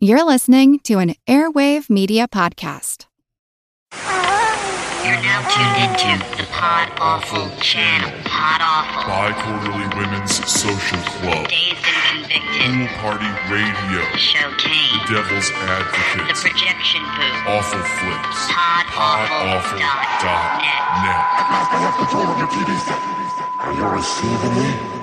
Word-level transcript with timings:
You're 0.00 0.22
listening 0.22 0.78
to 0.86 0.98
an 1.02 1.14
Airwave 1.26 1.90
Media 1.90 2.28
Podcast. 2.28 3.06
You're 5.02 5.18
now 5.26 5.42
tuned 5.50 5.74
into 6.14 6.22
the 6.38 6.46
Pod 6.54 6.92
Awful 7.02 7.50
channel. 7.58 8.06
Pod 8.22 8.62
Awful. 8.62 9.10
Bi-Quarterly 9.10 9.90
Women's 9.98 10.38
Social 10.46 11.02
Club. 11.18 11.48
Dazed 11.50 11.82
and 11.82 12.30
Convicted. 12.30 12.78
Pool 12.78 12.86
Party 13.02 13.26
Radio. 13.50 14.06
Showcase. 14.14 15.02
The 15.10 15.18
Devil's 15.18 15.50
The 15.50 16.46
Projection 16.46 17.02
Booth. 17.18 17.50
Awful 17.50 17.82
Flicks. 17.82 18.38
PodAwful.net. 18.54 19.82
PodAwful.net. 20.22 21.22
I 21.42 21.82
have 21.82 21.98
control 21.98 22.22
of 22.30 22.38
your 22.38 22.46
TV 22.54 22.70
set. 22.86 23.02
Are 23.66 23.74
you 23.74 23.82
receiving 23.90 24.54
me? 24.62 24.97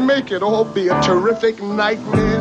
Make 0.00 0.30
it 0.30 0.42
all 0.42 0.64
be 0.64 0.88
a 0.88 1.00
terrific 1.02 1.62
nightmare. 1.62 2.40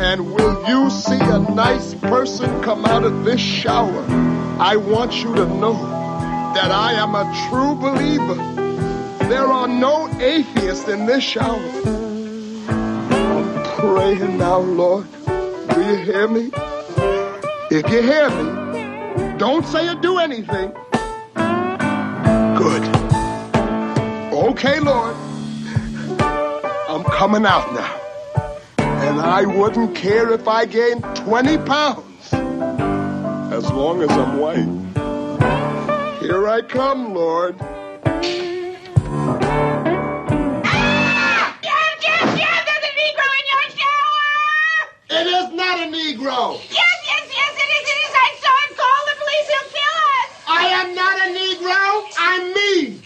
And 0.00 0.34
will 0.34 0.66
you 0.68 0.90
see 0.90 1.20
a 1.20 1.38
nice 1.38 1.94
person 1.94 2.62
come 2.62 2.84
out 2.84 3.04
of 3.04 3.24
this 3.24 3.40
shower? 3.40 4.04
I 4.58 4.76
want 4.76 5.14
you 5.22 5.34
to 5.34 5.46
know 5.46 5.74
that 6.54 6.70
I 6.70 6.92
am 6.92 7.14
a 7.14 7.24
true 7.48 7.74
believer. 7.74 8.36
There 9.28 9.46
are 9.46 9.68
no 9.68 10.08
atheists 10.20 10.88
in 10.88 11.06
this 11.06 11.24
shower. 11.24 11.70
I'm 12.68 13.64
praying 13.76 14.38
now, 14.38 14.58
Lord. 14.58 15.06
Do 15.26 15.80
you 15.80 15.96
hear 15.96 16.28
me? 16.28 16.50
If 17.70 17.90
you 17.90 18.02
hear 18.02 18.28
me, 18.30 19.38
don't 19.38 19.66
say 19.66 19.88
or 19.88 19.94
do 19.94 20.18
anything. 20.18 20.72
Good. 22.56 22.82
Okay, 24.32 24.78
Lord. 24.80 25.16
I'm 27.04 27.10
coming 27.10 27.44
out 27.44 27.74
now. 27.74 27.98
And 28.78 29.20
I 29.20 29.44
wouldn't 29.44 29.96
care 29.96 30.32
if 30.32 30.46
I 30.46 30.64
gained 30.64 31.02
20 31.16 31.58
pounds. 31.58 32.32
As 32.32 33.68
long 33.72 34.04
as 34.04 34.10
I'm 34.10 34.38
white. 34.38 34.68
Here 36.20 36.46
I 36.46 36.62
come, 36.62 37.12
Lord. 37.12 37.58
Jeff, 37.58 37.66
Jeff, 41.98 42.22
Jeff, 42.38 42.60
there's 42.70 42.86
a 42.86 42.92
Negro 42.94 43.26
in 43.34 43.46
your 43.50 43.66
shower! 43.74 44.30
It 45.10 45.26
is 45.26 45.50
not 45.58 45.80
a 45.80 45.90
Negro. 45.90 46.54
Yes, 46.70 46.98
yes, 47.02 47.26
yes, 47.34 47.52
it 47.58 47.70
is, 47.78 47.82
it 47.82 47.98
is. 47.98 48.14
I 48.14 48.30
saw 48.38 48.54
him. 48.62 48.78
Call 48.78 49.02
the 49.10 49.16
police. 49.18 49.48
He'll 49.50 49.70
kill 49.74 49.98
us. 50.20 50.30
I 50.46 50.70
am 50.70 50.94
not 50.94 51.18
a 51.18 51.28
Negro. 51.34 51.82
I'm 52.16 52.54
me. 52.54 53.02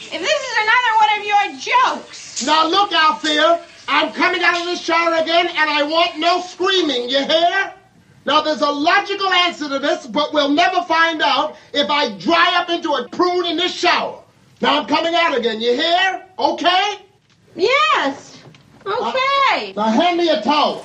If 0.00 0.20
this 0.20 0.40
is 0.50 0.56
another 0.64 0.92
one 0.98 1.10
of 1.20 1.24
your 1.24 1.44
jokes. 1.60 2.23
Now 2.42 2.66
look 2.66 2.92
out 2.92 3.22
there. 3.22 3.60
I'm 3.86 4.12
coming 4.12 4.42
out 4.42 4.58
of 4.58 4.66
the 4.66 4.76
shower 4.76 5.14
again, 5.22 5.46
and 5.46 5.70
I 5.70 5.82
want 5.82 6.18
no 6.18 6.40
screaming. 6.40 7.08
You 7.08 7.24
hear? 7.24 7.72
Now 8.26 8.40
there's 8.40 8.62
a 8.62 8.70
logical 8.70 9.28
answer 9.28 9.68
to 9.68 9.78
this, 9.78 10.06
but 10.06 10.32
we'll 10.32 10.50
never 10.50 10.82
find 10.82 11.20
out 11.22 11.56
if 11.72 11.90
I 11.90 12.16
dry 12.18 12.54
up 12.56 12.70
into 12.70 12.92
a 12.94 13.08
prune 13.08 13.46
in 13.46 13.56
this 13.56 13.74
shower. 13.74 14.22
Now 14.60 14.80
I'm 14.80 14.86
coming 14.86 15.14
out 15.14 15.36
again. 15.36 15.60
You 15.60 15.74
hear? 15.74 16.24
Okay? 16.38 16.98
Yes. 17.54 18.38
Uh, 18.86 19.12
okay. 19.14 19.72
Now 19.76 19.88
hand 19.90 20.16
me 20.16 20.30
a 20.30 20.40
towel. 20.42 20.84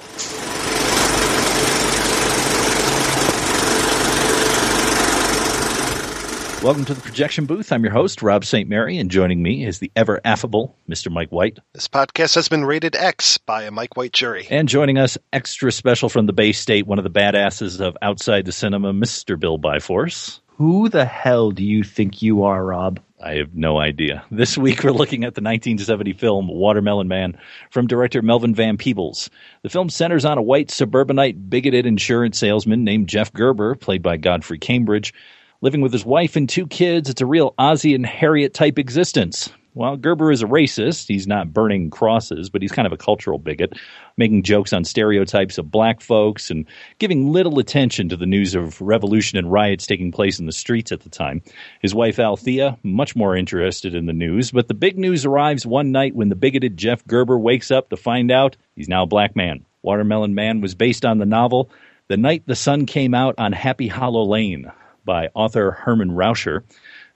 Welcome 6.61 6.83
to 6.86 6.93
the 6.93 6.99
projection 6.99 7.45
booth. 7.45 7.71
I'm 7.71 7.83
your 7.83 7.93
host, 7.93 8.21
Rob 8.21 8.43
St. 8.43 8.67
Mary, 8.67 8.97
and 8.97 9.09
joining 9.09 9.42
me 9.42 9.65
is 9.65 9.80
the 9.80 9.93
ever 9.95 10.20
affable 10.25 10.75
Mr. 10.89 11.09
Mike 11.09 11.30
White. 11.30 11.58
This 11.73 11.87
podcast 11.87 12.36
has 12.36 12.49
been 12.49 12.65
rated 12.65 12.97
X 12.97 13.37
by 13.37 13.64
a 13.64 13.71
Mike 13.71 13.95
White 13.95 14.11
jury. 14.11 14.45
And 14.49 14.67
joining 14.67 14.98
us, 14.98 15.17
extra 15.31 15.71
special 15.71 16.09
from 16.09 16.25
the 16.25 16.33
Bay 16.33 16.52
State, 16.52 16.86
one 16.86 16.98
of 16.98 17.05
the 17.05 17.09
badasses 17.09 17.80
of 17.80 17.95
Outside 18.02 18.43
the 18.43 18.52
Cinema, 18.52 18.92
Mr. 18.92 19.39
Bill 19.39 19.58
Byforce. 19.58 20.42
Who 20.58 20.89
the 20.89 21.05
hell 21.05 21.52
do 21.52 21.64
you 21.64 21.81
think 21.81 22.21
you 22.21 22.43
are, 22.43 22.65
Rob? 22.65 22.99
I 23.23 23.36
have 23.36 23.55
no 23.55 23.80
idea. 23.80 24.25
This 24.30 24.58
week 24.58 24.83
we're 24.83 24.92
looking 24.92 25.23
at 25.23 25.36
the 25.36 25.42
1970 25.42 26.11
film 26.11 26.49
Watermelon 26.49 27.08
Man 27.08 27.37
from 27.71 27.87
director 27.87 28.21
Melvin 28.21 28.53
Van 28.53 28.75
Peebles. 28.75 29.30
The 29.61 29.69
film 29.69 29.89
centers 29.89 30.25
on 30.25 30.37
a 30.37 30.42
white 30.42 30.71
suburbanite 30.71 31.49
bigoted 31.49 31.86
insurance 31.86 32.37
salesman 32.37 32.83
named 32.83 33.08
Jeff 33.08 33.31
Gerber, 33.31 33.75
played 33.75 34.03
by 34.03 34.17
Godfrey 34.17 34.59
Cambridge, 34.59 35.14
living 35.61 35.81
with 35.81 35.92
his 35.92 36.05
wife 36.05 36.36
and 36.36 36.47
two 36.47 36.67
kids. 36.67 37.09
It's 37.09 37.21
a 37.21 37.25
real 37.25 37.53
Ozzie 37.58 37.95
and 37.95 38.05
Harriet 38.05 38.53
type 38.53 38.80
existence. 38.80 39.52
While 39.73 39.97
Gerber 39.97 40.31
is 40.31 40.42
a 40.42 40.47
racist, 40.47 41.08
he's 41.08 41.27
not 41.27 41.53
burning 41.53 41.89
crosses, 41.89 42.49
but 42.49 42.61
he's 42.61 42.71
kind 42.71 42.86
of 42.86 42.92
a 42.92 42.97
cultural 42.97 43.37
bigot, 43.37 43.73
making 44.17 44.43
jokes 44.43 44.73
on 44.73 44.83
stereotypes 44.83 45.58
of 45.58 45.69
black 45.69 46.02
folks 46.02 46.49
and 46.49 46.65
giving 46.98 47.31
little 47.31 47.59
attention 47.59 48.09
to 48.09 48.17
the 48.17 48.25
news 48.25 48.55
of 48.55 48.81
revolution 48.81 49.37
and 49.37 49.52
riots 49.52 49.86
taking 49.86 50.11
place 50.11 50.39
in 50.39 50.48
the 50.48 50.52
streets 50.52 50.92
at 50.92 51.02
the 51.02 51.09
time. 51.09 51.42
His 51.81 51.93
wife 51.93 52.19
Althea, 52.19 52.77
much 52.81 53.15
more 53.15 53.36
interested 53.36 53.93
in 53.93 54.08
the 54.08 54.14
news, 54.14 54.52
but 54.52 54.67
the 54.67 54.73
big 54.73 54.98
news 54.98 55.23
arrives 55.23 55.65
one 55.65 55.92
night 55.92 56.15
when 56.15 56.30
the 56.30 56.36
bigoted 56.36 56.75
Jeff 56.75 57.05
Gerber 57.05 57.37
wakes 57.37 57.69
up 57.69 57.89
to 57.89 57.98
find 57.98 58.31
out 58.31 58.58
he's 58.75 58.89
now 58.89 59.03
a 59.03 59.08
black 59.08 59.36
man. 59.36 59.65
Watermelon 59.83 60.33
Man 60.33 60.61
was 60.61 60.73
based 60.73 61.05
on 61.05 61.19
the 61.19 61.25
novel 61.25 61.69
The 62.08 62.17
Night 62.17 62.43
the 62.48 62.55
Sun 62.55 62.87
Came 62.87 63.14
Out 63.14 63.36
on 63.37 63.52
Happy 63.52 63.87
Hollow 63.87 64.23
Lane 64.23 64.71
by 65.09 65.27
author 65.33 65.71
Herman 65.71 66.11
Raucher. 66.11 66.64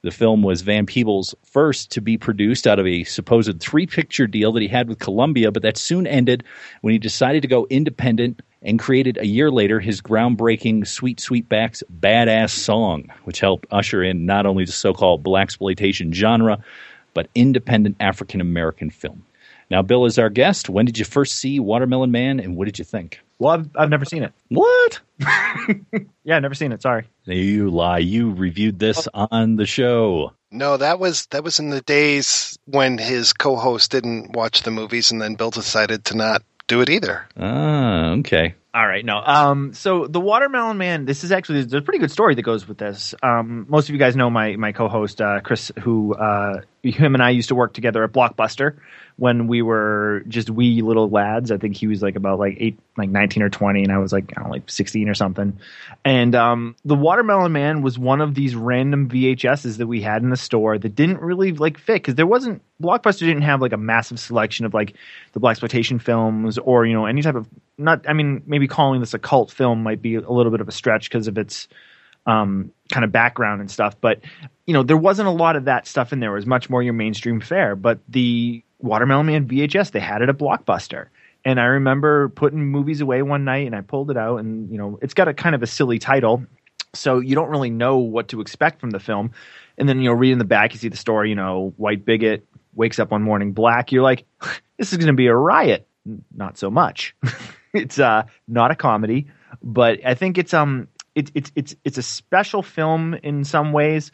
The 0.01 0.09
film 0.09 0.41
was 0.41 0.63
Van 0.63 0.87
Peebles' 0.87 1.35
first 1.43 1.91
to 1.91 2.01
be 2.01 2.17
produced 2.17 2.65
out 2.65 2.79
of 2.79 2.87
a 2.87 3.03
supposed 3.03 3.59
three 3.59 3.85
picture 3.85 4.25
deal 4.25 4.51
that 4.53 4.63
he 4.63 4.67
had 4.67 4.89
with 4.89 4.97
Columbia, 4.97 5.51
but 5.51 5.61
that 5.61 5.77
soon 5.77 6.07
ended 6.07 6.43
when 6.81 6.91
he 6.91 6.97
decided 6.97 7.43
to 7.43 7.47
go 7.47 7.67
independent 7.69 8.41
and 8.63 8.79
created 8.79 9.19
a 9.19 9.27
year 9.27 9.51
later 9.51 9.79
his 9.79 10.01
groundbreaking 10.01 10.87
Sweet 10.87 11.19
Sweetback's 11.19 11.83
Baadasssss 11.99 12.49
Song, 12.49 13.11
which 13.25 13.39
helped 13.39 13.67
usher 13.69 14.01
in 14.01 14.25
not 14.25 14.47
only 14.47 14.65
the 14.65 14.71
so 14.71 14.95
called 14.95 15.23
blaxploitation 15.23 16.15
genre, 16.15 16.63
but 17.13 17.29
independent 17.35 17.97
African 17.99 18.41
American 18.41 18.89
film. 18.89 19.23
Now, 19.69 19.83
Bill 19.83 20.05
is 20.05 20.17
our 20.17 20.31
guest. 20.31 20.67
When 20.67 20.87
did 20.87 20.97
you 20.97 21.05
first 21.05 21.35
see 21.35 21.59
Watermelon 21.59 22.09
Man 22.09 22.39
and 22.39 22.55
what 22.55 22.65
did 22.65 22.79
you 22.79 22.85
think? 22.85 23.19
Well, 23.43 23.55
I've, 23.55 23.69
I've 23.75 23.89
never 23.89 24.05
seen 24.05 24.23
it. 24.23 24.33
What? 24.47 25.01
Yeah, 26.25 26.37
I've 26.37 26.41
never 26.41 26.55
seen 26.55 26.71
it. 26.71 26.81
Sorry. 26.81 27.05
You 27.25 27.69
lie. 27.69 27.97
You 27.97 28.31
reviewed 28.31 28.79
this 28.79 29.09
on 29.13 29.57
the 29.57 29.65
show. 29.65 30.31
No, 30.51 30.77
that 30.77 30.97
was 30.97 31.25
that 31.27 31.43
was 31.43 31.59
in 31.59 31.69
the 31.69 31.81
days 31.81 32.57
when 32.63 32.97
his 32.97 33.33
co-host 33.33 33.91
didn't 33.91 34.31
watch 34.31 34.63
the 34.63 34.71
movies, 34.71 35.11
and 35.11 35.21
then 35.21 35.35
Bill 35.35 35.51
decided 35.51 36.05
to 36.05 36.15
not 36.15 36.41
do 36.67 36.79
it 36.79 36.89
either. 36.89 37.27
Ah, 37.37 38.11
okay. 38.11 38.55
All 38.75 38.87
right, 38.87 39.05
no. 39.05 39.17
Um, 39.17 39.73
so 39.73 40.07
the 40.07 40.19
Watermelon 40.19 40.79
Man. 40.79 41.05
This 41.05 41.23
is 41.23 41.31
actually 41.31 41.61
a 41.61 41.81
pretty 41.81 41.99
good 41.99 42.09
story 42.09 42.33
that 42.33 42.41
goes 42.41 42.67
with 42.67 42.79
this. 42.79 43.13
Um, 43.21 43.67
most 43.69 43.87
of 43.87 43.93
you 43.93 43.99
guys 43.99 44.15
know 44.15 44.31
my 44.31 44.55
my 44.55 44.71
co-host 44.71 45.21
uh, 45.21 45.41
Chris, 45.41 45.71
who 45.79 46.15
uh, 46.15 46.61
him 46.81 47.13
and 47.13 47.21
I 47.21 47.29
used 47.29 47.49
to 47.49 47.55
work 47.55 47.73
together 47.73 48.03
at 48.03 48.11
Blockbuster 48.11 48.77
when 49.17 49.45
we 49.45 49.61
were 49.61 50.23
just 50.27 50.49
wee 50.49 50.81
little 50.81 51.07
lads. 51.07 51.51
I 51.51 51.57
think 51.57 51.77
he 51.77 51.85
was 51.85 52.01
like 52.01 52.15
about 52.15 52.39
like 52.39 52.57
eight, 52.59 52.79
like 52.97 53.11
nineteen 53.11 53.43
or 53.43 53.49
twenty, 53.49 53.83
and 53.83 53.91
I 53.91 53.99
was 53.99 54.11
like 54.11 54.31
I 54.31 54.41
don't 54.41 54.45
know, 54.45 54.53
like 54.53 54.67
sixteen 54.67 55.07
or 55.07 55.13
something. 55.13 55.59
And 56.03 56.33
um, 56.33 56.75
the 56.83 56.95
Watermelon 56.95 57.51
Man 57.51 57.83
was 57.83 57.99
one 57.99 58.21
of 58.21 58.33
these 58.33 58.55
random 58.55 59.07
VHSs 59.07 59.77
that 59.77 59.85
we 59.85 60.01
had 60.01 60.23
in 60.23 60.31
the 60.31 60.37
store 60.37 60.79
that 60.79 60.95
didn't 60.95 61.21
really 61.21 61.51
like 61.51 61.77
fit 61.77 62.01
because 62.01 62.15
there 62.15 62.25
wasn't 62.25 62.59
Blockbuster 62.81 63.19
didn't 63.19 63.43
have 63.43 63.61
like 63.61 63.71
a 63.71 63.77
massive 63.77 64.19
selection 64.19 64.65
of 64.65 64.73
like 64.73 64.95
the 65.33 65.39
blaxploitation 65.39 66.01
films 66.01 66.57
or 66.57 66.87
you 66.87 66.93
know 66.93 67.05
any 67.05 67.21
type 67.21 67.35
of 67.35 67.47
not. 67.77 68.07
I 68.07 68.13
mean, 68.13 68.43
maybe 68.45 68.67
calling 68.67 68.99
this 68.99 69.13
a 69.13 69.19
cult 69.19 69.51
film 69.51 69.83
might 69.83 70.01
be 70.01 70.15
a 70.15 70.29
little 70.29 70.51
bit 70.51 70.61
of 70.61 70.67
a 70.67 70.71
stretch 70.71 71.09
because 71.09 71.27
of 71.27 71.37
its 71.37 71.67
um, 72.25 72.71
kind 72.91 73.03
of 73.03 73.11
background 73.11 73.61
and 73.61 73.69
stuff. 73.69 73.95
But 73.99 74.21
you 74.65 74.73
know, 74.73 74.83
there 74.83 74.97
wasn't 74.97 75.27
a 75.27 75.31
lot 75.31 75.55
of 75.55 75.65
that 75.65 75.87
stuff 75.87 76.13
in 76.13 76.19
there. 76.19 76.31
It 76.31 76.35
was 76.35 76.45
much 76.45 76.69
more 76.69 76.81
your 76.81 76.93
mainstream 76.93 77.41
fare. 77.41 77.75
But 77.75 77.99
the 78.07 78.63
Watermelon 78.79 79.25
Man 79.25 79.47
VHS, 79.47 79.91
they 79.91 79.99
had 79.99 80.21
it 80.21 80.29
at 80.29 80.37
Blockbuster. 80.37 81.07
And 81.45 81.59
I 81.59 81.65
remember 81.65 82.29
putting 82.29 82.65
movies 82.65 83.01
away 83.01 83.21
one 83.21 83.43
night 83.43 83.67
and 83.67 83.75
I 83.75 83.81
pulled 83.81 84.09
it 84.09 84.17
out 84.17 84.37
and 84.37 84.71
you 84.71 84.77
know, 84.77 84.97
it's 85.01 85.13
got 85.13 85.27
a 85.27 85.33
kind 85.33 85.55
of 85.55 85.63
a 85.63 85.67
silly 85.67 85.99
title. 85.99 86.45
So 86.93 87.19
you 87.19 87.35
don't 87.35 87.49
really 87.49 87.71
know 87.71 87.97
what 87.97 88.29
to 88.29 88.39
expect 88.39 88.79
from 88.79 88.91
the 88.91 88.99
film. 88.99 89.31
And 89.77 89.89
then 89.89 89.99
you 89.99 90.09
know, 90.09 90.13
read 90.13 90.31
in 90.31 90.37
the 90.37 90.45
back, 90.45 90.73
you 90.73 90.79
see 90.79 90.89
the 90.89 90.97
story, 90.97 91.29
you 91.29 91.35
know, 91.35 91.73
white 91.77 92.05
bigot 92.05 92.45
wakes 92.75 92.99
up 92.99 93.11
one 93.11 93.23
morning 93.23 93.51
black. 93.51 93.91
You're 93.91 94.03
like, 94.03 94.25
this 94.77 94.91
is 94.91 94.97
going 94.97 95.07
to 95.07 95.13
be 95.13 95.27
a 95.27 95.35
riot. 95.35 95.87
Not 96.33 96.57
so 96.57 96.69
much. 96.69 97.15
it's 97.73 97.99
uh, 97.99 98.23
not 98.47 98.71
a 98.71 98.75
comedy, 98.75 99.27
but 99.61 99.99
I 100.05 100.13
think 100.15 100.37
it's 100.37 100.53
um, 100.53 100.87
it's 101.15 101.31
it's 101.35 101.51
it's 101.55 101.75
it's 101.83 101.97
a 101.97 102.03
special 102.03 102.63
film 102.63 103.13
in 103.15 103.43
some 103.43 103.71
ways 103.73 104.11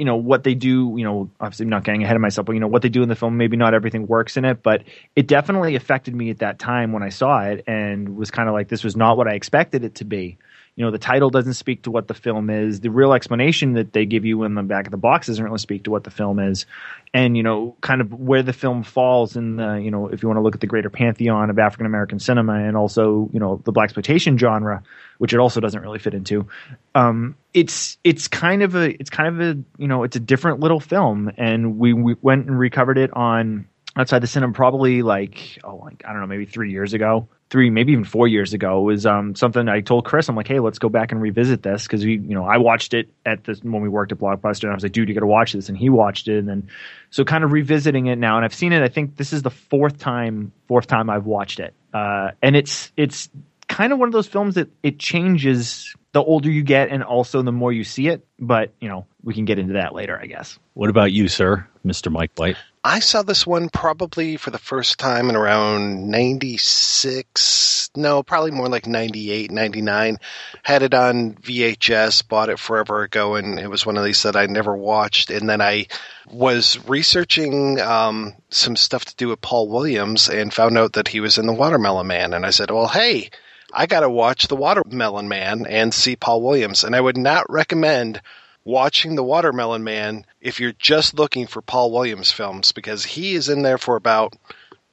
you 0.00 0.06
know 0.06 0.16
what 0.16 0.44
they 0.44 0.54
do. 0.54 0.94
You 0.96 1.04
know, 1.04 1.30
obviously 1.40 1.64
I'm 1.64 1.68
not 1.68 1.84
getting 1.84 2.02
ahead 2.02 2.16
of 2.16 2.22
myself, 2.22 2.46
but 2.46 2.54
you 2.54 2.60
know 2.60 2.68
what 2.68 2.80
they 2.80 2.88
do 2.88 3.02
in 3.02 3.10
the 3.10 3.14
film. 3.14 3.36
Maybe 3.36 3.58
not 3.58 3.74
everything 3.74 4.06
works 4.06 4.38
in 4.38 4.46
it, 4.46 4.62
but 4.62 4.84
it 5.14 5.26
definitely 5.26 5.76
affected 5.76 6.14
me 6.14 6.30
at 6.30 6.38
that 6.38 6.58
time 6.58 6.92
when 6.92 7.02
I 7.02 7.10
saw 7.10 7.42
it, 7.42 7.64
and 7.66 8.16
was 8.16 8.30
kind 8.30 8.48
of 8.48 8.54
like 8.54 8.68
this 8.68 8.82
was 8.82 8.96
not 8.96 9.18
what 9.18 9.28
I 9.28 9.34
expected 9.34 9.84
it 9.84 9.96
to 9.96 10.06
be. 10.06 10.38
You 10.80 10.86
know, 10.86 10.92
the 10.92 10.98
title 10.98 11.28
doesn't 11.28 11.52
speak 11.52 11.82
to 11.82 11.90
what 11.90 12.08
the 12.08 12.14
film 12.14 12.48
is. 12.48 12.80
The 12.80 12.88
real 12.88 13.12
explanation 13.12 13.74
that 13.74 13.92
they 13.92 14.06
give 14.06 14.24
you 14.24 14.44
in 14.44 14.54
the 14.54 14.62
back 14.62 14.86
of 14.86 14.92
the 14.92 14.96
box 14.96 15.26
doesn't 15.26 15.44
really 15.44 15.58
speak 15.58 15.84
to 15.84 15.90
what 15.90 16.04
the 16.04 16.10
film 16.10 16.38
is, 16.38 16.64
and 17.12 17.36
you 17.36 17.42
know, 17.42 17.76
kind 17.82 18.00
of 18.00 18.14
where 18.14 18.42
the 18.42 18.54
film 18.54 18.82
falls 18.82 19.36
in 19.36 19.56
the 19.56 19.74
you 19.74 19.90
know, 19.90 20.08
if 20.08 20.22
you 20.22 20.28
want 20.30 20.38
to 20.38 20.42
look 20.42 20.54
at 20.54 20.62
the 20.62 20.66
greater 20.66 20.88
pantheon 20.88 21.50
of 21.50 21.58
African 21.58 21.84
American 21.84 22.18
cinema 22.18 22.54
and 22.54 22.78
also 22.78 23.28
you 23.30 23.38
know 23.38 23.60
the 23.66 23.74
blaxploitation 23.74 24.38
genre, 24.38 24.82
which 25.18 25.34
it 25.34 25.38
also 25.38 25.60
doesn't 25.60 25.82
really 25.82 25.98
fit 25.98 26.14
into. 26.14 26.48
Um, 26.94 27.36
it's 27.52 27.98
it's 28.02 28.26
kind 28.26 28.62
of 28.62 28.74
a 28.74 28.98
it's 28.98 29.10
kind 29.10 29.28
of 29.28 29.38
a 29.38 29.62
you 29.76 29.86
know 29.86 30.02
it's 30.04 30.16
a 30.16 30.20
different 30.20 30.60
little 30.60 30.80
film, 30.80 31.30
and 31.36 31.76
we, 31.78 31.92
we 31.92 32.16
went 32.22 32.46
and 32.46 32.58
recovered 32.58 32.96
it 32.96 33.12
on 33.12 33.68
outside 33.96 34.20
the 34.20 34.26
cinema 34.26 34.54
probably 34.54 35.02
like 35.02 35.58
oh 35.62 35.76
like 35.76 36.04
I 36.06 36.12
don't 36.12 36.22
know 36.22 36.26
maybe 36.26 36.46
three 36.46 36.70
years 36.70 36.94
ago 36.94 37.28
three 37.50 37.68
maybe 37.68 37.92
even 37.92 38.04
four 38.04 38.28
years 38.28 38.52
ago 38.52 38.80
was 38.80 39.04
um, 39.04 39.34
something 39.34 39.68
I 39.68 39.80
told 39.80 40.04
Chris. 40.04 40.28
I'm 40.28 40.36
like 40.36 40.48
hey 40.48 40.60
let's 40.60 40.78
go 40.78 40.88
back 40.88 41.12
and 41.12 41.20
revisit 41.20 41.62
this 41.62 41.82
because 41.82 42.04
we 42.04 42.12
you 42.12 42.34
know 42.34 42.44
I 42.44 42.58
watched 42.58 42.94
it 42.94 43.08
at 43.26 43.44
this 43.44 43.60
when 43.62 43.82
we 43.82 43.88
worked 43.88 44.12
at 44.12 44.18
Blockbuster 44.18 44.64
and 44.64 44.72
I 44.72 44.74
was 44.74 44.82
like 44.82 44.92
dude 44.92 45.08
you 45.08 45.14
got 45.14 45.20
to 45.20 45.26
watch 45.26 45.52
this 45.52 45.68
and 45.68 45.76
he 45.76 45.90
watched 45.90 46.28
it 46.28 46.38
and 46.38 46.48
then 46.48 46.68
so 47.10 47.24
kind 47.24 47.44
of 47.44 47.52
revisiting 47.52 48.06
it 48.06 48.16
now 48.16 48.36
and 48.36 48.44
I've 48.44 48.54
seen 48.54 48.72
it 48.72 48.82
I 48.82 48.88
think 48.88 49.16
this 49.16 49.32
is 49.32 49.42
the 49.42 49.50
fourth 49.50 49.98
time 49.98 50.52
fourth 50.68 50.86
time 50.86 51.10
I've 51.10 51.26
watched 51.26 51.60
it. 51.60 51.74
Uh, 51.92 52.30
and 52.40 52.54
it's 52.54 52.92
it's 52.96 53.28
kind 53.68 53.92
of 53.92 53.98
one 53.98 54.08
of 54.08 54.12
those 54.12 54.26
films 54.26 54.54
that 54.54 54.68
it 54.82 54.98
changes 54.98 55.94
the 56.12 56.22
older 56.22 56.50
you 56.50 56.62
get 56.62 56.88
and 56.90 57.02
also 57.02 57.42
the 57.42 57.52
more 57.52 57.72
you 57.72 57.84
see 57.84 58.08
it 58.08 58.26
but 58.38 58.72
you 58.80 58.88
know 58.88 59.06
we 59.22 59.34
can 59.34 59.44
get 59.44 59.58
into 59.58 59.74
that 59.74 59.94
later 59.94 60.18
I 60.20 60.26
guess 60.26 60.58
What 60.74 60.90
about 60.90 61.12
you, 61.12 61.28
sir, 61.28 61.66
Mr. 61.84 62.10
Mike 62.10 62.32
White? 62.36 62.56
I 62.82 63.00
saw 63.00 63.20
this 63.20 63.46
one 63.46 63.68
probably 63.68 64.38
for 64.38 64.50
the 64.50 64.58
first 64.58 64.98
time 64.98 65.28
in 65.28 65.36
around 65.36 66.08
96. 66.10 67.90
No, 67.94 68.22
probably 68.22 68.52
more 68.52 68.70
like 68.70 68.86
98, 68.86 69.50
99. 69.50 70.16
Had 70.62 70.82
it 70.82 70.94
on 70.94 71.34
VHS, 71.34 72.26
bought 72.26 72.48
it 72.48 72.58
forever 72.58 73.02
ago, 73.02 73.34
and 73.34 73.58
it 73.58 73.68
was 73.68 73.84
one 73.84 73.98
of 73.98 74.04
these 74.04 74.22
that 74.22 74.34
I 74.36 74.46
never 74.46 74.74
watched. 74.74 75.28
And 75.28 75.46
then 75.46 75.60
I 75.60 75.88
was 76.30 76.78
researching 76.88 77.78
um, 77.80 78.32
some 78.48 78.76
stuff 78.76 79.04
to 79.04 79.16
do 79.16 79.28
with 79.28 79.42
Paul 79.42 79.68
Williams 79.68 80.30
and 80.30 80.54
found 80.54 80.78
out 80.78 80.94
that 80.94 81.08
he 81.08 81.20
was 81.20 81.36
in 81.36 81.46
The 81.46 81.52
Watermelon 81.52 82.06
Man. 82.06 82.32
And 82.32 82.46
I 82.46 82.50
said, 82.50 82.70
well, 82.70 82.88
hey, 82.88 83.28
I 83.72 83.86
got 83.86 84.00
to 84.00 84.10
watch 84.10 84.48
The 84.48 84.56
Watermelon 84.56 85.28
Man 85.28 85.66
and 85.66 85.92
see 85.92 86.16
Paul 86.16 86.42
Williams. 86.42 86.84
And 86.84 86.94
I 86.94 87.00
would 87.00 87.16
not 87.16 87.50
recommend 87.50 88.20
watching 88.64 89.14
The 89.14 89.24
Watermelon 89.24 89.84
Man 89.84 90.26
if 90.40 90.60
you're 90.60 90.72
just 90.72 91.14
looking 91.14 91.46
for 91.46 91.62
Paul 91.62 91.92
Williams 91.92 92.30
films 92.32 92.72
because 92.72 93.04
he 93.04 93.34
is 93.34 93.48
in 93.48 93.62
there 93.62 93.78
for 93.78 93.96
about 93.96 94.34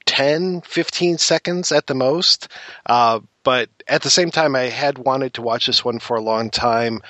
10, 0.05 0.61
15 0.61 1.17
seconds 1.17 1.71
at 1.71 1.87
the 1.87 1.95
most. 1.95 2.47
Uh, 2.85 3.19
but 3.43 3.69
at 3.87 4.01
the 4.01 4.09
same 4.09 4.31
time, 4.31 4.55
I 4.55 4.63
had 4.63 4.97
wanted 4.97 5.35
to 5.35 5.41
watch 5.41 5.67
this 5.67 5.83
one 5.83 5.99
for 5.99 6.17
a 6.17 6.21
long 6.21 6.49
time. 6.49 7.01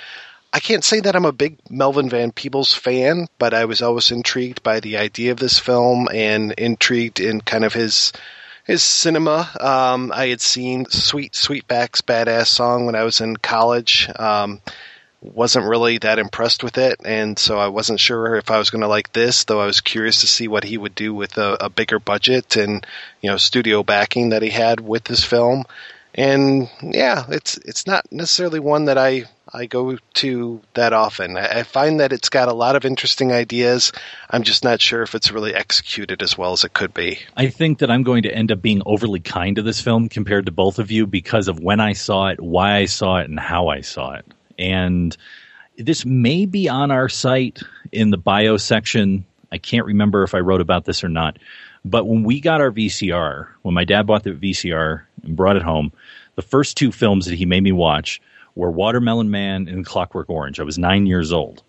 I 0.54 0.60
can't 0.60 0.84
say 0.84 1.00
that 1.02 1.16
I'm 1.16 1.26
a 1.26 1.32
big 1.32 1.60
Melvin 1.70 2.10
Van 2.10 2.32
Peebles 2.32 2.74
fan, 2.74 3.28
but 3.38 3.54
I 3.54 3.66
was 3.66 3.82
always 3.82 4.12
intrigued 4.12 4.64
by 4.64 4.80
the 4.80 4.98
idea 4.98 5.32
of 5.32 5.40
this 5.40 5.60
film 5.60 6.08
and 6.12 6.54
intrigued 6.54 7.20
in 7.20 7.42
kind 7.42 7.66
of 7.66 7.74
his 7.74 8.14
his 8.68 8.84
cinema. 8.84 9.50
Um, 9.60 10.12
I 10.14 10.28
had 10.28 10.42
seen 10.42 10.86
Sweet 10.90 11.32
Sweetback's 11.32 12.02
Baadasssss 12.02 12.48
Song 12.48 12.86
when 12.86 12.96
I 12.96 13.04
was 13.04 13.22
in 13.22 13.38
college. 13.38 14.10
Um, 14.18 14.62
wasn't 15.22 15.66
really 15.66 15.98
that 16.00 16.20
impressed 16.20 16.64
with 16.64 16.78
it, 16.78 16.98
and 17.04 17.40
so 17.40 17.58
I 17.58 17.70
wasn't 17.70 18.00
sure 18.00 18.36
if 18.36 18.52
I 18.52 18.60
was 18.60 18.70
going 18.70 18.82
to 18.82 18.88
like 18.88 19.14
this. 19.14 19.46
Though 19.46 19.62
I 19.62 19.66
was 19.66 19.82
curious 19.82 20.22
to 20.22 20.28
see 20.28 20.48
what 20.48 20.66
he 20.66 20.78
would 20.78 20.94
do 20.94 21.14
with 21.14 21.38
a, 21.38 21.66
a 21.66 21.70
bigger 21.70 21.98
budget 21.98 22.58
and 22.58 22.86
you 23.22 23.32
know 23.32 23.38
studio 23.38 23.84
backing 23.84 24.30
that 24.30 24.44
he 24.44 24.50
had 24.50 24.80
with 24.82 25.06
this 25.06 25.24
film. 25.24 25.64
And 26.14 26.70
yeah, 26.82 27.26
it's 27.30 27.58
it's 27.58 27.88
not 27.88 28.12
necessarily 28.12 28.60
one 28.60 28.86
that 28.86 28.98
I 28.98 29.26
I 29.58 29.66
go 29.66 29.98
to 30.16 30.62
that 30.76 30.94
often. 30.94 31.36
I, 31.36 31.64
find 31.64 32.00
that 32.00 32.14
it's 32.14 32.30
got 32.30 32.48
a 32.48 32.54
lot 32.54 32.76
of 32.76 32.86
interesting 32.86 33.32
ideas. 33.32 33.92
I'm 34.30 34.44
just 34.44 34.64
not 34.64 34.80
sure 34.80 35.02
if 35.02 35.16
it's 35.16 35.32
really 35.32 35.56
executed 35.56 36.22
as 36.22 36.38
well 36.38 36.54
as 36.54 36.64
it 36.64 36.74
could 36.74 36.94
be. 36.94 37.20
I 37.36 37.48
think 37.48 37.80
that 37.80 37.90
I'm 37.90 38.04
going 38.04 38.22
to 38.24 38.32
end 38.32 38.52
up 38.52 38.62
being 38.62 38.84
overly 38.86 39.20
kind 39.20 39.56
to 39.56 39.64
this 39.64 39.82
film 39.82 40.10
compared 40.10 40.46
to 40.46 40.52
both 40.52 40.78
of 40.78 40.92
you 40.92 41.08
because 41.08 41.48
of 41.48 41.60
when 41.60 41.80
I 41.80 41.94
saw 41.94 42.28
it, 42.28 42.40
why 42.40 42.76
I 42.76 42.86
saw 42.86 43.18
it, 43.18 43.30
and 43.30 43.40
how 43.40 43.70
I 43.70 43.82
saw 43.82 44.14
it. 44.14 44.26
And 44.60 45.18
this 45.76 46.06
may 46.06 46.46
be 46.46 46.70
on 46.70 46.92
our 46.92 47.10
site 47.10 47.64
in 47.92 48.12
the 48.12 48.18
bio 48.18 48.58
section. 48.58 49.26
I 49.52 49.58
can't 49.58 49.86
remember 49.86 50.22
if 50.22 50.36
I 50.36 50.40
wrote 50.40 50.62
about 50.62 50.86
this 50.86 51.04
or 51.04 51.10
not. 51.10 51.40
But 51.84 52.06
when 52.06 52.24
we 52.24 52.40
got 52.42 52.62
our 52.62 52.72
VCR, 52.72 53.48
when 53.64 53.74
my 53.74 53.86
dad 53.86 54.06
bought 54.06 54.24
the 54.24 54.32
VCR 54.32 55.02
and 55.24 55.36
brought 55.36 55.56
it 55.56 55.64
home, 55.64 55.94
the 56.36 56.42
first 56.44 56.78
two 56.78 56.92
films 56.92 57.26
that 57.26 57.36
he 57.36 57.46
made 57.46 57.64
me 57.64 57.72
watch 57.72 58.22
were 58.58 58.72
Watermelon 58.72 59.30
Man 59.30 59.68
and 59.68 59.86
Clockwork 59.86 60.30
Orange. 60.30 60.60
I 60.60 60.64
was 60.64 60.78
nine 60.78 61.06
years 61.06 61.32
old. 61.32 61.64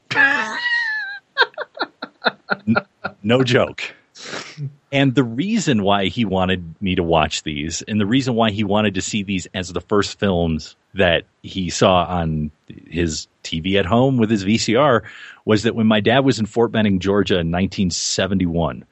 N- 2.66 2.76
no 3.22 3.44
joke. 3.44 3.82
And 4.90 5.14
the 5.14 5.22
reason 5.22 5.82
why 5.82 6.06
he 6.06 6.24
wanted 6.24 6.74
me 6.80 6.94
to 6.94 7.02
watch 7.02 7.42
these, 7.42 7.82
and 7.82 8.00
the 8.00 8.06
reason 8.06 8.34
why 8.34 8.50
he 8.50 8.64
wanted 8.64 8.94
to 8.94 9.02
see 9.02 9.22
these 9.22 9.46
as 9.52 9.72
the 9.72 9.82
first 9.82 10.18
films 10.18 10.76
that 10.94 11.24
he 11.42 11.68
saw 11.68 12.04
on 12.06 12.50
his 12.88 13.28
TV 13.44 13.74
at 13.74 13.84
home 13.84 14.16
with 14.16 14.30
his 14.30 14.44
VCR, 14.44 15.02
was 15.44 15.64
that 15.64 15.74
when 15.74 15.86
my 15.86 16.00
dad 16.00 16.20
was 16.20 16.38
in 16.38 16.46
Fort 16.46 16.72
Benning, 16.72 17.00
Georgia 17.00 17.34
in 17.34 17.50
1971 17.50 18.84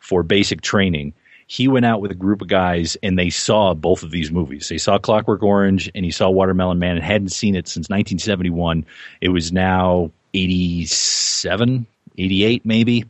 for 0.00 0.24
basic 0.24 0.60
training, 0.60 1.14
he 1.54 1.68
went 1.68 1.86
out 1.86 2.00
with 2.00 2.10
a 2.10 2.16
group 2.16 2.42
of 2.42 2.48
guys 2.48 2.96
and 3.00 3.16
they 3.16 3.30
saw 3.30 3.74
both 3.74 4.02
of 4.02 4.10
these 4.10 4.32
movies. 4.32 4.68
They 4.68 4.76
saw 4.76 4.98
Clockwork 4.98 5.40
Orange 5.44 5.88
and 5.94 6.04
he 6.04 6.10
saw 6.10 6.28
Watermelon 6.28 6.80
Man 6.80 6.96
and 6.96 7.04
hadn't 7.04 7.28
seen 7.28 7.54
it 7.54 7.68
since 7.68 7.84
1971. 7.84 8.84
It 9.20 9.28
was 9.28 9.52
now 9.52 10.10
87, 10.34 11.86
88 12.18 12.66
maybe. 12.66 13.04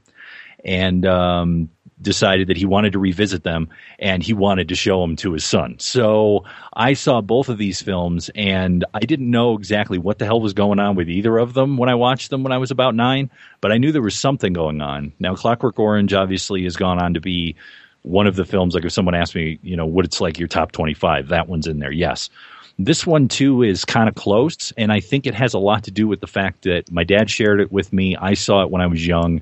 And 0.62 1.06
um, 1.06 1.70
decided 2.02 2.48
that 2.48 2.58
he 2.58 2.66
wanted 2.66 2.92
to 2.92 2.98
revisit 2.98 3.44
them 3.44 3.70
and 3.98 4.22
he 4.22 4.34
wanted 4.34 4.68
to 4.68 4.74
show 4.74 5.00
them 5.00 5.16
to 5.16 5.32
his 5.32 5.46
son. 5.46 5.78
So 5.78 6.44
I 6.74 6.92
saw 6.92 7.22
both 7.22 7.48
of 7.48 7.56
these 7.56 7.80
films 7.80 8.30
and 8.34 8.84
I 8.92 9.00
didn't 9.00 9.30
know 9.30 9.56
exactly 9.56 9.96
what 9.96 10.18
the 10.18 10.26
hell 10.26 10.42
was 10.42 10.52
going 10.52 10.80
on 10.80 10.96
with 10.96 11.08
either 11.08 11.38
of 11.38 11.54
them 11.54 11.78
when 11.78 11.88
I 11.88 11.94
watched 11.94 12.28
them 12.28 12.42
when 12.42 12.52
I 12.52 12.58
was 12.58 12.70
about 12.70 12.94
nine, 12.94 13.30
but 13.62 13.72
I 13.72 13.78
knew 13.78 13.90
there 13.90 14.02
was 14.02 14.20
something 14.20 14.52
going 14.52 14.82
on. 14.82 15.14
Now, 15.18 15.34
Clockwork 15.34 15.78
Orange 15.78 16.12
obviously 16.12 16.64
has 16.64 16.76
gone 16.76 17.00
on 17.02 17.14
to 17.14 17.22
be 17.22 17.56
one 18.04 18.26
of 18.26 18.36
the 18.36 18.44
films. 18.44 18.74
Like 18.74 18.84
if 18.84 18.92
someone 18.92 19.14
asked 19.14 19.34
me, 19.34 19.58
you 19.62 19.76
know, 19.76 19.86
what 19.86 20.04
it's 20.04 20.20
like 20.20 20.38
your 20.38 20.48
top 20.48 20.72
25, 20.72 21.28
that 21.28 21.48
one's 21.48 21.66
in 21.66 21.80
there. 21.80 21.90
Yes. 21.90 22.30
This 22.78 23.06
one 23.06 23.28
too 23.28 23.62
is 23.62 23.84
kind 23.84 24.08
of 24.08 24.14
close, 24.16 24.72
and 24.76 24.92
I 24.92 24.98
think 24.98 25.26
it 25.26 25.34
has 25.34 25.54
a 25.54 25.60
lot 25.60 25.84
to 25.84 25.92
do 25.92 26.08
with 26.08 26.20
the 26.20 26.26
fact 26.26 26.62
that 26.62 26.90
my 26.90 27.04
dad 27.04 27.30
shared 27.30 27.60
it 27.60 27.70
with 27.70 27.92
me. 27.92 28.16
I 28.16 28.34
saw 28.34 28.62
it 28.62 28.70
when 28.70 28.82
I 28.82 28.86
was 28.86 29.06
young, 29.06 29.40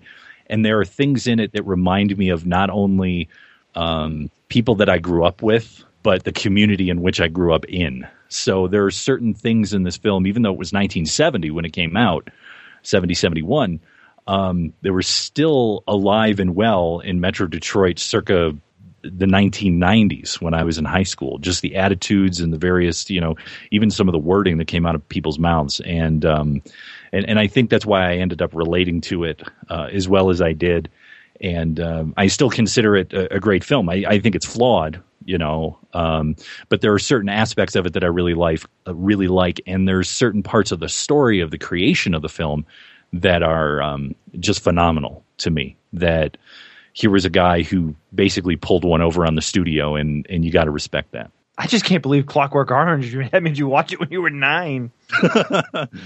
and 0.49 0.67
there 0.67 0.79
are 0.79 0.85
things 0.85 1.27
in 1.27 1.41
it 1.41 1.53
that 1.53 1.63
remind 1.65 2.17
me 2.19 2.29
of 2.29 2.47
not 2.47 2.69
only 2.69 3.29
um, 3.75 4.31
people 4.49 4.75
that 4.75 4.91
I 4.91 4.99
grew 4.99 5.25
up 5.25 5.41
with, 5.41 5.83
but 6.03 6.25
the 6.25 6.33
community 6.33 6.91
in 6.91 7.01
which 7.01 7.23
I 7.23 7.29
grew 7.29 7.55
up 7.55 7.65
in. 7.67 8.07
So 8.29 8.69
there 8.69 8.85
are 8.85 8.91
certain 8.91 9.33
things 9.33 9.73
in 9.73 9.85
this 9.85 9.97
film, 9.97 10.27
even 10.27 10.43
though 10.43 10.53
it 10.53 10.59
was 10.59 10.73
1970 10.73 11.51
when 11.53 11.65
it 11.65 11.73
came 11.73 11.97
out, 11.97 12.29
70, 12.83 13.15
71, 13.15 13.81
um, 14.27 14.73
they 14.83 14.91
were 14.91 15.03
still 15.03 15.83
alive 15.87 16.41
and 16.41 16.55
well 16.55 17.01
in 17.01 17.21
Metro 17.21 17.47
Detroit 17.47 17.99
circa 17.99 18.55
the 19.03 19.27
1990s 19.27 20.41
when 20.41 20.55
I 20.55 20.63
was 20.63 20.79
in 20.79 20.85
high 20.85 21.03
school. 21.03 21.39
Just 21.39 21.63
the 21.63 21.77
attitudes 21.77 22.41
and 22.41 22.53
the 22.53 22.59
various, 22.59 23.11
you 23.11 23.21
know, 23.21 23.35
even 23.71 23.91
some 23.91 24.09
of 24.09 24.13
the 24.13 24.19
wording 24.19 24.59
that 24.59 24.67
came 24.67 24.87
out 24.87 24.95
of 24.95 25.09
people's 25.09 25.39
mouths, 25.39 25.81
and 25.81 26.25
um, 26.25 26.63
and 27.13 27.29
and 27.29 27.39
I 27.39 27.47
think 27.47 27.71
that's 27.71 27.87
why 27.87 28.11
I 28.11 28.17
ended 28.17 28.41
up 28.41 28.55
relating 28.55 29.01
to 29.03 29.25
it 29.25 29.43
uh, 29.69 29.89
as 29.93 30.09
well 30.09 30.31
as 30.31 30.41
I 30.41 30.53
did. 30.53 30.89
And 31.41 31.81
um, 31.81 32.15
I 32.17 32.29
still 32.29 32.51
consider 32.51 32.97
it 32.97 33.13
a, 33.13 33.35
a 33.35 33.41
great 33.41 33.65
film. 33.65 33.89
I, 33.89 34.05
I, 34.07 34.21
think 34.21 34.37
it's 34.37 34.47
flawed, 34.47 35.03
you 35.25 35.37
know, 35.37 35.77
um, 35.93 36.37
but 36.69 36.83
there 36.83 36.93
are 36.93 37.01
certain 37.01 37.29
aspects 37.29 37.75
of 37.75 37.85
it 37.85 37.95
that 37.95 38.05
I 38.05 38.07
really 38.07 38.35
like, 38.35 38.63
uh, 38.87 38.95
really 38.95 39.27
like, 39.27 39.61
and 39.67 39.89
there's 39.89 40.09
certain 40.09 40.45
parts 40.45 40.71
of 40.71 40.79
the 40.79 40.89
story 40.89 41.41
of 41.41 41.51
the 41.51 41.59
creation 41.59 42.15
of 42.15 42.23
the 42.23 42.29
film 42.29 42.65
that 43.13 43.43
are 43.43 43.83
um, 43.83 44.15
just 44.39 44.61
phenomenal 44.61 45.25
to 45.39 45.51
me. 45.51 45.77
That 45.93 46.37
here 46.93 47.11
was 47.11 47.25
a 47.25 47.31
guy 47.31 47.63
who 47.63 47.95
basically 48.15 48.57
pulled 48.57 48.85
one 48.85 49.03
over 49.03 49.27
on 49.27 49.35
the 49.35 49.43
studio, 49.43 49.97
and 49.97 50.27
and 50.29 50.45
you 50.45 50.51
got 50.51 50.65
to 50.65 50.71
respect 50.71 51.13
that. 51.13 51.31
I 51.59 51.67
just 51.67 51.85
can't 51.85 52.03
believe 52.03 52.27
Clockwork 52.27 52.71
Orange. 52.71 53.15
That 53.31 53.43
made 53.43 53.59
you 53.59 53.69
watch 53.69 53.93
it 53.93 54.01
when 54.01 54.11
you 54.11 54.23
were 54.23 54.31
nine. 54.31 54.91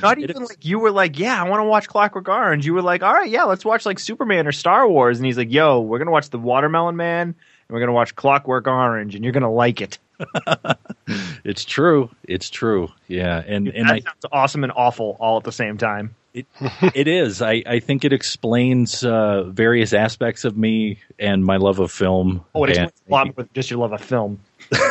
Not 0.03 0.19
even 0.19 0.45
like 0.45 0.65
you 0.65 0.79
were 0.79 0.91
like, 0.91 1.19
yeah, 1.19 1.41
I 1.43 1.49
want 1.49 1.61
to 1.61 1.65
watch 1.65 1.89
Clockwork 1.89 2.29
Orange. 2.29 2.67
You 2.67 2.75
were 2.75 2.83
like, 2.83 3.03
all 3.03 3.13
right, 3.13 3.31
yeah, 3.31 3.45
let's 3.45 3.65
watch 3.65 3.87
like 3.87 3.99
Superman 3.99 4.47
or 4.47 4.53
Star 4.53 4.89
Wars. 4.89 5.19
And 5.19 5.27
he's 5.27 5.39
like, 5.39 5.53
yo, 5.53 5.81
we're 5.81 5.99
gonna 5.99 6.11
watch 6.11 6.31
The 6.31 6.39
Watermelon 6.39 6.97
Man, 6.97 7.29
and 7.29 7.35
we're 7.69 7.81
gonna 7.81 7.93
watch 7.93 8.15
Clockwork 8.17 8.67
Orange, 8.67 9.15
and 9.15 9.25
you're 9.25 9.33
gonna 9.33 9.53
like 9.53 9.81
it. 9.81 9.99
it's 11.45 11.65
true. 11.65 12.11
It's 12.25 12.51
true. 12.51 12.89
Yeah, 13.09 13.43
and 13.47 13.69
and 13.69 13.89
that 13.89 13.95
I, 13.95 14.01
sounds 14.01 14.27
awesome 14.33 14.65
and 14.65 14.73
awful 14.75 15.17
all 15.21 15.37
at 15.39 15.45
the 15.45 15.53
same 15.53 15.79
time. 15.79 16.15
It, 16.37 16.47
it 16.95 17.09
is. 17.09 17.41
I, 17.41 17.63
I 17.67 17.81
think 17.81 18.05
it 18.05 18.13
explains 18.13 19.03
uh, 19.03 19.45
various 19.45 19.95
aspects 19.95 20.45
of 20.45 20.55
me 20.55 20.99
and 21.19 21.43
my 21.43 21.57
love 21.57 21.79
of 21.79 21.91
film. 21.91 22.45
Oh, 22.55 22.65
it 22.65 22.77
and- 22.77 22.91
explains 22.91 23.09
a 23.09 23.11
lot 23.11 23.27
more 23.29 23.33
than 23.39 23.49
just 23.55 23.71
your 23.71 23.81
love 23.81 23.93
of 23.95 24.03
film. 24.03 24.39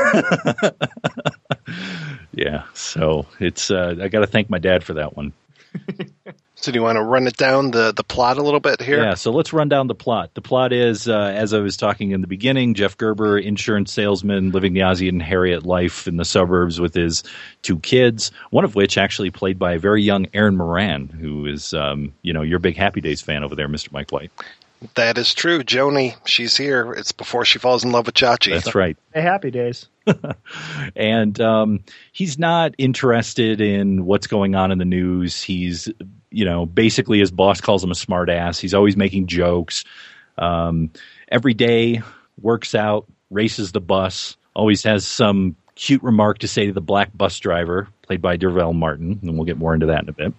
yeah, 2.33 2.63
so 2.73 3.27
it's. 3.39 3.69
Uh, 3.69 3.95
I 4.01 4.07
got 4.07 4.21
to 4.21 4.27
thank 4.27 4.49
my 4.49 4.57
dad 4.57 4.83
for 4.83 4.93
that 4.95 5.15
one. 5.15 5.33
So 6.58 6.72
do 6.72 6.79
you 6.79 6.84
want 6.84 6.96
to 6.96 7.03
run 7.03 7.27
it 7.27 7.36
down 7.38 7.72
the 7.72 7.91
the 7.91 8.03
plot 8.03 8.38
a 8.38 8.41
little 8.41 8.62
bit 8.62 8.82
here? 8.82 9.03
Yeah, 9.03 9.13
so 9.15 9.32
let's 9.32 9.51
run 9.51 9.67
down 9.67 9.88
the 9.88 9.94
plot. 9.94 10.34
The 10.34 10.41
plot 10.41 10.72
is, 10.72 11.08
uh, 11.08 11.32
as 11.36 11.53
I 11.53 11.60
was 11.60 11.75
talking 11.75 12.12
in 12.12 12.22
the 12.22 12.27
beginning, 12.27 12.74
Jeff 12.74 12.98
Gerber, 12.98 13.38
insurance 13.38 13.91
salesman, 13.91 14.51
living 14.51 14.74
the 14.74 14.82
Ozzie 14.82 15.10
and 15.10 15.22
Harriet 15.22 15.65
life 15.65 16.08
in 16.08 16.17
the 16.17 16.25
suburbs 16.25 16.79
with 16.79 16.94
his 16.94 17.24
two 17.62 17.77
kids. 17.79 18.32
One 18.51 18.63
of 18.63 18.74
which 18.74 18.98
actually 18.98 19.32
played 19.32 19.60
by 19.60 19.74
a 19.74 19.79
very 19.79 20.01
young 20.01 20.27
Erin 20.34 20.55
Moran, 20.55 21.10
who 21.10 21.46
is, 21.46 21.74
um, 21.74 22.13
you 22.22 22.32
know, 22.32 22.41
your 22.41 22.60
big 22.60 22.77
Happy 22.77 23.01
Days 23.01 23.22
fan 23.22 23.44
over 23.44 23.55
there, 23.55 23.67
Mr. 23.67 23.91
Mike 23.91 24.12
White. 24.12 24.32
That 24.96 25.17
is 25.17 25.34
true. 25.34 25.63
Joanie, 25.63 26.15
she's 26.25 26.55
here. 26.55 26.94
It's 26.94 27.12
before 27.12 27.46
she 27.46 27.60
falls 27.60 27.84
in 27.84 27.91
love 27.91 28.05
with 28.05 28.15
Chachi. 28.15 28.51
That's 28.51 28.75
right. 28.75 28.98
Hey, 29.13 29.22
happy 29.22 29.51
days. 29.51 29.88
and 30.96 31.39
um, 31.41 31.84
he's 32.12 32.38
not 32.38 32.75
interested 32.77 33.62
in 33.62 34.05
what's 34.05 34.27
going 34.27 34.55
on 34.55 34.72
in 34.72 34.77
the 34.77 34.86
news. 34.86 35.41
He's, 35.41 35.89
you 36.29 36.46
know, 36.46 36.65
basically 36.65 37.20
his 37.20 37.32
boss 37.32 37.62
calls 37.62 37.84
him 37.84 37.91
a 37.91 37.96
smartass. 37.96 38.60
He's 38.60 38.74
always 38.74 38.96
making 38.96 39.27
jokes. 39.27 39.84
Um, 40.38 40.91
every 41.29 41.53
day 41.53 42.01
works 42.41 42.75
out, 42.75 43.08
races 43.32 43.72
the 43.72 43.82
bus, 43.82 44.36
always 44.53 44.84
has 44.84 45.05
some 45.05 45.55
cute 45.75 46.03
remark 46.03 46.39
to 46.39 46.48
say 46.48 46.67
to 46.67 46.74
the 46.74 46.82
black 46.82 47.15
bus 47.15 47.39
driver, 47.39 47.88
played 48.03 48.22
by 48.22 48.38
D'Urville 48.38 48.74
Martin, 48.74 49.20
and 49.22 49.36
we'll 49.36 49.46
get 49.46 49.58
more 49.58 49.74
into 49.74 49.88
that 49.88 50.03
in 50.03 50.10
a 50.10 50.13
bit. 50.13 50.34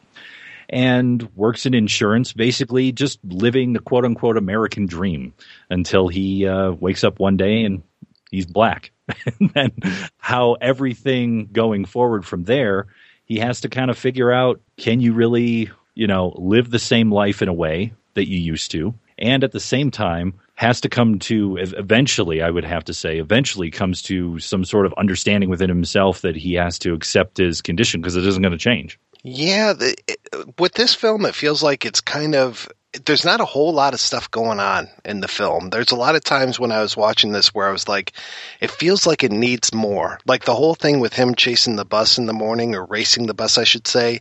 And 0.68 1.22
works 1.36 1.66
in 1.66 1.74
insurance, 1.74 2.32
basically 2.32 2.92
just 2.92 3.20
living 3.24 3.72
the 3.72 3.78
quote 3.78 4.04
unquote 4.04 4.36
American 4.36 4.86
dream 4.86 5.32
until 5.70 6.08
he 6.08 6.46
uh, 6.46 6.72
wakes 6.72 7.04
up 7.04 7.18
one 7.18 7.36
day 7.36 7.64
and 7.64 7.82
he's 8.30 8.46
black. 8.46 8.90
and 9.40 9.50
then 9.54 9.72
how 10.18 10.54
everything 10.54 11.48
going 11.52 11.84
forward 11.84 12.24
from 12.24 12.44
there, 12.44 12.86
he 13.24 13.38
has 13.38 13.60
to 13.60 13.68
kind 13.68 13.90
of 13.90 13.98
figure 13.98 14.32
out 14.32 14.60
can 14.76 15.00
you 15.00 15.12
really, 15.12 15.70
you 15.94 16.06
know, 16.06 16.34
live 16.36 16.70
the 16.70 16.78
same 16.78 17.12
life 17.12 17.42
in 17.42 17.48
a 17.48 17.52
way 17.52 17.92
that 18.14 18.28
you 18.28 18.38
used 18.38 18.70
to? 18.72 18.94
And 19.18 19.44
at 19.44 19.52
the 19.52 19.60
same 19.60 19.90
time, 19.90 20.34
has 20.56 20.80
to 20.80 20.88
come 20.88 21.18
to 21.18 21.58
eventually, 21.58 22.42
I 22.42 22.50
would 22.50 22.64
have 22.64 22.84
to 22.84 22.94
say, 22.94 23.18
eventually 23.18 23.70
comes 23.70 24.00
to 24.02 24.38
some 24.38 24.64
sort 24.64 24.86
of 24.86 24.94
understanding 24.96 25.50
within 25.50 25.68
himself 25.68 26.22
that 26.22 26.34
he 26.34 26.54
has 26.54 26.78
to 26.80 26.94
accept 26.94 27.36
his 27.36 27.60
condition 27.60 28.00
because 28.00 28.16
it 28.16 28.26
isn't 28.26 28.42
going 28.42 28.52
to 28.52 28.58
change. 28.58 28.98
Yeah, 29.28 29.72
the, 29.72 29.96
it, 30.06 30.20
with 30.60 30.74
this 30.74 30.94
film, 30.94 31.26
it 31.26 31.34
feels 31.34 31.60
like 31.60 31.84
it's 31.84 32.00
kind 32.00 32.36
of 32.36 32.68
there's 33.04 33.24
not 33.24 33.40
a 33.40 33.44
whole 33.44 33.72
lot 33.72 33.92
of 33.92 34.00
stuff 34.00 34.30
going 34.30 34.60
on 34.60 34.88
in 35.04 35.18
the 35.20 35.26
film. 35.28 35.68
There's 35.70 35.90
a 35.90 35.96
lot 35.96 36.14
of 36.14 36.22
times 36.22 36.60
when 36.60 36.70
I 36.70 36.80
was 36.80 36.96
watching 36.96 37.32
this 37.32 37.52
where 37.52 37.68
I 37.68 37.72
was 37.72 37.88
like, 37.88 38.12
it 38.60 38.70
feels 38.70 39.04
like 39.04 39.24
it 39.24 39.32
needs 39.32 39.74
more. 39.74 40.20
Like 40.26 40.44
the 40.44 40.54
whole 40.54 40.76
thing 40.76 41.00
with 41.00 41.12
him 41.12 41.34
chasing 41.34 41.74
the 41.74 41.84
bus 41.84 42.18
in 42.18 42.26
the 42.26 42.32
morning 42.32 42.76
or 42.76 42.86
racing 42.86 43.26
the 43.26 43.34
bus, 43.34 43.58
I 43.58 43.64
should 43.64 43.88
say. 43.88 44.20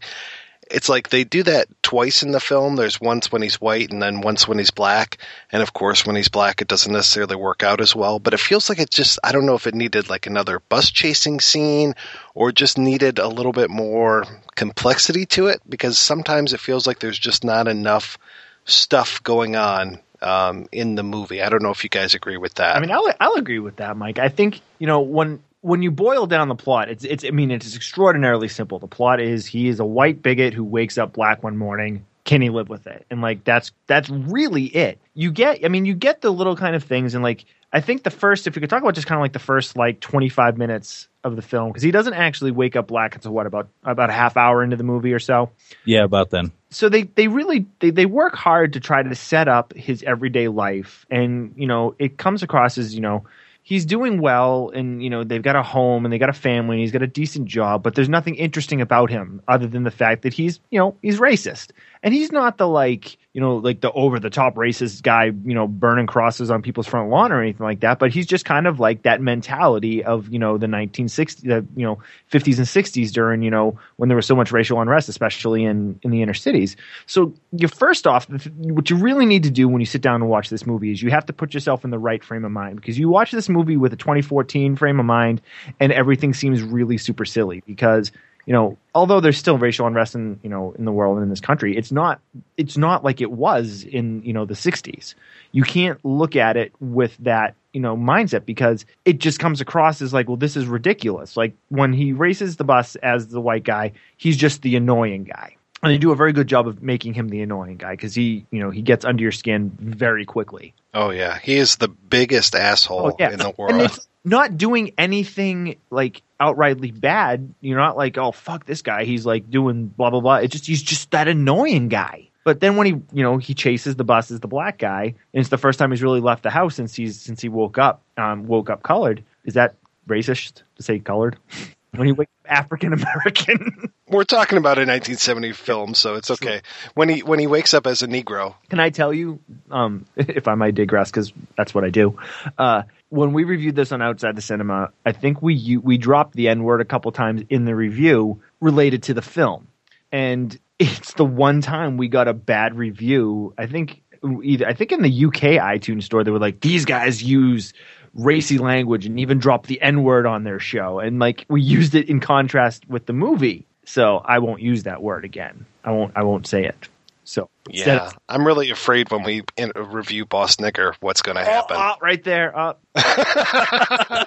It's 0.72 0.89
like 0.89 1.10
they 1.10 1.24
do 1.24 1.43
that 1.43 1.67
twice 1.84 2.24
in 2.24 2.31
the 2.31 2.39
film. 2.39 2.75
There's 2.75 3.00
once 3.00 3.31
when 3.31 3.41
he's 3.41 3.62
white 3.62 3.91
and 3.91 4.01
then 4.01 4.22
once 4.22 4.48
when 4.48 4.57
he's 4.57 4.72
black. 4.72 5.19
And 5.51 5.62
of 5.62 5.74
course, 5.74 6.05
when 6.05 6.15
he's 6.15 6.29
black, 6.29 6.62
it 6.62 6.67
doesn't 6.67 6.91
necessarily 6.91 7.36
work 7.36 7.62
out 7.62 7.81
as 7.81 7.95
well. 7.95 8.19
But 8.19 8.34
it 8.34 8.39
feels 8.39 8.67
like 8.67 8.79
it 8.79 8.89
just, 8.89 9.19
I 9.24 9.31
don't 9.31 9.45
know 9.45 9.55
if 9.55 9.67
it 9.67 9.75
needed 9.75 10.10
like 10.10 10.25
another 10.25 10.60
bus 10.60 10.89
chasing 10.89 11.39
scene 11.39 11.93
or 12.34 12.51
just 12.51 12.77
needed 12.77 13.19
a 13.19 13.27
little 13.27 13.51
bit 13.51 13.69
more 13.69 14.25
complexity 14.55 15.25
to 15.27 15.48
it 15.48 15.62
because 15.69 15.98
sometimes 15.98 16.53
it 16.53 16.60
feels 16.60 16.88
like 16.88 17.00
there's 17.00 17.19
just 17.19 17.43
not 17.43 17.67
enough 17.67 18.17
stuff 18.65 19.22
going 19.24 19.55
on 19.55 20.00
um, 20.22 20.67
in 20.72 20.95
the 20.95 21.03
movie. 21.03 21.41
I 21.41 21.50
don't 21.50 21.62
know 21.62 21.69
if 21.69 21.84
you 21.84 21.89
guys 21.89 22.15
agree 22.15 22.38
with 22.38 22.55
that. 22.55 22.75
I 22.75 22.79
mean, 22.79 22.91
I'll 22.91 23.12
I'll 23.19 23.36
agree 23.36 23.60
with 23.60 23.77
that, 23.77 23.95
Mike. 23.95 24.19
I 24.19 24.29
think 24.29 24.62
you 24.79 24.88
know 24.88 25.01
when 25.01 25.41
when 25.65 25.81
you 25.81 25.89
boil 25.89 26.27
down 26.27 26.48
the 26.48 26.55
plot, 26.55 26.89
it's 26.89 27.03
it's 27.03 27.25
I 27.25 27.31
mean 27.31 27.50
it's 27.50 27.75
extraordinarily 27.75 28.48
simple. 28.48 28.77
The 28.77 28.88
plot 28.88 29.19
is 29.19 29.48
he 29.48 29.67
is 29.67 29.79
a 29.79 29.86
white 29.86 30.22
bigot 30.22 30.53
who 30.53 30.63
wakes 30.63 31.00
up 31.00 31.13
black 31.13 31.41
one 31.41 31.57
morning. 31.57 32.05
Can 32.24 32.41
he 32.41 32.51
live 32.51 32.69
with 32.69 32.86
it? 32.86 33.03
And 33.10 33.19
like 33.22 33.43
that's 33.43 33.72
that's 33.88 34.07
really 34.07 34.65
it. 34.65 35.00
You 35.15 35.31
get 35.31 35.65
I 35.65 35.69
mean 35.69 35.86
you 35.86 35.95
get 35.95 36.22
the 36.22 36.31
little 36.31 36.55
kind 36.55 36.75
of 36.75 36.84
things 36.84 37.15
and 37.15 37.24
like 37.24 37.45
I 37.74 37.81
think 37.81 38.03
the 38.03 38.12
first 38.12 38.45
if 38.45 38.55
we 38.55 38.60
could 38.60 38.69
talk 38.69 38.84
about 38.84 38.93
just 38.93 39.07
kind 39.07 39.17
of 39.17 39.24
like 39.24 39.34
the 39.34 39.39
first 39.39 39.75
like 39.75 40.00
25 40.01 40.55
minutes 40.55 41.07
of 41.24 41.36
the 41.36 41.41
film 41.41 41.69
because 41.69 41.81
he 41.81 41.89
doesn't 41.89 42.13
actually 42.13 42.51
wake 42.51 42.75
up 42.75 42.86
black 42.86 43.15
until 43.15 43.31
what 43.31 43.48
about 43.48 43.67
about 43.84 44.12
a 44.12 44.13
half 44.13 44.38
hour 44.38 44.63
into 44.63 44.75
the 44.75 44.84
movie 44.84 45.13
or 45.13 45.19
so. 45.19 45.50
Yeah, 45.84 46.03
about 46.03 46.29
then. 46.29 46.51
So 46.69 46.89
they 46.89 47.03
they 47.03 47.27
really 47.27 47.65
they, 47.79 47.89
they 47.89 48.05
work 48.05 48.36
hard 48.36 48.74
to 48.74 48.79
try 48.79 49.01
to 49.01 49.15
set 49.15 49.48
up 49.48 49.74
his 49.74 50.03
everyday 50.03 50.48
life 50.48 51.07
and 51.10 51.55
you 51.57 51.65
know 51.65 51.95
it 51.98 52.19
comes 52.19 52.43
across 52.43 52.77
as 52.77 52.93
you 52.93 53.01
know 53.01 53.25
he's 53.65 53.84
doing 53.86 54.22
well 54.22 54.72
and 54.75 55.03
you 55.03 55.10
know 55.10 55.24
they've 55.24 55.41
got 55.41 55.55
a 55.55 55.63
home 55.63 56.05
and 56.05 56.13
they 56.13 56.19
got 56.19 56.29
a 56.29 56.34
family 56.34 56.77
and 56.77 56.81
he's 56.81 56.91
got 56.91 57.01
a 57.01 57.07
decent 57.07 57.48
job 57.48 57.81
but 57.84 57.95
there's 57.95 58.07
nothing 58.07 58.36
interesting 58.36 58.79
about 58.79 59.10
him 59.10 59.41
other 59.48 59.67
than 59.67 59.84
the 59.84 59.91
fact 59.91 60.22
that 60.22 60.34
he's 60.34 60.62
you 60.69 60.79
know 60.79 60.95
he's 61.01 61.19
racist. 61.19 61.72
And 62.03 62.13
he's 62.13 62.31
not 62.31 62.57
the 62.57 62.67
like 62.67 63.17
you 63.35 63.41
know 63.41 63.57
like 63.57 63.81
the 63.81 63.91
over 63.91 64.17
the 64.17 64.29
top 64.29 64.55
racist 64.55 65.03
guy 65.03 65.25
you 65.25 65.53
know 65.53 65.67
burning 65.67 66.07
crosses 66.07 66.49
on 66.49 66.61
people's 66.61 66.87
front 66.87 67.09
lawn 67.09 67.33
or 67.33 67.41
anything 67.41 67.65
like 67.65 67.81
that. 67.81 67.99
But 67.99 68.11
he's 68.11 68.25
just 68.25 68.45
kind 68.45 68.65
of 68.65 68.79
like 68.79 69.03
that 69.03 69.19
mentality 69.21 70.05
of 70.05 70.29
you 70.29 70.39
know 70.39 70.57
the 70.57 70.67
1960s 70.67 71.41
the 71.41 71.67
you 71.75 71.85
know 71.85 71.99
50s 72.31 72.57
and 72.57 72.65
60s 72.65 73.11
during 73.11 73.41
you 73.41 73.51
know 73.51 73.77
when 73.97 74.07
there 74.07 74.15
was 74.15 74.25
so 74.25 74.37
much 74.37 74.53
racial 74.53 74.79
unrest 74.79 75.09
especially 75.09 75.65
in 75.65 75.99
in 76.01 76.11
the 76.11 76.21
inner 76.21 76.33
cities. 76.33 76.77
So 77.07 77.33
you 77.51 77.67
first 77.67 78.07
off 78.07 78.25
what 78.55 78.89
you 78.89 78.95
really 78.95 79.25
need 79.25 79.43
to 79.43 79.51
do 79.51 79.67
when 79.67 79.81
you 79.81 79.85
sit 79.85 80.01
down 80.01 80.21
and 80.21 80.29
watch 80.29 80.49
this 80.49 80.65
movie 80.65 80.93
is 80.93 81.01
you 81.03 81.11
have 81.11 81.25
to 81.25 81.33
put 81.33 81.53
yourself 81.53 81.83
in 81.83 81.91
the 81.91 81.99
right 81.99 82.23
frame 82.23 82.45
of 82.45 82.53
mind. 82.53 82.77
Because 82.77 82.97
you 82.97 83.09
watch 83.09 83.31
this 83.31 83.49
movie 83.49 83.75
with 83.75 83.91
a 83.91 83.97
2014 83.97 84.77
frame 84.77 84.97
of 84.97 85.05
mind 85.05 85.41
and 85.81 85.91
everything 85.91 86.33
seems 86.33 86.63
really 86.63 86.97
super 86.97 87.25
silly. 87.25 87.61
Because 87.67 88.13
you 88.45 88.53
know, 88.53 88.77
although 88.93 89.19
there's 89.19 89.37
still 89.37 89.57
racial 89.57 89.87
unrest 89.87 90.15
in 90.15 90.39
you 90.43 90.49
know 90.49 90.73
in 90.77 90.85
the 90.85 90.91
world 90.91 91.17
and 91.17 91.23
in 91.23 91.29
this 91.29 91.39
country, 91.41 91.75
it's 91.77 91.91
not 91.91 92.19
it's 92.57 92.77
not 92.77 93.03
like 93.03 93.21
it 93.21 93.31
was 93.31 93.83
in 93.83 94.21
you 94.23 94.33
know 94.33 94.45
the 94.45 94.53
'60s. 94.53 95.15
You 95.51 95.63
can't 95.63 96.03
look 96.05 96.35
at 96.35 96.57
it 96.57 96.73
with 96.79 97.15
that 97.19 97.55
you 97.73 97.81
know 97.81 97.95
mindset 97.97 98.45
because 98.45 98.85
it 99.05 99.19
just 99.19 99.39
comes 99.39 99.61
across 99.61 100.01
as 100.01 100.13
like, 100.13 100.27
well, 100.27 100.37
this 100.37 100.55
is 100.55 100.67
ridiculous. 100.67 101.35
Like 101.35 101.55
when 101.69 101.91
he 101.93 102.13
races 102.13 102.57
the 102.57 102.63
bus 102.63 102.95
as 102.97 103.27
the 103.29 103.41
white 103.41 103.63
guy, 103.63 103.93
he's 104.17 104.37
just 104.37 104.61
the 104.61 104.75
annoying 104.75 105.23
guy. 105.23 105.55
And 105.83 105.91
they 105.93 105.97
do 105.99 106.11
a 106.11 106.15
very 106.15 106.33
good 106.33 106.47
job 106.47 106.67
of 106.67 106.81
making 106.81 107.13
him 107.13 107.27
the 107.29 107.41
annoying 107.41 107.77
guy 107.77 107.91
because 107.91 108.15
he, 108.15 108.45
you 108.49 108.59
know, 108.59 108.71
he 108.71 108.81
gets 108.81 109.05
under 109.05 109.21
your 109.21 109.31
skin 109.31 109.69
very 109.79 110.25
quickly. 110.25 110.73
oh 110.95 111.11
yeah, 111.11 111.37
he 111.37 111.57
is 111.57 111.75
the 111.75 111.87
biggest 111.89 112.55
asshole 112.55 113.07
Oh, 113.11 113.15
yeah. 113.19 113.31
in 113.31 113.37
the 113.37 113.49
And 113.49 113.57
world. 113.57 113.81
it's 113.81 114.07
not 114.23 114.57
doing 114.57 114.93
anything 114.97 115.75
like 115.91 116.21
outrightly 116.39 116.97
bad. 116.99 117.53
You're 117.61 117.77
not 117.77 117.97
like, 117.97 118.17
oh 118.17 118.31
fuck 118.31 118.65
this 118.65 118.81
guy. 118.81 119.05
He's 119.05 119.25
like 119.25 119.49
doing 119.49 119.87
blah 119.87 120.09
blah 120.09 120.21
blah. 120.21 120.35
It's 120.37 120.51
just 120.51 120.67
he's 120.67 120.83
just 120.83 121.11
that 121.11 121.27
annoying 121.27 121.89
guy. 121.89 122.29
But 122.43 122.59
then 122.59 122.75
when 122.75 122.85
he 122.87 122.91
you 123.13 123.23
know 123.23 123.37
he 123.37 123.53
chases 123.53 123.95
the 123.95 124.03
bus 124.03 124.31
as 124.31 124.39
the 124.39 124.47
black 124.47 124.77
guy, 124.77 125.03
and 125.03 125.15
it's 125.33 125.49
the 125.49 125.57
first 125.57 125.79
time 125.79 125.91
he's 125.91 126.03
really 126.03 126.21
left 126.21 126.43
the 126.43 126.51
house 126.51 126.75
since 126.75 126.93
he's 126.93 127.19
since 127.19 127.41
he 127.41 127.49
woke 127.49 127.77
up 127.77 128.01
um, 128.17 128.47
woke 128.47 128.69
up 128.69 128.83
colored. 128.83 129.23
Is 129.45 129.55
that 129.55 129.75
racist 130.07 130.61
to 130.75 130.83
say 130.83 130.99
colored? 130.99 131.37
when 131.97 132.07
he 132.07 132.13
wakes 132.13 132.31
up 132.45 132.51
African 132.51 132.93
American. 132.93 133.91
We're 134.07 134.23
talking 134.23 134.57
about 134.57 134.77
a 134.77 134.85
1970 134.85 135.53
film, 135.53 135.93
so 135.95 136.15
it's 136.15 136.29
okay. 136.29 136.61
When 136.93 137.09
he 137.09 137.23
when 137.23 137.39
he 137.39 137.47
wakes 137.47 137.73
up 137.73 137.87
as 137.87 138.03
a 138.03 138.07
Negro, 138.07 138.55
Can 138.69 138.79
I 138.79 138.89
tell 138.89 139.13
you, 139.13 139.39
um, 139.71 140.05
if 140.15 140.47
I 140.47 140.55
might 140.55 140.75
digress, 140.75 141.09
because 141.09 141.33
that's 141.57 141.73
what 141.73 141.83
I 141.83 141.89
do. 141.89 142.17
Uh, 142.57 142.83
when 143.15 143.31
we 143.31 143.45
reviewed 143.45 143.75
this 143.75 143.91
on 143.91 144.01
Outside 144.01 144.36
the 144.36 144.41
Cinema, 144.41 144.89
I 145.05 145.13
think 145.13 145.41
we 145.41 145.77
we 145.77 145.98
dropped 145.98 146.36
the 146.36 146.50
N 146.50 146.63
word 146.63 146.81
a 146.81 146.86
couple 146.86 147.12
times 147.12 147.43
in 147.50 147.65
the 147.65 147.75
review 147.75 148.41
related 148.60 149.03
to 149.03 149.13
the 149.13 149.22
film, 149.22 149.67
and 150.12 150.57
it's 150.79 151.13
the 151.13 151.25
one 151.25 151.62
time 151.62 151.98
we 151.98 152.10
got 152.10 152.27
a 152.27 152.34
bad 152.34 152.75
review. 152.75 153.53
I 153.57 153.67
think 153.67 154.01
either 154.43 154.67
I 154.67 154.74
think 154.74 154.91
in 154.91 155.01
the 155.01 155.25
UK 155.25 155.62
iTunes 155.62 156.03
store 156.03 156.24
they 156.24 156.31
were 156.31 156.39
like 156.39 156.60
these 156.60 156.86
guys 156.86 157.24
use 157.24 157.74
racy 158.13 158.57
language 158.57 159.05
and 159.05 159.19
even 159.19 159.39
dropped 159.39 159.67
the 159.67 159.81
N 159.81 160.03
word 160.03 160.25
on 160.25 160.43
their 160.43 160.60
show, 160.60 161.00
and 161.00 161.17
like 161.17 161.45
we 161.50 161.62
used 161.77 161.95
it 161.95 162.10
in 162.10 162.19
contrast 162.19 162.88
with 162.89 163.05
the 163.05 163.13
movie. 163.13 163.65
So 163.86 164.17
I 164.25 164.39
won't 164.39 164.62
use 164.62 164.84
that 164.84 165.01
word 165.01 165.24
again. 165.24 165.65
I 165.84 165.91
won't. 165.91 166.12
I 166.15 166.24
won't 166.24 166.48
say 166.48 166.65
it. 166.65 166.89
So 167.25 167.50
yeah, 167.70 168.05
of- 168.08 168.17
I'm 168.29 168.46
really 168.48 168.70
afraid 168.70 169.10
when 169.12 169.24
we 169.24 169.41
in, 169.58 169.72
review 169.75 170.25
Boss 170.25 170.55
Nigger, 170.58 170.94
what's 171.01 171.22
going 171.24 171.36
to 171.38 171.41
Oh, 171.41 171.46
happen. 171.46 171.75
oh, 171.77 171.96
right 172.01 172.24
there. 172.24 172.58
Oh. 172.58 172.75
I 172.96 174.25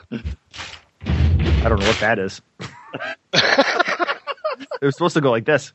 don't 1.69 1.79
know 1.81 1.87
what 1.87 2.01
that 2.01 2.19
is. 2.19 2.41
it 3.33 4.85
was 4.85 4.95
supposed 4.97 5.15
to 5.15 5.21
go 5.21 5.31
like 5.31 5.45
this. 5.45 5.73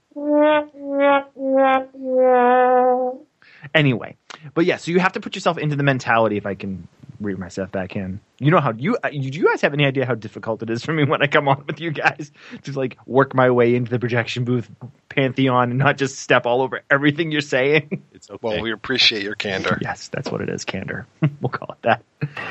Anyway, 3.73 4.17
but 4.53 4.65
yeah, 4.65 4.77
so 4.77 4.91
you 4.91 4.99
have 4.99 5.13
to 5.13 5.19
put 5.21 5.35
yourself 5.35 5.57
into 5.57 5.75
the 5.75 5.83
mentality, 5.83 6.37
if 6.37 6.45
I 6.45 6.53
can 6.55 6.87
read 7.21 7.37
myself 7.39 7.71
back 7.71 7.95
in. 7.95 8.19
You 8.39 8.51
know 8.51 8.59
how 8.59 8.73
you 8.73 8.97
uh, 9.03 9.09
do 9.09 9.17
you 9.17 9.45
guys 9.47 9.61
have 9.61 9.73
any 9.73 9.85
idea 9.85 10.05
how 10.05 10.15
difficult 10.15 10.63
it 10.63 10.69
is 10.69 10.83
for 10.83 10.91
me 10.91 11.03
when 11.05 11.21
I 11.21 11.27
come 11.27 11.47
on 11.47 11.63
with 11.67 11.79
you 11.79 11.91
guys 11.91 12.31
to 12.63 12.71
like 12.71 12.97
work 13.05 13.35
my 13.35 13.51
way 13.51 13.75
into 13.75 13.91
the 13.91 13.99
projection 13.99 14.43
booth 14.43 14.69
pantheon 15.09 15.69
and 15.69 15.77
not 15.79 15.97
just 15.97 16.19
step 16.19 16.45
all 16.45 16.61
over 16.61 16.81
everything 16.89 17.31
you're 17.31 17.41
saying? 17.41 18.03
It's 18.13 18.29
okay. 18.29 18.39
Well, 18.41 18.61
we 18.61 18.71
appreciate 18.71 19.21
your 19.23 19.35
candor. 19.35 19.77
yes, 19.81 20.07
that's 20.07 20.31
what 20.31 20.41
it 20.41 20.49
is, 20.49 20.63
candor. 20.65 21.05
we'll 21.41 21.49
call 21.49 21.75
it 21.75 21.81
that. 21.83 22.03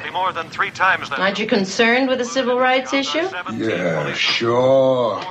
Be 0.05 0.11
more 0.11 0.33
than 0.33 0.49
three 0.51 0.71
times 0.71 1.09
that. 1.11 1.19
Aren't 1.19 1.39
you 1.39 1.47
concerned 1.47 2.09
with 2.09 2.19
the 2.19 2.27
civil 2.27 2.59
rights 2.59 2.93
issue? 2.93 3.27
Yeah, 3.55 4.13
sure. 4.13 5.23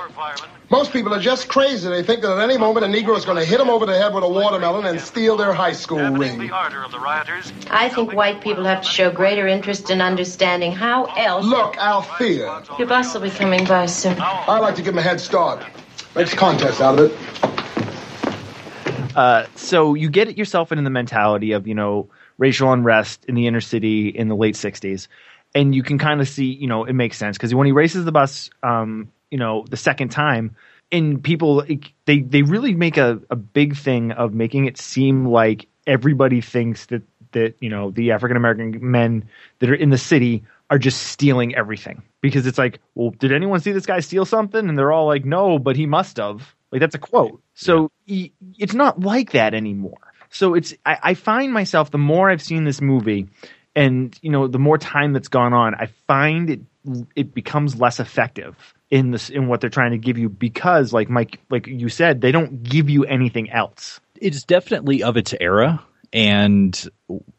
Most 0.68 0.92
people 0.92 1.12
are 1.14 1.20
just 1.20 1.48
crazy. 1.48 1.88
They 1.88 2.02
think 2.02 2.22
that 2.22 2.32
at 2.32 2.42
any 2.42 2.56
moment 2.58 2.86
a 2.86 2.88
Negro 2.88 3.16
is 3.16 3.24
going 3.26 3.36
to 3.36 3.44
hit 3.44 3.58
them 3.58 3.68
over 3.68 3.84
the 3.84 3.96
head 3.96 4.14
with 4.14 4.24
a 4.24 4.28
watermelon 4.28 4.86
and 4.86 4.98
steal 5.00 5.36
their 5.36 5.52
high 5.52 5.72
school 5.74 5.98
Dampening 5.98 6.38
ring. 6.38 6.48
the 6.48 6.50
ardor 6.50 6.82
of 6.82 6.90
the 6.90 6.98
rioters. 6.98 7.52
I 7.70 7.90
think 7.90 8.14
white 8.14 8.40
people 8.40 8.64
have 8.64 8.82
to 8.82 8.88
show 8.88 9.10
greater 9.10 9.46
interest 9.46 9.90
in 9.90 10.00
understanding 10.00 10.41
how 10.42 11.04
else. 11.04 11.46
Look, 11.46 11.76
Althea, 11.76 12.64
Your 12.78 12.88
bus 12.88 13.14
will 13.14 13.22
be 13.22 13.30
coming 13.30 13.64
by 13.64 13.86
soon. 13.86 14.16
I'd 14.20 14.58
like 14.58 14.74
to 14.76 14.82
give 14.82 14.94
him 14.94 14.98
a 14.98 15.02
head 15.02 15.20
start. 15.20 15.64
Makes 16.16 16.34
contest 16.34 16.80
out 16.80 16.98
of 16.98 17.10
it. 17.10 19.16
Uh, 19.16 19.46
so 19.54 19.94
you 19.94 20.10
get 20.10 20.28
it 20.28 20.36
yourself 20.36 20.72
into 20.72 20.82
the 20.82 20.90
mentality 20.90 21.52
of 21.52 21.66
you 21.66 21.74
know 21.74 22.08
racial 22.38 22.72
unrest 22.72 23.24
in 23.26 23.34
the 23.34 23.46
inner 23.46 23.60
city 23.60 24.08
in 24.08 24.28
the 24.28 24.36
late 24.36 24.54
'60s, 24.54 25.06
and 25.54 25.74
you 25.74 25.82
can 25.82 25.98
kind 25.98 26.20
of 26.20 26.28
see 26.28 26.46
you 26.46 26.66
know 26.66 26.84
it 26.84 26.94
makes 26.94 27.16
sense 27.16 27.36
because 27.36 27.54
when 27.54 27.66
he 27.66 27.72
races 27.72 28.04
the 28.04 28.12
bus, 28.12 28.50
um, 28.62 29.10
you 29.30 29.38
know 29.38 29.64
the 29.70 29.76
second 29.76 30.10
time, 30.10 30.56
and 30.90 31.22
people 31.22 31.64
they 32.06 32.20
they 32.20 32.42
really 32.42 32.74
make 32.74 32.96
a, 32.96 33.20
a 33.30 33.36
big 33.36 33.76
thing 33.76 34.12
of 34.12 34.34
making 34.34 34.64
it 34.64 34.78
seem 34.78 35.26
like 35.26 35.68
everybody 35.86 36.40
thinks 36.40 36.86
that 36.86 37.02
that 37.32 37.54
you 37.60 37.68
know 37.68 37.90
the 37.90 38.12
African 38.12 38.36
American 38.36 38.78
men 38.90 39.28
that 39.58 39.70
are 39.70 39.74
in 39.74 39.90
the 39.90 39.98
city 39.98 40.44
are 40.70 40.78
just 40.78 41.02
stealing 41.08 41.54
everything 41.54 42.02
because 42.22 42.46
it's 42.46 42.56
like, 42.56 42.80
well, 42.94 43.10
did 43.10 43.30
anyone 43.30 43.60
see 43.60 43.72
this 43.72 43.84
guy 43.84 44.00
steal 44.00 44.24
something? 44.24 44.68
And 44.68 44.78
they're 44.78 44.92
all 44.92 45.06
like, 45.06 45.24
no, 45.24 45.58
but 45.58 45.76
he 45.76 45.84
must 45.84 46.16
have. 46.16 46.54
Like 46.70 46.80
that's 46.80 46.94
a 46.94 46.98
quote. 46.98 47.42
So 47.52 47.90
he, 48.06 48.32
it's 48.58 48.72
not 48.72 48.98
like 48.98 49.32
that 49.32 49.52
anymore. 49.52 49.98
So 50.30 50.54
it's 50.54 50.72
I, 50.86 50.98
I 51.02 51.14
find 51.14 51.52
myself 51.52 51.90
the 51.90 51.98
more 51.98 52.30
I've 52.30 52.42
seen 52.42 52.64
this 52.64 52.80
movie, 52.80 53.28
and 53.76 54.18
you 54.22 54.30
know 54.30 54.48
the 54.48 54.58
more 54.58 54.78
time 54.78 55.12
that's 55.12 55.28
gone 55.28 55.52
on, 55.52 55.74
I 55.74 55.90
find 56.06 56.48
it 56.48 56.60
it 57.14 57.34
becomes 57.34 57.78
less 57.78 58.00
effective 58.00 58.56
in 58.90 59.10
this 59.10 59.30
in 59.30 59.46
what 59.48 59.60
they're 59.60 59.70
trying 59.70 59.92
to 59.92 59.98
give 59.98 60.18
you 60.18 60.28
because 60.28 60.92
like 60.92 61.08
Mike 61.08 61.38
like 61.50 61.66
you 61.66 61.88
said 61.88 62.20
they 62.20 62.32
don't 62.32 62.62
give 62.62 62.90
you 62.90 63.04
anything 63.04 63.50
else. 63.50 64.00
it's 64.20 64.42
definitely 64.44 65.02
of 65.02 65.16
its 65.16 65.34
era 65.40 65.84
and 66.12 66.88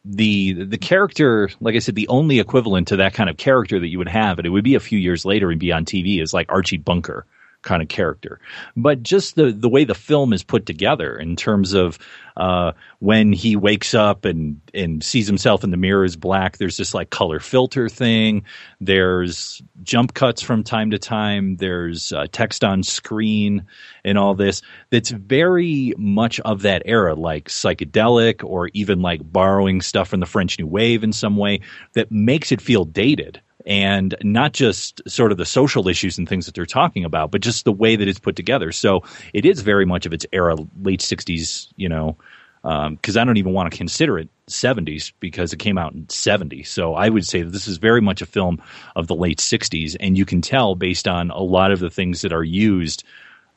the 0.03 0.53
the 0.53 0.77
character 0.77 1.49
like 1.59 1.75
i 1.75 1.79
said 1.79 1.95
the 1.95 2.07
only 2.07 2.39
equivalent 2.39 2.87
to 2.87 2.95
that 2.95 3.13
kind 3.13 3.29
of 3.29 3.37
character 3.37 3.79
that 3.79 3.87
you 3.87 3.97
would 3.97 4.07
have 4.07 4.39
and 4.39 4.45
it 4.47 4.49
would 4.49 4.63
be 4.63 4.75
a 4.75 4.79
few 4.79 4.97
years 4.97 5.25
later 5.25 5.51
and 5.51 5.59
be 5.59 5.71
on 5.71 5.85
tv 5.85 6.21
is 6.21 6.33
like 6.33 6.51
archie 6.51 6.77
bunker 6.77 7.25
kind 7.63 7.81
of 7.81 7.87
character. 7.87 8.39
But 8.77 9.03
just 9.03 9.35
the 9.35 9.51
the 9.51 9.69
way 9.69 9.83
the 9.83 9.95
film 9.95 10.33
is 10.33 10.43
put 10.43 10.65
together 10.65 11.17
in 11.17 11.35
terms 11.35 11.73
of 11.73 11.97
uh, 12.37 12.73
when 12.99 13.31
he 13.31 13.55
wakes 13.55 13.93
up 13.93 14.25
and 14.25 14.59
and 14.73 15.03
sees 15.03 15.27
himself 15.27 15.63
in 15.63 15.71
the 15.71 15.77
mirror 15.77 16.03
is 16.03 16.15
black 16.15 16.57
there's 16.57 16.77
this 16.77 16.93
like 16.93 17.09
color 17.09 17.39
filter 17.39 17.89
thing. 17.89 18.43
There's 18.79 19.61
jump 19.83 20.13
cuts 20.13 20.41
from 20.41 20.63
time 20.63 20.91
to 20.91 20.99
time. 20.99 21.57
There's 21.57 22.11
uh, 22.11 22.27
text 22.31 22.63
on 22.63 22.83
screen 22.83 23.65
and 24.03 24.17
all 24.17 24.35
this. 24.35 24.61
That's 24.89 25.11
very 25.11 25.93
much 25.97 26.39
of 26.41 26.61
that 26.63 26.83
era 26.85 27.15
like 27.15 27.49
psychedelic 27.49 28.43
or 28.43 28.69
even 28.73 29.01
like 29.01 29.21
borrowing 29.23 29.81
stuff 29.81 30.09
from 30.09 30.19
the 30.19 30.25
french 30.25 30.59
new 30.59 30.67
wave 30.67 31.03
in 31.03 31.13
some 31.13 31.37
way 31.37 31.61
that 31.93 32.11
makes 32.11 32.51
it 32.51 32.61
feel 32.61 32.85
dated 32.85 33.41
and 33.65 34.15
not 34.23 34.53
just 34.53 35.01
sort 35.09 35.31
of 35.31 35.37
the 35.37 35.45
social 35.45 35.87
issues 35.87 36.17
and 36.17 36.27
things 36.27 36.45
that 36.45 36.55
they're 36.55 36.65
talking 36.65 37.05
about, 37.05 37.31
but 37.31 37.41
just 37.41 37.65
the 37.65 37.71
way 37.71 37.95
that 37.95 38.07
it's 38.07 38.19
put 38.19 38.35
together. 38.35 38.71
So 38.71 39.03
it 39.33 39.45
is 39.45 39.61
very 39.61 39.85
much 39.85 40.05
of 40.05 40.13
its 40.13 40.25
era, 40.31 40.55
late 40.81 40.99
'60s, 40.99 41.67
you 41.75 41.89
know, 41.89 42.17
because 42.61 43.17
I 43.17 43.23
don't 43.23 43.37
even 43.37 43.53
want 43.53 43.71
to 43.71 43.77
consider 43.77 44.19
it 44.19 44.29
'70s 44.47 45.13
because 45.19 45.53
it 45.53 45.59
came 45.59 45.77
out 45.77 45.93
in 45.93 46.09
'70. 46.09 46.63
So 46.63 46.93
I 46.95 47.09
would 47.09 47.25
say 47.25 47.41
that 47.43 47.51
this 47.51 47.67
is 47.67 47.77
very 47.77 48.01
much 48.01 48.21
a 48.21 48.25
film 48.25 48.61
of 48.95 49.07
the 49.07 49.15
late 49.15 49.39
'60s, 49.39 49.95
and 49.99 50.17
you 50.17 50.25
can 50.25 50.41
tell 50.41 50.75
based 50.75 51.07
on 51.07 51.29
a 51.29 51.41
lot 51.41 51.71
of 51.71 51.79
the 51.79 51.89
things 51.89 52.21
that 52.21 52.33
are 52.33 52.43
used 52.43 53.03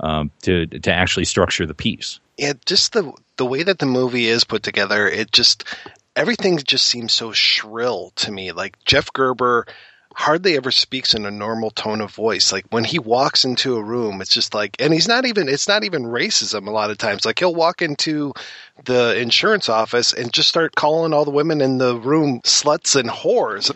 um, 0.01 0.31
to 0.43 0.67
to 0.67 0.93
actually 0.93 1.25
structure 1.25 1.67
the 1.67 1.75
piece. 1.75 2.21
Yeah, 2.37 2.53
just 2.65 2.93
the 2.93 3.13
the 3.37 3.47
way 3.47 3.63
that 3.63 3.79
the 3.79 3.87
movie 3.87 4.27
is 4.27 4.45
put 4.45 4.63
together, 4.63 5.09
it 5.09 5.33
just 5.33 5.65
everything 6.15 6.59
just 6.59 6.87
seems 6.87 7.13
so 7.13 7.33
shrill 7.33 8.13
to 8.17 8.31
me. 8.31 8.53
Like 8.53 8.83
Jeff 8.85 9.13
Gerber 9.13 9.67
hardly 10.17 10.57
ever 10.57 10.71
speaks 10.71 11.13
in 11.13 11.27
a 11.27 11.31
normal 11.31 11.71
tone 11.71 12.01
of 12.01 12.11
voice. 12.11 12.51
Like 12.51 12.65
when 12.71 12.85
he 12.85 12.99
walks 12.99 13.45
into 13.45 13.77
a 13.77 13.83
room, 13.83 14.23
it's 14.23 14.33
just 14.33 14.55
like, 14.55 14.75
and 14.81 14.95
he's 14.95 15.07
not 15.07 15.27
even, 15.27 15.47
it's 15.47 15.69
not 15.69 15.85
even 15.85 16.05
racism 16.05 16.67
a 16.67 16.71
lot 16.71 16.91
of 16.91 16.97
times. 16.97 17.27
Like 17.27 17.39
he'll 17.39 17.55
walk 17.55 17.83
into 17.83 18.33
the 18.87 19.15
insurance 19.21 19.69
office 19.69 20.15
and 20.15 20.33
just 20.33 20.49
start 20.49 20.75
calling 20.75 21.13
all 21.13 21.27
the 21.27 21.31
women 21.31 21.61
in 21.61 21.77
the 21.77 21.97
room 21.97 22.41
sluts 22.45 22.99
and 22.99 23.11
whores. 23.11 23.71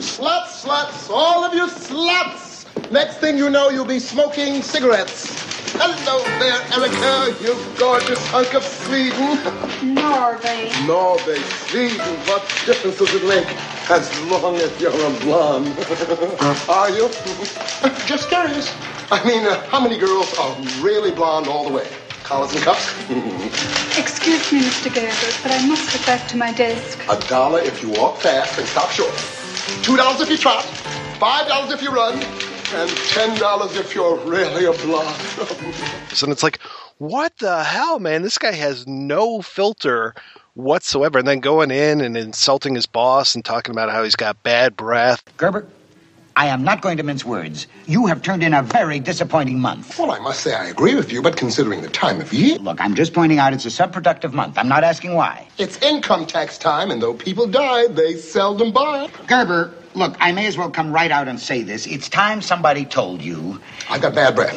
Sluts, 0.00 0.64
sluts, 0.64 1.10
all 1.10 1.44
of 1.44 1.54
you 1.54 1.68
sluts. 1.68 2.90
Next 2.90 3.18
thing 3.18 3.38
you 3.38 3.48
know, 3.48 3.70
you'll 3.70 3.84
be 3.84 4.00
smoking 4.00 4.62
cigarettes. 4.62 5.55
Hello 5.78 6.24
there, 6.40 6.56
Erica, 6.72 7.36
you 7.44 7.54
gorgeous 7.78 8.18
hunk 8.28 8.54
of 8.54 8.62
Sweden. 8.62 9.36
Norway. 9.94 10.72
Norway, 10.86 11.38
Sweden, 11.68 12.16
what 12.24 12.40
difference 12.64 12.96
does 12.96 13.14
it 13.14 13.24
make 13.28 13.46
as 13.90 14.08
long 14.22 14.56
as 14.56 14.72
you're 14.80 14.90
a 14.90 15.10
blonde? 15.20 15.68
are 16.68 16.88
you? 16.88 17.08
Just 18.06 18.30
curious. 18.30 18.74
I 19.10 19.22
mean, 19.26 19.44
uh, 19.44 19.60
how 19.66 19.80
many 19.80 19.98
girls 19.98 20.32
are 20.38 20.56
really 20.80 21.10
blonde 21.10 21.46
all 21.46 21.68
the 21.68 21.74
way? 21.74 21.86
Collars 22.24 22.54
and 22.54 22.62
cuffs? 22.64 22.88
Excuse 23.98 24.50
me, 24.52 24.60
Mr. 24.60 24.88
Gerber, 24.92 25.32
but 25.42 25.52
I 25.52 25.66
must 25.68 25.92
get 25.92 26.06
back 26.06 26.26
to 26.28 26.38
my 26.38 26.52
desk. 26.54 26.98
A 27.10 27.20
dollar 27.28 27.60
if 27.60 27.82
you 27.82 27.90
walk 27.90 28.16
fast 28.16 28.58
and 28.58 28.66
stop 28.66 28.90
short. 28.90 29.12
Two 29.82 29.98
dollars 29.98 30.22
if 30.22 30.30
you 30.30 30.38
trot. 30.38 30.64
Five 31.20 31.48
dollars 31.48 31.70
if 31.70 31.82
you 31.82 31.90
run. 31.90 32.45
And 32.74 32.90
ten 32.90 33.38
dollars 33.38 33.76
if 33.76 33.94
you're 33.94 34.16
really 34.18 34.64
a 34.64 34.72
blonde. 34.72 35.16
And 36.22 36.32
it's 36.32 36.42
like, 36.42 36.58
what 36.98 37.36
the 37.38 37.62
hell, 37.62 37.98
man? 37.98 38.22
This 38.22 38.38
guy 38.38 38.52
has 38.52 38.86
no 38.86 39.40
filter 39.42 40.14
whatsoever. 40.54 41.18
And 41.18 41.28
then 41.28 41.40
going 41.40 41.70
in 41.70 42.00
and 42.00 42.16
insulting 42.16 42.74
his 42.74 42.86
boss 42.86 43.34
and 43.34 43.44
talking 43.44 43.72
about 43.72 43.90
how 43.90 44.02
he's 44.02 44.16
got 44.16 44.42
bad 44.42 44.76
breath. 44.76 45.22
Gerber, 45.36 45.66
I 46.36 46.46
am 46.48 46.64
not 46.64 46.82
going 46.82 46.96
to 46.96 47.02
mince 47.02 47.24
words. 47.24 47.66
You 47.86 48.06
have 48.06 48.22
turned 48.22 48.42
in 48.42 48.52
a 48.52 48.62
very 48.62 48.98
disappointing 48.98 49.60
month. 49.60 49.98
well, 49.98 50.10
I 50.10 50.18
must 50.18 50.40
say 50.40 50.54
I 50.54 50.66
agree 50.66 50.94
with 50.94 51.12
you, 51.12 51.22
but 51.22 51.36
considering 51.36 51.82
the 51.82 51.88
time 51.88 52.20
of 52.20 52.32
year, 52.32 52.58
Look, 52.58 52.80
I'm 52.80 52.94
just 52.94 53.12
pointing 53.14 53.38
out 53.38 53.52
it's 53.52 53.64
a 53.64 53.68
subproductive 53.68 54.32
month. 54.32 54.58
I'm 54.58 54.68
not 54.68 54.82
asking 54.84 55.14
why. 55.14 55.46
it's 55.58 55.80
income 55.82 56.26
tax 56.26 56.58
time, 56.58 56.90
and 56.90 57.00
though 57.00 57.14
people 57.14 57.46
die, 57.46 57.86
they 57.88 58.16
seldom 58.16 58.72
buy. 58.72 59.08
Gerber, 59.28 59.72
look, 59.96 60.16
I 60.20 60.32
may 60.32 60.46
as 60.46 60.56
well 60.56 60.70
come 60.70 60.92
right 60.92 61.10
out 61.10 61.26
and 61.26 61.40
say 61.40 61.62
this. 61.62 61.86
It's 61.86 62.08
time 62.08 62.42
somebody 62.42 62.84
told 62.84 63.22
you. 63.22 63.60
I 63.88 63.98
got 63.98 64.14
bad 64.14 64.36
breath. 64.36 64.56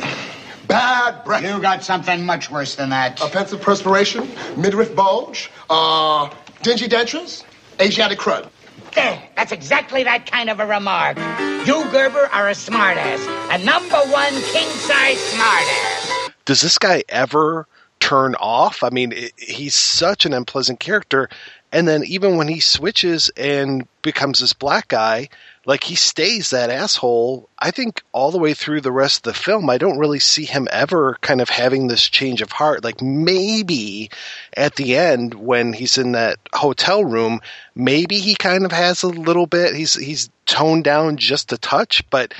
Bad 0.67 1.23
breath. 1.23 1.43
You 1.43 1.60
got 1.60 1.84
something 1.84 2.25
much 2.25 2.52
worse 2.52 2.75
than 2.75 2.89
that. 2.89 3.21
Offensive 3.21 3.62
perspiration, 3.62 4.30
midriff 4.56 4.95
bulge, 4.95 5.49
uh, 5.69 6.30
dingy 6.62 6.88
dentures, 6.88 7.43
Asiatic 7.82 8.19
crud. 8.19 8.49
There, 8.93 9.21
that's 9.36 9.52
exactly 9.52 10.04
that 10.04 10.30
kind 10.30 10.49
of 10.49 10.60
a 10.60 10.65
remark. 10.65 11.17
You, 11.65 11.89
Gerber, 11.91 12.28
are 12.32 12.49
a 12.49 12.54
smartass. 12.54 13.19
A 13.54 13.63
number 13.63 13.97
one 14.12 14.34
king-size 14.34 15.17
smartass. 15.17 16.32
Does 16.45 16.62
this 16.62 16.78
guy 16.78 17.04
ever 17.10 17.67
turn 17.99 18.36
off? 18.36 18.84
I 18.84 18.89
mean, 18.89 19.12
it, 19.12 19.34
he's 19.38 19.75
such 19.75 20.25
an 20.25 20.34
unpleasant 20.34 20.80
character. 20.80 21.30
And 21.71 21.88
then 21.88 22.03
even 22.05 22.38
when 22.38 22.47
he 22.47 22.60
switches 22.60 23.29
and 23.38 23.88
becomes 24.01 24.39
this 24.39 24.53
black 24.53 24.88
guy, 24.88 25.29
like 25.65 25.84
he 25.84 25.93
stays 25.95 26.49
that 26.49 26.71
asshole. 26.71 27.47
I 27.60 27.69
think 27.69 28.01
all 28.12 28.32
the 28.32 28.39
way 28.39 28.55
through 28.55 28.82
the 28.82 28.91
rest 28.91 29.27
of 29.27 29.34
the 29.34 29.39
film, 29.39 29.69
I 29.69 29.77
don't 29.77 29.99
really 29.99 30.19
see 30.19 30.45
him 30.45 30.67
ever 30.71 31.17
kind 31.21 31.41
of 31.41 31.49
having 31.49 31.88
this 31.88 32.10
change 32.10 32.41
of 32.41 32.51
heart. 32.51 32.84
Like 32.84 33.03
maybe 33.03 34.10
at 34.58 34.75
the 34.75 34.95
end 34.95 35.36
when 35.36 35.73
he's 35.73 35.99
in 35.99 36.13
that 36.13 36.38
hotel 36.53 37.05
room, 37.05 37.41
maybe 37.75 38.17
he 38.17 38.34
kind 38.34 38.65
of 38.65 38.71
has 38.71 39.03
a 39.03 39.08
little 39.08 39.45
bit. 39.45 39.75
He's 39.75 39.93
he's 39.93 40.29
toned 40.47 40.86
down 40.86 41.17
just 41.17 41.53
a 41.53 41.58
touch, 41.60 42.03
but 42.10 42.34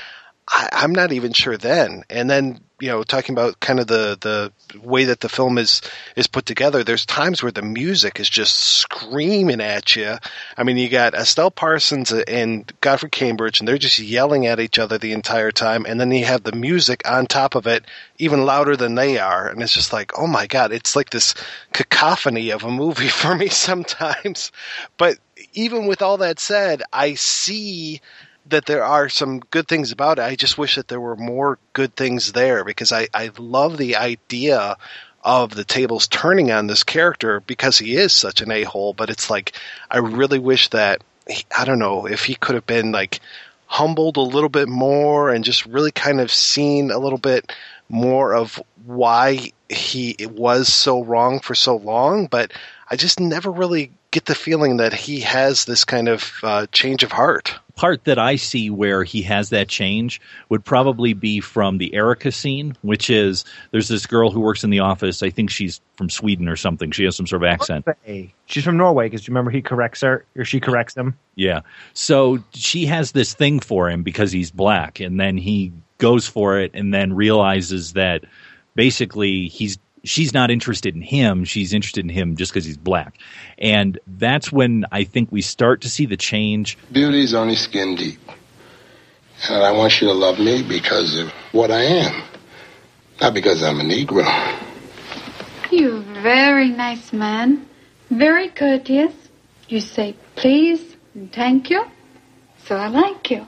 I, 0.48 0.68
I'm 0.72 0.92
not 0.92 1.12
even 1.12 1.32
sure 1.32 1.56
then. 1.56 2.02
And 2.10 2.28
then 2.28 2.58
you 2.80 2.88
know, 2.88 3.02
talking 3.02 3.34
about 3.34 3.60
kind 3.60 3.78
of 3.78 3.86
the 3.86 4.16
the 4.20 4.78
way 4.78 5.04
that 5.04 5.20
the 5.20 5.28
film 5.28 5.58
is 5.58 5.82
is 6.16 6.26
put 6.26 6.46
together, 6.46 6.82
there's 6.82 7.04
times 7.04 7.42
where 7.42 7.52
the 7.52 7.62
music 7.62 8.18
is 8.18 8.28
just 8.28 8.56
screaming 8.56 9.60
at 9.60 9.94
you. 9.94 10.16
I 10.56 10.62
mean, 10.62 10.78
you 10.78 10.88
got 10.88 11.14
Estelle 11.14 11.50
Parsons 11.50 12.10
and 12.12 12.72
Godfrey 12.80 13.10
Cambridge, 13.10 13.60
and 13.60 13.68
they're 13.68 13.78
just 13.78 13.98
yelling 13.98 14.46
at 14.46 14.60
each 14.60 14.78
other 14.78 14.98
the 14.98 15.12
entire 15.12 15.52
time, 15.52 15.84
and 15.86 16.00
then 16.00 16.10
you 16.10 16.24
have 16.24 16.42
the 16.42 16.52
music 16.52 17.08
on 17.08 17.26
top 17.26 17.54
of 17.54 17.66
it, 17.66 17.84
even 18.18 18.46
louder 18.46 18.76
than 18.76 18.94
they 18.94 19.18
are, 19.18 19.48
and 19.48 19.62
it's 19.62 19.74
just 19.74 19.92
like, 19.92 20.18
oh 20.18 20.26
my 20.26 20.46
god, 20.46 20.72
it's 20.72 20.96
like 20.96 21.10
this 21.10 21.34
cacophony 21.72 22.50
of 22.50 22.64
a 22.64 22.70
movie 22.70 23.08
for 23.20 23.34
me 23.34 23.48
sometimes. 23.48 24.52
But 24.96 25.18
even 25.52 25.86
with 25.86 26.02
all 26.02 26.18
that 26.18 26.38
said, 26.38 26.82
I 26.92 27.14
see 27.14 28.00
that 28.50 28.66
there 28.66 28.84
are 28.84 29.08
some 29.08 29.40
good 29.40 29.68
things 29.68 29.92
about 29.92 30.18
it. 30.18 30.22
I 30.22 30.36
just 30.36 30.58
wish 30.58 30.76
that 30.76 30.88
there 30.88 31.00
were 31.00 31.16
more 31.16 31.58
good 31.72 31.94
things 31.96 32.32
there 32.32 32.64
because 32.64 32.92
I, 32.92 33.08
I 33.14 33.30
love 33.38 33.76
the 33.76 33.96
idea 33.96 34.76
of 35.22 35.54
the 35.54 35.64
tables 35.64 36.08
turning 36.08 36.50
on 36.50 36.66
this 36.66 36.84
character 36.84 37.40
because 37.40 37.78
he 37.78 37.96
is 37.96 38.12
such 38.12 38.40
an 38.40 38.50
a 38.50 38.62
hole. 38.62 38.92
But 38.92 39.10
it's 39.10 39.30
like, 39.30 39.52
I 39.90 39.98
really 39.98 40.38
wish 40.38 40.68
that, 40.68 41.02
he, 41.28 41.44
I 41.56 41.64
don't 41.64 41.78
know, 41.78 42.06
if 42.06 42.24
he 42.24 42.34
could 42.34 42.54
have 42.54 42.66
been 42.66 42.92
like 42.92 43.20
humbled 43.66 44.16
a 44.16 44.22
little 44.22 44.48
bit 44.48 44.68
more 44.68 45.30
and 45.30 45.44
just 45.44 45.66
really 45.66 45.92
kind 45.92 46.20
of 46.20 46.30
seen 46.30 46.90
a 46.90 46.98
little 46.98 47.18
bit 47.18 47.52
more 47.88 48.34
of 48.34 48.60
why 48.84 49.52
he 49.68 50.16
was 50.32 50.72
so 50.72 51.04
wrong 51.04 51.40
for 51.40 51.54
so 51.54 51.76
long. 51.76 52.26
But 52.26 52.52
I 52.90 52.96
just 52.96 53.20
never 53.20 53.50
really 53.50 53.92
get 54.10 54.24
the 54.24 54.34
feeling 54.34 54.78
that 54.78 54.92
he 54.92 55.20
has 55.20 55.64
this 55.64 55.84
kind 55.84 56.08
of 56.08 56.32
uh, 56.42 56.66
change 56.72 57.02
of 57.04 57.12
heart. 57.12 57.54
Part 57.80 58.04
that 58.04 58.18
I 58.18 58.36
see 58.36 58.68
where 58.68 59.04
he 59.04 59.22
has 59.22 59.48
that 59.48 59.66
change 59.66 60.20
would 60.50 60.62
probably 60.62 61.14
be 61.14 61.40
from 61.40 61.78
the 61.78 61.94
Erica 61.94 62.30
scene, 62.30 62.76
which 62.82 63.08
is 63.08 63.46
there's 63.70 63.88
this 63.88 64.04
girl 64.04 64.30
who 64.30 64.40
works 64.40 64.62
in 64.62 64.68
the 64.68 64.80
office. 64.80 65.22
I 65.22 65.30
think 65.30 65.48
she's 65.48 65.80
from 65.96 66.10
Sweden 66.10 66.46
or 66.46 66.56
something. 66.56 66.90
She 66.90 67.04
has 67.04 67.16
some 67.16 67.26
sort 67.26 67.42
of 67.42 67.48
accent. 67.48 67.86
She's 68.44 68.64
from 68.64 68.76
Norway 68.76 69.06
because 69.06 69.26
you 69.26 69.32
remember 69.32 69.50
he 69.50 69.62
corrects 69.62 70.02
her 70.02 70.26
or 70.36 70.44
she 70.44 70.60
corrects 70.60 70.94
him. 70.94 71.16
Yeah. 71.36 71.60
So 71.94 72.44
she 72.52 72.84
has 72.84 73.12
this 73.12 73.32
thing 73.32 73.60
for 73.60 73.88
him 73.88 74.02
because 74.02 74.30
he's 74.30 74.50
black, 74.50 75.00
and 75.00 75.18
then 75.18 75.38
he 75.38 75.72
goes 75.96 76.26
for 76.26 76.58
it 76.58 76.72
and 76.74 76.92
then 76.92 77.14
realizes 77.14 77.94
that 77.94 78.26
basically 78.74 79.48
he's 79.48 79.78
she's 80.04 80.32
not 80.32 80.50
interested 80.50 80.94
in 80.94 81.02
him. 81.02 81.44
She's 81.44 81.72
interested 81.72 82.04
in 82.04 82.10
him 82.10 82.36
just 82.36 82.52
because 82.52 82.64
he's 82.64 82.76
black. 82.76 83.18
And 83.58 83.98
that's 84.06 84.50
when 84.50 84.84
I 84.90 85.04
think 85.04 85.30
we 85.30 85.42
start 85.42 85.82
to 85.82 85.88
see 85.88 86.06
the 86.06 86.16
change. 86.16 86.78
Beauty's 86.90 87.34
only 87.34 87.56
skin 87.56 87.96
deep. 87.96 88.20
And 89.48 89.62
I 89.62 89.72
want 89.72 90.00
you 90.00 90.08
to 90.08 90.14
love 90.14 90.38
me 90.38 90.62
because 90.62 91.16
of 91.18 91.30
what 91.52 91.70
I 91.70 91.82
am, 91.82 92.22
not 93.20 93.32
because 93.32 93.62
I'm 93.62 93.80
a 93.80 93.84
Negro. 93.84 94.24
You're 95.70 95.98
a 95.98 96.22
very 96.22 96.68
nice 96.68 97.12
man. 97.12 97.66
Very 98.10 98.48
courteous. 98.48 99.14
You 99.68 99.80
say 99.80 100.16
please 100.34 100.96
and 101.14 101.32
thank 101.32 101.70
you. 101.70 101.84
So 102.64 102.76
I 102.76 102.88
like 102.88 103.30
you. 103.30 103.46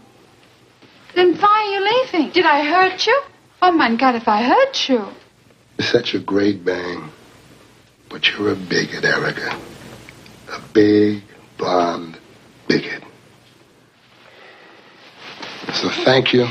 Then 1.15 1.37
why 1.37 1.49
are 1.49 1.73
you 1.73 2.03
leaving? 2.05 2.33
Did 2.33 2.47
I 2.47 2.65
hurt 2.65 3.07
you? 3.07 3.23
Oh 3.61 3.73
my 3.73 3.95
God, 3.97 4.15
if 4.15 4.29
I 4.29 4.43
hurt 4.43 4.89
you. 4.89 5.09
You're 5.83 5.91
such 5.91 6.15
a 6.15 6.21
great 6.21 6.65
bang. 6.65 7.11
But 8.09 8.31
you're 8.31 8.53
a 8.53 8.55
bigot, 8.55 9.05
Erica. 9.05 9.59
A 10.53 10.61
big, 10.73 11.25
blonde 11.59 12.19
bigot. 12.69 13.03
So 15.75 15.89
thank 16.05 16.33
you. 16.33 16.47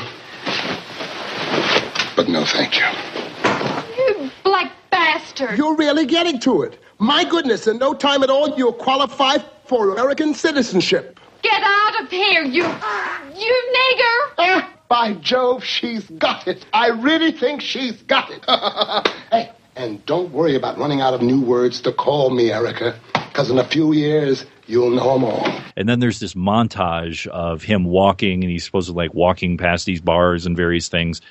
But 2.18 2.28
no 2.28 2.44
thank 2.44 2.78
you. 2.78 2.86
You 3.96 4.32
black 4.44 4.74
bastard. 4.90 5.58
You're 5.58 5.78
really 5.78 6.06
getting 6.06 6.38
to 6.42 6.64
it. 6.64 6.84
My 7.00 7.24
goodness, 7.24 7.68
in 7.68 7.78
no 7.78 7.94
time 7.94 8.24
at 8.24 8.30
all, 8.30 8.58
you'll 8.58 8.74
qualify 8.74 9.38
for 9.64 9.92
American 9.92 10.34
citizenship. 10.34 11.22
Get 11.42 11.64
out 11.64 12.02
of 12.02 12.12
here, 12.12 12.44
you. 12.44 12.64
you 12.64 13.72
nigger! 13.78 14.34
Ah, 14.40 14.74
by 14.92 15.14
Jove, 15.14 15.64
she's 15.64 16.04
got 16.10 16.50
it. 16.50 16.66
I 16.74 16.90
really 16.90 17.32
think 17.32 17.62
she's 17.62 18.02
got 18.02 18.30
it. 18.30 18.44
hey, 19.32 19.50
and 19.78 20.06
don't 20.06 20.34
worry 20.34 20.54
about 20.54 20.78
running 20.78 21.00
out 21.00 21.14
of 21.14 21.22
new 21.22 21.40
words 21.40 21.80
to 21.84 21.94
call 21.94 22.30
me, 22.30 22.52
Erica, 22.52 23.00
because 23.14 23.50
in 23.50 23.58
a 23.58 23.64
few 23.64 23.94
years, 23.94 24.46
you'll 24.68 24.90
know 24.90 25.14
them 25.14 25.24
all. 25.24 25.48
And 25.78 25.88
then 25.88 26.02
there's 26.02 26.20
this 26.20 26.34
montage 26.34 27.26
of 27.28 27.64
him 27.64 27.86
walking, 27.86 28.44
and 28.44 28.52
he's 28.52 28.66
supposed 28.66 28.90
to 28.90 28.94
like 28.94 29.14
walking 29.14 29.58
past 29.58 29.86
these 29.86 30.02
bars 30.02 30.46
and 30.46 30.58
various 30.58 30.90
things. 30.90 31.22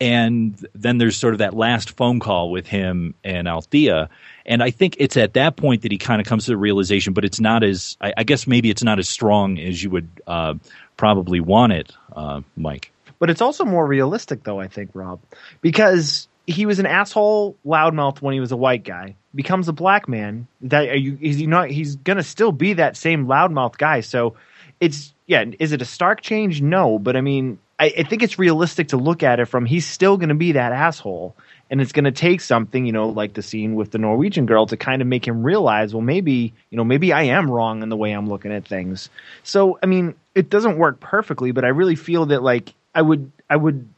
And 0.00 0.66
then 0.74 0.98
there's 0.98 1.16
sort 1.16 1.34
of 1.34 1.38
that 1.38 1.54
last 1.54 1.90
phone 1.90 2.18
call 2.18 2.50
with 2.50 2.66
him 2.66 3.14
and 3.22 3.46
Althea. 3.46 4.10
And 4.44 4.60
I 4.60 4.70
think 4.70 4.96
it's 4.98 5.16
at 5.16 5.34
that 5.34 5.56
point 5.56 5.82
that 5.82 5.92
he 5.92 5.98
kind 5.98 6.20
of 6.20 6.26
comes 6.26 6.46
to 6.46 6.50
the 6.50 6.56
realization, 6.56 7.12
but 7.12 7.24
it's 7.24 7.38
not 7.38 7.62
as, 7.62 7.96
I, 8.00 8.14
I 8.16 8.24
guess 8.24 8.48
maybe 8.48 8.70
it's 8.70 8.82
not 8.82 8.98
as 8.98 9.08
strong 9.08 9.58
as 9.58 9.82
you 9.82 9.90
would 9.90 10.08
uh, 10.26 10.54
probably 10.98 11.40
want 11.40 11.72
it, 11.72 11.92
uh, 12.14 12.42
Mike. 12.56 12.92
But 13.18 13.30
it's 13.30 13.40
also 13.40 13.64
more 13.64 13.86
realistic, 13.86 14.44
though, 14.44 14.60
I 14.60 14.68
think, 14.68 14.90
Rob, 14.92 15.20
because 15.62 16.28
he 16.48 16.64
was 16.64 16.78
an 16.78 16.86
asshole 16.86 17.56
loudmouth 17.66 18.22
when 18.22 18.32
he 18.32 18.40
was 18.40 18.52
a 18.52 18.56
white 18.56 18.82
guy. 18.82 19.16
Becomes 19.34 19.68
a 19.68 19.72
black 19.72 20.08
man. 20.08 20.46
That 20.62 20.98
you? 21.00 21.18
Is 21.20 21.36
he 21.36 21.46
not? 21.46 21.70
He's 21.70 21.96
gonna 21.96 22.22
still 22.22 22.52
be 22.52 22.72
that 22.74 22.96
same 22.96 23.26
loudmouth 23.26 23.76
guy. 23.76 24.00
So 24.00 24.36
it's 24.80 25.14
yeah. 25.26 25.44
Is 25.58 25.72
it 25.72 25.82
a 25.82 25.84
stark 25.84 26.22
change? 26.22 26.62
No, 26.62 26.98
but 26.98 27.16
I 27.16 27.20
mean, 27.20 27.58
I, 27.78 27.92
I 27.98 28.02
think 28.04 28.22
it's 28.22 28.38
realistic 28.38 28.88
to 28.88 28.96
look 28.96 29.22
at 29.22 29.40
it 29.40 29.44
from 29.44 29.66
he's 29.66 29.86
still 29.86 30.16
gonna 30.16 30.34
be 30.34 30.52
that 30.52 30.72
asshole, 30.72 31.36
and 31.70 31.82
it's 31.82 31.92
gonna 31.92 32.12
take 32.12 32.40
something, 32.40 32.86
you 32.86 32.92
know, 32.92 33.10
like 33.10 33.34
the 33.34 33.42
scene 33.42 33.74
with 33.74 33.90
the 33.90 33.98
Norwegian 33.98 34.46
girl 34.46 34.66
to 34.66 34.76
kind 34.78 35.02
of 35.02 35.08
make 35.08 35.28
him 35.28 35.42
realize, 35.42 35.92
well, 35.92 36.00
maybe 36.00 36.54
you 36.70 36.76
know, 36.78 36.84
maybe 36.84 37.12
I 37.12 37.24
am 37.24 37.50
wrong 37.50 37.82
in 37.82 37.90
the 37.90 37.96
way 37.96 38.12
I'm 38.12 38.28
looking 38.28 38.52
at 38.52 38.66
things. 38.66 39.10
So 39.42 39.78
I 39.82 39.86
mean, 39.86 40.14
it 40.38 40.50
doesn't 40.50 40.78
work 40.78 41.00
perfectly, 41.00 41.50
but 41.50 41.64
I 41.64 41.68
really 41.68 41.96
feel 41.96 42.26
that 42.26 42.42
like 42.42 42.72
I 42.94 43.02
would 43.02 43.32
I 43.50 43.56
would 43.56 43.88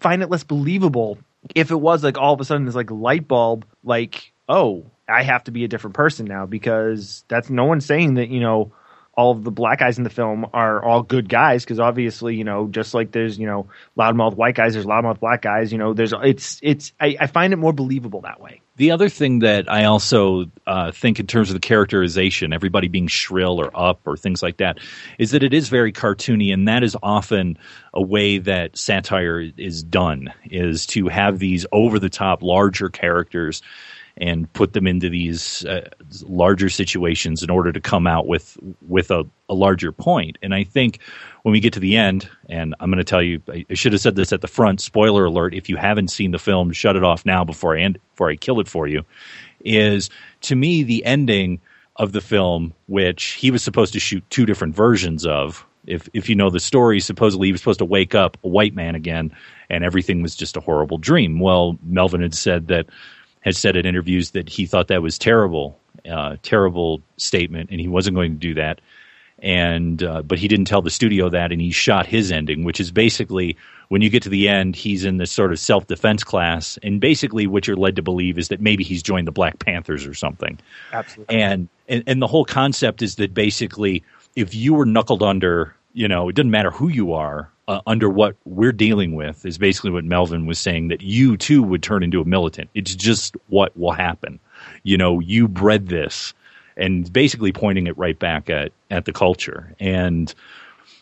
find 0.00 0.22
it 0.22 0.28
less 0.28 0.44
believable 0.44 1.18
if 1.54 1.70
it 1.70 1.76
was 1.76 2.04
like 2.04 2.18
all 2.18 2.34
of 2.34 2.40
a 2.40 2.44
sudden 2.44 2.66
this 2.66 2.74
like 2.74 2.90
light 2.90 3.26
bulb 3.26 3.64
like 3.84 4.32
oh 4.48 4.84
i 5.08 5.22
have 5.22 5.42
to 5.44 5.50
be 5.50 5.64
a 5.64 5.68
different 5.68 5.94
person 5.94 6.26
now 6.26 6.46
because 6.46 7.24
that's 7.28 7.50
no 7.50 7.64
one's 7.64 7.84
saying 7.84 8.14
that 8.14 8.28
you 8.28 8.40
know 8.40 8.72
all 9.14 9.32
of 9.32 9.44
the 9.44 9.50
black 9.50 9.78
guys 9.78 9.98
in 9.98 10.04
the 10.04 10.10
film 10.10 10.46
are 10.52 10.84
all 10.84 11.02
good 11.02 11.28
guys 11.28 11.64
because 11.64 11.80
obviously 11.80 12.36
you 12.36 12.44
know 12.44 12.68
just 12.68 12.94
like 12.94 13.10
there's 13.12 13.38
you 13.38 13.46
know 13.46 13.66
loudmouth 13.96 14.34
white 14.34 14.54
guys 14.54 14.74
there's 14.74 14.86
loudmouth 14.86 15.20
black 15.20 15.42
guys 15.42 15.72
you 15.72 15.78
know 15.78 15.94
there's 15.94 16.12
it's 16.22 16.60
it's 16.62 16.92
I, 17.00 17.16
I 17.20 17.26
find 17.26 17.52
it 17.52 17.56
more 17.56 17.72
believable 17.72 18.20
that 18.22 18.40
way 18.40 18.60
The 18.76 18.90
other 18.90 19.08
thing 19.08 19.38
that 19.38 19.72
I 19.72 19.84
also 19.84 20.46
uh, 20.66 20.92
think 20.92 21.18
in 21.18 21.26
terms 21.26 21.48
of 21.48 21.54
the 21.54 21.60
characterization, 21.60 22.52
everybody 22.52 22.88
being 22.88 23.06
shrill 23.06 23.58
or 23.58 23.70
up 23.74 24.00
or 24.06 24.16
things 24.16 24.42
like 24.42 24.58
that, 24.58 24.78
is 25.18 25.30
that 25.30 25.42
it 25.42 25.54
is 25.54 25.70
very 25.70 25.92
cartoony, 25.92 26.52
and 26.52 26.68
that 26.68 26.82
is 26.82 26.96
often 27.02 27.58
a 27.94 28.02
way 28.02 28.38
that 28.38 28.76
satire 28.76 29.40
is 29.56 29.82
done, 29.82 30.32
is 30.44 30.84
to 30.86 31.08
have 31.08 31.38
these 31.38 31.64
over 31.72 31.98
the 31.98 32.10
top, 32.10 32.42
larger 32.42 32.90
characters 32.90 33.62
and 34.18 34.50
put 34.54 34.72
them 34.72 34.86
into 34.86 35.10
these 35.10 35.64
uh, 35.66 35.88
larger 36.22 36.68
situations 36.68 37.42
in 37.42 37.50
order 37.50 37.72
to 37.72 37.80
come 37.80 38.06
out 38.06 38.26
with 38.26 38.56
with 38.86 39.10
a, 39.10 39.24
a 39.48 39.54
larger 39.54 39.92
point. 39.92 40.38
And 40.42 40.54
I 40.54 40.64
think 40.64 41.00
when 41.46 41.52
we 41.52 41.60
get 41.60 41.74
to 41.74 41.78
the 41.78 41.96
end, 41.96 42.28
and 42.48 42.74
I'm 42.80 42.90
going 42.90 42.98
to 42.98 43.04
tell 43.04 43.22
you, 43.22 43.40
I, 43.48 43.64
should 43.74 43.92
have 43.92 44.00
said 44.00 44.16
this 44.16 44.32
at 44.32 44.40
the 44.40 44.48
front. 44.48 44.80
Spoiler 44.80 45.26
alert: 45.26 45.54
if 45.54 45.68
you 45.68 45.76
haven't 45.76 46.08
seen 46.08 46.32
the 46.32 46.40
film, 46.40 46.72
shut 46.72 46.96
it 46.96 47.04
off 47.04 47.24
now 47.24 47.44
before 47.44 47.78
I 47.78 47.82
end, 47.82 48.00
before 48.14 48.28
I 48.28 48.34
kill 48.34 48.58
it 48.58 48.66
for 48.66 48.88
you. 48.88 49.04
Is 49.60 50.10
to 50.40 50.56
me 50.56 50.82
the 50.82 51.04
ending 51.04 51.60
of 51.94 52.10
the 52.10 52.20
film, 52.20 52.74
which 52.88 53.34
he 53.34 53.52
was 53.52 53.62
supposed 53.62 53.92
to 53.92 54.00
shoot 54.00 54.28
two 54.28 54.44
different 54.44 54.74
versions 54.74 55.24
of. 55.24 55.64
If 55.86 56.08
if 56.12 56.28
you 56.28 56.34
know 56.34 56.50
the 56.50 56.58
story, 56.58 56.98
supposedly 56.98 57.46
he 57.46 57.52
was 57.52 57.60
supposed 57.60 57.78
to 57.78 57.84
wake 57.84 58.16
up 58.16 58.36
a 58.42 58.48
white 58.48 58.74
man 58.74 58.96
again, 58.96 59.30
and 59.70 59.84
everything 59.84 60.22
was 60.22 60.34
just 60.34 60.56
a 60.56 60.60
horrible 60.60 60.98
dream. 60.98 61.38
Well, 61.38 61.78
Melvin 61.84 62.22
had 62.22 62.34
said 62.34 62.66
that 62.66 62.86
had 63.42 63.54
said 63.54 63.76
in 63.76 63.86
interviews 63.86 64.32
that 64.32 64.48
he 64.48 64.66
thought 64.66 64.88
that 64.88 65.00
was 65.00 65.16
terrible, 65.16 65.78
uh, 66.10 66.38
terrible 66.42 67.02
statement, 67.18 67.70
and 67.70 67.80
he 67.80 67.86
wasn't 67.86 68.16
going 68.16 68.32
to 68.32 68.38
do 68.38 68.54
that. 68.54 68.80
And 69.40 70.02
uh, 70.02 70.22
but 70.22 70.38
he 70.38 70.48
didn't 70.48 70.64
tell 70.64 70.80
the 70.80 70.90
studio 70.90 71.28
that, 71.28 71.52
and 71.52 71.60
he 71.60 71.70
shot 71.70 72.06
his 72.06 72.32
ending, 72.32 72.64
which 72.64 72.80
is 72.80 72.90
basically 72.90 73.56
when 73.88 74.02
you 74.02 74.10
get 74.10 74.22
to 74.22 74.28
the 74.28 74.48
end, 74.48 74.74
he's 74.74 75.04
in 75.04 75.18
this 75.18 75.30
sort 75.30 75.52
of 75.52 75.58
self 75.58 75.86
defense 75.86 76.24
class, 76.24 76.78
and 76.82 77.00
basically 77.00 77.46
what 77.46 77.66
you're 77.66 77.76
led 77.76 77.96
to 77.96 78.02
believe 78.02 78.38
is 78.38 78.48
that 78.48 78.60
maybe 78.60 78.82
he's 78.82 79.02
joined 79.02 79.26
the 79.26 79.32
Black 79.32 79.58
Panthers 79.58 80.06
or 80.06 80.14
something. 80.14 80.58
Absolutely. 80.92 81.36
And 81.36 81.68
and, 81.88 82.02
and 82.06 82.22
the 82.22 82.26
whole 82.26 82.44
concept 82.44 83.02
is 83.02 83.16
that 83.16 83.34
basically, 83.34 84.02
if 84.34 84.54
you 84.54 84.74
were 84.74 84.86
knuckled 84.86 85.22
under, 85.22 85.74
you 85.92 86.08
know, 86.08 86.28
it 86.28 86.34
doesn't 86.34 86.50
matter 86.50 86.70
who 86.70 86.88
you 86.88 87.12
are, 87.12 87.50
uh, 87.68 87.80
under 87.86 88.08
what 88.08 88.36
we're 88.44 88.72
dealing 88.72 89.14
with 89.14 89.44
is 89.44 89.58
basically 89.58 89.90
what 89.90 90.04
Melvin 90.04 90.46
was 90.46 90.58
saying 90.58 90.88
that 90.88 91.02
you 91.02 91.36
too 91.36 91.62
would 91.62 91.82
turn 91.82 92.02
into 92.02 92.20
a 92.20 92.24
militant. 92.24 92.70
It's 92.74 92.94
just 92.94 93.36
what 93.48 93.76
will 93.76 93.92
happen. 93.92 94.38
You 94.84 94.96
know, 94.96 95.20
you 95.20 95.48
bred 95.48 95.88
this, 95.88 96.32
and 96.76 97.10
basically 97.12 97.52
pointing 97.52 97.86
it 97.86 97.96
right 97.96 98.18
back 98.18 98.50
at 98.50 98.72
at 98.90 99.04
the 99.04 99.12
culture. 99.12 99.74
And 99.80 100.32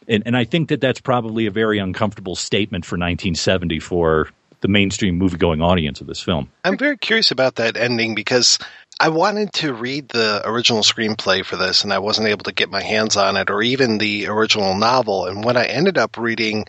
and 0.09 0.23
and 0.27 0.37
I 0.37 0.45
think 0.45 0.69
that 0.69 0.81
that's 0.81 1.01
probably 1.01 1.47
a 1.47 1.51
very 1.51 1.79
uncomfortable 1.79 2.37
statement 2.37 2.85
for 2.85 2.97
1970 2.97 3.81
for 3.81 4.29
the 4.61 4.69
mainstream 4.69 5.19
movie 5.19 5.37
going 5.37 5.61
audience 5.61 6.01
of 6.01 6.07
this 6.07 6.23
film. 6.23 6.51
I'm 6.65 6.79
very 6.79 6.97
curious 6.97 7.31
about 7.31 7.57
that 7.57 7.77
ending 7.77 8.15
because 8.15 8.59
I 8.99 9.11
wanted 9.11 9.53
to 9.55 9.75
read 9.75 10.09
the 10.09 10.41
original 10.49 10.83
screenplay 10.83 11.45
for 11.45 11.57
this 11.57 11.85
and 11.85 11.93
I 11.93 11.99
wasn't 11.99 12.29
able 12.29 12.45
to 12.45 12.53
get 12.53 12.71
my 12.71 12.83
hands 12.83 13.17
on 13.17 13.37
it 13.37 13.51
or 13.51 13.61
even 13.61 13.99
the 13.99 14.29
original 14.29 14.75
novel. 14.75 15.27
And 15.27 15.45
what 15.45 15.57
I 15.57 15.65
ended 15.67 15.99
up 15.99 16.17
reading 16.17 16.65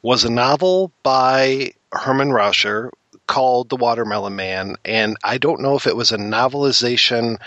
was 0.00 0.24
a 0.24 0.30
novel 0.30 0.92
by 1.02 1.72
Herman 1.92 2.30
Raucher 2.30 2.92
called 3.26 3.68
The 3.68 3.76
Watermelon 3.76 4.36
Man. 4.36 4.76
And 4.84 5.16
I 5.24 5.38
don't 5.38 5.60
know 5.60 5.76
if 5.76 5.86
it 5.86 5.96
was 5.96 6.12
a 6.12 6.18
novelization 6.18 7.38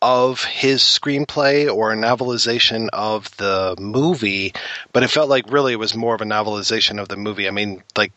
of 0.00 0.44
his 0.44 0.80
screenplay 0.80 1.72
or 1.74 1.92
a 1.92 1.96
novelization 1.96 2.88
of 2.92 3.36
the 3.36 3.74
movie, 3.80 4.54
but 4.92 5.02
it 5.02 5.10
felt 5.10 5.28
like 5.28 5.50
really 5.50 5.72
it 5.72 5.78
was 5.78 5.96
more 5.96 6.14
of 6.14 6.20
a 6.20 6.24
novelization 6.24 7.00
of 7.00 7.08
the 7.08 7.16
movie. 7.16 7.48
I 7.48 7.50
mean, 7.50 7.82
like 7.96 8.12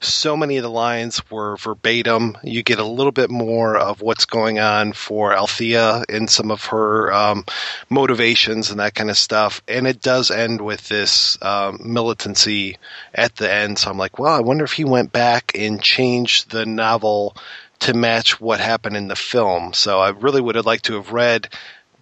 so 0.00 0.36
many 0.36 0.58
of 0.58 0.62
the 0.62 0.70
lines 0.70 1.28
were 1.30 1.56
verbatim. 1.56 2.36
You 2.44 2.62
get 2.62 2.78
a 2.78 2.84
little 2.84 3.12
bit 3.12 3.30
more 3.30 3.76
of 3.76 4.00
what's 4.00 4.26
going 4.26 4.60
on 4.60 4.92
for 4.92 5.32
Althea 5.32 6.04
in 6.08 6.28
some 6.28 6.50
of 6.52 6.66
her 6.66 7.12
um, 7.12 7.44
motivations 7.90 8.70
and 8.70 8.78
that 8.78 8.94
kind 8.94 9.10
of 9.10 9.18
stuff. 9.18 9.60
And 9.66 9.86
it 9.88 10.00
does 10.00 10.30
end 10.30 10.60
with 10.60 10.88
this 10.88 11.36
um, 11.42 11.80
militancy 11.82 12.78
at 13.12 13.34
the 13.36 13.52
end. 13.52 13.78
So 13.78 13.90
I'm 13.90 13.98
like, 13.98 14.18
well, 14.18 14.34
I 14.34 14.40
wonder 14.40 14.64
if 14.64 14.72
he 14.72 14.84
went 14.84 15.10
back 15.10 15.52
and 15.56 15.82
changed 15.82 16.50
the 16.50 16.64
novel 16.64 17.36
to 17.84 17.94
match 17.94 18.40
what 18.40 18.60
happened 18.60 18.96
in 18.96 19.08
the 19.08 19.16
film. 19.16 19.74
So 19.74 20.00
I 20.00 20.10
really 20.10 20.40
would 20.40 20.54
have 20.54 20.64
liked 20.64 20.86
to 20.86 20.94
have 20.94 21.12
read 21.12 21.48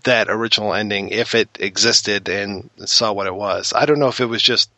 that 0.04 0.30
original 0.30 0.72
ending 0.74 1.08
if 1.08 1.34
it 1.34 1.48
existed 1.58 2.28
and 2.28 2.70
saw 2.84 3.12
what 3.12 3.26
it 3.26 3.34
was. 3.34 3.72
I 3.74 3.84
don't 3.84 3.98
know 3.98 4.08
if 4.08 4.20
it 4.20 4.26
was 4.26 4.42
just 4.42 4.70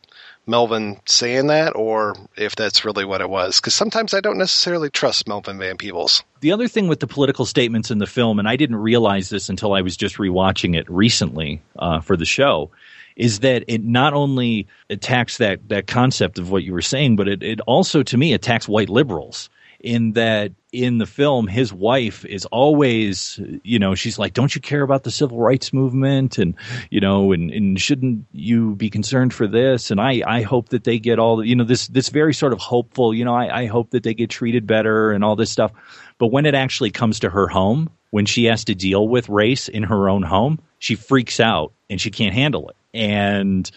Melvin 0.47 0.99
saying 1.05 1.47
that 1.47 1.75
or 1.75 2.15
if 2.35 2.55
that's 2.55 2.85
really 2.85 3.05
what 3.05 3.21
it 3.21 3.29
was 3.29 3.59
because 3.59 3.75
sometimes 3.75 4.15
I 4.15 4.19
don't 4.19 4.39
necessarily 4.39 4.89
trust 4.89 5.27
Melvin 5.27 5.59
Van 5.59 5.77
Peebles. 5.77 6.23
The 6.41 6.51
other 6.51 6.67
thing 6.67 6.87
with 6.87 6.99
the 6.99 7.07
political 7.07 7.45
statements 7.45 7.91
in 7.91 7.99
the 7.99 8.07
film, 8.07 8.39
and 8.39 8.47
I 8.47 8.55
didn't 8.55 8.77
realize 8.77 9.29
this 9.29 9.47
until 9.47 9.73
I 9.73 9.81
was 9.81 9.95
just 9.95 10.17
rewatching 10.17 10.75
it 10.75 10.89
recently 10.89 11.61
uh, 11.77 11.99
for 11.99 12.17
the 12.17 12.25
show, 12.25 12.71
is 13.15 13.39
that 13.39 13.63
it 13.67 13.83
not 13.83 14.13
only 14.13 14.67
attacks 14.89 15.37
that 15.37 15.69
that 15.69 15.85
concept 15.85 16.39
of 16.39 16.49
what 16.49 16.63
you 16.63 16.73
were 16.73 16.81
saying, 16.81 17.15
but 17.15 17.27
it, 17.27 17.43
it 17.43 17.61
also 17.61 18.01
to 18.01 18.17
me 18.17 18.33
attacks 18.33 18.67
white 18.67 18.89
liberals 18.89 19.49
in 19.85 20.13
that 20.13 20.51
in 20.71 20.97
the 20.97 21.05
film 21.05 21.47
his 21.47 21.71
wife 21.71 22.25
is 22.25 22.45
always 22.47 23.39
you 23.63 23.79
know 23.79 23.95
she's 23.95 24.17
like 24.17 24.33
don't 24.33 24.55
you 24.55 24.59
care 24.59 24.81
about 24.81 25.03
the 25.03 25.11
civil 25.11 25.39
rights 25.39 25.71
movement? 25.71 26.37
And 26.39 26.55
you 26.89 26.99
know 26.99 27.31
and, 27.31 27.51
and 27.51 27.79
shouldn't 27.79 28.25
you 28.33 28.75
be 28.75 28.89
concerned 28.89 29.33
for 29.33 29.47
this? 29.47 29.91
And 29.91 30.01
i 30.01 30.23
i 30.25 30.41
hope 30.41 30.69
that 30.69 30.83
they 30.83 30.97
get 30.97 31.19
all 31.19 31.45
you 31.45 31.55
know 31.55 31.63
this 31.63 31.87
this 31.89 32.09
very 32.09 32.33
sort 32.33 32.51
of 32.51 32.59
hopeful 32.59 33.13
you 33.13 33.23
know 33.23 33.35
i 33.35 33.61
i 33.61 33.65
hope 33.67 33.91
that 33.91 34.03
they 34.03 34.13
get 34.13 34.31
treated 34.31 34.65
better 34.65 35.11
and 35.11 35.23
all 35.23 35.35
this 35.35 35.51
stuff. 35.51 35.71
But 36.17 36.27
when 36.27 36.45
it 36.45 36.55
actually 36.55 36.91
comes 36.91 37.19
to 37.19 37.29
her 37.29 37.47
home 37.47 37.89
when 38.09 38.25
she 38.25 38.45
has 38.45 38.63
to 38.65 38.75
deal 38.75 39.07
with 39.07 39.29
race 39.29 39.67
in 39.69 39.83
her 39.83 40.09
own 40.09 40.23
home 40.23 40.59
she 40.79 40.95
freaks 40.95 41.39
out 41.39 41.73
and 41.89 42.01
she 42.01 42.09
can't 42.09 42.33
handle 42.33 42.69
it. 42.69 42.75
And 42.93 43.69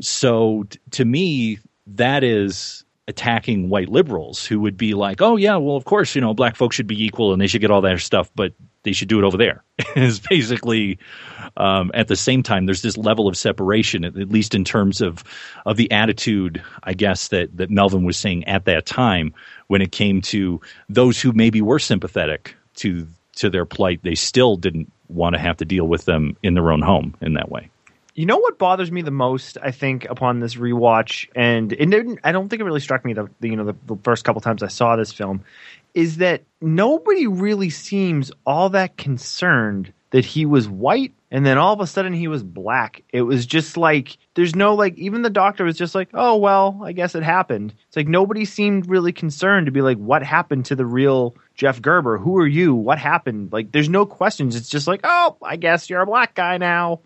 so 0.00 0.64
t- 0.70 0.78
to 0.92 1.04
me 1.04 1.58
that 1.88 2.22
is 2.22 2.84
attacking 3.08 3.68
white 3.68 3.88
liberals 3.88 4.46
who 4.46 4.60
would 4.60 4.76
be 4.76 4.94
like, 4.94 5.20
"Oh 5.20 5.36
yeah, 5.36 5.56
well 5.56 5.76
of 5.76 5.84
course 5.84 6.14
you 6.14 6.20
know 6.20 6.34
black 6.34 6.56
folks 6.56 6.76
should 6.76 6.86
be 6.86 7.04
equal 7.04 7.32
and 7.32 7.40
they 7.40 7.46
should 7.46 7.60
get 7.60 7.70
all 7.70 7.80
that 7.80 8.00
stuff, 8.00 8.30
but 8.34 8.52
they 8.84 8.92
should 8.92 9.08
do 9.08 9.18
it 9.18 9.24
over 9.24 9.36
there." 9.36 9.64
is 9.96 10.20
basically 10.20 10.98
um, 11.56 11.90
at 11.94 12.08
the 12.08 12.16
same 12.16 12.42
time 12.42 12.66
there's 12.66 12.82
this 12.82 12.96
level 12.96 13.28
of 13.28 13.36
separation, 13.36 14.04
at, 14.04 14.16
at 14.16 14.30
least 14.30 14.54
in 14.54 14.64
terms 14.64 15.00
of 15.00 15.24
of 15.66 15.76
the 15.76 15.90
attitude, 15.90 16.62
I 16.84 16.94
guess 16.94 17.28
that 17.28 17.56
that 17.56 17.70
Melvin 17.70 18.04
was 18.04 18.16
saying 18.16 18.44
at 18.44 18.64
that 18.66 18.86
time 18.86 19.34
when 19.66 19.82
it 19.82 19.92
came 19.92 20.20
to 20.22 20.60
those 20.88 21.20
who 21.20 21.32
maybe 21.32 21.60
were 21.60 21.78
sympathetic 21.78 22.54
to 22.76 23.06
to 23.36 23.50
their 23.50 23.64
plight, 23.64 24.02
they 24.02 24.14
still 24.14 24.56
didn't 24.56 24.92
want 25.08 25.34
to 25.34 25.40
have 25.40 25.56
to 25.58 25.64
deal 25.64 25.86
with 25.86 26.04
them 26.04 26.36
in 26.42 26.54
their 26.54 26.70
own 26.70 26.82
home 26.82 27.14
in 27.20 27.34
that 27.34 27.50
way. 27.50 27.68
You 28.14 28.26
know 28.26 28.38
what 28.38 28.58
bothers 28.58 28.92
me 28.92 29.02
the 29.02 29.10
most, 29.10 29.56
I 29.62 29.70
think, 29.70 30.04
upon 30.04 30.40
this 30.40 30.56
rewatch, 30.56 31.28
and 31.34 31.72
it 31.72 31.90
didn't, 31.90 32.20
I 32.22 32.32
don't 32.32 32.48
think 32.48 32.60
it 32.60 32.64
really 32.64 32.80
struck 32.80 33.04
me 33.04 33.14
the, 33.14 33.28
the 33.40 33.48
you 33.48 33.56
know 33.56 33.64
the, 33.64 33.76
the 33.86 33.96
first 34.02 34.24
couple 34.24 34.40
times 34.40 34.62
I 34.62 34.68
saw 34.68 34.96
this 34.96 35.12
film, 35.12 35.44
is 35.94 36.18
that 36.18 36.42
nobody 36.60 37.26
really 37.26 37.70
seems 37.70 38.30
all 38.44 38.70
that 38.70 38.96
concerned 38.96 39.92
that 40.10 40.26
he 40.26 40.44
was 40.44 40.68
white 40.68 41.14
and 41.32 41.46
then 41.46 41.56
all 41.56 41.72
of 41.72 41.80
a 41.80 41.86
sudden 41.86 42.12
he 42.12 42.28
was 42.28 42.42
black. 42.42 43.02
It 43.08 43.22
was 43.22 43.46
just 43.46 43.78
like 43.78 44.18
there's 44.34 44.54
no 44.54 44.74
like 44.74 44.98
even 44.98 45.22
the 45.22 45.30
doctor 45.30 45.64
was 45.64 45.78
just 45.78 45.94
like, 45.94 46.10
"Oh, 46.12 46.36
well, 46.36 46.82
I 46.84 46.92
guess 46.92 47.14
it 47.14 47.22
happened." 47.22 47.72
It's 47.88 47.96
like 47.96 48.06
nobody 48.06 48.44
seemed 48.44 48.90
really 48.90 49.12
concerned 49.12 49.64
to 49.64 49.72
be 49.72 49.80
like, 49.80 49.96
"What 49.96 50.22
happened 50.22 50.66
to 50.66 50.76
the 50.76 50.84
real 50.84 51.34
Jeff 51.54 51.80
Gerber? 51.80 52.18
Who 52.18 52.36
are 52.36 52.46
you? 52.46 52.74
What 52.74 52.98
happened?" 52.98 53.50
Like 53.50 53.72
there's 53.72 53.88
no 53.88 54.04
questions. 54.04 54.54
It's 54.54 54.68
just 54.68 54.86
like, 54.86 55.00
"Oh, 55.04 55.38
I 55.42 55.56
guess 55.56 55.88
you're 55.88 56.02
a 56.02 56.06
black 56.06 56.34
guy 56.34 56.58
now." 56.58 57.00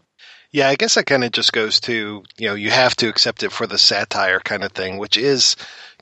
Yeah, 0.52 0.68
I 0.68 0.76
guess 0.76 0.94
that 0.94 1.06
kind 1.06 1.24
of 1.24 1.32
just 1.32 1.52
goes 1.52 1.80
to, 1.80 2.22
you 2.38 2.48
know, 2.48 2.54
you 2.54 2.70
have 2.70 2.94
to 2.96 3.08
accept 3.08 3.42
it 3.42 3.52
for 3.52 3.66
the 3.66 3.78
satire 3.78 4.40
kind 4.40 4.64
of 4.64 4.72
thing, 4.72 4.98
which 4.98 5.16
is 5.16 5.56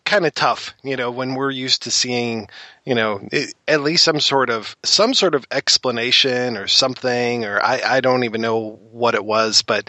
kind 0.04 0.26
of 0.26 0.35
tough, 0.35 0.74
you 0.83 0.96
know, 0.96 1.11
when 1.11 1.35
we're 1.35 1.50
used 1.50 1.85
to 1.85 1.90
seeing, 1.90 2.48
you 2.85 2.94
know, 2.94 3.26
it, 3.33 3.54
at 3.66 3.80
least 3.80 4.04
some 4.04 4.20
sort 4.20 4.50
of 4.50 4.76
some 4.85 5.14
sort 5.14 5.35
of 5.35 5.46
explanation 5.50 6.57
or 6.57 6.66
something 6.68 7.44
or 7.44 7.61
I 7.62 7.80
I 7.85 8.00
don't 8.00 8.24
even 8.24 8.42
know 8.42 8.78
what 8.92 9.14
it 9.14 9.24
was, 9.24 9.62
but 9.62 9.88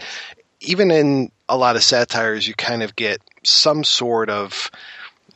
even 0.62 0.90
in 0.90 1.32
a 1.50 1.58
lot 1.58 1.76
of 1.76 1.84
satires 1.84 2.48
you 2.48 2.56
kind 2.56 2.82
of 2.82 2.96
get 2.96 3.22
some 3.44 3.84
sort 3.84 4.30
of 4.30 4.72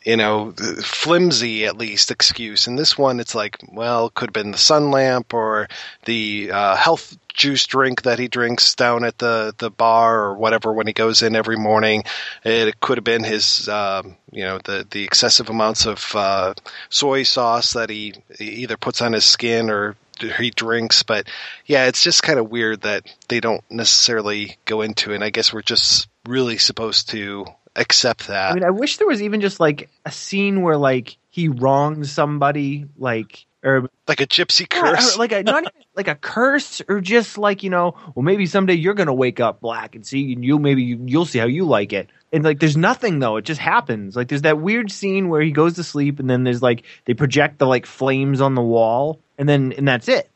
you 0.03 0.17
know, 0.17 0.51
flimsy 0.51 1.65
at 1.65 1.77
least 1.77 2.11
excuse. 2.11 2.67
And 2.67 2.77
this 2.77 2.97
one, 2.97 3.19
it's 3.19 3.35
like, 3.35 3.57
well, 3.71 4.09
could 4.09 4.29
have 4.29 4.33
been 4.33 4.51
the 4.51 4.57
sun 4.57 4.91
lamp 4.91 5.33
or 5.33 5.67
the 6.05 6.51
uh, 6.51 6.75
health 6.75 7.17
juice 7.33 7.65
drink 7.67 8.03
that 8.03 8.19
he 8.19 8.27
drinks 8.27 8.75
down 8.75 9.03
at 9.03 9.17
the, 9.17 9.53
the 9.57 9.69
bar 9.69 10.23
or 10.25 10.35
whatever 10.35 10.73
when 10.73 10.87
he 10.87 10.93
goes 10.93 11.21
in 11.21 11.35
every 11.35 11.57
morning. 11.57 12.03
It 12.43 12.79
could 12.79 12.97
have 12.97 13.03
been 13.03 13.23
his, 13.23 13.67
um, 13.69 14.17
you 14.31 14.43
know, 14.43 14.59
the, 14.63 14.85
the 14.89 15.03
excessive 15.03 15.49
amounts 15.49 15.85
of 15.85 16.15
uh, 16.15 16.53
soy 16.89 17.23
sauce 17.23 17.73
that 17.73 17.89
he 17.89 18.15
either 18.39 18.77
puts 18.77 19.01
on 19.01 19.13
his 19.13 19.25
skin 19.25 19.69
or 19.69 19.95
he 20.19 20.49
drinks. 20.49 21.03
But 21.03 21.27
yeah, 21.65 21.87
it's 21.87 22.03
just 22.03 22.23
kind 22.23 22.39
of 22.39 22.49
weird 22.49 22.81
that 22.81 23.03
they 23.27 23.39
don't 23.39 23.63
necessarily 23.69 24.57
go 24.65 24.81
into 24.81 25.11
it. 25.11 25.15
And 25.15 25.23
I 25.23 25.29
guess 25.29 25.53
we're 25.53 25.61
just 25.61 26.09
really 26.25 26.57
supposed 26.57 27.09
to 27.09 27.45
accept 27.79 28.27
that. 28.27 28.51
I 28.51 28.53
mean, 28.53 28.63
I 28.63 28.69
wish 28.69 28.97
there 28.97 29.07
was 29.07 29.21
even 29.21 29.41
just 29.41 29.59
like 29.59 29.89
a 30.05 30.11
scene 30.11 30.61
where 30.61 30.77
like 30.77 31.17
he 31.29 31.47
wrongs 31.47 32.11
somebody, 32.11 32.85
like 32.97 33.45
or 33.63 33.89
like 34.07 34.21
a 34.21 34.27
gypsy 34.27 34.69
curse. 34.69 35.15
or 35.15 35.19
like 35.19 35.31
a 35.31 35.43
not 35.43 35.63
even 35.63 35.85
like 35.95 36.07
a 36.07 36.15
curse, 36.15 36.81
or 36.87 37.01
just 37.01 37.37
like 37.37 37.63
you 37.63 37.69
know, 37.69 37.95
well, 38.15 38.23
maybe 38.23 38.45
someday 38.45 38.73
you're 38.73 38.93
gonna 38.93 39.13
wake 39.13 39.39
up 39.39 39.61
black 39.61 39.95
and 39.95 40.05
see, 40.05 40.33
and 40.33 40.43
you 40.43 40.59
maybe 40.59 40.83
you, 40.83 41.03
you'll 41.05 41.25
see 41.25 41.39
how 41.39 41.47
you 41.47 41.65
like 41.65 41.93
it. 41.93 42.09
And 42.31 42.43
like, 42.43 42.59
there's 42.59 42.77
nothing 42.77 43.19
though; 43.19 43.37
it 43.37 43.45
just 43.45 43.61
happens. 43.61 44.15
Like, 44.15 44.27
there's 44.27 44.43
that 44.43 44.59
weird 44.59 44.91
scene 44.91 45.29
where 45.29 45.41
he 45.41 45.51
goes 45.51 45.75
to 45.75 45.83
sleep, 45.83 46.19
and 46.19 46.29
then 46.29 46.43
there's 46.43 46.61
like 46.61 46.83
they 47.05 47.13
project 47.13 47.57
the 47.57 47.67
like 47.67 47.85
flames 47.85 48.41
on 48.41 48.55
the 48.55 48.61
wall, 48.61 49.19
and 49.37 49.49
then 49.49 49.73
and 49.73 49.87
that's 49.87 50.07
it. 50.07 50.29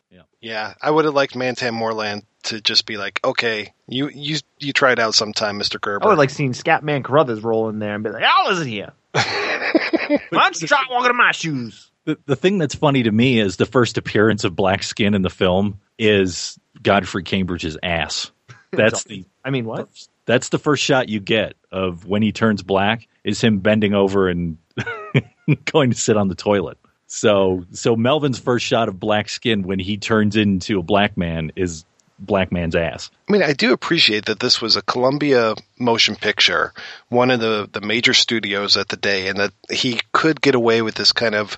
Yeah, 0.43 0.73
I 0.81 0.91
would 0.91 1.05
have 1.05 1.13
liked 1.13 1.37
Mantan 1.37 1.73
Moreland 1.73 2.25
to 2.43 2.61
just 2.61 2.85
be 2.85 2.97
like, 2.97 3.19
okay, 3.23 3.73
you 3.87 4.09
you 4.09 4.37
you 4.59 4.73
try 4.73 4.91
it 4.91 4.99
out 4.99 5.15
sometime, 5.15 5.57
Mister 5.57 5.79
Gerber. 5.79 6.05
I 6.05 6.09
would 6.09 6.17
like 6.17 6.29
seeing 6.29 6.53
Scatman 6.53 7.03
Carruthers 7.03 7.41
roll 7.41 7.69
in 7.69 7.79
there 7.79 7.95
and 7.95 8.03
be 8.03 8.09
like, 8.09 8.23
"I'll 8.23 8.49
listen 8.49 8.67
here. 8.67 8.91
I'm 9.13 10.53
start 10.53 10.87
walking 10.89 11.11
in 11.11 11.17
my 11.17 11.31
shoes." 11.31 11.91
The, 12.05 12.17
the 12.25 12.35
thing 12.35 12.57
that's 12.57 12.75
funny 12.75 13.03
to 13.03 13.11
me 13.11 13.39
is 13.39 13.55
the 13.55 13.65
first 13.65 13.97
appearance 13.97 14.43
of 14.43 14.55
black 14.55 14.83
skin 14.83 15.13
in 15.13 15.21
the 15.21 15.29
film 15.29 15.79
is 15.97 16.59
Godfrey 16.81 17.23
Cambridge's 17.23 17.77
ass. 17.81 18.31
That's 18.71 19.03
the 19.03 19.23
I 19.45 19.51
mean, 19.51 19.65
what? 19.65 19.87
that's 20.25 20.49
the 20.49 20.57
first 20.57 20.83
shot 20.83 21.07
you 21.07 21.19
get 21.19 21.53
of 21.71 22.07
when 22.07 22.23
he 22.23 22.31
turns 22.31 22.63
black 22.63 23.07
is 23.23 23.39
him 23.39 23.59
bending 23.59 23.93
over 23.93 24.29
and 24.29 24.57
going 25.65 25.91
to 25.91 25.95
sit 25.95 26.17
on 26.17 26.27
the 26.27 26.35
toilet. 26.35 26.79
So 27.05 27.65
so 27.71 27.95
Melvin's 27.95 28.39
first 28.39 28.65
shot 28.65 28.89
of 28.89 28.99
black 28.99 29.29
skin 29.29 29.61
when 29.61 29.77
he 29.77 29.97
turns 29.97 30.35
into 30.35 30.79
a 30.79 30.81
black 30.83 31.17
man 31.17 31.51
is 31.55 31.85
black 32.19 32.51
man's 32.51 32.75
ass. 32.75 33.09
I 33.27 33.31
mean, 33.31 33.43
I 33.43 33.53
do 33.53 33.73
appreciate 33.73 34.25
that 34.25 34.39
this 34.39 34.61
was 34.61 34.75
a 34.75 34.81
Columbia 34.81 35.55
motion 35.79 36.15
picture, 36.15 36.73
one 37.09 37.31
of 37.31 37.39
the, 37.39 37.69
the 37.71 37.81
major 37.81 38.13
studios 38.13 38.77
at 38.77 38.89
the 38.89 38.97
day, 38.97 39.27
and 39.27 39.39
that 39.39 39.53
he 39.71 39.99
could 40.11 40.41
get 40.41 40.55
away 40.55 40.81
with 40.81 40.95
this 40.95 41.11
kind 41.11 41.35
of. 41.35 41.57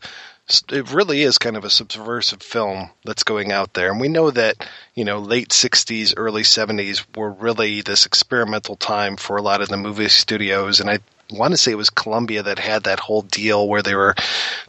It 0.70 0.94
really 0.94 1.24
is 1.24 1.39
kind 1.39 1.58
of 1.58 1.65
a 1.65 1.72
subversive 1.72 2.44
film 2.44 2.91
that's 3.04 3.24
going 3.24 3.52
out 3.52 3.74
there. 3.74 3.89
And 3.89 4.00
we 4.00 4.10
know 4.10 4.30
that, 4.30 4.56
you 4.94 5.04
know, 5.04 5.18
late 5.18 5.50
60s, 5.50 6.13
early 6.18 6.44
70s 6.44 7.04
were 7.18 7.32
really 7.32 7.82
this 7.82 8.06
experimental 8.06 8.76
time 8.76 9.18
for 9.18 9.38
a 9.38 9.41
lot 9.41 9.62
of 9.62 9.70
the 9.70 9.78
movie 9.78 10.08
studios. 10.08 10.82
And 10.82 10.88
I 10.88 11.00
want 11.31 11.53
to 11.53 11.57
say 11.57 11.71
it 11.71 11.77
was 11.77 11.89
Columbia 11.89 12.43
that 12.43 12.59
had 12.59 12.83
that 12.83 12.99
whole 12.99 13.21
deal 13.21 13.67
where 13.67 13.81
they 13.81 13.95
were 13.95 14.15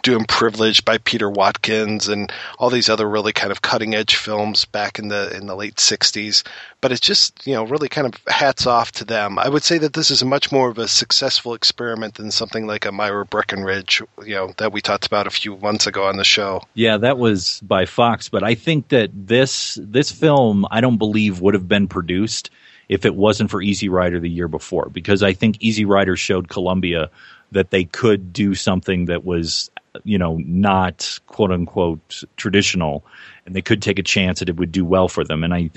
doing 0.03 0.25
Privilege 0.25 0.85
by 0.85 0.99
Peter 0.99 1.31
Watkins 1.31 2.09
and 2.09 2.33
all 2.59 2.71
these 2.71 2.89
other 2.89 3.09
really 3.09 3.33
kind 3.33 3.53
of 3.53 3.63
cutting 3.63 3.95
edge 3.95 4.17
films 4.17 4.65
back 4.65 4.99
in 4.99 5.09
the 5.09 5.37
in 5.37 5.47
the 5.47 5.55
late 5.55 5.77
60s. 5.77 6.45
But 6.81 6.93
it's 6.93 7.01
just, 7.01 7.47
you 7.47 7.55
know, 7.55 7.65
really 7.65 7.89
kind 7.89 8.07
of 8.07 8.21
hats 8.33 8.67
off 8.67 8.93
to 8.93 9.05
them. 9.05 9.39
I 9.39 9.49
would 9.49 9.65
say 9.65 9.79
that 9.79 9.93
this 9.93 10.11
is 10.11 10.25
much 10.25 10.53
more 10.53 10.69
of 10.69 10.79
a 10.79 10.89
successful 10.89 11.55
experiment 11.55 12.15
than 12.15 12.31
something 12.31 12.67
like 12.67 12.87
a 12.87 12.93
Myra 12.93 13.27
Breckinridge, 13.27 14.03
you 14.25 14.35
know, 14.35 14.53
that 14.59 14.73
we 14.73 14.81
talked 14.81 15.07
about 15.07 15.27
a 15.27 15.31
few 15.31 15.57
months 15.57 15.87
ago 15.87 16.07
on 16.07 16.17
the 16.17 16.25
show. 16.25 16.63
Yeah, 16.75 16.97
that 16.99 17.19
was 17.19 17.61
by 17.63 17.87
Fox, 17.87 18.29
but 18.29 18.43
I 18.43 18.55
think 18.55 18.89
that 18.89 19.11
this 19.13 19.79
this 19.83 20.11
film 20.11 20.67
I 20.71 20.81
don't 20.81 20.99
believe 20.99 21.41
would 21.41 21.55
have 21.55 21.69
been 21.69 21.89
produced 21.89 22.51
if 22.89 23.05
it 23.05 23.15
wasn't 23.15 23.51
for 23.51 23.63
Easy 23.63 23.89
Rider 23.89 24.21
the 24.21 24.31
year 24.31 24.49
before 24.49 24.89
because 24.89 25.23
I 25.23 25.33
think 25.33 25.57
Easy 25.61 25.85
Rider 25.85 26.17
showed 26.17 26.49
Columbia 26.49 27.11
that 27.53 27.71
they 27.71 27.85
could 27.85 28.33
do 28.33 28.55
something 28.55 29.07
that 29.07 29.25
was 29.25 29.71
you 30.05 30.19
know, 30.19 30.37
not 30.45 31.19
quote 31.27 31.51
unquote 31.51 32.23
traditional, 32.37 33.05
and 33.45 33.55
they 33.55 33.63
could 33.63 33.83
take 33.83 33.99
a 33.99 34.03
chance 34.03 34.41
that 34.41 34.49
it 34.49 34.57
would 34.57 34.73
do 34.73 34.85
well 34.85 35.09
for 35.09 35.25
them. 35.25 35.45
And 35.45 35.55
I, 35.55 35.71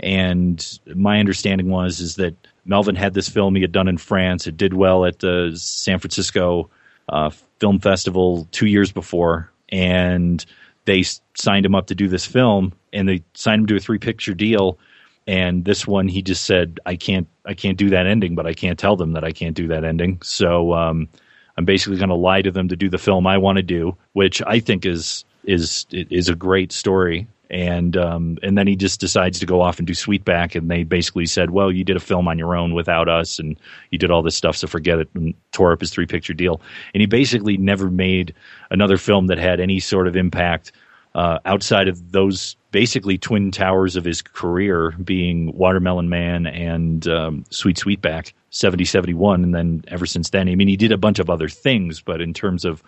and 0.00 0.78
my 0.94 1.18
understanding 1.18 1.70
was 1.70 2.00
is 2.00 2.16
that 2.16 2.34
Melvin 2.64 2.96
had 2.96 3.14
this 3.14 3.28
film 3.28 3.54
he 3.54 3.62
had 3.62 3.72
done 3.72 3.88
in 3.88 3.98
France. 3.98 4.46
It 4.46 4.56
did 4.56 4.74
well 4.74 5.04
at 5.04 5.20
the 5.20 5.52
San 5.54 5.98
Francisco 5.98 6.70
uh, 7.08 7.30
Film 7.58 7.78
Festival 7.80 8.48
two 8.52 8.66
years 8.66 8.92
before, 8.92 9.50
and 9.70 10.44
they 10.84 11.04
signed 11.34 11.66
him 11.66 11.74
up 11.74 11.86
to 11.88 11.94
do 11.94 12.08
this 12.08 12.26
film, 12.26 12.72
and 12.92 13.08
they 13.08 13.22
signed 13.34 13.62
him 13.62 13.66
to 13.68 13.76
a 13.76 13.80
three 13.80 13.98
picture 13.98 14.34
deal. 14.34 14.78
And 15.26 15.64
this 15.64 15.86
one, 15.86 16.08
he 16.08 16.22
just 16.22 16.44
said, 16.44 16.80
"I 16.84 16.96
can't, 16.96 17.26
I 17.46 17.54
can't 17.54 17.78
do 17.78 17.90
that 17.90 18.06
ending, 18.06 18.34
but 18.34 18.46
I 18.46 18.52
can't 18.52 18.78
tell 18.78 18.96
them 18.96 19.12
that 19.12 19.24
I 19.24 19.32
can't 19.32 19.56
do 19.56 19.68
that 19.68 19.84
ending." 19.84 20.20
So 20.22 20.74
um, 20.74 21.08
I'm 21.56 21.64
basically 21.64 21.98
going 21.98 22.10
to 22.10 22.14
lie 22.14 22.42
to 22.42 22.50
them 22.50 22.68
to 22.68 22.76
do 22.76 22.90
the 22.90 22.98
film 22.98 23.26
I 23.26 23.38
want 23.38 23.56
to 23.56 23.62
do, 23.62 23.96
which 24.12 24.42
I 24.46 24.60
think 24.60 24.84
is 24.84 25.24
is 25.44 25.86
is 25.90 26.28
a 26.28 26.34
great 26.34 26.72
story. 26.72 27.26
And 27.50 27.96
um, 27.96 28.38
and 28.42 28.58
then 28.58 28.66
he 28.66 28.74
just 28.74 29.00
decides 29.00 29.38
to 29.38 29.46
go 29.46 29.60
off 29.60 29.78
and 29.78 29.86
do 29.86 29.92
Sweetback, 29.92 30.56
and 30.56 30.70
they 30.70 30.82
basically 30.82 31.26
said, 31.26 31.50
"Well, 31.50 31.70
you 31.70 31.84
did 31.84 31.96
a 31.96 32.00
film 32.00 32.26
on 32.26 32.38
your 32.38 32.56
own 32.56 32.74
without 32.74 33.08
us, 33.08 33.38
and 33.38 33.56
you 33.90 33.98
did 33.98 34.10
all 34.10 34.22
this 34.22 34.34
stuff, 34.34 34.56
so 34.56 34.66
forget 34.66 34.98
it." 34.98 35.08
And 35.14 35.34
tore 35.52 35.72
up 35.72 35.80
his 35.80 35.90
three 35.90 36.06
picture 36.06 36.34
deal. 36.34 36.60
And 36.94 37.00
he 37.00 37.06
basically 37.06 37.56
never 37.56 37.90
made 37.90 38.34
another 38.70 38.96
film 38.96 39.28
that 39.28 39.38
had 39.38 39.60
any 39.60 39.78
sort 39.78 40.08
of 40.08 40.16
impact 40.16 40.72
uh, 41.14 41.38
outside 41.44 41.86
of 41.86 42.12
those 42.12 42.56
basically 42.74 43.16
twin 43.16 43.52
towers 43.52 43.94
of 43.94 44.04
his 44.04 44.20
career, 44.20 44.90
being 45.04 45.56
Watermelon 45.56 46.08
Man 46.08 46.44
and 46.44 47.06
um, 47.06 47.44
Sweet 47.50 47.76
Sweetback, 47.76 48.32
70 48.50 48.84
71. 48.84 49.44
And 49.44 49.54
then 49.54 49.84
ever 49.86 50.06
since 50.06 50.30
then, 50.30 50.48
I 50.48 50.56
mean, 50.56 50.66
he 50.66 50.76
did 50.76 50.90
a 50.90 50.98
bunch 50.98 51.20
of 51.20 51.30
other 51.30 51.48
things, 51.48 52.00
but 52.00 52.20
in 52.20 52.34
terms 52.34 52.64
of 52.64 52.82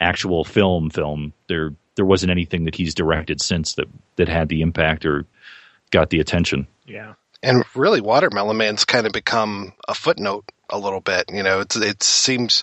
actual 0.00 0.44
film, 0.44 0.90
film, 0.90 1.32
there 1.48 1.74
there 1.96 2.04
wasn't 2.04 2.30
anything 2.30 2.66
that 2.66 2.76
he's 2.76 2.94
directed 2.94 3.42
since 3.42 3.74
that, 3.74 3.88
that 4.14 4.28
had 4.28 4.48
the 4.48 4.62
impact 4.62 5.04
or 5.04 5.26
got 5.90 6.10
the 6.10 6.20
attention. 6.20 6.68
Yeah. 6.86 7.14
And 7.42 7.64
really, 7.74 8.00
Watermelon 8.00 8.56
Man's 8.56 8.84
kind 8.84 9.08
of 9.08 9.12
become 9.12 9.72
a 9.88 9.94
footnote 9.94 10.44
a 10.70 10.78
little 10.78 11.00
bit. 11.00 11.24
You 11.32 11.42
know, 11.42 11.58
it's, 11.58 11.74
it 11.74 12.04
seems 12.04 12.62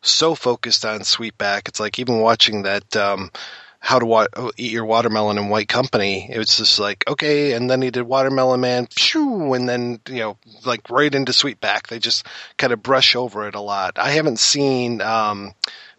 so 0.00 0.36
focused 0.36 0.84
on 0.84 1.00
Sweetback. 1.00 1.66
It's 1.66 1.80
like 1.80 1.98
even 1.98 2.20
watching 2.20 2.62
that 2.62 2.96
um, 2.96 3.32
How 3.80 3.98
to 3.98 4.06
wa- 4.06 4.26
Eat 4.56 4.72
Your 4.72 4.84
Watermelon 4.84 5.38
in 5.38 5.48
White 5.48 5.68
Company. 5.68 6.28
It 6.30 6.38
was 6.38 6.56
just 6.56 6.78
like, 6.78 7.02
okay, 7.08 7.54
and 7.54 7.68
then 7.68 7.82
he 7.82 7.90
did 7.90 8.02
Watermelon 8.02 8.60
Man, 8.60 8.86
phew, 8.86 9.54
and 9.54 9.68
then, 9.68 10.00
you 10.08 10.20
know, 10.20 10.36
like 10.64 10.88
right 10.90 11.12
into 11.12 11.32
Sweetback. 11.32 11.88
They 11.88 11.98
just 11.98 12.26
kind 12.58 12.72
of 12.72 12.82
brush 12.82 13.16
over 13.16 13.48
it 13.48 13.54
a 13.54 13.60
lot. 13.60 13.98
I 13.98 14.10
haven't 14.10 14.38
seen 14.38 15.00
um, 15.00 15.54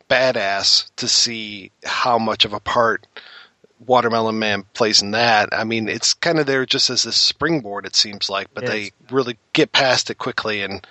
Baadasssss 0.09 0.91
to 0.97 1.07
see 1.07 1.71
how 1.83 2.19
much 2.19 2.45
of 2.45 2.53
a 2.53 2.59
part 2.59 3.07
Watermelon 3.85 4.37
Man 4.37 4.63
plays 4.73 5.01
in 5.01 5.11
that. 5.11 5.49
I 5.51 5.63
mean, 5.63 5.89
it's 5.89 6.13
kind 6.13 6.39
of 6.39 6.45
there 6.45 6.65
just 6.65 6.89
as 6.89 7.05
a 7.05 7.11
springboard, 7.11 7.85
it 7.85 7.95
seems 7.95 8.29
like, 8.29 8.53
but 8.53 8.63
they 8.71 8.91
really 9.09 9.37
get 9.53 9.71
past 9.71 10.09
it 10.11 10.19
quickly 10.19 10.61
and 10.61 10.85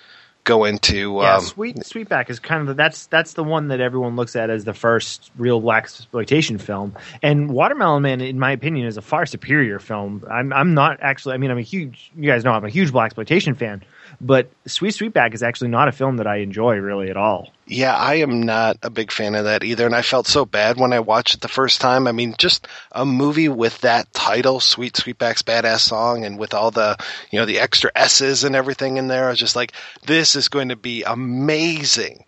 go 0.45 0.65
into. 0.65 1.19
Yeah, 1.21 1.37
um, 1.37 1.45
Sweet 1.45 1.77
Sweetback 1.77 2.31
is 2.31 2.39
kind 2.39 2.61
of 2.61 2.67
the, 2.69 2.75
that's 2.75 3.07
that's 3.07 3.35
the 3.35 3.45
one 3.45 3.69
that 3.69 3.81
everyone 3.81 4.17
looks 4.17 4.37
at 4.37 4.51
as 4.51 4.65
the 4.65 4.75
first 4.75 5.31
real 5.37 5.61
blaxploitation 5.61 6.61
film. 6.61 6.97
And 7.23 7.51
Watermelon 7.51 8.03
Man, 8.03 8.21
in 8.21 8.39
my 8.39 8.53
opinion, 8.53 8.87
is 8.87 8.97
a 8.97 9.03
far 9.03 9.27
superior 9.27 9.79
film. 9.79 10.25
I'm 10.31 10.53
I'm 10.53 10.75
not 10.75 10.99
actually. 11.01 11.35
I 11.35 11.39
mean, 11.39 11.51
I'm 11.51 11.59
a 11.59 11.63
huge. 11.63 12.11
You 12.17 12.31
guys 12.31 12.45
know 12.45 12.53
I'm 12.53 12.65
a 12.65 12.71
huge 12.71 12.93
blaxploitation 12.93 13.57
fan, 13.57 13.83
but 14.21 14.51
Sweet 14.67 14.95
Sweetback 14.95 15.35
is 15.35 15.43
actually 15.43 15.69
not 15.69 15.89
a 15.89 15.93
film 15.93 16.19
that 16.19 16.27
I 16.27 16.37
enjoy 16.37 16.77
really 16.77 17.09
at 17.09 17.17
all. 17.17 17.49
Yeah, 17.67 17.97
I 17.97 18.17
am 18.17 18.43
not 18.43 18.77
a 18.83 18.91
big 18.91 19.13
fan 19.13 19.35
of 19.35 19.45
that 19.45 19.65
either, 19.65 19.87
and 19.87 19.95
I 19.95 20.03
felt 20.03 20.27
so 20.27 20.45
bad 20.45 20.77
when 20.77 20.93
I 20.93 21.01
watched 21.01 21.35
it 21.35 21.41
the 21.41 21.49
first 21.49 21.81
time. 21.81 22.07
I 22.07 22.13
mean, 22.13 22.35
just 22.37 22.69
a 22.93 23.07
movie 23.07 23.49
with 23.49 23.81
that 23.81 24.13
title, 24.13 24.61
"Sweet 24.61 24.95
Sweetback's 24.95 25.43
Baadasssss 25.43 25.81
Song," 25.81 26.25
and 26.25 26.39
with 26.39 26.53
all 26.53 26.71
the 26.71 26.97
you 27.31 27.39
know 27.39 27.47
the 27.47 27.61
extra 27.61 27.91
S's 27.97 28.45
and 28.45 28.55
everything 28.55 28.99
in 28.99 29.09
there, 29.09 29.27
I 29.27 29.31
was 29.31 29.39
just 29.39 29.57
like, 29.57 29.73
this 30.07 30.35
is 30.35 30.49
going 30.49 30.69
to 30.69 30.77
be 30.77 31.03
amazing. 31.05 32.25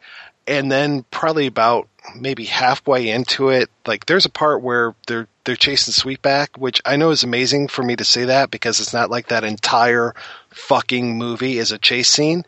And 0.46 0.72
then 0.72 1.04
probably 1.10 1.46
about 1.46 1.88
maybe 2.16 2.44
halfway 2.44 3.08
into 3.08 3.50
it, 3.50 3.70
like 3.86 4.06
there's 4.06 4.26
a 4.26 4.30
part 4.30 4.62
where 4.62 4.94
they're 5.06 5.28
they're 5.44 5.56
chasing 5.56 5.92
Sweetback, 5.92 6.56
which 6.56 6.80
I 6.84 6.96
know 6.96 7.10
is 7.10 7.24
amazing 7.24 7.68
for 7.68 7.82
me 7.82 7.96
to 7.96 8.04
say 8.04 8.26
that 8.26 8.50
because 8.50 8.80
it's 8.80 8.92
not 8.92 9.10
like 9.10 9.28
that 9.28 9.44
entire 9.44 10.14
fucking 10.54 11.16
movie 11.16 11.58
is 11.58 11.72
a 11.72 11.78
chase 11.78 12.08
scene. 12.08 12.44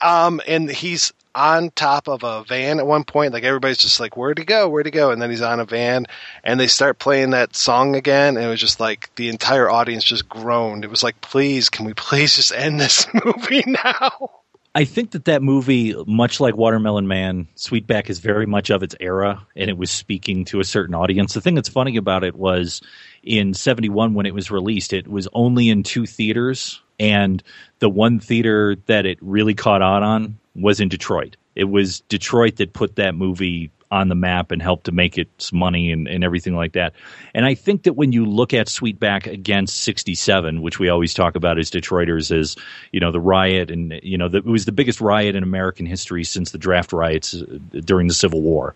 Um, 0.00 0.40
and 0.46 0.70
he's 0.70 1.12
on 1.34 1.70
top 1.70 2.08
of 2.08 2.24
a 2.24 2.44
van 2.44 2.78
at 2.78 2.86
one 2.86 3.04
point. 3.04 3.32
Like 3.32 3.44
everybody's 3.44 3.78
just 3.78 4.00
like, 4.00 4.16
"Where'd 4.16 4.38
he 4.38 4.44
go? 4.44 4.68
Where'd 4.68 4.86
he 4.86 4.92
go?" 4.92 5.10
And 5.10 5.20
then 5.20 5.30
he's 5.30 5.42
on 5.42 5.60
a 5.60 5.64
van, 5.64 6.06
and 6.44 6.58
they 6.58 6.66
start 6.66 6.98
playing 6.98 7.30
that 7.30 7.56
song 7.56 7.96
again, 7.96 8.36
and 8.36 8.44
it 8.44 8.48
was 8.48 8.60
just 8.60 8.80
like 8.80 9.10
the 9.16 9.28
entire 9.28 9.70
audience 9.70 10.04
just 10.04 10.28
groaned. 10.28 10.84
It 10.84 10.90
was 10.90 11.02
like, 11.02 11.20
"Please, 11.20 11.68
can 11.68 11.86
we 11.86 11.94
please 11.94 12.36
just 12.36 12.52
end 12.52 12.80
this 12.80 13.06
movie 13.24 13.64
now?" 13.66 14.30
I 14.74 14.86
think 14.86 15.10
that 15.10 15.26
that 15.26 15.42
movie, 15.42 15.94
much 16.06 16.40
like 16.40 16.56
Watermelon 16.56 17.06
Man, 17.06 17.46
Sweetback 17.56 18.08
is 18.08 18.20
very 18.20 18.46
much 18.46 18.70
of 18.70 18.82
its 18.82 18.94
era, 19.00 19.46
and 19.54 19.68
it 19.68 19.76
was 19.76 19.90
speaking 19.90 20.46
to 20.46 20.60
a 20.60 20.64
certain 20.64 20.94
audience. 20.94 21.34
The 21.34 21.42
thing 21.42 21.54
that's 21.54 21.68
funny 21.68 21.98
about 21.98 22.24
it 22.24 22.34
was 22.34 22.80
in 23.22 23.52
71 23.52 24.14
when 24.14 24.24
it 24.24 24.32
was 24.32 24.50
released, 24.50 24.94
it 24.94 25.06
was 25.06 25.28
only 25.34 25.68
in 25.68 25.82
two 25.82 26.06
theaters, 26.06 26.80
and 27.02 27.42
the 27.80 27.88
one 27.88 28.20
theater 28.20 28.76
that 28.86 29.06
it 29.06 29.18
really 29.20 29.54
caught 29.54 29.82
on 29.82 30.02
on 30.02 30.38
was 30.54 30.80
in 30.80 30.88
Detroit. 30.88 31.36
It 31.56 31.64
was 31.64 32.00
Detroit 32.02 32.56
that 32.56 32.72
put 32.72 32.96
that 32.96 33.14
movie 33.14 33.70
on 33.90 34.08
the 34.08 34.14
map 34.14 34.52
and 34.52 34.62
helped 34.62 34.84
to 34.84 34.92
make 34.92 35.18
its 35.18 35.52
money 35.52 35.92
and, 35.92 36.08
and 36.08 36.24
everything 36.24 36.56
like 36.56 36.72
that. 36.72 36.94
And 37.34 37.44
I 37.44 37.54
think 37.54 37.82
that 37.82 37.92
when 37.92 38.12
you 38.12 38.24
look 38.24 38.54
at 38.54 38.68
Sweetback 38.68 39.30
against 39.30 39.80
67, 39.80 40.62
which 40.62 40.78
we 40.78 40.88
always 40.88 41.12
talk 41.12 41.34
about 41.34 41.58
as 41.58 41.70
Detroiters 41.70 42.34
as, 42.34 42.56
you 42.92 43.00
know, 43.00 43.12
the 43.12 43.20
riot 43.20 43.70
and, 43.70 44.00
you 44.02 44.16
know, 44.16 44.28
the, 44.28 44.38
it 44.38 44.46
was 44.46 44.64
the 44.64 44.72
biggest 44.72 45.02
riot 45.02 45.36
in 45.36 45.42
American 45.42 45.84
history 45.84 46.24
since 46.24 46.52
the 46.52 46.58
draft 46.58 46.92
riots 46.92 47.34
uh, 47.34 47.58
during 47.84 48.06
the 48.06 48.14
Civil 48.14 48.40
War. 48.40 48.74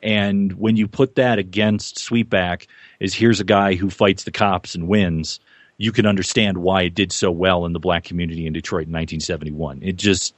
And 0.00 0.52
when 0.52 0.76
you 0.76 0.86
put 0.86 1.16
that 1.16 1.38
against 1.38 1.96
Sweetback, 1.96 2.66
is 3.00 3.14
here's 3.14 3.40
a 3.40 3.44
guy 3.44 3.74
who 3.74 3.90
fights 3.90 4.24
the 4.24 4.30
cops 4.30 4.76
and 4.76 4.86
wins, 4.86 5.40
you 5.78 5.92
can 5.92 6.06
understand 6.06 6.58
why 6.58 6.82
it 6.82 6.94
did 6.94 7.12
so 7.12 7.30
well 7.30 7.66
in 7.66 7.72
the 7.72 7.80
black 7.80 8.04
community 8.04 8.46
in 8.46 8.52
Detroit 8.52 8.86
in 8.86 8.92
1971. 8.92 9.82
It 9.82 9.96
just, 9.96 10.34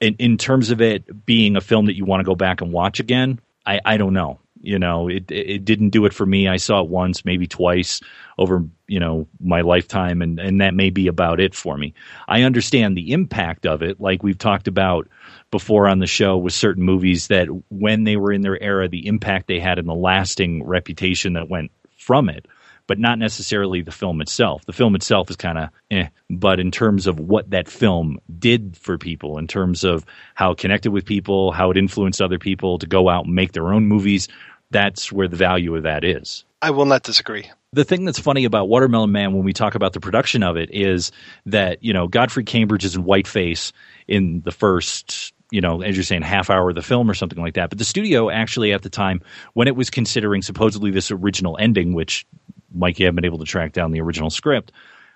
in, 0.00 0.14
in 0.18 0.38
terms 0.38 0.70
of 0.70 0.80
it 0.80 1.26
being 1.26 1.56
a 1.56 1.60
film 1.60 1.86
that 1.86 1.96
you 1.96 2.04
want 2.04 2.20
to 2.20 2.24
go 2.24 2.34
back 2.34 2.60
and 2.60 2.72
watch 2.72 3.00
again, 3.00 3.40
I, 3.64 3.80
I 3.84 3.96
don't 3.96 4.12
know. 4.12 4.38
You 4.62 4.78
know, 4.78 5.08
it 5.08 5.30
it 5.30 5.64
didn't 5.64 5.90
do 5.90 6.06
it 6.06 6.12
for 6.12 6.26
me. 6.26 6.48
I 6.48 6.56
saw 6.56 6.80
it 6.80 6.88
once, 6.88 7.24
maybe 7.24 7.46
twice 7.46 8.00
over 8.36 8.64
you 8.88 8.98
know 8.98 9.28
my 9.38 9.60
lifetime, 9.60 10.22
and 10.22 10.40
and 10.40 10.60
that 10.60 10.74
may 10.74 10.90
be 10.90 11.06
about 11.06 11.38
it 11.38 11.54
for 11.54 11.76
me. 11.76 11.94
I 12.26 12.42
understand 12.42 12.96
the 12.96 13.12
impact 13.12 13.66
of 13.66 13.82
it, 13.82 14.00
like 14.00 14.24
we've 14.24 14.38
talked 14.38 14.66
about 14.66 15.08
before 15.52 15.86
on 15.86 16.00
the 16.00 16.06
show 16.06 16.36
with 16.36 16.52
certain 16.52 16.82
movies 16.82 17.28
that 17.28 17.46
when 17.68 18.04
they 18.04 18.16
were 18.16 18.32
in 18.32 18.40
their 18.40 18.60
era, 18.60 18.88
the 18.88 19.06
impact 19.06 19.46
they 19.46 19.60
had 19.60 19.78
and 19.78 19.88
the 19.88 19.94
lasting 19.94 20.64
reputation 20.64 21.34
that 21.34 21.48
went 21.48 21.70
from 21.96 22.28
it 22.28 22.46
but 22.86 22.98
not 22.98 23.18
necessarily 23.18 23.82
the 23.82 23.92
film 23.92 24.20
itself. 24.20 24.64
The 24.66 24.72
film 24.72 24.94
itself 24.94 25.30
is 25.30 25.36
kind 25.36 25.58
of 25.58 25.70
eh, 25.90 26.08
but 26.30 26.60
in 26.60 26.70
terms 26.70 27.06
of 27.06 27.18
what 27.18 27.50
that 27.50 27.68
film 27.68 28.18
did 28.38 28.76
for 28.76 28.98
people, 28.98 29.38
in 29.38 29.46
terms 29.46 29.84
of 29.84 30.04
how 30.34 30.52
it 30.52 30.58
connected 30.58 30.90
with 30.90 31.04
people, 31.04 31.52
how 31.52 31.70
it 31.70 31.76
influenced 31.76 32.22
other 32.22 32.38
people 32.38 32.78
to 32.78 32.86
go 32.86 33.08
out 33.08 33.26
and 33.26 33.34
make 33.34 33.52
their 33.52 33.72
own 33.72 33.86
movies, 33.86 34.28
that's 34.70 35.12
where 35.12 35.28
the 35.28 35.36
value 35.36 35.74
of 35.76 35.84
that 35.84 36.04
is. 36.04 36.44
I 36.62 36.70
will 36.70 36.86
not 36.86 37.02
disagree. 37.02 37.50
The 37.72 37.84
thing 37.84 38.04
that's 38.04 38.18
funny 38.18 38.44
about 38.44 38.68
Watermelon 38.68 39.12
Man 39.12 39.34
when 39.34 39.44
we 39.44 39.52
talk 39.52 39.74
about 39.74 39.92
the 39.92 40.00
production 40.00 40.42
of 40.42 40.56
it 40.56 40.70
is 40.72 41.12
that, 41.44 41.82
you 41.84 41.92
know, 41.92 42.08
Godfrey 42.08 42.44
Cambridge 42.44 42.84
is 42.84 42.96
in 42.96 43.04
whiteface 43.04 43.72
in 44.08 44.40
the 44.40 44.52
first 44.52 45.34
you 45.50 45.60
know, 45.60 45.82
as 45.82 45.96
you're 45.96 46.04
saying, 46.04 46.22
half 46.22 46.50
hour 46.50 46.70
of 46.70 46.74
the 46.74 46.82
film 46.82 47.10
or 47.10 47.14
something 47.14 47.40
like 47.40 47.54
that. 47.54 47.70
But 47.70 47.78
the 47.78 47.84
studio 47.84 48.30
actually 48.30 48.72
at 48.72 48.82
the 48.82 48.90
time, 48.90 49.20
when 49.54 49.68
it 49.68 49.76
was 49.76 49.90
considering 49.90 50.42
supposedly 50.42 50.90
this 50.90 51.10
original 51.10 51.56
ending, 51.60 51.92
which 51.92 52.26
Mike, 52.74 52.98
you 52.98 53.06
haven't 53.06 53.16
been 53.16 53.24
able 53.24 53.38
to 53.38 53.44
track 53.44 53.72
down 53.72 53.92
the 53.92 54.00
original 54.00 54.30
script, 54.30 54.72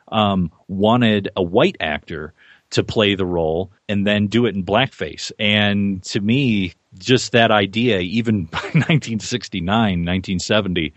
um, 0.08 0.50
wanted 0.68 1.28
a 1.36 1.42
white 1.42 1.76
actor 1.80 2.32
to 2.70 2.84
play 2.84 3.14
the 3.14 3.26
role 3.26 3.72
and 3.88 4.06
then 4.06 4.28
do 4.28 4.46
it 4.46 4.54
in 4.54 4.64
blackface. 4.64 5.32
And 5.38 6.02
to 6.04 6.20
me, 6.20 6.74
just 6.98 7.32
that 7.32 7.50
idea, 7.50 7.98
even 7.98 8.44
by 8.46 8.58
1969, 8.58 9.66
1970, 9.72 10.92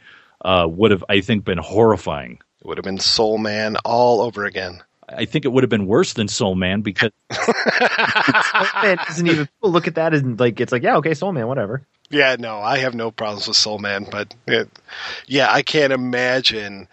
uh, 0.45 0.67
would 0.69 0.91
have, 0.91 1.03
I 1.09 1.21
think, 1.21 1.45
been 1.45 1.57
horrifying. 1.57 2.39
It 2.61 2.67
would 2.67 2.77
have 2.77 2.85
been 2.85 2.99
Soul 2.99 3.37
Man 3.37 3.77
all 3.85 4.21
over 4.21 4.45
again. 4.45 4.83
I 5.15 5.25
think 5.25 5.45
it 5.45 5.49
would 5.49 5.63
have 5.63 5.69
been 5.69 5.87
worse 5.87 6.13
than 6.13 6.27
Soul 6.27 6.55
Man 6.55 6.81
because 6.81 7.11
Soul 7.31 7.53
Man 8.81 8.97
doesn't 8.97 9.27
even 9.27 9.45
people 9.47 9.71
look 9.71 9.87
at 9.87 9.95
that 9.95 10.13
and 10.13 10.39
like 10.39 10.59
it's 10.59 10.71
like 10.71 10.83
yeah 10.83 10.97
okay 10.97 11.13
Soul 11.13 11.31
Man 11.31 11.47
whatever. 11.47 11.81
Yeah, 12.09 12.35
no, 12.37 12.59
I 12.59 12.77
have 12.79 12.93
no 12.93 13.09
problems 13.11 13.47
with 13.47 13.57
Soul 13.57 13.79
Man, 13.79 14.05
but 14.09 14.33
it, 14.45 14.69
yeah, 15.25 15.51
I 15.51 15.63
can't 15.63 15.93
imagine. 15.93 16.87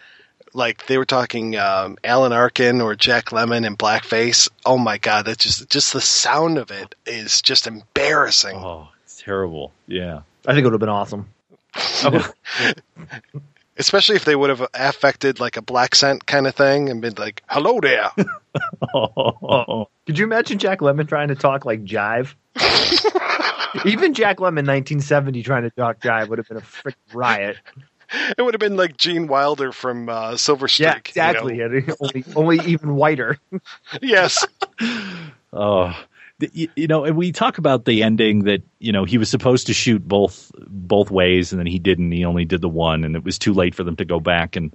Like 0.53 0.87
they 0.87 0.99
were 0.99 1.05
talking 1.05 1.57
um, 1.57 1.97
Alan 2.03 2.33
Arkin 2.33 2.81
or 2.81 2.97
Jack 2.97 3.27
Lemmon 3.27 3.65
in 3.65 3.77
blackface. 3.77 4.49
Oh 4.67 4.79
my 4.79 4.99
god, 4.99 5.27
that 5.27 5.39
just 5.39 5.69
just 5.69 5.93
the 5.93 6.01
sound 6.01 6.59
of 6.59 6.71
it 6.71 6.95
is 7.07 7.41
just 7.43 7.67
embarrassing. 7.67 8.57
Oh, 8.57 8.89
it's 9.05 9.23
terrible. 9.23 9.73
Yeah. 9.87 10.23
I 10.47 10.55
think 10.55 10.65
it 10.65 10.65
would 10.65 10.73
have 10.73 10.81
been 10.81 10.89
awesome. 10.89 11.29
Especially 13.81 14.15
if 14.17 14.25
they 14.25 14.37
would 14.37 14.51
have 14.51 14.65
affected 14.75 15.41
like 15.41 15.57
a 15.57 15.63
black 15.63 15.95
scent 15.97 16.27
kind 16.27 16.47
of 16.47 16.55
thing 16.55 16.89
and 16.89 17.01
been 17.03 17.15
like, 17.19 17.43
"Hello 17.49 17.81
there." 17.81 18.11
Oh. 18.95 19.89
Could 20.07 20.19
you 20.19 20.25
imagine 20.25 20.59
Jack 20.59 20.81
Lemmon 20.81 21.09
trying 21.09 21.29
to 21.29 21.35
talk 21.35 21.65
like 21.65 21.85
jive? 21.85 22.35
Even 23.87 24.15
Jack 24.15 24.39
Lemmon, 24.39 24.67
1970, 24.67 25.43
trying 25.43 25.63
to 25.63 25.71
talk 25.71 26.01
jive 26.01 26.29
would 26.29 26.39
have 26.39 26.49
been 26.49 26.57
a 26.57 26.61
freaking 26.61 26.95
riot. 27.15 27.57
It 28.37 28.43
would 28.43 28.55
have 28.55 28.61
been 28.61 28.77
like 28.77 28.97
Gene 28.97 29.29
Wilder 29.29 29.71
from 29.71 30.09
uh, 30.09 30.37
Silver 30.37 30.67
Yeah, 30.79 30.99
Streak. 30.99 31.15
you 31.15 31.23
know? 31.23 31.31
exactly. 31.31 31.95
Only, 32.01 32.25
only 32.35 32.59
even 32.73 32.97
whiter. 32.97 33.39
Yes. 34.03 34.45
Oh, 35.53 35.87
th- 35.93 35.97
you, 36.53 36.69
you 36.77 36.87
know, 36.87 37.05
and 37.05 37.17
we 37.17 37.33
talk 37.33 37.59
about 37.59 37.85
the 37.85 38.03
ending 38.03 38.45
that 38.45 38.63
you 38.79 38.93
know 38.93 39.05
he 39.05 39.19
was 39.19 39.29
supposed 39.29 39.67
to 39.69 39.75
shoot 39.75 40.07
both 40.07 40.51
both 40.69 41.11
ways, 41.11 41.53
and 41.53 41.59
then 41.59 41.67
he 41.67 41.79
didn't. 41.79 42.13
He 42.13 42.25
only 42.25 42.45
did 42.45 42.61
the 42.61 42.69
one, 42.69 43.05
and 43.05 43.17
it 43.17 43.25
was 43.25 43.39
too 43.39 43.53
late 43.53 43.75
for 43.75 43.85
them 43.85 43.97
to 43.97 44.05
go 44.05 44.21
back 44.21 44.57
and 44.57 44.75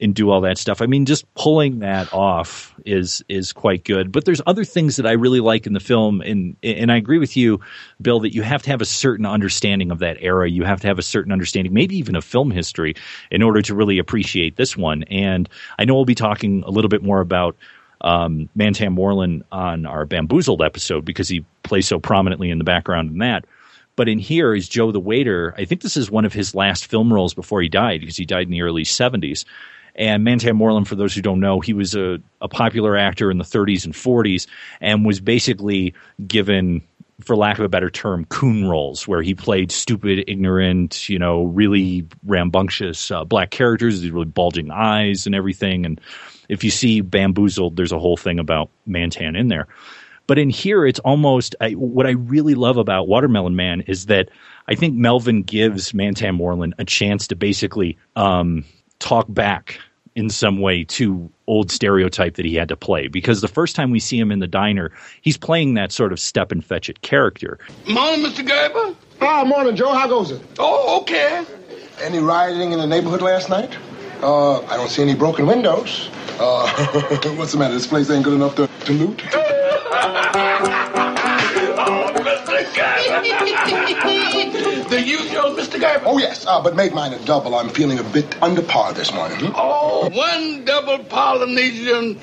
and 0.00 0.14
do 0.14 0.30
all 0.30 0.40
that 0.40 0.58
stuff. 0.58 0.80
I 0.80 0.86
mean, 0.86 1.04
just 1.04 1.32
pulling 1.34 1.80
that 1.80 2.12
off 2.12 2.74
is 2.86 3.22
is 3.28 3.52
quite 3.52 3.84
good. 3.84 4.10
But 4.10 4.24
there's 4.24 4.40
other 4.46 4.64
things 4.64 4.96
that 4.96 5.06
I 5.06 5.12
really 5.12 5.40
like 5.40 5.66
in 5.66 5.72
the 5.74 5.80
film, 5.80 6.20
and 6.22 6.56
and 6.62 6.90
I 6.90 6.96
agree 6.96 7.18
with 7.18 7.36
you, 7.36 7.60
Bill, 8.00 8.20
that 8.20 8.34
you 8.34 8.42
have 8.42 8.62
to 8.62 8.70
have 8.70 8.80
a 8.80 8.86
certain 8.86 9.26
understanding 9.26 9.90
of 9.90 9.98
that 9.98 10.16
era. 10.20 10.48
You 10.48 10.64
have 10.64 10.80
to 10.80 10.86
have 10.86 10.98
a 10.98 11.02
certain 11.02 11.32
understanding, 11.32 11.74
maybe 11.74 11.96
even 11.96 12.16
of 12.16 12.24
film 12.24 12.50
history, 12.50 12.94
in 13.30 13.42
order 13.42 13.62
to 13.62 13.74
really 13.74 13.98
appreciate 13.98 14.56
this 14.56 14.76
one. 14.76 15.02
And 15.04 15.48
I 15.78 15.84
know 15.84 15.94
we'll 15.94 16.04
be 16.04 16.14
talking 16.14 16.62
a 16.66 16.70
little 16.70 16.88
bit 16.88 17.02
more 17.02 17.20
about 17.20 17.56
um, 18.00 18.48
Mantan 18.54 18.92
Moreland 18.92 19.44
on 19.52 19.86
our 19.86 20.06
Bamboozled 20.06 20.62
episode 20.62 21.04
because 21.04 21.28
he 21.28 21.44
plays 21.62 21.86
so 21.86 21.98
prominently 21.98 22.50
in 22.50 22.58
the 22.58 22.64
background 22.64 23.10
in 23.10 23.18
that. 23.18 23.44
But 23.96 24.08
in 24.08 24.18
here 24.18 24.54
is 24.54 24.68
Joe 24.68 24.92
the 24.92 25.00
waiter. 25.00 25.54
I 25.58 25.64
think 25.64 25.82
this 25.82 25.96
is 25.96 26.10
one 26.10 26.24
of 26.24 26.32
his 26.32 26.54
last 26.54 26.86
film 26.86 27.12
roles 27.12 27.34
before 27.34 27.60
he 27.60 27.68
died 27.68 28.00
because 28.00 28.16
he 28.16 28.24
died 28.24 28.44
in 28.44 28.50
the 28.50 28.62
early 28.62 28.84
70s. 28.84 29.44
And 29.94 30.24
Mantan 30.24 30.56
Moreland, 30.56 30.88
for 30.88 30.94
those 30.94 31.14
who 31.14 31.20
don't 31.20 31.40
know, 31.40 31.60
he 31.60 31.74
was 31.74 31.94
a, 31.94 32.18
a 32.40 32.48
popular 32.48 32.96
actor 32.96 33.30
in 33.30 33.38
the 33.38 33.44
30s 33.44 33.84
and 33.84 33.92
40s 33.92 34.46
and 34.80 35.04
was 35.04 35.20
basically 35.20 35.94
given, 36.26 36.82
for 37.20 37.36
lack 37.36 37.58
of 37.58 37.64
a 37.64 37.68
better 37.68 37.90
term, 37.90 38.24
coon 38.26 38.66
roles, 38.68 39.06
where 39.06 39.20
he 39.20 39.34
played 39.34 39.72
stupid, 39.72 40.24
ignorant, 40.28 41.08
you 41.08 41.18
know, 41.18 41.44
really 41.44 42.06
rambunctious 42.24 43.10
uh, 43.10 43.24
black 43.24 43.50
characters, 43.50 44.00
with 44.00 44.12
really 44.12 44.24
bulging 44.26 44.70
eyes 44.70 45.26
and 45.26 45.34
everything. 45.34 45.84
And 45.84 46.00
if 46.50 46.64
you 46.64 46.70
see 46.70 47.00
Bamboozled, 47.00 47.76
there's 47.76 47.92
a 47.92 47.98
whole 47.98 48.16
thing 48.16 48.38
about 48.38 48.70
Mantan 48.84 49.36
in 49.36 49.48
there. 49.48 49.68
But 50.26 50.38
in 50.38 50.50
here, 50.50 50.84
it's 50.84 50.98
almost 51.00 51.54
I, 51.60 51.70
what 51.72 52.06
I 52.06 52.10
really 52.10 52.54
love 52.54 52.76
about 52.76 53.08
Watermelon 53.08 53.56
Man 53.56 53.82
is 53.82 54.06
that 54.06 54.28
I 54.68 54.74
think 54.74 54.94
Melvin 54.94 55.42
gives 55.42 55.94
Mantan 55.94 56.34
Moreland 56.34 56.74
a 56.78 56.84
chance 56.84 57.26
to 57.28 57.36
basically 57.36 57.96
um, 58.16 58.64
talk 58.98 59.26
back 59.28 59.80
in 60.16 60.28
some 60.28 60.60
way 60.60 60.84
to 60.84 61.30
old 61.46 61.70
stereotype 61.70 62.34
that 62.34 62.44
he 62.44 62.54
had 62.54 62.68
to 62.68 62.76
play. 62.76 63.06
Because 63.06 63.40
the 63.40 63.48
first 63.48 63.76
time 63.76 63.90
we 63.90 64.00
see 64.00 64.18
him 64.18 64.32
in 64.32 64.40
the 64.40 64.48
diner, 64.48 64.90
he's 65.22 65.36
playing 65.36 65.74
that 65.74 65.92
sort 65.92 66.12
of 66.12 66.18
step 66.18 66.50
and 66.52 66.64
fetch 66.64 66.88
it 66.88 67.00
character. 67.02 67.58
Morning, 67.88 68.24
Mr. 68.24 68.46
Gerber. 68.46 68.96
Ah, 69.20 69.44
morning, 69.44 69.76
Joe. 69.76 69.92
How 69.92 70.08
goes 70.08 70.32
it? 70.32 70.42
Oh, 70.58 71.00
okay. 71.02 71.44
Any 72.00 72.18
rioting 72.18 72.72
in 72.72 72.78
the 72.78 72.86
neighborhood 72.86 73.22
last 73.22 73.50
night? 73.50 73.76
Uh, 74.22 74.60
I 74.66 74.76
don't 74.76 74.90
see 74.90 75.02
any 75.02 75.14
broken 75.14 75.46
windows. 75.46 76.10
Uh, 76.38 76.68
what's 77.36 77.52
the 77.52 77.58
matter? 77.58 77.74
This 77.74 77.86
place 77.86 78.10
ain't 78.10 78.24
good 78.24 78.34
enough 78.34 78.54
to, 78.56 78.66
to 78.66 78.92
loot? 78.92 79.18
the 84.90 85.02
usual, 85.02 85.54
Mr. 85.56 85.80
Gerber? 85.80 86.04
Oh, 86.06 86.18
yes, 86.18 86.44
uh, 86.46 86.60
but 86.62 86.76
make 86.76 86.92
mine 86.92 87.12
a 87.12 87.18
double. 87.24 87.54
I'm 87.54 87.70
feeling 87.70 87.98
a 87.98 88.02
bit 88.02 88.42
under 88.42 88.62
par 88.62 88.92
this 88.92 89.12
morning. 89.12 89.38
Hmm? 89.38 89.52
Oh, 89.54 90.10
one 90.10 90.64
double 90.64 90.98
Polynesian 91.04 92.18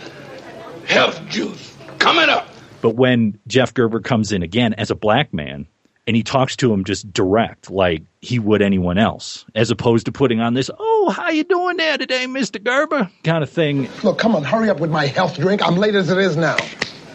health 0.85 1.27
juice. 1.29 1.75
Coming 1.99 2.29
up. 2.29 2.47
But 2.81 2.95
when 2.95 3.39
Jeff 3.47 3.73
Gerber 3.73 4.01
comes 4.01 4.31
in 4.31 4.43
again 4.43 4.73
as 4.75 4.91
a 4.91 4.95
black 4.95 5.33
man 5.33 5.67
and 6.07 6.15
he 6.15 6.23
talks 6.23 6.55
to 6.55 6.73
him 6.73 6.85
just 6.85 7.11
direct, 7.11 7.69
like 7.69 8.03
he 8.21 8.39
would 8.39 8.61
anyone 8.61 8.97
else, 8.97 9.45
as 9.53 9.69
opposed 9.69 10.05
to 10.05 10.11
putting 10.13 10.39
on 10.39 10.53
this, 10.53 10.71
oh, 10.79 11.09
how 11.09 11.29
you 11.29 11.43
doing 11.43 11.75
there 11.75 11.97
today, 11.97 12.25
Mr. 12.25 12.63
Gerber? 12.63 13.11
kind 13.25 13.43
of 13.43 13.49
thing. 13.49 13.89
Look, 14.03 14.17
come 14.17 14.35
on, 14.35 14.43
hurry 14.43 14.69
up 14.69 14.79
with 14.79 14.89
my 14.89 15.05
health 15.05 15.37
drink. 15.37 15.61
I'm 15.61 15.75
late 15.75 15.95
as 15.95 16.09
it 16.09 16.17
is 16.17 16.37
now. 16.37 16.57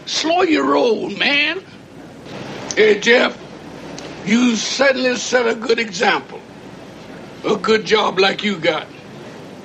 Slow 0.05 0.43
your 0.43 0.67
roll, 0.67 1.09
man. 1.11 1.63
Hey, 2.77 3.01
Jeff, 3.01 3.39
you 4.27 4.57
certainly 4.57 5.17
set 5.17 5.47
a 5.47 5.55
good 5.55 5.79
example. 5.79 6.41
A 7.45 7.57
good 7.57 7.87
job 7.87 8.19
like 8.19 8.45
you 8.45 8.59
got. 8.59 8.87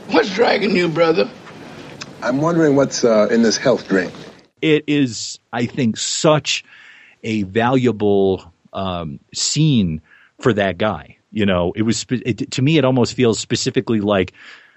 What's 0.08 0.34
dragging 0.34 0.76
you, 0.76 0.88
brother? 0.88 1.30
I'm 2.22 2.42
wondering 2.42 2.76
what's 2.76 3.04
uh, 3.04 3.28
in 3.30 3.44
this 3.44 3.58
health 3.58 3.88
drink. 3.88 4.14
It 4.62 4.86
is, 4.88 5.38
I 5.52 5.66
think, 5.66 5.98
such 5.98 6.64
a 7.24 7.44
valuable 7.44 8.52
um, 8.78 9.20
scene 9.34 10.02
for 10.40 10.54
that 10.54 10.78
guy. 10.78 11.18
You 11.32 11.46
know, 11.46 11.74
it 11.76 11.82
was 11.82 12.06
it, 12.10 12.52
to 12.52 12.62
me, 12.62 12.78
it 12.78 12.86
almost 12.86 13.14
feels 13.14 13.38
specifically 13.40 14.00
like 14.00 14.32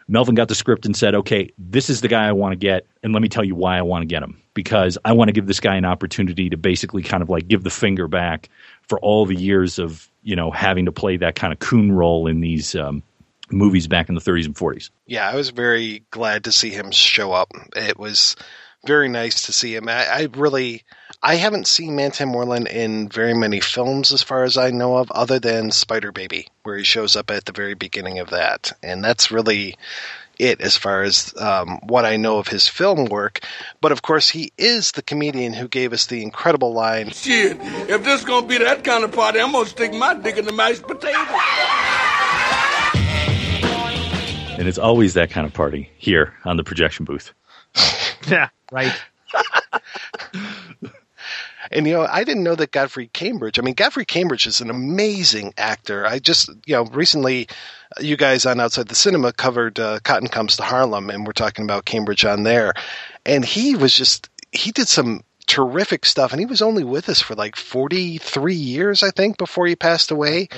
Melvin 0.09 0.35
got 0.35 0.49
the 0.49 0.55
script 0.57 0.87
and 0.87 0.97
said, 0.97 1.15
"Okay, 1.15 1.51
this 1.57 1.89
is 1.89 2.01
the 2.01 2.09
guy 2.09 2.27
I 2.27 2.33
want 2.33 2.53
to 2.53 2.57
get, 2.57 2.87
and 3.05 3.13
let 3.13 3.23
me 3.23 3.29
tell 3.29 3.45
you 3.45 3.55
why 3.55 3.79
I 3.79 3.83
want 3.83 4.03
to 4.03 4.07
get 4.07 4.23
him 4.23 4.43
because 4.55 4.99
I 5.05 5.13
want 5.13 5.29
to 5.29 5.33
give 5.33 5.47
this 5.47 5.61
guy 5.61 5.77
an 5.77 5.85
opportunity 5.85 6.51
to 6.51 6.57
basically 6.57 7.03
kind 7.03 7.23
of 7.23 7.31
like 7.31 7.47
give 7.47 7.63
the 7.63 7.71
finger 7.71 8.09
back 8.09 8.49
for 8.89 8.99
all 8.99 9.27
the 9.27 9.37
years 9.37 9.79
of 9.79 10.09
you 10.23 10.35
know 10.35 10.51
having 10.51 10.87
to 10.87 10.93
play 10.93 11.17
that 11.19 11.37
kind 11.37 11.53
of 11.53 11.61
coon 11.61 11.93
role 11.93 12.27
in 12.27 12.41
these 12.41 12.75
um, 12.75 13.05
movies 13.53 13.87
back 13.87 14.09
in 14.09 14.17
the 14.17 14.21
30s 14.21 14.47
and 14.47 14.57
40s." 14.57 14.91
Yeah, 15.07 15.31
I 15.31 15.37
was 15.37 15.51
very 15.51 16.03
glad 16.11 16.45
to 16.45 16.53
see 16.53 16.71
him 16.71 16.91
show 16.91 17.33
up. 17.33 17.53
It 17.77 17.99
was 17.99 18.35
very 18.85 19.09
nice 19.09 19.47
to 19.47 19.53
see 19.53 19.77
him. 19.77 19.89
I, 19.89 20.07
I 20.07 20.29
really, 20.35 20.83
I 21.23 21.35
haven't 21.35 21.67
seen 21.67 21.97
Mantan 21.97 22.31
Moreland 22.31 22.67
in 22.69 23.11
very 23.11 23.35
many 23.35 23.61
films 23.61 24.11
as 24.11 24.23
far 24.23 24.45
as 24.45 24.57
I 24.57 24.71
know 24.71 24.97
of, 24.97 25.11
other 25.11 25.39
than 25.39 25.71
Spider 25.71 26.13
Baby, 26.13 26.49
where 26.63 26.79
he 26.79 26.85
shows 26.85 27.15
up 27.15 27.31
at 27.31 27.45
the 27.45 27.53
very 27.53 27.75
beginning 27.75 28.21
of 28.21 28.31
that, 28.31 28.73
and 28.83 29.05
that's 29.05 29.31
really 29.31 29.77
it 30.39 30.63
as 30.63 30.79
far 30.79 31.03
as 31.03 31.35
um, 31.37 31.79
what 31.83 32.07
I 32.07 32.17
know 32.17 32.39
of 32.39 32.49
his 32.49 32.69
film 32.69 33.05
work. 33.05 33.41
But 33.83 33.93
of 33.93 34.01
course, 34.01 34.31
he 34.31 34.51
is 34.57 34.93
the 34.93 35.03
comedian 35.03 35.53
who 35.53 35.69
gave 35.69 35.93
us 35.93 36.07
the 36.07 36.23
incredible 36.23 36.73
line. 36.73 37.11
Shit, 37.11 37.59
if 37.61 38.03
this 38.03 38.21
is 38.21 38.27
gonna 38.27 38.47
be 38.47 38.57
that 38.57 38.83
kind 38.83 39.05
of 39.05 39.13
party, 39.13 39.41
I'm 39.41 39.53
gonna 39.53 39.67
stick 39.67 39.93
my 39.93 40.15
dick 40.15 40.39
in 40.39 40.47
the 40.47 40.53
mashed 40.53 40.85
potato. 40.85 41.19
And 44.59 44.67
it's 44.67 44.79
always 44.79 45.13
that 45.15 45.31
kind 45.31 45.47
of 45.47 45.53
party 45.53 45.91
here 45.99 46.33
on 46.47 46.57
the 46.57 46.65
projection 46.65 47.05
booth. 47.05 47.35
yeah, 48.27 48.49
right. 48.73 48.99
And 51.71 51.87
you 51.87 51.93
know, 51.93 52.07
I 52.11 52.25
didn't 52.25 52.43
know 52.43 52.57
that 52.57 52.73
Godfrey 52.73 53.09
Cambridge. 53.09 53.59
I 53.59 53.63
mean, 53.63 53.75
Godfrey 53.75 54.05
Cambridge 54.05 54.47
is 54.47 54.61
an 54.61 54.71
amazing 54.71 55.55
actor. 55.57 56.05
I 56.07 56.19
just, 56.19 56.49
you 56.67 56.75
know, 56.75 56.85
recently, 56.85 57.49
uh, 57.97 58.03
you 58.03 58.17
guys 58.17 58.45
on 58.45 58.61
Outside 58.61 58.89
the 58.89 58.95
Cinema 58.95 59.33
covered 59.33 59.79
uh, 59.79 60.01
Cotton 60.03 60.29
Comes 60.29 60.57
to 60.57 60.63
Harlem, 60.63 61.11
and 61.11 61.27
we're 61.27 61.33
talking 61.33 61.65
about 61.65 61.85
Cambridge 61.85 62.25
on 62.25 62.43
there. 62.43 62.75
And 63.25 63.45
he 63.45 63.77
was 63.77 63.95
just, 63.95 64.29
he 64.51 64.73
did 64.73 64.89
some 64.89 65.23
terrific 65.47 66.07
stuff, 66.07 66.33
and 66.33 66.41
he 66.41 66.47
was 66.47 66.63
only 66.63 66.85
with 66.85 67.09
us 67.09 67.21
for 67.21 67.35
like 67.35 67.57
forty 67.57 68.19
three 68.19 68.55
years, 68.55 69.03
I 69.03 69.11
think, 69.11 69.39
before 69.39 69.67
he 69.67 69.77
passed 69.77 70.11
away. 70.11 70.49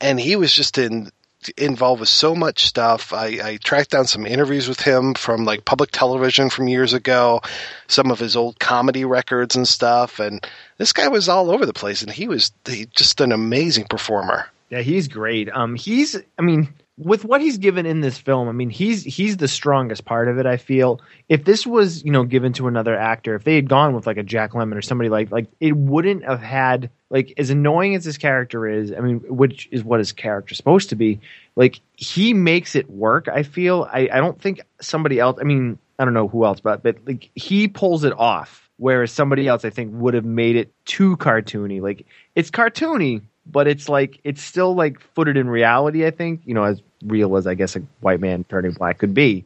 And 0.00 0.20
he 0.20 0.36
was 0.36 0.52
just 0.52 0.76
in 0.76 1.10
involved 1.50 2.00
with 2.00 2.08
so 2.08 2.34
much 2.34 2.66
stuff. 2.66 3.12
I, 3.12 3.38
I 3.42 3.56
tracked 3.62 3.90
down 3.90 4.06
some 4.06 4.26
interviews 4.26 4.68
with 4.68 4.80
him 4.80 5.14
from 5.14 5.44
like 5.44 5.64
public 5.64 5.90
television 5.90 6.50
from 6.50 6.68
years 6.68 6.92
ago, 6.92 7.40
some 7.88 8.10
of 8.10 8.18
his 8.18 8.36
old 8.36 8.58
comedy 8.58 9.04
records 9.04 9.56
and 9.56 9.66
stuff. 9.66 10.20
And 10.20 10.46
this 10.78 10.92
guy 10.92 11.08
was 11.08 11.28
all 11.28 11.50
over 11.50 11.66
the 11.66 11.72
place, 11.72 12.02
and 12.02 12.10
he 12.10 12.28
was 12.28 12.52
he, 12.66 12.86
just 12.86 13.20
an 13.20 13.32
amazing 13.32 13.84
performer. 13.84 14.48
Yeah, 14.70 14.80
he's 14.80 15.08
great. 15.08 15.48
Um, 15.50 15.76
he's, 15.76 16.16
I 16.38 16.42
mean, 16.42 16.72
with 16.96 17.24
what 17.24 17.40
he's 17.40 17.58
given 17.58 17.86
in 17.86 18.00
this 18.00 18.18
film, 18.18 18.48
I 18.48 18.52
mean, 18.52 18.70
he's 18.70 19.02
he's 19.02 19.36
the 19.36 19.48
strongest 19.48 20.04
part 20.04 20.28
of 20.28 20.38
it. 20.38 20.46
I 20.46 20.56
feel 20.56 21.00
if 21.28 21.44
this 21.44 21.66
was, 21.66 22.04
you 22.04 22.12
know, 22.12 22.22
given 22.22 22.52
to 22.54 22.68
another 22.68 22.96
actor, 22.96 23.34
if 23.34 23.42
they 23.42 23.56
had 23.56 23.68
gone 23.68 23.94
with 23.94 24.06
like 24.06 24.16
a 24.16 24.22
Jack 24.22 24.52
Lemmon 24.52 24.76
or 24.76 24.82
somebody 24.82 25.10
like 25.10 25.32
like 25.32 25.48
it 25.58 25.76
wouldn't 25.76 26.24
have 26.24 26.40
had 26.40 26.90
like 27.10 27.34
as 27.36 27.50
annoying 27.50 27.96
as 27.96 28.04
his 28.04 28.16
character 28.16 28.68
is. 28.68 28.92
I 28.92 29.00
mean, 29.00 29.20
which 29.26 29.68
is 29.72 29.82
what 29.82 29.98
his 29.98 30.12
character's 30.12 30.56
supposed 30.56 30.90
to 30.90 30.96
be. 30.96 31.20
Like 31.56 31.80
he 31.94 32.32
makes 32.32 32.76
it 32.76 32.88
work. 32.88 33.26
I 33.28 33.42
feel. 33.42 33.88
I 33.92 34.08
I 34.12 34.18
don't 34.18 34.40
think 34.40 34.60
somebody 34.80 35.18
else. 35.18 35.38
I 35.40 35.44
mean, 35.44 35.78
I 35.98 36.04
don't 36.04 36.14
know 36.14 36.28
who 36.28 36.44
else, 36.44 36.60
but 36.60 36.84
but 36.84 36.98
like 37.06 37.30
he 37.34 37.66
pulls 37.66 38.04
it 38.04 38.12
off. 38.16 38.60
Whereas 38.76 39.12
somebody 39.12 39.46
else, 39.46 39.64
I 39.64 39.70
think, 39.70 39.92
would 39.94 40.14
have 40.14 40.24
made 40.24 40.56
it 40.56 40.72
too 40.84 41.16
cartoony. 41.16 41.80
Like 41.80 42.06
it's 42.34 42.50
cartoony, 42.50 43.22
but 43.46 43.66
it's 43.66 43.88
like 43.88 44.20
it's 44.24 44.42
still 44.42 44.74
like 44.74 45.00
footed 45.14 45.36
in 45.36 45.48
reality. 45.48 46.06
I 46.06 46.10
think 46.10 46.42
you 46.44 46.54
know 46.54 46.64
as 46.64 46.80
real 47.04 47.36
as 47.36 47.46
I 47.46 47.54
guess 47.54 47.76
a 47.76 47.82
white 48.00 48.20
man 48.20 48.44
turning 48.44 48.72
black 48.72 48.98
could 48.98 49.14
be. 49.14 49.44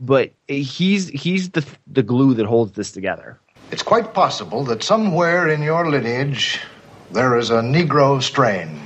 But 0.00 0.32
he's 0.48 1.08
he's 1.08 1.50
the 1.50 1.64
the 1.86 2.02
glue 2.02 2.34
that 2.34 2.46
holds 2.46 2.72
this 2.72 2.92
together. 2.92 3.38
It's 3.70 3.82
quite 3.82 4.14
possible 4.14 4.64
that 4.64 4.82
somewhere 4.82 5.48
in 5.48 5.62
your 5.62 5.88
lineage 5.88 6.60
there 7.10 7.36
is 7.36 7.50
a 7.50 7.60
Negro 7.60 8.22
strain. 8.22 8.80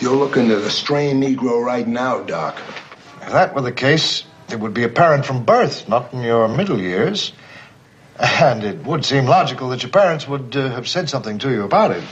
You're 0.00 0.16
looking 0.16 0.50
at 0.50 0.58
a 0.58 0.70
strained 0.70 1.22
Negro 1.22 1.62
right 1.64 1.86
now, 1.86 2.22
Doc. 2.22 2.58
If 3.22 3.32
that 3.32 3.54
were 3.54 3.60
the 3.60 3.72
case, 3.72 4.24
it 4.50 4.58
would 4.58 4.74
be 4.74 4.84
apparent 4.84 5.26
from 5.26 5.44
birth, 5.44 5.88
not 5.88 6.12
in 6.12 6.22
your 6.22 6.48
middle 6.48 6.78
years. 6.78 7.32
And 8.18 8.64
it 8.64 8.84
would 8.84 9.04
seem 9.04 9.24
logical 9.24 9.70
that 9.70 9.82
your 9.82 9.90
parents 9.90 10.28
would 10.28 10.54
uh, 10.54 10.68
have 10.70 10.86
said 10.86 11.08
something 11.08 11.38
to 11.38 11.50
you 11.50 11.62
about 11.62 11.92
it. 11.92 12.04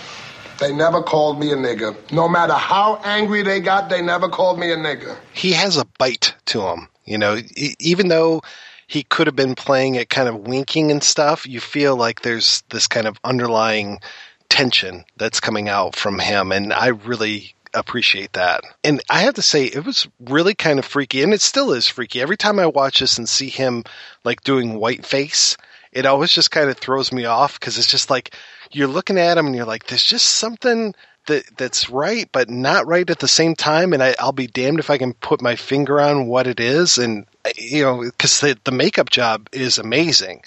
They 0.58 0.72
never 0.72 1.02
called 1.02 1.38
me 1.38 1.52
a 1.52 1.56
nigger. 1.56 1.96
No 2.10 2.28
matter 2.28 2.54
how 2.54 3.00
angry 3.04 3.42
they 3.42 3.60
got, 3.60 3.88
they 3.88 4.02
never 4.02 4.28
called 4.28 4.58
me 4.58 4.72
a 4.72 4.76
nigger. 4.76 5.16
He 5.32 5.52
has 5.52 5.76
a 5.76 5.84
bite 5.98 6.34
to 6.46 6.62
him. 6.62 6.88
You 7.04 7.16
know, 7.16 7.38
even 7.78 8.08
though 8.08 8.42
he 8.86 9.02
could 9.02 9.26
have 9.26 9.36
been 9.36 9.54
playing 9.54 9.94
it 9.94 10.10
kind 10.10 10.28
of 10.28 10.46
winking 10.46 10.90
and 10.90 11.02
stuff, 11.02 11.46
you 11.46 11.60
feel 11.60 11.96
like 11.96 12.22
there's 12.22 12.62
this 12.70 12.86
kind 12.86 13.06
of 13.06 13.18
underlying 13.24 14.00
tension 14.48 15.04
that's 15.16 15.40
coming 15.40 15.68
out 15.68 15.94
from 15.94 16.18
him. 16.18 16.52
And 16.52 16.72
I 16.72 16.88
really 16.88 17.54
appreciate 17.74 18.32
that. 18.32 18.64
And 18.82 19.00
I 19.08 19.20
have 19.20 19.34
to 19.34 19.42
say, 19.42 19.64
it 19.64 19.84
was 19.84 20.08
really 20.20 20.54
kind 20.54 20.78
of 20.78 20.84
freaky, 20.84 21.22
and 21.22 21.32
it 21.32 21.40
still 21.40 21.72
is 21.72 21.86
freaky. 21.86 22.20
Every 22.20 22.36
time 22.36 22.58
I 22.58 22.66
watch 22.66 23.00
this 23.00 23.18
and 23.18 23.28
see 23.28 23.48
him 23.48 23.84
like 24.24 24.42
doing 24.42 24.78
white 24.78 25.06
face, 25.06 25.56
it 25.92 26.06
always 26.06 26.32
just 26.32 26.50
kind 26.50 26.68
of 26.68 26.76
throws 26.76 27.12
me 27.12 27.24
off 27.24 27.58
because 27.58 27.78
it's 27.78 27.90
just 27.90 28.10
like 28.10 28.34
you're 28.70 28.88
looking 28.88 29.18
at 29.18 29.38
him 29.38 29.46
and 29.46 29.56
you're 29.56 29.64
like, 29.64 29.86
there's 29.86 30.04
just 30.04 30.26
something 30.26 30.94
that 31.26 31.44
that's 31.56 31.88
right, 31.88 32.28
but 32.32 32.50
not 32.50 32.86
right 32.86 33.08
at 33.08 33.20
the 33.20 33.28
same 33.28 33.54
time. 33.54 33.92
And 33.92 34.02
I, 34.02 34.14
I'll 34.18 34.32
be 34.32 34.46
damned 34.46 34.78
if 34.78 34.90
I 34.90 34.98
can 34.98 35.12
put 35.14 35.40
my 35.40 35.56
finger 35.56 36.00
on 36.00 36.26
what 36.26 36.46
it 36.46 36.60
is. 36.60 36.98
And 36.98 37.26
you 37.56 37.82
know, 37.82 38.02
because 38.02 38.40
the 38.40 38.58
the 38.64 38.72
makeup 38.72 39.10
job 39.10 39.48
is 39.52 39.78
amazing, 39.78 40.42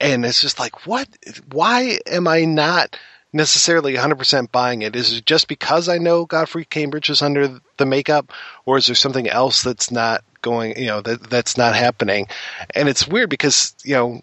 and 0.00 0.24
it's 0.24 0.40
just 0.40 0.58
like, 0.58 0.86
what? 0.86 1.08
Why 1.52 1.98
am 2.06 2.26
I 2.26 2.44
not? 2.44 2.98
necessarily 3.34 3.94
100% 3.94 4.52
buying 4.52 4.82
it. 4.82 4.94
Is 4.94 5.12
it 5.12 5.26
just 5.26 5.48
because 5.48 5.88
I 5.88 5.98
know 5.98 6.24
Godfrey 6.24 6.64
Cambridge 6.64 7.10
is 7.10 7.20
under 7.20 7.60
the 7.76 7.84
makeup, 7.84 8.32
or 8.64 8.78
is 8.78 8.86
there 8.86 8.94
something 8.94 9.28
else 9.28 9.62
that's 9.62 9.90
not 9.90 10.22
going, 10.40 10.78
you 10.78 10.86
know, 10.86 11.00
that 11.00 11.28
that's 11.28 11.58
not 11.58 11.74
happening? 11.74 12.28
And 12.76 12.88
it's 12.88 13.08
weird 13.08 13.28
because 13.28 13.74
you 13.84 13.94
know 13.94 14.22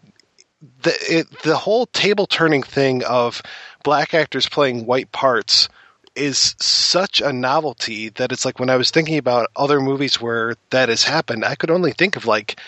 the 0.84 0.96
it, 1.10 1.42
the 1.44 1.58
whole 1.58 1.86
table 1.88 2.28
turning 2.28 2.64
thing 2.64 3.04
of 3.04 3.42
black 3.84 4.14
actors 4.14 4.48
playing 4.48 4.86
white 4.86 5.12
parts 5.12 5.70
is 6.16 6.56
such 6.60 7.22
a 7.22 7.32
novelty 7.32 8.10
that 8.10 8.32
it's 8.32 8.46
like 8.46 8.60
when 8.60 8.70
I 8.70 8.76
was 8.76 8.92
thinking 8.92 9.18
about 9.18 9.50
other 9.56 9.80
movies 9.80 10.20
where 10.20 10.56
that 10.70 10.90
has 10.90 11.04
happened, 11.04 11.46
I 11.46 11.56
could 11.56 11.72
only 11.72 11.94
think 11.94 12.16
of 12.16 12.26
like 12.26 12.60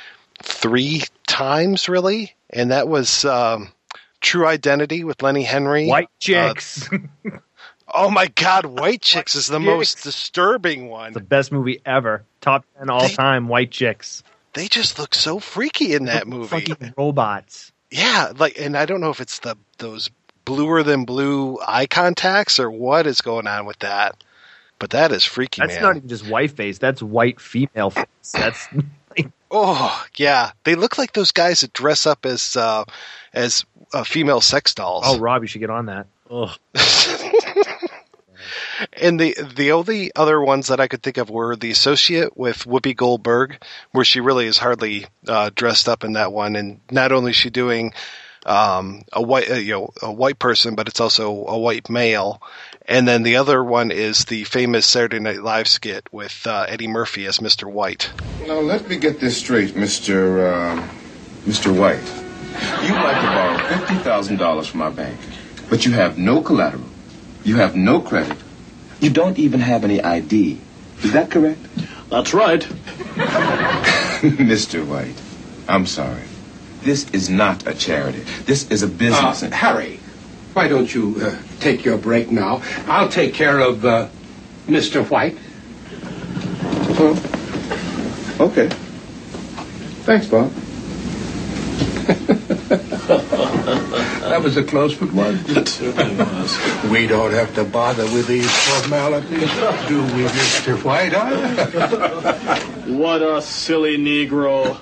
three 0.41 1.03
times 1.27 1.89
really, 1.89 2.35
and 2.49 2.71
that 2.71 2.87
was 2.87 3.25
um, 3.25 3.71
True 4.21 4.47
Identity 4.47 5.03
with 5.03 5.21
Lenny 5.21 5.43
Henry, 5.43 5.87
White 5.87 6.09
Chicks. 6.19 6.89
Uh, 6.91 6.97
oh 7.93 8.09
my 8.09 8.27
God, 8.27 8.65
White 8.79 9.01
Chicks 9.01 9.35
is 9.35 9.47
the 9.47 9.59
most 9.59 10.03
disturbing 10.03 10.89
one. 10.89 11.13
the 11.13 11.19
best 11.19 11.51
movie 11.51 11.81
ever. 11.85 12.23
Top 12.39 12.65
10 12.79 12.89
all 12.89 13.09
time, 13.09 13.49
White 13.49 13.71
Chicks. 13.71 14.23
They 14.53 14.67
just 14.67 14.99
look 14.99 15.15
so 15.15 15.39
freaky 15.39 15.93
in 15.93 16.05
that 16.05 16.27
movie. 16.27 16.47
Fucking 16.47 16.93
robots. 16.95 17.72
Yeah, 17.93 18.31
like, 18.35 18.59
and 18.59 18.75
I 18.75 18.87
don't 18.87 19.01
know 19.01 19.11
if 19.11 19.21
it's 19.21 19.39
the 19.39 19.55
those 19.77 20.09
bluer 20.45 20.81
than 20.81 21.05
blue 21.05 21.59
eye 21.65 21.85
contacts 21.85 22.59
or 22.59 22.69
what 22.71 23.05
is 23.05 23.21
going 23.21 23.45
on 23.45 23.67
with 23.67 23.77
that, 23.79 24.23
but 24.79 24.89
that 24.89 25.11
is 25.11 25.23
freaky, 25.23 25.61
That's 25.61 25.75
man. 25.75 25.83
not 25.83 25.95
even 25.97 26.09
just 26.09 26.27
white 26.27 26.51
face. 26.51 26.79
That's 26.79 27.03
white 27.03 27.39
female 27.39 27.91
face. 27.91 28.05
That's 28.33 28.67
oh 29.51 30.05
yeah, 30.15 30.51
they 30.63 30.73
look 30.73 30.97
like 30.97 31.13
those 31.13 31.31
guys 31.31 31.61
that 31.61 31.71
dress 31.73 32.07
up 32.07 32.25
as 32.25 32.57
uh, 32.57 32.83
as 33.31 33.63
uh, 33.93 34.03
female 34.03 34.41
sex 34.41 34.73
dolls. 34.73 35.03
oh, 35.05 35.19
Rob, 35.19 35.43
you 35.43 35.47
should 35.47 35.61
get 35.61 35.69
on 35.69 35.85
that. 35.85 36.07
And 38.93 39.19
the 39.19 39.35
the 39.55 39.71
only 39.71 40.13
other 40.15 40.41
ones 40.41 40.67
that 40.67 40.79
I 40.79 40.87
could 40.87 41.03
think 41.03 41.17
of 41.17 41.29
were 41.29 41.55
the 41.55 41.71
associate 41.71 42.35
with 42.37 42.65
Whoopi 42.65 42.95
Goldberg, 42.95 43.63
where 43.91 44.05
she 44.05 44.19
really 44.19 44.47
is 44.47 44.57
hardly 44.57 45.05
uh, 45.27 45.51
dressed 45.53 45.87
up 45.87 46.03
in 46.03 46.13
that 46.13 46.31
one. 46.31 46.55
And 46.55 46.79
not 46.91 47.11
only 47.11 47.31
is 47.31 47.37
she 47.37 47.49
doing 47.49 47.93
um, 48.45 49.03
a 49.13 49.21
white 49.21 49.49
uh, 49.51 49.55
you 49.55 49.73
know 49.73 49.89
a 50.01 50.11
white 50.11 50.39
person, 50.39 50.75
but 50.75 50.87
it's 50.87 50.99
also 50.99 51.45
a 51.45 51.57
white 51.57 51.89
male. 51.89 52.41
And 52.85 53.07
then 53.07 53.23
the 53.23 53.37
other 53.37 53.63
one 53.63 53.91
is 53.91 54.25
the 54.25 54.43
famous 54.43 54.85
Saturday 54.85 55.19
Night 55.19 55.41
Live 55.41 55.69
skit 55.69 56.07
with 56.11 56.45
uh, 56.45 56.65
Eddie 56.67 56.89
Murphy 56.89 57.25
as 57.27 57.39
Mr. 57.39 57.71
White. 57.71 58.11
Now 58.45 58.59
let 58.59 58.89
me 58.89 58.97
get 58.97 59.19
this 59.19 59.37
straight, 59.37 59.75
Mister 59.75 60.47
uh, 60.47 60.87
Mister 61.45 61.71
White. 61.71 62.03
You'd 62.83 62.95
like 62.95 63.21
to 63.21 63.27
borrow 63.27 63.57
fifty 63.77 63.95
thousand 64.03 64.37
dollars 64.37 64.67
from 64.67 64.81
our 64.81 64.91
bank, 64.91 65.17
but 65.69 65.85
you 65.85 65.91
have 65.93 66.17
no 66.17 66.41
collateral. 66.41 66.83
You 67.43 67.55
have 67.57 67.75
no 67.75 67.99
credit. 68.01 68.37
You 68.99 69.09
don't 69.09 69.37
even 69.39 69.59
have 69.59 69.83
any 69.83 70.01
ID. 70.01 70.59
Is 71.03 71.13
that 71.13 71.31
correct? 71.31 71.59
That's 72.09 72.33
right. 72.33 72.65
Mister 74.39 74.83
White, 74.85 75.19
I'm 75.67 75.85
sorry. 75.85 76.23
This 76.83 77.09
is 77.11 77.29
not 77.29 77.65
a 77.67 77.73
charity. 77.73 78.19
This 78.45 78.69
is 78.71 78.83
a 78.83 78.87
business. 78.87 79.43
Uh, 79.43 79.49
Harry, 79.51 79.99
why 80.53 80.67
don't 80.67 80.93
you 80.93 81.17
uh, 81.21 81.37
take 81.59 81.83
your 81.85 81.97
break 81.97 82.29
now? 82.31 82.61
I'll 82.87 83.09
take 83.09 83.33
care 83.33 83.59
of 83.59 83.85
uh, 83.85 84.09
Mr. 84.67 85.03
White. 85.09 85.37
Okay. 88.39 88.67
Thanks, 90.05 90.27
Bob. 90.27 90.51
That 94.33 94.41
was 94.41 94.57
a 94.57 94.63
close 94.63 94.99
one. 94.99 95.39
It 95.45 95.67
certainly 95.67 96.15
was. 96.15 96.89
We 96.89 97.05
don't 97.05 97.33
have 97.33 97.53
to 97.53 97.63
bother 97.63 98.05
with 98.05 98.25
these 98.25 98.49
formalities, 98.49 99.29
do 99.87 100.01
we, 100.01 100.23
Mr. 100.23 100.83
White? 100.83 101.13
Huh? 101.13 102.59
What 102.87 103.21
a 103.21 103.43
silly 103.43 103.95
Negro. 103.99 104.73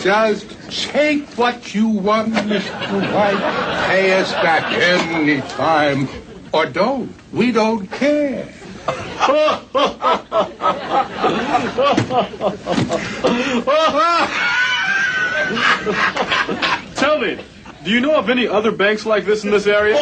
Just 0.00 0.48
take 0.92 1.26
what 1.30 1.74
you 1.74 1.88
want, 1.88 2.32
Mr. 2.34 3.12
White. 3.12 3.88
Pay 3.88 4.12
us 4.12 4.30
back 4.30 4.72
any 4.72 5.40
time. 5.40 6.08
Or 6.52 6.66
don't. 6.66 7.12
We 7.32 7.50
don't 7.50 7.90
care. 7.90 8.48
Tell 16.96 17.18
me, 17.20 17.38
do 17.84 17.90
you 17.90 18.00
know 18.00 18.16
of 18.16 18.28
any 18.28 18.48
other 18.48 18.72
banks 18.72 19.06
like 19.06 19.24
this 19.24 19.44
in 19.44 19.50
this 19.50 19.66
area? 19.66 19.96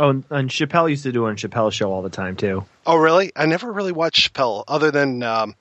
Oh, 0.00 0.10
and- 0.10 0.24
and 0.30 0.50
Chappelle 0.50 0.88
used 0.90 1.02
to 1.04 1.12
do 1.12 1.26
it 1.26 1.30
on 1.30 1.36
Chappelle's 1.36 1.74
show 1.74 1.92
all 1.92 2.02
the 2.02 2.10
time 2.10 2.36
too. 2.36 2.64
Oh, 2.86 2.96
really? 2.96 3.32
I 3.36 3.46
never 3.46 3.72
really 3.72 3.92
watched 3.92 4.32
Chappelle 4.32 4.64
other 4.68 4.90
than 4.90 5.22
um, 5.22 5.54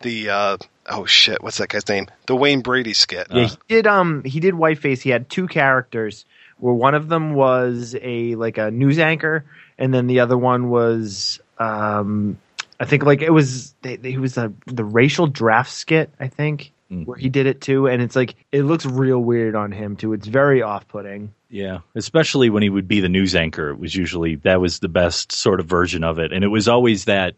the 0.00 0.30
uh, 0.30 0.56
oh 0.86 1.04
shit, 1.06 1.42
what's 1.42 1.58
that 1.58 1.68
guy's 1.68 1.88
name? 1.88 2.06
The 2.26 2.36
Wayne 2.36 2.60
Brady 2.60 2.94
skit. 2.94 3.26
Yeah, 3.30 3.46
he 3.48 3.56
did. 3.68 3.86
Um, 3.86 4.22
he 4.24 4.40
did 4.40 4.54
Whiteface. 4.54 5.02
He 5.02 5.10
had 5.10 5.28
two 5.28 5.48
characters, 5.48 6.24
where 6.58 6.74
one 6.74 6.94
of 6.94 7.08
them 7.08 7.34
was 7.34 7.96
a 8.00 8.34
like 8.36 8.58
a 8.58 8.70
news 8.70 8.98
anchor, 8.98 9.44
and 9.78 9.94
then 9.94 10.06
the 10.06 10.20
other 10.20 10.36
one 10.36 10.70
was, 10.70 11.40
um, 11.58 12.38
I 12.80 12.84
think 12.84 13.04
like 13.04 13.22
it 13.22 13.30
was 13.30 13.74
they, 13.82 13.96
they, 13.96 14.10
he 14.12 14.18
was 14.18 14.36
a, 14.36 14.52
the 14.66 14.84
racial 14.84 15.26
draft 15.26 15.70
skit. 15.70 16.10
I 16.20 16.28
think 16.28 16.72
where 16.88 17.18
he 17.18 17.28
did 17.28 17.46
it 17.46 17.60
too, 17.60 17.86
and 17.86 18.00
it's 18.00 18.16
like 18.16 18.34
it 18.50 18.62
looks 18.62 18.86
real 18.86 19.18
weird 19.18 19.54
on 19.54 19.72
him 19.72 19.96
too. 19.96 20.12
It's 20.12 20.26
very 20.26 20.62
off-putting. 20.62 21.34
Yeah, 21.50 21.78
especially 21.94 22.50
when 22.50 22.62
he 22.62 22.70
would 22.70 22.88
be 22.88 23.00
the 23.00 23.08
news 23.08 23.34
anchor. 23.34 23.70
It 23.70 23.78
was 23.78 23.94
usually 23.94 24.36
that 24.36 24.60
was 24.60 24.78
the 24.80 24.88
best 24.88 25.32
sort 25.32 25.60
of 25.60 25.66
version 25.66 26.04
of 26.04 26.18
it, 26.18 26.32
and 26.32 26.44
it 26.44 26.48
was 26.48 26.68
always 26.68 27.04
that 27.04 27.34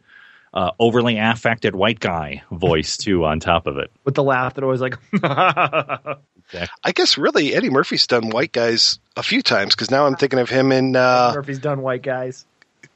uh, 0.55 0.71
overly 0.79 1.19
affected 1.19 1.75
white 1.75 2.01
guy 2.01 2.43
voice 2.53 2.97
too 2.97 3.25
on 3.25 3.41
top 3.41 3.67
of 3.67 3.77
it. 3.77 3.91
With 4.05 4.15
the 4.15 4.23
laugh 4.23 4.55
that 4.55 4.65
always 4.65 4.81
like, 4.81 4.99
I 6.85 6.93
guess 6.93 7.19
really 7.19 7.55
Eddie 7.55 7.71
Murphy's 7.71 8.07
done 8.07 8.31
white 8.31 8.53
guys 8.53 8.99
a 9.17 9.23
few 9.23 9.43
times 9.43 9.75
because 9.75 9.91
now 9.91 10.07
I'm 10.07 10.17
thinking 10.17 10.39
of 10.39 10.49
him 10.49 10.73
in 10.73 10.97
uh, 10.97 11.33
Murphy's 11.35 11.59
done 11.59 11.83
white 11.83 12.03
guys. 12.03 12.47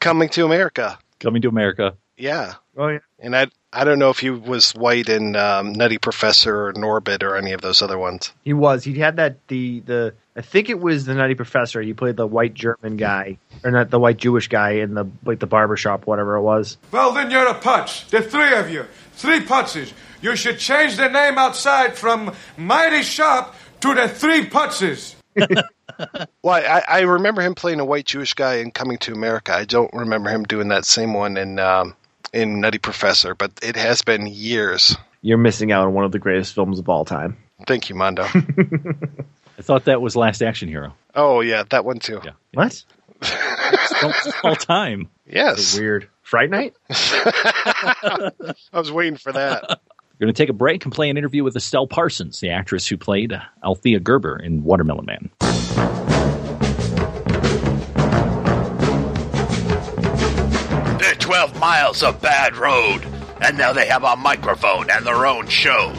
Coming 0.01 0.29
to 0.31 0.45
America. 0.45 0.99
Coming 1.21 1.43
to 1.43 1.49
America. 1.49 1.97
Yeah. 2.17 2.55
Oh 2.77 2.89
yeah. 2.89 2.99
And 3.19 3.37
I 3.37 3.47
I 3.73 3.85
don't 3.85 3.99
know 3.99 4.11
if 4.11 4.19
he 4.19 4.31
was 4.31 4.73
white 4.73 5.09
in 5.09 5.35
um, 5.37 5.73
Nutty 5.73 5.99
Professor 5.99 6.67
or 6.67 6.73
Norbit 6.75 7.23
or 7.23 7.37
any 7.37 7.53
of 7.53 7.61
those 7.61 7.83
other 7.83 7.99
ones. 7.99 8.33
He 8.45 8.53
was. 8.53 8.85
He 8.85 8.95
had 8.99 9.17
that 9.17 9.47
the 9.49 9.81
the 9.81 10.15
I 10.37 10.43
think 10.43 10.69
it 10.69 10.79
was 10.81 11.07
the 11.07 11.15
Nutty 11.15 11.35
Professor. 11.35 11.81
He 11.81 11.95
played 11.95 12.17
the 12.17 12.27
white 12.27 12.55
German 12.55 12.97
guy, 12.97 13.39
or 13.65 13.71
not 13.71 13.91
the 13.91 13.99
white 14.01 14.17
Jewish 14.17 14.49
guy 14.49 14.73
in 14.73 14.95
the 14.95 15.07
like 15.25 15.39
the 15.39 15.47
barber 15.47 15.77
shop, 15.77 16.07
whatever 16.07 16.37
it 16.37 16.43
was. 16.43 16.77
Well, 16.93 17.13
then 17.13 17.31
you're 17.31 17.49
a 17.49 17.55
putz. 17.55 18.09
The 18.11 18.23
three 18.23 18.55
of 18.55 18.71
you. 18.71 18.87
Three 19.17 19.41
putzes. 19.41 19.93
You 20.21 20.37
should 20.37 20.59
change 20.59 20.97
the 20.97 21.09
name 21.09 21.39
outside 21.39 21.97
from 21.99 22.33
My-T-Sharp 22.57 23.55
to 23.81 23.95
the 23.95 24.09
Three 24.09 24.47
Putzes. 24.47 25.15
Well, 26.43 26.55
I, 26.55 26.83
I 26.89 27.01
remember 27.03 27.41
him 27.41 27.55
playing 27.55 27.79
a 27.79 27.85
white 27.85 28.07
Jewish 28.07 28.35
guy 28.35 28.57
in 28.57 28.73
Coming 28.73 28.99
to 28.99 29.13
America. 29.13 29.55
I 29.55 29.65
don't 29.65 29.93
remember 29.93 30.29
him 30.29 30.43
doing 30.43 30.69
that 30.69 30.85
same 30.85 31.15
one 31.15 31.37
in 31.37 31.59
um, 31.61 31.95
in 32.33 32.61
Nutty 32.61 32.79
Professor, 32.79 33.35
but 33.35 33.53
it 33.63 33.77
has 33.77 34.03
been 34.03 34.27
years. 34.27 34.97
You're 35.23 35.39
missing 35.39 35.71
out 35.71 35.87
on 35.87 35.95
one 35.95 36.05
of 36.05 36.11
the 36.11 36.19
greatest 36.19 36.55
films 36.55 36.81
of 36.81 36.89
all 36.89 37.05
time. 37.05 37.37
Thank 37.67 37.89
you, 37.89 37.95
Mondo. 37.95 38.25
I 39.59 39.63
thought 39.63 39.85
that 39.85 40.03
was 40.03 40.17
Last 40.17 40.43
Action 40.43 40.69
Hero. 40.69 40.95
Oh 41.15 41.41
yeah, 41.41 41.63
that 41.71 41.85
one 41.85 42.01
too. 42.01 42.21
What? 42.55 42.85
All 44.43 44.57
time. 44.57 45.09
Yes. 45.27 45.79
Weird. 45.79 46.09
Fright 46.35 46.51
Night? 46.51 46.75
I 46.91 48.33
was 48.73 48.91
waiting 48.91 49.17
for 49.17 49.31
that. 49.31 49.63
We're 49.69 50.27
going 50.27 50.35
to 50.35 50.43
take 50.43 50.49
a 50.49 50.53
break 50.53 50.85
and 50.85 50.93
play 50.93 51.09
an 51.09 51.17
interview 51.17 51.45
with 51.45 51.55
Estelle 51.55 51.87
Parsons, 51.87 52.41
the 52.41 52.51
actress 52.51 52.89
who 52.89 52.97
played 52.97 53.41
Althea 53.63 54.01
Gerber 54.01 54.43
in 54.43 54.65
Watermelon 54.65 55.07
Man. 55.07 55.31
They're 60.99 61.15
12 61.15 61.61
miles 61.61 62.03
of 62.03 62.21
bad 62.21 62.57
road, 62.57 63.07
and 63.41 63.57
now 63.57 63.73
they 63.73 63.87
have 63.87 64.03
a 64.03 64.17
microphone 64.17 64.91
and 64.91 65.07
their 65.07 65.27
own 65.27 65.47
show. 65.47 65.93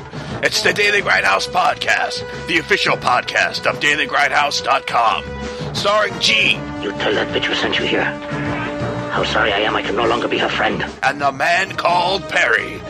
It's 0.44 0.62
the 0.64 0.74
Daily 0.74 1.02
Grindhouse 1.02 1.48
Podcast, 1.48 2.48
the 2.48 2.58
official 2.58 2.98
podcast 2.98 3.66
of 3.68 3.80
DailyGrindhouse.com. 3.80 5.74
Starring 5.74 6.20
G. 6.20 6.56
You 6.84 6.92
tell 6.92 7.14
that 7.14 7.30
bitch 7.30 7.46
who 7.46 7.56
sent 7.56 7.80
you 7.80 7.86
here. 7.86 8.45
How 9.16 9.24
sorry 9.24 9.54
I 9.54 9.60
am 9.60 9.78
I 9.78 9.82
can 9.82 9.96
no 9.96 10.06
longer 10.06 10.28
be 10.28 10.38
her 10.40 10.50
friend. 10.50 10.84
And 11.02 11.22
the 11.22 11.32
man 11.32 11.78
called 11.78 12.28
Perry. 12.28 12.82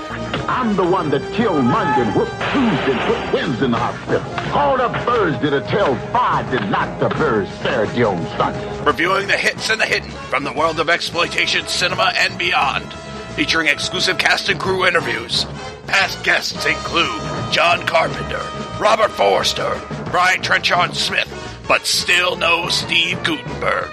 I'm 0.47 0.75
the 0.75 0.83
one 0.83 1.11
that 1.11 1.21
killed 1.35 1.63
Monday 1.63 2.01
and 2.01 2.15
whooped 2.15 2.31
Tuesday 2.31 2.93
and 2.93 2.99
put 3.01 3.31
Wednesday 3.31 3.65
in 3.65 3.69
the 3.69 3.77
hospital. 3.77 4.57
All 4.57 4.75
the 4.75 4.89
birds 5.05 5.37
did 5.37 5.53
a 5.53 5.61
tell 5.61 5.95
five 6.11 6.49
did 6.49 6.67
not 6.71 6.99
the 6.99 7.09
birds 7.09 7.51
fare 7.59 7.85
the 7.85 8.05
own 8.05 8.25
Sunday. 8.37 8.83
Reviewing 8.83 9.27
the 9.27 9.37
hits 9.37 9.69
and 9.69 9.79
the 9.79 9.85
hidden 9.85 10.09
from 10.09 10.43
the 10.43 10.51
world 10.51 10.79
of 10.79 10.89
exploitation 10.89 11.67
cinema 11.67 12.11
and 12.17 12.39
beyond. 12.39 12.91
Featuring 13.35 13.67
exclusive 13.67 14.17
cast 14.17 14.49
and 14.49 14.59
crew 14.59 14.87
interviews. 14.87 15.45
Past 15.85 16.23
guests 16.23 16.65
include 16.65 17.21
John 17.51 17.85
Carpenter, 17.85 18.41
Robert 18.79 19.11
Forster, 19.11 19.79
Brian 20.09 20.41
Trenchard 20.41 20.95
Smith, 20.95 21.29
but 21.67 21.85
still 21.85 22.35
no 22.35 22.67
Steve 22.69 23.21
Guttenberg. 23.21 23.91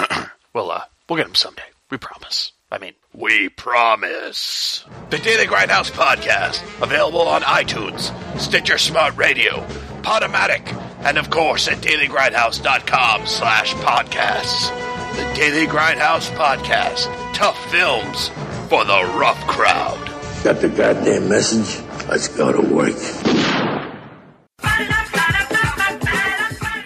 well, 0.52 0.72
uh, 0.72 0.80
we'll 1.08 1.16
get 1.16 1.26
him 1.26 1.34
someday. 1.34 1.62
We 1.90 1.98
promise. 1.98 2.52
I 2.70 2.78
mean, 2.78 2.94
we 3.12 3.50
promise. 3.50 4.84
The 5.10 5.18
Daily 5.18 5.44
Grindhouse 5.44 5.90
Podcast, 5.90 6.62
available 6.82 7.20
on 7.20 7.42
iTunes, 7.42 8.10
Stitcher 8.40 8.78
Smart 8.78 9.14
Radio, 9.16 9.60
Podomatic, 10.02 10.72
and 11.04 11.18
of 11.18 11.28
course 11.28 11.68
at 11.68 11.78
dailygrindhouse.com 11.78 13.26
slash 13.26 13.74
podcasts. 13.74 14.70
The 15.16 15.34
Daily 15.34 15.66
Grindhouse 15.66 16.30
Podcast. 16.34 17.12
Tough 17.34 17.58
films 17.70 18.28
for 18.70 18.84
the 18.84 19.02
rough 19.18 19.46
crowd. 19.46 19.98
Got 20.42 20.60
the 20.62 20.70
goddamn 20.70 21.28
message? 21.28 21.84
Let's 22.08 22.28
go 22.28 22.52
to 22.52 22.60
work. 22.74 22.96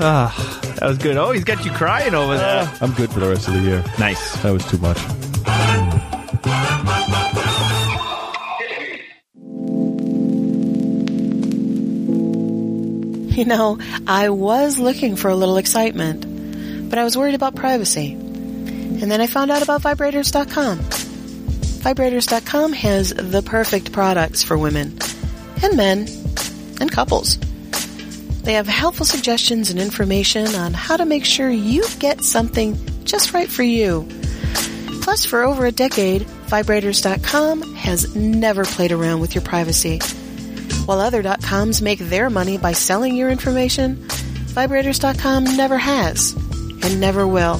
Ah, 0.00 0.60
that 0.76 0.88
was 0.88 0.98
good. 0.98 1.16
Oh, 1.16 1.32
he's 1.32 1.44
got 1.44 1.64
you 1.64 1.72
crying 1.72 2.14
over 2.14 2.36
there. 2.36 2.72
I'm 2.80 2.92
good 2.92 3.10
for 3.10 3.20
the 3.20 3.28
rest 3.28 3.48
of 3.48 3.54
the 3.54 3.60
year. 3.60 3.84
Nice. 3.98 4.40
That 4.42 4.52
was 4.52 4.64
too 4.66 4.78
much. 4.78 4.98
You 13.38 13.44
know, 13.44 13.78
I 14.06 14.30
was 14.30 14.80
looking 14.80 15.14
for 15.14 15.28
a 15.28 15.34
little 15.36 15.58
excitement, 15.58 16.90
but 16.90 16.98
I 16.98 17.04
was 17.04 17.16
worried 17.16 17.36
about 17.36 17.54
privacy. 17.54 18.14
And 18.14 19.10
then 19.10 19.20
I 19.20 19.28
found 19.28 19.52
out 19.52 19.62
about 19.62 19.82
vibrators.com. 19.82 20.78
Vibrators.com 20.78 22.72
has 22.72 23.14
the 23.14 23.42
perfect 23.42 23.92
products 23.92 24.42
for 24.42 24.58
women 24.58 24.98
and 25.62 25.76
men 25.76 26.08
and 26.80 26.90
couples. 26.90 27.38
They 28.48 28.54
have 28.54 28.66
helpful 28.66 29.04
suggestions 29.04 29.68
and 29.68 29.78
information 29.78 30.46
on 30.54 30.72
how 30.72 30.96
to 30.96 31.04
make 31.04 31.26
sure 31.26 31.50
you 31.50 31.84
get 31.98 32.24
something 32.24 32.78
just 33.04 33.34
right 33.34 33.46
for 33.46 33.62
you. 33.62 34.08
Plus, 35.02 35.26
for 35.26 35.42
over 35.42 35.66
a 35.66 35.70
decade, 35.70 36.22
Vibrators.com 36.46 37.74
has 37.74 38.16
never 38.16 38.64
played 38.64 38.90
around 38.90 39.20
with 39.20 39.34
your 39.34 39.44
privacy. 39.44 39.98
While 40.86 40.98
other 41.00 41.22
.coms 41.22 41.82
make 41.82 41.98
their 41.98 42.30
money 42.30 42.56
by 42.56 42.72
selling 42.72 43.16
your 43.16 43.28
information, 43.28 43.96
Vibrators.com 44.54 45.44
never 45.58 45.76
has 45.76 46.32
and 46.32 47.00
never 47.02 47.26
will. 47.26 47.56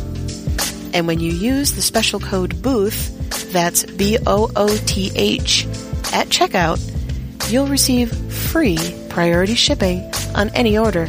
And 0.94 1.06
when 1.06 1.20
you 1.20 1.32
use 1.32 1.72
the 1.72 1.82
special 1.82 2.18
code 2.18 2.62
BOOTH, 2.62 3.52
that's 3.52 3.84
B-O-O-T-H, 3.84 5.66
at 6.14 6.28
checkout, 6.28 7.50
you'll 7.52 7.66
receive 7.66 8.10
free 8.32 8.78
priority 9.10 9.54
shipping 9.54 10.10
on 10.34 10.50
any 10.50 10.78
order. 10.78 11.06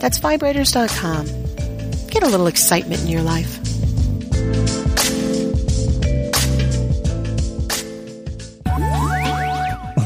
That's 0.00 0.18
vibrators.com. 0.18 1.26
Get 2.08 2.22
a 2.22 2.28
little 2.28 2.46
excitement 2.46 3.02
in 3.02 3.08
your 3.08 3.22
life. 3.22 3.58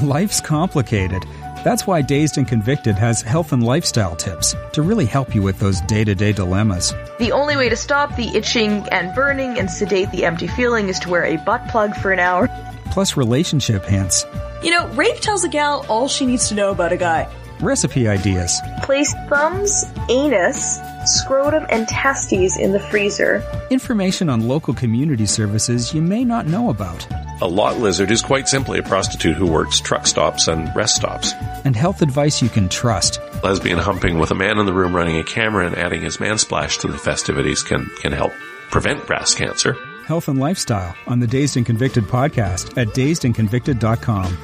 Life's 0.03 0.41
complicated. 0.41 1.23
That's 1.65 1.87
why 1.87 2.03
Dazed 2.03 2.37
and 2.37 2.47
Convicted 2.47 2.97
has 2.97 3.23
health 3.23 3.53
and 3.53 3.65
lifestyle 3.65 4.15
tips 4.15 4.55
to 4.73 4.83
really 4.83 5.07
help 5.07 5.35
you 5.35 5.41
with 5.41 5.59
those 5.59 5.81
day 5.83 6.05
to 6.05 6.15
day 6.15 6.33
dilemmas. 6.33 6.93
The 7.19 7.33
only 7.33 7.57
way 7.57 7.71
to 7.71 7.77
stop 7.77 8.15
the 8.17 8.29
itching 8.37 8.87
and 8.91 9.15
burning 9.15 9.59
and 9.59 9.71
sedate 9.71 10.11
the 10.11 10.27
empty 10.27 10.47
feeling 10.47 10.89
is 10.91 10.99
to 11.01 11.09
wear 11.09 11.25
a 11.25 11.37
butt 11.39 11.67
plug 11.69 11.95
for 11.97 12.13
an 12.13 12.19
hour. 12.19 12.49
Plus, 12.91 13.17
relationship 13.17 13.85
hints, 13.85 14.27
You 14.63 14.71
know, 14.71 14.87
Rafe 14.89 15.21
tells 15.21 15.43
a 15.45 15.49
gal 15.49 15.85
all 15.89 16.07
she 16.07 16.27
needs 16.27 16.49
to 16.49 16.55
know 16.55 16.71
about 16.71 16.93
a 16.93 16.97
guy. 16.99 17.27
Recipe 17.65 18.07
ideas, 18.07 18.61
Place 18.83 19.13
thumbs, 19.29 19.85
anus, 20.09 20.79
scrotum, 21.07 21.67
and 21.71 21.89
testes 21.89 22.57
in 22.59 22.73
the 22.73 22.81
freezer. 22.81 23.43
information 23.71 24.29
on 24.29 24.47
local 24.47 24.75
community 24.75 25.27
services 25.27 25.93
you 25.95 26.01
may 26.03 26.25
not 26.25 26.47
know 26.47 26.71
about, 26.71 27.07
A 27.41 27.47
lot 27.49 27.79
lizard 27.79 28.11
is 28.11 28.23
quite 28.23 28.47
simply 28.49 28.79
a 28.79 28.83
prostitute 28.83 29.37
who 29.37 29.47
works 29.47 29.81
truck 29.81 30.07
stops 30.07 30.47
and 30.49 30.71
rest 30.77 30.97
stops. 30.97 31.33
and 31.65 31.75
health 31.75 32.03
advice 32.03 32.41
you 32.43 32.49
can 32.49 32.69
trust. 32.69 33.19
Lesbian 33.43 33.79
humping 33.79 34.19
with 34.19 34.31
a 34.31 34.35
man 34.35 34.59
in 34.59 34.67
the 34.67 34.73
room 34.73 34.95
running 34.95 35.17
a 35.19 35.25
camera 35.25 35.67
and 35.67 35.77
adding 35.77 36.03
his 36.03 36.21
man 36.21 36.39
splash 36.39 36.79
to 36.79 36.89
the 36.89 36.99
festivities 36.99 37.63
can, 37.63 37.91
can 38.01 38.13
help 38.13 38.33
prevent 38.71 39.07
breast 39.07 39.37
cancer. 39.39 39.75
Health 40.07 40.29
and 40.29 40.39
lifestyle 40.39 40.95
on 41.07 41.21
the 41.21 41.27
Dazed 41.27 41.57
and 41.57 41.65
Convicted 41.65 42.05
podcast 42.05 42.77
at 42.77 42.89
dazedandconvicted.com. 42.89 44.37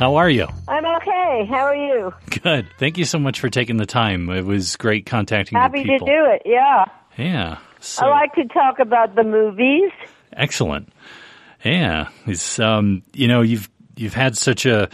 How 0.00 0.14
are 0.16 0.30
you? 0.30 0.48
I'm 0.66 0.86
okay. 0.96 1.46
How 1.50 1.66
are 1.66 1.76
you? 1.76 2.14
Good. 2.42 2.66
Thank 2.78 2.96
you 2.96 3.04
so 3.04 3.18
much 3.18 3.38
for 3.38 3.50
taking 3.50 3.76
the 3.76 3.84
time. 3.84 4.30
It 4.30 4.46
was 4.46 4.76
great 4.76 5.04
contacting 5.04 5.56
you 5.56 5.60
Happy 5.60 5.84
to 5.84 5.98
do 5.98 6.06
it. 6.06 6.40
Yeah. 6.46 6.86
Yeah. 7.18 7.58
I 7.98 8.08
like 8.08 8.32
to 8.36 8.46
talk 8.46 8.78
about 8.78 9.14
the 9.14 9.24
movies. 9.24 9.90
Excellent. 10.32 10.90
Yeah. 11.62 12.08
It's 12.24 12.58
um 12.58 13.02
you 13.12 13.28
know, 13.28 13.42
you've 13.42 13.68
you've 13.94 14.14
had 14.14 14.38
such 14.38 14.64
a 14.64 14.88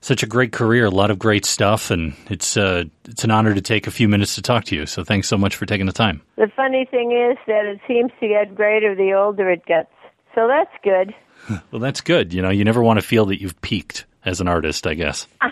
such 0.00 0.24
a 0.24 0.26
great 0.26 0.50
career, 0.50 0.86
a 0.86 0.90
lot 0.90 1.12
of 1.12 1.18
great 1.20 1.44
stuff 1.44 1.92
and 1.92 2.16
it's 2.28 2.56
uh 2.56 2.82
it's 3.04 3.22
an 3.22 3.30
honor 3.30 3.54
to 3.54 3.60
take 3.60 3.86
a 3.86 3.92
few 3.92 4.08
minutes 4.08 4.34
to 4.34 4.42
talk 4.42 4.64
to 4.64 4.74
you. 4.74 4.84
So 4.84 5.04
thanks 5.04 5.28
so 5.28 5.38
much 5.38 5.54
for 5.54 5.64
taking 5.64 5.86
the 5.86 5.92
time. 5.92 6.22
The 6.34 6.50
funny 6.56 6.88
thing 6.90 7.12
is 7.12 7.38
that 7.46 7.66
it 7.66 7.78
seems 7.86 8.10
to 8.18 8.26
get 8.26 8.56
greater 8.56 8.96
the 8.96 9.12
older 9.12 9.48
it 9.48 9.64
gets. 9.64 9.92
So 10.34 10.48
that's 10.48 10.74
good. 10.82 11.14
Well, 11.70 11.80
that's 11.80 12.02
good. 12.02 12.34
You 12.34 12.42
know, 12.42 12.50
you 12.50 12.64
never 12.64 12.82
want 12.82 13.00
to 13.00 13.06
feel 13.06 13.24
that 13.26 13.40
you've 13.40 13.58
peaked 13.62 14.04
as 14.24 14.40
an 14.40 14.48
artist, 14.48 14.86
I 14.86 14.94
guess. 14.94 15.26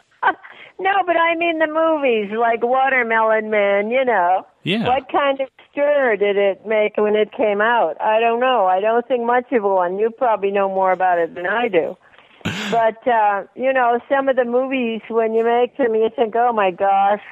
No, 0.81 0.93
but 1.05 1.17
I 1.17 1.35
mean 1.35 1.59
the 1.59 1.67
movies 1.67 2.31
like 2.39 2.63
Watermelon 2.63 3.51
Man, 3.51 3.91
you 3.91 4.05
know. 4.05 4.47
Yeah. 4.63 4.87
What 4.87 5.11
kind 5.11 5.41
of 5.41 5.49
stir 5.73 6.17
did 6.17 6.37
it 6.37 6.65
make 6.67 6.97
when 6.97 7.17
it 7.17 7.33
came 7.33 7.61
out? 7.61 8.01
I 8.01 8.21
don't 8.21 8.39
know. 8.39 8.67
I 8.67 8.81
don't 8.81 9.07
think 9.09 9.25
much 9.27 9.51
of 9.51 9.65
one. 9.65 9.99
You 9.99 10.11
probably 10.11 10.53
know 10.53 10.69
more 10.69 10.93
about 10.93 11.19
it 11.19 11.35
than 11.35 11.47
I 11.47 11.69
do. 11.69 11.97
But 12.71 13.07
uh, 13.09 13.45
you 13.57 13.73
know, 13.73 13.99
some 14.09 14.29
of 14.29 14.37
the 14.37 14.45
movies 14.45 15.01
when 15.09 15.35
you 15.35 15.45
make 15.45 15.77
them 15.77 15.97
you 15.97 16.11
think, 16.15 16.35
Oh 16.37 16.53
my 16.53 16.71
gosh 16.71 17.23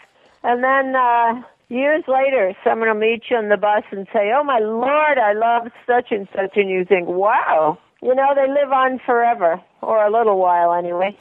and 0.43 0.62
then 0.62 0.97
uh 0.97 1.43
years 1.68 2.05
later 2.09 2.53
someone 2.64 2.89
will 2.89 2.97
meet 2.97 3.24
you 3.30 3.37
on 3.37 3.49
the 3.49 3.57
bus 3.57 3.84
and 3.93 4.09
say, 4.12 4.32
Oh 4.34 4.43
my 4.43 4.59
lord, 4.59 5.18
I 5.18 5.32
love 5.34 5.70
such 5.87 6.11
and 6.11 6.26
such 6.34 6.57
and 6.57 6.68
you 6.68 6.84
think, 6.84 7.07
Wow 7.07 7.78
you 8.03 8.14
know, 8.14 8.34
they 8.34 8.49
live 8.49 8.72
on 8.72 9.01
forever. 9.05 9.61
Or 9.87 10.05
a 10.05 10.11
little 10.11 10.39
while 10.39 10.74
anyway. 10.74 11.16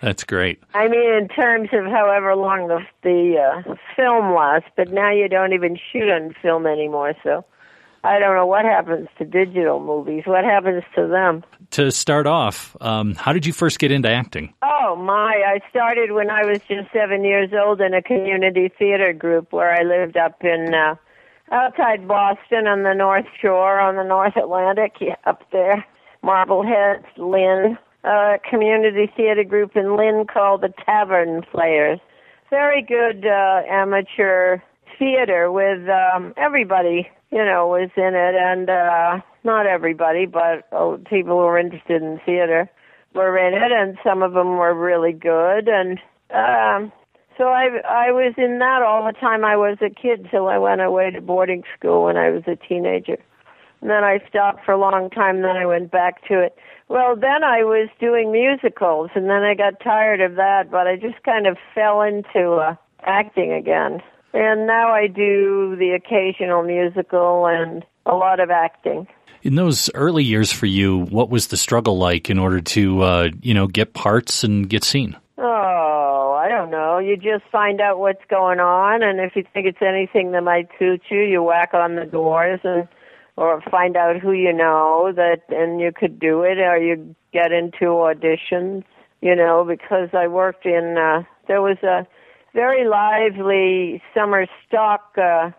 That's 0.00 0.22
great. 0.22 0.62
I 0.72 0.86
mean, 0.86 1.12
in 1.14 1.26
terms 1.26 1.70
of 1.72 1.84
however 1.86 2.36
long 2.36 2.68
the 2.68 2.80
the 3.02 3.38
uh, 3.38 3.74
film 3.96 4.32
lasts, 4.32 4.70
but 4.76 4.92
now 4.92 5.10
you 5.10 5.28
don't 5.28 5.52
even 5.52 5.76
shoot 5.90 6.08
on 6.08 6.32
film 6.40 6.64
anymore. 6.64 7.14
So 7.24 7.44
I 8.04 8.20
don't 8.20 8.36
know 8.36 8.46
what 8.46 8.64
happens 8.64 9.08
to 9.18 9.24
digital 9.24 9.80
movies. 9.80 10.22
What 10.26 10.44
happens 10.44 10.84
to 10.94 11.08
them? 11.08 11.42
To 11.72 11.90
start 11.90 12.28
off, 12.28 12.76
um, 12.80 13.16
how 13.16 13.32
did 13.32 13.44
you 13.44 13.52
first 13.52 13.80
get 13.80 13.90
into 13.90 14.08
acting? 14.08 14.54
Oh 14.62 14.94
my! 14.94 15.42
I 15.44 15.58
started 15.68 16.12
when 16.12 16.30
I 16.30 16.44
was 16.44 16.60
just 16.68 16.92
seven 16.92 17.24
years 17.24 17.50
old 17.52 17.80
in 17.80 17.94
a 17.94 18.02
community 18.02 18.70
theater 18.78 19.12
group 19.12 19.52
where 19.52 19.74
I 19.74 19.82
lived 19.82 20.16
up 20.16 20.44
in 20.44 20.72
uh, 20.72 20.94
outside 21.50 22.06
Boston 22.06 22.68
on 22.68 22.84
the 22.84 22.94
North 22.94 23.26
Shore 23.42 23.80
on 23.80 23.96
the 23.96 24.04
North 24.04 24.36
Atlantic, 24.36 24.92
yeah, 25.00 25.16
up 25.26 25.42
there, 25.50 25.84
Marblehead, 26.22 27.04
Lynn 27.16 27.76
uh, 28.04 28.38
community 28.48 29.10
theater 29.16 29.44
group 29.44 29.76
in 29.76 29.96
Lynn 29.96 30.26
called 30.26 30.62
the 30.62 30.72
Tavern 30.84 31.42
Players. 31.50 32.00
Very 32.50 32.82
good 32.82 33.26
uh, 33.26 33.62
amateur 33.68 34.58
theater 34.98 35.52
with 35.52 35.88
um, 35.88 36.32
everybody, 36.36 37.08
you 37.30 37.44
know, 37.44 37.66
was 37.68 37.90
in 37.96 38.14
it, 38.14 38.34
and 38.34 38.70
uh, 38.70 39.20
not 39.44 39.66
everybody, 39.66 40.26
but 40.26 40.66
oh, 40.72 40.98
people 41.08 41.38
who 41.38 41.44
were 41.44 41.58
interested 41.58 42.02
in 42.02 42.20
theater 42.24 42.70
were 43.14 43.36
in 43.38 43.54
it, 43.54 43.72
and 43.72 43.98
some 44.02 44.22
of 44.22 44.32
them 44.32 44.56
were 44.56 44.74
really 44.74 45.12
good, 45.12 45.68
and 45.68 45.98
um, 46.30 46.92
so 47.38 47.44
I 47.44 47.68
I 47.88 48.10
was 48.10 48.34
in 48.36 48.58
that 48.58 48.82
all 48.82 49.06
the 49.06 49.18
time 49.18 49.44
I 49.44 49.56
was 49.56 49.78
a 49.80 49.90
kid 49.90 50.28
till 50.30 50.48
I 50.48 50.58
went 50.58 50.80
away 50.80 51.10
to 51.10 51.20
boarding 51.20 51.62
school 51.78 52.04
when 52.04 52.16
I 52.16 52.30
was 52.30 52.42
a 52.46 52.56
teenager. 52.56 53.16
And 53.80 53.88
then 53.88 54.02
I 54.02 54.18
stopped 54.28 54.64
for 54.64 54.72
a 54.72 54.78
long 54.78 55.08
time, 55.08 55.42
then 55.42 55.56
I 55.56 55.64
went 55.64 55.92
back 55.92 56.26
to 56.26 56.40
it. 56.42 56.56
Well, 56.88 57.16
then 57.16 57.44
I 57.44 57.64
was 57.64 57.88
doing 58.00 58.32
musicals, 58.32 59.10
and 59.14 59.28
then 59.28 59.42
I 59.42 59.54
got 59.54 59.78
tired 59.80 60.22
of 60.22 60.36
that, 60.36 60.70
but 60.70 60.86
I 60.86 60.96
just 60.96 61.22
kind 61.22 61.46
of 61.46 61.58
fell 61.74 62.00
into 62.00 62.52
uh, 62.54 62.76
acting 63.02 63.52
again. 63.52 64.00
And 64.32 64.66
now 64.66 64.92
I 64.92 65.06
do 65.06 65.76
the 65.76 65.90
occasional 65.90 66.62
musical 66.62 67.46
and 67.46 67.84
a 68.06 68.14
lot 68.14 68.40
of 68.40 68.50
acting. 68.50 69.06
In 69.42 69.54
those 69.54 69.90
early 69.94 70.24
years 70.24 70.50
for 70.50 70.66
you, 70.66 70.98
what 70.98 71.30
was 71.30 71.48
the 71.48 71.56
struggle 71.56 71.98
like 71.98 72.30
in 72.30 72.38
order 72.38 72.60
to, 72.60 73.02
uh, 73.02 73.28
you 73.42 73.54
know, 73.54 73.66
get 73.66 73.92
parts 73.92 74.42
and 74.42 74.68
get 74.68 74.82
seen? 74.82 75.16
Oh, 75.36 76.40
I 76.42 76.48
don't 76.48 76.70
know. 76.70 76.98
You 76.98 77.16
just 77.16 77.44
find 77.52 77.80
out 77.80 77.98
what's 77.98 78.24
going 78.28 78.60
on, 78.60 79.02
and 79.02 79.20
if 79.20 79.36
you 79.36 79.44
think 79.52 79.66
it's 79.66 79.82
anything 79.82 80.32
that 80.32 80.42
might 80.42 80.68
suit 80.78 81.02
you, 81.10 81.20
you 81.20 81.42
whack 81.42 81.74
on 81.74 81.96
the 81.96 82.06
doors 82.06 82.60
and 82.64 82.88
or 83.38 83.62
find 83.70 83.96
out 83.96 84.18
who 84.18 84.32
you 84.32 84.52
know 84.52 85.12
that 85.14 85.42
and 85.48 85.80
you 85.80 85.92
could 85.92 86.18
do 86.18 86.42
it 86.42 86.58
or 86.58 86.76
you 86.76 87.14
get 87.32 87.52
into 87.52 87.84
auditions 87.86 88.82
you 89.20 89.34
know 89.34 89.64
because 89.64 90.08
i 90.12 90.26
worked 90.26 90.66
in 90.66 90.96
uh 90.98 91.22
there 91.46 91.62
was 91.62 91.78
a 91.82 92.06
very 92.54 92.88
lively 92.88 94.02
summer 94.12 94.46
stock 94.66 95.16
uh 95.18 95.50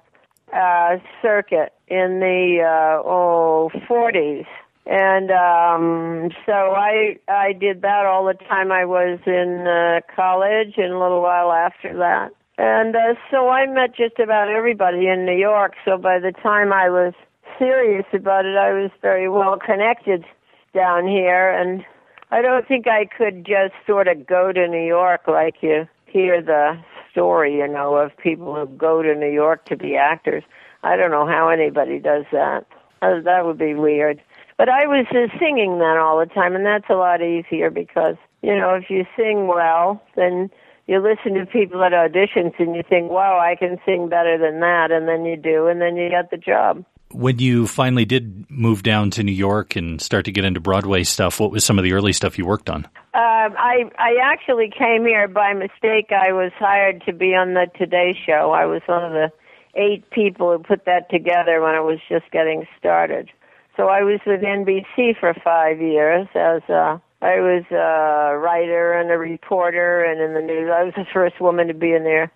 uh 0.53 0.97
circuit 1.21 1.73
in 1.87 2.19
the 2.19 2.59
uh 2.61 3.01
oh 3.05 3.69
forties. 3.87 4.45
And 4.85 5.29
um 5.31 6.31
so 6.45 6.51
i 6.51 7.17
i 7.27 7.53
did 7.53 7.81
that 7.83 8.05
all 8.05 8.25
the 8.25 8.33
time 8.33 8.71
i 8.71 8.85
was 8.85 9.19
in 9.25 9.67
uh 9.67 10.01
college 10.15 10.73
and 10.77 10.91
a 10.93 10.99
little 10.99 11.21
while 11.21 11.51
after 11.51 11.95
that. 11.97 12.31
And 12.57 12.95
uh, 12.95 13.13
so 13.31 13.49
i 13.49 13.65
met 13.67 13.95
just 13.95 14.19
about 14.19 14.49
everybody 14.49 15.07
in 15.07 15.25
new 15.25 15.37
york. 15.37 15.73
So 15.85 15.97
by 15.97 16.19
the 16.19 16.31
time 16.31 16.73
i 16.73 16.89
was 16.89 17.13
serious 17.57 18.05
about 18.13 18.45
it. 18.45 18.57
I 18.57 18.73
was 18.73 18.91
very 19.01 19.29
well 19.29 19.57
connected 19.57 20.25
down 20.73 21.07
here, 21.07 21.49
and 21.49 21.85
I 22.31 22.41
don't 22.41 22.67
think 22.67 22.87
I 22.87 23.05
could 23.05 23.45
just 23.45 23.73
sort 23.87 24.07
of 24.07 24.27
go 24.27 24.51
to 24.51 24.67
New 24.67 24.85
York 24.85 25.21
like 25.27 25.55
you 25.61 25.87
hear 26.05 26.41
the 26.41 26.77
story, 27.11 27.57
you 27.57 27.67
know, 27.67 27.95
of 27.95 28.15
people 28.17 28.55
who 28.55 28.67
go 28.67 29.01
to 29.01 29.15
New 29.15 29.31
York 29.31 29.65
to 29.65 29.75
be 29.75 29.95
actors. 29.95 30.43
I 30.83 30.95
don't 30.95 31.11
know 31.11 31.25
how 31.25 31.49
anybody 31.49 31.99
does 31.99 32.25
that. 32.31 32.65
Uh, 33.01 33.21
that 33.21 33.45
would 33.45 33.57
be 33.57 33.73
weird. 33.73 34.21
But 34.57 34.69
I 34.69 34.87
was 34.87 35.05
uh, 35.11 35.37
singing 35.39 35.79
then 35.79 35.97
all 35.97 36.19
the 36.19 36.25
time, 36.25 36.55
and 36.55 36.65
that's 36.65 36.89
a 36.89 36.95
lot 36.95 37.21
easier 37.21 37.69
because, 37.69 38.15
you 38.41 38.55
know, 38.55 38.75
if 38.75 38.89
you 38.89 39.05
sing 39.15 39.47
well, 39.47 40.01
then 40.15 40.49
you 40.87 40.99
listen 40.99 41.33
to 41.35 41.45
people 41.45 41.83
at 41.83 41.93
auditions 41.93 42.53
and 42.59 42.75
you 42.75 42.83
think, 42.87 43.09
wow, 43.09 43.39
I 43.39 43.55
can 43.55 43.79
sing 43.85 44.09
better 44.09 44.37
than 44.37 44.59
that, 44.59 44.91
and 44.91 45.07
then 45.07 45.25
you 45.25 45.37
do, 45.37 45.67
and 45.67 45.81
then 45.81 45.95
you 45.95 46.09
get 46.09 46.31
the 46.31 46.37
job 46.37 46.83
when 47.11 47.39
you 47.39 47.67
finally 47.67 48.05
did 48.05 48.49
move 48.49 48.83
down 48.83 49.09
to 49.11 49.23
New 49.23 49.31
York 49.31 49.75
and 49.75 50.01
start 50.01 50.25
to 50.25 50.31
get 50.31 50.45
into 50.45 50.59
Broadway 50.59 51.03
stuff, 51.03 51.39
what 51.39 51.51
was 51.51 51.65
some 51.65 51.77
of 51.77 51.83
the 51.83 51.93
early 51.93 52.13
stuff 52.13 52.37
you 52.37 52.45
worked 52.45 52.69
on? 52.69 52.85
Uh, 53.13 53.49
I 53.57 53.89
I 53.97 54.17
actually 54.23 54.69
came 54.69 55.05
here 55.05 55.27
by 55.27 55.53
mistake. 55.53 56.11
I 56.11 56.31
was 56.31 56.51
hired 56.57 57.03
to 57.05 57.13
be 57.13 57.33
on 57.35 57.55
the 57.55 57.67
Today 57.77 58.17
Show. 58.25 58.51
I 58.51 58.65
was 58.65 58.81
one 58.85 59.03
of 59.03 59.11
the 59.11 59.31
eight 59.75 60.09
people 60.11 60.51
who 60.51 60.63
put 60.63 60.85
that 60.85 61.09
together 61.09 61.61
when 61.61 61.75
it 61.75 61.83
was 61.83 61.99
just 62.07 62.29
getting 62.31 62.67
started. 62.77 63.29
So 63.75 63.87
I 63.87 64.03
was 64.03 64.19
with 64.25 64.41
NBC 64.41 65.17
for 65.19 65.33
five 65.43 65.81
years 65.81 66.27
as 66.35 66.61
a 66.69 67.01
I 67.21 67.39
was 67.41 67.63
a 67.71 68.37
writer 68.37 68.93
and 68.93 69.11
a 69.11 69.17
reporter 69.17 70.03
and 70.03 70.21
in 70.21 70.33
the 70.33 70.41
news. 70.41 70.69
I 70.73 70.83
was 70.83 70.93
the 70.95 71.05
first 71.11 71.41
woman 71.41 71.67
to 71.67 71.73
be 71.73 71.93
in 71.93 72.03
there 72.03 72.31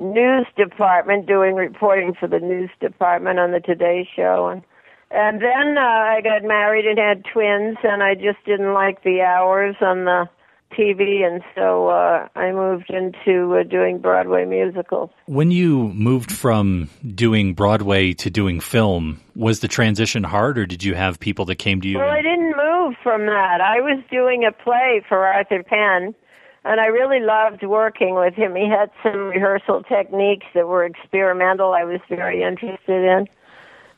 news 0.00 0.46
department 0.56 1.26
doing 1.26 1.54
reporting 1.54 2.14
for 2.18 2.28
the 2.28 2.38
news 2.38 2.70
department 2.80 3.38
on 3.38 3.52
the 3.52 3.60
Today 3.60 4.08
Show 4.14 4.48
and 4.48 4.62
and 5.08 5.40
then 5.40 5.78
uh, 5.78 5.80
I 5.80 6.20
got 6.22 6.42
married 6.42 6.84
and 6.84 6.98
had 6.98 7.24
twins 7.32 7.78
and 7.84 8.02
I 8.02 8.14
just 8.14 8.44
didn't 8.44 8.74
like 8.74 9.04
the 9.04 9.20
hours 9.20 9.76
on 9.80 10.04
the 10.04 10.28
TV 10.76 11.24
and 11.24 11.42
so 11.54 11.88
uh, 11.88 12.28
I 12.34 12.50
moved 12.50 12.90
into 12.90 13.54
uh, 13.54 13.62
doing 13.62 13.98
Broadway 13.98 14.44
musicals. 14.44 15.10
When 15.26 15.52
you 15.52 15.88
moved 15.94 16.32
from 16.32 16.90
doing 17.14 17.54
Broadway 17.54 18.12
to 18.14 18.30
doing 18.30 18.58
film, 18.60 19.20
was 19.36 19.60
the 19.60 19.68
transition 19.68 20.24
hard 20.24 20.58
or 20.58 20.66
did 20.66 20.82
you 20.82 20.94
have 20.94 21.20
people 21.20 21.44
that 21.46 21.56
came 21.56 21.80
to 21.82 21.88
you? 21.88 21.98
Well, 21.98 22.08
and- 22.08 22.18
I 22.18 22.22
didn't 22.22 22.56
move 22.56 22.94
from 23.02 23.26
that. 23.26 23.60
I 23.60 23.80
was 23.80 24.02
doing 24.10 24.44
a 24.44 24.50
play 24.50 25.02
for 25.08 25.24
Arthur 25.24 25.62
Penn 25.62 26.14
and 26.66 26.80
I 26.80 26.86
really 26.86 27.20
loved 27.20 27.62
working 27.62 28.16
with 28.16 28.34
him. 28.34 28.56
He 28.56 28.68
had 28.68 28.90
some 29.02 29.28
rehearsal 29.28 29.84
techniques 29.84 30.46
that 30.54 30.66
were 30.66 30.84
experimental. 30.84 31.72
I 31.72 31.84
was 31.84 32.00
very 32.08 32.42
interested 32.42 33.04
in, 33.04 33.28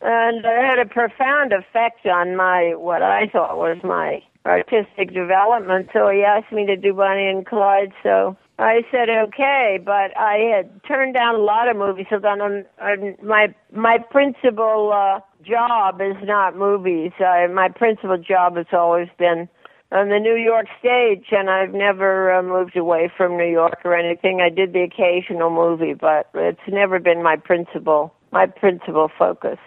and 0.03 0.45
it 0.45 0.65
had 0.67 0.79
a 0.79 0.87
profound 0.87 1.53
effect 1.53 2.07
on 2.07 2.37
my 2.37 2.75
what 2.77 3.03
I 3.03 3.27
thought 3.29 3.57
was 3.57 3.79
my 3.83 4.23
artistic 4.45 5.15
development. 5.15 5.89
So 5.93 6.11
he 6.11 6.23
asked 6.23 6.53
me 6.53 6.67
to 6.67 6.77
do 6.77 6.93
Bonnie 6.93 7.29
and 7.29 7.47
Clyde. 7.47 7.93
So 8.03 8.37
I 8.59 8.83
said 8.91 9.09
okay, 9.09 9.79
but 9.83 10.17
I 10.19 10.53
had 10.55 10.85
turned 10.85 11.15
down 11.15 11.37
a 11.37 11.39
lot 11.39 11.69
of 11.69 11.77
movies. 11.77 12.07
So 12.11 12.19
then 12.19 12.41
um, 12.43 12.65
um, 12.81 13.17
my 13.23 13.55
my 13.73 13.97
principal 13.97 14.93
uh, 14.93 15.21
job 15.43 16.03
is 16.03 16.17
not 16.23 16.55
movies. 16.55 17.13
I, 17.19 17.47
my 17.47 17.71
principal 17.71 18.19
job 18.19 18.57
has 18.57 18.67
always 18.73 19.09
been 19.19 19.49
on 19.91 20.09
the 20.09 20.19
New 20.19 20.37
York 20.37 20.67
stage, 20.79 21.27
and 21.31 21.49
I've 21.49 21.73
never 21.73 22.33
uh, 22.33 22.43
moved 22.43 22.77
away 22.77 23.11
from 23.17 23.37
New 23.37 23.51
York 23.51 23.81
or 23.85 23.97
anything. 23.97 24.41
I 24.41 24.51
did 24.51 24.73
the 24.73 24.83
occasional 24.83 25.51
movie, 25.51 25.95
but 25.95 26.29
it's 26.35 26.61
never 26.69 26.99
been 26.99 27.23
my 27.23 27.37
principal 27.37 28.15
my 28.31 28.47
principal 28.47 29.11
focus. 29.19 29.59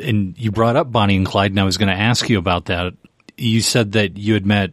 And 0.00 0.38
you 0.38 0.52
brought 0.52 0.76
up 0.76 0.92
Bonnie 0.92 1.16
and 1.16 1.26
Clyde, 1.26 1.50
and 1.50 1.60
I 1.60 1.64
was 1.64 1.78
going 1.78 1.88
to 1.88 2.00
ask 2.00 2.28
you 2.28 2.38
about 2.38 2.66
that. 2.66 2.94
You 3.36 3.60
said 3.60 3.92
that 3.92 4.16
you 4.16 4.34
had 4.34 4.46
met 4.46 4.72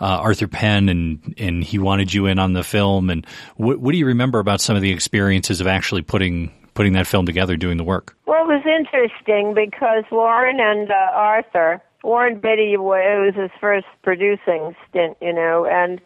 uh, 0.00 0.06
Arthur 0.06 0.48
Penn, 0.48 0.88
and 0.88 1.34
and 1.38 1.62
he 1.62 1.78
wanted 1.78 2.12
you 2.12 2.26
in 2.26 2.38
on 2.38 2.54
the 2.54 2.64
film. 2.64 3.10
And 3.10 3.26
what, 3.56 3.78
what 3.78 3.92
do 3.92 3.98
you 3.98 4.06
remember 4.06 4.38
about 4.38 4.62
some 4.62 4.76
of 4.76 4.82
the 4.82 4.90
experiences 4.90 5.60
of 5.60 5.66
actually 5.66 6.02
putting 6.02 6.50
putting 6.72 6.94
that 6.94 7.06
film 7.06 7.26
together, 7.26 7.56
doing 7.56 7.76
the 7.76 7.84
work? 7.84 8.16
Well, 8.24 8.42
it 8.42 8.46
was 8.46 8.64
interesting 8.64 9.52
because 9.54 10.04
Warren 10.10 10.60
and 10.60 10.90
uh, 10.90 10.94
Arthur 11.14 11.82
Warren 12.02 12.40
Beatty 12.40 12.74
it 12.74 12.78
was 12.78 13.34
his 13.34 13.50
first 13.60 13.86
producing 14.02 14.74
stint, 14.88 15.16
you 15.20 15.32
know, 15.32 15.66
and 15.66 16.00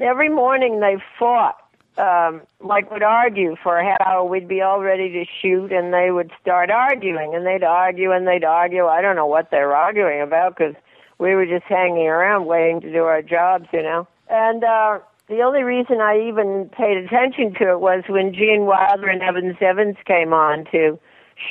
every 0.00 0.28
morning 0.28 0.80
they 0.80 0.96
fought, 1.18 1.56
um, 1.98 2.42
like 2.60 2.90
would 2.90 3.02
argue 3.02 3.56
for 3.62 3.82
how 4.00 4.24
we'd 4.24 4.48
be 4.48 4.60
all 4.60 4.80
ready 4.80 5.10
to 5.12 5.24
shoot, 5.40 5.72
and 5.72 5.94
they 5.94 6.10
would 6.10 6.30
start 6.40 6.70
arguing, 6.70 7.34
and 7.34 7.46
they'd 7.46 7.64
argue 7.64 8.12
and 8.12 8.26
they'd 8.26 8.44
argue. 8.44 8.86
I 8.86 9.00
don't 9.00 9.16
know 9.16 9.26
what 9.26 9.50
they're 9.50 9.74
arguing 9.74 10.20
about 10.20 10.56
because 10.56 10.74
we 11.18 11.34
were 11.34 11.46
just 11.46 11.64
hanging 11.64 12.06
around 12.06 12.46
waiting 12.46 12.80
to 12.82 12.92
do 12.92 13.04
our 13.04 13.22
jobs, 13.22 13.66
you 13.72 13.82
know. 13.82 14.06
And 14.28 14.64
uh, 14.64 14.98
the 15.28 15.40
only 15.40 15.62
reason 15.62 16.00
I 16.00 16.20
even 16.28 16.70
paid 16.76 16.98
attention 16.98 17.54
to 17.54 17.70
it 17.70 17.80
was 17.80 18.04
when 18.08 18.34
Gene 18.34 18.66
Wilder 18.66 19.08
and 19.08 19.22
Evans 19.22 19.56
Evans 19.60 19.96
came 20.04 20.32
on 20.32 20.66
to 20.72 20.98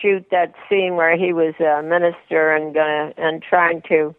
shoot 0.02 0.26
that 0.32 0.54
scene 0.70 0.96
where 0.96 1.18
he 1.18 1.34
was 1.34 1.54
a 1.60 1.82
minister 1.84 2.52
and 2.52 2.74
gonna 2.74 3.14
and 3.18 3.42
trying 3.42 3.82
to 3.90 4.16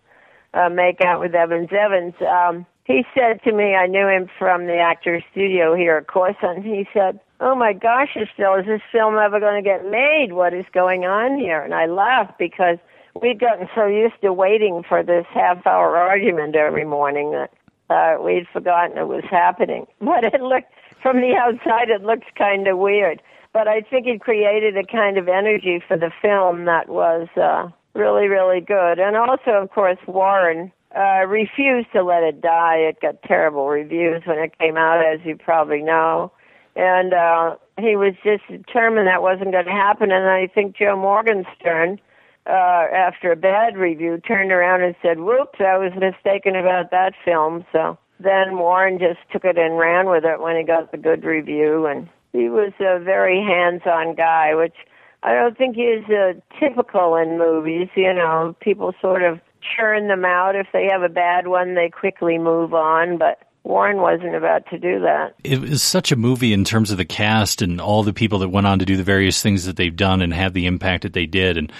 uh, 0.55 0.69
make 0.69 1.01
out 1.01 1.21
with 1.21 1.35
Evans 1.35 1.71
Evans. 1.73 2.15
Um, 2.21 2.67
he 2.85 3.05
said 3.15 3.43
to 3.43 3.53
me, 3.53 3.75
I 3.75 3.87
knew 3.87 4.07
him 4.09 4.31
from 4.39 4.67
the 4.67 4.79
Actors 4.79 5.23
Studio 5.33 5.75
here 5.75 5.97
at 5.97 6.07
Corson. 6.07 6.63
He 6.63 6.87
said, 6.93 7.21
"Oh 7.41 7.55
my 7.55 7.73
gosh, 7.73 8.17
Estelle, 8.17 8.55
is 8.57 8.67
this 8.67 8.83
film 8.93 9.17
ever 9.17 9.41
going 9.41 9.63
to 9.63 9.69
get 9.69 9.85
made? 9.91 10.33
What 10.33 10.55
is 10.55 10.65
going 10.73 11.05
on 11.05 11.39
here?" 11.39 11.61
And 11.61 11.75
I 11.75 11.87
laughed 11.87 12.39
because 12.39 12.79
we'd 13.21 13.41
gotten 13.41 13.69
so 13.75 13.87
used 13.87 14.21
to 14.23 14.33
waiting 14.33 14.83
for 14.89 15.03
this 15.03 15.27
half-hour 15.33 15.97
argument 15.97 16.55
every 16.55 16.85
morning 16.85 17.33
that 17.33 17.51
uh, 17.91 18.23
we'd 18.23 18.47
forgotten 18.53 18.99
it 18.99 19.09
was 19.09 19.25
happening. 19.25 19.87
But 20.01 20.25
it 20.25 20.41
looked 20.41 20.73
from 21.03 21.21
the 21.21 21.35
outside, 21.37 21.89
it 21.91 22.03
looked 22.03 22.35
kind 22.37 22.67
of 22.67 22.79
weird. 22.79 23.23
But 23.57 23.69
I 23.69 23.81
think 23.81 24.07
it 24.07 24.21
created 24.21 24.77
a 24.77 24.85
kind 24.85 25.17
of 25.17 25.29
energy 25.29 25.83
for 25.89 25.97
the 25.97 26.11
film 26.21 26.67
that 26.67 26.91
was 26.91 27.27
uh, 27.39 27.71
really, 27.95 28.29
really 28.29 28.61
good. 28.61 28.99
And 28.99 29.17
also, 29.17 29.53
of 29.53 29.71
course, 29.71 29.97
Warren 30.07 30.71
uh, 30.95 31.25
refused 31.27 31.91
to 31.95 32.03
let 32.03 32.23
it 32.23 32.43
die. 32.43 32.77
It 32.77 33.01
got 33.01 33.23
terrible 33.23 33.67
reviews 33.69 34.21
when 34.27 34.41
it 34.41 34.59
came 34.59 34.77
out, 34.77 35.03
as 35.03 35.21
you 35.25 35.39
probably 35.39 35.81
know. 35.81 36.33
And 36.77 37.15
uh, 37.15 37.57
he 37.79 37.97
was 37.97 38.13
just 38.23 38.47
determined 38.47 39.07
that 39.07 39.23
wasn't 39.23 39.53
going 39.53 39.65
to 39.65 39.71
happen. 39.71 40.13
And 40.13 40.29
I 40.29 40.49
think 40.49 40.77
Joe 40.77 40.95
Morgenstern, 40.95 41.99
uh, 42.45 42.85
after 42.93 43.33
a 43.33 43.37
bad 43.37 43.79
review, 43.79 44.19
turned 44.19 44.53
around 44.53 44.83
and 44.83 44.95
said, 45.01 45.21
"Whoops, 45.21 45.61
I 45.61 45.79
was 45.79 45.93
mistaken 45.99 46.57
about 46.57 46.91
that 46.91 47.15
film." 47.25 47.65
So 47.73 47.97
then 48.21 48.59
Warren 48.59 48.99
just 48.99 49.21
took 49.33 49.47
it 49.47 49.57
and 49.57 49.79
ran 49.79 50.11
with 50.11 50.27
it 50.27 50.43
when 50.43 50.59
he 50.59 50.63
got 50.63 50.93
the 50.93 50.99
good 50.99 51.25
review. 51.25 51.87
And 51.87 52.11
he 52.37 52.49
was 52.49 52.73
a 52.81 52.99
very 52.99 53.41
hands-on 53.41 54.15
guy, 54.15 54.55
which 54.55 54.77
I 55.23 55.33
don't 55.35 55.57
think 55.57 55.77
is 55.79 56.05
uh, 56.11 56.35
typical 56.61 57.17
in 57.17 57.39
movies. 57.39 57.89
You 57.97 58.13
know, 58.13 58.55
people 58.61 58.93
sort 59.01 59.23
of 59.23 59.41
churn 59.77 60.09
them 60.09 60.25
out. 60.25 60.55
If 60.55 60.69
they 60.73 60.87
have 60.91 61.03
a 61.03 61.09
bad 61.09 61.49
one, 61.49 61.75
they 61.75 61.89
quickly 61.89 62.39
move 62.39 62.75
on. 62.75 63.19
But 63.19 63.41
Warren 63.65 63.97
wasn't 63.97 64.37
about 64.37 64.69
to 64.71 64.79
do 64.79 65.01
that. 65.01 65.35
It 65.43 65.61
was 65.61 65.83
such 65.83 66.13
a 66.13 66.17
movie 66.17 66.53
in 66.53 66.65
terms 66.65 66.91
of 66.91 66.99
the 66.99 67.05
cast 67.05 67.63
and 67.63 67.81
all 67.81 68.05
the 68.05 68.13
people 68.13 68.39
that 68.41 68.51
went 68.51 68.67
on 68.67 68.79
to 68.79 68.85
do 68.85 68.97
the 68.97 69.03
various 69.03 69.43
things 69.43 69.65
that 69.65 69.77
they've 69.77 69.97
done 69.97 70.23
and 70.23 70.33
have 70.33 70.53
the 70.53 70.67
impact 70.67 71.03
that 71.03 71.15
they 71.15 71.27
did. 71.27 71.57
And 71.57 71.73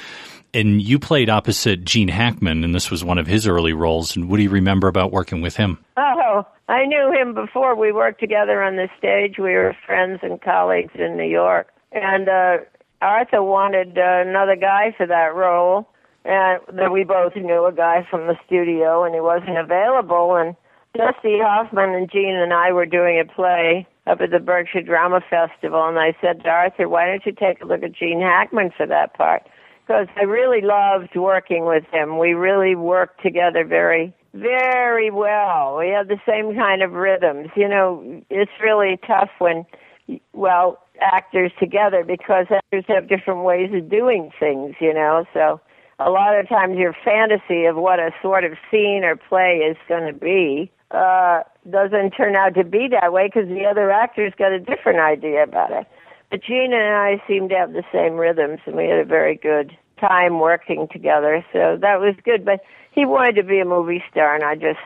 and 0.57 0.81
you 0.81 0.99
played 0.99 1.29
opposite 1.29 1.85
Gene 1.85 2.09
Hackman, 2.09 2.65
and 2.65 2.75
this 2.75 2.91
was 2.91 3.05
one 3.05 3.19
of 3.19 3.27
his 3.27 3.47
early 3.47 3.75
roles. 3.75 4.17
And 4.17 4.31
what 4.31 4.39
do 4.39 4.43
you 4.43 4.51
remember 4.51 4.89
about 4.89 5.13
working 5.13 5.43
with 5.43 5.57
him? 5.57 5.79
Oh, 5.99 6.47
I 6.69 6.87
knew 6.87 7.13
him 7.13 7.35
before 7.35 7.77
we 7.77 7.93
worked 7.93 8.21
together 8.21 8.63
on 8.63 8.77
the 8.77 8.89
stage. 8.99 9.37
We 9.39 9.53
were 9.53 9.77
friends 9.85 10.21
and 10.23 10.41
colleagues 10.41 10.95
in 10.95 11.17
New 11.17 11.29
York. 11.29 11.69
And 11.93 12.29
uh, 12.29 12.57
Arthur 13.03 13.43
wanted 13.43 13.99
uh, 13.99 14.25
another 14.27 14.57
guy 14.57 14.95
for 14.97 15.07
that 15.07 15.35
role, 15.35 15.89
and 16.25 16.61
that 16.73 16.91
we 16.91 17.05
both 17.05 17.37
knew 17.37 17.67
a 17.67 17.73
guy 17.73 18.07
from 18.11 18.27
the 18.27 18.37
studio, 18.47 19.05
and 19.05 19.15
he 19.15 19.21
wasn't 19.21 19.59
available. 19.59 20.37
And 20.37 20.57
Dusty 20.97 21.39
Hoffman 21.39 21.91
and 21.91 22.11
Gene 22.11 22.35
and 22.35 22.55
I 22.55 22.73
were 22.73 22.87
doing 22.87 23.21
a 23.21 23.31
play 23.31 23.87
up 24.07 24.21
at 24.23 24.31
the 24.31 24.39
Berkshire 24.39 24.83
Drama 24.83 25.21
Festival, 25.29 25.87
and 25.87 25.99
I 25.99 26.17
said 26.23 26.43
to 26.45 26.49
Arthur, 26.49 26.89
"Why 26.89 27.07
don't 27.07 27.27
you 27.27 27.33
take 27.33 27.61
a 27.61 27.67
look 27.67 27.83
at 27.83 27.93
Gene 27.93 28.23
Hackman 28.23 28.71
for 28.77 28.87
that 28.87 29.13
part?" 29.15 29.43
Because 29.87 30.09
I 30.17 30.25
really 30.25 30.63
loved 30.63 31.15
working 31.15 31.65
with 31.65 31.85
him. 31.93 32.19
We 32.19 32.33
really 32.33 32.75
worked 32.75 33.23
together 33.23 33.65
very, 33.65 34.13
very 34.35 35.11
well. 35.11 35.77
We 35.79 35.91
had 35.91 36.09
the 36.09 36.19
same 36.29 36.57
kind 36.57 36.83
of 36.83 36.93
rhythms. 36.93 37.51
You 37.55 37.69
know, 37.69 38.23
it's 38.29 38.51
really 38.61 38.99
tough 39.07 39.31
when, 39.39 39.65
well, 40.33 40.83
actors 41.01 41.53
together 41.61 42.03
because 42.03 42.47
actors 42.51 42.85
have 42.89 43.09
different 43.09 43.45
ways 43.45 43.71
of 43.73 43.89
doing 43.89 44.33
things. 44.41 44.75
You 44.81 44.93
know, 44.93 45.25
so 45.33 45.61
a 46.01 46.11
lot 46.11 46.37
of 46.37 46.49
times 46.49 46.79
your 46.79 46.95
fantasy 47.05 47.67
of 47.67 47.77
what 47.77 48.01
a 48.01 48.11
sort 48.23 48.43
of 48.43 48.53
scene 48.71 49.05
or 49.05 49.15
play 49.15 49.59
is 49.59 49.77
going 49.89 50.13
to 50.13 50.19
be 50.19 50.71
uh, 50.91 51.43
doesn't 51.71 52.11
turn 52.11 52.37
out 52.37 52.55
to 52.55 52.65
be 52.65 52.89
that 52.91 53.13
way 53.13 53.27
because 53.27 53.49
the 53.49 53.65
other 53.65 53.91
actor's 53.91 54.33
got 54.39 54.53
a 54.53 54.61
different 54.61 55.01
idea 55.01 55.43
about 55.43 55.71
it. 55.73 55.87
But 56.31 56.43
Gene 56.43 56.73
and 56.73 56.95
I 56.95 57.23
seemed 57.29 57.51
to 57.51 57.57
have 57.57 57.73
the 57.73 57.85
same 57.93 58.15
rhythms, 58.15 58.61
and 58.67 58.77
we 58.77 58.85
had 58.85 58.99
a 58.99 59.05
very 59.05 59.37
good 59.37 59.77
time 60.01 60.41
working 60.41 60.89
together. 60.93 61.45
So 61.53 61.79
that 61.81 62.01
was 62.01 62.15
good. 62.25 62.45
But 62.45 62.61
he 62.93 63.05
wanted 63.05 63.37
to 63.37 63.43
be 63.43 63.61
a 63.61 63.65
movie 63.65 64.03
star, 64.11 64.35
and 64.35 64.45
I 64.45 64.55
just 64.55 64.81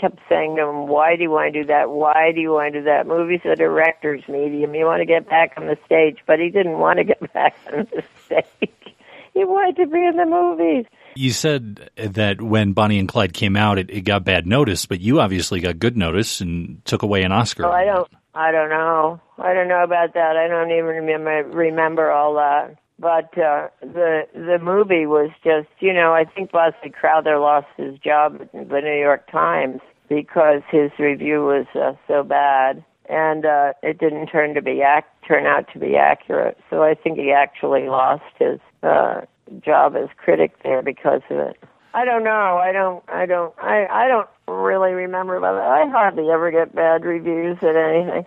kept 0.00 0.18
saying 0.28 0.56
to 0.56 0.62
him, 0.62 0.88
"Why 0.88 1.16
do 1.16 1.22
you 1.22 1.30
want 1.30 1.52
to 1.52 1.62
do 1.62 1.66
that? 1.66 1.90
Why 1.90 2.32
do 2.34 2.40
you 2.40 2.52
want 2.52 2.72
to 2.72 2.80
do 2.80 2.84
that? 2.86 3.06
Movies 3.06 3.40
are 3.44 3.54
director's 3.54 4.26
medium. 4.28 4.74
You 4.74 4.86
want 4.86 5.00
to 5.00 5.06
get 5.06 5.28
back 5.28 5.54
on 5.56 5.66
the 5.66 5.78
stage." 5.84 6.18
But 6.26 6.40
he 6.40 6.50
didn't 6.50 6.78
want 6.78 6.98
to 6.98 7.04
get 7.04 7.32
back 7.32 7.56
on 7.72 7.86
the 7.92 8.02
stage. 8.24 8.94
he 9.32 9.44
wanted 9.44 9.76
to 9.76 9.86
be 9.86 10.04
in 10.04 10.16
the 10.16 10.26
movies. 10.26 10.86
You 11.14 11.30
said 11.30 11.90
that 11.96 12.40
when 12.40 12.72
Bonnie 12.72 12.98
and 12.98 13.08
Clyde 13.08 13.32
came 13.32 13.56
out, 13.56 13.78
it, 13.78 13.90
it 13.90 14.02
got 14.02 14.24
bad 14.24 14.46
notice, 14.46 14.86
but 14.86 15.00
you 15.00 15.20
obviously 15.20 15.60
got 15.60 15.78
good 15.78 15.96
notice 15.96 16.40
and 16.40 16.84
took 16.84 17.02
away 17.02 17.22
an 17.22 17.32
Oscar. 17.32 17.66
Oh, 17.66 17.72
I 17.72 17.84
don't. 17.84 18.08
I 18.34 18.52
don't 18.52 18.70
know. 18.70 19.20
I 19.38 19.54
don't 19.54 19.68
know 19.68 19.82
about 19.82 20.14
that. 20.14 20.36
I 20.36 20.46
don't 20.48 20.70
even 20.70 20.84
remember 20.84 21.44
remember 21.48 22.10
all 22.10 22.34
that. 22.34 22.76
But 22.98 23.36
uh, 23.38 23.68
the 23.80 24.26
the 24.34 24.58
movie 24.62 25.06
was 25.06 25.30
just, 25.42 25.68
you 25.80 25.92
know, 25.92 26.12
I 26.12 26.24
think 26.24 26.52
Bosley 26.52 26.90
Crowther 26.90 27.38
lost 27.38 27.66
his 27.76 27.98
job 27.98 28.40
at 28.42 28.52
the 28.52 28.80
New 28.80 29.00
York 29.00 29.30
Times 29.30 29.80
because 30.08 30.60
his 30.70 30.90
review 30.98 31.44
was 31.44 31.66
uh, 31.74 31.94
so 32.06 32.22
bad, 32.22 32.84
and 33.08 33.46
uh, 33.46 33.72
it 33.82 33.98
didn't 33.98 34.26
turn 34.26 34.54
to 34.54 34.60
be 34.60 34.82
ac- 34.82 35.06
turn 35.26 35.46
out 35.46 35.72
to 35.72 35.78
be 35.78 35.96
accurate. 35.96 36.58
So 36.68 36.82
I 36.82 36.94
think 36.94 37.18
he 37.18 37.32
actually 37.32 37.88
lost 37.88 38.22
his 38.38 38.60
uh, 38.82 39.22
job 39.64 39.96
as 39.96 40.08
critic 40.18 40.56
there 40.62 40.82
because 40.82 41.22
of 41.30 41.38
it. 41.38 41.56
I 41.94 42.04
don't 42.04 42.22
know. 42.22 42.58
I 42.62 42.70
don't. 42.70 43.02
I 43.08 43.24
don't. 43.24 43.54
I. 43.58 43.86
I 43.90 44.08
don't 44.08 44.28
really 44.50 44.92
remember 44.92 45.36
about 45.36 45.56
it. 45.56 45.62
I 45.86 45.90
hardly 45.90 46.28
ever 46.30 46.50
get 46.50 46.74
bad 46.74 47.04
reviews 47.04 47.58
at 47.62 47.76
anything. 47.76 48.26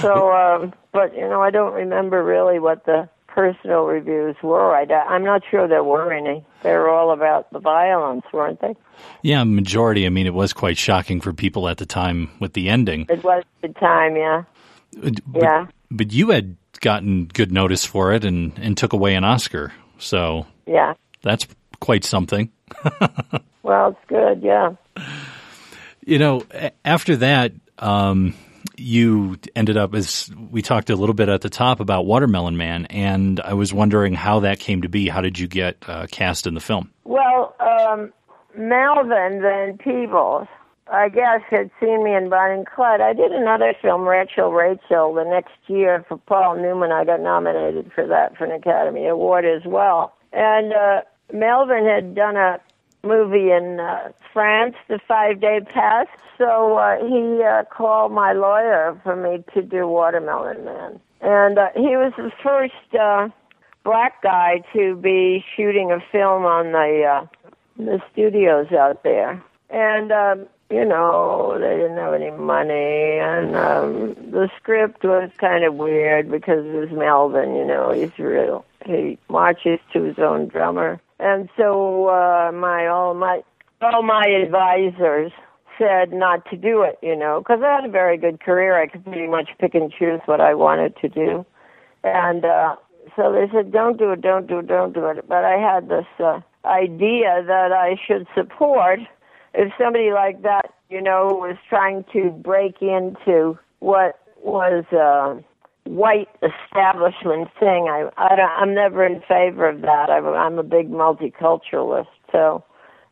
So, 0.00 0.32
um, 0.32 0.72
but 0.92 1.14
you 1.14 1.22
know, 1.22 1.42
I 1.42 1.50
don't 1.50 1.72
remember 1.72 2.22
really 2.24 2.58
what 2.58 2.84
the 2.86 3.08
personal 3.26 3.82
reviews 3.84 4.36
were. 4.42 4.74
I, 4.74 4.84
I'm 4.84 5.24
not 5.24 5.42
sure 5.50 5.68
there 5.68 5.84
were 5.84 6.12
any. 6.12 6.44
They 6.62 6.72
were 6.72 6.88
all 6.88 7.10
about 7.12 7.52
the 7.52 7.58
violence, 7.58 8.24
weren't 8.32 8.60
they? 8.60 8.74
Yeah, 9.22 9.44
majority. 9.44 10.06
I 10.06 10.08
mean, 10.08 10.26
it 10.26 10.32
was 10.34 10.52
quite 10.52 10.78
shocking 10.78 11.20
for 11.20 11.32
people 11.32 11.68
at 11.68 11.76
the 11.76 11.84
time 11.86 12.30
with 12.40 12.54
the 12.54 12.68
ending. 12.70 13.06
It 13.10 13.22
was 13.22 13.44
the 13.60 13.68
time, 13.68 14.16
yeah. 14.16 14.44
But, 14.96 15.14
yeah. 15.34 15.66
But 15.90 16.12
you 16.12 16.30
had 16.30 16.56
gotten 16.80 17.26
good 17.26 17.52
notice 17.52 17.84
for 17.84 18.12
it 18.14 18.24
and, 18.24 18.58
and 18.58 18.76
took 18.76 18.92
away 18.94 19.14
an 19.14 19.24
Oscar. 19.24 19.72
So 19.98 20.46
Yeah. 20.66 20.94
that's 21.22 21.46
quite 21.80 22.04
something. 22.04 22.50
Well, 23.62 23.88
it's 23.88 23.98
good, 24.06 24.44
yeah. 24.44 24.74
You 26.06 26.20
know, 26.20 26.44
after 26.84 27.16
that, 27.16 27.52
um, 27.80 28.34
you 28.76 29.38
ended 29.56 29.76
up 29.76 29.92
as 29.92 30.30
we 30.50 30.62
talked 30.62 30.88
a 30.88 30.94
little 30.94 31.16
bit 31.16 31.28
at 31.28 31.40
the 31.40 31.50
top 31.50 31.80
about 31.80 32.06
Watermelon 32.06 32.56
Man, 32.56 32.86
and 32.86 33.40
I 33.40 33.54
was 33.54 33.74
wondering 33.74 34.14
how 34.14 34.40
that 34.40 34.60
came 34.60 34.82
to 34.82 34.88
be. 34.88 35.08
How 35.08 35.20
did 35.20 35.36
you 35.36 35.48
get 35.48 35.76
uh, 35.88 36.06
cast 36.08 36.46
in 36.46 36.54
the 36.54 36.60
film? 36.60 36.92
Well, 37.02 37.56
um, 37.58 38.12
Melvin 38.56 39.42
Van 39.42 39.78
Peebles, 39.78 40.46
I 40.86 41.08
guess, 41.08 41.40
had 41.50 41.72
seen 41.80 42.04
me 42.04 42.14
in 42.14 42.30
Bonnie 42.30 42.54
and 42.54 42.66
Clyde. 42.68 43.00
I 43.00 43.12
did 43.12 43.32
another 43.32 43.74
film, 43.82 44.02
Rachel 44.02 44.52
Rachel, 44.52 45.12
the 45.12 45.24
next 45.24 45.58
year 45.66 46.04
for 46.08 46.18
Paul 46.18 46.54
Newman. 46.54 46.92
I 46.92 47.04
got 47.04 47.20
nominated 47.20 47.90
for 47.92 48.06
that 48.06 48.36
for 48.36 48.44
an 48.44 48.52
Academy 48.52 49.08
Award 49.08 49.44
as 49.44 49.62
well. 49.66 50.14
And 50.32 50.72
uh, 50.72 51.00
Melvin 51.32 51.84
had 51.84 52.14
done 52.14 52.36
a 52.36 52.60
movie 53.06 53.50
in 53.50 53.80
uh, 53.80 54.12
France, 54.32 54.74
The 54.88 54.98
Five 55.06 55.40
Day 55.40 55.60
Pass. 55.60 56.06
So 56.38 56.76
uh, 56.76 56.98
he 57.06 57.42
uh, 57.42 57.64
called 57.64 58.12
my 58.12 58.32
lawyer 58.32 58.98
for 59.02 59.16
me 59.16 59.44
to 59.54 59.62
do 59.62 59.86
Watermelon 59.86 60.64
Man. 60.64 61.00
And 61.20 61.58
uh, 61.58 61.68
he 61.74 61.96
was 61.96 62.12
the 62.16 62.30
first 62.42 62.94
uh, 63.00 63.28
black 63.84 64.22
guy 64.22 64.62
to 64.74 64.96
be 64.96 65.44
shooting 65.56 65.90
a 65.92 66.00
film 66.12 66.44
on 66.44 66.72
the 66.72 67.04
uh, 67.04 67.26
the 67.78 68.00
studios 68.12 68.72
out 68.72 69.02
there. 69.02 69.42
And 69.70 70.12
um, 70.12 70.46
you 70.70 70.84
know, 70.84 71.56
they 71.60 71.76
didn't 71.76 71.96
have 71.96 72.14
any 72.14 72.30
money, 72.30 73.18
and 73.20 73.54
um, 73.54 74.14
the 74.30 74.50
script 74.56 75.04
was 75.04 75.30
kind 75.38 75.64
of 75.64 75.74
weird 75.74 76.30
because 76.30 76.66
it 76.66 76.74
was 76.74 76.90
Melvin. 76.90 77.54
You 77.54 77.64
know, 77.64 77.92
he's 77.92 78.18
real. 78.18 78.64
He 78.84 79.18
marches 79.28 79.78
to 79.92 80.02
his 80.02 80.18
own 80.18 80.48
drummer, 80.48 81.00
and 81.18 81.48
so 81.56 82.08
uh, 82.08 82.52
my 82.52 82.86
all 82.86 83.14
my 83.14 83.42
all 83.80 84.02
my 84.02 84.24
advisors 84.26 85.32
said 85.78 86.12
not 86.12 86.48
to 86.50 86.56
do 86.56 86.82
it. 86.82 86.98
You 87.02 87.16
know, 87.16 87.40
because 87.40 87.60
I 87.62 87.76
had 87.76 87.84
a 87.84 87.90
very 87.90 88.16
good 88.16 88.40
career. 88.40 88.80
I 88.80 88.86
could 88.86 89.04
pretty 89.04 89.26
much 89.26 89.50
pick 89.58 89.74
and 89.74 89.92
choose 89.92 90.20
what 90.26 90.40
I 90.40 90.54
wanted 90.54 90.96
to 91.02 91.08
do, 91.08 91.46
and 92.04 92.44
uh, 92.44 92.76
so 93.14 93.32
they 93.32 93.50
said, 93.52 93.72
"Don't 93.72 93.98
do 93.98 94.12
it, 94.12 94.20
don't 94.20 94.46
do 94.46 94.58
it, 94.58 94.66
don't 94.66 94.92
do 94.92 95.06
it." 95.06 95.28
But 95.28 95.44
I 95.44 95.58
had 95.58 95.88
this 95.88 96.06
uh, 96.18 96.40
idea 96.64 97.42
that 97.46 97.72
I 97.72 97.96
should 98.06 98.26
support 98.34 99.00
if 99.54 99.72
somebody 99.78 100.12
like 100.12 100.42
that, 100.42 100.72
you 100.90 101.00
know, 101.00 101.28
was 101.28 101.56
trying 101.68 102.04
to 102.12 102.30
break 102.30 102.82
into 102.82 103.58
what 103.78 104.20
was 104.42 104.84
a 104.92 105.42
white 105.86 106.28
establishment 106.42 107.48
thing, 107.58 107.88
I, 107.88 108.08
I 108.16 108.36
don't, 108.36 108.50
I'm 108.50 108.74
never 108.74 109.04
in 109.04 109.20
favor 109.28 109.68
of 109.68 109.82
that. 109.82 110.10
I, 110.10 110.18
I'm 110.18 110.58
a 110.58 110.62
big 110.62 110.90
multiculturalist, 110.90 112.06
so 112.32 112.64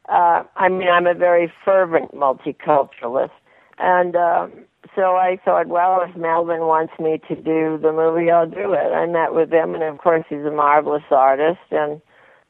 uh, 0.08 0.42
I 0.56 0.68
mean, 0.68 0.88
I'm 0.88 1.06
a 1.06 1.14
very 1.14 1.52
fervent 1.64 2.12
multiculturalist, 2.14 3.30
and 3.78 4.14
uh, 4.16 4.48
so 4.94 5.16
I 5.16 5.38
thought, 5.44 5.68
well, 5.68 6.02
if 6.06 6.14
Melvin 6.16 6.60
wants 6.60 6.92
me 6.98 7.20
to 7.28 7.34
do 7.34 7.78
the 7.80 7.92
movie, 7.92 8.30
I'll 8.30 8.48
do 8.48 8.72
it. 8.74 8.92
I 8.92 9.06
met 9.06 9.34
with 9.34 9.52
him, 9.52 9.74
and 9.74 9.82
of 9.82 9.98
course, 9.98 10.24
he's 10.28 10.44
a 10.44 10.50
marvelous 10.50 11.02
artist, 11.10 11.60
and 11.70 12.02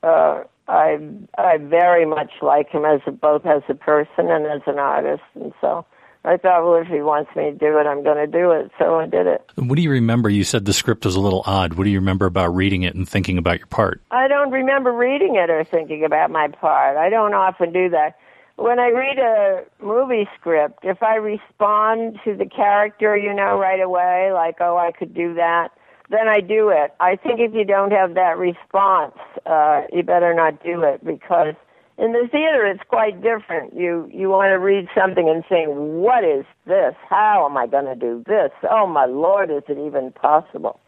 uh, 0.03 0.43
I 0.67 0.99
I 1.39 1.59
very 1.59 2.07
much 2.07 2.33
like 2.43 2.71
him 2.71 2.85
as 2.85 3.01
a, 3.07 3.13
both 3.13 3.47
as 3.47 3.63
a 3.69 3.75
person 3.75 4.31
and 4.31 4.47
as 4.47 4.63
an 4.67 4.79
artist, 4.79 5.23
and 5.35 5.53
so 5.61 5.87
I 6.27 6.39
thought, 6.39 6.65
well, 6.65 6.81
if 6.81 6.87
he 6.87 7.03
wants 7.03 7.31
me 7.37 7.45
to 7.45 7.53
do 7.53 7.79
it, 7.79 7.87
I'm 7.87 8.03
going 8.03 8.17
to 8.17 8.27
do 8.27 8.51
it. 8.51 8.71
So 8.79 8.99
I 8.99 9.07
did 9.07 9.27
it. 9.27 9.45
What 9.57 9.77
do 9.77 9.83
you 9.83 9.91
remember? 9.91 10.31
You 10.31 10.43
said 10.43 10.65
the 10.65 10.73
script 10.73 11.05
was 11.05 11.17
a 11.17 11.21
little 11.21 11.43
odd. 11.45 11.75
What 11.75 11.85
do 11.85 11.91
you 11.91 11.99
remember 11.99 12.25
about 12.25 12.55
reading 12.55 12.83
it 12.83 12.95
and 12.95 13.07
thinking 13.07 13.37
about 13.37 13.59
your 13.59 13.67
part? 13.67 14.01
I 14.11 14.27
don't 14.27 14.51
remember 14.51 14.91
reading 14.93 15.37
it 15.37 15.51
or 15.51 15.65
thinking 15.65 16.03
about 16.03 16.31
my 16.31 16.49
part. 16.49 16.97
I 16.97 17.11
don't 17.11 17.35
often 17.35 17.73
do 17.73 17.91
that. 17.91 18.19
When 18.57 18.79
I 18.79 18.89
read 18.89 19.19
a 19.19 19.65
movie 19.85 20.29
script, 20.39 20.79
if 20.85 21.03
I 21.03 21.17
respond 21.17 22.21
to 22.25 22.37
the 22.37 22.47
character, 22.47 23.17
you 23.17 23.35
know, 23.35 23.59
right 23.59 23.81
away, 23.81 24.31
like, 24.33 24.57
oh, 24.61 24.79
I 24.79 24.93
could 24.93 25.13
do 25.13 25.35
that, 25.35 25.73
then 26.09 26.29
I 26.29 26.41
do 26.41 26.69
it. 26.69 26.95
I 27.01 27.17
think 27.17 27.41
if 27.41 27.53
you 27.53 27.65
don't 27.65 27.91
have 27.91 28.15
that 28.15 28.39
response, 28.39 29.17
uh, 29.45 29.83
you 29.93 30.03
better 30.05 30.33
not 30.33 30.63
do 30.63 30.83
it 30.83 31.05
because 31.05 31.55
in 31.97 32.13
the 32.13 32.29
theater 32.31 32.67
it's 32.67 32.83
quite 32.89 33.23
different. 33.23 33.75
You 33.75 34.11
you 34.13 34.29
want 34.29 34.51
to 34.51 34.59
read 34.59 34.89
something 34.95 35.29
and 35.29 35.45
say, 35.49 35.67
"What 35.67 36.25
is 36.25 36.45
this? 36.67 36.95
How 37.09 37.47
am 37.47 37.57
I 37.57 37.67
going 37.67 37.87
to 37.87 37.95
do 37.95 38.25
this? 38.27 38.51
Oh 38.69 38.87
my 38.87 39.07
lord, 39.07 39.51
is 39.51 39.63
it 39.69 39.79
even 39.79 40.13
possible?" 40.13 40.81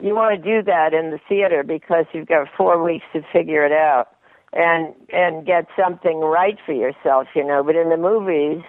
You 0.00 0.14
want 0.14 0.42
to 0.42 0.50
do 0.50 0.62
that 0.62 0.94
in 0.94 1.10
the 1.10 1.20
theater 1.28 1.62
because 1.62 2.06
you've 2.12 2.28
got 2.28 2.48
4 2.56 2.82
weeks 2.82 3.04
to 3.12 3.22
figure 3.32 3.64
it 3.64 3.72
out 3.72 4.08
and 4.52 4.94
and 5.12 5.46
get 5.46 5.66
something 5.78 6.20
right 6.20 6.58
for 6.64 6.72
yourself, 6.72 7.28
you 7.34 7.44
know. 7.44 7.62
But 7.62 7.76
in 7.76 7.88
the 7.88 7.96
movies, 7.96 8.62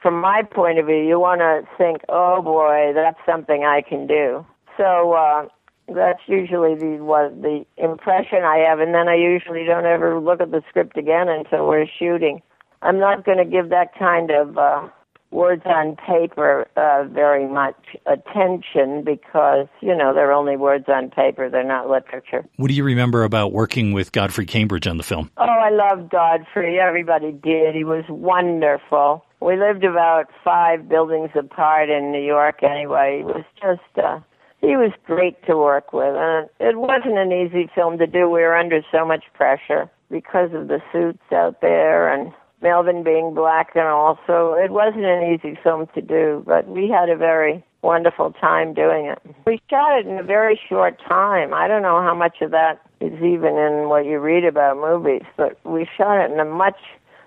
from 0.00 0.20
my 0.20 0.42
point 0.42 0.78
of 0.78 0.86
view, 0.86 0.96
you 0.96 1.18
want 1.18 1.40
to 1.40 1.66
think, 1.76 2.02
"Oh 2.08 2.42
boy, 2.42 2.92
that's 2.94 3.18
something 3.26 3.64
I 3.64 3.82
can 3.82 4.06
do." 4.06 4.46
So 4.76 5.12
uh 5.12 5.48
that's 5.88 6.20
usually 6.26 6.74
the 6.74 6.98
what 7.02 7.42
the 7.42 7.64
impression 7.76 8.42
I 8.44 8.64
have, 8.68 8.80
and 8.80 8.94
then 8.94 9.08
I 9.08 9.16
usually 9.16 9.64
don't 9.64 9.86
ever 9.86 10.18
look 10.18 10.40
at 10.40 10.50
the 10.50 10.62
script 10.68 10.96
again 10.96 11.28
until 11.28 11.66
we're 11.66 11.86
shooting. 11.98 12.42
I'm 12.82 12.98
not 12.98 13.24
going 13.24 13.38
to 13.38 13.44
give 13.44 13.70
that 13.70 13.94
kind 13.98 14.30
of 14.30 14.58
uh, 14.58 14.88
words 15.30 15.62
on 15.66 15.96
paper 15.96 16.66
uh, 16.76 17.04
very 17.04 17.46
much 17.46 17.96
attention 18.06 19.02
because 19.04 19.66
you 19.80 19.94
know 19.94 20.14
they're 20.14 20.32
only 20.32 20.56
words 20.56 20.86
on 20.88 21.10
paper; 21.10 21.50
they're 21.50 21.64
not 21.64 21.88
literature. 21.88 22.46
What 22.56 22.68
do 22.68 22.74
you 22.74 22.84
remember 22.84 23.24
about 23.24 23.52
working 23.52 23.92
with 23.92 24.12
Godfrey 24.12 24.46
Cambridge 24.46 24.86
on 24.86 24.96
the 24.96 25.02
film? 25.02 25.30
Oh, 25.36 25.44
I 25.44 25.70
loved 25.70 26.10
Godfrey. 26.10 26.78
Everybody 26.78 27.32
did. 27.32 27.74
He 27.74 27.84
was 27.84 28.04
wonderful. 28.08 29.24
We 29.40 29.58
lived 29.58 29.84
about 29.84 30.26
five 30.42 30.88
buildings 30.88 31.30
apart 31.34 31.90
in 31.90 32.10
New 32.10 32.22
York. 32.22 32.62
Anyway, 32.62 33.18
he 33.18 33.24
was 33.24 33.44
just. 33.60 33.98
Uh, 33.98 34.20
he 34.66 34.76
was 34.76 34.92
great 35.04 35.44
to 35.46 35.56
work 35.56 35.92
with, 35.92 36.14
and 36.16 36.48
it 36.60 36.76
wasn't 36.76 37.18
an 37.18 37.32
easy 37.32 37.70
film 37.74 37.98
to 37.98 38.06
do. 38.06 38.28
We 38.28 38.42
were 38.42 38.56
under 38.56 38.82
so 38.90 39.04
much 39.04 39.24
pressure 39.34 39.90
because 40.10 40.52
of 40.54 40.68
the 40.68 40.80
suits 40.92 41.22
out 41.32 41.60
there 41.60 42.08
and 42.12 42.32
Melvin 42.62 43.04
being 43.04 43.34
black, 43.34 43.72
and 43.74 43.86
also 43.86 44.54
it 44.54 44.70
wasn't 44.70 45.04
an 45.04 45.34
easy 45.34 45.58
film 45.62 45.86
to 45.94 46.00
do. 46.00 46.42
But 46.46 46.66
we 46.66 46.88
had 46.88 47.10
a 47.10 47.16
very 47.16 47.62
wonderful 47.82 48.32
time 48.32 48.72
doing 48.72 49.06
it. 49.06 49.18
We 49.46 49.60
shot 49.68 49.98
it 49.98 50.06
in 50.06 50.18
a 50.18 50.22
very 50.22 50.58
short 50.68 50.98
time. 51.06 51.52
I 51.52 51.68
don't 51.68 51.82
know 51.82 52.00
how 52.00 52.14
much 52.14 52.40
of 52.40 52.50
that 52.52 52.80
is 53.00 53.12
even 53.22 53.58
in 53.58 53.88
what 53.90 54.06
you 54.06 54.18
read 54.18 54.44
about 54.44 54.78
movies, 54.78 55.26
but 55.36 55.58
we 55.64 55.86
shot 55.96 56.24
it 56.24 56.32
in 56.32 56.40
a 56.40 56.44
much 56.46 56.78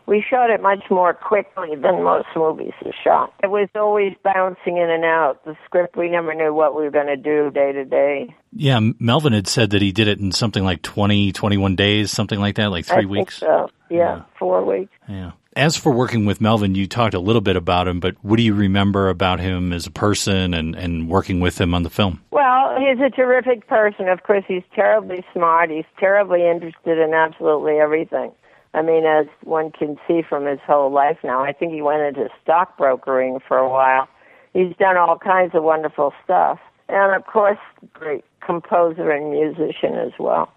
we 0.08 0.24
shot 0.28 0.50
it 0.50 0.62
much 0.62 0.84
more 0.90 1.14
quickly 1.14 1.76
than 1.76 2.02
most 2.02 2.28
movies 2.36 2.72
are 2.86 2.94
shot. 3.04 3.34
It 3.44 3.52
was 3.52 3.68
always 3.76 4.14
bouncing 4.24 4.78
in 4.78 4.90
and 4.90 5.04
out. 5.04 5.44
The 5.44 5.56
script, 5.66 5.98
we 5.98 6.10
never 6.10 6.34
knew 6.34 6.54
what 6.54 6.76
we 6.76 6.84
were 6.84 6.92
going 6.92 7.08
to 7.08 7.18
do 7.18 7.52
day 7.52 7.74
to 7.74 7.84
day. 7.84 8.34
Yeah, 8.54 8.80
Melvin 9.00 9.34
had 9.34 9.48
said 9.48 9.72
that 9.72 9.82
he 9.82 9.92
did 9.92 10.08
it 10.08 10.20
in 10.20 10.32
something 10.32 10.64
like 10.64 10.82
20, 10.82 11.34
21 11.34 11.76
days, 11.76 12.10
something 12.10 12.40
like 12.40 12.56
that, 12.56 12.72
like 12.72 12.86
three 12.86 13.04
I 13.04 13.06
weeks. 13.06 13.40
Think 13.40 13.52
so. 13.52 13.70
Yeah, 13.90 13.98
yeah, 13.98 14.22
four 14.40 14.64
weeks. 14.66 14.92
Yeah. 15.08 15.32
As 15.56 15.76
for 15.76 15.92
working 15.92 16.26
with 16.26 16.40
Melvin, 16.40 16.76
you 16.76 16.88
talked 16.88 17.16
a 17.16 17.20
little 17.20 17.42
bit 17.42 17.56
about 17.56 17.88
him, 17.88 18.00
but 18.00 18.16
what 18.22 18.38
do 18.38 18.44
you 18.44 18.54
remember 18.54 19.10
about 19.10 19.40
him 19.40 19.74
as 19.74 19.88
a 19.88 19.92
person 19.92 20.54
and, 20.54 20.76
and 20.76 21.10
working 21.10 21.40
with 21.40 21.60
him 21.60 21.74
on 21.74 21.84
the 21.84 21.90
film? 21.90 22.22
Well, 22.32 22.78
he's 22.78 23.00
a 23.00 23.10
terrific 23.10 23.68
person. 23.68 24.08
Of 24.08 24.22
course, 24.24 24.44
he's 24.48 24.64
terribly 24.76 25.26
smart. 25.34 25.72
He's 25.72 25.86
terribly 26.00 26.48
interested 26.48 27.00
in 27.00 27.14
absolutely 27.14 27.80
everything. 27.80 28.32
I 28.78 28.84
mean, 28.84 29.06
as 29.06 29.26
one 29.44 29.72
can 29.72 29.98
see 30.08 30.22
from 30.22 30.46
his 30.46 30.60
whole 30.68 30.92
life 30.92 31.18
now, 31.24 31.44
I 31.44 31.52
think 31.52 31.74
he 31.74 31.82
went 31.82 32.04
into 32.04 32.30
stockbrokering 32.44 33.40
for 33.48 33.58
a 33.58 33.68
while. 33.68 34.08
He's 34.54 34.76
done 34.78 34.98
all 34.98 35.18
kinds 35.18 35.56
of 35.56 35.64
wonderful 35.64 36.14
stuff. 36.24 36.60
And 36.88 37.16
of 37.16 37.26
course, 37.26 37.58
great 37.94 38.24
composer 38.46 39.10
and 39.10 39.32
musician 39.32 39.96
as 39.96 40.12
well. 40.20 40.52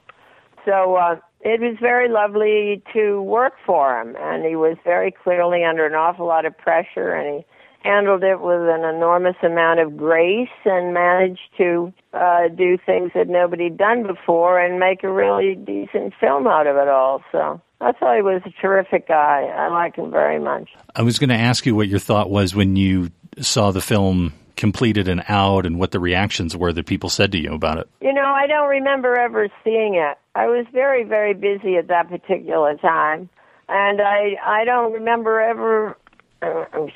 So 0.66 0.96
uh, 0.96 1.16
it 1.40 1.62
was 1.62 1.78
very 1.80 2.10
lovely 2.10 2.82
to 2.92 3.22
work 3.22 3.54
for 3.64 3.98
him, 3.98 4.14
and 4.20 4.44
he 4.44 4.54
was 4.54 4.76
very 4.84 5.10
clearly 5.10 5.64
under 5.64 5.86
an 5.86 5.94
awful 5.94 6.26
lot 6.26 6.44
of 6.44 6.56
pressure, 6.58 7.14
and 7.14 7.38
he 7.38 7.88
handled 7.88 8.22
it 8.22 8.42
with 8.42 8.60
an 8.60 8.84
enormous 8.84 9.36
amount 9.42 9.80
of 9.80 9.96
grace 9.96 10.50
and 10.66 10.92
managed 10.92 11.48
to 11.56 11.90
uh, 12.12 12.48
do 12.48 12.76
things 12.84 13.12
that 13.14 13.28
nobody 13.28 13.64
had 13.64 13.78
done 13.78 14.06
before 14.06 14.60
and 14.60 14.78
make 14.78 15.02
a 15.02 15.10
really 15.10 15.54
decent 15.54 16.12
film 16.20 16.46
out 16.46 16.66
of 16.66 16.76
it 16.76 16.88
all. 16.88 17.22
So 17.32 17.62
I 17.80 17.92
thought 17.92 18.16
he 18.16 18.22
was 18.22 18.42
a 18.44 18.50
terrific 18.60 19.08
guy. 19.08 19.44
I 19.44 19.68
like 19.68 19.96
him 19.96 20.10
very 20.10 20.38
much. 20.38 20.68
I 20.94 21.02
was 21.02 21.18
going 21.18 21.30
to 21.30 21.36
ask 21.36 21.64
you 21.64 21.74
what 21.74 21.88
your 21.88 21.98
thought 21.98 22.30
was 22.30 22.54
when 22.54 22.76
you 22.76 23.10
saw 23.40 23.70
the 23.70 23.80
film 23.80 24.34
completed 24.56 25.08
and 25.08 25.24
out 25.28 25.64
and 25.64 25.78
what 25.78 25.90
the 25.90 25.98
reactions 25.98 26.54
were 26.54 26.72
that 26.72 26.84
people 26.84 27.08
said 27.08 27.32
to 27.32 27.38
you 27.38 27.54
about 27.54 27.78
it. 27.78 27.88
You 28.02 28.12
know, 28.12 28.26
I 28.26 28.46
don't 28.46 28.68
remember 28.68 29.16
ever 29.16 29.48
seeing 29.64 29.94
it. 29.94 30.18
I 30.34 30.46
was 30.46 30.66
very, 30.72 31.04
very 31.04 31.32
busy 31.32 31.76
at 31.76 31.88
that 31.88 32.10
particular 32.10 32.76
time. 32.76 33.30
And 33.68 34.02
I 34.02 34.36
I 34.44 34.64
don't 34.64 34.92
remember 34.92 35.40
ever. 35.40 35.96
Uh, 36.42 36.86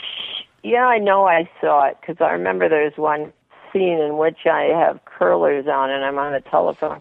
yeah, 0.63 0.87
I 0.87 0.99
know 0.99 1.27
I 1.27 1.49
saw 1.61 1.87
it 1.87 1.97
because 2.01 2.17
I 2.21 2.33
remember 2.33 2.69
there's 2.69 2.97
one 2.97 3.33
scene 3.73 4.01
in 4.01 4.19
which 4.19 4.39
I 4.47 4.65
have 4.65 5.01
curlers 5.05 5.67
on 5.67 5.91
and 5.91 6.05
I'm 6.05 6.19
on 6.19 6.35
a 6.35 6.41
telephone. 6.41 7.01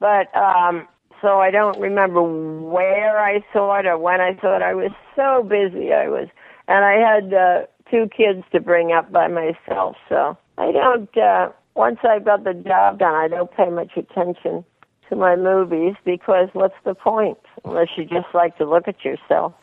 But 0.00 0.34
um 0.36 0.88
so 1.22 1.38
I 1.38 1.52
don't 1.52 1.78
remember 1.80 2.20
where 2.20 3.18
I 3.18 3.44
saw 3.52 3.78
it 3.78 3.86
or 3.86 3.96
when 3.96 4.20
I 4.20 4.36
saw 4.40 4.56
it. 4.56 4.62
I 4.62 4.74
was 4.74 4.90
so 5.14 5.44
busy. 5.44 5.92
I 5.92 6.08
was, 6.08 6.28
and 6.66 6.84
I 6.84 6.94
had 6.94 7.32
uh, 7.32 7.66
two 7.88 8.08
kids 8.14 8.44
to 8.50 8.60
bring 8.60 8.92
up 8.92 9.12
by 9.12 9.28
myself. 9.28 9.96
So 10.08 10.36
I 10.58 10.72
don't. 10.72 11.16
Uh, 11.16 11.50
once 11.74 12.00
I've 12.02 12.24
got 12.24 12.42
the 12.42 12.54
job 12.54 12.98
done, 12.98 13.14
I 13.14 13.28
don't 13.28 13.50
pay 13.52 13.70
much 13.70 13.96
attention 13.96 14.64
to 15.08 15.16
my 15.16 15.36
movies 15.36 15.94
because 16.04 16.48
what's 16.54 16.74
the 16.84 16.94
point? 16.94 17.38
Unless 17.64 17.88
you 17.96 18.04
just 18.04 18.34
like 18.34 18.58
to 18.58 18.68
look 18.68 18.88
at 18.88 19.04
yourself 19.04 19.54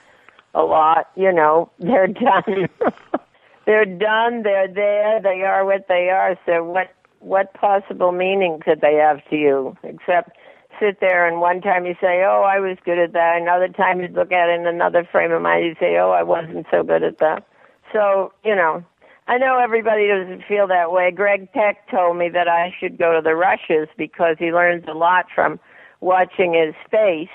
a 0.55 0.61
lot, 0.61 1.11
you 1.15 1.31
know, 1.31 1.69
they're 1.79 2.07
done. 2.07 2.69
they're 3.65 3.85
done. 3.85 4.43
They're 4.43 4.73
there. 4.73 5.21
They 5.21 5.43
are 5.43 5.65
what 5.65 5.87
they 5.89 6.09
are. 6.09 6.39
So 6.45 6.63
what? 6.63 6.93
What 7.21 7.53
possible 7.53 8.13
meaning 8.13 8.61
could 8.63 8.79
they 8.79 8.93
have 8.93 9.19
to 9.29 9.35
you 9.35 9.77
except 9.83 10.37
sit 10.79 10.99
there 10.99 11.27
and 11.27 11.41
one 11.41 11.61
time 11.61 11.85
you 11.85 11.95
say, 12.01 12.23
"Oh, 12.23 12.43
I 12.43 12.59
was 12.59 12.77
good 12.85 12.99
at 12.99 13.13
that," 13.13 13.41
another 13.41 13.67
time 13.67 14.01
you 14.01 14.07
look 14.07 14.31
at 14.31 14.49
it 14.49 14.59
in 14.59 14.67
another 14.67 15.03
frame 15.03 15.31
of 15.31 15.41
mind, 15.41 15.65
you 15.65 15.75
say, 15.79 15.97
"Oh, 15.97 16.11
I 16.11 16.23
wasn't 16.23 16.67
so 16.71 16.83
good 16.83 17.03
at 17.03 17.17
that." 17.19 17.43
So 17.93 18.33
you 18.43 18.55
know, 18.55 18.83
I 19.27 19.37
know 19.37 19.59
everybody 19.59 20.07
doesn't 20.07 20.43
feel 20.47 20.67
that 20.67 20.91
way. 20.91 21.11
Greg 21.11 21.51
Peck 21.51 21.87
told 21.89 22.17
me 22.17 22.29
that 22.29 22.47
I 22.47 22.73
should 22.79 22.97
go 22.97 23.13
to 23.13 23.21
the 23.21 23.35
Rushes 23.35 23.87
because 23.97 24.37
he 24.39 24.51
learns 24.51 24.85
a 24.87 24.93
lot 24.93 25.27
from 25.33 25.59
watching 26.01 26.53
his 26.53 26.73
face 26.89 27.29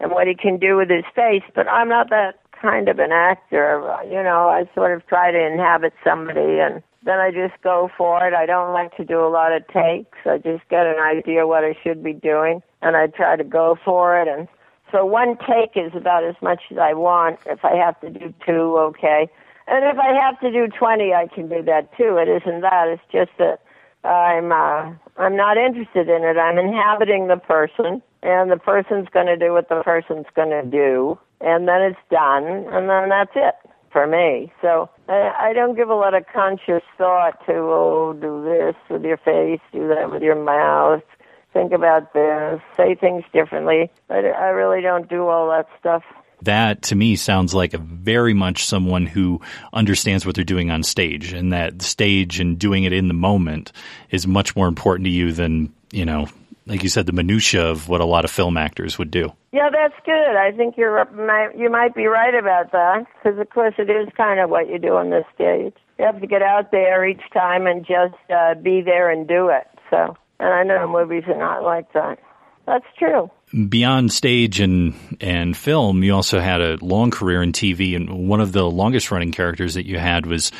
and 0.00 0.10
what 0.10 0.26
he 0.26 0.34
can 0.34 0.58
do 0.58 0.76
with 0.76 0.88
his 0.88 1.04
face. 1.14 1.42
But 1.54 1.68
I'm 1.68 1.88
not 1.88 2.10
that 2.10 2.38
kind 2.60 2.88
of 2.88 2.98
an 2.98 3.12
actor. 3.12 3.82
You 4.06 4.22
know, 4.22 4.48
I 4.48 4.68
sort 4.74 4.96
of 4.96 5.06
try 5.06 5.30
to 5.32 5.46
inhabit 5.46 5.92
somebody 6.02 6.60
and 6.60 6.82
then 7.04 7.18
I 7.18 7.30
just 7.30 7.60
go 7.62 7.90
for 7.96 8.26
it. 8.26 8.32
I 8.32 8.46
don't 8.46 8.72
like 8.72 8.96
to 8.96 9.04
do 9.04 9.20
a 9.20 9.28
lot 9.28 9.52
of 9.52 9.66
takes. 9.68 10.16
I 10.24 10.38
just 10.38 10.66
get 10.70 10.86
an 10.86 10.98
idea 10.98 11.46
what 11.46 11.62
I 11.62 11.76
should 11.82 12.02
be 12.02 12.14
doing 12.14 12.62
and 12.84 12.96
I 12.96 13.08
try 13.08 13.36
to 13.36 13.44
go 13.44 13.76
for 13.84 14.20
it 14.20 14.28
and 14.28 14.46
so 14.92 15.04
one 15.04 15.36
take 15.38 15.72
is 15.74 15.92
about 15.96 16.22
as 16.22 16.36
much 16.40 16.60
as 16.70 16.78
I 16.78 16.92
want. 16.92 17.40
If 17.46 17.64
I 17.64 17.74
have 17.74 18.00
to 18.02 18.10
do 18.10 18.32
two, 18.46 18.78
okay. 18.78 19.28
And 19.66 19.84
if 19.84 19.98
I 19.98 20.12
have 20.12 20.38
to 20.38 20.52
do 20.52 20.68
20, 20.68 21.12
I 21.12 21.26
can 21.26 21.48
do 21.48 21.62
that 21.62 21.96
too. 21.96 22.16
It 22.16 22.28
isn't 22.28 22.60
that. 22.60 22.86
It's 22.86 23.02
just 23.10 23.32
that 23.38 23.60
I'm 24.08 24.52
uh, 24.52 24.92
I'm 25.16 25.36
not 25.36 25.56
interested 25.56 26.08
in 26.08 26.22
it. 26.22 26.36
I'm 26.36 26.58
inhabiting 26.58 27.26
the 27.26 27.38
person, 27.38 28.02
and 28.22 28.52
the 28.52 28.56
person's 28.56 29.08
going 29.08 29.26
to 29.26 29.36
do 29.36 29.52
what 29.52 29.68
the 29.68 29.82
person's 29.82 30.26
going 30.36 30.50
to 30.50 30.62
do. 30.62 31.18
and 31.40 31.68
then 31.68 31.82
it's 31.82 31.98
done, 32.10 32.44
and 32.44 32.88
then 32.88 33.08
that's 33.08 33.32
it 33.34 33.54
for 33.92 34.06
me. 34.06 34.52
So 34.60 34.88
I, 35.08 35.32
I 35.38 35.52
don't 35.52 35.76
give 35.76 35.88
a 35.88 35.94
lot 35.94 36.14
of 36.14 36.24
conscious 36.32 36.82
thought 36.98 37.44
to, 37.46 37.54
oh, 37.54 38.16
do 38.20 38.44
this 38.44 38.74
with 38.90 39.04
your 39.04 39.18
face, 39.18 39.60
do 39.72 39.88
that 39.88 40.10
with 40.10 40.22
your 40.22 40.42
mouth, 40.42 41.02
think 41.54 41.72
about 41.72 42.12
this, 42.12 42.60
say 42.76 42.94
things 42.94 43.24
differently. 43.32 43.90
I, 44.10 44.16
I 44.16 44.48
really 44.48 44.82
don't 44.82 45.08
do 45.08 45.28
all 45.28 45.48
that 45.48 45.66
stuff. 45.80 46.02
That 46.42 46.82
to 46.82 46.94
me 46.94 47.16
sounds 47.16 47.54
like 47.54 47.72
a 47.72 47.78
very 47.78 48.34
much 48.34 48.64
someone 48.66 49.06
who 49.06 49.40
understands 49.72 50.26
what 50.26 50.34
they're 50.34 50.44
doing 50.44 50.70
on 50.70 50.82
stage, 50.82 51.32
and 51.32 51.54
that 51.54 51.80
stage 51.80 52.38
and 52.38 52.58
doing 52.58 52.84
it 52.84 52.92
in 52.92 53.08
the 53.08 53.14
moment 53.14 53.72
is 54.10 54.26
much 54.26 54.54
more 54.54 54.68
important 54.68 55.06
to 55.06 55.10
you 55.10 55.32
than 55.32 55.72
you 55.90 56.04
know, 56.04 56.28
like 56.66 56.82
you 56.82 56.90
said, 56.90 57.06
the 57.06 57.12
minutia 57.12 57.64
of 57.64 57.88
what 57.88 58.02
a 58.02 58.04
lot 58.04 58.24
of 58.24 58.30
film 58.30 58.58
actors 58.58 58.98
would 58.98 59.10
do. 59.10 59.32
Yeah, 59.52 59.70
that's 59.70 59.94
good. 60.04 60.36
I 60.36 60.50
think 60.52 60.76
you're 60.76 60.98
you 61.56 61.70
might 61.70 61.94
be 61.94 62.06
right 62.06 62.34
about 62.34 62.72
that 62.72 63.06
because, 63.14 63.38
of 63.38 63.48
course, 63.50 63.74
it 63.78 63.88
is 63.88 64.08
kind 64.16 64.40
of 64.40 64.50
what 64.50 64.68
you 64.68 64.78
do 64.78 64.96
on 64.96 65.10
this 65.10 65.24
stage. 65.34 65.74
You 65.98 66.04
have 66.04 66.20
to 66.20 66.26
get 66.26 66.42
out 66.42 66.72
there 66.72 67.06
each 67.06 67.22
time 67.32 67.66
and 67.66 67.86
just 67.86 68.18
uh, 68.28 68.54
be 68.54 68.82
there 68.82 69.10
and 69.10 69.28
do 69.28 69.48
it. 69.48 69.68
So, 69.90 70.16
and 70.40 70.48
I 70.48 70.62
know 70.62 70.88
movies 70.88 71.24
are 71.26 71.38
not 71.38 71.62
like 71.62 71.92
that. 71.92 72.18
That's 72.66 72.86
true. 72.98 73.30
Beyond 73.68 74.12
stage 74.12 74.60
and 74.60 74.94
and 75.20 75.56
film, 75.56 76.02
you 76.02 76.14
also 76.14 76.40
had 76.40 76.60
a 76.60 76.76
long 76.80 77.10
career 77.10 77.42
in 77.42 77.52
TV, 77.52 77.94
and 77.94 78.28
one 78.28 78.40
of 78.40 78.52
the 78.52 78.64
longest 78.64 79.10
running 79.10 79.32
characters 79.32 79.74
that 79.74 79.86
you 79.86 79.98
had 79.98 80.26
was 80.26 80.50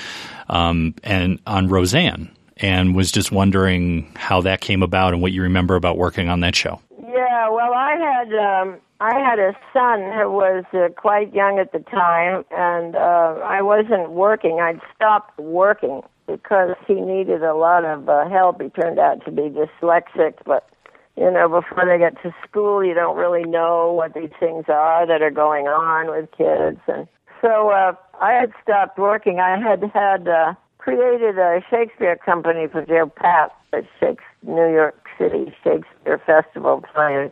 um, 0.48 0.94
and 1.02 1.40
on 1.46 1.68
Roseanne, 1.68 2.30
and 2.58 2.94
was 2.94 3.10
just 3.10 3.32
wondering 3.32 4.12
how 4.16 4.42
that 4.42 4.60
came 4.60 4.82
about 4.82 5.12
and 5.12 5.22
what 5.22 5.32
you 5.32 5.42
remember 5.42 5.76
about 5.76 5.96
working 5.96 6.28
on 6.28 6.40
that 6.40 6.54
show. 6.54 6.80
Yeah, 7.00 7.48
well, 7.48 7.72
I 7.72 7.96
had 7.96 8.34
um, 8.34 8.76
I 9.00 9.18
had 9.18 9.38
a 9.38 9.56
son 9.72 10.00
who 10.12 10.30
was 10.30 10.64
uh, 10.72 10.88
quite 10.96 11.34
young 11.34 11.58
at 11.58 11.72
the 11.72 11.80
time, 11.80 12.44
and 12.50 12.94
uh, 12.94 13.40
I 13.42 13.62
wasn't 13.62 14.10
working. 14.10 14.60
I'd 14.60 14.80
stopped 14.94 15.38
working 15.38 16.02
because 16.26 16.74
he 16.86 16.94
needed 16.94 17.42
a 17.42 17.54
lot 17.54 17.84
of 17.84 18.08
uh, 18.08 18.28
help. 18.28 18.60
He 18.60 18.68
turned 18.70 18.98
out 18.98 19.24
to 19.24 19.30
be 19.30 19.42
dyslexic, 19.42 20.34
but 20.44 20.68
you 21.16 21.30
know, 21.30 21.48
before 21.48 21.86
they 21.86 21.98
get 21.98 22.20
to 22.22 22.34
school, 22.48 22.84
you 22.84 22.94
don't 22.94 23.16
really 23.16 23.44
know 23.44 23.92
what 23.92 24.14
these 24.14 24.32
things 24.40 24.64
are 24.68 25.06
that 25.06 25.22
are 25.22 25.30
going 25.30 25.66
on 25.66 26.08
with 26.10 26.30
kids. 26.32 26.80
And 26.88 27.06
so 27.40 27.70
uh, 27.70 27.92
I 28.20 28.32
had 28.32 28.52
stopped 28.62 28.98
working. 28.98 29.38
I 29.38 29.58
had 29.58 29.82
had 29.94 30.26
uh, 30.26 30.54
created 30.78 31.38
a 31.38 31.62
Shakespeare 31.70 32.16
company 32.16 32.66
for 32.66 32.84
Joe 32.84 33.06
Papp 33.06 33.50
at 33.72 33.84
Shakespeare, 34.00 34.18
New 34.42 34.72
York 34.72 35.06
City 35.18 35.54
Shakespeare 35.62 36.20
Festival 36.26 36.82
players. 36.94 37.30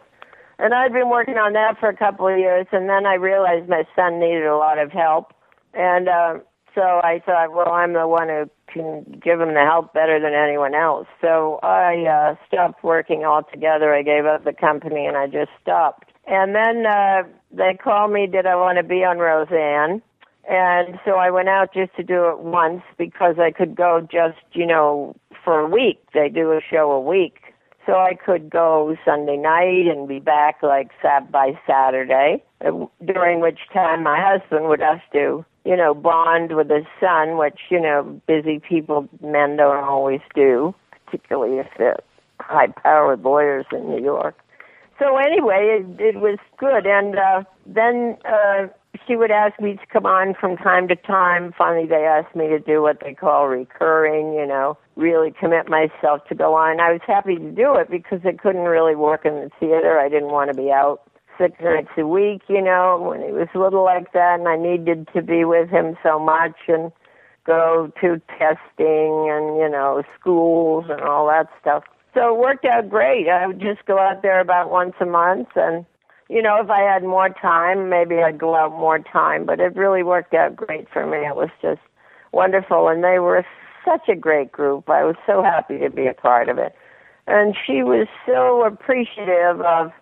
And 0.58 0.74
I'd 0.74 0.92
been 0.92 1.10
working 1.10 1.38
on 1.38 1.54
that 1.54 1.78
for 1.80 1.88
a 1.88 1.96
couple 1.96 2.28
of 2.28 2.38
years, 2.38 2.66
and 2.70 2.88
then 2.88 3.04
I 3.04 3.14
realized 3.14 3.68
my 3.68 3.84
son 3.96 4.20
needed 4.20 4.46
a 4.46 4.56
lot 4.56 4.78
of 4.78 4.92
help. 4.92 5.34
And 5.74 6.08
uh, 6.08 6.38
so 6.74 6.82
I 7.02 7.20
thought, 7.24 7.52
well, 7.52 7.72
I'm 7.72 7.94
the 7.94 8.06
one 8.06 8.28
who 8.28 8.48
can 8.72 9.20
give 9.22 9.38
them 9.38 9.54
the 9.54 9.60
help 9.60 9.92
better 9.92 10.20
than 10.20 10.34
anyone 10.34 10.74
else. 10.74 11.06
So 11.20 11.60
I 11.62 12.04
uh, 12.06 12.34
stopped 12.46 12.82
working 12.82 13.24
altogether. 13.24 13.94
I 13.94 14.02
gave 14.02 14.24
up 14.24 14.44
the 14.44 14.52
company 14.52 15.06
and 15.06 15.16
I 15.16 15.26
just 15.26 15.50
stopped. 15.60 16.10
And 16.26 16.54
then 16.54 16.86
uh, 16.86 17.22
they 17.50 17.74
called 17.82 18.12
me, 18.12 18.26
did 18.26 18.46
I 18.46 18.56
want 18.56 18.78
to 18.78 18.84
be 18.84 19.04
on 19.04 19.18
Roseanne? 19.18 20.02
And 20.48 20.98
so 21.04 21.12
I 21.12 21.30
went 21.30 21.48
out 21.48 21.72
just 21.72 21.94
to 21.96 22.02
do 22.02 22.28
it 22.30 22.40
once 22.40 22.82
because 22.98 23.36
I 23.38 23.50
could 23.50 23.76
go 23.76 24.00
just, 24.00 24.38
you 24.52 24.66
know, 24.66 25.14
for 25.44 25.60
a 25.60 25.68
week. 25.68 26.00
They 26.14 26.28
do 26.28 26.52
a 26.52 26.60
show 26.60 26.90
a 26.90 27.00
week. 27.00 27.38
So 27.86 27.94
I 27.94 28.14
could 28.14 28.48
go 28.48 28.96
Sunday 29.04 29.36
night 29.36 29.86
and 29.88 30.06
be 30.06 30.20
back 30.20 30.62
like 30.62 30.90
sat 31.00 31.32
by 31.32 31.58
Saturday, 31.66 32.42
during 33.04 33.40
which 33.40 33.58
time 33.72 34.04
my 34.04 34.20
husband 34.20 34.68
would 34.68 34.80
have 34.80 35.00
to 35.12 35.44
you 35.64 35.76
know, 35.76 35.94
bond 35.94 36.56
with 36.56 36.70
his 36.70 36.86
son, 37.00 37.36
which, 37.38 37.60
you 37.70 37.80
know, 37.80 38.20
busy 38.26 38.58
people, 38.58 39.08
men 39.22 39.56
don't 39.56 39.84
always 39.84 40.20
do, 40.34 40.74
particularly 41.06 41.58
if 41.58 41.68
they're 41.78 42.00
high 42.40 42.68
powered 42.68 43.22
lawyers 43.22 43.66
in 43.72 43.88
New 43.88 44.02
York. 44.02 44.38
So 44.98 45.16
anyway, 45.16 45.80
it, 45.80 46.00
it 46.00 46.20
was 46.20 46.38
good. 46.58 46.86
And 46.86 47.16
uh, 47.16 47.44
then 47.66 48.16
uh, 48.24 48.68
she 49.06 49.16
would 49.16 49.30
ask 49.30 49.58
me 49.60 49.74
to 49.74 49.86
come 49.92 50.06
on 50.06 50.34
from 50.34 50.56
time 50.56 50.88
to 50.88 50.96
time. 50.96 51.52
Finally, 51.56 51.86
they 51.86 52.04
asked 52.04 52.34
me 52.36 52.48
to 52.48 52.58
do 52.58 52.82
what 52.82 53.00
they 53.00 53.14
call 53.14 53.48
recurring, 53.48 54.34
you 54.34 54.46
know, 54.46 54.76
really 54.96 55.32
commit 55.32 55.68
myself 55.68 56.26
to 56.28 56.34
go 56.34 56.54
on. 56.54 56.80
I 56.80 56.92
was 56.92 57.00
happy 57.06 57.36
to 57.36 57.50
do 57.50 57.74
it 57.76 57.90
because 57.90 58.20
I 58.24 58.32
couldn't 58.32 58.62
really 58.62 58.94
work 58.94 59.24
in 59.24 59.34
the 59.34 59.50
theater. 59.58 59.98
I 59.98 60.08
didn't 60.08 60.30
want 60.30 60.50
to 60.50 60.56
be 60.56 60.70
out 60.70 61.02
six 61.38 61.60
nights 61.60 61.90
a 61.96 62.06
week, 62.06 62.42
you 62.48 62.62
know, 62.62 62.98
when 63.00 63.22
he 63.22 63.32
was 63.32 63.48
little 63.54 63.84
like 63.84 64.12
that, 64.12 64.38
and 64.38 64.48
I 64.48 64.56
needed 64.56 65.08
to 65.14 65.22
be 65.22 65.44
with 65.44 65.70
him 65.70 65.96
so 66.02 66.18
much 66.18 66.56
and 66.68 66.92
go 67.44 67.92
to 68.00 68.20
testing 68.38 69.28
and, 69.30 69.56
you 69.56 69.68
know, 69.68 70.02
schools 70.18 70.86
and 70.88 71.00
all 71.00 71.26
that 71.28 71.48
stuff. 71.60 71.84
So 72.14 72.34
it 72.34 72.38
worked 72.38 72.64
out 72.64 72.88
great. 72.88 73.28
I 73.28 73.46
would 73.46 73.60
just 73.60 73.84
go 73.86 73.98
out 73.98 74.22
there 74.22 74.40
about 74.40 74.70
once 74.70 74.94
a 75.00 75.06
month 75.06 75.48
and 75.56 75.84
you 76.32 76.40
know, 76.40 76.56
if 76.62 76.70
I 76.70 76.80
had 76.80 77.02
more 77.02 77.28
time, 77.28 77.90
maybe 77.90 78.22
I'd 78.22 78.38
go 78.38 78.54
out 78.54 78.72
more 78.72 78.98
time, 78.98 79.44
but 79.44 79.60
it 79.60 79.76
really 79.76 80.02
worked 80.02 80.32
out 80.32 80.56
great 80.56 80.88
for 80.90 81.06
me. 81.06 81.18
It 81.18 81.36
was 81.36 81.50
just 81.60 81.82
wonderful 82.32 82.88
and 82.88 83.04
they 83.04 83.18
were 83.18 83.44
such 83.84 84.08
a 84.08 84.16
great 84.16 84.50
group. 84.50 84.88
I 84.88 85.04
was 85.04 85.16
so 85.26 85.42
happy 85.42 85.78
to 85.78 85.90
be 85.90 86.06
a 86.06 86.14
part 86.14 86.48
of 86.48 86.56
it. 86.56 86.74
And 87.26 87.54
she 87.66 87.82
was 87.82 88.08
so 88.26 88.64
appreciative 88.64 89.60
of 89.60 89.92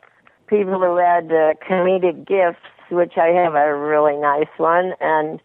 people 0.50 0.80
who 0.80 0.96
had 0.96 1.30
uh, 1.30 1.54
comedic 1.66 2.26
gifts, 2.26 2.66
which 2.90 3.14
I 3.16 3.28
have 3.28 3.54
a 3.54 3.74
really 3.74 4.16
nice 4.16 4.50
one, 4.58 4.92
and 5.00 5.40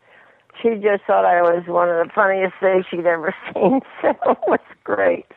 she 0.62 0.76
just 0.76 1.04
thought 1.06 1.24
I 1.24 1.42
was 1.42 1.64
one 1.68 1.90
of 1.90 1.96
the 1.96 2.12
funniest 2.14 2.56
things 2.60 2.86
she'd 2.90 3.06
ever 3.06 3.34
seen. 3.54 3.82
So 4.02 4.10
it 4.10 4.38
was 4.48 4.60
great. 4.84 5.28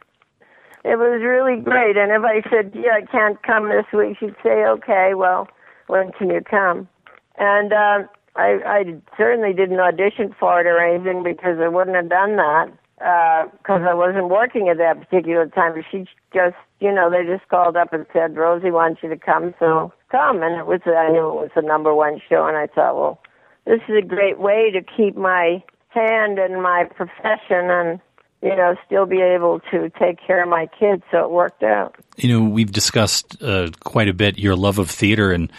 It 0.84 0.96
was 0.96 1.20
really 1.22 1.60
great. 1.60 1.96
And 1.96 2.10
if 2.10 2.22
I 2.24 2.40
said, 2.48 2.72
"Yeah, 2.74 2.96
I 2.96 3.02
can't 3.02 3.42
come 3.42 3.68
this 3.68 3.84
week," 3.92 4.16
she'd 4.18 4.36
say, 4.42 4.64
"Okay, 4.64 5.12
well, 5.14 5.48
when 5.86 6.12
can 6.12 6.30
you 6.30 6.40
come?" 6.40 6.88
And 7.36 7.72
uh, 7.72 8.08
I, 8.36 8.58
I 8.64 8.84
certainly 9.16 9.52
didn't 9.52 9.80
audition 9.80 10.34
for 10.38 10.60
it 10.60 10.66
or 10.66 10.80
anything 10.80 11.22
because 11.22 11.58
I 11.60 11.68
wouldn't 11.68 11.96
have 11.96 12.08
done 12.08 12.36
that 12.36 12.72
because 12.98 13.82
uh, 13.82 13.90
I 13.90 13.94
wasn't 13.94 14.28
working 14.28 14.68
at 14.68 14.78
that 14.78 15.00
particular 15.00 15.46
time. 15.46 15.72
She 15.90 16.06
just, 16.32 16.56
you 16.80 16.92
know, 16.92 17.10
they 17.10 17.24
just 17.24 17.48
called 17.48 17.76
up 17.76 17.92
and 17.92 18.06
said, 18.12 18.36
Rosie 18.36 18.70
wants 18.70 19.02
you 19.02 19.08
to 19.08 19.16
come, 19.16 19.54
so 19.58 19.92
come. 20.10 20.42
And 20.42 20.58
it 20.58 20.66
was, 20.66 20.80
I 20.84 21.10
knew 21.10 21.28
it 21.28 21.34
was 21.34 21.50
the 21.54 21.62
number 21.62 21.94
one 21.94 22.20
show, 22.28 22.46
and 22.46 22.56
I 22.56 22.66
thought, 22.66 22.96
well, 22.96 23.20
this 23.66 23.80
is 23.88 23.96
a 23.98 24.06
great 24.06 24.38
way 24.38 24.70
to 24.72 24.82
keep 24.82 25.16
my 25.16 25.62
hand 25.90 26.38
in 26.38 26.60
my 26.60 26.84
profession 26.84 27.70
and 27.70 28.00
you 28.42 28.54
know, 28.54 28.76
still 28.86 29.04
be 29.04 29.20
able 29.20 29.60
to 29.70 29.90
take 29.98 30.18
care 30.24 30.42
of 30.42 30.48
my 30.48 30.68
kids. 30.78 31.02
So 31.10 31.24
it 31.24 31.30
worked 31.30 31.62
out. 31.62 31.96
You 32.16 32.28
know, 32.28 32.48
we've 32.48 32.70
discussed 32.70 33.42
uh, 33.42 33.70
quite 33.80 34.08
a 34.08 34.14
bit 34.14 34.38
your 34.38 34.54
love 34.54 34.78
of 34.78 34.90
theater, 34.90 35.32
and 35.32 35.50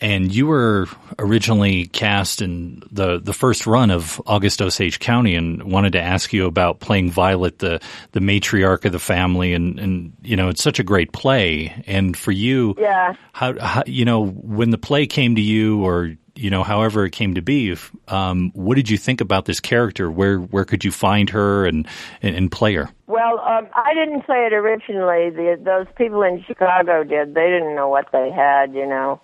and 0.00 0.32
you 0.32 0.46
were 0.46 0.86
originally 1.18 1.86
cast 1.86 2.40
in 2.40 2.82
the 2.90 3.18
the 3.18 3.32
first 3.32 3.66
run 3.66 3.90
of 3.90 4.20
August 4.26 4.62
Osage 4.62 5.00
County, 5.00 5.34
and 5.34 5.62
wanted 5.64 5.92
to 5.92 6.00
ask 6.00 6.32
you 6.32 6.46
about 6.46 6.80
playing 6.80 7.10
Violet, 7.10 7.58
the 7.58 7.80
the 8.12 8.20
matriarch 8.20 8.84
of 8.84 8.92
the 8.92 8.98
family, 8.98 9.54
and 9.54 9.78
and 9.78 10.12
you 10.22 10.36
know 10.36 10.48
it's 10.48 10.62
such 10.62 10.78
a 10.78 10.84
great 10.84 11.12
play, 11.12 11.82
and 11.86 12.16
for 12.16 12.32
you, 12.32 12.74
yeah, 12.78 13.14
how, 13.32 13.58
how 13.58 13.82
you 13.86 14.04
know 14.04 14.26
when 14.26 14.70
the 14.70 14.78
play 14.78 15.06
came 15.06 15.34
to 15.34 15.42
you, 15.42 15.84
or 15.84 16.14
you 16.36 16.50
know 16.50 16.62
however 16.62 17.04
it 17.04 17.10
came 17.10 17.34
to 17.34 17.42
be, 17.42 17.76
um, 18.06 18.52
what 18.54 18.76
did 18.76 18.88
you 18.88 18.98
think 18.98 19.20
about 19.20 19.46
this 19.46 19.58
character? 19.58 20.10
Where 20.10 20.38
where 20.38 20.64
could 20.64 20.84
you 20.84 20.92
find 20.92 21.28
her 21.30 21.66
and 21.66 21.88
and, 22.22 22.36
and 22.36 22.52
play 22.52 22.74
her? 22.74 22.88
Well, 23.08 23.40
um, 23.40 23.66
I 23.74 23.94
didn't 23.94 24.22
play 24.22 24.46
it 24.46 24.52
originally. 24.52 25.30
The, 25.30 25.58
those 25.60 25.86
people 25.96 26.22
in 26.22 26.44
Chicago 26.46 27.02
did. 27.02 27.34
They 27.34 27.48
didn't 27.48 27.74
know 27.74 27.88
what 27.88 28.12
they 28.12 28.30
had, 28.30 28.74
you 28.74 28.86
know. 28.86 29.20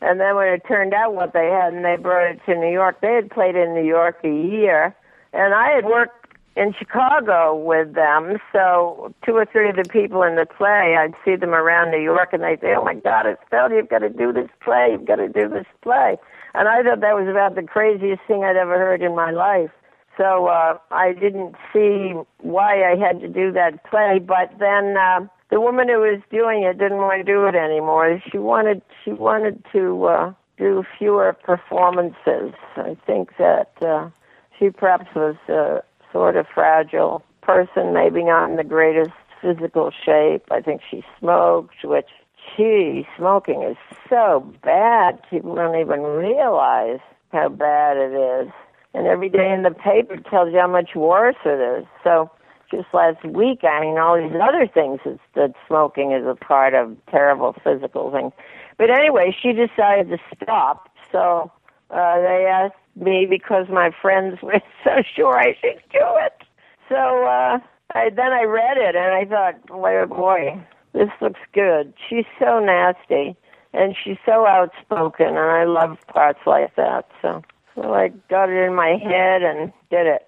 And 0.00 0.20
then 0.20 0.36
when 0.36 0.48
it 0.48 0.62
turned 0.66 0.94
out 0.94 1.14
what 1.14 1.32
they 1.32 1.46
had 1.46 1.72
and 1.72 1.84
they 1.84 1.96
brought 1.96 2.30
it 2.30 2.40
to 2.46 2.54
New 2.54 2.70
York, 2.70 3.00
they 3.00 3.14
had 3.14 3.30
played 3.30 3.56
in 3.56 3.74
New 3.74 3.84
York 3.84 4.18
a 4.22 4.28
year. 4.28 4.94
And 5.32 5.54
I 5.54 5.70
had 5.70 5.84
worked 5.84 6.18
in 6.58 6.74
Chicago 6.76 7.54
with 7.54 7.94
them, 7.94 8.38
so 8.52 9.14
two 9.24 9.36
or 9.36 9.46
three 9.46 9.70
of 9.70 9.76
the 9.76 9.84
people 9.84 10.24
in 10.24 10.34
the 10.34 10.44
play, 10.44 10.96
I'd 10.98 11.14
see 11.24 11.36
them 11.36 11.54
around 11.54 11.92
New 11.92 12.00
York 12.00 12.32
and 12.32 12.42
they'd 12.42 12.60
say, 12.60 12.74
Oh 12.76 12.84
my 12.84 12.94
God, 12.94 13.26
it's 13.26 13.40
Estelle, 13.44 13.70
you've 13.70 13.88
got 13.88 14.00
to 14.00 14.08
do 14.08 14.32
this 14.32 14.50
play, 14.60 14.88
you've 14.90 15.06
got 15.06 15.16
to 15.16 15.28
do 15.28 15.48
this 15.48 15.66
play. 15.82 16.16
And 16.54 16.66
I 16.66 16.82
thought 16.82 17.00
that 17.00 17.14
was 17.14 17.28
about 17.28 17.54
the 17.54 17.62
craziest 17.62 18.22
thing 18.26 18.42
I'd 18.42 18.56
ever 18.56 18.76
heard 18.76 19.02
in 19.02 19.14
my 19.14 19.30
life. 19.30 19.70
So 20.16 20.46
uh, 20.46 20.78
I 20.90 21.12
didn't 21.12 21.54
see 21.72 22.14
why 22.38 22.82
I 22.90 22.96
had 22.96 23.20
to 23.20 23.28
do 23.28 23.52
that 23.52 23.84
play, 23.88 24.18
but 24.18 24.50
then 24.58 24.96
uh, 24.96 25.20
the 25.50 25.60
woman 25.60 25.88
who 25.88 26.00
was 26.00 26.20
doing 26.30 26.62
it 26.62 26.78
didn't 26.78 26.98
want 26.98 27.24
to 27.24 27.32
do 27.32 27.46
it 27.46 27.54
anymore. 27.54 28.22
She 28.30 28.38
wanted 28.38 28.82
she 29.04 29.12
wanted 29.12 29.64
to 29.72 30.04
uh, 30.04 30.32
do 30.58 30.84
fewer 30.98 31.32
performances. 31.32 32.52
I 32.76 32.96
think 33.06 33.36
that 33.38 33.70
uh, 33.80 34.10
she 34.58 34.70
perhaps 34.70 35.14
was 35.14 35.36
a 35.48 35.82
sort 36.12 36.36
of 36.36 36.46
fragile 36.52 37.22
person, 37.42 37.94
maybe 37.94 38.22
not 38.24 38.50
in 38.50 38.56
the 38.56 38.64
greatest 38.64 39.12
physical 39.40 39.90
shape. 40.04 40.44
I 40.50 40.60
think 40.60 40.82
she 40.90 41.02
smoked, 41.18 41.84
which 41.84 42.08
gee, 42.56 43.06
smoking 43.16 43.62
is 43.62 43.76
so 44.08 44.52
bad. 44.62 45.20
People 45.30 45.54
don't 45.54 45.78
even 45.78 46.02
realize 46.02 47.00
how 47.32 47.48
bad 47.48 47.96
it 47.96 48.12
is. 48.12 48.52
And 48.94 49.06
every 49.06 49.28
day 49.28 49.52
in 49.52 49.62
the 49.62 49.70
paper 49.70 50.16
tells 50.16 50.52
you 50.52 50.58
how 50.58 50.66
much 50.66 50.90
worse 50.94 51.36
it 51.44 51.80
is. 51.80 51.86
So 52.02 52.30
just 52.70 52.88
last 52.92 53.24
week, 53.24 53.60
I 53.64 53.80
mean, 53.80 53.98
all 53.98 54.16
these 54.16 54.38
other 54.40 54.66
things 54.66 55.00
that, 55.04 55.18
that 55.34 55.54
smoking 55.66 56.12
is 56.12 56.26
a 56.26 56.34
part 56.34 56.74
of 56.74 56.96
terrible 57.10 57.54
physical 57.64 58.10
thing. 58.10 58.32
But 58.76 58.90
anyway, 58.90 59.36
she 59.40 59.52
decided 59.52 60.08
to 60.10 60.18
stop. 60.34 60.88
So 61.10 61.50
uh, 61.90 62.20
they 62.20 62.46
asked 62.46 62.74
me 62.96 63.26
because 63.28 63.66
my 63.68 63.90
friends 64.02 64.38
were 64.42 64.60
so 64.84 65.02
sure 65.14 65.38
I 65.38 65.54
should 65.60 65.82
do 65.90 66.06
it. 66.26 66.42
So 66.88 66.96
uh, 66.96 67.58
I, 67.94 68.10
then 68.10 68.32
I 68.32 68.44
read 68.44 68.76
it 68.76 68.94
and 68.94 69.14
I 69.14 69.24
thought, 69.24 69.66
boy, 69.66 69.96
oh 69.98 70.06
boy, 70.06 70.60
this 70.92 71.10
looks 71.20 71.40
good. 71.52 71.92
She's 72.08 72.26
so 72.38 72.60
nasty 72.60 73.36
and 73.72 73.94
she's 74.02 74.16
so 74.24 74.46
outspoken, 74.46 75.28
and 75.28 75.38
I 75.38 75.64
love 75.64 75.98
parts 76.08 76.40
like 76.46 76.74
that. 76.76 77.06
So, 77.20 77.42
so 77.74 77.94
I 77.94 78.08
got 78.30 78.48
it 78.48 78.64
in 78.64 78.74
my 78.74 78.96
head 79.02 79.42
and 79.42 79.72
did 79.90 80.06
it. 80.06 80.27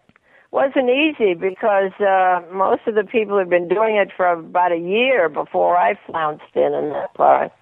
Wasn't 0.53 0.91
easy 0.91 1.35
because 1.35 1.93
uh, 2.01 2.43
most 2.53 2.83
of 2.87 2.97
the 2.97 3.05
people 3.05 3.39
had 3.39 3.49
been 3.49 3.69
doing 3.69 3.97
it 3.97 4.11
for 4.17 4.27
about 4.27 4.73
a 4.73 4.79
year 4.79 5.29
before 5.29 5.77
I 5.77 5.95
flounced 6.07 6.43
in 6.55 6.75
in 6.75 6.91
that 6.91 7.15
part. 7.15 7.53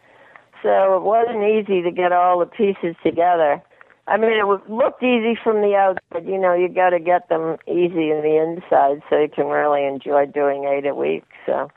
So 0.63 0.97
it 0.97 1.03
wasn't 1.03 1.45
easy 1.45 1.83
to 1.83 1.91
get 1.91 2.13
all 2.13 2.39
the 2.39 2.47
pieces 2.47 2.97
together. 3.05 3.63
I 4.07 4.17
mean, 4.17 4.31
it 4.31 4.71
looked 4.71 5.03
easy 5.03 5.39
from 5.43 5.61
the 5.61 5.75
outside. 5.77 6.27
You 6.27 6.39
know, 6.39 6.55
you 6.55 6.69
got 6.69 6.91
to 6.91 6.99
get 6.99 7.29
them 7.29 7.59
easy 7.67 8.11
in 8.11 8.23
the 8.23 8.43
inside 8.43 9.03
so 9.11 9.19
you 9.21 9.29
can 9.29 9.47
really 9.47 9.85
enjoy 9.85 10.25
doing 10.25 10.65
eight 10.65 10.87
a 10.87 10.95
week. 10.95 11.25
So 11.45 11.71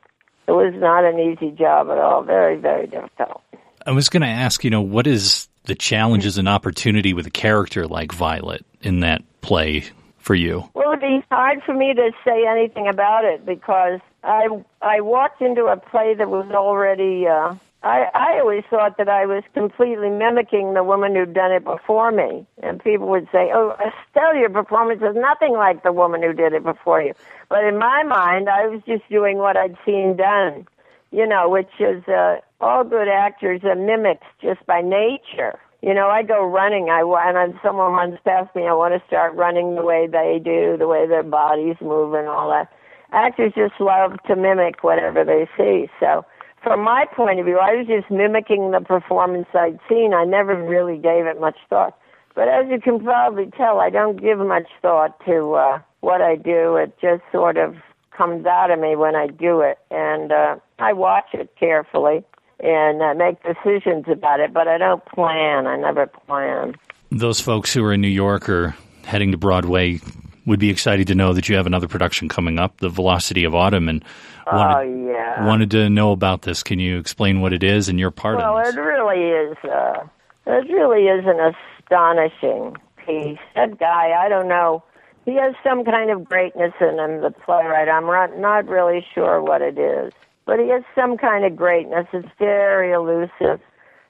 it 0.47 0.51
was 0.53 0.73
not 0.77 1.03
an 1.03 1.19
easy 1.19 1.51
job 1.51 1.89
at 1.89 1.97
all. 1.97 2.23
Very, 2.23 2.55
very 2.57 2.87
difficult. 2.87 3.41
I 3.85 3.91
was 3.91 4.07
going 4.07 4.21
to 4.21 4.29
ask, 4.29 4.63
you 4.63 4.69
know, 4.69 4.81
what 4.81 5.07
is 5.07 5.49
the 5.65 5.75
challenges 5.75 6.37
and 6.37 6.47
opportunity 6.47 7.13
with 7.13 7.27
a 7.27 7.31
character 7.31 7.85
like 7.85 8.13
Violet 8.13 8.65
in 8.81 9.01
that 9.01 9.23
play 9.41 9.83
for 10.21 10.35
you? 10.35 10.69
Well, 10.73 10.93
it'd 10.93 11.01
be 11.01 11.23
hard 11.29 11.61
for 11.63 11.73
me 11.73 11.93
to 11.93 12.11
say 12.23 12.45
anything 12.47 12.87
about 12.87 13.25
it 13.25 13.45
because 13.45 13.99
I 14.23 14.47
I 14.81 15.01
walked 15.01 15.41
into 15.41 15.65
a 15.65 15.77
play 15.77 16.13
that 16.13 16.29
was 16.29 16.49
already. 16.51 17.27
Uh, 17.27 17.55
I 17.83 18.05
I 18.13 18.39
always 18.39 18.63
thought 18.69 18.97
that 18.97 19.09
I 19.09 19.25
was 19.25 19.43
completely 19.53 20.09
mimicking 20.09 20.73
the 20.73 20.83
woman 20.83 21.15
who'd 21.15 21.33
done 21.33 21.51
it 21.51 21.63
before 21.63 22.11
me, 22.11 22.45
and 22.61 22.83
people 22.83 23.07
would 23.07 23.27
say, 23.31 23.51
"Oh, 23.53 23.75
Estelle, 23.79 24.35
your 24.35 24.49
performance 24.49 25.01
is 25.01 25.15
nothing 25.15 25.53
like 25.53 25.83
the 25.83 25.91
woman 25.91 26.21
who 26.21 26.33
did 26.33 26.53
it 26.53 26.63
before 26.63 27.01
you." 27.01 27.13
But 27.49 27.63
in 27.63 27.77
my 27.77 28.03
mind, 28.03 28.49
I 28.49 28.67
was 28.67 28.81
just 28.85 29.07
doing 29.09 29.37
what 29.39 29.57
I'd 29.57 29.77
seen 29.85 30.15
done, 30.15 30.67
you 31.11 31.25
know, 31.25 31.49
which 31.49 31.71
is 31.79 32.07
uh, 32.07 32.37
all 32.59 32.83
good 32.83 33.07
actors 33.07 33.61
are 33.63 33.75
mimics 33.75 34.27
just 34.41 34.63
by 34.67 34.81
nature. 34.81 35.59
You 35.81 35.95
know, 35.95 36.09
I 36.09 36.21
go 36.21 36.45
running. 36.45 36.89
I 36.89 37.01
and 37.01 37.55
someone 37.63 37.93
runs 37.93 38.19
past 38.23 38.55
me. 38.55 38.67
I 38.67 38.73
want 38.73 38.93
to 38.93 39.07
start 39.07 39.33
running 39.35 39.75
the 39.75 39.83
way 39.83 40.07
they 40.07 40.39
do, 40.43 40.77
the 40.77 40.87
way 40.87 41.07
their 41.07 41.23
bodies 41.23 41.75
move, 41.81 42.13
and 42.13 42.27
all 42.27 42.49
that. 42.51 42.71
Actors 43.11 43.53
just 43.55 43.79
love 43.79 44.13
to 44.27 44.35
mimic 44.35 44.83
whatever 44.83 45.25
they 45.25 45.49
see. 45.57 45.89
So, 45.99 46.23
from 46.63 46.83
my 46.83 47.05
point 47.15 47.39
of 47.39 47.47
view, 47.47 47.57
I 47.57 47.73
was 47.73 47.87
just 47.87 48.11
mimicking 48.11 48.71
the 48.71 48.81
performance 48.81 49.47
I'd 49.55 49.79
seen. 49.89 50.13
I 50.13 50.23
never 50.23 50.55
really 50.55 50.97
gave 50.97 51.25
it 51.25 51.41
much 51.41 51.57
thought. 51.67 51.97
But 52.35 52.47
as 52.47 52.67
you 52.69 52.79
can 52.79 53.03
probably 53.03 53.49
tell, 53.57 53.79
I 53.79 53.89
don't 53.89 54.21
give 54.21 54.37
much 54.37 54.67
thought 54.83 55.19
to 55.25 55.53
uh, 55.55 55.79
what 56.01 56.21
I 56.21 56.35
do. 56.35 56.75
It 56.75 56.95
just 57.01 57.23
sort 57.31 57.57
of 57.57 57.75
comes 58.15 58.45
out 58.45 58.69
of 58.69 58.79
me 58.79 58.95
when 58.95 59.15
I 59.15 59.27
do 59.27 59.61
it, 59.61 59.79
and 59.89 60.31
uh, 60.31 60.57
I 60.77 60.93
watch 60.93 61.33
it 61.33 61.55
carefully 61.59 62.23
and 62.63 63.01
uh, 63.01 63.13
make 63.13 63.41
decisions 63.43 64.05
about 64.07 64.39
it, 64.39 64.53
but 64.53 64.67
I 64.67 64.77
don't 64.77 65.03
plan. 65.05 65.67
I 65.67 65.77
never 65.77 66.07
plan. 66.07 66.75
Those 67.09 67.41
folks 67.41 67.73
who 67.73 67.83
are 67.83 67.93
in 67.93 68.01
New 68.01 68.07
York 68.07 68.49
or 68.49 68.75
heading 69.03 69.31
to 69.31 69.37
Broadway 69.37 69.99
would 70.45 70.59
be 70.59 70.69
excited 70.69 71.07
to 71.07 71.15
know 71.15 71.33
that 71.33 71.49
you 71.49 71.55
have 71.55 71.67
another 71.67 71.87
production 71.87 72.29
coming 72.29 72.59
up, 72.59 72.77
The 72.77 72.89
Velocity 72.89 73.43
of 73.43 73.53
Autumn, 73.53 73.89
and 73.89 74.03
wanted, 74.51 74.75
oh 74.75 75.11
yeah, 75.11 75.45
wanted 75.45 75.71
to 75.71 75.89
know 75.89 76.11
about 76.11 76.41
this. 76.41 76.63
Can 76.63 76.79
you 76.79 76.97
explain 76.97 77.41
what 77.41 77.53
it 77.53 77.63
is 77.63 77.89
and 77.89 77.99
your 77.99 78.11
part 78.11 78.37
well, 78.37 78.57
in 78.57 78.63
this? 78.63 78.75
it 78.75 78.79
really 78.79 79.23
is. 79.23 79.57
Uh, 79.63 80.03
it 80.47 80.71
really 80.71 81.05
is 81.05 81.25
an 81.25 81.53
astonishing 81.83 82.75
piece. 83.05 83.39
That 83.55 83.79
guy, 83.79 84.13
I 84.19 84.29
don't 84.29 84.47
know. 84.47 84.83
He 85.25 85.35
has 85.35 85.53
some 85.63 85.85
kind 85.85 86.09
of 86.09 86.25
greatness 86.25 86.73
in 86.81 86.97
him, 86.97 87.21
the 87.21 87.31
playwright. 87.45 87.87
I'm 87.87 88.07
not 88.41 88.67
really 88.67 89.05
sure 89.13 89.41
what 89.41 89.61
it 89.61 89.77
is 89.77 90.13
but 90.51 90.59
he 90.59 90.67
has 90.67 90.83
some 90.93 91.15
kind 91.15 91.45
of 91.45 91.55
greatness. 91.55 92.07
It's 92.11 92.27
very 92.37 92.91
elusive. 92.91 93.61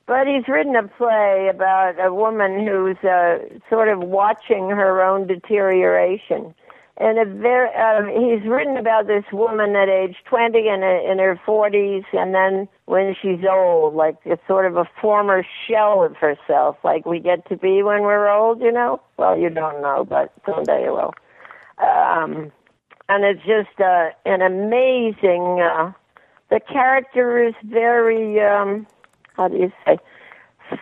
But 0.08 0.26
he's 0.26 0.48
written 0.48 0.76
a 0.76 0.88
play 0.88 1.48
about 1.54 2.04
a 2.04 2.12
woman 2.12 2.66
who's 2.66 2.98
uh, 3.08 3.38
sort 3.70 3.90
of 3.90 4.00
watching 4.00 4.72
her 4.72 5.04
own 5.04 5.28
deterioration. 5.28 6.56
And 6.98 7.20
a 7.20 7.26
very, 7.26 7.70
uh, 7.78 8.06
he's 8.06 8.50
written 8.50 8.76
about 8.76 9.06
this 9.06 9.24
woman 9.32 9.76
at 9.76 9.88
age 9.88 10.16
20 10.26 10.68
and 10.68 10.84
in 10.84 11.20
her 11.20 11.40
40s, 11.46 12.06
and 12.12 12.34
then 12.34 12.68
when 12.86 13.16
she's 13.22 13.46
old, 13.48 13.94
like 13.94 14.16
it's 14.26 14.42
sort 14.48 14.66
of 14.66 14.78
a 14.78 14.90
former 15.00 15.46
shell 15.68 16.04
of 16.04 16.16
herself, 16.16 16.76
like 16.84 17.06
we 17.06 17.20
get 17.20 17.48
to 17.50 17.56
be 17.56 17.84
when 17.84 18.02
we're 18.02 18.28
old, 18.28 18.62
you 18.62 18.72
know? 18.72 19.00
Well, 19.18 19.38
you 19.38 19.52
don't 19.52 19.80
know, 19.84 20.08
but 20.10 20.34
someday 20.44 20.86
you 20.86 20.94
will. 20.94 21.14
Um, 21.78 22.52
and 23.10 23.26
it's 23.26 23.46
just 23.46 23.80
uh, 23.80 24.10
an 24.26 24.42
amazing 24.42 25.62
uh, 25.62 25.92
the 26.52 26.60
character 26.60 27.44
is 27.44 27.56
very 27.64 28.40
um 28.40 28.86
how 29.36 29.48
do 29.48 29.58
you 29.58 29.72
say 29.86 29.98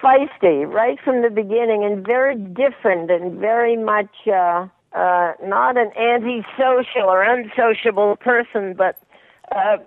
feisty 0.04 0.68
right 0.68 1.00
from 1.04 1.22
the 1.22 1.30
beginning 1.30 1.84
and 1.86 2.06
very 2.06 2.36
different 2.36 3.10
and 3.10 3.40
very 3.40 3.78
much 3.78 4.28
uh 4.28 4.68
uh 4.94 5.34
not 5.44 5.78
an 5.78 5.92
antisocial 5.98 7.06
or 7.06 7.24
unsociable 7.24 8.18
person 8.18 8.74
but 8.74 8.98
uh 9.56 9.78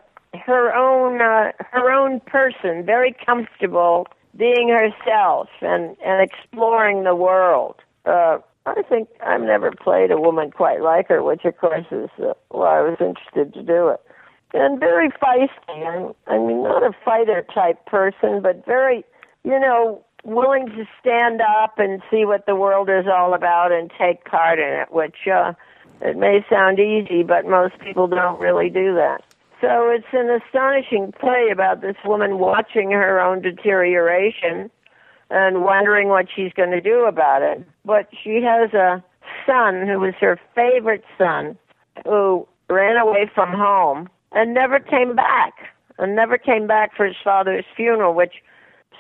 her 0.47 0.75
own 0.75 1.21
uh, 1.21 1.53
her 1.73 1.91
own 1.93 2.21
person 2.21 2.85
very 2.87 3.15
comfortable 3.27 4.07
being 4.37 4.69
herself 4.69 5.49
and 5.61 5.95
and 6.03 6.23
exploring 6.23 7.05
the 7.05 7.15
world. 7.15 7.77
Uh 8.07 8.39
I 8.65 8.81
think 8.89 9.09
I've 9.27 9.43
never 9.43 9.73
played 9.73 10.13
a 10.13 10.21
woman 10.21 10.53
quite 10.53 10.81
like 10.81 11.09
her, 11.09 11.21
which 11.23 11.45
of 11.45 11.59
course 11.59 11.87
is 11.91 12.09
uh, 12.19 12.33
why 12.49 12.79
I 12.79 12.83
was 12.83 12.97
interested 13.01 13.53
to 13.55 13.63
do 13.63 13.89
it 13.89 14.01
and 14.55 14.79
very 14.79 15.11
feisty. 15.11 15.87
I'm, 15.87 16.15
I 16.27 16.39
mean, 16.39 16.63
not 16.63 16.83
a 16.83 16.93
fighter 17.05 17.45
type 17.55 17.85
person, 17.87 18.43
but 18.43 18.65
very, 18.67 19.05
you 19.45 19.59
know, 19.59 20.05
willing 20.25 20.67
to 20.67 20.85
stand 21.01 21.41
up 21.41 21.79
and 21.79 22.03
see 22.11 22.25
what 22.25 22.47
the 22.47 22.55
world 22.55 22.89
is 22.89 23.07
all 23.13 23.35
about 23.35 23.73
and 23.73 23.91
take 23.99 24.25
part 24.25 24.59
in 24.59 24.69
it, 24.69 24.93
which 24.93 25.27
uh, 25.33 25.53
it 26.01 26.17
may 26.17 26.45
sound 26.49 26.79
easy, 26.79 27.23
but 27.23 27.47
most 27.47 27.79
people 27.81 28.07
don't 28.07 28.41
really 28.41 28.69
do 28.69 28.95
that. 28.95 29.23
So 29.61 29.91
it's 29.91 30.07
an 30.13 30.29
astonishing 30.29 31.13
play 31.13 31.51
about 31.53 31.81
this 31.83 31.97
woman 32.05 32.39
watching 32.39 32.91
her 32.91 33.21
own 33.21 33.43
deterioration 33.43 34.71
and 35.31 35.63
wondering 35.63 36.09
what 36.09 36.27
she's 36.35 36.53
going 36.53 36.73
to 36.73 36.81
do 36.81 37.05
about 37.05 37.43
it. 37.43 37.65
But 37.85 38.09
she 38.23 38.43
has 38.43 38.73
a 38.75 39.03
son 39.47 39.87
who 39.87 40.01
was 40.01 40.15
her 40.21 40.39
favorite 40.55 41.05
son 41.17 41.57
who 42.05 42.47
ran 42.69 42.97
away 42.97 43.31
from 43.33 43.53
home 43.53 44.09
and 44.35 44.55
never 44.55 44.79
came 44.79 45.15
back 45.15 45.55
and 45.99 46.17
never 46.17 46.39
came 46.39 46.67
back 46.67 46.97
for 46.97 47.07
his 47.07 47.17
father's 47.23 47.65
funeral, 47.77 48.15
which 48.15 48.35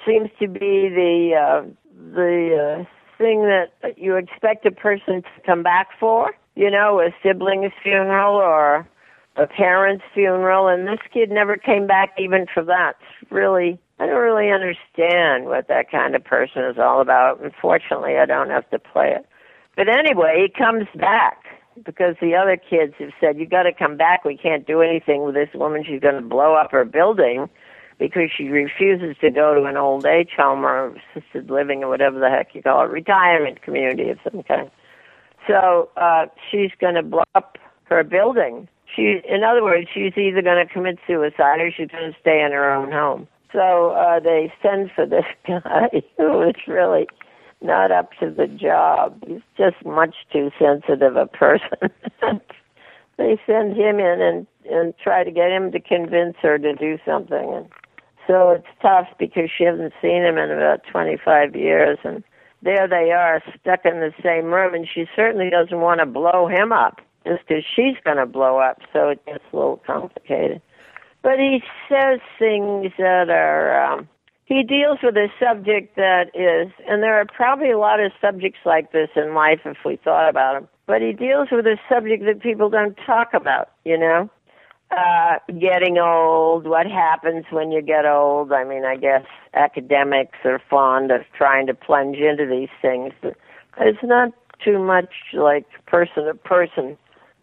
seems 0.06 0.30
to 0.40 0.48
be 0.48 0.88
the 0.88 1.32
uh, 1.38 1.68
the 2.14 2.80
uh, 2.80 2.84
thing 3.18 3.42
that 3.42 3.96
you 3.96 4.16
expect 4.16 4.66
a 4.66 4.70
person 4.70 5.22
to 5.22 5.46
come 5.46 5.62
back 5.62 5.88
for. 5.98 6.32
You 6.54 6.70
know, 6.70 7.00
a 7.00 7.14
sibling's 7.22 7.72
funeral 7.82 8.36
or 8.36 8.86
a 9.36 9.46
parent's 9.46 10.04
funeral, 10.12 10.68
and 10.68 10.86
this 10.86 11.00
kid 11.12 11.30
never 11.30 11.56
came 11.56 11.86
back 11.86 12.14
even 12.18 12.46
for 12.52 12.62
that. 12.64 12.94
It's 13.20 13.32
really, 13.32 13.78
I 13.98 14.06
don't 14.06 14.20
really 14.20 14.50
understand 14.50 15.46
what 15.46 15.68
that 15.68 15.90
kind 15.90 16.14
of 16.14 16.22
person 16.22 16.64
is 16.64 16.76
all 16.78 17.00
about. 17.00 17.40
Unfortunately, 17.42 18.18
I 18.18 18.26
don't 18.26 18.50
have 18.50 18.68
to 18.70 18.78
play 18.78 19.12
it. 19.12 19.26
But 19.76 19.88
anyway, 19.88 20.46
he 20.46 20.62
comes 20.62 20.86
back 20.94 21.38
because 21.84 22.16
the 22.20 22.34
other 22.34 22.56
kids 22.56 22.94
have 22.98 23.12
said 23.20 23.38
you 23.38 23.46
got 23.46 23.64
to 23.64 23.72
come 23.72 23.96
back. 23.96 24.24
We 24.24 24.36
can't 24.36 24.66
do 24.66 24.82
anything 24.82 25.24
with 25.24 25.34
this 25.34 25.48
woman. 25.54 25.84
She's 25.84 26.00
going 26.00 26.14
to 26.14 26.28
blow 26.28 26.54
up 26.54 26.72
her 26.72 26.84
building 26.84 27.48
because 27.98 28.30
she 28.36 28.48
refuses 28.48 29.16
to 29.20 29.30
go 29.30 29.54
to 29.54 29.64
an 29.64 29.76
old 29.76 30.04
age 30.04 30.30
home 30.36 30.64
or 30.64 30.94
assisted 31.14 31.50
living 31.50 31.82
or 31.82 31.88
whatever 31.88 32.18
the 32.18 32.28
heck 32.28 32.54
you 32.54 32.62
call 32.62 32.84
it, 32.84 32.90
retirement 32.90 33.62
community 33.62 34.10
of 34.10 34.18
some 34.24 34.42
kind. 34.42 34.70
So 35.46 35.88
uh, 35.96 36.26
she's 36.50 36.70
going 36.80 36.94
to 36.94 37.02
blow 37.02 37.24
up 37.34 37.58
her 37.84 38.02
building. 38.04 38.68
She, 38.94 39.20
in 39.28 39.42
other 39.42 39.62
words, 39.62 39.88
she's 39.92 40.16
either 40.16 40.42
going 40.42 40.66
to 40.66 40.72
commit 40.72 40.98
suicide 41.06 41.60
or 41.60 41.70
she's 41.70 41.88
going 41.88 42.12
to 42.12 42.18
stay 42.20 42.42
in 42.42 42.52
her 42.52 42.72
own 42.72 42.92
home. 42.92 43.26
So 43.52 43.90
uh, 43.90 44.20
they 44.20 44.52
send 44.62 44.90
for 44.94 45.06
this 45.06 45.24
guy 45.46 46.02
who 46.16 46.42
is 46.42 46.54
really 46.66 47.06
not 47.64 47.90
up 47.90 48.10
to 48.20 48.30
the 48.30 48.46
job. 48.46 49.22
He's 49.26 49.42
just 49.56 49.84
much 49.84 50.14
too 50.32 50.50
sensitive 50.58 51.16
a 51.16 51.26
person. 51.26 51.90
they 53.18 53.38
send 53.46 53.76
him 53.76 53.98
in 53.98 54.20
and 54.20 54.46
and 54.70 54.94
try 55.02 55.24
to 55.24 55.30
get 55.30 55.50
him 55.50 55.72
to 55.72 55.80
convince 55.80 56.36
her 56.40 56.58
to 56.58 56.74
do 56.74 56.98
something. 57.04 57.52
And 57.52 57.68
So 58.26 58.50
it's 58.50 58.66
tough 58.80 59.08
because 59.18 59.50
she 59.56 59.64
hasn't 59.64 59.92
seen 60.00 60.22
him 60.22 60.38
in 60.38 60.50
about 60.50 60.82
25 60.90 61.56
years, 61.56 61.98
and 62.04 62.22
there 62.62 62.86
they 62.86 63.10
are 63.10 63.42
stuck 63.60 63.84
in 63.84 64.00
the 64.00 64.12
same 64.22 64.46
room, 64.46 64.74
and 64.74 64.86
she 64.92 65.06
certainly 65.16 65.50
doesn't 65.50 65.80
want 65.80 66.00
to 66.00 66.06
blow 66.06 66.46
him 66.46 66.72
up 66.72 67.00
just 67.26 67.46
because 67.46 67.64
she's 67.64 67.96
going 68.04 68.18
to 68.18 68.26
blow 68.26 68.58
up. 68.58 68.78
So 68.92 69.08
it 69.08 69.24
gets 69.26 69.44
a 69.52 69.56
little 69.56 69.82
complicated. 69.86 70.62
But 71.22 71.38
he 71.38 71.62
says 71.88 72.20
things 72.38 72.92
that 72.98 73.30
are. 73.30 73.84
Um, 73.84 74.08
he 74.52 74.62
deals 74.62 74.98
with 75.02 75.16
a 75.16 75.28
subject 75.40 75.96
that 75.96 76.26
is, 76.34 76.72
and 76.86 77.02
there 77.02 77.18
are 77.18 77.24
probably 77.24 77.70
a 77.70 77.78
lot 77.78 78.00
of 78.00 78.12
subjects 78.20 78.58
like 78.66 78.92
this 78.92 79.08
in 79.16 79.34
life 79.34 79.60
if 79.64 79.78
we 79.84 79.96
thought 79.96 80.28
about 80.28 80.54
them. 80.54 80.68
But 80.86 81.00
he 81.00 81.12
deals 81.12 81.48
with 81.50 81.66
a 81.66 81.78
subject 81.88 82.24
that 82.26 82.42
people 82.42 82.68
don't 82.68 82.96
talk 83.06 83.32
about. 83.32 83.70
You 83.84 83.96
know, 83.96 84.30
uh, 84.90 85.38
getting 85.58 85.96
old, 85.96 86.66
what 86.66 86.86
happens 86.86 87.46
when 87.50 87.72
you 87.72 87.80
get 87.80 88.04
old. 88.04 88.52
I 88.52 88.64
mean, 88.64 88.84
I 88.84 88.96
guess 88.96 89.24
academics 89.54 90.38
are 90.44 90.60
fond 90.68 91.10
of 91.10 91.22
trying 91.36 91.66
to 91.68 91.74
plunge 91.74 92.18
into 92.18 92.46
these 92.46 92.68
things, 92.82 93.14
but 93.22 93.34
it's 93.80 94.02
not 94.02 94.32
too 94.62 94.78
much 94.78 95.14
like 95.32 95.64
person 95.86 96.26
to 96.26 96.34
person 96.34 96.98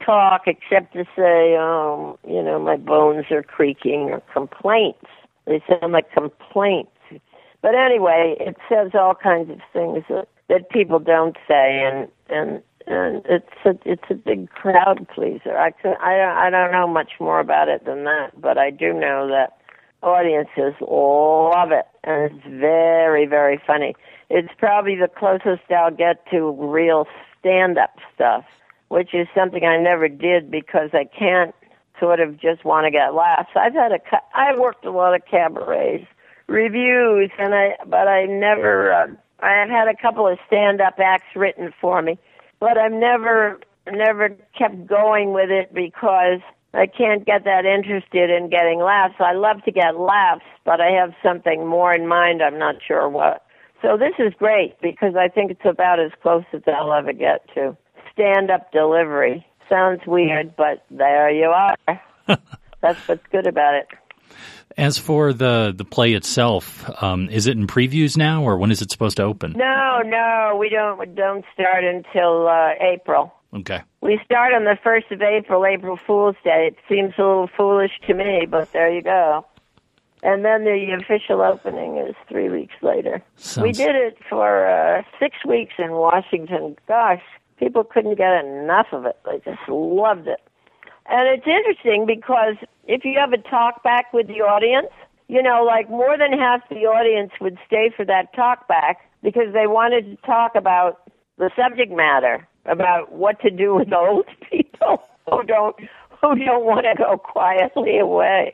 talk 0.06 0.44
except 0.45 0.94
to 0.94 1.06
say, 1.15 1.57
oh, 1.57 2.19
you 2.27 2.44
know, 2.44 2.60
my 2.60 2.77
bones 2.77 3.26
are 3.31 3.44
creaking 3.44 4.11
or 4.11 4.22
complaints. 4.31 5.07
They 5.45 5.61
sound 5.68 5.91
like 5.91 6.11
complaints. 6.11 6.91
But 7.61 7.76
anyway, 7.76 8.36
it 8.40 8.56
says 8.69 8.91
all 8.94 9.15
kinds 9.15 9.49
of 9.49 9.60
things 9.73 10.03
that, 10.10 10.27
that 10.48 10.69
people 10.69 10.99
don't 10.99 11.38
say, 11.48 11.84
and 11.84 12.07
and 12.30 12.61
and 12.88 13.23
it's 13.26 13.49
a 13.65 13.77
it's 13.86 14.10
a 14.10 14.15
big 14.15 14.49
crowd 14.49 15.07
pleaser. 15.14 15.57
I 15.57 15.72
could, 15.72 15.95
I 16.02 16.48
I 16.48 16.49
don't 16.49 16.72
know 16.72 16.88
much 16.88 17.14
more 17.19 17.40
about 17.40 17.68
it 17.68 17.86
than 17.86 18.06
that, 18.06 18.40
but 18.40 18.57
I 18.57 18.69
do 18.69 18.94
know 18.94 19.27
that 19.27 19.57
audiences 20.02 20.73
love 20.81 21.72
it, 21.72 21.86
and 22.03 22.31
it's 22.31 22.45
very 22.48 23.26
very 23.26 23.61
funny. 23.68 23.95
It's 24.30 24.53
probably 24.57 24.95
the 24.95 25.10
closest 25.10 25.69
I'll 25.72 25.91
get 25.91 26.26
to 26.31 26.52
real 26.52 27.07
stand-up 27.40 27.95
stuff, 28.14 28.45
which 28.88 29.14
is 29.14 29.27
something 29.36 29.65
I 29.65 29.77
never 29.77 30.07
did 30.07 30.49
because 30.49 30.91
I 30.94 31.06
can't 31.06 31.53
sort 31.99 32.19
of 32.19 32.40
just 32.40 32.64
want 32.64 32.86
to 32.86 32.91
get 32.91 33.14
laughs. 33.14 33.49
I've 33.56 33.73
had 33.73 33.91
a 33.91 33.99
I 34.34 34.57
worked 34.57 34.86
a 34.86 34.91
lot 34.91 35.14
of 35.14 35.22
cabarets, 35.30 36.06
reviews, 36.50 37.32
and 37.38 37.54
I 37.54 37.76
but 37.86 38.08
I 38.08 38.26
never. 38.26 38.92
Uh, 38.92 39.08
I 39.42 39.62
have 39.62 39.70
had 39.70 39.88
a 39.88 39.96
couple 39.96 40.28
of 40.28 40.38
stand-up 40.48 40.96
acts 41.00 41.34
written 41.34 41.74
for 41.80 42.02
me 42.02 42.20
but 42.60 42.78
I've 42.78 42.92
never 42.92 43.60
never 43.92 44.30
kept 44.58 44.86
going 44.86 45.34
with 45.34 45.50
it 45.50 45.74
because 45.74 46.42
I 46.74 46.86
can't 46.86 47.26
get 47.26 47.46
that 47.46 47.66
interested 47.66 48.30
in 48.30 48.50
getting 48.50 48.80
laughs. 48.80 49.16
I 49.20 49.34
love 49.34 49.64
to 49.64 49.72
get 49.72 50.00
laughs, 50.00 50.46
but 50.64 50.80
I 50.80 50.92
have 50.92 51.14
something 51.24 51.66
more 51.66 51.94
in 51.94 52.08
mind. 52.08 52.44
I'm 52.44 52.60
not 52.60 52.76
sure 52.86 53.10
what. 53.10 53.44
So 53.82 53.98
this 53.98 54.14
is 54.20 54.34
great 54.38 54.80
because 54.82 55.16
I 55.16 55.30
think 55.30 55.52
it's 55.52 55.66
about 55.66 56.00
as 56.00 56.12
close 56.22 56.44
as 56.54 56.62
I'll 56.68 56.94
ever 56.94 57.14
get 57.14 57.48
to 57.56 57.76
stand 58.14 58.52
up 58.52 58.72
delivery. 58.72 59.46
Sounds 59.68 60.02
weird, 60.06 60.56
but 60.56 60.84
there 60.92 61.32
you 61.32 61.48
are. 61.48 61.76
That's 62.82 63.08
what's 63.08 63.26
good 63.32 63.48
about 63.48 63.76
it. 63.76 63.88
As 64.80 64.98
for 64.98 65.34
the 65.34 65.74
the 65.76 65.84
play 65.86 66.14
itself, 66.14 66.90
um, 67.04 67.30
is 67.30 67.48
it 67.48 67.58
in 67.58 67.68
previews 67.68 68.16
now, 68.18 68.44
or 68.44 68.58
when 68.58 68.72
is 68.72 68.82
it 68.82 68.90
supposed 68.92 69.18
to 69.18 69.24
open? 69.24 69.54
No, 69.58 70.02
no, 70.06 70.56
we 70.60 70.70
don't 70.70 70.98
we 70.98 71.06
don't 71.06 71.44
start 71.54 71.84
until 71.84 72.48
uh, 72.48 72.72
April. 72.80 73.34
Okay. 73.54 73.82
We 74.02 74.20
start 74.24 74.54
on 74.54 74.64
the 74.64 74.78
first 74.84 75.12
of 75.12 75.22
April, 75.22 75.66
April 75.66 75.98
Fool's 75.98 76.36
Day. 76.44 76.68
It 76.72 76.78
seems 76.88 77.14
a 77.18 77.22
little 77.22 77.50
foolish 77.58 77.92
to 78.08 78.14
me, 78.14 78.46
but 78.50 78.72
there 78.72 78.90
you 78.94 79.02
go. 79.02 79.46
And 80.22 80.46
then 80.46 80.66
the 80.66 80.98
official 81.02 81.42
opening 81.42 81.98
is 81.98 82.16
three 82.28 82.50
weeks 82.50 82.76
later. 82.82 83.22
Sounds- 83.38 83.64
We 83.66 83.72
did 83.72 83.96
it 83.96 84.18
for 84.30 84.68
uh, 84.68 85.02
six 85.20 85.38
weeks 85.46 85.74
in 85.80 85.92
Washington. 85.94 86.76
Gosh, 86.88 87.22
people 87.58 87.84
couldn't 87.84 88.16
get 88.18 88.46
enough 88.46 88.88
of 88.92 89.06
it. 89.06 89.18
They 89.26 89.40
just 89.40 89.68
loved 89.68 90.28
it. 90.28 90.42
And 91.10 91.27
it's 91.27 91.48
interesting 91.48 92.06
because 92.06 92.56
if 92.88 93.03
you 93.03 93.18
have 93.19 93.34
a 93.34 93.38
talk 93.49 93.84
back 93.84 94.14
with 94.14 94.27
the 94.27 94.41
audience, 94.41 94.94
you 95.27 95.41
know, 95.41 95.64
like 95.64 95.90
more 95.90 96.18
than 96.18 96.38
half 96.38 96.61
the 96.69 96.86
audience 96.86 97.31
would 97.41 97.57
stay 97.65 97.91
for 97.95 98.06
that 98.06 98.34
talk 98.36 98.68
back 98.68 99.10
because 99.23 99.53
they 99.53 99.65
wanted 99.65 100.06
to 100.06 100.15
talk 100.26 100.53
about 100.56 101.02
the 101.38 101.49
subject 101.56 101.91
matter, 101.91 102.48
about 102.65 103.11
what 103.11 103.40
to 103.41 103.49
do 103.49 103.76
with 103.76 103.91
old 103.91 104.26
people 104.52 105.02
who 105.30 105.44
don't 105.44 105.76
who 106.22 106.36
don't 106.36 106.65
want 106.65 106.86
to 106.86 106.94
go 106.98 107.18
quietly 107.18 107.98
away. 107.98 108.53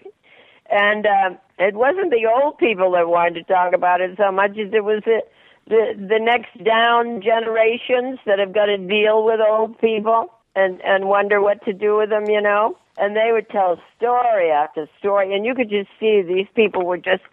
And 0.69 1.05
um, 1.05 1.37
it 1.59 1.75
wasn't 1.75 2.11
the 2.11 2.25
old 2.25 2.57
people 2.57 2.91
that 2.91 3.07
wanted 3.07 3.47
to 3.47 3.53
talk 3.53 3.73
about 3.73 4.01
it 4.01 4.17
so 4.17 4.31
much 4.31 4.51
as 4.51 4.71
it 4.71 4.83
was 4.83 5.01
the 5.05 5.21
the, 5.67 5.93
the 5.97 6.19
next 6.19 6.63
down 6.63 7.21
generations 7.21 8.19
that 8.25 8.37
have 8.37 8.53
got 8.53 8.67
to 8.67 8.77
deal 8.77 9.25
with 9.25 9.39
old 9.41 9.79
people 9.81 10.31
and 10.55 10.81
and 10.81 11.07
wonder 11.07 11.41
what 11.41 11.63
to 11.65 11.73
do 11.73 11.97
with 11.97 12.09
them, 12.09 12.29
you 12.29 12.41
know. 12.41 12.77
And 12.97 13.15
they 13.15 13.31
would 13.31 13.49
tell 13.49 13.79
story 13.97 14.51
after 14.51 14.87
story, 14.99 15.35
and 15.35 15.45
you 15.45 15.53
could 15.53 15.69
just 15.69 15.89
see 15.99 16.21
these 16.21 16.47
people 16.55 16.85
were 16.85 16.97
just 16.97 17.23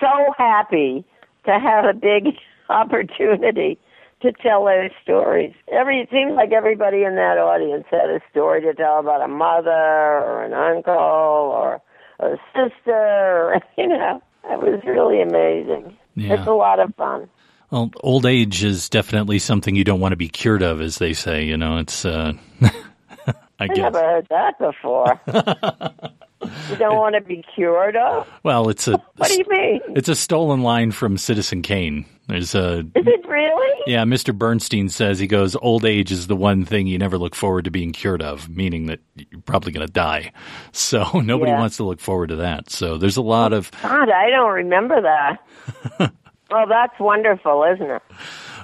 so 0.00 0.34
happy 0.36 1.04
to 1.46 1.52
have 1.52 1.84
a 1.84 1.94
big 1.94 2.34
opportunity 2.68 3.78
to 4.22 4.32
tell 4.32 4.64
their 4.64 4.90
stories. 5.02 5.54
Every 5.70 6.00
it 6.00 6.08
seems 6.10 6.34
like 6.34 6.52
everybody 6.52 7.04
in 7.04 7.14
that 7.14 7.38
audience 7.38 7.84
had 7.90 8.10
a 8.10 8.20
story 8.30 8.62
to 8.62 8.74
tell 8.74 8.98
about 8.98 9.22
a 9.22 9.28
mother 9.28 9.70
or 9.70 10.44
an 10.44 10.52
uncle 10.52 10.92
or 10.92 11.80
a 12.18 12.36
sister, 12.52 12.92
or, 12.92 13.60
you 13.78 13.86
know. 13.86 14.22
It 14.50 14.60
was 14.60 14.80
really 14.86 15.20
amazing. 15.20 15.96
Yeah. 16.14 16.34
It's 16.34 16.46
a 16.46 16.52
lot 16.52 16.80
of 16.80 16.94
fun. 16.94 17.28
Well, 17.70 17.90
old 18.00 18.24
age 18.26 18.64
is 18.64 18.88
definitely 18.88 19.38
something 19.38 19.74
you 19.76 19.84
don't 19.84 20.00
want 20.00 20.12
to 20.12 20.16
be 20.16 20.28
cured 20.28 20.62
of, 20.62 20.80
as 20.80 20.98
they 20.98 21.12
say. 21.12 21.44
You 21.44 21.56
know, 21.56 21.78
it's. 21.78 22.04
Uh, 22.04 22.32
I 23.60 23.66
guess. 23.66 23.76
never 23.78 23.98
heard 24.00 24.26
that 24.30 24.58
before. 24.58 25.20
you 26.70 26.76
don't 26.76 26.96
want 26.96 27.14
to 27.16 27.20
be 27.20 27.44
cured 27.54 27.96
of? 27.96 28.26
Well, 28.42 28.68
it's 28.70 28.86
a. 28.88 28.92
What 29.16 29.28
do 29.28 29.34
you 29.36 29.44
mean? 29.48 29.80
It's 29.96 30.08
a 30.08 30.14
stolen 30.14 30.62
line 30.62 30.92
from 30.92 31.18
Citizen 31.18 31.62
Kane. 31.62 32.06
There's 32.28 32.54
a. 32.54 32.78
Is 32.80 33.06
it 33.06 33.26
really? 33.28 33.80
Yeah, 33.86 34.04
Mr. 34.04 34.36
Bernstein 34.36 34.88
says 34.90 35.18
he 35.18 35.26
goes, 35.26 35.56
old 35.56 35.84
age 35.84 36.12
is 36.12 36.26
the 36.26 36.36
one 36.36 36.64
thing 36.64 36.86
you 36.86 36.98
never 36.98 37.18
look 37.18 37.34
forward 37.34 37.64
to 37.64 37.70
being 37.70 37.92
cured 37.92 38.22
of, 38.22 38.48
meaning 38.48 38.86
that 38.86 39.00
you're 39.16 39.40
probably 39.42 39.72
going 39.72 39.86
to 39.86 39.92
die. 39.92 40.32
So 40.72 41.20
nobody 41.20 41.50
Yeah. 41.50 41.58
wants 41.58 41.78
to 41.78 41.84
look 41.84 42.00
forward 42.00 42.28
to 42.28 42.36
that. 42.36 42.70
So 42.70 42.96
there's 42.98 43.16
a 43.16 43.22
lot 43.22 43.52
of. 43.52 43.70
God, 43.82 44.08
I 44.10 44.30
don't 44.30 44.52
remember 44.52 45.00
that. 45.02 46.12
Well, 46.50 46.66
that's 46.66 46.98
wonderful, 46.98 47.64
isn't 47.64 47.90
it? 47.90 48.02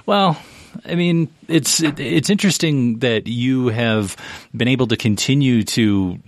Well, 0.05 0.39
I 0.85 0.95
mean, 0.95 1.29
it's 1.47 1.81
it, 1.81 1.99
it's 1.99 2.29
interesting 2.29 2.99
that 2.99 3.27
you 3.27 3.69
have 3.69 4.15
been 4.55 4.67
able 4.67 4.87
to 4.87 4.97
continue 4.97 5.63
to 5.63 6.19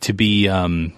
to 0.00 0.12
be. 0.12 0.48
Um, 0.48 0.92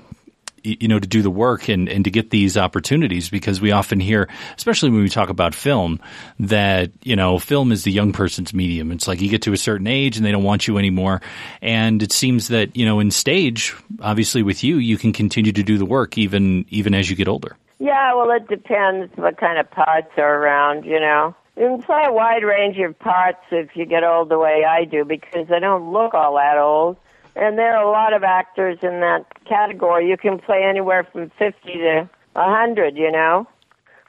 you 0.66 0.88
know, 0.88 0.98
to 0.98 1.06
do 1.06 1.22
the 1.22 1.30
work 1.30 1.68
and, 1.68 1.88
and 1.88 2.02
to 2.05 2.10
get 2.10 2.30
these 2.30 2.56
opportunities 2.56 3.28
because 3.28 3.60
we 3.60 3.70
often 3.70 4.01
hear, 4.01 4.28
especially 4.56 4.90
when 4.90 5.01
we 5.01 5.09
talk 5.09 5.28
about 5.28 5.55
film, 5.55 6.01
that, 6.40 6.90
you 7.05 7.14
know, 7.14 7.38
film 7.38 7.70
is 7.70 7.84
the 7.84 7.93
young 7.93 8.12
person's 8.12 8.52
medium. 8.52 8.90
It's 8.90 9.06
like 9.06 9.20
you 9.20 9.28
get 9.28 9.43
to 9.43 9.52
a 9.52 9.56
certain 9.56 9.86
age 9.86 10.16
and 10.16 10.26
they 10.26 10.32
don't 10.32 10.43
want 10.43 10.66
you 10.66 10.76
anymore. 10.76 11.22
And 11.62 12.02
it 12.02 12.10
seems 12.10 12.48
that, 12.48 12.76
you 12.76 12.84
know, 12.84 12.98
in 12.98 13.12
stage, 13.12 13.76
obviously 14.01 14.43
with 14.43 14.64
you, 14.64 14.78
you 14.78 14.98
can 14.98 15.12
continue 15.12 15.52
to 15.52 15.62
do 15.62 15.78
the 15.78 15.86
work 15.86 16.18
even, 16.18 16.66
even 16.68 16.94
as 16.94 17.09
you 17.09 17.14
get 17.14 17.28
older. 17.28 17.56
Yeah, 17.78 18.14
well, 18.14 18.30
it 18.30 18.48
depends 18.48 19.14
what 19.16 19.36
kind 19.38 19.58
of 19.58 19.70
parts 19.70 20.10
are 20.16 20.42
around, 20.42 20.84
you 20.84 20.98
know. 20.98 21.34
You 21.56 21.68
can 21.68 21.82
play 21.82 22.04
a 22.06 22.12
wide 22.12 22.42
range 22.42 22.78
of 22.78 22.98
parts 22.98 23.42
if 23.50 23.74
you 23.74 23.86
get 23.86 24.04
old 24.04 24.28
the 24.28 24.38
way 24.38 24.64
I 24.64 24.84
do 24.84 25.04
because 25.04 25.50
I 25.50 25.58
don't 25.58 25.92
look 25.92 26.14
all 26.14 26.36
that 26.36 26.58
old. 26.58 26.96
And 27.34 27.58
there 27.58 27.76
are 27.76 27.84
a 27.84 27.90
lot 27.90 28.14
of 28.14 28.24
actors 28.24 28.78
in 28.82 29.00
that 29.00 29.26
category. 29.44 30.08
You 30.08 30.16
can 30.16 30.38
play 30.38 30.64
anywhere 30.64 31.04
from 31.04 31.30
50 31.38 31.72
to 31.72 32.08
a 32.34 32.40
100, 32.40 32.96
you 32.96 33.10
know. 33.10 33.46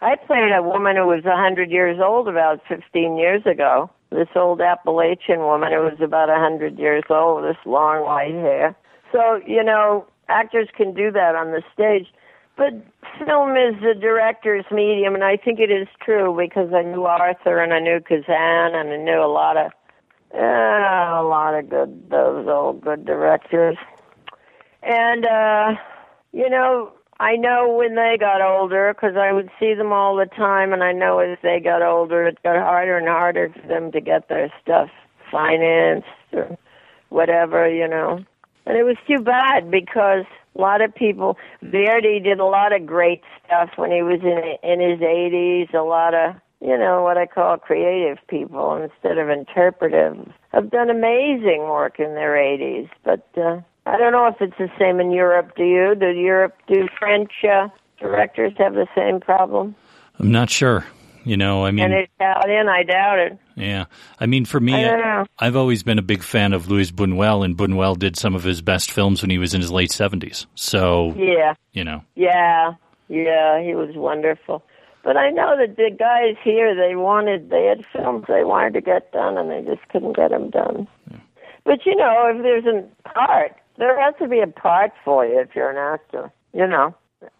I 0.01 0.15
played 0.15 0.51
a 0.51 0.61
woman 0.61 0.95
who 0.95 1.07
was 1.07 1.25
a 1.25 1.29
100 1.29 1.71
years 1.71 1.99
old 1.99 2.27
about 2.27 2.61
15 2.69 3.17
years 3.17 3.45
ago. 3.45 3.89
This 4.11 4.29
old 4.35 4.61
Appalachian 4.61 5.39
woman 5.39 5.73
who 5.73 5.81
was 5.81 5.99
about 6.01 6.29
a 6.29 6.33
100 6.33 6.79
years 6.79 7.03
old 7.09 7.43
this 7.43 7.57
long 7.65 8.03
white 8.05 8.33
hair. 8.33 8.75
So, 9.11 9.41
you 9.45 9.63
know, 9.63 10.05
actors 10.29 10.69
can 10.75 10.93
do 10.93 11.11
that 11.11 11.35
on 11.35 11.51
the 11.51 11.63
stage. 11.73 12.07
But 12.57 12.73
film 13.19 13.51
is 13.51 13.75
the 13.81 13.93
director's 13.99 14.65
medium, 14.71 15.13
and 15.13 15.23
I 15.23 15.37
think 15.37 15.59
it 15.59 15.71
is 15.71 15.87
true 16.03 16.35
because 16.35 16.73
I 16.73 16.81
knew 16.81 17.03
Arthur 17.03 17.59
and 17.59 17.71
I 17.71 17.79
knew 17.79 17.99
Kazan 17.99 18.75
and 18.75 18.89
I 18.89 18.97
knew 18.97 19.21
a 19.23 19.31
lot 19.31 19.57
of 19.57 19.71
uh, 20.33 21.21
a 21.21 21.23
lot 21.23 21.53
of 21.53 21.69
good 21.69 22.09
those 22.09 22.47
old 22.47 22.81
good 22.81 23.05
directors. 23.05 23.77
And 24.81 25.25
uh, 25.25 25.75
you 26.33 26.49
know, 26.49 26.91
I 27.19 27.35
know 27.35 27.75
when 27.77 27.95
they 27.95 28.17
got 28.19 28.41
older 28.41 28.93
because 28.93 29.15
I 29.15 29.31
would 29.31 29.49
see 29.59 29.73
them 29.73 29.91
all 29.91 30.15
the 30.15 30.25
time, 30.25 30.73
and 30.73 30.83
I 30.83 30.93
know 30.93 31.19
as 31.19 31.37
they 31.43 31.59
got 31.59 31.81
older, 31.81 32.27
it 32.27 32.41
got 32.43 32.57
harder 32.57 32.97
and 32.97 33.07
harder 33.07 33.49
for 33.49 33.67
them 33.67 33.91
to 33.91 34.01
get 34.01 34.29
their 34.29 34.51
stuff 34.61 34.89
financed 35.31 36.07
or 36.33 36.57
whatever, 37.09 37.69
you 37.69 37.87
know. 37.87 38.19
And 38.65 38.77
it 38.77 38.83
was 38.83 38.97
too 39.07 39.23
bad 39.23 39.71
because 39.71 40.25
A 40.57 40.61
lot 40.61 40.81
of 40.81 40.93
people. 40.93 41.37
Verdi 41.61 42.19
did 42.19 42.39
a 42.39 42.45
lot 42.45 42.73
of 42.73 42.85
great 42.85 43.21
stuff 43.45 43.69
when 43.75 43.91
he 43.91 44.01
was 44.01 44.21
in 44.21 44.69
in 44.69 44.79
his 44.79 44.99
80s. 44.99 45.73
A 45.73 45.83
lot 45.83 46.13
of 46.13 46.35
you 46.61 46.77
know 46.77 47.03
what 47.03 47.17
I 47.17 47.27
call 47.27 47.57
creative 47.57 48.17
people 48.27 48.75
instead 48.75 49.17
of 49.17 49.29
interpretive 49.29 50.17
have 50.49 50.71
done 50.71 50.89
amazing 50.89 51.61
work 51.69 51.99
in 51.99 52.15
their 52.15 52.35
80s. 52.35 52.89
But 53.03 53.27
uh, 53.37 53.61
I 53.85 53.97
don't 53.97 54.11
know 54.11 54.27
if 54.27 54.41
it's 54.41 54.57
the 54.57 54.71
same 54.79 54.99
in 54.99 55.11
Europe. 55.11 55.55
Do 55.55 55.63
you? 55.63 55.93
Do 55.95 56.07
Europe? 56.07 56.55
Do 56.67 56.87
French 56.97 57.31
uh, 57.43 57.67
directors 57.99 58.53
have 58.57 58.73
the 58.73 58.87
same 58.95 59.19
problem? 59.19 59.75
I'm 60.19 60.31
not 60.31 60.49
sure. 60.49 60.85
You 61.27 61.35
know, 61.35 61.65
I 61.65 61.71
mean, 61.71 61.91
and 61.91 62.07
Italian, 62.19 62.69
I 62.69 62.83
doubt 62.83 63.19
it. 63.19 63.37
yeah. 63.55 63.85
I 64.19 64.25
mean, 64.27 64.45
for 64.45 64.59
me, 64.61 64.73
I. 64.73 65.25
I've 65.37 65.57
always 65.57 65.83
been 65.83 65.99
a 65.99 66.03
big 66.03 66.23
fan 66.23 66.53
of 66.53 66.69
Louis 66.69 66.89
Buñuel, 66.91 67.43
and 67.43 67.57
Buñuel 67.57 67.99
did 67.99 68.15
some 68.17 68.33
of 68.33 68.43
his 68.43 68.61
best 68.61 68.91
films 68.91 69.21
when 69.21 69.29
he 69.29 69.37
was 69.37 69.53
in 69.53 69.59
his 69.59 69.69
late 69.71 69.91
70s. 69.91 70.45
So, 70.55 71.13
Yeah, 71.17 71.55
you 71.73 71.83
know, 71.83 72.01
yeah, 72.15 72.73
yeah. 73.09 73.61
He 73.61 73.75
was 73.75 73.95
wonderful. 73.95 74.63
But 75.03 75.17
I 75.17 75.29
know 75.29 75.55
that 75.57 75.75
the 75.75 75.89
guys 75.97 76.35
here, 76.43 76.75
they 76.75 76.95
wanted, 76.95 77.49
they 77.49 77.65
had 77.65 77.85
films 77.93 78.25
they 78.27 78.43
wanted 78.43 78.73
to 78.75 78.81
get 78.81 79.11
done, 79.11 79.37
and 79.37 79.49
they 79.51 79.61
just 79.69 79.87
couldn't 79.89 80.15
get 80.15 80.29
them 80.31 80.49
done. 80.49 80.87
But 81.65 81.85
you 81.85 81.95
know, 81.95 82.31
if 82.33 82.41
there's 82.41 82.65
a 82.65 83.09
part, 83.09 83.53
there 83.77 83.99
has 84.01 84.15
to 84.19 84.27
be 84.29 84.39
a 84.39 84.47
part 84.47 84.91
for 85.03 85.25
you 85.25 85.39
if 85.41 85.55
you're 85.55 85.69
an 85.71 85.77
actor. 85.77 86.31
You 86.53 86.67
know, 86.67 86.95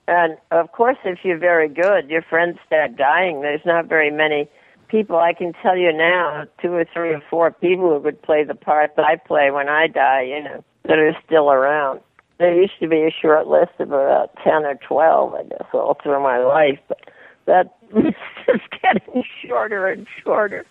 and 0.08 0.38
of 0.52 0.72
course, 0.72 0.98
if 1.06 1.20
you're 1.24 1.38
very 1.38 1.70
good, 1.70 2.10
your 2.10 2.22
friends 2.22 2.58
start 2.66 2.96
dying. 2.96 3.42
There's 3.42 3.66
not 3.66 3.88
very 3.88 4.12
many 4.12 4.50
people. 4.88 5.18
I 5.18 5.34
can 5.34 5.54
tell 5.62 5.78
you 5.78 5.92
now, 5.94 6.46
two 6.62 6.74
or 6.74 6.86
three 6.86 7.14
or 7.14 7.22
four 7.30 7.52
people 7.52 7.90
who 7.94 8.00
would 8.00 8.22
play 8.22 8.44
the 8.44 8.56
part 8.56 8.96
that 8.96 9.06
I 9.06 9.16
play 9.16 9.52
when 9.52 9.70
I 9.70 9.88
die. 9.88 10.22
You 10.22 10.44
know, 10.44 10.64
that 10.84 10.98
are 10.98 11.16
still 11.26 11.52
around. 11.52 12.00
There 12.40 12.54
used 12.54 12.80
to 12.80 12.88
be 12.88 13.02
a 13.02 13.12
short 13.12 13.48
list 13.48 13.74
of 13.80 13.90
about 13.90 14.36
ten 14.44 14.66
or 14.66 14.76
twelve, 14.76 15.34
I 15.34 15.44
guess, 15.44 15.68
all 15.74 15.98
through 16.02 16.22
my 16.22 16.38
life, 16.38 16.80
but 16.88 17.10
that 17.46 17.76
is 17.96 18.14
just 18.46 18.64
getting 18.82 19.24
shorter 19.46 19.88
and 19.88 20.08
shorter. 20.24 20.66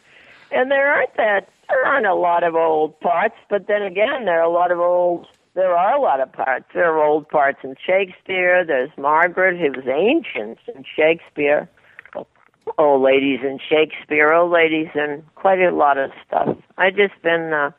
And 0.53 0.71
there 0.71 0.93
aren't 0.93 1.17
that 1.17 1.49
there 1.69 1.85
aren't 1.85 2.07
a 2.07 2.15
lot 2.15 2.45
of 2.45 2.55
old 2.55 2.99
parts, 3.01 3.35
but 3.51 3.67
then 3.67 3.83
again, 3.83 4.25
there 4.25 4.41
are 4.41 4.45
a 4.45 4.51
lot 4.51 4.71
of 4.71 4.79
old. 4.79 5.27
There 5.57 5.75
are 5.75 5.97
a 5.97 6.01
lot 6.03 6.21
of 6.21 6.31
parts. 6.31 6.67
There 6.75 6.93
are 6.93 7.03
old 7.03 7.31
parts 7.31 7.61
in 7.65 7.77
Shakespeare. 7.85 8.63
There's 8.63 8.91
Margaret, 8.99 9.59
who 9.59 9.71
was 9.73 9.89
ancient 9.89 10.59
in 10.69 10.85
Shakespeare. 10.85 11.67
Old 12.77 13.01
ladies 13.01 13.41
in 13.43 13.59
Shakespeare. 13.67 14.35
Old 14.35 14.53
ladies 14.53 14.89
in 14.95 15.23
quite 15.35 15.61
a 15.61 15.75
lot 15.75 15.97
of 15.97 16.11
stuff. 16.27 16.59
I've 16.77 16.95
just 16.95 17.15
been 17.23 17.55
uh, 17.55 17.71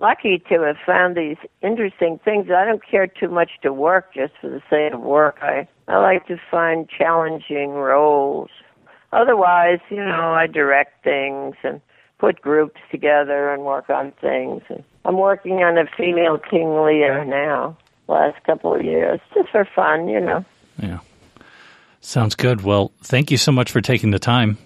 lucky 0.00 0.42
to 0.48 0.62
have 0.62 0.76
found 0.84 1.16
these 1.16 1.36
interesting 1.62 2.18
things. 2.24 2.48
I 2.50 2.64
don't 2.64 2.82
care 2.84 3.06
too 3.06 3.28
much 3.28 3.50
to 3.62 3.72
work 3.72 4.12
just 4.12 4.32
for 4.40 4.48
the 4.50 4.60
sake 4.68 4.92
of 4.92 5.00
work. 5.00 5.38
I 5.40 5.68
I 5.86 5.98
like 5.98 6.26
to 6.26 6.36
find 6.50 6.88
challenging 6.88 7.70
roles. 7.70 8.50
Otherwise, 9.12 9.78
you 9.88 10.04
know, 10.04 10.32
I 10.32 10.48
direct 10.48 11.04
things 11.04 11.54
and 11.62 11.80
put 12.18 12.42
groups 12.42 12.80
together 12.90 13.52
and 13.52 13.62
work 13.62 13.88
on 13.88 14.12
things. 14.20 14.62
And 14.68 14.82
I'm 15.04 15.16
working 15.16 15.62
on 15.62 15.78
a 15.78 15.86
female 15.96 16.38
King 16.38 16.82
Lear 16.82 17.24
now. 17.24 17.76
Last 18.08 18.42
couple 18.44 18.74
of 18.74 18.82
years, 18.84 19.20
just 19.34 19.50
for 19.50 19.64
fun, 19.74 20.08
you 20.08 20.20
know. 20.20 20.44
Yeah. 20.78 20.98
Sounds 22.00 22.34
good. 22.34 22.62
Well, 22.62 22.92
thank 23.02 23.30
you 23.30 23.36
so 23.36 23.52
much 23.52 23.70
for 23.70 23.80
taking 23.80 24.10
the 24.10 24.18
time. 24.18 24.58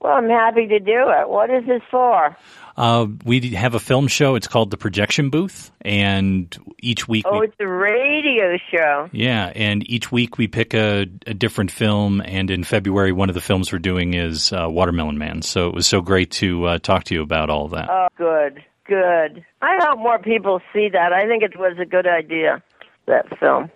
Well, 0.00 0.12
I'm 0.12 0.28
happy 0.28 0.66
to 0.66 0.78
do 0.78 1.10
it. 1.10 1.28
What 1.28 1.50
is 1.50 1.64
this 1.66 1.82
for? 1.90 2.36
Uh, 2.76 3.06
we 3.24 3.50
have 3.50 3.74
a 3.74 3.80
film 3.80 4.08
show. 4.08 4.34
It's 4.34 4.48
called 4.48 4.70
The 4.70 4.76
Projection 4.76 5.30
Booth, 5.30 5.70
and 5.82 6.56
each 6.80 7.06
week 7.06 7.24
Oh, 7.28 7.40
we 7.40 7.46
it's 7.46 7.56
a 7.60 7.66
radio 7.66 8.56
show. 8.70 9.08
Yeah, 9.12 9.52
and 9.54 9.88
each 9.88 10.10
week 10.10 10.38
we 10.38 10.48
pick 10.48 10.74
a, 10.74 11.02
a 11.26 11.34
different 11.34 11.70
film, 11.70 12.22
and 12.24 12.50
in 12.50 12.64
February, 12.64 13.12
one 13.12 13.28
of 13.28 13.34
the 13.34 13.40
films 13.40 13.72
we're 13.72 13.78
doing 13.78 14.14
is 14.14 14.52
uh, 14.52 14.66
Watermelon 14.68 15.18
Man. 15.18 15.42
So 15.42 15.68
it 15.68 15.74
was 15.74 15.86
so 15.86 16.00
great 16.00 16.30
to 16.32 16.64
uh, 16.64 16.78
talk 16.78 17.04
to 17.04 17.14
you 17.14 17.22
about 17.22 17.50
all 17.50 17.68
that. 17.68 17.88
Oh, 17.90 18.08
good, 18.16 18.64
good. 18.86 19.44
I 19.60 19.76
hope 19.80 19.98
more 19.98 20.18
people 20.18 20.60
see 20.72 20.88
that. 20.92 21.12
I 21.12 21.26
think 21.26 21.42
it 21.42 21.58
was 21.58 21.76
a 21.78 21.84
good 21.84 22.06
idea, 22.06 22.62
that 23.06 23.38
film. 23.38 23.70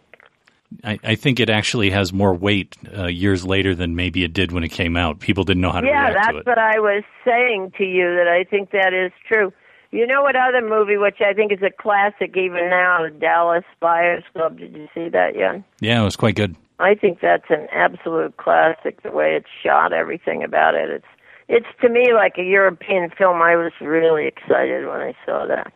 I, 0.82 0.98
I 1.04 1.14
think 1.14 1.40
it 1.40 1.48
actually 1.48 1.90
has 1.90 2.12
more 2.12 2.34
weight 2.34 2.76
uh, 2.96 3.06
years 3.06 3.44
later 3.44 3.74
than 3.74 3.94
maybe 3.94 4.24
it 4.24 4.32
did 4.32 4.52
when 4.52 4.64
it 4.64 4.70
came 4.70 4.96
out. 4.96 5.20
People 5.20 5.44
didn't 5.44 5.62
know 5.62 5.70
how 5.70 5.80
to 5.80 5.86
yeah, 5.86 6.08
react 6.08 6.14
to 6.14 6.18
it. 6.18 6.24
Yeah, 6.24 6.32
that's 6.32 6.46
what 6.46 6.58
I 6.58 6.78
was 6.80 7.04
saying 7.24 7.72
to 7.78 7.84
you, 7.84 8.16
that 8.16 8.28
I 8.28 8.44
think 8.44 8.72
that 8.72 8.92
is 8.92 9.12
true. 9.26 9.52
You 9.92 10.06
know 10.06 10.22
what 10.22 10.34
other 10.36 10.60
movie, 10.60 10.96
which 10.96 11.20
I 11.20 11.32
think 11.32 11.52
is 11.52 11.62
a 11.62 11.70
classic 11.70 12.36
even 12.36 12.68
now, 12.68 13.04
the 13.04 13.10
Dallas 13.10 13.64
Buyers 13.80 14.24
Club. 14.32 14.58
Did 14.58 14.76
you 14.76 14.88
see 14.92 15.08
that 15.08 15.36
yet? 15.36 15.62
Yeah, 15.80 16.02
it 16.02 16.04
was 16.04 16.16
quite 16.16 16.34
good. 16.34 16.56
I 16.78 16.94
think 16.94 17.20
that's 17.20 17.48
an 17.48 17.68
absolute 17.72 18.36
classic. 18.36 19.02
The 19.02 19.12
way 19.12 19.36
it's 19.36 19.46
shot, 19.62 19.92
everything 19.92 20.42
about 20.42 20.74
it. 20.74 20.90
It's 20.90 21.06
it's 21.48 21.66
to 21.80 21.88
me 21.88 22.12
like 22.12 22.38
a 22.38 22.42
European 22.42 23.10
film. 23.10 23.40
I 23.42 23.56
was 23.56 23.72
really 23.80 24.26
excited 24.26 24.86
when 24.86 25.00
I 25.00 25.14
saw 25.24 25.46
that. 25.46 25.72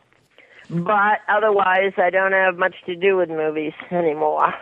But 0.68 1.18
otherwise, 1.28 1.92
I 1.97 2.10
don't 2.10 2.32
have 2.32 2.56
much 2.56 2.76
to 2.86 2.94
do 2.94 3.16
with 3.16 3.28
movies 3.28 3.72
anymore. 3.90 4.55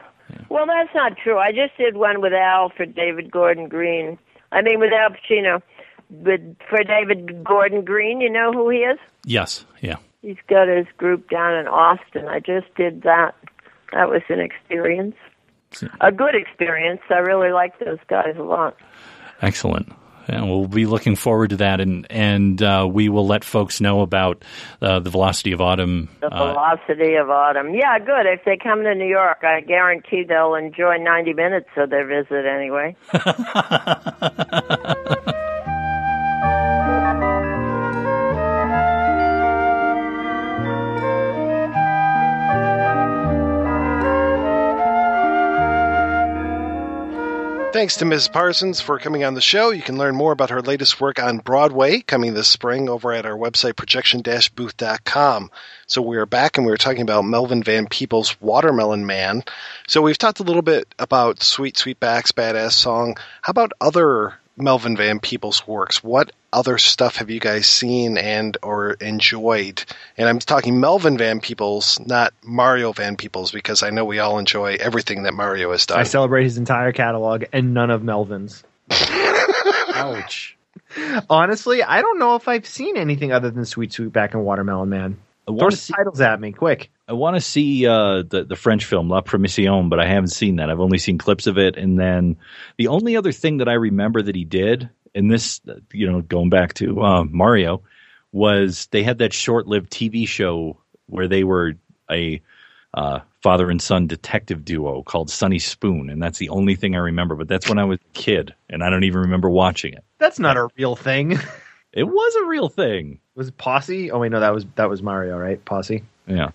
Well, 0.49 0.67
that's 0.67 0.95
not 0.95 1.17
true. 1.17 1.39
I 1.39 1.53
just 1.53 1.77
did 1.77 1.97
one 1.97 2.21
with 2.21 2.33
Al 2.33 2.71
for 2.71 2.87
David 2.87 3.31
Gordon 3.31 3.69
Green. 3.69 4.19
I 4.53 4.63
mean, 4.63 4.81
with 4.81 4.93
Al 4.93 5.11
Pacino. 5.11 5.63
With 6.11 6.57
for 6.71 6.83
David 6.83 7.45
Gordon 7.45 7.85
Green, 7.85 8.23
you 8.23 8.31
know 8.31 8.51
who 8.51 8.71
he 8.71 8.79
is? 8.79 8.99
Yes, 9.27 9.67
yeah. 9.83 9.97
He's 10.23 10.39
got 10.49 10.67
his 10.69 10.87
group 10.97 11.29
down 11.29 11.55
in 11.55 11.69
Austin. 11.69 12.27
I 12.29 12.41
just 12.41 12.75
did 12.75 13.03
that. 13.03 13.35
That 13.93 14.09
was 14.09 14.23
an 14.31 14.41
experience. 14.41 15.17
A 16.01 16.11
good 16.11 16.35
experience. 16.35 17.03
I 17.11 17.19
really 17.19 17.53
like 17.53 17.79
those 17.79 17.99
guys 18.09 18.35
a 18.39 18.43
lot. 18.43 18.77
Excellent. 19.43 19.93
And 20.29 20.51
we'll 20.51 20.67
be 20.69 20.85
looking 20.85 21.17
forward 21.17 21.51
to 21.51 21.57
that, 21.57 21.81
and 21.81 22.07
and 22.11 22.63
uh, 22.63 22.87
we 22.91 23.09
will 23.09 23.27
let 23.27 23.45
folks 23.45 23.81
know 23.81 24.03
about 24.03 24.45
uh, 24.83 24.99
the 25.01 25.09
Velocity 25.11 25.53
of 25.53 25.61
Autumn. 25.63 26.11
The 26.21 26.27
Uh, 26.27 26.53
velocity 26.53 27.15
of 27.15 27.31
autumn. 27.31 27.75
Yeah, 27.75 27.99
good. 27.99 28.27
If 28.27 28.45
they 28.45 28.59
come 28.59 28.83
to 28.83 28.95
New 28.95 29.07
York, 29.09 29.39
I 29.43 29.61
guarantee 29.63 30.25
they'll 30.25 30.55
enjoy 30.55 30.99
90 30.99 31.33
minutes 31.33 31.69
of 31.77 31.89
their 31.91 32.07
visit 32.07 32.45
anyway. 32.45 32.95
Thanks 47.71 47.99
to 47.99 48.07
Ms. 48.07 48.29
Parsons 48.29 48.81
for 48.81 48.99
coming 48.99 49.25
on 49.25 49.35
the 49.35 49.43
show. 49.43 49.71
You 49.71 49.83
can 49.83 49.99
learn 49.99 50.17
more 50.17 50.33
about 50.33 50.49
her 50.51 50.63
latest 50.63 51.01
work 51.03 51.23
on 51.23 51.39
Broadway 51.39 52.01
coming 52.01 52.33
this 52.33 52.49
spring 52.49 52.89
over 52.89 53.13
at 53.13 53.27
our 53.27 53.37
website, 53.37 53.77
projection-booth.com. 53.77 55.51
So 55.87 56.03
we 56.03 56.17
are 56.17 56.27
back 56.27 56.57
and 56.57 56.67
we 56.67 56.73
were 56.73 56.79
talking 56.79 57.03
about 57.03 57.27
Melvin 57.27 57.63
Van 57.63 57.87
Peebles' 57.87 58.41
Watermelon 58.41 59.07
Man. 59.07 59.45
So 59.87 60.01
we've 60.01 60.19
talked 60.19 60.41
a 60.41 60.45
little 60.45 60.63
bit 60.63 60.93
about 60.99 61.43
Sweet 61.43 61.77
Sweetback's 61.77 62.33
Baadasssss 62.33 62.73
Song. 62.73 63.17
How 63.43 63.51
about 63.51 63.73
other 63.81 64.38
Melvin 64.61 64.97
Van 64.97 65.21
Peebles 65.21 65.67
works? 65.67 66.03
What 66.03 66.33
other 66.53 66.79
stuff 66.79 67.17
have 67.17 67.31
you 67.31 67.41
guys 67.41 67.67
seen 67.67 68.17
and 68.19 68.57
or 68.63 68.93
enjoyed? 68.93 69.85
And 70.17 70.29
I'm 70.29 70.39
talking 70.39 70.81
Melvin 70.81 71.19
Van 71.19 71.41
Peebles, 71.41 72.01
not 72.01 72.33
Mario 72.43 72.93
Van 72.93 73.17
Peebles, 73.17 73.53
because 73.53 73.83
I 73.83 73.91
know 73.91 74.05
we 74.05 74.19
all 74.19 74.39
enjoy 74.39 74.77
everything 74.81 75.25
that 75.25 75.35
Mario 75.35 75.73
has 75.73 75.87
done. 75.87 75.99
I 75.99 76.05
celebrate 76.05 76.45
his 76.45 76.59
entire 76.59 76.93
catalog 76.93 77.45
and 77.53 77.75
none 77.75 77.91
of 77.91 78.03
Melvin's. 78.03 78.65
Ouch. 78.91 80.57
Honestly, 81.29 81.83
I 81.83 82.01
don't 82.01 82.19
know 82.19 82.35
if 82.37 82.49
I've 82.49 82.67
seen 82.67 82.97
anything 82.97 83.33
other 83.33 83.51
than 83.51 83.65
Sweet 83.65 83.91
Sweetback 83.91 84.33
and 84.33 84.45
Watermelon 84.45 84.89
Man. 84.89 85.19
Throw 85.49 85.57
wanna 85.57 85.77
the 85.77 85.93
titles 85.97 86.21
at 86.21 86.41
me, 86.41 86.53
quick. 86.53 86.91
I 87.09 87.15
want 87.15 87.37
to 87.37 87.41
see 87.41 87.87
uh, 87.87 88.23
the 88.23 88.45
the 88.47 88.57
French 88.57 88.85
film 88.85 89.09
La 89.09 89.23
Permission, 89.23 89.89
but 89.89 89.99
I 89.99 90.07
haven't 90.07 90.29
seen 90.29 90.57
that. 90.57 90.69
I've 90.69 90.81
only 90.81 90.99
seen 90.99 91.17
clips 91.17 91.47
of 91.47 91.57
it, 91.57 91.77
and 91.77 91.99
then 91.99 92.37
the 92.77 92.89
only 92.89 93.17
other 93.17 93.33
thing 93.33 93.59
that 93.59 93.69
I 93.69 93.75
remember 93.75 94.21
that 94.21 94.35
he 94.35 94.45
did, 94.45 94.91
and 95.15 95.31
this, 95.31 95.61
you 95.93 96.11
know, 96.11 96.21
going 96.21 96.51
back 96.51 96.75
to 96.75 97.03
uh, 97.03 97.25
Mario, 97.25 97.83
was 98.31 98.89
they 98.91 99.03
had 99.03 99.19
that 99.19 99.33
short-lived 99.33 99.91
TV 99.91 100.29
show 100.29 100.77
where 101.07 101.29
they 101.29 101.45
were 101.45 101.75
a 102.11 102.43
uh, 102.93 103.21
father 103.43 103.71
and 103.71 103.81
son 103.81 104.07
detective 104.07 104.67
duo 104.67 105.03
called 105.03 105.31
Sonny 105.31 105.59
Spoon, 105.59 106.11
and 106.11 106.23
that's 106.23 106.39
the 106.39 106.51
only 106.51 106.75
thing 106.75 106.95
I 106.95 106.99
remember. 106.99 107.37
But 107.37 107.49
that's 107.49 107.69
when 107.69 107.79
I 107.79 107.85
was 107.85 107.99
a 108.01 108.13
kid, 108.13 108.55
and 108.69 108.85
I 108.85 108.91
don't 108.91 109.05
even 109.05 109.23
remember 109.23 109.49
watching 109.49 109.95
it. 109.95 110.05
That's 110.19 110.39
not 110.39 110.59
a 110.59 110.69
real 110.77 110.95
thing. 110.95 111.39
It 111.93 112.05
was 112.05 112.35
a 112.37 112.47
real 112.47 112.69
thing. 112.69 113.19
Was 113.39 113.47
it 113.47 113.57
Posse? 113.57 114.11
Oh 114.11 114.19
wait, 114.19 114.33
no, 114.33 114.41
that 114.41 114.53
was 114.53 114.67
that 114.75 114.91
was 114.91 115.01
Mario, 115.01 115.39
right? 115.39 115.65
Posse. 115.65 116.03
Yeah. 116.27 116.51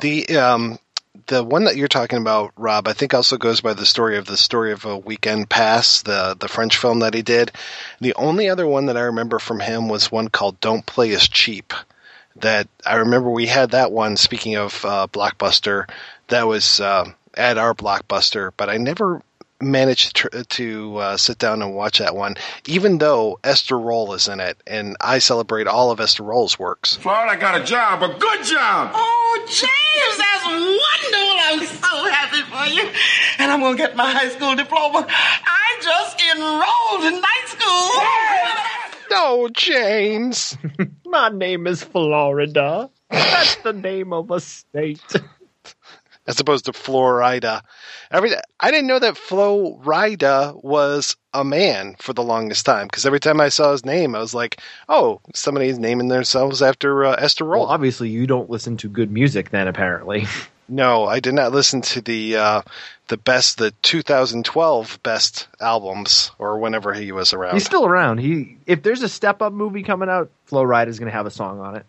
The 0.00 0.36
um 0.36 0.80
the 1.28 1.44
one 1.44 1.64
that 1.64 1.76
you're 1.76 1.86
talking 1.86 2.18
about, 2.18 2.52
Rob, 2.56 2.88
I 2.88 2.92
think 2.92 3.14
also 3.14 3.36
goes 3.36 3.60
by 3.60 3.74
the 3.74 3.86
story 3.86 4.16
of 4.16 4.26
the 4.26 4.36
story 4.36 4.72
of 4.72 4.84
a 4.84 4.98
weekend 4.98 5.48
pass, 5.48 6.02
the 6.02 6.36
the 6.36 6.48
French 6.48 6.76
film 6.76 6.98
that 7.00 7.14
he 7.14 7.22
did. 7.22 7.52
The 8.00 8.14
only 8.14 8.48
other 8.48 8.66
one 8.66 8.86
that 8.86 8.96
I 8.96 9.02
remember 9.02 9.38
from 9.38 9.60
him 9.60 9.88
was 9.88 10.10
one 10.10 10.28
called 10.28 10.60
"Don't 10.60 10.84
Play 10.84 11.14
Us 11.14 11.28
Cheap." 11.28 11.72
That 12.34 12.66
I 12.84 12.96
remember 12.96 13.30
we 13.30 13.46
had 13.46 13.70
that 13.70 13.92
one. 13.92 14.16
Speaking 14.16 14.56
of 14.56 14.84
uh, 14.84 15.06
blockbuster, 15.12 15.88
that 16.26 16.48
was 16.48 16.80
uh, 16.80 17.12
at 17.34 17.58
our 17.58 17.74
blockbuster, 17.74 18.50
but 18.56 18.68
I 18.68 18.78
never 18.78 19.22
managed 19.60 20.16
to, 20.16 20.44
to 20.44 20.96
uh, 20.96 21.16
sit 21.16 21.38
down 21.38 21.62
and 21.62 21.74
watch 21.74 21.98
that 21.98 22.14
one, 22.14 22.36
even 22.66 22.98
though 22.98 23.38
Esther 23.42 23.78
Rolle 23.78 24.14
is 24.14 24.28
in 24.28 24.40
it, 24.40 24.60
and 24.66 24.96
I 25.00 25.18
celebrate 25.18 25.66
all 25.66 25.90
of 25.90 26.00
Esther 26.00 26.22
Rolle's 26.22 26.58
works. 26.58 26.96
Florida 26.96 27.40
got 27.40 27.60
a 27.60 27.64
job, 27.64 28.02
a 28.02 28.08
good 28.18 28.44
job. 28.44 28.92
Oh, 28.94 29.44
James, 29.46 30.18
that's 30.18 30.44
wonderful. 30.44 31.38
I'm 31.40 31.66
so 31.66 32.10
happy 32.10 32.42
for 32.42 32.74
you. 32.74 32.90
And 33.38 33.50
I'm 33.50 33.60
going 33.60 33.76
to 33.76 33.82
get 33.82 33.96
my 33.96 34.10
high 34.10 34.28
school 34.28 34.54
diploma. 34.54 35.06
I 35.08 35.78
just 35.80 36.20
enrolled 36.34 37.04
in 37.04 37.20
night 37.20 37.46
school. 37.46 38.88
No, 39.10 39.48
James. 39.48 40.56
My 41.06 41.30
name 41.30 41.66
is 41.66 41.82
Florida. 41.82 42.90
That's 43.10 43.56
the 43.56 43.72
name 43.72 44.12
of 44.12 44.30
a 44.30 44.40
state. 44.40 45.00
As 46.28 46.38
opposed 46.38 46.66
to 46.66 46.72
Florida. 46.72 47.62
Every 48.10 48.30
I 48.60 48.70
didn't 48.70 48.86
know 48.86 48.98
that 48.98 49.16
Flo 49.16 49.80
Rida 49.82 50.62
was 50.62 51.16
a 51.34 51.42
man 51.42 51.96
for 51.98 52.12
the 52.12 52.22
longest 52.22 52.64
time 52.66 52.86
because 52.86 53.06
every 53.06 53.18
time 53.18 53.40
I 53.40 53.48
saw 53.48 53.72
his 53.72 53.84
name, 53.84 54.14
I 54.14 54.20
was 54.20 54.34
like, 54.34 54.60
"Oh, 54.88 55.20
somebody's 55.34 55.78
naming 55.78 56.08
themselves 56.08 56.62
after 56.62 57.04
uh, 57.06 57.16
Esther 57.18 57.44
Rolle." 57.44 57.62
Well, 57.62 57.70
obviously, 57.70 58.10
you 58.10 58.26
don't 58.26 58.50
listen 58.50 58.76
to 58.78 58.88
good 58.88 59.10
music 59.10 59.50
then, 59.50 59.66
apparently. 59.66 60.26
No, 60.68 61.06
I 61.06 61.20
did 61.20 61.32
not 61.32 61.52
listen 61.52 61.80
to 61.80 62.02
the 62.02 62.36
uh, 62.36 62.62
the 63.06 63.16
best, 63.16 63.56
the 63.56 63.70
2012 63.82 65.02
best 65.02 65.48
albums, 65.60 66.30
or 66.38 66.58
whenever 66.58 66.92
he 66.92 67.10
was 67.10 67.32
around. 67.32 67.54
He's 67.54 67.64
still 67.64 67.86
around. 67.86 68.18
He 68.18 68.58
if 68.66 68.82
there's 68.82 69.02
a 69.02 69.08
step 69.08 69.40
up 69.40 69.54
movie 69.54 69.82
coming 69.82 70.10
out, 70.10 70.30
Flo 70.44 70.62
Rida 70.62 70.88
is 70.88 70.98
going 70.98 71.10
to 71.10 71.16
have 71.16 71.24
a 71.24 71.30
song 71.30 71.60
on 71.60 71.76
it. 71.76 71.86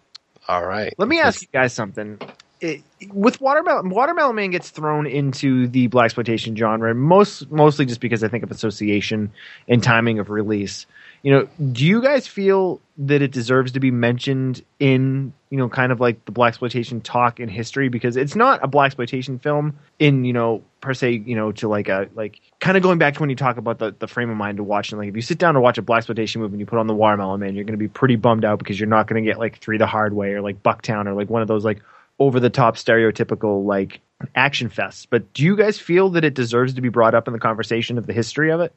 All 0.48 0.66
right. 0.66 0.94
Let 0.98 1.10
me 1.10 1.20
ask 1.20 1.42
you 1.42 1.50
guys 1.52 1.74
something. 1.74 2.20
It, 2.62 2.82
with 3.14 3.40
Watermelon, 3.40 3.90
Watermelon 3.90 4.36
Man 4.36 4.52
gets 4.52 4.70
thrown 4.70 5.08
into 5.08 5.68
the 5.68 5.88
blaxploitation 5.88 6.58
genre 6.58 6.94
most 6.94 7.50
mostly 7.50 7.86
just 7.86 8.02
because 8.02 8.24
I 8.24 8.28
think 8.28 8.44
of 8.44 8.52
association 8.52 9.32
and 9.68 9.82
timing 9.82 10.20
of 10.20 10.30
release. 10.30 10.86
You 11.24 11.34
know, 11.34 11.50
do 11.72 11.86
you 11.86 12.02
guys 12.02 12.28
feel 12.28 12.82
that 12.98 13.22
it 13.22 13.32
deserves 13.32 13.72
to 13.72 13.80
be 13.80 13.92
mentioned 13.92 14.62
in 14.80 15.32
you 15.50 15.58
know 15.58 15.70
kind 15.70 15.92
of 15.92 16.02
like 16.02 16.24
the 16.26 16.34
blaxploitation 16.34 17.02
talk 17.02 17.40
in 17.40 17.48
history 17.48 17.88
because 17.88 18.18
it's 18.18 18.36
not 18.36 18.64
a 18.64 18.68
blaxploitation 18.68 19.42
film 19.42 19.78
in 20.00 20.26
you 20.26 20.34
know 20.34 20.62
per 20.82 20.94
se 20.94 21.24
you 21.26 21.36
know 21.36 21.52
to 21.54 21.70
like 21.70 21.88
a 21.88 22.10
like 22.16 22.42
kind 22.60 22.76
of 22.76 22.84
going 22.84 23.00
back 23.00 23.14
to 23.14 23.22
when 23.22 23.30
you 23.30 23.38
talk 23.38 23.56
about 23.56 23.80
the, 23.80 23.96
the 24.00 24.08
frame 24.08 24.30
of 24.30 24.36
mind 24.36 24.58
to 24.58 24.64
watch 24.64 24.92
and 24.92 25.00
like 25.00 25.08
if 25.08 25.16
you 25.16 25.22
sit 25.22 25.38
down 25.38 25.54
to 25.54 25.62
watch 25.62 25.78
a 25.78 25.82
blaxploitation 25.82 26.38
movie 26.38 26.54
and 26.54 26.60
you 26.60 26.66
put 26.66 26.78
on 26.78 26.88
the 26.88 26.94
Watermelon 26.94 27.40
Man 27.40 27.56
you're 27.56 27.64
going 27.64 27.72
to 27.72 27.78
be 27.78 27.88
pretty 27.88 28.18
bummed 28.18 28.44
out 28.44 28.60
because 28.60 28.78
you're 28.78 28.90
not 28.90 29.08
going 29.08 29.24
to 29.24 29.28
get 29.28 29.40
like 29.40 29.60
Three 29.60 29.78
the 29.78 29.88
Hard 29.88 30.14
Way 30.14 30.34
or 30.34 30.42
like 30.42 30.62
Bucktown 30.62 31.08
or 31.08 31.14
like 31.14 31.30
one 31.30 31.42
of 31.42 31.48
those 31.48 31.64
like 31.64 31.82
over 32.20 32.40
the 32.40 32.50
top 32.50 32.76
stereotypical 32.76 33.66
like 33.66 34.02
action 34.36 34.70
fests. 34.70 35.08
But 35.10 35.34
do 35.34 35.44
you 35.44 35.56
guys 35.56 35.80
feel 35.80 36.10
that 36.10 36.26
it 36.26 36.34
deserves 36.34 36.74
to 36.74 36.82
be 36.82 36.90
brought 36.90 37.16
up 37.16 37.28
in 37.28 37.34
the 37.34 37.40
conversation 37.40 37.98
of 37.98 38.06
the 38.06 38.14
history 38.14 38.52
of 38.52 38.60
it? 38.60 38.74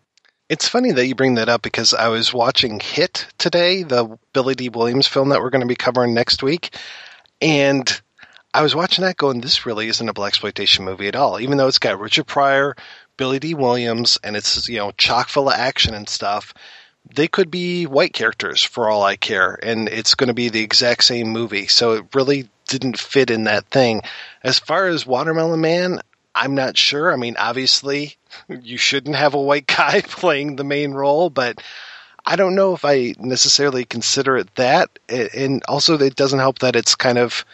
It's 0.49 0.69
funny 0.69 0.93
that 0.93 1.07
you 1.07 1.15
bring 1.15 1.35
that 1.35 1.49
up 1.49 1.63
because 1.63 1.95
I 1.95 2.09
was 2.09 2.35
watching 2.35 2.79
Hit 2.79 3.27
today, 3.39 3.85
the 3.85 4.19
Billy 4.33 4.55
Dee 4.55 4.69
Williams 4.69 5.07
film 5.07 5.31
that 5.31 5.41
we're 5.41 5.51
going 5.51 5.63
to 5.63 5.67
be 5.67 5.77
covering 5.77 6.15
next 6.15 6.43
week, 6.43 6.77
and 7.41 8.01
I 8.55 8.63
was 8.63 8.75
watching 8.75 9.05
that 9.05 9.17
going, 9.17 9.41
this 9.41 9.65
really 9.65 9.89
isn't 9.89 10.09
a 10.09 10.13
blaxploitation 10.13 10.81
movie 10.81 11.09
at 11.09 11.17
all, 11.17 11.41
even 11.41 11.57
though 11.57 11.69
it's 11.69 11.79
got 11.79 11.99
Richard 11.99 12.27
Pryor, 12.27 12.77
Billy 13.17 13.39
Dee 13.39 13.55
Williams, 13.55 14.19
and 14.23 14.37
it's 14.37 14.69
you 14.69 14.77
know 14.77 14.93
chock 14.93 15.29
full 15.29 15.49
of 15.49 15.55
action 15.55 15.95
and 15.95 16.09
stuff. 16.09 16.53
They 17.15 17.29
could 17.29 17.51
be 17.51 17.87
white 17.87 18.13
characters 18.13 18.63
for 18.63 18.91
all 18.91 19.03
I 19.03 19.17
care, 19.17 19.59
and 19.63 19.89
it's 19.89 20.15
going 20.15 20.29
to 20.29 20.35
be 20.35 20.51
the 20.51 20.63
exact 20.63 21.05
same 21.05 21.29
movie. 21.29 21.67
So 21.67 21.93
it 21.93 22.15
really 22.15 22.49
didn't 22.73 22.99
fit 22.99 23.31
in 23.31 23.45
that 23.45 23.67
thing. 23.67 24.03
As 24.43 24.59
far 24.59 24.87
as 24.89 25.07
Watermelon 25.07 25.61
Man, 25.61 26.01
I'm 26.35 26.55
not 26.55 26.77
sure. 26.77 27.13
I 27.13 27.17
mean, 27.17 27.37
obviously, 27.39 28.17
you 28.49 28.79
shouldn't 28.79 29.17
have 29.17 29.35
a 29.35 29.41
white 29.41 29.67
guy 29.79 30.01
playing 30.01 30.57
the 30.57 30.65
main 30.65 30.93
role, 30.93 31.31
but 31.31 31.63
I 32.25 32.37
don't 32.37 32.55
know 32.55 32.75
if 32.75 32.85
I 32.85 33.15
necessarily 33.19 33.85
consider 33.85 34.37
it 34.39 34.55
that. 34.55 34.99
And 35.09 35.63
also, 35.69 35.99
it 35.99 36.17
doesn't 36.17 36.39
help 36.39 36.61
that 36.61 36.77
it's 36.77 36.95
kind 36.95 37.19
of 37.19 37.45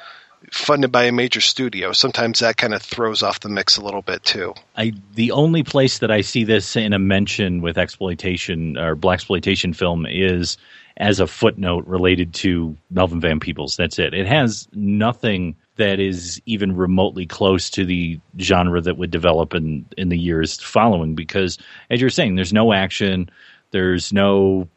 funded 0.52 0.92
by 0.92 1.04
a 1.04 1.12
major 1.12 1.40
studio. 1.40 1.92
Sometimes 1.92 2.38
that 2.38 2.56
kind 2.56 2.72
of 2.72 2.82
throws 2.82 3.22
off 3.22 3.40
the 3.40 3.48
mix 3.48 3.76
a 3.76 3.82
little 3.82 4.02
bit 4.02 4.22
too. 4.22 4.54
I 4.76 4.92
the 5.14 5.32
only 5.32 5.64
place 5.64 5.98
that 5.98 6.10
I 6.10 6.20
see 6.20 6.44
this 6.44 6.76
in 6.76 6.92
a 6.92 6.98
mention 6.98 7.60
with 7.60 7.76
exploitation 7.76 8.78
or 8.78 8.94
blaxploitation 8.94 9.74
film 9.74 10.06
is 10.08 10.56
as 10.98 11.20
a 11.20 11.26
footnote 11.26 11.86
related 11.86 12.34
to 12.34 12.76
Melvin 12.90 13.20
Van 13.20 13.40
Peebles. 13.40 13.76
That's 13.76 13.98
it. 13.98 14.14
It 14.14 14.26
has 14.26 14.68
nothing 14.72 15.56
that 15.76 16.00
is 16.00 16.42
even 16.44 16.74
remotely 16.76 17.24
close 17.24 17.70
to 17.70 17.84
the 17.84 18.18
genre 18.40 18.80
that 18.80 18.98
would 18.98 19.12
develop 19.12 19.54
in 19.54 19.86
in 19.96 20.08
the 20.08 20.18
years 20.18 20.60
following 20.60 21.14
because 21.14 21.56
as 21.88 22.00
you're 22.00 22.10
saying 22.10 22.34
there's 22.34 22.52
no 22.52 22.72
action. 22.72 23.30
There's 23.70 24.12
no 24.12 24.68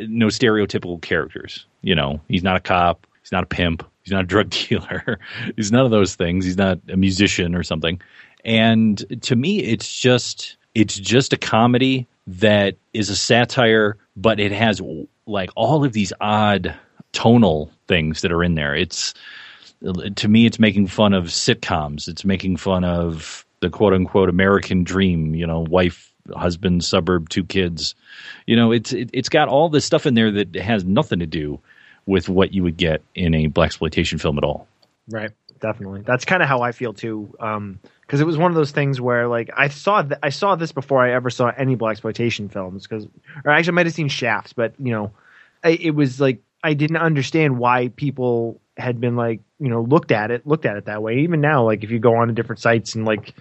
no 0.00 0.26
stereotypical 0.26 1.00
characters. 1.00 1.66
You 1.82 1.94
know 1.94 2.20
he's 2.28 2.42
not 2.42 2.56
a 2.56 2.60
cop. 2.60 3.06
He's 3.22 3.32
not 3.32 3.44
a 3.44 3.46
pimp. 3.46 3.82
He's 4.02 4.12
not 4.12 4.24
a 4.24 4.26
drug 4.26 4.50
dealer. 4.68 5.18
He's 5.56 5.72
none 5.72 5.84
of 5.84 5.90
those 5.90 6.14
things. 6.14 6.44
He's 6.44 6.58
not 6.58 6.78
a 6.90 6.96
musician 6.96 7.54
or 7.54 7.62
something. 7.62 8.00
And 8.44 9.22
to 9.22 9.34
me 9.34 9.60
it's 9.60 9.98
just 9.98 10.58
it's 10.74 10.96
just 10.96 11.32
a 11.32 11.38
comedy 11.38 12.06
that 12.26 12.76
is 12.92 13.08
a 13.08 13.16
satire 13.16 13.96
but 14.14 14.38
it 14.38 14.52
has 14.52 14.82
like 15.30 15.50
all 15.54 15.84
of 15.84 15.92
these 15.92 16.12
odd 16.20 16.74
tonal 17.12 17.70
things 17.88 18.20
that 18.20 18.32
are 18.32 18.44
in 18.44 18.54
there 18.54 18.74
it's 18.74 19.14
to 20.16 20.28
me, 20.28 20.46
it's 20.46 20.58
making 20.58 20.86
fun 20.88 21.14
of 21.14 21.26
sitcoms. 21.26 22.08
It's 22.08 22.24
making 22.24 22.56
fun 22.58 22.84
of 22.84 23.44
the 23.60 23.70
quote 23.70 23.94
unquote 23.94 24.28
American 24.28 24.84
dream. 24.84 25.34
You 25.34 25.46
know, 25.46 25.60
wife, 25.60 26.12
husband, 26.34 26.84
suburb, 26.84 27.28
two 27.28 27.44
kids. 27.44 27.94
You 28.46 28.56
know, 28.56 28.72
it's 28.72 28.92
it, 28.92 29.10
it's 29.12 29.28
got 29.28 29.48
all 29.48 29.68
this 29.68 29.84
stuff 29.84 30.06
in 30.06 30.14
there 30.14 30.30
that 30.32 30.54
has 30.56 30.84
nothing 30.84 31.20
to 31.20 31.26
do 31.26 31.60
with 32.06 32.28
what 32.28 32.52
you 32.52 32.62
would 32.62 32.76
get 32.76 33.02
in 33.14 33.34
a 33.34 33.48
blaxploitation 33.48 34.20
film 34.20 34.36
at 34.36 34.44
all. 34.44 34.66
Right. 35.08 35.30
Definitely. 35.60 36.02
That's 36.02 36.24
kind 36.24 36.42
of 36.42 36.48
how 36.48 36.62
I 36.62 36.72
feel 36.72 36.94
too. 36.94 37.34
Um, 37.38 37.80
because 38.00 38.20
it 38.20 38.26
was 38.26 38.38
one 38.38 38.50
of 38.50 38.56
those 38.56 38.70
things 38.72 39.00
where 39.00 39.28
like 39.28 39.50
I 39.56 39.68
saw 39.68 40.02
th- 40.02 40.18
I 40.22 40.30
saw 40.30 40.56
this 40.56 40.72
before 40.72 41.04
I 41.04 41.12
ever 41.12 41.30
saw 41.30 41.52
any 41.56 41.76
blaxploitation 41.76 42.50
films 42.50 42.86
because 42.86 43.06
or 43.44 43.52
actually 43.52 43.72
I 43.72 43.74
might 43.76 43.86
have 43.86 43.94
seen 43.94 44.08
Shaft, 44.08 44.56
but 44.56 44.74
you 44.78 44.90
know, 44.90 45.12
it 45.64 45.94
was 45.94 46.20
like 46.20 46.42
I 46.62 46.74
didn't 46.74 46.98
understand 46.98 47.58
why 47.58 47.88
people 47.88 48.60
had 48.76 49.00
been 49.00 49.16
like 49.16 49.40
you 49.58 49.68
know 49.68 49.82
looked 49.82 50.10
at 50.10 50.30
it 50.30 50.46
looked 50.46 50.66
at 50.66 50.76
it 50.76 50.86
that 50.86 51.02
way. 51.02 51.18
Even 51.20 51.40
now 51.40 51.64
like 51.64 51.84
if 51.84 51.90
you 51.90 51.98
go 51.98 52.16
on 52.16 52.28
to 52.28 52.34
different 52.34 52.60
sites 52.60 52.94
and 52.94 53.04
like 53.04 53.34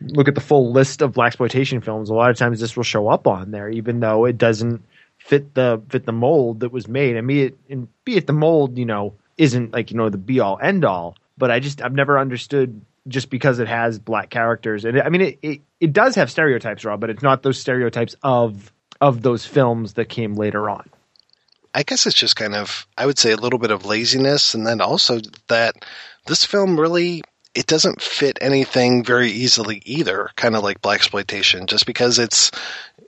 look 0.00 0.28
at 0.28 0.34
the 0.34 0.40
full 0.40 0.72
list 0.72 1.02
of 1.02 1.12
blaxploitation 1.12 1.84
films 1.84 2.08
a 2.08 2.14
lot 2.14 2.30
of 2.30 2.36
times 2.36 2.60
this 2.60 2.76
will 2.76 2.84
show 2.84 3.08
up 3.08 3.26
on 3.26 3.50
there 3.50 3.68
even 3.68 4.00
though 4.00 4.24
it 4.24 4.38
doesn't 4.38 4.82
fit 5.18 5.54
the 5.54 5.82
fit 5.88 6.04
the 6.04 6.12
mold 6.12 6.60
that 6.60 6.70
was 6.70 6.86
made. 6.86 7.16
I 7.16 7.22
mean, 7.22 7.46
it 7.46 7.58
and 7.70 7.88
be 8.04 8.16
it 8.16 8.26
the 8.26 8.32
mold 8.32 8.78
you 8.78 8.84
know 8.84 9.14
isn't 9.36 9.72
like 9.72 9.90
you 9.90 9.96
know 9.96 10.10
the 10.10 10.18
be 10.18 10.38
all 10.40 10.58
end 10.62 10.84
all 10.84 11.16
but 11.36 11.50
i 11.50 11.58
just 11.58 11.82
i've 11.82 11.92
never 11.92 12.18
understood 12.18 12.80
just 13.08 13.30
because 13.30 13.58
it 13.58 13.66
has 13.68 13.98
black 13.98 14.30
characters. 14.30 14.84
And 14.84 14.98
it, 14.98 15.04
i 15.04 15.08
mean 15.08 15.22
it, 15.22 15.38
it 15.42 15.60
it 15.80 15.92
does 15.92 16.14
have 16.14 16.30
stereotypes 16.30 16.84
rob 16.84 17.00
but 17.00 17.10
it's 17.10 17.22
not 17.22 17.42
those 17.42 17.58
stereotypes 17.58 18.14
of 18.22 18.72
of 19.00 19.22
those 19.22 19.44
films 19.44 19.94
that 19.94 20.08
came 20.08 20.34
later 20.34 20.70
on 20.70 20.88
I 21.74 21.82
guess 21.82 22.06
it's 22.06 22.16
just 22.16 22.36
kind 22.36 22.54
of, 22.54 22.86
I 22.96 23.06
would 23.06 23.18
say, 23.18 23.32
a 23.32 23.36
little 23.36 23.58
bit 23.58 23.72
of 23.72 23.84
laziness, 23.84 24.54
and 24.54 24.66
then 24.66 24.80
also 24.80 25.20
that 25.48 25.74
this 26.26 26.44
film 26.44 26.78
really 26.78 27.22
it 27.54 27.66
doesn't 27.66 28.02
fit 28.02 28.38
anything 28.40 29.04
very 29.04 29.30
easily 29.30 29.80
either. 29.84 30.30
Kind 30.36 30.56
of 30.56 30.62
like 30.62 30.82
blaxploitation, 30.82 31.66
just 31.66 31.86
because 31.86 32.18
it's 32.18 32.50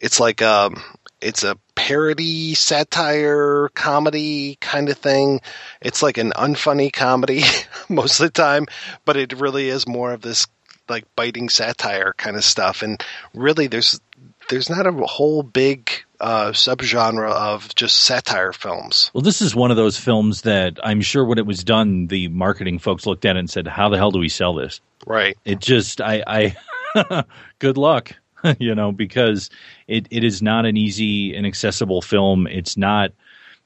it's 0.01 0.21
like 0.21 0.43
um 0.43 0.83
it's 1.21 1.45
a 1.45 1.57
parody 1.75 2.55
satire 2.55 3.69
comedy 3.75 4.57
kind 4.61 4.89
of 4.89 4.99
thing. 4.99 5.41
It's 5.81 6.03
like 6.03 6.19
an 6.19 6.33
unfunny 6.33 6.93
comedy 6.93 7.43
most 7.89 8.21
of 8.21 8.27
the 8.27 8.31
time, 8.31 8.67
but 9.05 9.17
it 9.17 9.41
really 9.41 9.69
is 9.69 9.89
more 9.89 10.13
of 10.13 10.23
this 10.23 10.47
like 10.89 11.05
biting 11.17 11.49
satire 11.49 12.15
kind 12.17 12.37
of 12.37 12.45
stuff. 12.45 12.83
And 12.83 13.03
really, 13.35 13.67
there's 13.67 14.01
there's 14.49 14.71
not 14.71 14.87
a 14.87 14.93
whole 14.93 15.43
big 15.43 15.91
uh, 16.21 16.53
subgenre 16.53 17.31
of 17.31 17.75
just 17.75 17.97
satire 18.05 18.53
films. 18.53 19.11
Well, 19.15 19.23
this 19.23 19.43
is 19.43 19.55
one 19.55 19.71
of 19.71 19.77
those 19.77 19.99
films 19.99 20.43
that 20.43 20.79
I'm 20.83 21.01
sure 21.01 21.25
when 21.25 21.39
it 21.39 21.47
was 21.47 21.65
done, 21.65 22.07
the 22.07 22.29
marketing 22.29 22.79
folks 22.79 23.07
looked 23.07 23.25
at 23.25 23.37
it 23.37 23.41
and 23.41 23.51
said, 23.51 23.67
"How 23.67 23.89
the 23.89 23.97
hell 23.97 24.11
do 24.11 24.19
we 24.19 24.29
sell 24.29 24.55
this?" 24.55 24.81
Right. 25.07 25.37
It 25.45 25.61
just, 25.61 26.01
I, 26.01 26.55
I 26.97 27.25
good 27.59 27.77
luck, 27.77 28.13
you 28.59 28.75
know, 28.75 28.93
because 28.93 29.51
it, 29.87 30.09
it 30.11 30.25
is 30.25 30.43
not 30.43 30.67
an 30.67 30.77
easy 30.77 31.35
and 31.35 31.47
accessible 31.47 32.03
film. 32.03 32.47
It's 32.47 32.77
not. 32.77 33.13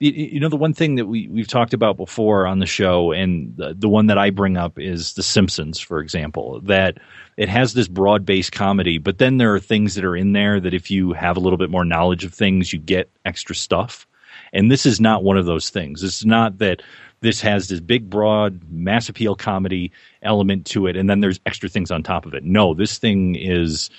You 0.02 0.40
know, 0.40 0.48
the 0.48 0.56
one 0.56 0.72
thing 0.72 0.94
that 0.94 1.04
we, 1.04 1.28
we've 1.28 1.46
talked 1.46 1.74
about 1.74 1.98
before 1.98 2.46
on 2.46 2.58
the 2.58 2.64
show, 2.64 3.12
and 3.12 3.54
the, 3.58 3.74
the 3.74 3.88
one 3.88 4.06
that 4.06 4.16
I 4.16 4.30
bring 4.30 4.56
up 4.56 4.78
is 4.78 5.12
The 5.12 5.22
Simpsons, 5.22 5.78
for 5.78 6.00
example, 6.00 6.58
that 6.62 6.96
it 7.36 7.50
has 7.50 7.74
this 7.74 7.86
broad 7.86 8.24
based 8.24 8.52
comedy, 8.52 8.96
but 8.96 9.18
then 9.18 9.36
there 9.36 9.54
are 9.54 9.60
things 9.60 9.94
that 9.96 10.04
are 10.06 10.16
in 10.16 10.32
there 10.32 10.58
that 10.58 10.72
if 10.72 10.90
you 10.90 11.12
have 11.12 11.36
a 11.36 11.40
little 11.40 11.58
bit 11.58 11.68
more 11.68 11.84
knowledge 11.84 12.24
of 12.24 12.32
things, 12.32 12.72
you 12.72 12.78
get 12.78 13.10
extra 13.26 13.54
stuff. 13.54 14.06
And 14.54 14.70
this 14.70 14.86
is 14.86 15.02
not 15.02 15.22
one 15.22 15.36
of 15.36 15.44
those 15.44 15.68
things. 15.68 16.02
It's 16.02 16.24
not 16.24 16.58
that 16.58 16.80
this 17.20 17.42
has 17.42 17.68
this 17.68 17.80
big, 17.80 18.08
broad, 18.08 18.58
mass 18.70 19.10
appeal 19.10 19.34
comedy 19.34 19.92
element 20.22 20.64
to 20.66 20.86
it, 20.86 20.96
and 20.96 21.10
then 21.10 21.20
there's 21.20 21.40
extra 21.44 21.68
things 21.68 21.90
on 21.90 22.02
top 22.02 22.24
of 22.24 22.32
it. 22.32 22.42
No, 22.42 22.72
this 22.72 22.96
thing 22.96 23.36
is 23.36 23.90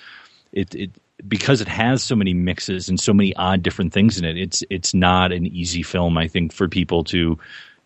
it 0.51 0.73
it 0.73 0.91
because 1.27 1.61
it 1.61 1.67
has 1.67 2.03
so 2.03 2.15
many 2.15 2.33
mixes 2.33 2.89
and 2.89 2.99
so 2.99 3.13
many 3.13 3.35
odd 3.35 3.63
different 3.63 3.93
things 3.93 4.17
in 4.17 4.25
it. 4.25 4.37
It's 4.37 4.63
it's 4.69 4.93
not 4.93 5.31
an 5.31 5.45
easy 5.45 5.83
film, 5.83 6.17
I 6.17 6.27
think, 6.27 6.53
for 6.53 6.67
people 6.67 7.03
to 7.05 7.37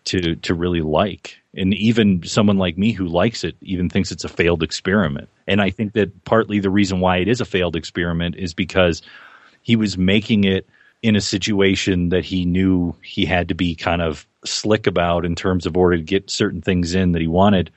to 0.06 0.36
to 0.36 0.54
really 0.54 0.80
like. 0.80 1.38
And 1.54 1.74
even 1.74 2.22
someone 2.22 2.58
like 2.58 2.76
me 2.76 2.92
who 2.92 3.06
likes 3.06 3.44
it 3.44 3.56
even 3.62 3.88
thinks 3.88 4.12
it's 4.12 4.24
a 4.24 4.28
failed 4.28 4.62
experiment. 4.62 5.28
And 5.46 5.60
I 5.60 5.70
think 5.70 5.92
that 5.94 6.24
partly 6.24 6.60
the 6.60 6.70
reason 6.70 7.00
why 7.00 7.18
it 7.18 7.28
is 7.28 7.40
a 7.40 7.46
failed 7.46 7.76
experiment 7.76 8.36
is 8.36 8.54
because 8.54 9.02
he 9.62 9.76
was 9.76 9.96
making 9.96 10.44
it 10.44 10.68
in 11.02 11.16
a 11.16 11.20
situation 11.20 12.10
that 12.10 12.24
he 12.24 12.44
knew 12.44 12.94
he 13.02 13.24
had 13.24 13.48
to 13.48 13.54
be 13.54 13.74
kind 13.74 14.02
of 14.02 14.26
slick 14.44 14.86
about 14.86 15.24
in 15.24 15.34
terms 15.34 15.66
of 15.66 15.76
order 15.76 15.96
to 15.96 16.02
get 16.02 16.30
certain 16.30 16.62
things 16.62 16.94
in 16.94 17.12
that 17.12 17.22
he 17.22 17.28
wanted. 17.28 17.70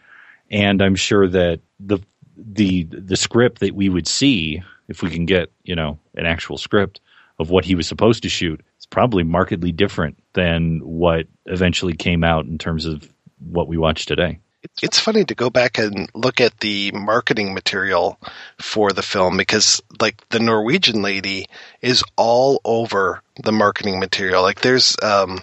And 0.50 0.82
I'm 0.82 0.96
sure 0.96 1.28
that 1.28 1.60
the 1.80 2.00
the 2.38 2.84
the 2.84 3.18
script 3.18 3.60
that 3.60 3.76
we 3.76 3.90
would 3.90 4.08
see 4.08 4.64
if 4.90 5.02
we 5.02 5.10
can 5.10 5.26
get 5.26 5.52
you 5.64 5.76
know 5.76 5.98
an 6.16 6.26
actual 6.26 6.58
script 6.58 7.00
of 7.40 7.50
what 7.50 7.64
he 7.64 7.76
was 7.76 7.88
supposed 7.88 8.24
to 8.24 8.30
shoot 8.30 8.62
it's 8.76 8.86
probably 8.86 9.24
markedly 9.24 9.72
different 9.72 10.22
than 10.34 10.80
what 10.80 11.28
eventually 11.46 11.94
came 11.94 12.24
out 12.24 12.46
in 12.46 12.58
terms 12.58 12.86
of 12.86 13.12
what 13.40 13.68
we 13.68 13.78
watch 13.78 14.06
today 14.06 14.40
it's 14.82 15.00
funny 15.00 15.24
to 15.24 15.36
go 15.36 15.50
back 15.50 15.78
and 15.78 16.10
look 16.14 16.42
at 16.42 16.60
the 16.60 16.92
marketing 16.92 17.54
material 17.54 18.20
for 18.60 18.92
the 18.92 19.02
film 19.02 19.38
because 19.38 19.82
like 20.02 20.28
the 20.30 20.40
Norwegian 20.40 21.02
lady 21.02 21.46
is 21.82 22.04
all 22.18 22.60
over 22.66 23.22
the 23.42 23.54
marketing 23.54 24.00
material. 24.00 24.42
Like 24.42 24.60
there's 24.60 24.98
um, 25.02 25.40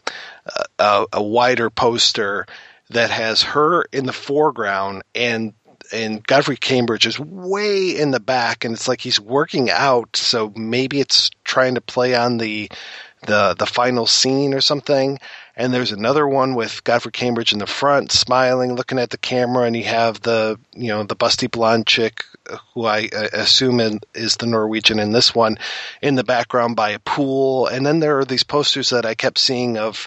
a, 0.79 1.07
a 1.15 1.23
wider 1.23 1.71
poster 1.71 2.47
that 2.91 3.11
has 3.11 3.43
her 3.43 3.85
in 3.93 4.07
the 4.07 4.13
foreground 4.13 5.03
and 5.15 5.55
and 5.93 6.27
Godfrey 6.27 6.57
Cambridge 6.57 7.07
is 7.07 7.19
way 7.19 7.99
in 7.99 8.11
the 8.11 8.21
back, 8.21 8.65
and 8.65 8.75
it's 8.75 8.89
like 8.89 9.01
he's 9.01 9.21
working 9.21 9.71
out. 9.71 10.17
So 10.17 10.53
maybe 10.57 11.01
it's 11.01 11.31
trying 11.45 11.75
to 11.75 11.81
play 11.81 12.15
on 12.15 12.39
the 12.39 12.71
the 13.27 13.55
the 13.59 13.67
final 13.67 14.07
scene 14.07 14.55
or 14.55 14.61
something. 14.61 15.19
And 15.59 15.73
there's 15.73 15.93
another 15.93 16.29
one 16.29 16.55
with 16.55 16.85
Godfrey 16.85 17.13
Cambridge 17.13 17.53
in 17.55 17.59
the 17.59 17.67
front, 17.67 18.13
smiling, 18.13 18.75
looking 18.75 18.99
at 18.99 19.09
the 19.11 19.17
camera, 19.19 19.65
and 19.65 19.75
you 19.75 19.85
have 19.85 20.21
the 20.21 20.59
you 20.73 20.89
know 20.89 21.05
the 21.05 21.17
busty 21.17 21.51
blonde 21.51 21.87
chick 21.87 22.25
who 22.75 22.85
I 22.85 23.09
assume 23.33 23.81
is 24.15 24.37
the 24.37 24.47
Norwegian 24.47 24.99
in 24.99 25.13
this 25.13 25.35
one 25.35 25.59
in 26.01 26.15
the 26.15 26.25
background 26.25 26.77
by 26.77 26.91
a 26.91 26.99
pool. 26.99 27.67
And 27.67 27.85
then 27.85 28.01
there 28.01 28.19
are 28.19 28.25
these 28.25 28.45
posters 28.45 28.91
that 28.91 29.07
I 29.07 29.15
kept 29.15 29.39
seeing 29.39 29.79
of 29.79 30.07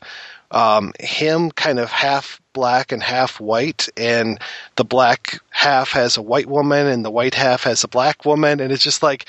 um, 0.52 0.94
him 1.00 1.52
kind 1.52 1.80
of 1.80 1.90
half 1.90 2.42
black 2.54 2.92
and 2.92 3.04
half 3.04 3.40
white, 3.40 3.88
and 3.98 4.40
the 4.76 4.86
black 4.86 5.40
half 5.50 5.92
has 5.92 6.18
a 6.18 6.22
white 6.22 6.48
woman, 6.48 6.88
and 6.88 7.06
the 7.06 7.12
white 7.12 7.36
half 7.36 7.64
has 7.64 7.84
a 7.84 7.88
black 7.88 8.26
woman, 8.26 8.60
and 8.60 8.72
it's 8.72 8.84
just 8.84 9.04
like 9.04 9.26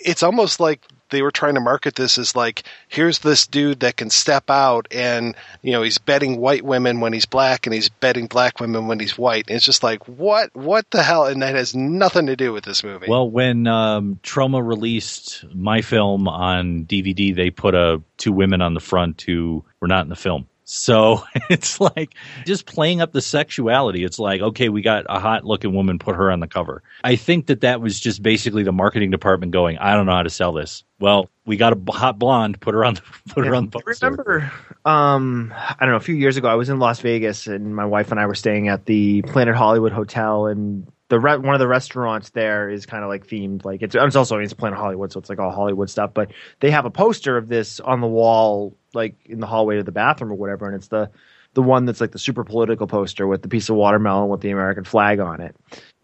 it's 0.00 0.22
almost 0.22 0.60
like 0.60 0.80
they 1.14 1.22
were 1.22 1.30
trying 1.30 1.54
to 1.54 1.60
market 1.60 1.94
this 1.94 2.18
as 2.18 2.36
like 2.36 2.64
here's 2.88 3.20
this 3.20 3.46
dude 3.46 3.80
that 3.80 3.96
can 3.96 4.10
step 4.10 4.50
out 4.50 4.86
and 4.90 5.34
you 5.62 5.72
know 5.72 5.82
he's 5.82 5.98
betting 5.98 6.38
white 6.38 6.64
women 6.64 7.00
when 7.00 7.12
he's 7.12 7.26
black 7.26 7.66
and 7.66 7.74
he's 7.74 7.88
betting 7.88 8.26
black 8.26 8.60
women 8.60 8.86
when 8.86 8.98
he's 8.98 9.16
white. 9.16 9.46
And 9.48 9.56
it's 9.56 9.64
just 9.64 9.82
like 9.82 10.06
what 10.08 10.54
what 10.54 10.90
the 10.90 11.02
hell? 11.02 11.26
And 11.26 11.42
that 11.42 11.54
has 11.54 11.74
nothing 11.74 12.26
to 12.26 12.36
do 12.36 12.52
with 12.52 12.64
this 12.64 12.84
movie. 12.84 13.06
Well 13.08 13.30
when 13.30 13.66
um, 13.66 14.18
Troma 14.22 14.66
released 14.66 15.44
my 15.54 15.80
film 15.82 16.28
on 16.28 16.84
dvd 16.84 17.34
they 17.34 17.50
put 17.50 17.74
a 17.74 18.02
two 18.16 18.32
women 18.32 18.60
on 18.60 18.74
the 18.74 18.80
front 18.80 19.22
who 19.22 19.64
were 19.80 19.88
not 19.88 20.02
in 20.02 20.08
the 20.08 20.16
film 20.16 20.46
so 20.64 21.22
it's 21.50 21.80
like 21.80 22.14
just 22.46 22.66
playing 22.66 23.00
up 23.00 23.12
the 23.12 23.20
sexuality. 23.20 24.02
It's 24.04 24.18
like, 24.18 24.40
okay, 24.40 24.68
we 24.68 24.82
got 24.82 25.04
a 25.08 25.20
hot 25.20 25.44
looking 25.44 25.74
woman, 25.74 25.98
put 25.98 26.16
her 26.16 26.30
on 26.30 26.40
the 26.40 26.46
cover. 26.46 26.82
I 27.04 27.16
think 27.16 27.46
that 27.46 27.60
that 27.60 27.80
was 27.80 28.00
just 28.00 28.22
basically 28.22 28.62
the 28.62 28.72
marketing 28.72 29.10
department 29.10 29.52
going, 29.52 29.78
I 29.78 29.94
don't 29.94 30.06
know 30.06 30.12
how 30.12 30.22
to 30.22 30.30
sell 30.30 30.52
this. 30.52 30.82
Well, 30.98 31.28
we 31.44 31.56
got 31.56 31.74
a 31.74 31.92
hot 31.92 32.18
blonde, 32.18 32.60
put 32.60 32.74
her 32.74 32.84
on, 32.84 32.94
the, 32.94 33.02
put 33.28 33.44
yeah, 33.44 33.50
her 33.50 33.54
on 33.56 33.68
the 33.68 33.78
poster. 33.78 34.06
remember, 34.06 34.52
um, 34.84 35.52
I 35.56 35.76
don't 35.80 35.90
know, 35.90 35.96
a 35.96 36.00
few 36.00 36.14
years 36.14 36.36
ago, 36.36 36.48
I 36.48 36.54
was 36.54 36.70
in 36.70 36.78
Las 36.78 37.00
Vegas 37.00 37.46
and 37.46 37.76
my 37.76 37.84
wife 37.84 38.10
and 38.10 38.18
I 38.18 38.26
were 38.26 38.34
staying 38.34 38.68
at 38.68 38.86
the 38.86 39.22
Planet 39.22 39.54
Hollywood 39.54 39.92
Hotel 39.92 40.46
and 40.46 40.86
the 41.14 41.20
re- 41.20 41.36
one 41.36 41.54
of 41.54 41.60
the 41.60 41.68
restaurants 41.68 42.30
there 42.30 42.68
is 42.68 42.86
kind 42.86 43.04
of 43.04 43.08
like 43.08 43.24
themed 43.24 43.64
like 43.64 43.82
it's, 43.82 43.94
it's 43.94 44.16
also 44.16 44.36
it's 44.38 44.52
Planet 44.52 44.76
Hollywood, 44.76 45.12
so 45.12 45.20
it's 45.20 45.28
like 45.28 45.38
all 45.38 45.52
Hollywood 45.52 45.88
stuff. 45.88 46.10
But 46.12 46.32
they 46.58 46.72
have 46.72 46.86
a 46.86 46.90
poster 46.90 47.36
of 47.36 47.46
this 47.46 47.78
on 47.78 48.00
the 48.00 48.08
wall, 48.08 48.76
like 48.94 49.14
in 49.24 49.38
the 49.38 49.46
hallway 49.46 49.76
to 49.76 49.84
the 49.84 49.92
bathroom 49.92 50.32
or 50.32 50.34
whatever, 50.34 50.66
and 50.66 50.74
it's 50.74 50.88
the 50.88 51.10
the 51.52 51.62
one 51.62 51.84
that's 51.84 52.00
like 52.00 52.10
the 52.10 52.18
super 52.18 52.42
political 52.42 52.88
poster 52.88 53.28
with 53.28 53.42
the 53.42 53.48
piece 53.48 53.68
of 53.68 53.76
watermelon 53.76 54.28
with 54.28 54.40
the 54.40 54.50
American 54.50 54.82
flag 54.82 55.20
on 55.20 55.40
it. 55.40 55.54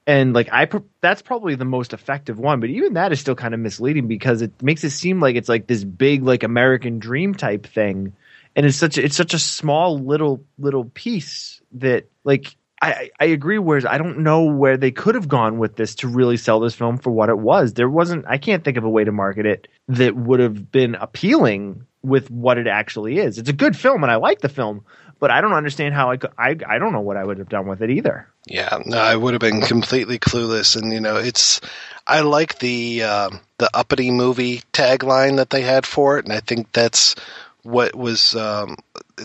And 0.06 0.32
like 0.32 0.48
I, 0.52 0.68
that's 1.00 1.22
probably 1.22 1.56
the 1.56 1.64
most 1.64 1.92
effective 1.92 2.38
one, 2.38 2.60
but 2.60 2.70
even 2.70 2.94
that 2.94 3.10
is 3.10 3.18
still 3.18 3.34
kind 3.34 3.52
of 3.52 3.58
misleading 3.58 4.06
because 4.06 4.42
it 4.42 4.62
makes 4.62 4.84
it 4.84 4.90
seem 4.90 5.18
like 5.18 5.34
it's 5.34 5.48
like 5.48 5.66
this 5.66 5.82
big 5.82 6.22
like 6.22 6.44
American 6.44 7.00
dream 7.00 7.34
type 7.34 7.66
thing, 7.66 8.12
and 8.54 8.64
it's 8.64 8.76
such 8.76 8.96
a, 8.96 9.04
it's 9.04 9.16
such 9.16 9.34
a 9.34 9.40
small 9.40 9.98
little 9.98 10.44
little 10.56 10.84
piece 10.84 11.60
that 11.72 12.08
like 12.22 12.54
I, 12.82 13.10
I 13.20 13.26
agree. 13.26 13.58
Whereas 13.58 13.84
I 13.84 13.98
don't 13.98 14.20
know 14.20 14.44
where 14.44 14.76
they 14.76 14.90
could 14.90 15.14
have 15.14 15.28
gone 15.28 15.58
with 15.58 15.76
this 15.76 15.94
to 15.96 16.08
really 16.08 16.36
sell 16.36 16.60
this 16.60 16.74
film 16.74 16.96
for 16.98 17.10
what 17.10 17.28
it 17.28 17.38
was. 17.38 17.74
There 17.74 17.90
wasn't. 17.90 18.24
I 18.26 18.38
can't 18.38 18.64
think 18.64 18.76
of 18.76 18.84
a 18.84 18.88
way 18.88 19.04
to 19.04 19.12
market 19.12 19.46
it 19.46 19.68
that 19.88 20.16
would 20.16 20.40
have 20.40 20.72
been 20.72 20.94
appealing 20.94 21.84
with 22.02 22.30
what 22.30 22.58
it 22.58 22.66
actually 22.66 23.18
is. 23.18 23.38
It's 23.38 23.50
a 23.50 23.54
good 23.54 23.76
film, 23.76 24.02
and 24.02 24.10
I 24.10 24.16
like 24.16 24.40
the 24.40 24.48
film, 24.48 24.84
but 25.18 25.30
I 25.30 25.42
don't 25.42 25.52
understand 25.52 25.94
how 25.94 26.10
I 26.10 26.16
could. 26.16 26.30
I 26.38 26.56
I 26.66 26.78
don't 26.78 26.92
know 26.92 27.00
what 27.00 27.18
I 27.18 27.24
would 27.24 27.38
have 27.38 27.50
done 27.50 27.66
with 27.66 27.82
it 27.82 27.90
either. 27.90 28.26
Yeah, 28.46 28.78
no, 28.86 28.96
I 28.98 29.14
would 29.14 29.34
have 29.34 29.40
been 29.40 29.60
completely 29.60 30.18
clueless, 30.18 30.76
and 30.76 30.92
you 30.92 31.00
know, 31.00 31.16
it's. 31.16 31.60
I 32.06 32.20
like 32.20 32.58
the 32.58 33.02
uh, 33.02 33.30
the 33.58 33.70
uppity 33.74 34.10
movie 34.10 34.62
tagline 34.72 35.36
that 35.36 35.50
they 35.50 35.62
had 35.62 35.84
for 35.84 36.18
it, 36.18 36.24
and 36.24 36.32
I 36.32 36.40
think 36.40 36.72
that's 36.72 37.14
what 37.62 37.94
was 37.94 38.34
um, 38.34 38.76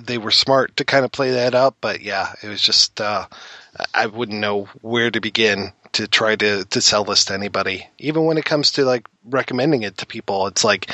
they 0.04 0.18
were 0.18 0.32
smart 0.32 0.78
to 0.78 0.86
kind 0.86 1.06
of 1.06 1.12
play 1.12 1.32
that 1.32 1.56
up, 1.56 1.78
but 1.82 2.02
yeah, 2.02 2.34
it 2.44 2.48
was 2.48 2.62
just 2.62 3.00
uh, 3.02 3.26
I 3.94 4.08
wouldn't 4.08 4.40
know 4.40 4.66
where 4.82 5.12
to 5.12 5.20
begin 5.22 5.74
to 5.94 6.08
try 6.08 6.36
to 6.36 6.66
to 6.66 6.82
sell 6.82 7.04
this 7.04 7.26
to 7.26 7.34
anybody. 7.34 7.88
Even 7.98 8.26
when 8.26 8.38
it 8.38 8.46
comes 8.46 8.74
to 8.74 8.86
like 8.86 9.08
recommending 9.26 9.84
it 9.84 9.98
to 9.98 10.06
people, 10.06 10.48
it's 10.48 10.64
like, 10.64 10.92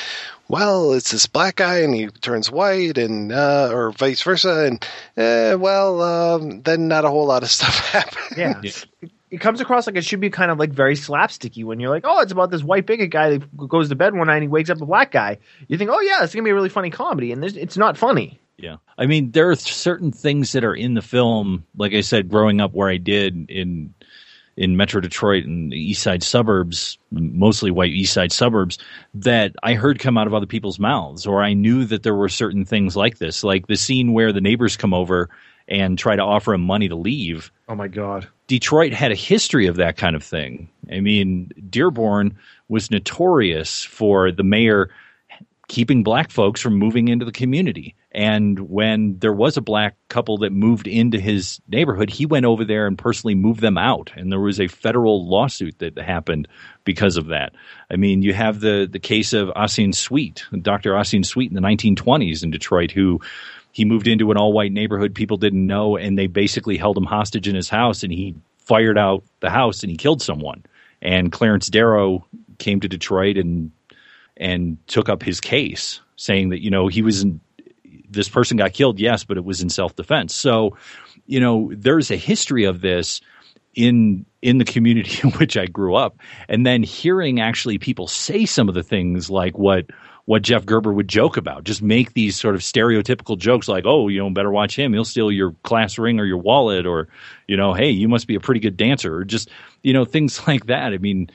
well, 0.48 0.94
it's 0.94 1.12
this 1.12 1.28
black 1.28 1.56
guy 1.56 1.80
and 1.80 1.94
he 1.94 2.08
turns 2.08 2.52
white, 2.52 2.98
and 2.98 3.32
uh, 3.32 3.70
or 3.72 3.92
vice 3.92 4.22
versa, 4.22 4.66
and 4.66 4.84
uh, 5.18 5.58
well, 5.58 6.02
um, 6.02 6.62
then 6.62 6.88
not 6.88 7.06
a 7.06 7.10
whole 7.10 7.26
lot 7.26 7.44
of 7.44 7.50
stuff 7.52 7.80
happens. 7.90 8.38
Yeah. 8.38 8.60
yeah 9.02 9.10
it 9.32 9.40
comes 9.40 9.62
across 9.62 9.88
like 9.88 9.96
it 9.96 10.04
should 10.04 10.20
be 10.20 10.30
kind 10.30 10.52
of 10.52 10.60
like 10.60 10.72
very 10.72 10.96
slapsticky 10.96 11.64
when 11.64 11.80
you're 11.80 11.90
like, 11.90 12.04
oh, 12.06 12.20
it's 12.20 12.34
about 12.34 12.52
this 12.52 12.62
white 12.62 12.86
bigot 12.86 13.10
guy 13.10 13.38
that 13.38 13.58
goes 13.70 13.88
to 13.88 13.96
bed 13.96 14.14
one 14.14 14.28
night 14.28 14.36
and 14.36 14.44
he 14.44 14.50
wakes 14.50 14.70
up 14.70 14.82
a 14.82 14.86
black 14.86 15.10
guy. 15.10 15.38
You 15.70 15.78
think, 15.78 15.90
oh 15.90 16.02
yeah, 16.02 16.24
it's 16.24 16.36
gonna 16.36 16.44
be 16.44 16.50
a 16.50 16.56
really 16.56 16.70
funny 16.70 16.90
comedy, 16.90 17.32
and 17.32 17.44
it's 17.44 17.78
not 17.78 17.98
funny. 17.98 18.40
Yeah, 18.62 18.78
I 18.98 19.08
mean, 19.08 19.32
there 19.32 19.50
are 19.50 19.56
certain 19.56 20.12
things 20.12 20.52
that 20.52 20.64
are 20.64 20.76
in 20.76 20.94
the 20.94 21.02
film. 21.02 21.66
Like 21.76 21.94
I 21.94 22.02
said, 22.02 22.30
growing 22.30 22.62
up 22.62 22.74
where 22.74 22.90
I 22.90 22.98
did 22.98 23.50
in 23.50 23.94
in 24.58 24.78
Metro 24.78 25.02
Detroit 25.02 25.46
and 25.46 25.72
the 25.72 25.78
East 25.78 26.04
Side 26.04 26.24
suburbs, 26.24 26.98
mostly 27.12 27.72
white 27.72 27.92
East 27.92 28.14
Side 28.14 28.32
suburbs, 28.32 28.78
that 29.14 29.56
I 29.64 29.74
heard 29.74 30.00
come 30.00 30.18
out 30.18 30.28
of 30.28 30.34
other 30.34 30.46
people's 30.46 30.80
mouths, 30.80 31.26
or 31.26 31.42
I 31.42 31.54
knew 31.54 31.86
that 31.86 32.04
there 32.04 32.16
were 32.16 32.30
certain 32.30 32.66
things 32.66 32.96
like 32.96 33.18
this, 33.18 33.44
like 33.44 33.68
the 33.68 33.78
scene 33.78 34.14
where 34.14 34.32
the 34.32 34.42
neighbors 34.42 34.78
come 34.78 34.94
over 34.94 35.30
and 35.68 35.98
try 35.98 36.16
to 36.16 36.22
offer 36.22 36.54
him 36.54 36.62
money 36.62 36.90
to 36.90 36.96
leave. 36.96 37.52
Oh 37.70 37.76
my 37.76 37.88
God. 37.88 38.28
Detroit 38.48 38.94
had 38.94 39.12
a 39.12 39.16
history 39.16 39.68
of 39.68 39.78
that 39.78 39.96
kind 39.96 40.16
of 40.16 40.24
thing. 40.24 40.70
I 40.92 41.00
mean, 41.00 41.50
Dearborn 41.70 42.38
was 42.68 42.92
notorious 42.92 43.84
for 43.84 44.32
the 44.32 44.44
mayor 44.44 44.90
keeping 45.70 46.04
black 46.04 46.30
folks 46.30 46.60
from 46.60 46.76
moving 46.76 47.08
into 47.08 47.24
the 47.24 47.32
community. 47.32 47.96
And 48.14 48.60
when 48.70 49.20
there 49.20 49.34
was 49.34 49.56
a 49.56 49.62
black 49.62 49.96
couple 50.10 50.40
that 50.40 50.52
moved 50.52 50.86
into 50.86 51.18
his 51.20 51.62
neighborhood, 51.70 52.10
he 52.10 52.26
went 52.26 52.46
over 52.46 52.66
there 52.66 52.86
and 52.86 52.98
personally 52.98 53.36
moved 53.36 53.62
them 53.62 53.78
out. 53.78 54.12
And 54.16 54.32
there 54.32 54.40
was 54.40 54.60
a 54.60 54.68
federal 54.68 55.26
lawsuit 55.26 55.80
that 55.80 55.98
happened 55.98 56.48
because 56.84 57.16
of 57.16 57.28
that. 57.28 57.54
I 57.90 57.96
mean, 57.96 58.22
you 58.22 58.34
have 58.34 58.60
the, 58.60 58.88
the 58.92 59.00
case 59.00 59.32
of 59.32 59.48
Ossian 59.50 59.96
Sweet, 59.96 60.46
Dr. 60.62 60.92
Ossian 60.92 61.26
Sweet 61.26 61.52
in 61.52 61.56
the 61.56 61.62
1920s 61.62 62.44
in 62.44 62.52
Detroit, 62.52 62.92
who 62.92 63.22
he 63.72 63.86
moved 63.86 64.08
into 64.08 64.32
an 64.32 64.38
all 64.38 64.52
white 64.52 64.72
neighborhood 64.72 65.16
people 65.16 65.38
didn't 65.38 65.66
know 65.66 65.96
and 65.96 66.18
they 66.18 66.28
basically 66.28 66.78
held 66.78 66.98
him 66.98 67.06
hostage 67.06 67.48
in 67.48 67.56
his 67.56 67.70
house 67.70 68.04
and 68.04 68.12
he 68.12 68.36
fired 68.58 68.98
out 68.98 69.24
the 69.40 69.50
house 69.50 69.82
and 69.84 69.90
he 69.90 69.98
killed 69.98 70.22
someone 70.22 70.64
and 71.02 71.32
clarence 71.32 71.68
darrow 71.68 72.26
came 72.60 72.80
to 72.80 72.88
detroit 72.88 73.38
and 73.38 73.72
and 74.38 74.78
took 74.88 75.10
up 75.10 75.24
his 75.24 75.40
case 75.40 76.02
saying 76.16 76.50
that 76.50 76.62
you 76.62 76.70
know 76.70 76.88
he 76.88 77.02
was 77.02 77.24
in, 77.24 77.40
this 78.12 78.30
person 78.30 78.58
got 78.58 78.74
killed 78.74 79.00
yes 79.00 79.24
but 79.24 79.38
it 79.38 79.44
was 79.44 79.62
in 79.62 79.70
self-defense 79.70 80.34
so 80.36 80.76
you 81.26 81.40
know 81.40 81.72
there's 81.76 82.12
a 82.12 82.18
history 82.18 82.64
of 82.66 82.82
this 82.82 83.22
in 83.76 84.26
in 84.42 84.58
the 84.58 84.66
community 84.66 85.20
in 85.24 85.32
which 85.32 85.58
I 85.58 85.66
grew 85.66 85.96
up, 85.96 86.18
and 86.50 86.66
then 86.66 86.84
hearing 86.84 87.40
actually 87.40 87.78
people 87.78 88.08
say 88.08 88.46
some 88.46 88.70
of 88.70 88.76
the 88.76 88.84
things 88.84 89.30
like 89.30 89.58
what 89.58 89.86
what 90.26 90.44
Jeff 90.44 90.66
Gerber 90.66 90.94
would 90.94 91.08
joke 91.08 91.36
about. 91.36 91.64
Just 91.64 91.82
make 91.82 92.14
these 92.14 92.40
sort 92.40 92.56
of 92.56 92.62
stereotypical 92.62 93.38
jokes 93.38 93.68
like, 93.68 93.86
oh, 93.86 94.08
you 94.08 94.20
know, 94.20 94.30
better 94.30 94.52
watch 94.52 94.78
him. 94.78 94.94
He'll 94.94 95.04
steal 95.04 95.32
your 95.32 95.54
class 95.64 95.98
ring 95.98 96.20
or 96.20 96.26
your 96.26 96.38
wallet 96.38 96.86
or, 96.86 97.08
you 97.48 97.58
know, 97.58 97.74
hey, 97.74 97.90
you 97.90 98.08
must 98.08 98.28
be 98.28 98.36
a 98.36 98.40
pretty 98.40 98.62
good 98.62 98.78
dancer 98.78 99.16
or 99.16 99.26
just, 99.26 99.50
you 99.82 99.94
know, 99.94 100.06
things 100.06 100.40
like 100.48 100.68
that. 100.68 100.94
I 100.94 101.00
mean, 101.00 101.30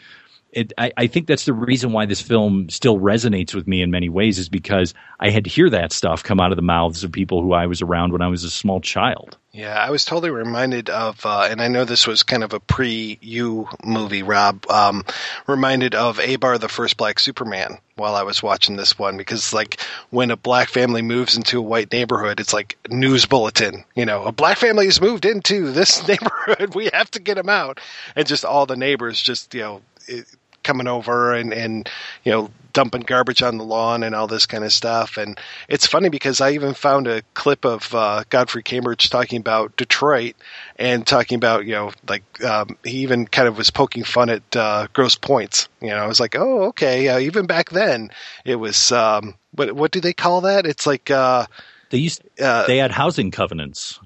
it, 0.57 0.73
I, 0.79 0.91
I 0.97 1.07
think 1.07 1.27
that's 1.27 1.45
the 1.45 1.53
reason 1.53 1.93
why 1.93 2.07
this 2.07 2.23
film 2.23 2.71
still 2.71 2.99
resonates 2.99 3.55
with 3.55 3.69
me 3.69 3.83
in 3.83 3.91
many 3.91 4.09
ways 4.09 4.39
is 4.39 4.49
because 4.49 4.95
I 5.21 5.29
had 5.29 5.45
to 5.45 5.51
hear 5.51 5.69
that 5.69 5.93
stuff 5.93 6.25
come 6.25 6.41
out 6.41 6.51
of 6.51 6.57
the 6.57 6.63
mouths 6.63 7.05
of 7.05 7.13
people 7.13 7.43
who 7.43 7.53
I 7.53 7.67
was 7.67 7.83
around 7.83 8.13
when 8.13 8.23
I 8.23 8.29
was 8.29 8.43
a 8.43 8.51
small 8.51 8.81
child. 8.81 9.37
Yeah, 9.53 9.75
I 9.75 9.91
was 9.91 10.07
totally 10.07 10.31
reminded 10.31 10.89
of, 10.89 11.25
uh, 11.27 11.49
and 11.51 11.61
I 11.61 11.69
know 11.69 11.85
this 11.85 12.07
was 12.07 12.23
kind 12.23 12.43
of 12.43 12.55
a 12.55 12.61
pre-you 12.61 13.69
movie, 13.85 14.23
Rob. 14.23 14.65
Um, 14.71 15.05
reminded 15.47 15.95
of 15.95 16.19
Abar, 16.19 16.59
the 16.59 16.69
first 16.69 16.97
Black 16.97 17.19
Superman, 17.19 17.79
while 17.95 18.15
I 18.15 18.23
was 18.23 18.43
watching 18.43 18.77
this 18.77 18.99
one, 18.99 19.19
because 19.19 19.53
like 19.53 19.81
when 20.09 20.31
a 20.31 20.37
black 20.37 20.71
family 20.71 21.03
moves 21.03 21.37
into 21.37 21.59
a 21.59 21.63
white 21.63 21.93
neighborhood, 21.93 22.41
it's 22.41 22.55
like 22.55 22.79
news 22.89 23.27
bulletin. 23.27 23.85
You 23.95 24.07
know, 24.07 24.25
a 24.25 24.33
black 24.33 24.57
family 24.57 24.87
has 24.87 25.01
moved 25.03 25.27
into 25.27 25.71
this 25.71 26.07
neighborhood. 26.09 26.75
We 26.75 26.89
have 26.95 27.11
to 27.13 27.21
get 27.21 27.35
them 27.35 27.51
out, 27.51 27.79
and 28.15 28.27
just 28.27 28.47
all 28.47 28.65
the 28.65 28.77
neighbors 28.77 29.21
just 29.21 29.53
you 29.53 29.61
know. 29.61 29.83
It, 30.09 30.27
coming 30.67 30.89
over 30.89 31.33
and, 31.33 31.55
and 31.55 31.89
you 32.25 32.33
know 32.33 32.51
dumping 32.77 33.01
garbage 33.01 33.43
on 33.43 33.57
the 33.57 33.65
lawn 33.65 34.03
and 34.03 34.15
all 34.15 34.27
this 34.27 34.45
kind 34.45 34.63
of 34.63 34.71
stuff. 34.71 35.17
And 35.17 35.39
it's 35.67 35.87
funny 35.87 36.11
because 36.11 36.43
I 36.43 36.51
even 36.51 36.75
found 36.75 37.07
a 37.07 37.23
clip 37.33 37.65
of 37.65 37.95
uh, 37.95 38.25
Godfrey 38.29 38.63
Cambridge 38.63 39.09
talking 39.09 39.41
about 39.41 39.75
Detroit 39.79 40.35
and 40.79 41.07
talking 41.07 41.37
about 41.37 41.65
you 41.65 41.73
know 41.73 41.93
like 42.07 42.45
um, 42.45 42.77
he 42.85 42.99
even 42.99 43.27
kind 43.27 43.49
of 43.49 43.57
was 43.57 43.71
poking 43.71 44.05
fun 44.05 44.29
at 44.29 44.57
uh, 44.57 44.89
Grosse 44.93 45.17
Pointes. 45.17 45.69
You 45.81 45.89
know, 45.89 45.97
I 45.97 46.07
was 46.07 46.21
like, 46.21 46.37
oh 46.37 46.65
okay, 46.65 47.09
uh, 47.09 47.19
even 47.19 47.47
back 47.47 47.71
then 47.71 48.11
it 48.45 48.57
was 48.57 48.93
um, 48.93 49.37
what 49.53 49.73
what 49.73 49.91
do 49.93 50.01
they 50.01 50.13
call 50.13 50.43
that? 50.43 50.67
It's 50.67 50.87
like 50.87 51.11
uh, 51.11 51.47
they 51.89 51.99
used 51.99 52.23
uh, 52.41 52.67
they 52.67 52.77
had 52.77 52.91
housing 52.91 53.31
covenants. 53.31 53.99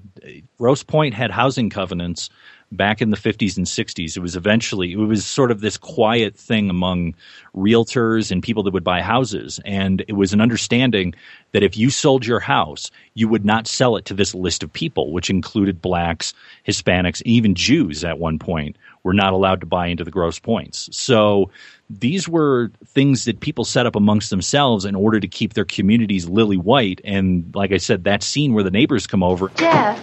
Grosse 0.57 0.83
Pointe 0.83 1.15
had 1.15 1.31
housing 1.31 1.69
covenants 1.69 2.29
back 2.71 3.01
in 3.01 3.09
the 3.09 3.17
50s 3.17 3.57
and 3.57 3.65
60s. 3.65 4.15
It 4.15 4.21
was 4.21 4.35
eventually, 4.35 4.93
it 4.93 4.97
was 4.97 5.25
sort 5.25 5.51
of 5.51 5.61
this 5.61 5.77
quiet 5.77 6.35
thing 6.35 6.69
among 6.69 7.15
realtors 7.55 8.31
and 8.31 8.41
people 8.41 8.63
that 8.63 8.73
would 8.73 8.83
buy 8.83 9.01
houses. 9.01 9.59
And 9.65 10.03
it 10.07 10.13
was 10.13 10.33
an 10.33 10.41
understanding 10.41 11.13
that 11.51 11.63
if 11.63 11.77
you 11.77 11.89
sold 11.89 12.25
your 12.25 12.39
house, 12.39 12.89
you 13.13 13.27
would 13.27 13.45
not 13.45 13.67
sell 13.67 13.97
it 13.97 14.05
to 14.05 14.13
this 14.13 14.33
list 14.33 14.63
of 14.63 14.71
people, 14.71 15.11
which 15.11 15.29
included 15.29 15.81
blacks, 15.81 16.33
Hispanics, 16.65 17.21
even 17.25 17.55
Jews 17.55 18.03
at 18.03 18.19
one 18.19 18.39
point 18.39 18.77
were 19.03 19.13
not 19.13 19.33
allowed 19.33 19.59
to 19.61 19.65
buy 19.65 19.87
into 19.87 20.03
the 20.03 20.11
Grosse 20.11 20.39
Pointes. 20.39 20.93
So 20.93 21.49
these 21.89 22.29
were 22.29 22.71
things 22.85 23.25
that 23.25 23.39
people 23.39 23.65
set 23.65 23.85
up 23.85 23.95
amongst 23.95 24.29
themselves 24.29 24.85
in 24.85 24.95
order 24.95 25.19
to 25.19 25.27
keep 25.27 25.53
their 25.53 25.65
communities 25.65 26.29
lily 26.29 26.57
white. 26.57 27.01
And 27.03 27.51
like 27.55 27.71
I 27.71 27.77
said, 27.77 28.03
that 28.03 28.23
scene 28.23 28.53
where 28.53 28.63
the 28.63 28.71
neighbors 28.71 29.07
come 29.07 29.23
over. 29.23 29.49
Jeff, 29.55 29.99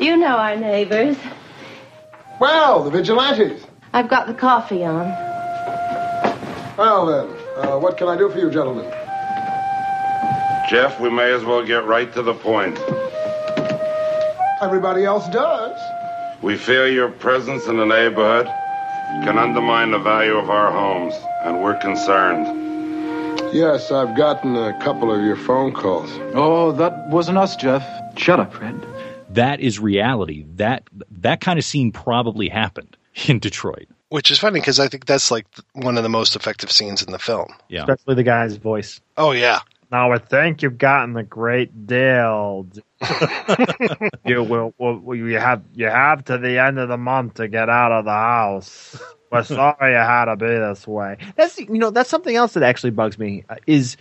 you 0.00 0.16
know 0.16 0.36
our 0.36 0.56
neighbors. 0.56 1.16
Well, 2.40 2.82
the 2.82 2.90
vigilantes. 2.90 3.66
I've 3.92 4.08
got 4.08 4.26
the 4.26 4.32
coffee 4.32 4.82
on. 4.82 5.08
Well, 6.78 7.04
then, 7.04 7.26
uh, 7.56 7.78
what 7.78 7.98
can 7.98 8.08
I 8.08 8.16
do 8.16 8.30
for 8.30 8.38
you, 8.38 8.50
gentlemen? 8.50 8.90
Jeff, 10.70 10.98
we 11.00 11.10
may 11.10 11.32
as 11.32 11.44
well 11.44 11.62
get 11.66 11.84
right 11.84 12.10
to 12.14 12.22
the 12.22 12.32
point. 12.32 12.78
Everybody 14.62 15.04
else 15.04 15.28
does. 15.28 15.78
We 16.40 16.56
fear 16.56 16.88
your 16.88 17.10
presence 17.10 17.66
in 17.66 17.76
the 17.76 17.84
neighborhood 17.84 18.46
can 19.24 19.36
undermine 19.36 19.90
the 19.90 19.98
value 19.98 20.36
of 20.36 20.48
our 20.48 20.70
homes, 20.70 21.14
and 21.44 21.62
we're 21.62 21.76
concerned. 21.76 22.46
Yes, 23.52 23.90
I've 23.90 24.16
gotten 24.16 24.56
a 24.56 24.72
couple 24.80 25.12
of 25.12 25.22
your 25.22 25.36
phone 25.36 25.72
calls. 25.72 26.10
Oh, 26.34 26.72
that 26.72 27.08
wasn't 27.08 27.36
us, 27.36 27.56
Jeff. 27.56 27.84
Shut 28.16 28.40
up, 28.40 28.54
Fred. 28.54 28.80
That 29.34 29.60
is 29.60 29.78
reality. 29.78 30.44
That 30.56 30.84
that 31.10 31.40
kind 31.40 31.58
of 31.58 31.64
scene 31.64 31.92
probably 31.92 32.48
happened 32.48 32.96
in 33.26 33.38
Detroit. 33.38 33.86
Which 34.08 34.30
is 34.30 34.38
funny 34.38 34.58
because 34.58 34.80
I 34.80 34.88
think 34.88 35.06
that's 35.06 35.30
like 35.30 35.46
one 35.74 35.96
of 35.96 36.02
the 36.02 36.08
most 36.08 36.34
effective 36.34 36.72
scenes 36.72 37.02
in 37.02 37.12
the 37.12 37.18
film. 37.18 37.54
Yeah. 37.68 37.82
Especially 37.82 38.16
the 38.16 38.24
guy's 38.24 38.56
voice. 38.56 39.00
Oh 39.16 39.30
yeah. 39.32 39.60
Now 39.92 40.12
I 40.12 40.18
think 40.18 40.62
you've 40.62 40.78
gotten 40.78 41.14
the 41.14 41.22
great 41.22 41.86
deal. 41.86 42.66
you 44.24 44.42
will, 44.42 44.74
will, 44.78 45.14
you 45.14 45.38
have 45.38 45.62
you 45.74 45.86
have 45.86 46.24
to 46.26 46.38
the 46.38 46.58
end 46.58 46.78
of 46.78 46.88
the 46.88 46.96
month 46.96 47.34
to 47.34 47.48
get 47.48 47.68
out 47.68 47.92
of 47.92 48.04
the 48.04 48.10
house. 48.10 49.00
We're 49.30 49.44
sorry 49.44 49.92
you 49.92 49.96
had 49.96 50.24
to 50.24 50.36
be 50.36 50.46
this 50.46 50.86
way. 50.86 51.16
That's 51.36 51.58
you 51.58 51.78
know 51.78 51.90
that's 51.90 52.10
something 52.10 52.34
else 52.34 52.54
that 52.54 52.64
actually 52.64 52.90
bugs 52.90 53.18
me 53.18 53.44
uh, 53.48 53.56
is 53.66 53.96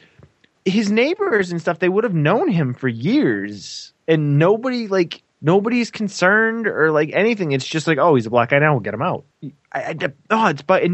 his 0.66 0.92
neighbors 0.92 1.52
and 1.52 1.62
stuff. 1.62 1.80
They 1.80 1.90
would 1.90 2.04
have 2.04 2.16
known 2.16 2.50
him 2.50 2.74
for 2.74 2.88
years, 2.88 3.94
and 4.10 4.38
nobody 4.38 4.88
like 4.88 5.24
nobody's 5.42 5.92
concerned 5.92 6.68
or 6.68 6.92
like 6.92 7.12
anything. 7.14 7.54
It's 7.54 7.66
just 7.66 7.88
like 7.88 7.98
oh 7.98 8.16
he's 8.16 8.26
a 8.26 8.30
black 8.30 8.50
guy 8.50 8.60
now, 8.60 8.74
we'll 8.74 8.82
get 8.82 8.94
him 8.94 9.02
out. 9.02 9.24
I, 9.72 9.80
I, 9.82 9.96
oh 10.32 10.48
it's 10.48 10.64
but 10.64 10.84
it, 10.84 10.92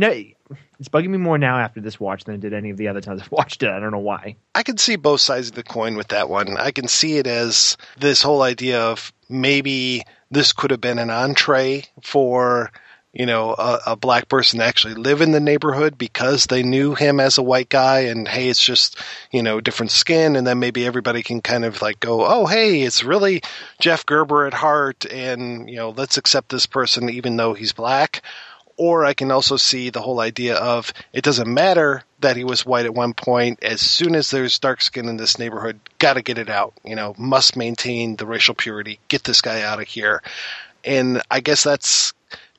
it's 0.80 0.90
bugging 0.90 1.10
me 1.10 1.18
more 1.18 1.38
now 1.38 1.58
after 1.58 1.82
this 1.82 2.00
watch 2.00 2.26
than 2.26 2.36
it 2.36 2.42
did 2.42 2.54
any 2.54 2.70
of 2.70 2.78
the 2.78 2.90
other 2.90 3.02
times 3.02 3.22
I've 3.22 3.32
watched 3.32 3.64
it. 3.64 3.70
I 3.70 3.80
don't 3.80 3.92
know 3.92 3.98
why. 3.98 4.36
I 4.54 4.62
can 4.62 4.78
see 4.78 4.98
both 4.98 5.22
sides 5.22 5.50
of 5.50 5.56
the 5.56 5.64
coin 5.64 5.96
with 5.96 6.10
that 6.10 6.30
one. 6.30 6.58
I 6.58 6.72
can 6.72 6.88
see 6.88 7.18
it 7.18 7.26
as 7.26 7.78
this 7.98 8.22
whole 8.22 8.44
idea 8.44 8.82
of 8.82 9.12
maybe 9.30 10.04
this 10.30 10.54
could 10.54 10.72
have 10.72 10.82
been 10.82 11.00
an 11.00 11.10
entree 11.10 11.86
for 12.04 12.72
you 13.16 13.26
know 13.26 13.56
a, 13.58 13.80
a, 13.88 13.96
black 13.96 14.28
person 14.28 14.62
actually 14.62 14.94
live 14.94 15.22
in 15.22 15.32
the 15.32 15.40
neighborhood 15.40 15.98
because 15.98 16.46
they 16.46 16.62
knew 16.62 16.94
him 16.94 17.20
as 17.20 17.38
a 17.38 17.44
white 17.44 17.70
guy 17.70 18.02
and 18.02 18.28
hey 18.28 18.50
it's 18.50 18.64
just 18.64 19.02
you 19.32 19.42
know 19.42 19.62
different 19.62 19.92
skin 19.92 20.36
and 20.36 20.46
then 20.46 20.60
maybe 20.60 20.86
everybody 20.86 21.24
can 21.24 21.42
kind 21.42 21.66
of 21.66 21.82
like 21.82 22.00
go 22.00 22.26
oh 22.26 22.46
hey 22.46 22.82
it's 22.82 23.04
really 23.04 23.42
jeff 23.80 24.06
gerber 24.06 24.46
at 24.46 24.54
heart 24.54 25.06
and 25.06 25.70
you 25.70 25.78
know 25.78 25.90
let's 25.92 26.18
accept 26.18 26.50
this 26.50 26.66
person 26.66 27.10
even 27.10 27.38
though 27.38 27.54
he's 27.54 27.74
black 27.74 28.22
or 28.78 29.06
I 29.06 29.14
can 29.14 29.32
also 29.32 29.56
see 29.56 29.90
the 29.90 30.02
whole 30.02 30.20
idea 30.20 30.56
of 30.56 30.92
it 31.14 31.24
doesn't 31.24 31.52
matter 31.52 32.04
that 32.20 32.36
he 32.36 32.44
was 32.44 32.66
white 32.66 32.86
at 32.86 32.94
one 32.94 33.14
point. 33.14 33.64
As 33.64 33.80
soon 33.80 34.16
as 34.16 34.30
there's 34.30 34.60
dark 34.60 34.82
skin 34.82 35.08
in 35.08 35.16
this 35.16 35.40
neighborhood, 35.40 35.80
got 35.98 36.16
to 36.16 36.22
get 36.22 36.38
it 36.38 36.50
out. 36.50 36.74
You 36.84 36.96
know, 36.96 37.16
must 37.18 37.56
maintain 37.56 38.18
the 38.18 38.26
racial 38.26 38.54
purity. 38.54 39.00
Get 39.08 39.24
this 39.24 39.40
guy 39.40 39.62
out 39.62 39.80
of 39.80 39.88
here. 39.88 40.22
And 40.84 41.22
I 41.32 41.40
guess 41.40 41.64
that's 41.64 42.14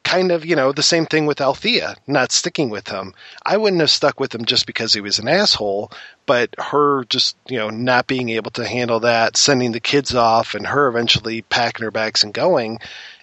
kind 0.06 0.32
of, 0.32 0.46
you 0.46 0.56
know, 0.56 0.72
the 0.72 0.82
same 0.82 1.04
thing 1.04 1.26
with 1.26 1.40
Althea 1.40 1.96
not 2.06 2.32
sticking 2.32 2.70
with 2.70 2.88
him. 2.88 3.12
I 3.44 3.56
wouldn't 3.56 3.80
have 3.80 3.90
stuck 3.90 4.20
with 4.20 4.34
him 4.34 4.44
just 4.44 4.66
because 4.66 4.94
he 4.94 5.00
was 5.00 5.18
an 5.18 5.28
asshole, 5.28 5.90
but 6.26 6.54
her 6.58 7.04
just, 7.04 7.36
you 7.48 7.58
know, 7.58 7.70
not 7.70 8.06
being 8.06 8.28
able 8.30 8.52
to 8.52 8.66
handle 8.66 9.00
that, 9.00 9.36
sending 9.36 9.72
the 9.72 9.80
kids 9.80 10.14
off, 10.14 10.54
and 10.54 10.66
her 10.66 10.86
eventually 10.88 11.42
packing 11.42 11.84
her 11.84 11.90
bags 11.90 12.22
and 12.22 12.32
going 12.32 12.78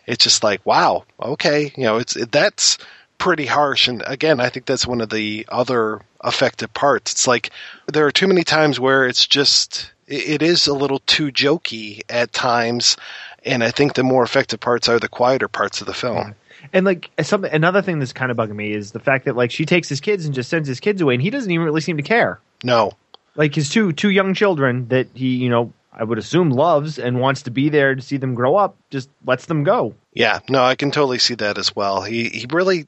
it's 0.06 0.24
just 0.24 0.44
like 0.44 0.66
wow 0.66 1.04
okay 1.22 1.72
you 1.76 1.84
know 1.84 1.98
it's 1.98 2.16
it, 2.16 2.32
that's 2.32 2.78
pretty 3.18 3.46
harsh. 3.46 3.88
And 3.88 4.04
again 4.06 4.40
i 4.40 4.50
think 4.50 4.66
that's 4.66 4.88
one 4.88 5.02
of 5.02 5.10
the 5.10 5.46
other 5.50 6.02
effective 6.24 6.74
parts. 6.74 7.12
It's 7.14 7.28
like 7.28 7.52
there 7.88 8.06
are 8.06 8.12
too 8.12 8.28
many 8.28 8.44
times 8.44 8.80
where 8.80 9.06
it's 9.08 9.26
just 9.26 9.92
it, 10.08 10.30
it 10.30 10.42
is 10.42 10.68
a 10.68 10.74
little 10.74 11.00
too 11.00 11.32
jokey 11.32 12.02
at 12.10 12.34
times. 12.34 12.98
And 13.46 13.64
i 13.64 13.72
think 13.72 13.94
the 13.94 14.04
more 14.04 14.24
effective 14.24 14.60
parts 14.60 14.90
are 14.90 15.00
the 15.00 15.10
quieter 15.10 15.48
parts 15.48 15.82
of 15.82 15.88
the 15.88 15.94
film 15.94 16.36
and 16.72 16.86
like 16.86 17.10
something 17.22 17.52
another 17.52 17.82
thing 17.82 18.00
that's 18.00 18.14
kind 18.14 18.32
of 18.32 18.38
bugging 18.38 18.56
me 18.56 18.74
is 18.74 18.92
the 18.92 19.00
fact 19.00 19.26
that 19.26 19.36
like 19.36 19.52
she 19.52 19.66
takes 19.66 19.90
his 19.90 20.00
kids 20.00 20.26
and 20.26 20.34
just 20.34 20.50
sends 20.50 20.68
his 20.68 20.80
kids 20.80 21.02
away 21.02 21.14
and 21.14 21.22
he 21.22 21.30
doesn't 21.30 21.52
even 21.52 21.66
really 21.66 21.82
seem 21.82 21.98
to 21.98 22.04
care 22.04 22.40
no 22.64 22.92
like 23.36 23.56
his 23.56 23.70
two 23.70 23.92
two 23.92 24.10
young 24.10 24.34
children 24.34 24.88
that 24.88 25.08
he 25.14 25.36
you 25.36 25.50
know 25.50 25.74
I 25.96 26.04
would 26.04 26.18
assume 26.18 26.50
loves 26.50 26.98
and 26.98 27.20
wants 27.20 27.44
to 27.44 27.52
be 27.52 27.70
there 27.70 27.94
to 27.94 28.02
see 28.02 28.18
them 28.18 28.34
grow 28.34 28.56
up, 28.56 28.76
just 28.90 29.10
lets 29.26 29.46
them 29.46 29.64
go. 29.64 29.94
Yeah, 30.14 30.40
no, 30.50 30.64
I 30.64 30.74
can 30.74 30.90
totally 30.90 31.20
see 31.20 31.36
that 31.36 31.60
as 31.60 31.76
well. 31.76 32.02
He 32.02 32.30
he 32.30 32.48
really 32.50 32.88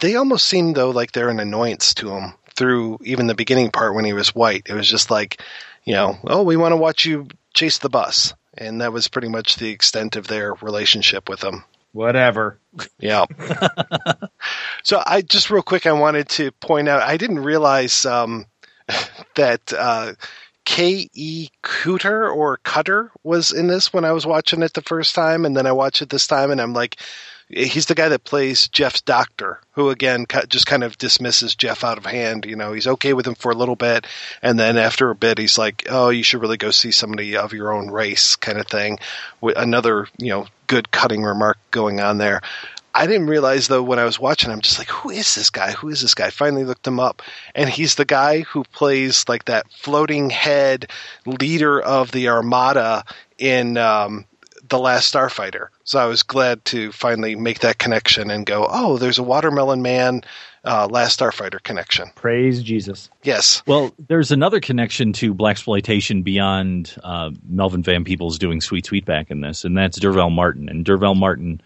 they 0.00 0.16
almost 0.16 0.46
seem 0.46 0.72
though 0.72 0.90
like 0.90 1.12
they're 1.12 1.28
an 1.28 1.40
annoyance 1.40 1.94
to 1.94 2.10
him 2.10 2.34
through 2.54 2.98
even 3.04 3.26
the 3.26 3.34
beginning 3.34 3.70
part 3.70 3.94
when 3.94 4.04
he 4.04 4.12
was 4.12 4.34
white. 4.34 4.66
It 4.68 4.74
was 4.74 4.88
just 4.88 5.10
like, 5.10 5.42
you 5.84 5.94
know, 5.94 6.18
oh, 6.24 6.42
we 6.42 6.56
want 6.56 6.72
to 6.72 6.76
watch 6.76 7.04
you 7.04 7.28
chase 7.54 7.78
the 7.78 7.88
bus. 7.88 8.34
And 8.56 8.82
that 8.82 8.92
was 8.92 9.08
pretty 9.08 9.28
much 9.28 9.56
the 9.56 9.70
extent 9.70 10.16
of 10.16 10.26
their 10.26 10.54
relationship 10.54 11.28
with 11.28 11.42
him. 11.42 11.64
Whatever. 11.92 12.58
Yeah. 12.98 13.26
so 14.82 15.02
I 15.06 15.22
just 15.22 15.50
real 15.50 15.62
quick 15.62 15.86
I 15.86 15.92
wanted 15.92 16.28
to 16.30 16.50
point 16.52 16.88
out 16.88 17.02
I 17.02 17.16
didn't 17.16 17.40
realize 17.40 18.06
um, 18.06 18.46
that 19.34 19.72
uh, 19.72 20.14
K.E. 20.64 21.48
Cooter 21.62 22.34
or 22.34 22.58
Cutter 22.58 23.10
was 23.22 23.52
in 23.52 23.66
this 23.66 23.92
when 23.92 24.04
I 24.04 24.12
was 24.12 24.26
watching 24.26 24.62
it 24.62 24.72
the 24.74 24.82
first 24.82 25.14
time, 25.14 25.44
and 25.44 25.56
then 25.56 25.66
I 25.66 25.72
watched 25.72 26.02
it 26.02 26.08
this 26.08 26.26
time, 26.26 26.50
and 26.50 26.60
I'm 26.60 26.72
like, 26.72 26.96
he's 27.52 27.86
the 27.86 27.94
guy 27.94 28.08
that 28.08 28.24
plays 28.24 28.68
Jeff's 28.68 29.02
doctor, 29.02 29.60
who 29.72 29.90
again 29.90 30.26
just 30.48 30.66
kind 30.66 30.82
of 30.82 30.98
dismisses 30.98 31.54
Jeff 31.54 31.84
out 31.84 31.98
of 31.98 32.06
hand. 32.06 32.46
You 32.46 32.56
know, 32.56 32.72
he's 32.72 32.86
okay 32.86 33.12
with 33.12 33.26
him 33.26 33.34
for 33.34 33.52
a 33.52 33.56
little 33.56 33.76
bit, 33.76 34.06
and 34.42 34.58
then 34.58 34.78
after 34.78 35.10
a 35.10 35.14
bit, 35.14 35.38
he's 35.38 35.58
like, 35.58 35.86
"Oh, 35.88 36.08
you 36.08 36.22
should 36.22 36.40
really 36.40 36.56
go 36.56 36.70
see 36.70 36.90
somebody 36.90 37.36
of 37.36 37.52
your 37.52 37.72
own 37.72 37.90
race," 37.90 38.36
kind 38.36 38.58
of 38.58 38.66
thing. 38.66 38.98
With 39.40 39.56
another, 39.56 40.08
you 40.18 40.30
know, 40.30 40.46
good 40.66 40.90
cutting 40.90 41.22
remark 41.22 41.58
going 41.70 42.00
on 42.00 42.18
there. 42.18 42.40
I 42.94 43.06
didn't 43.06 43.28
realize 43.28 43.68
though 43.68 43.82
when 43.82 43.98
I 43.98 44.04
was 44.04 44.20
watching, 44.20 44.50
I'm 44.50 44.60
just 44.60 44.78
like, 44.78 44.90
who 44.90 45.10
is 45.10 45.34
this 45.34 45.48
guy? 45.48 45.72
Who 45.72 45.88
is 45.88 46.02
this 46.02 46.14
guy? 46.14 46.30
Finally 46.30 46.64
looked 46.64 46.86
him 46.86 47.00
up, 47.00 47.22
and 47.54 47.68
he's 47.70 47.94
the 47.94 48.04
guy 48.04 48.40
who 48.40 48.64
plays 48.64 49.24
like 49.28 49.46
that 49.46 49.70
floating 49.70 50.30
head 50.30 50.90
leader 51.24 51.80
of 51.80 52.10
the 52.12 52.28
Armada 52.28 53.04
in 53.38 53.78
um, 53.78 54.26
the 54.72 54.78
Last 54.78 55.12
Starfighter. 55.12 55.68
So 55.84 56.00
I 56.00 56.06
was 56.06 56.22
glad 56.22 56.64
to 56.66 56.90
finally 56.92 57.36
make 57.36 57.60
that 57.60 57.78
connection 57.78 58.30
and 58.30 58.44
go, 58.46 58.66
oh, 58.68 58.96
there's 58.96 59.18
a 59.18 59.22
Watermelon 59.22 59.82
Man 59.82 60.22
uh, 60.64 60.88
Last 60.90 61.20
Starfighter 61.20 61.62
connection. 61.62 62.10
Praise 62.14 62.62
Jesus. 62.62 63.10
Yes. 63.22 63.62
Well, 63.66 63.92
there's 64.08 64.32
another 64.32 64.60
connection 64.60 65.12
to 65.14 65.34
blaxploitation 65.34 66.24
beyond 66.24 66.96
uh, 67.04 67.30
Melvin 67.46 67.82
Van 67.82 68.02
Peebles 68.02 68.38
doing 68.38 68.60
Sweet 68.60 68.86
Sweetback 68.86 69.30
in 69.30 69.42
this, 69.42 69.64
and 69.64 69.76
that's 69.76 70.00
D'Urville 70.00 70.30
Martin. 70.30 70.68
And 70.68 70.84
D'Urville 70.84 71.14
Martin 71.14 71.60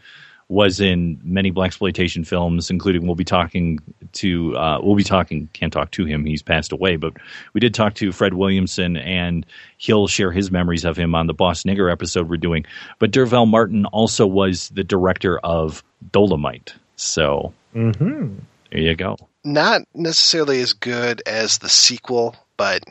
was 0.49 0.81
in 0.81 1.21
many 1.25 1.51
blaxploitation 1.51 2.27
films, 2.27 2.71
including 2.71 3.05
we'll 3.05 3.17
be 3.17 3.25
talking 3.25 3.81
to 4.13 4.57
uh, 4.57 4.79
we'll 4.81 4.95
be 4.95 5.03
talking 5.03 5.49
can't 5.53 5.73
talk 5.73 5.91
to 5.93 6.05
him 6.05 6.25
he's 6.25 6.43
passed 6.43 6.73
away, 6.73 6.97
but 6.97 7.15
we 7.53 7.61
did 7.61 7.75
talk 7.75 7.95
to 7.95 8.13
Fred 8.13 8.35
Williamson 8.35 8.97
and 8.97 9.45
he'll 9.77 10.07
share 10.07 10.31
his 10.31 10.51
memories 10.51 10.85
of 10.85 10.97
him 10.97 11.15
on 11.15 11.27
the 11.27 11.35
Boss 11.35 11.65
Nigger 11.65 11.91
episode 11.91 12.29
we're 12.29 12.37
doing. 12.37 12.65
But 12.99 13.11
D'Urville 13.11 13.47
Martin 13.47 13.87
also 13.87 14.27
was 14.27 14.69
the 14.71 14.85
director 14.85 15.39
of 15.39 15.83
Dolomite, 16.13 16.75
so 16.97 17.53
Mm-hmm. 17.75 18.39
there 18.71 18.81
you 18.81 18.95
go. 18.95 19.17
Not 19.45 19.83
necessarily 19.95 20.63
as 20.63 20.73
good 20.73 21.23
as 21.27 21.59
the 21.59 21.69
sequel, 21.69 22.35
but 22.57 22.83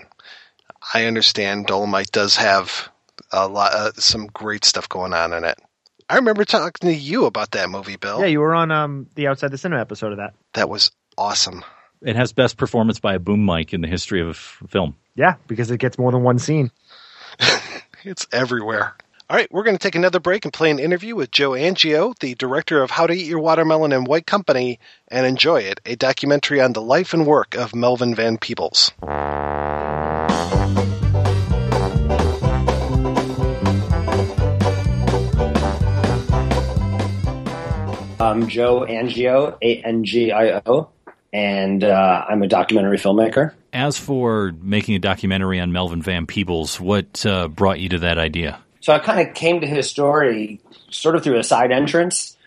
I 0.94 1.06
understand 1.06 1.66
Dolomite 1.66 2.12
does 2.12 2.36
have 2.38 2.90
a 3.32 3.48
lot, 3.48 3.74
uh, 3.74 3.92
some 3.94 4.28
great 4.28 4.64
stuff 4.64 4.88
going 4.88 5.14
on 5.14 5.34
in 5.34 5.44
it. 5.44 5.60
I 6.08 6.16
remember 6.18 6.46
talking 6.46 6.90
to 6.90 6.96
you 6.96 7.26
about 7.26 7.52
that 7.52 7.70
movie, 7.70 7.96
Bill. 7.96 8.20
Yeah, 8.20 8.28
you 8.28 8.40
were 8.40 8.54
on 8.54 8.72
um, 8.72 9.08
the 9.16 9.28
Outside 9.28 9.52
the 9.52 9.58
Cinema 9.58 9.82
episode 9.82 10.12
of 10.12 10.18
that. 10.20 10.34
That 10.54 10.70
was 10.70 10.92
awesome. 11.18 11.64
It 12.02 12.16
has 12.16 12.34
best 12.34 12.58
performance 12.58 13.00
by 13.00 13.16
a 13.16 13.20
boom 13.20 13.46
mic 13.46 13.74
in 13.74 13.82
the 13.82 13.88
history 13.88 14.22
of 14.22 14.38
film. 14.38 14.96
Yeah, 15.16 15.36
because 15.48 15.72
it 15.72 15.80
gets 15.80 15.98
more 15.98 16.12
than 16.12 16.24
one 16.24 16.40
scene. 16.40 16.72
It's 18.06 18.28
everywhere. 18.32 18.94
All 19.28 19.36
right, 19.36 19.52
we're 19.52 19.64
going 19.64 19.76
to 19.76 19.82
take 19.82 19.96
another 19.96 20.20
break 20.20 20.46
and 20.46 20.54
play 20.54 20.70
an 20.70 20.78
interview 20.78 21.16
with 21.16 21.32
Joe 21.32 21.52
Angio, 21.52 22.14
the 22.20 22.36
director 22.36 22.84
of 22.84 22.92
How 22.92 23.08
to 23.08 23.14
Eat 23.14 23.26
Your 23.26 23.40
Watermelon 23.40 23.92
and 23.92 24.06
White 24.06 24.28
Company, 24.28 24.80
and 25.08 25.26
enjoy 25.26 25.62
it, 25.62 25.82
a 25.88 25.96
documentary 25.96 26.62
on 26.62 26.74
the 26.74 26.84
life 26.84 27.16
and 27.16 27.26
work 27.26 27.56
of 27.56 27.74
Melvin 27.74 28.14
Van 28.14 28.38
Peebles. 28.38 28.92
I'm 38.20 38.48
Joe 38.48 38.86
Angio, 38.88 39.58
A 39.62 39.82
N 39.84 40.06
G 40.06 40.32
I 40.32 40.62
O, 40.66 40.90
and 41.34 41.84
uh, 41.84 42.26
I'm 42.30 42.42
a 42.44 42.48
documentary 42.48 42.98
filmmaker. 42.98 43.54
As 43.74 43.98
for 43.98 44.54
making 44.62 44.96
a 44.96 45.00
documentary 45.00 45.60
on 45.60 45.74
Melvin 45.74 46.02
Van 46.02 46.26
Peebles, 46.26 46.80
what 46.80 47.26
uh, 47.26 47.50
brought 47.50 47.80
you 47.80 47.90
to 47.90 48.00
that 48.00 48.18
idea? 48.18 48.60
So 48.80 48.94
I 48.94 49.00
kind 49.00 49.28
of 49.28 49.36
came 49.36 49.62
to 49.62 49.68
his 49.68 49.90
story 49.90 50.62
sort 50.90 51.16
of 51.16 51.24
through 51.24 51.40
a 51.40 51.44
side 51.44 51.74
entrance. 51.74 52.38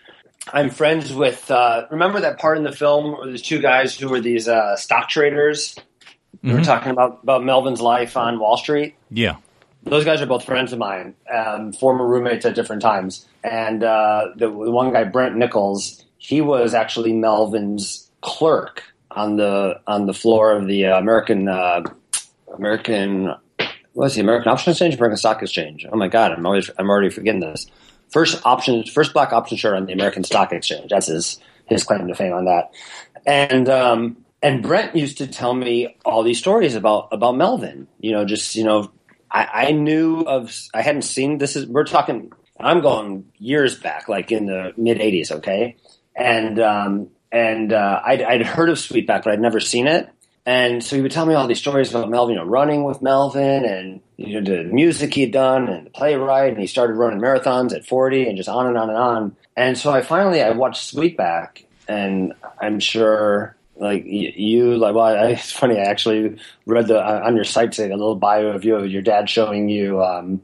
I'm 0.51 0.71
friends 0.71 1.13
with, 1.13 1.51
uh, 1.51 1.85
remember 1.91 2.21
that 2.21 2.39
part 2.39 2.57
in 2.57 2.63
the 2.63 2.71
film 2.71 3.11
where 3.11 3.27
there's 3.27 3.43
two 3.43 3.59
guys 3.61 3.95
who 3.95 4.09
were 4.09 4.21
these 4.21 4.47
uh, 4.47 4.75
stock 4.75 5.09
traders? 5.09 5.75
We 6.41 6.53
were 6.53 6.61
talking 6.61 6.91
about, 6.91 7.19
about 7.21 7.43
Melvin's 7.43 7.81
life 7.81 8.17
on 8.17 8.39
Wall 8.39 8.57
Street. 8.57 8.95
Yeah. 9.11 9.35
Those 9.83 10.05
guys 10.05 10.21
are 10.21 10.25
both 10.25 10.45
friends 10.45 10.73
of 10.73 10.79
mine, 10.79 11.13
um, 11.31 11.73
former 11.73 12.07
roommates 12.07 12.45
at 12.45 12.55
different 12.55 12.81
times. 12.81 13.27
And 13.43 13.83
uh, 13.83 14.29
the, 14.35 14.49
one 14.49 14.91
guy, 14.91 15.05
Brent 15.05 15.35
Nichols, 15.35 16.03
he 16.17 16.41
was 16.41 16.73
actually 16.73 17.13
Melvin's 17.13 18.09
clerk 18.21 18.83
on 19.11 19.37
the 19.37 19.79
on 19.87 20.05
the 20.05 20.13
floor 20.13 20.51
of 20.51 20.67
the 20.67 20.85
uh, 20.85 20.99
American 20.99 21.47
uh, 21.47 21.83
American 22.55 23.33
what 23.93 24.05
was 24.05 24.15
the 24.15 24.21
American 24.21 24.51
Option 24.51 24.71
Exchange, 24.71 24.95
American 24.95 25.17
Stock 25.17 25.41
Exchange. 25.41 25.85
Oh 25.91 25.97
my 25.97 26.07
God, 26.07 26.31
I'm 26.31 26.45
always 26.45 26.69
I'm 26.77 26.89
already 26.89 27.09
forgetting 27.09 27.41
this. 27.41 27.67
First 28.09 28.45
option, 28.45 28.83
first 28.85 29.13
black 29.13 29.33
option 29.33 29.57
share 29.57 29.75
on 29.75 29.85
the 29.85 29.93
American 29.93 30.23
Stock 30.23 30.51
Exchange. 30.51 30.89
That's 30.89 31.07
his 31.07 31.39
his 31.65 31.83
claim 31.83 32.07
to 32.07 32.15
fame 32.15 32.33
on 32.33 32.45
that. 32.45 32.71
And 33.25 33.67
um, 33.67 34.25
and 34.41 34.63
Brent 34.63 34.95
used 34.95 35.17
to 35.17 35.27
tell 35.27 35.53
me 35.53 35.97
all 36.05 36.23
these 36.23 36.39
stories 36.39 36.75
about 36.75 37.09
about 37.11 37.35
Melvin. 37.35 37.87
You 37.99 38.13
know, 38.13 38.25
just 38.25 38.55
you 38.55 38.63
know, 38.63 38.91
I, 39.31 39.67
I 39.67 39.71
knew 39.71 40.21
of. 40.21 40.55
I 40.73 40.81
hadn't 40.81 41.03
seen 41.03 41.37
this. 41.37 41.55
Is 41.55 41.67
we're 41.67 41.83
talking. 41.83 42.31
I'm 42.59 42.81
going 42.81 43.31
years 43.37 43.77
back, 43.77 44.09
like 44.09 44.31
in 44.31 44.45
the 44.45 44.73
mid 44.77 44.99
'80s. 44.99 45.31
Okay, 45.31 45.77
and 46.15 46.59
um, 46.59 47.09
and 47.31 47.73
uh, 47.73 48.01
I'd, 48.03 48.21
I'd 48.21 48.45
heard 48.45 48.69
of 48.69 48.77
Sweetback, 48.77 49.23
but 49.23 49.27
I'd 49.27 49.41
never 49.41 49.59
seen 49.59 49.87
it. 49.87 50.09
And 50.45 50.83
so 50.83 50.95
he 50.95 51.01
would 51.01 51.11
tell 51.11 51.25
me 51.25 51.35
all 51.35 51.47
these 51.47 51.59
stories 51.59 51.91
about 51.91 52.09
Melvin, 52.09 52.33
you 52.33 52.39
know, 52.41 52.47
running 52.47 52.83
with 52.83 53.01
Melvin 53.01 53.65
and 53.65 54.01
you 54.17 54.41
know, 54.41 54.57
the 54.57 54.63
music 54.63 55.13
he'd 55.13 55.31
done 55.31 55.67
and 55.67 55.85
the 55.85 55.91
playwright. 55.91 56.53
And 56.53 56.59
he 56.59 56.65
started 56.65 56.93
running 56.93 57.19
marathons 57.19 57.73
at 57.73 57.85
40 57.85 58.27
and 58.27 58.37
just 58.37 58.49
on 58.49 58.65
and 58.65 58.77
on 58.77 58.89
and 58.89 58.97
on. 58.97 59.35
And 59.55 59.77
so 59.77 59.91
I 59.91 60.01
finally, 60.01 60.41
I 60.41 60.51
watched 60.51 60.95
Sweetback 60.95 61.65
and 61.87 62.33
I'm 62.59 62.79
sure 62.79 63.55
like 63.75 64.05
you, 64.05 64.75
like, 64.75 64.95
well, 64.95 65.05
I, 65.05 65.27
it's 65.31 65.51
funny. 65.51 65.77
I 65.77 65.83
actually 65.83 66.39
read 66.65 66.87
the, 66.87 66.99
on 66.99 67.35
your 67.35 67.45
site, 67.45 67.75
say 67.75 67.85
a 67.85 67.95
little 67.95 68.15
bio 68.15 68.47
of 68.47 68.65
you, 68.65 68.75
of 68.75 68.89
your 68.89 69.01
dad 69.03 69.29
showing 69.29 69.69
you, 69.69 70.03
um, 70.03 70.41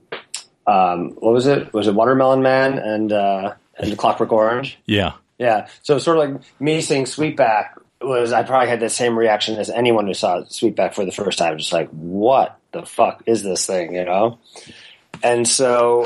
um, 0.67 1.11
what 1.11 1.33
was 1.33 1.47
it? 1.47 1.73
Was 1.73 1.87
it 1.87 1.95
Watermelon 1.95 2.41
Man 2.41 2.77
and, 2.77 3.11
uh, 3.11 3.53
and 3.77 3.97
Clockwork 3.97 4.31
Orange? 4.31 4.77
Yeah. 4.85 5.13
Yeah. 5.37 5.67
So 5.83 5.99
sort 5.99 6.17
of 6.17 6.31
like 6.31 6.41
me 6.59 6.81
seeing 6.81 7.05
Sweetback 7.05 7.77
was 8.01 8.31
I 8.31 8.43
probably 8.43 8.69
had 8.69 8.79
the 8.79 8.89
same 8.89 9.17
reaction 9.17 9.57
as 9.57 9.69
anyone 9.69 10.07
who 10.07 10.13
saw 10.13 10.41
Sweetback 10.41 10.93
for 10.93 11.05
the 11.05 11.11
first 11.11 11.37
time. 11.37 11.57
Just 11.57 11.73
like, 11.73 11.89
what 11.89 12.57
the 12.71 12.85
fuck 12.85 13.23
is 13.25 13.43
this 13.43 13.65
thing, 13.65 13.95
you 13.95 14.05
know? 14.05 14.39
And 15.23 15.47
so 15.47 16.05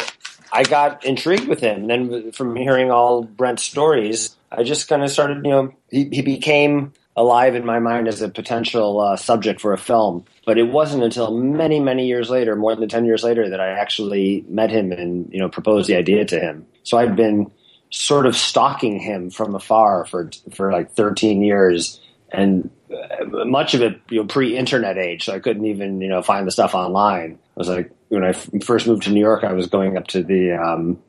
I 0.51 0.63
got 0.63 1.05
intrigued 1.05 1.47
with 1.47 1.59
him. 1.59 1.89
And 1.89 2.11
then 2.11 2.31
from 2.31 2.55
hearing 2.55 2.91
all 2.91 3.23
Brent's 3.23 3.63
stories, 3.63 4.35
I 4.51 4.63
just 4.63 4.87
kind 4.87 5.03
of 5.03 5.11
started, 5.11 5.45
you 5.45 5.51
know, 5.51 5.73
he, 5.89 6.09
he 6.11 6.21
became 6.21 6.93
alive 7.15 7.55
in 7.55 7.65
my 7.65 7.79
mind 7.79 8.07
as 8.07 8.21
a 8.21 8.29
potential 8.29 8.99
uh, 8.99 9.15
subject 9.17 9.61
for 9.61 9.73
a 9.73 9.77
film. 9.77 10.25
But 10.49 10.57
it 10.57 10.63
wasn't 10.63 11.03
until 11.03 11.31
many, 11.31 11.79
many 11.79 12.07
years 12.07 12.31
later, 12.31 12.55
more 12.55 12.75
than 12.75 12.89
10 12.89 13.05
years 13.05 13.23
later, 13.23 13.47
that 13.51 13.59
I 13.59 13.67
actually 13.67 14.43
met 14.49 14.71
him 14.71 14.91
and, 14.91 15.31
you 15.31 15.39
know, 15.39 15.47
proposed 15.47 15.87
the 15.87 15.95
idea 15.95 16.25
to 16.25 16.39
him. 16.39 16.65
So 16.81 16.97
I've 16.97 17.15
been 17.15 17.51
sort 17.91 18.25
of 18.25 18.35
stalking 18.35 18.97
him 18.97 19.29
from 19.29 19.53
afar 19.53 20.05
for 20.05 20.31
for 20.51 20.71
like 20.71 20.93
13 20.93 21.43
years. 21.43 22.01
And 22.31 22.71
uh, 22.91 23.45
much 23.45 23.75
of 23.75 23.83
it 23.83 24.01
you 24.09 24.21
know 24.21 24.25
pre-internet 24.25 24.97
age 24.97 25.25
so 25.25 25.35
i 25.35 25.39
couldn't 25.39 25.65
even 25.65 26.01
you 26.01 26.07
know 26.07 26.23
find 26.23 26.47
the 26.47 26.51
stuff 26.51 26.73
online. 26.73 27.37
I 27.55 27.59
was 27.59 27.69
like 27.69 27.91
when 28.07 28.23
i 28.23 28.29
f- 28.29 28.49
first 28.63 28.87
moved 28.87 29.03
to 29.03 29.11
new 29.11 29.19
york 29.19 29.43
i 29.43 29.53
was 29.53 29.67
going 29.67 29.97
up 29.97 30.07
to 30.07 30.23
the 30.23 30.53
um 30.53 30.99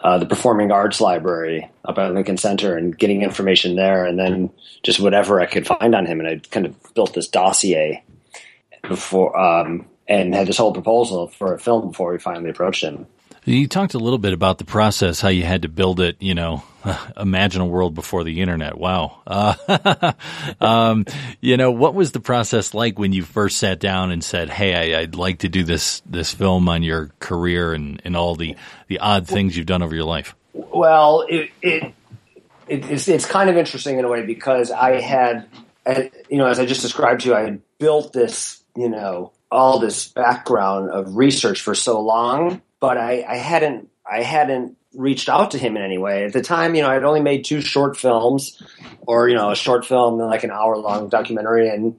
uh, 0.00 0.18
the 0.18 0.26
performing 0.26 0.70
arts 0.70 1.00
library 1.00 1.70
up 1.86 1.96
at 1.96 2.12
lincoln 2.12 2.36
center 2.36 2.76
and 2.76 2.98
getting 2.98 3.22
information 3.22 3.76
there. 3.76 4.04
And 4.04 4.18
then 4.18 4.50
just 4.82 5.00
whatever 5.00 5.40
i 5.40 5.46
could 5.46 5.66
find 5.66 5.94
on 5.94 6.04
him 6.04 6.20
and 6.20 6.28
i 6.28 6.38
kind 6.50 6.66
of 6.66 6.76
built 6.92 7.14
this 7.14 7.28
dossier 7.28 8.02
before 8.88 9.36
um 9.38 9.86
and 10.06 10.34
had 10.34 10.46
this 10.46 10.58
whole 10.58 10.72
proposal 10.72 11.28
for 11.28 11.54
a 11.54 11.58
film 11.58 11.88
before 11.88 12.12
we 12.12 12.18
finally 12.18 12.50
approached 12.50 12.82
him 12.82 13.06
You 13.44 13.68
talked 13.68 13.94
a 13.94 13.98
little 13.98 14.18
bit 14.18 14.32
about 14.32 14.56
the 14.56 14.64
process, 14.64 15.20
how 15.20 15.28
you 15.28 15.44
had 15.44 15.62
to 15.62 15.68
build 15.68 16.00
it, 16.00 16.16
you 16.20 16.34
know, 16.34 16.62
imagine 17.16 17.60
a 17.60 17.66
world 17.66 17.94
before 17.94 18.24
the 18.24 18.40
internet. 18.40 18.78
Wow. 18.78 19.20
Uh, 19.26 20.12
um, 20.60 21.04
you 21.40 21.56
know, 21.56 21.70
what 21.70 21.94
was 21.94 22.12
the 22.12 22.20
process 22.20 22.72
like 22.72 22.98
when 22.98 23.12
you 23.12 23.22
first 23.22 23.58
sat 23.58 23.80
down 23.80 24.12
and 24.12 24.24
said, 24.24 24.48
Hey, 24.48 24.94
I, 24.94 25.00
I'd 25.00 25.14
like 25.14 25.40
to 25.40 25.48
do 25.48 25.62
this, 25.62 26.00
this 26.06 26.32
film 26.32 26.68
on 26.68 26.82
your 26.82 27.10
career 27.18 27.74
and, 27.74 28.00
and 28.04 28.16
all 28.16 28.34
the, 28.34 28.56
the 28.88 28.98
odd 29.00 29.26
things 29.26 29.56
you've 29.56 29.66
done 29.66 29.82
over 29.82 29.94
your 29.94 30.04
life? 30.04 30.34
Well, 30.54 31.26
it, 31.28 31.50
it, 31.60 31.94
it 32.66 32.90
it's, 32.90 33.08
it's 33.08 33.26
kind 33.26 33.50
of 33.50 33.56
interesting 33.56 33.98
in 33.98 34.04
a 34.06 34.08
way 34.08 34.24
because 34.24 34.70
I 34.70 35.00
had, 35.00 35.48
you 36.30 36.38
know, 36.38 36.46
as 36.46 36.58
I 36.58 36.64
just 36.64 36.80
described 36.80 37.22
to 37.22 37.28
you, 37.28 37.34
I 37.34 37.42
had 37.42 37.62
built 37.78 38.14
this, 38.14 38.63
you 38.76 38.88
know, 38.88 39.32
all 39.50 39.78
this 39.78 40.08
background 40.08 40.90
of 40.90 41.16
research 41.16 41.60
for 41.60 41.74
so 41.74 42.00
long, 42.00 42.62
but 42.80 42.98
I, 42.98 43.24
I 43.28 43.36
hadn't, 43.36 43.88
I 44.10 44.22
hadn't 44.22 44.76
reached 44.94 45.28
out 45.28 45.52
to 45.52 45.58
him 45.58 45.76
in 45.76 45.82
any 45.82 45.98
way 45.98 46.24
at 46.24 46.32
the 46.32 46.42
time. 46.42 46.74
You 46.74 46.82
know, 46.82 46.90
I'd 46.90 47.04
only 47.04 47.20
made 47.20 47.44
two 47.44 47.60
short 47.60 47.96
films, 47.96 48.60
or 49.06 49.28
you 49.28 49.34
know, 49.34 49.50
a 49.50 49.56
short 49.56 49.86
film 49.86 50.20
and 50.20 50.28
like 50.28 50.44
an 50.44 50.50
hour 50.50 50.76
long 50.76 51.08
documentary, 51.08 51.68
and 51.68 51.96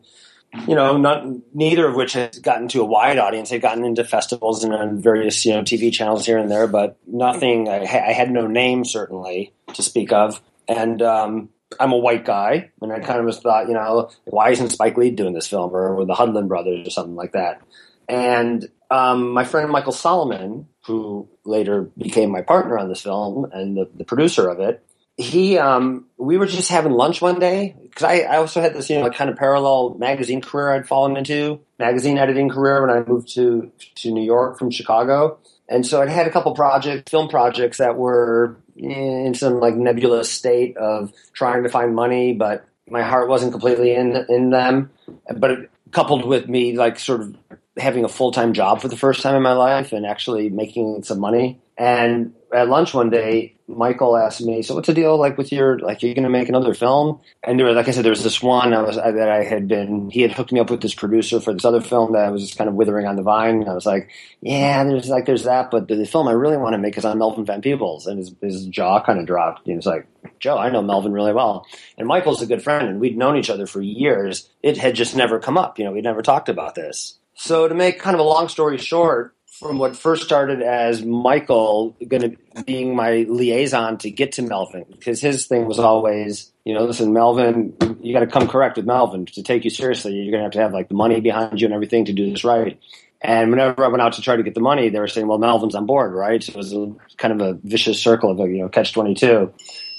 you 0.67 0.75
know, 0.75 0.97
not 0.97 1.25
neither 1.53 1.87
of 1.87 1.95
which 1.95 2.13
had 2.13 2.41
gotten 2.41 2.67
to 2.69 2.81
a 2.81 2.85
wide 2.85 3.17
audience. 3.17 3.49
They'd 3.49 3.61
gotten 3.61 3.83
into 3.83 4.03
festivals 4.03 4.63
and 4.63 4.73
on 4.73 5.01
various 5.01 5.45
you 5.45 5.53
know 5.53 5.61
TV 5.61 5.91
channels 5.91 6.25
here 6.25 6.37
and 6.37 6.49
there, 6.49 6.67
but 6.67 6.97
nothing. 7.05 7.69
I, 7.69 7.81
I 7.81 8.13
had 8.13 8.31
no 8.31 8.47
name 8.47 8.85
certainly 8.85 9.53
to 9.73 9.83
speak 9.83 10.11
of, 10.11 10.41
and 10.67 11.01
um, 11.01 11.49
I'm 11.79 11.91
a 11.91 11.97
white 11.97 12.25
guy, 12.25 12.71
and 12.81 12.91
I 12.91 12.99
kind 12.99 13.19
of 13.19 13.25
was 13.25 13.39
thought, 13.39 13.67
you 13.67 13.73
know, 13.73 14.09
why 14.25 14.51
isn't 14.51 14.69
Spike 14.69 14.97
Lee 14.97 15.11
doing 15.11 15.33
this 15.33 15.47
film 15.47 15.75
or, 15.75 15.95
or 15.95 16.05
the 16.05 16.13
Hudlin 16.13 16.47
brothers 16.47 16.87
or 16.87 16.91
something 16.91 17.15
like 17.15 17.33
that? 17.33 17.61
And 18.07 18.69
um, 18.91 19.31
my 19.31 19.43
friend 19.43 19.69
Michael 19.69 19.91
Solomon, 19.91 20.67
who 20.85 21.27
later 21.43 21.89
became 21.97 22.29
my 22.31 22.41
partner 22.41 22.77
on 22.77 22.89
this 22.89 23.01
film 23.01 23.49
and 23.51 23.75
the, 23.75 23.89
the 23.95 24.03
producer 24.03 24.47
of 24.47 24.59
it, 24.59 24.85
he, 25.17 25.57
um, 25.57 26.05
we 26.17 26.37
were 26.37 26.45
just 26.45 26.69
having 26.69 26.91
lunch 26.91 27.21
one 27.21 27.39
day 27.39 27.75
because 27.81 28.03
I, 28.03 28.19
I 28.19 28.37
also 28.37 28.61
had 28.61 28.73
this, 28.73 28.89
you 28.89 28.99
know, 28.99 29.09
kind 29.09 29.29
of 29.29 29.37
parallel 29.37 29.95
magazine 29.97 30.41
career 30.41 30.71
I'd 30.71 30.87
fallen 30.87 31.15
into, 31.15 31.61
magazine 31.79 32.17
editing 32.17 32.49
career 32.49 32.85
when 32.85 32.89
I 32.89 33.03
moved 33.07 33.33
to 33.35 33.71
to 33.95 34.11
New 34.11 34.23
York 34.23 34.59
from 34.59 34.71
Chicago, 34.71 35.39
and 35.67 35.85
so 35.85 36.01
I 36.01 36.07
had 36.07 36.27
a 36.27 36.31
couple 36.31 36.53
projects, 36.53 37.09
film 37.09 37.29
projects 37.29 37.77
that 37.77 37.97
were 37.97 38.57
in 38.75 39.33
some 39.33 39.59
like 39.59 39.75
nebulous 39.75 40.29
state 40.31 40.77
of 40.77 41.11
trying 41.33 41.63
to 41.63 41.69
find 41.69 41.95
money, 41.95 42.33
but 42.33 42.65
my 42.89 43.01
heart 43.01 43.29
wasn't 43.29 43.51
completely 43.51 43.93
in 43.93 44.25
in 44.29 44.49
them. 44.49 44.91
But 45.35 45.51
it, 45.51 45.71
coupled 45.91 46.25
with 46.25 46.49
me 46.49 46.75
like 46.75 46.99
sort 46.99 47.21
of 47.21 47.37
having 47.77 48.03
a 48.03 48.09
full 48.09 48.31
time 48.31 48.53
job 48.53 48.81
for 48.81 48.89
the 48.89 48.97
first 48.97 49.21
time 49.21 49.35
in 49.35 49.41
my 49.41 49.53
life 49.53 49.93
and 49.93 50.05
actually 50.05 50.49
making 50.49 51.03
some 51.03 51.19
money. 51.19 51.59
And 51.77 52.33
at 52.53 52.69
lunch 52.69 52.93
one 52.93 53.09
day, 53.09 53.55
Michael 53.67 54.15
asked 54.15 54.41
me, 54.41 54.61
"So 54.61 54.75
what's 54.75 54.87
the 54.87 54.93
deal 54.93 55.17
like 55.17 55.37
with 55.37 55.51
your 55.51 55.79
like? 55.79 56.01
You're 56.03 56.13
going 56.13 56.23
to 56.23 56.29
make 56.29 56.47
another 56.47 56.73
film?" 56.73 57.19
And 57.43 57.59
there, 57.59 57.65
was, 57.65 57.75
like 57.75 57.87
I 57.87 57.91
said, 57.91 58.05
there 58.05 58.11
was 58.11 58.23
this 58.23 58.41
one 58.41 58.73
I 58.73 58.81
was 58.81 58.97
I, 58.97 59.11
that 59.11 59.29
I 59.29 59.43
had 59.43 59.67
been. 59.67 60.09
He 60.09 60.21
had 60.21 60.31
hooked 60.31 60.51
me 60.51 60.59
up 60.59 60.69
with 60.69 60.81
this 60.81 60.93
producer 60.93 61.41
for 61.41 61.53
this 61.53 61.65
other 61.65 61.81
film 61.81 62.13
that 62.13 62.25
I 62.25 62.29
was 62.29 62.43
just 62.43 62.57
kind 62.57 62.69
of 62.69 62.75
withering 62.75 63.07
on 63.07 63.15
the 63.15 63.23
vine. 63.23 63.67
I 63.67 63.73
was 63.73 63.85
like, 63.85 64.09
"Yeah, 64.41 64.83
there's 64.83 65.09
like 65.09 65.25
there's 65.25 65.43
that, 65.43 65.71
but 65.71 65.87
the, 65.87 65.95
the 65.95 66.05
film 66.05 66.27
I 66.27 66.33
really 66.33 66.57
want 66.57 66.73
to 66.73 66.77
make 66.77 66.97
is 66.97 67.05
on 67.05 67.17
Melvin 67.17 67.45
Van 67.45 67.61
Peebles." 67.61 68.07
And 68.07 68.19
his, 68.19 68.33
his 68.41 68.65
jaw 68.67 69.03
kind 69.03 69.19
of 69.19 69.25
dropped. 69.25 69.65
He 69.65 69.75
was 69.75 69.85
like, 69.85 70.07
"Joe, 70.39 70.57
I 70.57 70.69
know 70.69 70.81
Melvin 70.81 71.11
really 71.11 71.33
well, 71.33 71.65
and 71.97 72.07
Michael's 72.07 72.41
a 72.41 72.47
good 72.47 72.63
friend, 72.63 72.87
and 72.87 73.01
we'd 73.01 73.17
known 73.17 73.35
each 73.35 73.49
other 73.49 73.65
for 73.65 73.81
years. 73.81 74.47
It 74.63 74.77
had 74.77 74.95
just 74.95 75.15
never 75.15 75.39
come 75.39 75.57
up. 75.57 75.77
You 75.79 75.85
know, 75.85 75.91
we'd 75.91 76.03
never 76.03 76.21
talked 76.21 76.49
about 76.49 76.75
this." 76.75 77.17
So 77.33 77.67
to 77.67 77.75
make 77.75 77.99
kind 77.99 78.13
of 78.13 78.21
a 78.21 78.23
long 78.23 78.47
story 78.47 78.77
short, 78.77 79.34
from 79.59 79.77
what 79.77 79.95
first 79.95 80.23
started 80.23 80.61
as 80.61 81.03
Michael 81.03 81.95
going 82.07 82.31
to 82.31 82.63
being 82.63 82.93
my 82.93 83.25
liaison 83.29 83.97
to 83.99 84.11
get 84.11 84.33
to 84.33 84.41
Melvin 84.41 84.85
because 84.91 85.21
his 85.21 85.45
thing 85.45 85.65
was 85.65 85.79
always, 85.79 86.51
you 86.65 86.73
know, 86.73 86.83
listen, 86.83 87.13
Melvin, 87.13 87.73
you 88.01 88.13
got 88.13 88.19
to 88.19 88.27
come 88.27 88.49
correct 88.49 88.75
with 88.75 88.85
Melvin 88.85 89.25
to 89.27 89.43
take 89.43 89.63
you 89.63 89.69
seriously. 89.69 90.13
You're 90.13 90.31
going 90.31 90.41
to 90.41 90.43
have 90.43 90.51
to 90.53 90.59
have 90.59 90.73
like 90.73 90.89
the 90.89 90.95
money 90.95 91.21
behind 91.21 91.61
you 91.61 91.67
and 91.67 91.73
everything 91.73 92.05
to 92.05 92.13
do 92.13 92.29
this 92.29 92.43
right. 92.43 92.77
And 93.21 93.49
whenever 93.49 93.85
I 93.85 93.87
went 93.87 94.01
out 94.01 94.13
to 94.13 94.21
try 94.21 94.35
to 94.35 94.43
get 94.43 94.55
the 94.55 94.61
money, 94.61 94.89
they 94.89 94.99
were 94.99 95.07
saying, 95.07 95.25
"Well, 95.25 95.39
Melvin's 95.39 95.73
on 95.73 95.85
board, 95.85 96.13
right?" 96.13 96.43
So 96.43 96.51
it 96.51 96.57
was 96.57 96.73
a, 96.73 96.93
kind 97.17 97.41
of 97.41 97.41
a 97.41 97.59
vicious 97.63 97.99
circle 97.99 98.29
of 98.29 98.39
a, 98.39 98.43
you 98.43 98.59
know 98.59 98.69
catch 98.69 98.93
twenty 98.93 99.15
two. 99.15 99.51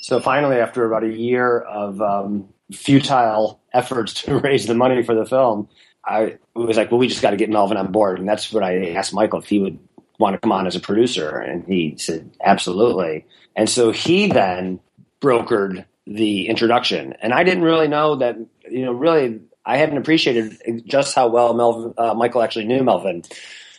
So 0.02 0.20
finally, 0.20 0.58
after 0.58 0.84
about 0.84 1.02
a 1.02 1.12
year 1.12 1.58
of 1.58 2.00
um, 2.00 2.48
futile 2.70 3.58
efforts 3.72 4.12
to 4.24 4.38
raise 4.38 4.66
the 4.66 4.74
money 4.74 5.02
for 5.02 5.14
the 5.14 5.24
film, 5.24 5.68
I 6.06 6.38
was 6.54 6.76
like, 6.76 6.90
well, 6.90 6.98
we 6.98 7.08
just 7.08 7.22
got 7.22 7.30
to 7.30 7.36
get 7.36 7.50
Melvin 7.50 7.76
on 7.76 7.90
board. 7.90 8.18
And 8.18 8.28
that's 8.28 8.52
what 8.52 8.62
I 8.62 8.90
asked 8.90 9.12
Michael 9.12 9.40
if 9.40 9.48
he 9.48 9.58
would 9.58 9.78
want 10.18 10.34
to 10.34 10.38
come 10.38 10.52
on 10.52 10.66
as 10.66 10.76
a 10.76 10.80
producer. 10.80 11.38
And 11.38 11.64
he 11.66 11.96
said, 11.98 12.30
absolutely. 12.40 13.26
And 13.54 13.68
so 13.68 13.90
he 13.90 14.28
then 14.28 14.80
brokered 15.20 15.84
the 16.06 16.46
introduction. 16.48 17.14
And 17.20 17.32
I 17.32 17.42
didn't 17.42 17.64
really 17.64 17.88
know 17.88 18.16
that, 18.16 18.36
you 18.70 18.84
know, 18.84 18.92
really, 18.92 19.40
I 19.64 19.78
hadn't 19.78 19.98
appreciated 19.98 20.84
just 20.86 21.14
how 21.14 21.28
well 21.28 21.54
Melvin, 21.54 21.94
uh, 21.98 22.14
Michael 22.14 22.42
actually 22.42 22.66
knew 22.66 22.84
Melvin. 22.84 23.24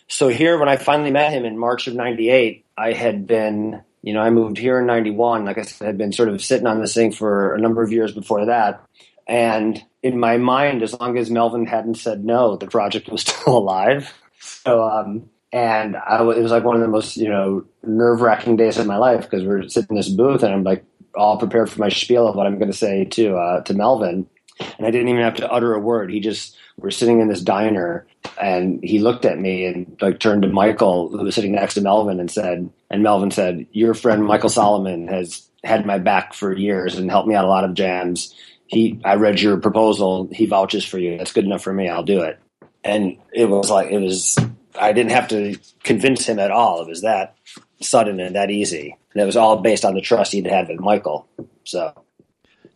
So 0.10 0.28
here, 0.28 0.58
when 0.58 0.70
I 0.70 0.78
finally 0.78 1.12
met 1.12 1.32
him 1.32 1.46
in 1.46 1.58
March 1.58 1.88
of 1.88 1.96
98, 1.96 2.66
I 2.78 2.94
had 2.94 3.28
been, 3.28 3.82
you 4.02 4.14
know, 4.14 4.22
I 4.22 4.30
moved 4.30 4.58
here 4.58 4.80
in 4.80 4.86
91. 4.86 5.46
Like 5.46 5.58
I 5.58 5.62
said, 5.64 5.86
had 5.86 5.98
been 5.98 6.12
sort 6.12 6.30
of 6.30 6.42
sitting 6.42 6.68
on 6.68 6.82
this 6.82 6.94
thing 6.94 7.12
for 7.12 7.56
a 7.56 7.60
number 7.60 7.82
of 7.82 7.92
years 7.92 8.14
before 8.14 8.46
that. 8.46 8.84
And 9.28 9.84
in 10.02 10.20
my 10.20 10.38
mind, 10.38 10.84
as 10.84 10.98
long 10.98 11.18
as 11.18 11.30
Melvin 11.30 11.66
hadn't 11.66 11.96
said 11.96 12.24
no, 12.24 12.56
the 12.56 12.68
project 12.68 13.10
was 13.10 13.22
still 13.28 13.58
alive. 13.58 14.14
So, 14.40 14.84
um, 14.84 15.30
and 15.52 15.96
I, 15.96 16.22
it 16.22 16.42
was 16.42 16.52
like 16.52 16.64
one 16.64 16.76
of 16.76 16.82
the 16.82 16.88
most, 16.88 17.18
you 17.18 17.30
know, 17.30 17.66
nerve 17.84 18.22
wracking 18.22 18.56
days 18.56 18.78
of 18.78 18.88
my 18.88 18.98
life 18.98 19.30
because 19.30 19.46
we're 19.46 19.68
sitting 19.68 19.92
in 19.92 19.96
this 19.98 20.10
booth 20.10 20.44
and 20.44 20.54
I'm 20.54 20.64
like 20.64 20.86
all 21.16 21.38
prepared 21.38 21.70
for 21.70 21.80
my 21.80 21.90
spiel 21.90 22.28
of 22.28 22.36
what 22.36 22.46
I'm 22.46 22.58
going 22.58 22.72
to 22.72 22.78
say 22.78 23.06
to, 23.06 23.36
uh, 23.36 23.62
to 23.64 23.74
Melvin. 23.74 24.28
And 24.60 24.88
I 24.88 24.92
didn't 24.92 25.10
even 25.10 25.22
have 25.22 25.36
to 25.36 25.52
utter 25.52 25.74
a 25.74 25.80
word. 25.80 26.12
He 26.12 26.20
just, 26.20 26.58
we're 26.78 26.92
sitting 26.92 27.22
in 27.22 27.28
this 27.28 27.42
diner 27.42 28.08
and 28.40 28.84
he 28.84 29.00
looked 29.00 29.26
at 29.26 29.40
me 29.40 29.66
and 29.66 29.98
like 30.02 30.20
turned 30.20 30.44
to 30.44 30.48
Michael, 30.48 31.10
who 31.10 31.24
was 31.24 31.36
sitting 31.36 31.54
next 31.54 31.76
to 31.76 31.82
Melvin 31.82 32.20
and 32.20 32.30
said, 32.30 32.70
and 32.90 33.04
Melvin 33.04 33.32
said, 33.32 33.68
your 33.72 33.94
friend 33.94 34.26
Michael 34.26 34.50
Solomon 34.50 35.08
has 35.08 35.48
had 35.64 35.86
my 35.86 35.98
back 35.98 36.34
for 36.34 36.54
years 36.54 36.98
and 36.98 37.10
helped 37.10 37.28
me 37.28 37.36
out 37.36 37.46
a 37.46 37.50
lot 37.50 37.64
of 37.64 37.74
jams 37.74 38.34
he 38.68 39.00
I 39.04 39.16
read 39.16 39.40
your 39.40 39.58
proposal. 39.58 40.30
He 40.32 40.46
vouches 40.46 40.86
for 40.86 41.00
you. 41.00 41.18
That's 41.18 41.34
good 41.34 41.46
enough 41.46 41.64
for 41.64 41.74
me. 41.74 41.90
I'll 41.90 42.04
do 42.04 42.22
it. 42.22 42.40
And 42.84 43.18
it 43.34 43.50
was 43.50 43.70
like 43.70 43.92
it 43.92 44.00
was. 44.00 44.38
I 44.80 44.94
didn't 44.94 45.12
have 45.12 45.28
to 45.30 45.58
convince 45.84 46.28
him 46.28 46.38
at 46.38 46.52
all. 46.52 46.82
It 46.82 46.88
was 46.88 47.02
that 47.02 47.36
sudden 47.82 48.20
and 48.20 48.36
that 48.36 48.52
easy. 48.52 48.96
And 49.14 49.22
it 49.22 49.26
was 49.26 49.38
all 49.38 49.58
based 49.58 49.84
on 49.84 49.96
the 49.96 50.02
trust 50.02 50.34
he'd 50.34 50.46
had 50.46 50.68
with 50.68 50.80
Michael. 50.80 51.28
So 51.64 51.94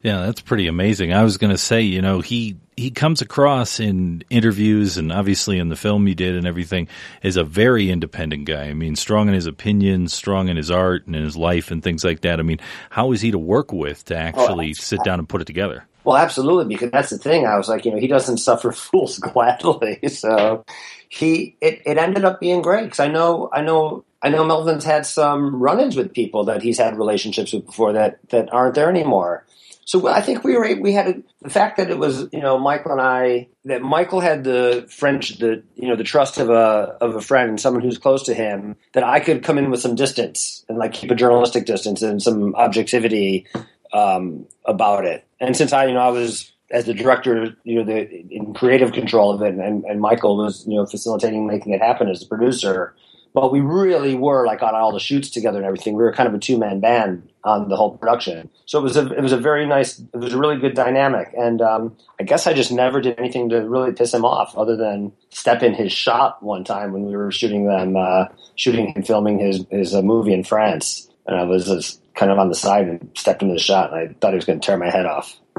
yeah, 0.03 0.25
that's 0.25 0.41
pretty 0.41 0.67
amazing. 0.67 1.13
I 1.13 1.23
was 1.23 1.37
going 1.37 1.51
to 1.51 1.57
say, 1.57 1.81
you 1.81 2.01
know, 2.01 2.21
he 2.21 2.57
he 2.75 2.89
comes 2.89 3.21
across 3.21 3.79
in 3.79 4.23
interviews 4.31 4.97
and 4.97 5.11
obviously 5.11 5.59
in 5.59 5.69
the 5.69 5.75
film 5.75 6.07
he 6.07 6.15
did 6.15 6.35
and 6.35 6.47
everything 6.47 6.87
is 7.21 7.37
a 7.37 7.43
very 7.43 7.91
independent 7.91 8.45
guy. 8.45 8.63
I 8.63 8.73
mean, 8.73 8.95
strong 8.95 9.27
in 9.27 9.35
his 9.35 9.45
opinions, 9.45 10.13
strong 10.13 10.47
in 10.47 10.57
his 10.57 10.71
art 10.71 11.05
and 11.05 11.15
in 11.15 11.23
his 11.23 11.37
life 11.37 11.69
and 11.69 11.83
things 11.83 12.03
like 12.03 12.21
that. 12.21 12.39
I 12.39 12.43
mean, 12.43 12.59
how 12.89 13.11
is 13.11 13.21
he 13.21 13.29
to 13.31 13.37
work 13.37 13.71
with 13.71 14.05
to 14.05 14.15
oh, 14.15 14.17
actually 14.17 14.69
oh, 14.71 14.73
sit 14.73 15.03
down 15.03 15.19
and 15.19 15.29
put 15.29 15.41
it 15.41 15.45
together? 15.45 15.85
Well, 16.03 16.17
absolutely, 16.17 16.73
because 16.73 16.89
that's 16.89 17.11
the 17.11 17.19
thing. 17.19 17.45
I 17.45 17.57
was 17.57 17.69
like, 17.69 17.85
you 17.85 17.91
know, 17.91 17.99
he 17.99 18.07
doesn't 18.07 18.37
suffer 18.37 18.71
fools 18.71 19.19
gladly. 19.19 19.99
So 20.09 20.65
he 21.09 21.57
it, 21.61 21.81
it 21.85 21.97
ended 21.97 22.25
up 22.25 22.39
being 22.39 22.61
great 22.61 22.85
because 22.85 22.99
I 22.99 23.07
know 23.07 23.49
I 23.51 23.61
know 23.61 24.05
I 24.21 24.29
know 24.29 24.43
Melvin's 24.43 24.83
had 24.83 25.05
some 25.05 25.61
run-ins 25.61 25.95
with 25.95 26.13
people 26.13 26.45
that 26.45 26.61
he's 26.61 26.77
had 26.77 26.97
relationships 26.97 27.53
with 27.53 27.65
before 27.65 27.93
that 27.93 28.19
that 28.29 28.53
aren't 28.53 28.75
there 28.75 28.89
anymore. 28.89 29.45
So 29.85 30.07
I 30.07 30.21
think 30.21 30.43
we 30.43 30.55
were 30.55 30.75
we 30.79 30.93
had 30.93 31.07
a, 31.07 31.15
the 31.41 31.49
fact 31.49 31.77
that 31.77 31.89
it 31.89 31.97
was 31.97 32.27
you 32.31 32.39
know 32.39 32.59
Michael 32.59 32.91
and 32.91 33.01
I 33.01 33.49
that 33.65 33.81
Michael 33.81 34.19
had 34.19 34.43
the 34.43 34.87
French 34.89 35.39
the 35.39 35.63
you 35.75 35.87
know 35.87 35.95
the 35.95 36.03
trust 36.03 36.37
of 36.37 36.49
a 36.49 36.97
of 37.01 37.15
a 37.15 37.21
friend 37.21 37.59
someone 37.59 37.81
who's 37.81 37.97
close 37.97 38.23
to 38.23 38.33
him 38.33 38.75
that 38.93 39.03
I 39.03 39.19
could 39.19 39.43
come 39.43 39.57
in 39.57 39.71
with 39.71 39.81
some 39.81 39.95
distance 39.95 40.63
and 40.69 40.77
like 40.77 40.93
keep 40.93 41.11
a 41.11 41.15
journalistic 41.15 41.65
distance 41.65 42.01
and 42.01 42.21
some 42.21 42.55
objectivity 42.55 43.47
um, 43.93 44.47
about 44.65 45.05
it. 45.05 45.25
And 45.39 45.57
since 45.57 45.73
I 45.73 45.85
you 45.85 45.93
know 45.93 45.99
I 45.99 46.09
was 46.09 46.51
as 46.69 46.85
the 46.85 46.93
director, 46.93 47.55
you 47.63 47.75
know, 47.75 47.83
the 47.83 48.09
in 48.29 48.53
creative 48.53 48.93
control 48.93 49.33
of 49.33 49.41
it, 49.41 49.55
and, 49.55 49.83
and 49.83 49.99
Michael 49.99 50.37
was, 50.37 50.65
you 50.65 50.77
know, 50.77 50.85
facilitating 50.85 51.45
making 51.45 51.73
it 51.73 51.81
happen 51.81 52.07
as 52.07 52.21
the 52.21 52.27
producer 52.27 52.95
but 53.33 53.51
we 53.51 53.61
really 53.61 54.15
were 54.15 54.45
like 54.45 54.61
on 54.61 54.75
all 54.75 54.91
the 54.91 54.99
shoots 54.99 55.29
together 55.29 55.57
and 55.57 55.65
everything. 55.65 55.95
We 55.95 56.03
were 56.03 56.13
kind 56.13 56.27
of 56.27 56.35
a 56.35 56.39
two 56.39 56.57
man 56.57 56.79
band 56.79 57.29
on 57.43 57.69
the 57.69 57.75
whole 57.75 57.97
production. 57.97 58.49
So 58.65 58.79
it 58.79 58.83
was 58.83 58.97
a 58.97 59.11
it 59.13 59.21
was 59.21 59.31
a 59.31 59.37
very 59.37 59.65
nice, 59.65 59.99
it 59.99 60.17
was 60.17 60.33
a 60.33 60.37
really 60.37 60.57
good 60.57 60.75
dynamic. 60.75 61.33
And 61.37 61.61
um, 61.61 61.97
I 62.19 62.23
guess 62.23 62.47
I 62.47 62.53
just 62.53 62.71
never 62.71 63.01
did 63.01 63.17
anything 63.17 63.49
to 63.49 63.57
really 63.57 63.91
piss 63.93 64.13
him 64.13 64.25
off, 64.25 64.57
other 64.57 64.75
than 64.75 65.11
step 65.29 65.63
in 65.63 65.73
his 65.73 65.91
shot 65.91 66.41
one 66.43 66.63
time 66.63 66.91
when 66.93 67.05
we 67.05 67.15
were 67.15 67.31
shooting 67.31 67.67
them, 67.67 67.95
uh, 67.95 68.25
shooting 68.55 68.93
and 68.95 69.05
filming 69.05 69.39
his 69.39 69.65
his 69.71 69.95
uh, 69.95 70.01
movie 70.01 70.33
in 70.33 70.43
France. 70.43 71.09
And 71.25 71.37
I 71.37 71.43
was 71.43 71.65
just 71.65 72.01
kind 72.15 72.31
of 72.31 72.39
on 72.39 72.49
the 72.49 72.55
side 72.55 72.87
and 72.87 73.09
stepped 73.15 73.41
into 73.41 73.53
the 73.53 73.59
shot, 73.59 73.91
and 73.91 73.99
I 73.99 74.13
thought 74.13 74.31
he 74.31 74.35
was 74.35 74.45
going 74.45 74.59
to 74.59 74.65
tear 74.65 74.77
my 74.77 74.89
head 74.89 75.05
off. 75.05 75.39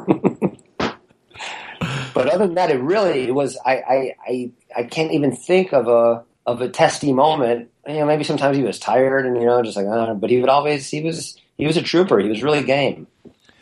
but 2.14 2.28
other 2.28 2.46
than 2.46 2.54
that, 2.54 2.70
it 2.70 2.80
really 2.80 3.24
it 3.24 3.34
was. 3.34 3.58
I 3.64 3.74
I 3.74 4.14
I, 4.26 4.50
I 4.76 4.82
can't 4.84 5.12
even 5.12 5.34
think 5.34 5.72
of 5.72 5.88
a 5.88 6.24
of 6.46 6.60
a 6.60 6.68
testy 6.68 7.12
moment. 7.12 7.70
You 7.86 7.94
know, 7.94 8.06
maybe 8.06 8.24
sometimes 8.24 8.56
he 8.56 8.62
was 8.62 8.78
tired 8.78 9.26
and 9.26 9.36
you 9.36 9.46
know, 9.46 9.62
just 9.62 9.76
like, 9.76 9.86
uh, 9.86 10.14
but 10.14 10.30
he 10.30 10.40
would 10.40 10.48
always 10.48 10.88
he 10.88 11.02
was 11.02 11.36
he 11.62 11.66
was 11.68 11.76
a 11.76 11.82
trooper. 11.82 12.18
He 12.18 12.28
was 12.28 12.42
really 12.42 12.64
game, 12.64 13.06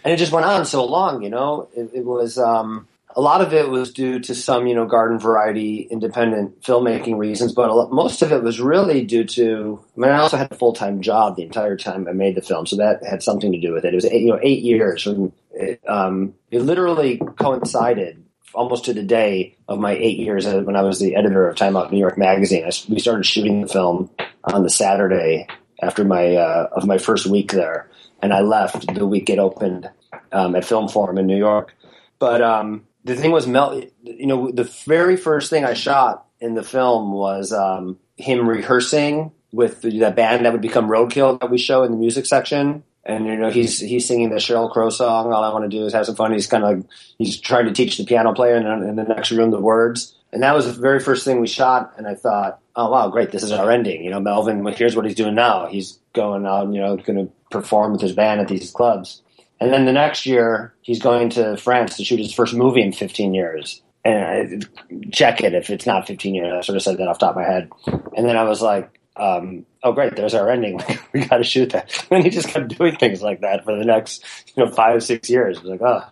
and 0.02 0.14
it 0.14 0.16
just 0.16 0.32
went 0.32 0.47
on 0.47 0.64
so 0.64 0.86
long. 0.86 1.22
You 1.22 1.28
know, 1.28 1.68
it, 1.77 1.90
it 1.93 2.05
was 2.06 2.39
um, 2.39 2.89
a 3.14 3.20
lot 3.20 3.43
of 3.43 3.52
it 3.52 3.68
was 3.68 3.93
due 3.93 4.20
to 4.20 4.35
some 4.35 4.66
you 4.66 4.74
know 4.74 4.86
garden 4.86 5.18
variety 5.18 5.82
independent 5.82 6.62
filmmaking 6.62 7.18
reasons, 7.18 7.52
but 7.52 7.70
lot, 7.70 7.93
most 7.93 8.22
of 8.22 8.32
it 8.32 8.43
was 8.43 8.59
really 8.59 9.05
due 9.05 9.24
to. 9.24 9.85
I 9.97 10.01
mean, 10.01 10.10
I 10.10 10.18
also 10.18 10.39
had 10.39 10.51
a 10.51 10.56
full 10.56 10.72
time 10.72 11.02
job 11.02 11.36
the 11.36 11.43
entire 11.43 11.77
time 11.77 12.09
I 12.09 12.12
made 12.12 12.36
the 12.36 12.43
film, 12.43 12.66
so 12.66 12.77
that 12.77 13.05
had 13.05 13.22
something 13.22 13.52
to 13.52 13.60
do 13.60 13.74
with 13.74 13.85
it. 13.85 13.93
It 13.93 13.97
was 13.97 14.06
eight, 14.06 14.22
you 14.22 14.28
know 14.28 14.40
eight 14.43 14.62
years. 14.62 15.06
It, 15.52 15.86
um, 15.86 16.35
it 16.51 16.60
literally 16.60 17.20
coincided 17.39 18.24
almost 18.55 18.86
to 18.86 18.94
the 18.94 19.02
day 19.02 19.59
of 19.68 19.78
my 19.78 19.93
eight 19.93 20.18
years 20.18 20.47
when 20.47 20.74
I 20.74 20.82
was 20.82 21.01
the 21.01 21.16
editor 21.16 21.47
of 21.47 21.56
Time 21.56 21.77
Out 21.77 21.93
New 21.93 21.98
York 21.98 22.16
Magazine. 22.16 22.64
I, 22.64 22.70
we 22.89 22.98
started 22.98 23.27
shooting 23.27 23.60
the 23.60 23.68
film 23.68 24.09
on 24.44 24.62
the 24.62 24.70
Saturday 24.70 25.47
after 25.82 26.05
my 26.05 26.36
uh, 26.36 26.68
of 26.72 26.86
my 26.86 26.98
first 26.98 27.27
week 27.27 27.52
there, 27.52 27.89
and 28.22 28.32
I 28.32 28.40
left 28.40 28.94
the 28.94 29.06
week 29.06 29.30
it 29.30 29.38
opened 29.38 29.90
um, 30.32 30.55
at 30.56 30.64
Film 30.64 30.88
Forum 30.88 31.18
in 31.18 31.26
New 31.26 31.38
York. 31.38 31.74
But 32.18 32.42
um, 32.42 32.86
the 33.05 33.16
thing 33.16 33.30
was, 33.30 33.47
Mel, 33.47 33.82
you 34.02 34.26
know, 34.26 34.51
the 34.51 34.64
very 34.84 35.16
first 35.16 35.51
thing 35.51 35.64
I 35.64 35.74
shot 35.74 36.26
in 36.40 36.55
the 36.55 36.62
film 36.62 37.12
was 37.12 37.52
um, 37.52 37.98
him 38.16 38.48
rehearsing 38.48 39.32
with 39.52 39.82
the 39.82 40.10
band 40.10 40.44
that 40.44 40.52
would 40.52 40.62
become 40.62 40.88
Roadkill 40.88 41.40
that 41.40 41.51
we 41.51 41.59
show 41.59 41.82
in 41.82 41.90
the 41.90 41.98
music 41.98 42.26
section 42.26 42.84
and 43.05 43.26
you 43.26 43.36
know 43.36 43.51
he's 43.51 43.78
he's 43.80 44.06
singing 44.06 44.30
the 44.30 44.36
Sheryl 44.36 44.70
Crow 44.70 44.90
song. 44.90 45.32
All 45.32 45.42
I 45.42 45.52
want 45.52 45.70
to 45.70 45.76
do 45.76 45.84
is 45.86 45.92
have 45.92 46.06
some 46.06 46.16
fun. 46.16 46.32
He's 46.32 46.47
kind 46.47 46.64
of 46.64 46.70
like 46.70 46.86
he's 47.18 47.40
trying 47.40 47.66
to 47.66 47.72
teach 47.72 47.97
the 47.97 48.05
piano 48.05 48.32
player 48.34 48.56
in, 48.56 48.66
in, 48.66 48.97
the 48.97 49.05
next 49.05 49.30
room 49.30 49.51
the 49.51 49.60
words. 49.60 50.14
And 50.32 50.42
that 50.42 50.55
was 50.55 50.66
the 50.66 50.80
very 50.80 51.01
first 51.01 51.24
thing 51.24 51.40
we 51.40 51.48
shot. 51.48 51.94
And 51.97 52.06
I 52.06 52.14
thought, 52.14 52.60
oh 52.76 52.90
wow, 52.90 53.09
great, 53.09 53.32
this 53.32 53.42
is 53.42 53.52
our 53.52 53.70
ending. 53.70 54.05
You 54.05 54.10
know, 54.10 54.20
Melvin, 54.20 54.64
here's 54.66 54.94
what 54.94 55.05
he's 55.05 55.14
doing 55.14 55.34
now. 55.34 55.66
He's 55.66 55.98
going 56.12 56.47
out, 56.47 56.72
you 56.72 56.80
know, 56.80 56.97
going 56.97 57.26
to 57.26 57.32
perform 57.51 57.93
with 57.93 58.01
his 58.01 58.12
band 58.12 58.40
at 58.40 58.48
these 58.48 58.70
clubs. 58.70 59.22
And 59.60 59.72
then 59.72 59.85
the 59.85 59.93
next 59.93 60.24
year, 60.24 60.74
he's 60.81 61.02
going 61.02 61.31
to 61.31 61.56
France 61.56 61.97
to 61.97 62.05
shoot 62.05 62.18
his 62.18 62.32
first 62.32 62.55
movie 62.55 62.82
in 62.82 62.93
15 62.93 63.35
years. 63.35 63.82
And 64.05 64.24
I, 64.24 64.98
check 65.12 65.43
it 65.43 65.55
if 65.55 65.68
it's 65.68 65.85
not 65.85 66.06
15 66.06 66.35
years. 66.35 66.52
I 66.52 66.60
sort 66.62 66.77
of 66.77 66.82
said 66.82 66.97
that 66.97 67.09
off 67.09 67.18
top 67.18 67.31
of 67.31 67.36
my 67.36 67.44
head. 67.44 67.70
And 68.16 68.27
then 68.27 68.39
I 68.39 68.44
was 68.44 68.62
like, 68.62 68.98
um, 69.16 69.66
oh, 69.82 69.93
great, 69.93 70.16
there's 70.16 70.32
our 70.32 70.51
ending. 70.51 70.81
we 71.12 71.27
got 71.27 71.39
to 71.39 71.44
shoot 71.44 71.70
that. 71.70 72.06
And 72.10 72.24
he 72.24 72.31
just 72.31 72.48
kept 72.48 72.68
doing 72.78 72.97
things 72.97 73.20
like 73.20 73.43
that 73.43 73.64
for 73.64 73.77
the 73.77 73.85
next, 73.85 74.24
you 74.55 74.64
know, 74.64 74.70
five, 74.70 75.02
six 75.02 75.28
years. 75.28 75.59
I 75.59 75.62
was 75.62 75.70
like, 75.70 75.82
oh, 75.82 76.05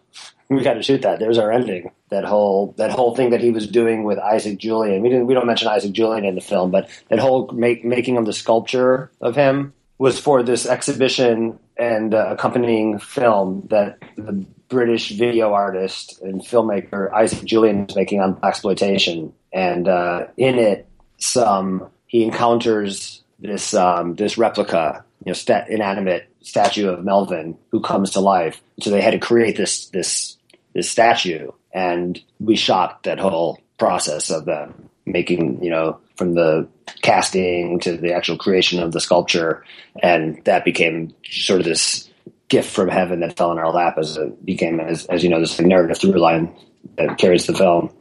we 0.50 0.62
got 0.62 0.74
to 0.74 0.82
shoot 0.82 1.02
that. 1.02 1.18
There's 1.18 1.38
our 1.38 1.50
ending. 1.50 1.90
That 2.10 2.24
whole 2.24 2.74
that 2.78 2.90
whole 2.90 3.14
thing 3.14 3.30
that 3.30 3.42
he 3.42 3.50
was 3.50 3.66
doing 3.66 4.04
with 4.04 4.18
Isaac 4.18 4.58
Julien. 4.58 5.02
We 5.02 5.10
didn't 5.10 5.26
we 5.26 5.34
don't 5.34 5.46
mention 5.46 5.68
Isaac 5.68 5.92
Julien 5.92 6.24
in 6.24 6.34
the 6.34 6.40
film, 6.40 6.70
but 6.70 6.88
that 7.08 7.18
whole 7.18 7.48
make, 7.52 7.84
making 7.84 8.16
of 8.16 8.24
the 8.24 8.32
sculpture 8.32 9.10
of 9.20 9.36
him 9.36 9.74
was 9.98 10.18
for 10.18 10.42
this 10.42 10.64
exhibition 10.66 11.58
and 11.76 12.14
uh, 12.14 12.28
accompanying 12.30 12.98
film 12.98 13.66
that 13.70 13.98
the 14.16 14.46
British 14.68 15.10
video 15.10 15.52
artist 15.52 16.20
and 16.22 16.40
filmmaker 16.40 17.12
Isaac 17.12 17.44
Julien 17.44 17.86
was 17.86 17.96
making 17.96 18.20
on 18.20 18.38
exploitation. 18.42 19.32
And 19.52 19.88
uh, 19.88 20.26
in 20.36 20.58
it, 20.58 20.86
some 21.18 21.90
he 22.06 22.22
encounters 22.24 23.22
this 23.38 23.74
um, 23.74 24.14
this 24.14 24.38
replica, 24.38 25.04
you 25.24 25.30
know, 25.30 25.34
stat- 25.34 25.68
inanimate 25.70 26.28
statue 26.42 26.88
of 26.88 27.04
Melvin 27.04 27.56
who 27.70 27.80
comes 27.80 28.10
to 28.10 28.20
life. 28.20 28.60
So 28.80 28.90
they 28.90 29.00
had 29.00 29.12
to 29.12 29.18
create 29.18 29.56
this 29.56 29.88
this 29.88 30.36
this 30.74 30.90
statue, 30.90 31.50
and 31.72 32.20
we 32.38 32.56
shot 32.56 33.02
that 33.02 33.18
whole 33.18 33.58
process 33.78 34.30
of 34.30 34.44
them 34.44 34.90
making, 35.06 35.62
you 35.62 35.70
know, 35.70 35.98
from 36.18 36.34
the 36.34 36.68
casting 37.00 37.78
to 37.80 37.96
the 37.96 38.12
actual 38.12 38.36
creation 38.36 38.82
of 38.82 38.92
the 38.92 39.00
sculpture, 39.00 39.64
and 40.02 40.44
that 40.44 40.64
became 40.64 41.14
sort 41.24 41.60
of 41.60 41.66
this 41.66 42.10
gift 42.48 42.70
from 42.70 42.88
heaven 42.88 43.20
that 43.20 43.36
fell 43.36 43.52
in 43.52 43.58
our 43.58 43.70
lap 43.70 43.96
as 43.98 44.16
it 44.16 44.44
became, 44.44 44.80
as, 44.80 45.06
as 45.06 45.22
you 45.22 45.30
know, 45.30 45.40
this 45.40 45.58
narrative 45.60 45.98
through 45.98 46.12
line 46.12 46.54
that 46.96 47.16
carries 47.18 47.46
the 47.46 47.54
film. 47.54 47.94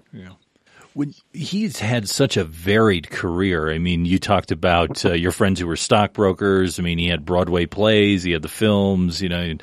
When 0.98 1.14
he's 1.31 1.77
had 1.77 2.10
such 2.10 2.38
a 2.38 2.44
varied 2.44 3.11
career. 3.11 3.72
I 3.72 3.77
mean, 3.77 4.06
you 4.06 4.18
talked 4.18 4.52
about 4.52 5.06
uh, 5.06 5.14
your 5.14 5.31
friends 5.31 5.60
who 5.60 5.68
were 5.68 5.76
stockbrokers. 5.76 6.80
I 6.80 6.81
mean, 6.81 6.98
he 6.98 7.07
had 7.07 7.23
Broadway 7.23 7.68
plays, 7.68 8.23
he 8.23 8.31
had 8.31 8.41
the 8.41 8.48
films, 8.48 9.22
you 9.22 9.30
know, 9.30 9.57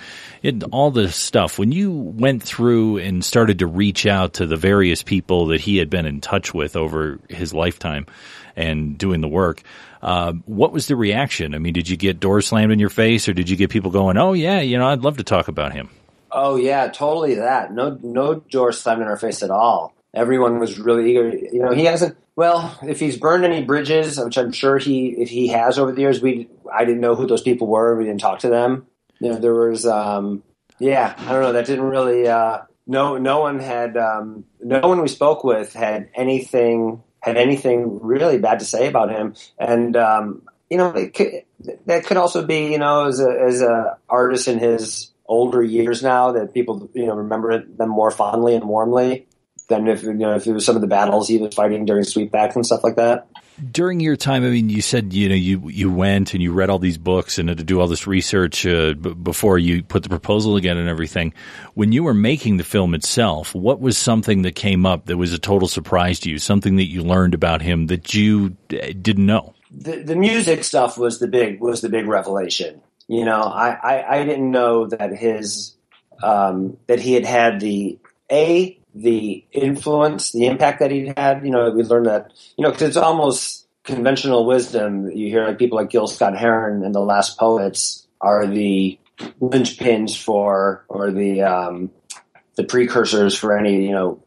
all 0.71 0.93
this 0.93 1.17
stuff. 1.17 1.59
When 1.59 1.73
you 1.73 1.91
went 1.91 2.45
through 2.45 2.99
and 2.99 3.25
started 3.25 3.59
to 3.59 3.67
reach 3.67 4.07
out 4.07 4.35
to 4.35 4.47
the 4.47 4.57
various 4.57 5.03
people 5.03 5.47
that 5.47 5.61
he 5.61 5.79
had 5.79 5.91
been 5.91 6.07
in 6.07 6.21
touch 6.21 6.55
with 6.55 6.77
over 6.77 7.19
his 7.29 7.53
lifetime 7.53 8.07
and 8.57 8.97
doing 8.99 9.21
the 9.21 9.29
work, 9.29 9.63
uh, 10.03 10.33
what 10.47 10.73
was 10.73 10.87
the 10.87 10.97
reaction? 10.97 11.55
I 11.55 11.59
mean, 11.59 11.73
did 11.73 11.89
you 11.89 11.97
get 11.97 12.21
doors 12.21 12.47
slammed 12.47 12.73
in 12.73 12.79
your 12.79 12.91
face, 12.91 13.29
or 13.29 13.33
did 13.33 13.49
you 13.49 13.57
get 13.57 13.71
people 13.71 13.91
going, 13.91 14.17
"Oh 14.17 14.33
yeah, 14.33 14.61
you 14.61 14.79
know, 14.79 14.89
I'd 14.89 15.03
love 15.03 15.17
to 15.19 15.25
talk 15.25 15.49
about 15.49 15.73
him"? 15.73 15.91
Oh 16.31 16.57
yeah, 16.57 16.89
totally 16.89 17.37
that. 17.37 17.73
No, 17.73 17.99
no 18.03 18.35
door 18.35 18.73
slammed 18.73 19.03
in 19.03 19.09
our 19.09 19.17
face 19.17 19.43
at 19.43 19.51
all 19.51 19.95
everyone 20.15 20.59
was 20.59 20.79
really 20.79 21.11
eager. 21.11 21.29
You 21.29 21.61
know, 21.61 21.73
he 21.73 21.85
hasn't. 21.85 22.17
Well, 22.37 22.79
if 22.83 22.99
he's 22.99 23.17
burned 23.17 23.45
any 23.45 23.63
bridges, 23.63 24.19
which 24.19 24.39
I'm 24.39 24.53
sure 24.53 24.79
he 24.79 25.09
if 25.09 25.29
he 25.29 25.49
has 25.49 25.79
over 25.79 25.93
the 25.93 26.01
years, 26.01 26.23
we 26.23 26.49
I 26.73 26.85
didn't 26.85 27.01
know 27.01 27.15
who 27.15 27.27
those 27.27 27.43
people 27.43 27.67
were. 27.67 27.97
We 27.97 28.05
didn't 28.05 28.21
talk 28.21 28.41
to 28.41 28.49
them. 28.49 28.87
You 29.21 29.31
know, 29.31 29.39
there 29.39 29.55
was 29.55 29.87
um, 29.87 30.43
yeah, 30.79 31.15
I 31.17 31.33
don't 31.33 31.43
know. 31.43 31.53
That 31.53 31.67
didn't 31.67 31.85
really. 31.85 32.27
Uh, 32.27 32.63
no, 32.87 33.19
no 33.19 33.41
one 33.41 33.61
had. 33.61 33.97
Um, 33.97 34.45
no 34.61 34.81
one 34.81 35.01
we 35.01 35.09
spoke 35.09 35.45
with 35.45 35.73
had 35.75 36.11
anything 36.15 37.03
had 37.25 37.37
anything 37.37 38.01
really 38.03 38.39
bad 38.39 38.59
to 38.59 38.65
say 38.65 38.87
about 38.87 39.11
him, 39.11 39.35
and 39.59 39.97
um, 39.97 40.43
you 40.69 40.77
know, 40.77 40.93
could, 40.93 41.45
that 41.87 42.05
could 42.05 42.17
also 42.17 42.47
be 42.47 42.73
you 42.73 42.79
know 42.79 43.07
as 43.07 43.21
a 43.21 43.31
as 43.31 43.63
a 43.63 43.99
artist 44.09 44.49
in 44.49 44.59
his 44.59 45.11
older 45.27 45.63
years 45.63 46.03
now 46.03 46.33
that 46.33 46.53
people 46.53 46.91
you 46.93 47.07
know 47.07 47.15
remember 47.15 47.65
them 47.65 47.89
more 47.89 48.11
fondly 48.11 48.55
and 48.55 48.65
warmly 48.65 49.27
than 49.69 49.89
if 49.89 50.03
you 50.03 50.13
know 50.13 50.35
if 50.35 50.47
it 50.47 50.53
was 50.53 50.67
some 50.67 50.77
of 50.77 50.83
the 50.83 50.89
battles 50.89 51.29
he 51.29 51.39
was 51.39 51.55
fighting 51.55 51.87
during 51.87 52.05
Sweetback 52.05 52.55
and 52.55 52.67
stuff 52.67 52.85
like 52.85 52.97
that. 52.97 53.27
During 53.71 54.01
your 54.01 54.17
time, 54.17 54.45
I 54.45 54.49
mean, 54.51 54.69
you 54.69 54.83
said 54.83 55.13
you 55.13 55.29
know 55.29 55.35
you 55.35 55.69
you 55.69 55.93
went 55.93 56.35
and 56.35 56.43
you 56.43 56.53
read 56.53 56.71
all 56.71 56.81
these 56.81 56.99
books 56.99 57.39
and 57.39 57.49
had 57.49 57.59
to 57.59 57.65
do 57.65 57.81
all 57.81 57.87
this 57.87 58.07
research 58.07 58.67
uh, 58.67 58.95
b- 58.95 59.15
before 59.15 59.59
you 59.59 59.83
put 59.85 60.03
the 60.03 60.09
proposal 60.09 60.57
together 60.57 60.81
and 60.81 60.89
everything. 60.89 61.33
When 61.75 61.93
you 61.93 62.03
were 62.03 62.15
making 62.15 62.57
the 62.57 62.65
film 62.65 62.95
itself, 62.95 63.55
what 63.55 63.81
was 63.81 63.97
something 63.97 64.43
that 64.43 64.57
came 64.57 64.85
up 64.85 65.07
that 65.07 65.17
was 65.17 65.33
a 65.33 65.39
total 65.39 65.69
surprise 65.69 66.19
to 66.21 66.31
you? 66.31 66.39
Something 66.39 66.77
that 66.77 66.87
you 66.87 67.05
learned 67.05 67.33
about 67.33 67.63
him 67.63 67.87
that 67.87 68.13
you 68.13 68.57
uh, 68.73 68.93
didn't 69.01 69.27
know? 69.27 69.55
The, 69.71 70.03
the 70.03 70.17
music 70.17 70.65
stuff 70.65 70.99
was 70.99 71.21
the 71.21 71.29
big 71.29 71.61
was 71.61 71.81
the 71.81 71.89
big 71.89 72.07
revelation. 72.07 72.81
You 73.07 73.25
know, 73.25 73.41
I, 73.43 73.71
I, 73.71 74.19
I 74.19 74.25
didn't 74.25 74.51
know 74.51 74.87
that 74.87 75.13
his 75.17 75.77
um, 76.23 76.77
that 76.87 77.01
he 77.01 77.13
had 77.13 77.25
had 77.25 77.61
the 77.61 77.99
a 78.31 78.79
the 78.95 79.45
influence, 79.53 80.33
the 80.33 80.47
impact 80.47 80.81
that 80.81 80.91
he 80.91 81.13
had. 81.17 81.45
You 81.45 81.51
know, 81.51 81.71
we 81.71 81.83
learned 81.83 82.07
that, 82.07 82.33
you 82.57 82.63
know, 82.63 82.71
because 82.71 82.89
it's 82.89 82.97
almost 82.97 83.67
conventional 83.83 84.47
wisdom. 84.47 85.11
You 85.11 85.29
hear 85.29 85.47
like 85.47 85.59
people 85.59 85.77
like 85.77 85.91
Gil 85.91 86.07
Scott 86.07 86.37
Heron 86.37 86.85
and 86.85 86.95
the 86.95 87.01
Last 87.01 87.39
Poets 87.39 88.07
are 88.21 88.47
the 88.47 88.99
linchpins 89.41 90.17
for, 90.17 90.85
or 90.89 91.11
the 91.11 91.43
um, 91.43 91.91
the 92.57 92.65
precursors 92.65 93.37
for 93.37 93.57
any, 93.57 93.87
you 93.87 93.93
know, 93.93 94.23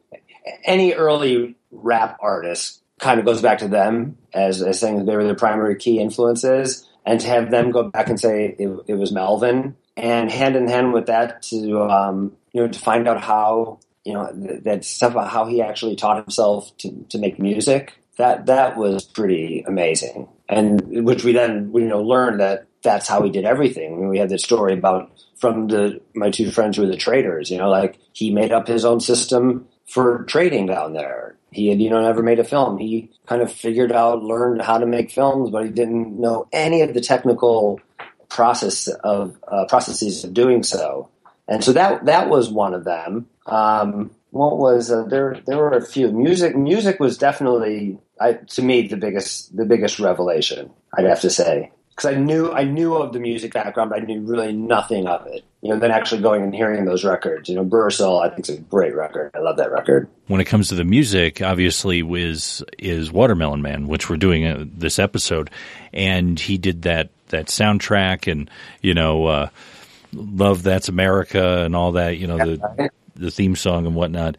any 0.64 0.94
early 0.94 1.56
rap 1.72 2.18
artist. 2.22 2.82
Kind 3.00 3.20
of 3.20 3.28
goes 3.28 3.44
back 3.44 3.60
to 3.60 3.68
them 3.68 4.18
as, 4.34 4.62
as 4.64 4.80
saying 4.80 5.06
they 5.06 5.16
were 5.16 5.24
the 5.24 5.36
primary 5.36 5.76
key 5.76 6.00
influences, 6.00 6.88
and 7.06 7.20
to 7.20 7.28
have 7.28 7.52
them 7.52 7.70
go 7.70 7.84
back 7.90 8.10
and 8.10 8.20
say 8.20 8.56
it, 8.58 8.70
it 8.88 8.96
was 8.96 9.12
Melvin, 9.12 9.76
and 9.96 10.32
hand 10.32 10.56
in 10.56 10.68
hand 10.68 10.94
with 10.94 11.06
that 11.06 11.44
to 11.44 11.82
um, 11.84 12.36
you 12.54 12.62
know 12.62 12.68
to 12.68 12.80
find 12.80 13.08
out 13.08 13.22
how 13.22 13.80
you 14.08 14.14
know, 14.14 14.32
that 14.64 14.86
stuff 14.86 15.12
about 15.12 15.30
how 15.30 15.46
he 15.46 15.62
actually 15.62 15.98
taught 15.98 16.24
himself 16.24 16.76
to, 16.78 17.06
to 17.10 17.18
make 17.18 17.40
music. 17.40 17.94
That 18.18 18.46
that 18.46 18.78
was 18.78 19.04
pretty 19.04 19.66
amazing, 19.68 20.30
and 20.48 21.06
which 21.06 21.26
we 21.26 21.34
then 21.34 21.72
you 21.76 21.82
know 21.82 22.02
learned 22.02 22.40
that 22.40 22.68
that's 22.82 23.08
how 23.08 23.22
he 23.22 23.30
did 23.30 23.44
everything. 23.44 23.94
I 23.94 23.96
mean, 23.98 24.08
we 24.08 24.18
had 24.18 24.30
this 24.30 24.44
story 24.44 24.74
about 24.74 25.12
from 25.40 25.68
the 25.68 26.02
my 26.16 26.32
two 26.32 26.50
friends 26.52 26.78
who 26.78 26.84
were 26.84 26.90
the 26.90 26.98
traders. 26.98 27.52
You 27.52 27.58
know, 27.58 27.70
like 27.70 28.00
he 28.14 28.32
made 28.32 28.54
up 28.54 28.68
his 28.68 28.86
own 28.86 29.02
system 29.02 29.68
for 29.88 30.24
trading 30.24 30.68
down 30.68 30.94
there. 30.94 31.36
He 31.52 31.68
had 31.68 31.82
you 31.82 31.90
know 31.90 32.02
never 32.02 32.24
made 32.24 32.40
a 32.40 32.46
film. 32.46 32.78
He 32.78 33.12
kind 33.28 33.42
of 33.42 33.52
figured 33.52 33.92
out, 33.92 34.24
learned 34.24 34.62
how 34.62 34.78
to 34.78 34.86
make 34.86 35.12
films, 35.12 35.52
but 35.52 35.66
he 35.66 35.70
didn't 35.70 36.20
know 36.20 36.48
any 36.54 36.82
of 36.82 36.94
the 36.94 37.02
technical 37.02 37.82
process 38.30 38.88
of 38.88 39.38
uh, 39.48 39.66
processes 39.66 40.24
of 40.24 40.34
doing 40.34 40.64
so. 40.64 41.10
And 41.48 41.64
so 41.64 41.74
that 41.74 42.06
that 42.06 42.30
was 42.30 42.50
one 42.50 42.74
of 42.74 42.84
them. 42.84 43.28
Um, 43.48 44.12
what 44.32 44.58
was 44.58 44.92
uh, 44.92 45.04
there? 45.04 45.42
There 45.46 45.58
were 45.58 45.72
a 45.72 45.86
few. 45.86 46.12
Music 46.12 46.56
music 46.56 47.00
was 47.00 47.18
definitely 47.18 47.98
I, 48.20 48.34
to 48.34 48.62
me 48.62 48.88
the 48.88 48.98
biggest 48.98 49.56
the 49.56 49.66
biggest 49.66 50.00
revelation. 50.00 50.72
I'd 50.94 51.06
have 51.06 51.22
to 51.22 51.30
say 51.30 51.72
because 51.90 52.14
I 52.14 52.16
knew 52.16 52.52
I 52.52 52.64
knew 52.64 52.96
of 52.96 53.14
the 53.14 53.20
music 53.20 53.54
background, 53.54 53.90
but 53.90 54.02
I 54.02 54.06
knew 54.06 54.22
really 54.22 54.54
nothing 54.54 55.08
of 55.08 55.26
it. 55.28 55.44
You 55.62 55.70
know, 55.70 55.80
then 55.80 55.92
actually 55.92 56.22
going 56.22 56.44
and 56.44 56.54
hearing 56.54 56.86
those 56.86 57.04
records. 57.04 57.50
You 57.50 57.56
know, 57.56 57.64
Brer 57.64 57.90
I 57.90 58.30
think 58.30 58.48
is 58.48 58.58
a 58.58 58.62
great 58.62 58.96
record. 58.96 59.32
I 59.34 59.40
love 59.40 59.58
that 59.58 59.72
record. 59.72 60.08
When 60.28 60.40
it 60.40 60.46
comes 60.46 60.70
to 60.70 60.76
the 60.76 60.84
music, 60.84 61.42
obviously, 61.42 62.02
is 62.02 62.64
is 62.78 63.12
Watermelon 63.12 63.62
Man, 63.62 63.88
which 63.88 64.10
we're 64.10 64.18
doing 64.18 64.46
uh, 64.46 64.66
this 64.68 65.00
episode, 65.00 65.50
and 65.92 66.40
he 66.40 66.58
did 66.58 66.84
that 66.84 67.10
that 67.30 67.48
soundtrack, 67.48 68.32
and 68.32 68.50
you 68.82 68.94
know. 68.94 69.26
Uh, 69.26 69.50
love 70.14 70.64
that's 70.64 70.88
America 70.88 71.64
and 71.64 71.76
all 71.76 71.92
that, 71.92 72.18
you 72.18 72.28
know, 72.28 72.38
the 72.38 72.90
the 73.18 73.32
theme 73.32 73.56
song 73.56 73.86
and 73.86 73.96
whatnot. 73.96 74.38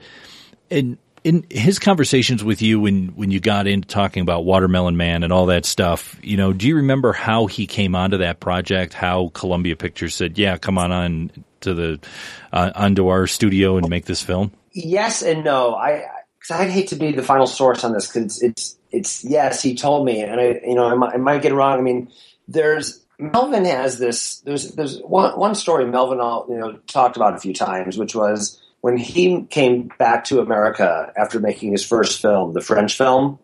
And 0.70 0.98
in 1.24 1.44
his 1.50 1.78
conversations 1.78 2.44
with 2.44 2.62
you 2.62 2.80
when 2.80 3.09
when 3.09 3.30
you 3.30 3.40
got 3.40 3.66
into 3.66 3.88
talking 3.88 4.22
about 4.22 4.44
Watermelon 4.44 4.96
Man 4.96 5.22
and 5.22 5.32
all 5.32 5.46
that 5.46 5.66
stuff, 5.66 6.18
you 6.22 6.36
know, 6.36 6.52
do 6.52 6.66
you 6.66 6.76
remember 6.76 7.12
how 7.12 7.46
he 7.46 7.66
came 7.66 7.94
onto 7.94 8.18
that 8.18 8.40
project? 8.40 8.94
How 8.94 9.28
Columbia 9.34 9.76
Pictures 9.76 10.14
said, 10.14 10.38
"Yeah, 10.38 10.59
come 10.59 10.78
on 10.78 10.92
on 10.92 11.30
to 11.60 11.74
the 11.74 12.00
uh, 12.52 12.70
onto 12.74 13.09
our 13.09 13.26
studio 13.26 13.76
and 13.76 13.88
make 13.88 14.05
this 14.05 14.22
film." 14.22 14.52
Yes 14.72 15.22
and 15.22 15.44
no. 15.44 15.74
I 15.74 16.05
because 16.38 16.60
I'd 16.60 16.70
hate 16.70 16.88
to 16.88 16.96
be 16.96 17.12
the 17.12 17.22
final 17.22 17.46
source 17.46 17.84
on 17.84 17.92
this 17.92 18.06
because 18.06 18.40
it's 18.42 18.78
it's 18.90 19.24
yes. 19.24 19.62
He 19.62 19.74
told 19.74 20.06
me, 20.06 20.22
and 20.22 20.40
I 20.40 20.60
you 20.64 20.74
know 20.74 20.86
I 20.86 20.94
might, 20.94 21.14
I 21.14 21.16
might 21.16 21.42
get 21.42 21.52
wrong. 21.52 21.78
I 21.78 21.82
mean, 21.82 22.10
there's 22.46 23.05
Melvin 23.18 23.64
has 23.64 23.98
this. 23.98 24.38
There's 24.40 24.72
there's 24.72 25.00
one 25.00 25.38
one 25.38 25.55
story 25.55 25.84
Melvin 25.86 26.20
all 26.20 26.46
you 26.48 26.56
know 26.56 26.78
talked 26.86 27.16
about 27.16 27.34
a 27.34 27.38
few 27.38 27.52
times, 27.52 27.98
which 27.98 28.14
was 28.14 28.62
when 28.80 28.96
he 28.96 29.42
came 29.44 29.90
back 29.98 30.24
to 30.24 30.40
America 30.40 31.12
after 31.16 31.40
making 31.40 31.72
his 31.72 31.84
first 31.84 32.20
film, 32.20 32.52
the 32.52 32.60
French 32.60 32.96
film, 32.96 33.38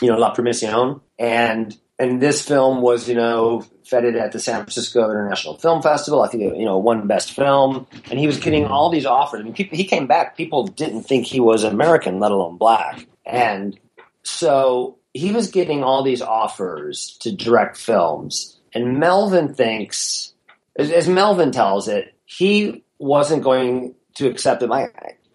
you 0.00 0.08
know, 0.08 0.18
La 0.18 0.30
Permission, 0.30 1.00
and 1.18 1.76
and 1.98 2.20
this 2.20 2.42
film 2.42 2.82
was 2.82 3.08
you 3.08 3.14
know 3.14 3.64
feted 3.84 4.16
at 4.16 4.32
the 4.32 4.40
San 4.40 4.56
Francisco 4.56 5.10
International 5.10 5.56
Film 5.56 5.82
Festival. 5.82 6.22
I 6.22 6.28
think 6.28 6.42
you 6.56 6.64
know 6.64 6.78
won 6.78 7.06
Best 7.06 7.32
Film, 7.32 7.86
and 8.10 8.18
he 8.18 8.26
was 8.26 8.38
getting 8.38 8.66
all 8.66 8.90
these 8.90 9.06
offers. 9.06 9.40
I 9.40 9.44
mean, 9.44 9.54
people, 9.54 9.76
he 9.76 9.84
came 9.84 10.06
back. 10.06 10.36
People 10.36 10.66
didn't 10.66 11.04
think 11.04 11.26
he 11.26 11.40
was 11.40 11.64
American, 11.64 12.18
let 12.20 12.32
alone 12.32 12.56
black, 12.56 13.06
and 13.24 13.78
so 14.22 14.98
he 15.12 15.30
was 15.30 15.50
getting 15.50 15.84
all 15.84 16.02
these 16.02 16.22
offers 16.22 17.16
to 17.20 17.30
direct 17.30 17.76
films 17.76 18.54
and 18.74 18.98
Melvin 18.98 19.54
thinks, 19.54 20.34
as, 20.76 20.90
as 20.90 21.08
Melvin 21.08 21.52
tells 21.52 21.88
it, 21.88 22.12
he 22.26 22.82
wasn't 22.98 23.44
going 23.44 23.94
to 24.14 24.28
accept 24.28 24.62
it. 24.62 24.70
I, 24.70 24.88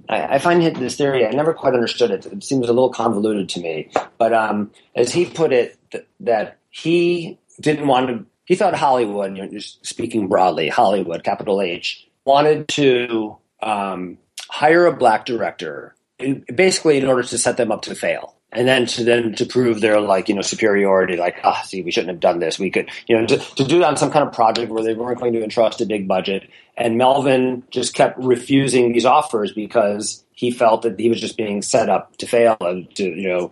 I, 0.10 0.35
I 0.35 0.39
find 0.39 0.61
this 0.76 0.97
theory, 0.97 1.26
I 1.26 1.31
never 1.31 1.53
quite 1.53 1.73
understood 1.73 2.11
it. 2.11 2.26
It 2.26 2.43
seems 2.43 2.68
a 2.68 2.73
little 2.73 2.89
convoluted 2.89 3.49
to 3.49 3.60
me. 3.60 3.91
But 4.18 4.34
um, 4.34 4.72
as 4.95 5.11
he 5.11 5.26
put 5.26 5.53
it, 5.53 5.77
th- 5.91 6.07
that 6.22 6.57
he 6.69 7.39
didn't 7.60 7.88
want 7.88 8.07
to, 8.07 8.26
he 8.45 8.56
thought 8.56 8.73
Hollywood, 8.73 9.35
you 9.35 9.43
know, 9.43 9.49
just 9.49 9.85
speaking 9.85 10.27
broadly, 10.27 10.69
Hollywood, 10.69 11.23
capital 11.23 11.61
H, 11.61 12.07
wanted 12.26 12.68
to 12.69 13.38
um, 13.61 14.18
hire 14.49 14.85
a 14.85 14.95
black 14.95 15.26
director 15.26 15.95
in, 16.18 16.45
basically 16.53 16.97
in 16.97 17.07
order 17.07 17.23
to 17.23 17.38
set 17.38 17.57
them 17.57 17.72
up 17.72 17.84
to 17.84 17.95
fail 17.95 18.35
and 18.51 18.67
then 18.67 18.85
to 18.85 19.03
then 19.03 19.35
to 19.35 19.45
prove 19.45 19.81
their 19.81 20.01
like 20.01 20.27
you 20.27 20.35
know 20.35 20.41
superiority 20.41 21.15
like 21.17 21.38
ah 21.43 21.61
see 21.61 21.81
we 21.81 21.91
shouldn't 21.91 22.09
have 22.09 22.19
done 22.19 22.39
this. 22.39 22.57
We 22.57 22.71
could 22.71 22.89
you 23.07 23.19
know 23.19 23.27
to, 23.27 23.38
to 23.38 23.63
do 23.63 23.77
it 23.77 23.84
on 23.84 23.97
some 23.97 24.11
kind 24.11 24.27
of 24.27 24.34
project 24.34 24.71
where 24.71 24.84
they 24.84 24.93
weren't 24.93 25.19
going 25.19 25.34
to 25.34 25.43
entrust 25.43 25.81
a 25.81 25.85
big 25.85 26.07
budget. 26.07 26.49
And 26.76 26.97
melvin 26.97 27.63
just 27.69 27.93
kept 27.93 28.17
refusing 28.19 28.93
these 28.93 29.05
offers 29.05 29.51
because 29.51 30.23
he 30.31 30.51
felt 30.51 30.81
that 30.84 30.99
he 30.99 31.09
was 31.09 31.21
just 31.21 31.38
being 31.38 31.61
set 31.61 31.89
up 31.89 32.15
to 32.17 32.27
fail 32.27 32.57
and 32.61 32.93
to 32.95 33.03
you 33.03 33.27
know 33.27 33.51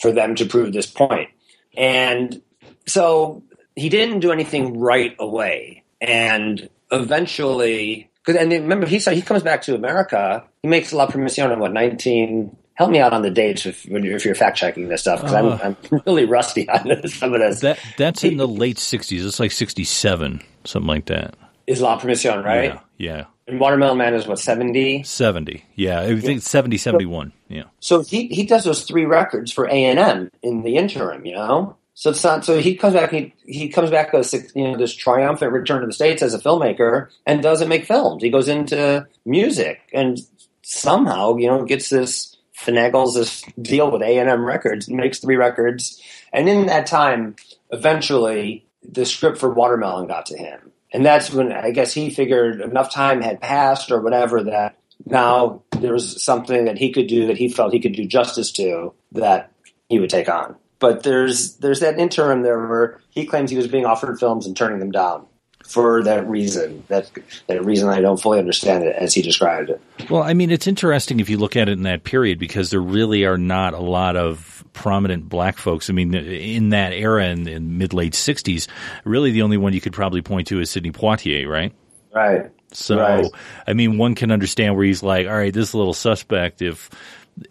for 0.00 0.12
them 0.12 0.34
to 0.36 0.46
prove 0.46 0.72
this 0.72 0.86
point. 0.86 1.30
And 1.76 2.42
so 2.86 3.42
he 3.76 3.88
didn't 3.88 4.20
do 4.20 4.32
anything 4.32 4.78
right 4.78 5.14
away. 5.18 5.84
And 6.00 6.68
eventually 6.90 8.10
because 8.24 8.40
and 8.40 8.50
remember 8.50 8.86
he 8.86 8.98
said 8.98 9.14
he 9.14 9.22
comes 9.22 9.42
back 9.42 9.62
to 9.62 9.74
america. 9.74 10.44
He 10.62 10.68
makes 10.68 10.92
la 10.92 11.06
promotion 11.06 11.52
in 11.52 11.58
what 11.60 11.72
19 11.72 12.56
help 12.74 12.90
me 12.90 12.98
out 12.98 13.12
on 13.12 13.22
the 13.22 13.30
dates 13.30 13.66
if, 13.66 13.84
when 13.84 14.02
you're, 14.04 14.16
if 14.16 14.24
you're 14.24 14.34
fact 14.34 14.56
checking 14.56 14.88
this 14.88 15.00
stuff 15.02 15.20
because 15.20 15.34
Uh. 15.34 15.58
I'm, 15.62 15.76
I'm 15.92 16.02
really 16.06 16.24
rusty 16.24 16.68
on 16.76 16.88
this. 16.88 17.14
some 17.14 17.32
of 17.34 17.40
this 17.40 17.60
That 17.60 17.78
that's 17.96 18.24
in 18.24 18.36
the 18.36 18.48
late 18.48 18.76
'60s. 18.78 19.24
It's 19.26 19.40
like 19.40 19.52
'67, 19.52 20.42
something 20.64 20.86
like 20.88 21.06
that. 21.06 21.34
is 21.66 21.80
la 21.80 21.96
Permission 21.98 22.42
right 22.42 22.74
Yeah, 22.98 23.16
yeah. 23.16 23.24
and 23.46 23.58
watermelon 23.60 23.98
man 23.98 24.14
is 24.14 24.26
what 24.26 24.38
70 24.38 25.02
70. 25.02 25.64
Yeah, 25.76 26.00
I 26.00 26.18
think 26.20 26.38
it's 26.38 26.50
70, 26.50 26.76
71. 26.78 27.32
Yeah. 27.48 27.64
so 27.80 28.02
he, 28.02 28.26
he 28.28 28.44
does 28.46 28.64
those 28.64 28.84
three 28.84 29.04
records 29.04 29.52
for 29.52 29.66
a&m 29.66 30.30
in 30.42 30.62
the 30.62 30.76
interim 30.76 31.24
you 31.24 31.34
know 31.34 31.76
so 31.96 32.10
it's 32.10 32.24
not 32.24 32.44
so 32.44 32.58
he 32.58 32.74
comes 32.74 32.94
back 32.94 33.10
he, 33.12 33.32
he 33.46 33.68
comes 33.68 33.90
back 33.90 34.12
as 34.14 34.32
you 34.56 34.64
know 34.64 34.76
this 34.76 34.92
triumphant 34.94 35.52
return 35.52 35.80
to 35.82 35.86
the 35.86 35.92
states 35.92 36.20
as 36.22 36.34
a 36.34 36.38
filmmaker 36.40 37.08
and 37.26 37.42
doesn't 37.42 37.68
make 37.68 37.84
films 37.84 38.22
he 38.24 38.30
goes 38.30 38.48
into 38.48 39.06
music 39.24 39.80
and 39.92 40.18
somehow 40.62 41.36
you 41.36 41.46
know 41.46 41.64
gets 41.64 41.88
this 41.90 42.33
finagles 42.56 43.14
this 43.14 43.42
deal 43.60 43.90
with 43.90 44.02
a&m 44.02 44.44
records. 44.44 44.88
Makes 44.88 45.18
three 45.18 45.36
records. 45.36 46.00
And 46.32 46.48
in 46.48 46.66
that 46.66 46.86
time 46.86 47.36
eventually 47.70 48.66
the 48.82 49.04
script 49.04 49.38
for 49.38 49.52
watermelon 49.52 50.06
got 50.06 50.26
to 50.26 50.36
him. 50.36 50.72
And 50.92 51.04
that's 51.04 51.30
when 51.32 51.52
i 51.52 51.70
guess 51.70 51.92
he 51.92 52.10
figured 52.10 52.60
enough 52.60 52.92
time 52.92 53.20
had 53.20 53.40
passed 53.40 53.90
or 53.90 54.00
whatever 54.00 54.44
that 54.44 54.76
now 55.06 55.62
there 55.80 55.92
was 55.92 56.22
something 56.22 56.66
that 56.66 56.78
he 56.78 56.92
could 56.92 57.08
do 57.08 57.26
that 57.26 57.36
he 57.36 57.48
felt 57.48 57.72
he 57.72 57.80
could 57.80 57.94
do 57.94 58.06
justice 58.06 58.52
to 58.52 58.94
that 59.12 59.50
he 59.88 59.98
would 59.98 60.10
take 60.10 60.28
on. 60.28 60.56
But 60.78 61.02
there's 61.02 61.56
there's 61.56 61.80
that 61.80 61.98
interim 61.98 62.42
there 62.42 62.58
where 62.58 63.00
he 63.10 63.26
claims 63.26 63.50
he 63.50 63.56
was 63.56 63.68
being 63.68 63.86
offered 63.86 64.18
films 64.18 64.46
and 64.46 64.56
turning 64.56 64.78
them 64.78 64.92
down 64.92 65.26
for 65.64 66.02
that 66.02 66.26
reason 66.28 66.84
that 66.88 67.10
that 67.46 67.64
reason 67.64 67.88
i 67.88 68.00
don't 68.00 68.20
fully 68.20 68.38
understand 68.38 68.84
it 68.84 68.94
as 68.96 69.14
he 69.14 69.22
described 69.22 69.70
it 69.70 69.80
Well, 70.10 70.22
I 70.22 70.34
mean, 70.34 70.50
it's 70.50 70.66
interesting 70.66 71.20
if 71.20 71.28
you 71.30 71.38
look 71.38 71.56
at 71.56 71.68
it 71.68 71.72
in 71.72 71.84
that 71.84 72.04
period 72.04 72.38
because 72.38 72.70
there 72.70 72.80
really 72.80 73.24
are 73.24 73.38
not 73.38 73.74
a 73.74 73.80
lot 73.80 74.16
of 74.16 74.64
prominent 74.74 75.28
black 75.28 75.56
folks. 75.56 75.88
I 75.88 75.92
mean, 75.94 76.14
in 76.14 76.70
that 76.70 76.92
era 76.92 77.26
in, 77.26 77.48
in 77.48 77.78
mid 77.78 77.94
late 77.94 78.12
'60s, 78.12 78.66
really 79.04 79.30
the 79.30 79.42
only 79.42 79.56
one 79.56 79.72
you 79.72 79.80
could 79.80 79.94
probably 79.94 80.20
point 80.20 80.48
to 80.48 80.60
is 80.60 80.70
Sidney 80.70 80.90
Poitier, 80.92 81.48
right? 81.48 81.72
right 82.12 82.50
So, 82.72 82.98
Right. 82.98 83.30
I 83.66 83.72
mean, 83.72 83.96
one 83.96 84.14
can 84.14 84.30
understand 84.30 84.76
where 84.76 84.84
he's 84.84 85.02
like, 85.02 85.26
all 85.26 85.34
right, 85.34 85.54
this 85.54 85.68
is 85.68 85.74
a 85.74 85.78
little 85.78 85.94
suspect. 85.94 86.60
If 86.60 86.90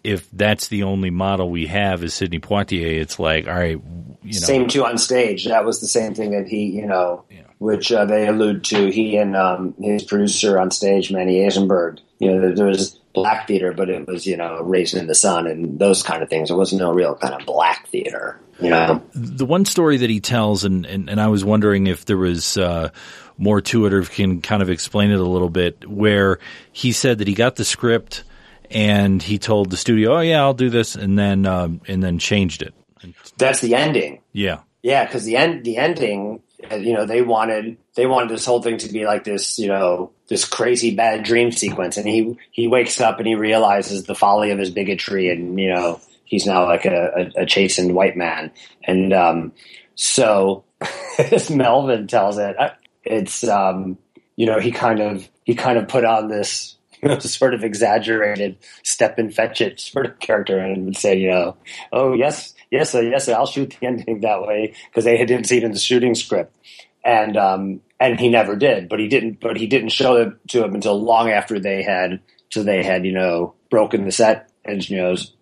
if 0.02 0.30
that's 0.30 0.68
the 0.68 0.84
only 0.84 1.10
model 1.10 1.50
we 1.50 1.66
have 1.66 2.04
is 2.04 2.14
Sidney 2.14 2.38
Poitier, 2.38 3.00
it's 3.00 3.18
like, 3.18 3.46
all 3.48 3.54
right, 3.54 3.80
you 4.22 4.40
know, 4.40 4.46
same 4.46 4.68
too 4.68 4.84
on 4.84 4.96
stage 4.98 5.46
that 5.46 5.64
was 5.64 5.80
the 5.80 5.88
same 5.88 6.14
thing 6.14 6.30
that 6.30 6.46
he 6.46 6.64
you 6.66 6.86
know 6.86 7.24
which 7.58 7.92
uh, 7.92 8.04
they 8.04 8.26
allude 8.26 8.64
to 8.64 8.90
he 8.90 9.16
and 9.16 9.36
um, 9.36 9.74
his 9.80 10.04
producer 10.04 10.58
on 10.58 10.70
stage 10.70 11.10
manny 11.10 11.40
Azenberg 11.40 12.00
you 12.18 12.30
know 12.30 12.54
there, 12.54 12.66
was 12.66 12.98
black 13.12 13.46
theater 13.46 13.72
but 13.72 13.88
it 13.88 14.06
was 14.06 14.26
you 14.26 14.36
know 14.36 14.60
raisin 14.62 15.00
in 15.00 15.06
the 15.06 15.14
sun 15.14 15.46
and 15.46 15.78
those 15.78 16.02
kind 16.02 16.22
of 16.22 16.28
things. 16.28 16.48
There 16.48 16.56
was 16.56 16.72
no 16.72 16.92
real 16.92 17.14
kind 17.14 17.34
of 17.34 17.46
black 17.46 17.88
theater 17.88 18.40
you 18.60 18.70
know? 18.70 19.02
The 19.14 19.46
one 19.46 19.64
story 19.64 19.96
that 19.98 20.10
he 20.10 20.20
tells, 20.20 20.64
and, 20.64 20.86
and, 20.86 21.10
and 21.10 21.20
I 21.20 21.28
was 21.28 21.44
wondering 21.44 21.86
if 21.86 22.04
there 22.04 22.16
was 22.16 22.56
uh, 22.56 22.90
more 23.38 23.60
to 23.60 23.86
it 23.86 23.92
or 23.92 23.98
if 23.98 24.18
you 24.18 24.26
can 24.26 24.40
kind 24.42 24.62
of 24.62 24.70
explain 24.70 25.10
it 25.10 25.18
a 25.18 25.24
little 25.24 25.50
bit, 25.50 25.88
where 25.88 26.38
he 26.72 26.92
said 26.92 27.18
that 27.18 27.28
he 27.28 27.34
got 27.34 27.56
the 27.56 27.64
script 27.64 28.24
and 28.70 29.22
he 29.22 29.38
told 29.38 29.70
the 29.70 29.76
studio, 29.76 30.16
"Oh 30.16 30.20
yeah, 30.20 30.40
I'll 30.40 30.54
do 30.54 30.70
this," 30.70 30.94
and 30.94 31.18
then 31.18 31.46
um, 31.46 31.80
and 31.86 32.02
then 32.02 32.18
changed 32.18 32.62
it. 32.62 32.74
that's 33.36 33.60
the 33.60 33.74
ending. 33.74 34.20
Yeah, 34.32 34.60
Yeah, 34.82 35.04
because 35.04 35.24
the 35.24 35.36
end, 35.36 35.64
the 35.64 35.78
ending, 35.78 36.42
you 36.72 36.92
know, 36.92 37.06
they 37.06 37.22
wanted 37.22 37.76
they 37.94 38.06
wanted 38.06 38.30
this 38.30 38.46
whole 38.46 38.62
thing 38.62 38.78
to 38.78 38.88
be 38.88 39.06
like 39.06 39.24
this, 39.24 39.58
you 39.58 39.68
know, 39.68 40.12
this 40.28 40.44
crazy 40.44 40.94
bad 40.94 41.24
dream 41.24 41.52
sequence, 41.52 41.96
and 41.96 42.06
he 42.06 42.36
he 42.50 42.68
wakes 42.68 43.00
up 43.00 43.18
and 43.18 43.26
he 43.26 43.34
realizes 43.34 44.04
the 44.04 44.14
folly 44.14 44.50
of 44.50 44.58
his 44.58 44.70
bigotry, 44.70 45.30
and 45.30 45.58
you 45.58 45.72
know, 45.72 46.00
he's 46.24 46.46
now 46.46 46.66
like 46.66 46.84
a, 46.84 47.30
a, 47.36 47.42
a 47.42 47.46
chastened 47.46 47.94
white 47.94 48.16
man, 48.16 48.50
and 48.84 49.12
um, 49.12 49.52
so 49.94 50.64
as 51.18 51.50
Melvin 51.50 52.06
tells 52.06 52.38
it, 52.38 52.56
it's 53.04 53.44
um, 53.44 53.98
you 54.36 54.46
know, 54.46 54.58
he 54.58 54.70
kind 54.70 55.00
of 55.00 55.28
he 55.44 55.54
kind 55.54 55.78
of 55.78 55.88
put 55.88 56.04
on 56.04 56.28
this. 56.28 56.76
You 57.04 57.10
know, 57.10 57.18
sort 57.18 57.52
of 57.52 57.62
exaggerated 57.62 58.56
step 58.82 59.18
and 59.18 59.34
fetch 59.34 59.60
it 59.60 59.78
sort 59.78 60.06
of 60.06 60.18
character 60.20 60.58
and 60.58 60.86
would 60.86 60.96
say, 60.96 61.18
you 61.18 61.28
know, 61.28 61.58
oh 61.92 62.14
yes, 62.14 62.54
yes, 62.74 62.90
sir, 62.90 63.02
yes, 63.02 63.24
sir, 63.26 63.34
I'll 63.34 63.46
shoot 63.46 63.76
the 63.78 63.86
ending 63.86 64.20
that 64.20 64.42
way 64.42 64.74
because 64.90 65.04
they 65.04 65.16
didn't 65.16 65.46
see 65.46 65.58
it 65.58 65.64
in 65.64 65.72
the 65.72 65.78
shooting 65.78 66.14
script, 66.14 66.56
and 67.04 67.36
um, 67.36 67.80
and 68.00 68.18
he 68.18 68.28
never 68.28 68.56
did, 68.56 68.88
but 68.88 68.98
he 68.98 69.08
didn't, 69.08 69.40
but 69.40 69.56
he 69.56 69.66
didn't 69.66 69.90
show 69.90 70.16
it 70.16 70.48
to 70.48 70.64
him 70.64 70.74
until 70.74 71.00
long 71.00 71.30
after 71.30 71.60
they 71.60 71.82
had, 71.82 72.20
so 72.50 72.62
they 72.62 72.82
had, 72.82 73.06
you 73.06 73.12
know, 73.12 73.54
broken 73.70 74.04
the 74.04 74.12
set 74.12 74.50
and 74.64 74.84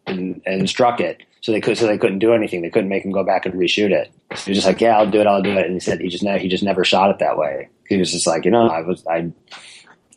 and, 0.07 0.43
and 0.45 0.69
struck 0.69 1.01
it, 1.01 1.23
so 1.41 1.53
they 1.53 1.61
could, 1.61 1.79
so 1.79 1.87
they 1.87 1.99
couldn't 1.99 2.19
do 2.19 2.35
anything, 2.35 2.61
they 2.63 2.71
couldn't 2.71 2.91
make 2.91 3.05
him 3.05 3.13
go 3.13 3.25
back 3.25 3.47
and 3.47 3.55
reshoot 3.55 3.91
it. 3.91 4.13
So 4.35 4.45
he 4.45 4.51
was 4.51 4.59
just 4.59 4.67
like, 4.67 4.81
yeah, 4.81 4.99
I'll 4.99 5.11
do 5.11 5.21
it, 5.21 5.27
I'll 5.27 5.43
do 5.43 5.57
it, 5.57 5.65
and 5.65 5.75
he 5.75 5.81
said 5.81 6.01
he 6.01 6.09
just 6.09 6.23
never, 6.23 6.39
he 6.39 6.49
just 6.49 6.65
never 6.65 6.85
shot 6.85 7.11
it 7.11 7.19
that 7.21 7.39
way. 7.39 7.71
He 7.89 7.97
was 7.97 8.13
just 8.13 8.27
like, 8.27 8.45
you 8.45 8.51
know, 8.51 8.69
I 8.69 8.83
was, 8.83 9.05
I. 9.07 9.33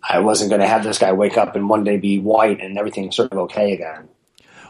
I 0.07 0.19
wasn't 0.19 0.51
going 0.51 0.61
to 0.61 0.67
have 0.67 0.83
this 0.83 0.99
guy 0.99 1.13
wake 1.13 1.35
up 1.35 1.55
and 1.55 1.67
one 1.67 1.83
day 1.83 1.97
be 1.97 2.19
white 2.19 2.61
and 2.61 2.77
everything 2.77 3.11
sort 3.11 3.31
of 3.31 3.39
okay 3.39 3.73
again. 3.73 4.07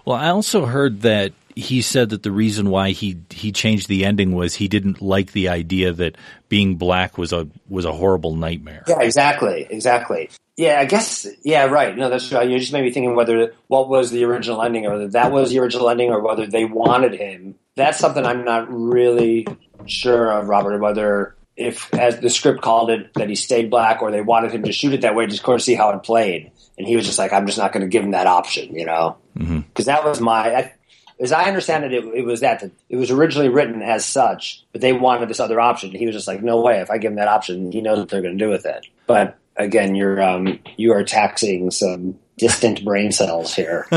Well, 0.06 0.16
I 0.16 0.30
also 0.30 0.66
heard 0.66 1.02
that 1.02 1.34
he 1.56 1.82
said 1.82 2.10
that 2.10 2.24
the 2.24 2.32
reason 2.32 2.70
why 2.70 2.92
he 2.92 3.18
he 3.30 3.52
changed 3.52 3.88
the 3.88 4.06
ending 4.06 4.34
was 4.36 4.56
he 4.56 4.68
didn't 4.68 5.02
like 5.02 5.32
the 5.32 5.50
idea 5.50 5.94
that 5.94 6.18
being 6.50 6.76
black 6.76 7.18
was 7.18 7.32
a 7.32 7.48
was 7.70 7.86
a 7.86 7.94
horrible 7.94 8.36
nightmare. 8.36 8.84
Yeah, 8.88 9.02
exactly, 9.02 9.66
exactly. 9.70 10.30
Yeah, 10.58 10.80
I 10.80 10.86
guess. 10.86 11.28
Yeah, 11.44 11.66
right. 11.66 11.98
No, 11.98 12.10
that's 12.10 12.32
right. 12.32 12.50
You 12.50 12.60
just 12.60 12.74
made 12.74 12.84
me 12.84 12.92
thinking 12.92 13.16
whether 13.16 13.54
what 13.68 13.90
was 13.90 14.12
the 14.12 14.24
original 14.26 14.62
ending, 14.62 14.86
or 14.86 14.92
whether 14.92 15.08
that 15.10 15.32
was 15.32 15.52
the 15.52 15.60
original 15.60 15.90
ending, 15.90 16.12
or 16.12 16.22
whether 16.22 16.46
they 16.48 16.66
wanted 16.66 17.14
him. 17.14 17.56
That's 17.76 18.00
something 18.00 18.26
I'm 18.26 18.46
not 18.46 18.68
really 18.72 19.46
sure 19.86 20.32
of, 20.32 20.48
Robert. 20.48 20.80
Whether 20.80 21.36
if, 21.58 21.94
as 21.94 22.20
the 22.20 22.30
script 22.30 22.62
called 22.62 22.90
it, 22.90 23.14
that 23.16 23.30
he 23.30 23.36
stayed 23.36 23.70
black, 23.70 24.02
or 24.02 24.12
they 24.12 24.22
wanted 24.22 24.52
him 24.52 24.64
to 24.64 24.72
shoot 24.72 24.94
it 24.94 25.02
that 25.02 25.16
way 25.16 25.28
just 25.28 25.44
to 25.44 25.60
see 25.60 25.76
how 25.76 25.92
it 25.92 26.04
played, 26.04 26.52
and 26.78 26.88
he 26.88 26.96
was 26.96 27.06
just 27.06 27.20
like, 27.20 27.34
I'm 27.34 27.46
just 27.48 27.58
not 27.58 27.72
going 27.74 27.82
to 27.84 27.90
give 27.90 28.04
him 28.04 28.12
that 28.12 28.28
option, 28.28 28.76
you 28.76 28.86
know, 28.86 29.18
Mm-hmm. 29.38 29.60
because 29.60 29.88
that 29.88 30.06
was 30.06 30.22
my. 30.22 30.56
I, 30.56 30.74
as 31.20 31.32
I 31.32 31.46
understand 31.46 31.86
it, 31.86 31.94
it, 31.94 32.06
it 32.14 32.26
was 32.26 32.42
that, 32.42 32.60
that 32.60 32.72
it 32.90 32.98
was 32.98 33.12
originally 33.12 33.50
written 33.50 33.82
as 33.82 34.06
such, 34.06 34.64
but 34.72 34.82
they 34.82 34.94
wanted 34.94 35.30
this 35.30 35.40
other 35.40 35.60
option. 35.60 35.92
He 35.92 36.06
was 36.06 36.16
just 36.16 36.28
like, 36.28 36.44
"No 36.44 36.62
way! 36.62 36.82
If 36.82 36.92
I 36.92 36.98
give 36.98 37.12
him 37.12 37.18
that 37.18 37.28
option, 37.28 37.72
he 37.72 37.82
knows 37.82 38.00
what 38.00 38.10
they're 38.10 38.22
going 38.22 38.38
to 38.38 38.44
do 38.44 38.50
with 38.50 38.66
it." 38.66 38.86
But 39.08 39.38
again, 39.56 39.96
you're 39.96 40.22
um, 40.22 40.60
you 40.78 40.94
are 40.94 41.04
taxing 41.04 41.72
some 41.72 42.20
distant 42.38 42.84
brain 42.84 43.12
cells 43.12 43.56
here. 43.56 43.88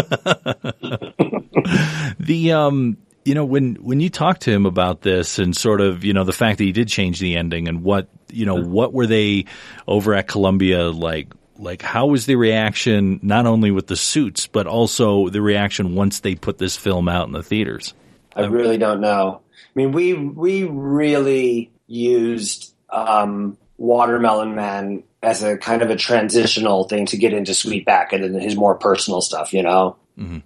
the 2.19 2.53
um 2.53 2.97
you 3.25 3.35
know 3.35 3.45
when 3.45 3.75
when 3.77 4.01
you 4.01 4.11
talk 4.11 4.41
to 4.41 4.51
him 4.51 4.67
about 4.67 5.03
this 5.03 5.39
and 5.39 5.57
sort 5.57 5.81
of 5.81 6.05
you 6.05 6.13
know 6.13 6.25
the 6.25 6.33
fact 6.33 6.59
that 6.59 6.65
he 6.65 6.73
did 6.73 6.89
change 6.89 7.21
the 7.21 7.37
ending 7.37 7.69
and 7.69 7.83
what 7.83 8.09
you 8.31 8.47
know 8.47 8.55
what 8.55 8.93
were 8.93 9.07
they 9.07 9.45
over 9.87 10.15
at 10.15 10.29
Columbia 10.29 10.91
like 10.91 11.33
like 11.59 11.83
how 11.83 12.07
was 12.07 12.27
the 12.27 12.37
reaction 12.37 13.19
not 13.23 13.47
only 13.47 13.71
with 13.71 13.87
the 13.89 13.97
suits 13.97 14.47
but 14.47 14.67
also 14.67 15.29
the 15.29 15.43
reaction 15.43 15.95
once 15.95 16.21
they 16.21 16.35
put 16.35 16.59
this 16.59 16.77
film 16.77 17.09
out 17.09 17.27
in 17.27 17.33
the 17.33 17.43
theaters 17.43 17.95
I 18.37 18.43
really 18.43 18.79
don't 18.79 19.01
know. 19.01 19.41
I 19.43 19.71
mean, 19.75 19.91
we 19.91 20.15
we 20.15 20.63
really 20.63 21.73
used 21.89 22.73
um, 22.91 23.59
Watermelon 23.79 24.55
Man 24.55 25.03
as 25.23 25.43
a 25.43 25.57
kind 25.59 25.83
of 25.83 25.91
a 25.91 25.97
transitional 25.97 26.85
thing 26.85 27.07
to 27.07 27.17
get 27.17 27.33
into 27.33 27.51
Sweetback 27.53 28.13
and 28.13 28.23
then 28.23 28.41
his 28.41 28.55
more 28.57 28.77
personal 28.77 29.21
stuff. 29.23 29.53
You 29.53 29.63
know, 29.65 29.97
Mhm. 30.17 30.43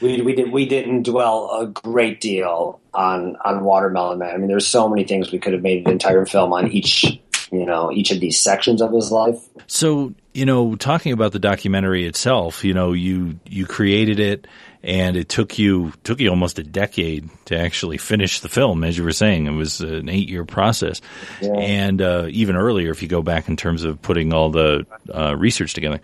we 0.00 0.20
we 0.22 0.34
did 0.34 0.50
we 0.50 0.66
didn't 0.66 1.02
dwell 1.04 1.50
a 1.60 1.66
great 1.66 2.20
deal 2.20 2.80
on 2.92 3.36
on 3.44 3.62
Watermelon 3.62 4.18
Man. 4.18 4.34
I 4.34 4.38
mean, 4.38 4.48
there's 4.48 4.66
so 4.66 4.88
many 4.88 5.04
things 5.04 5.30
we 5.30 5.38
could 5.38 5.52
have 5.52 5.62
made 5.62 5.86
an 5.86 5.92
entire 5.92 6.26
film 6.26 6.52
on 6.52 6.72
each 6.72 7.04
you 7.52 7.64
know 7.64 7.92
each 7.92 8.10
of 8.10 8.18
these 8.18 8.40
sections 8.40 8.82
of 8.82 8.92
his 8.92 9.12
life. 9.12 9.38
So, 9.68 10.14
you 10.36 10.44
know, 10.44 10.76
talking 10.76 11.12
about 11.12 11.32
the 11.32 11.38
documentary 11.38 12.04
itself, 12.04 12.62
you 12.62 12.74
know, 12.74 12.92
you 12.92 13.40
you 13.46 13.64
created 13.64 14.20
it 14.20 14.46
and 14.82 15.16
it 15.16 15.30
took 15.30 15.58
you 15.58 15.94
took 16.04 16.20
you 16.20 16.28
almost 16.28 16.58
a 16.58 16.62
decade 16.62 17.30
to 17.46 17.58
actually 17.58 17.96
finish 17.96 18.40
the 18.40 18.48
film 18.50 18.84
as 18.84 18.98
you 18.98 19.02
were 19.02 19.12
saying. 19.12 19.46
It 19.46 19.52
was 19.52 19.80
an 19.80 20.06
8-year 20.06 20.44
process. 20.44 21.00
Yeah. 21.40 21.54
And 21.54 22.02
uh, 22.02 22.26
even 22.30 22.54
earlier 22.54 22.90
if 22.90 23.00
you 23.00 23.08
go 23.08 23.22
back 23.22 23.48
in 23.48 23.56
terms 23.56 23.84
of 23.84 24.02
putting 24.02 24.34
all 24.34 24.50
the 24.50 24.86
uh, 25.12 25.34
research 25.34 25.72
together. 25.72 26.00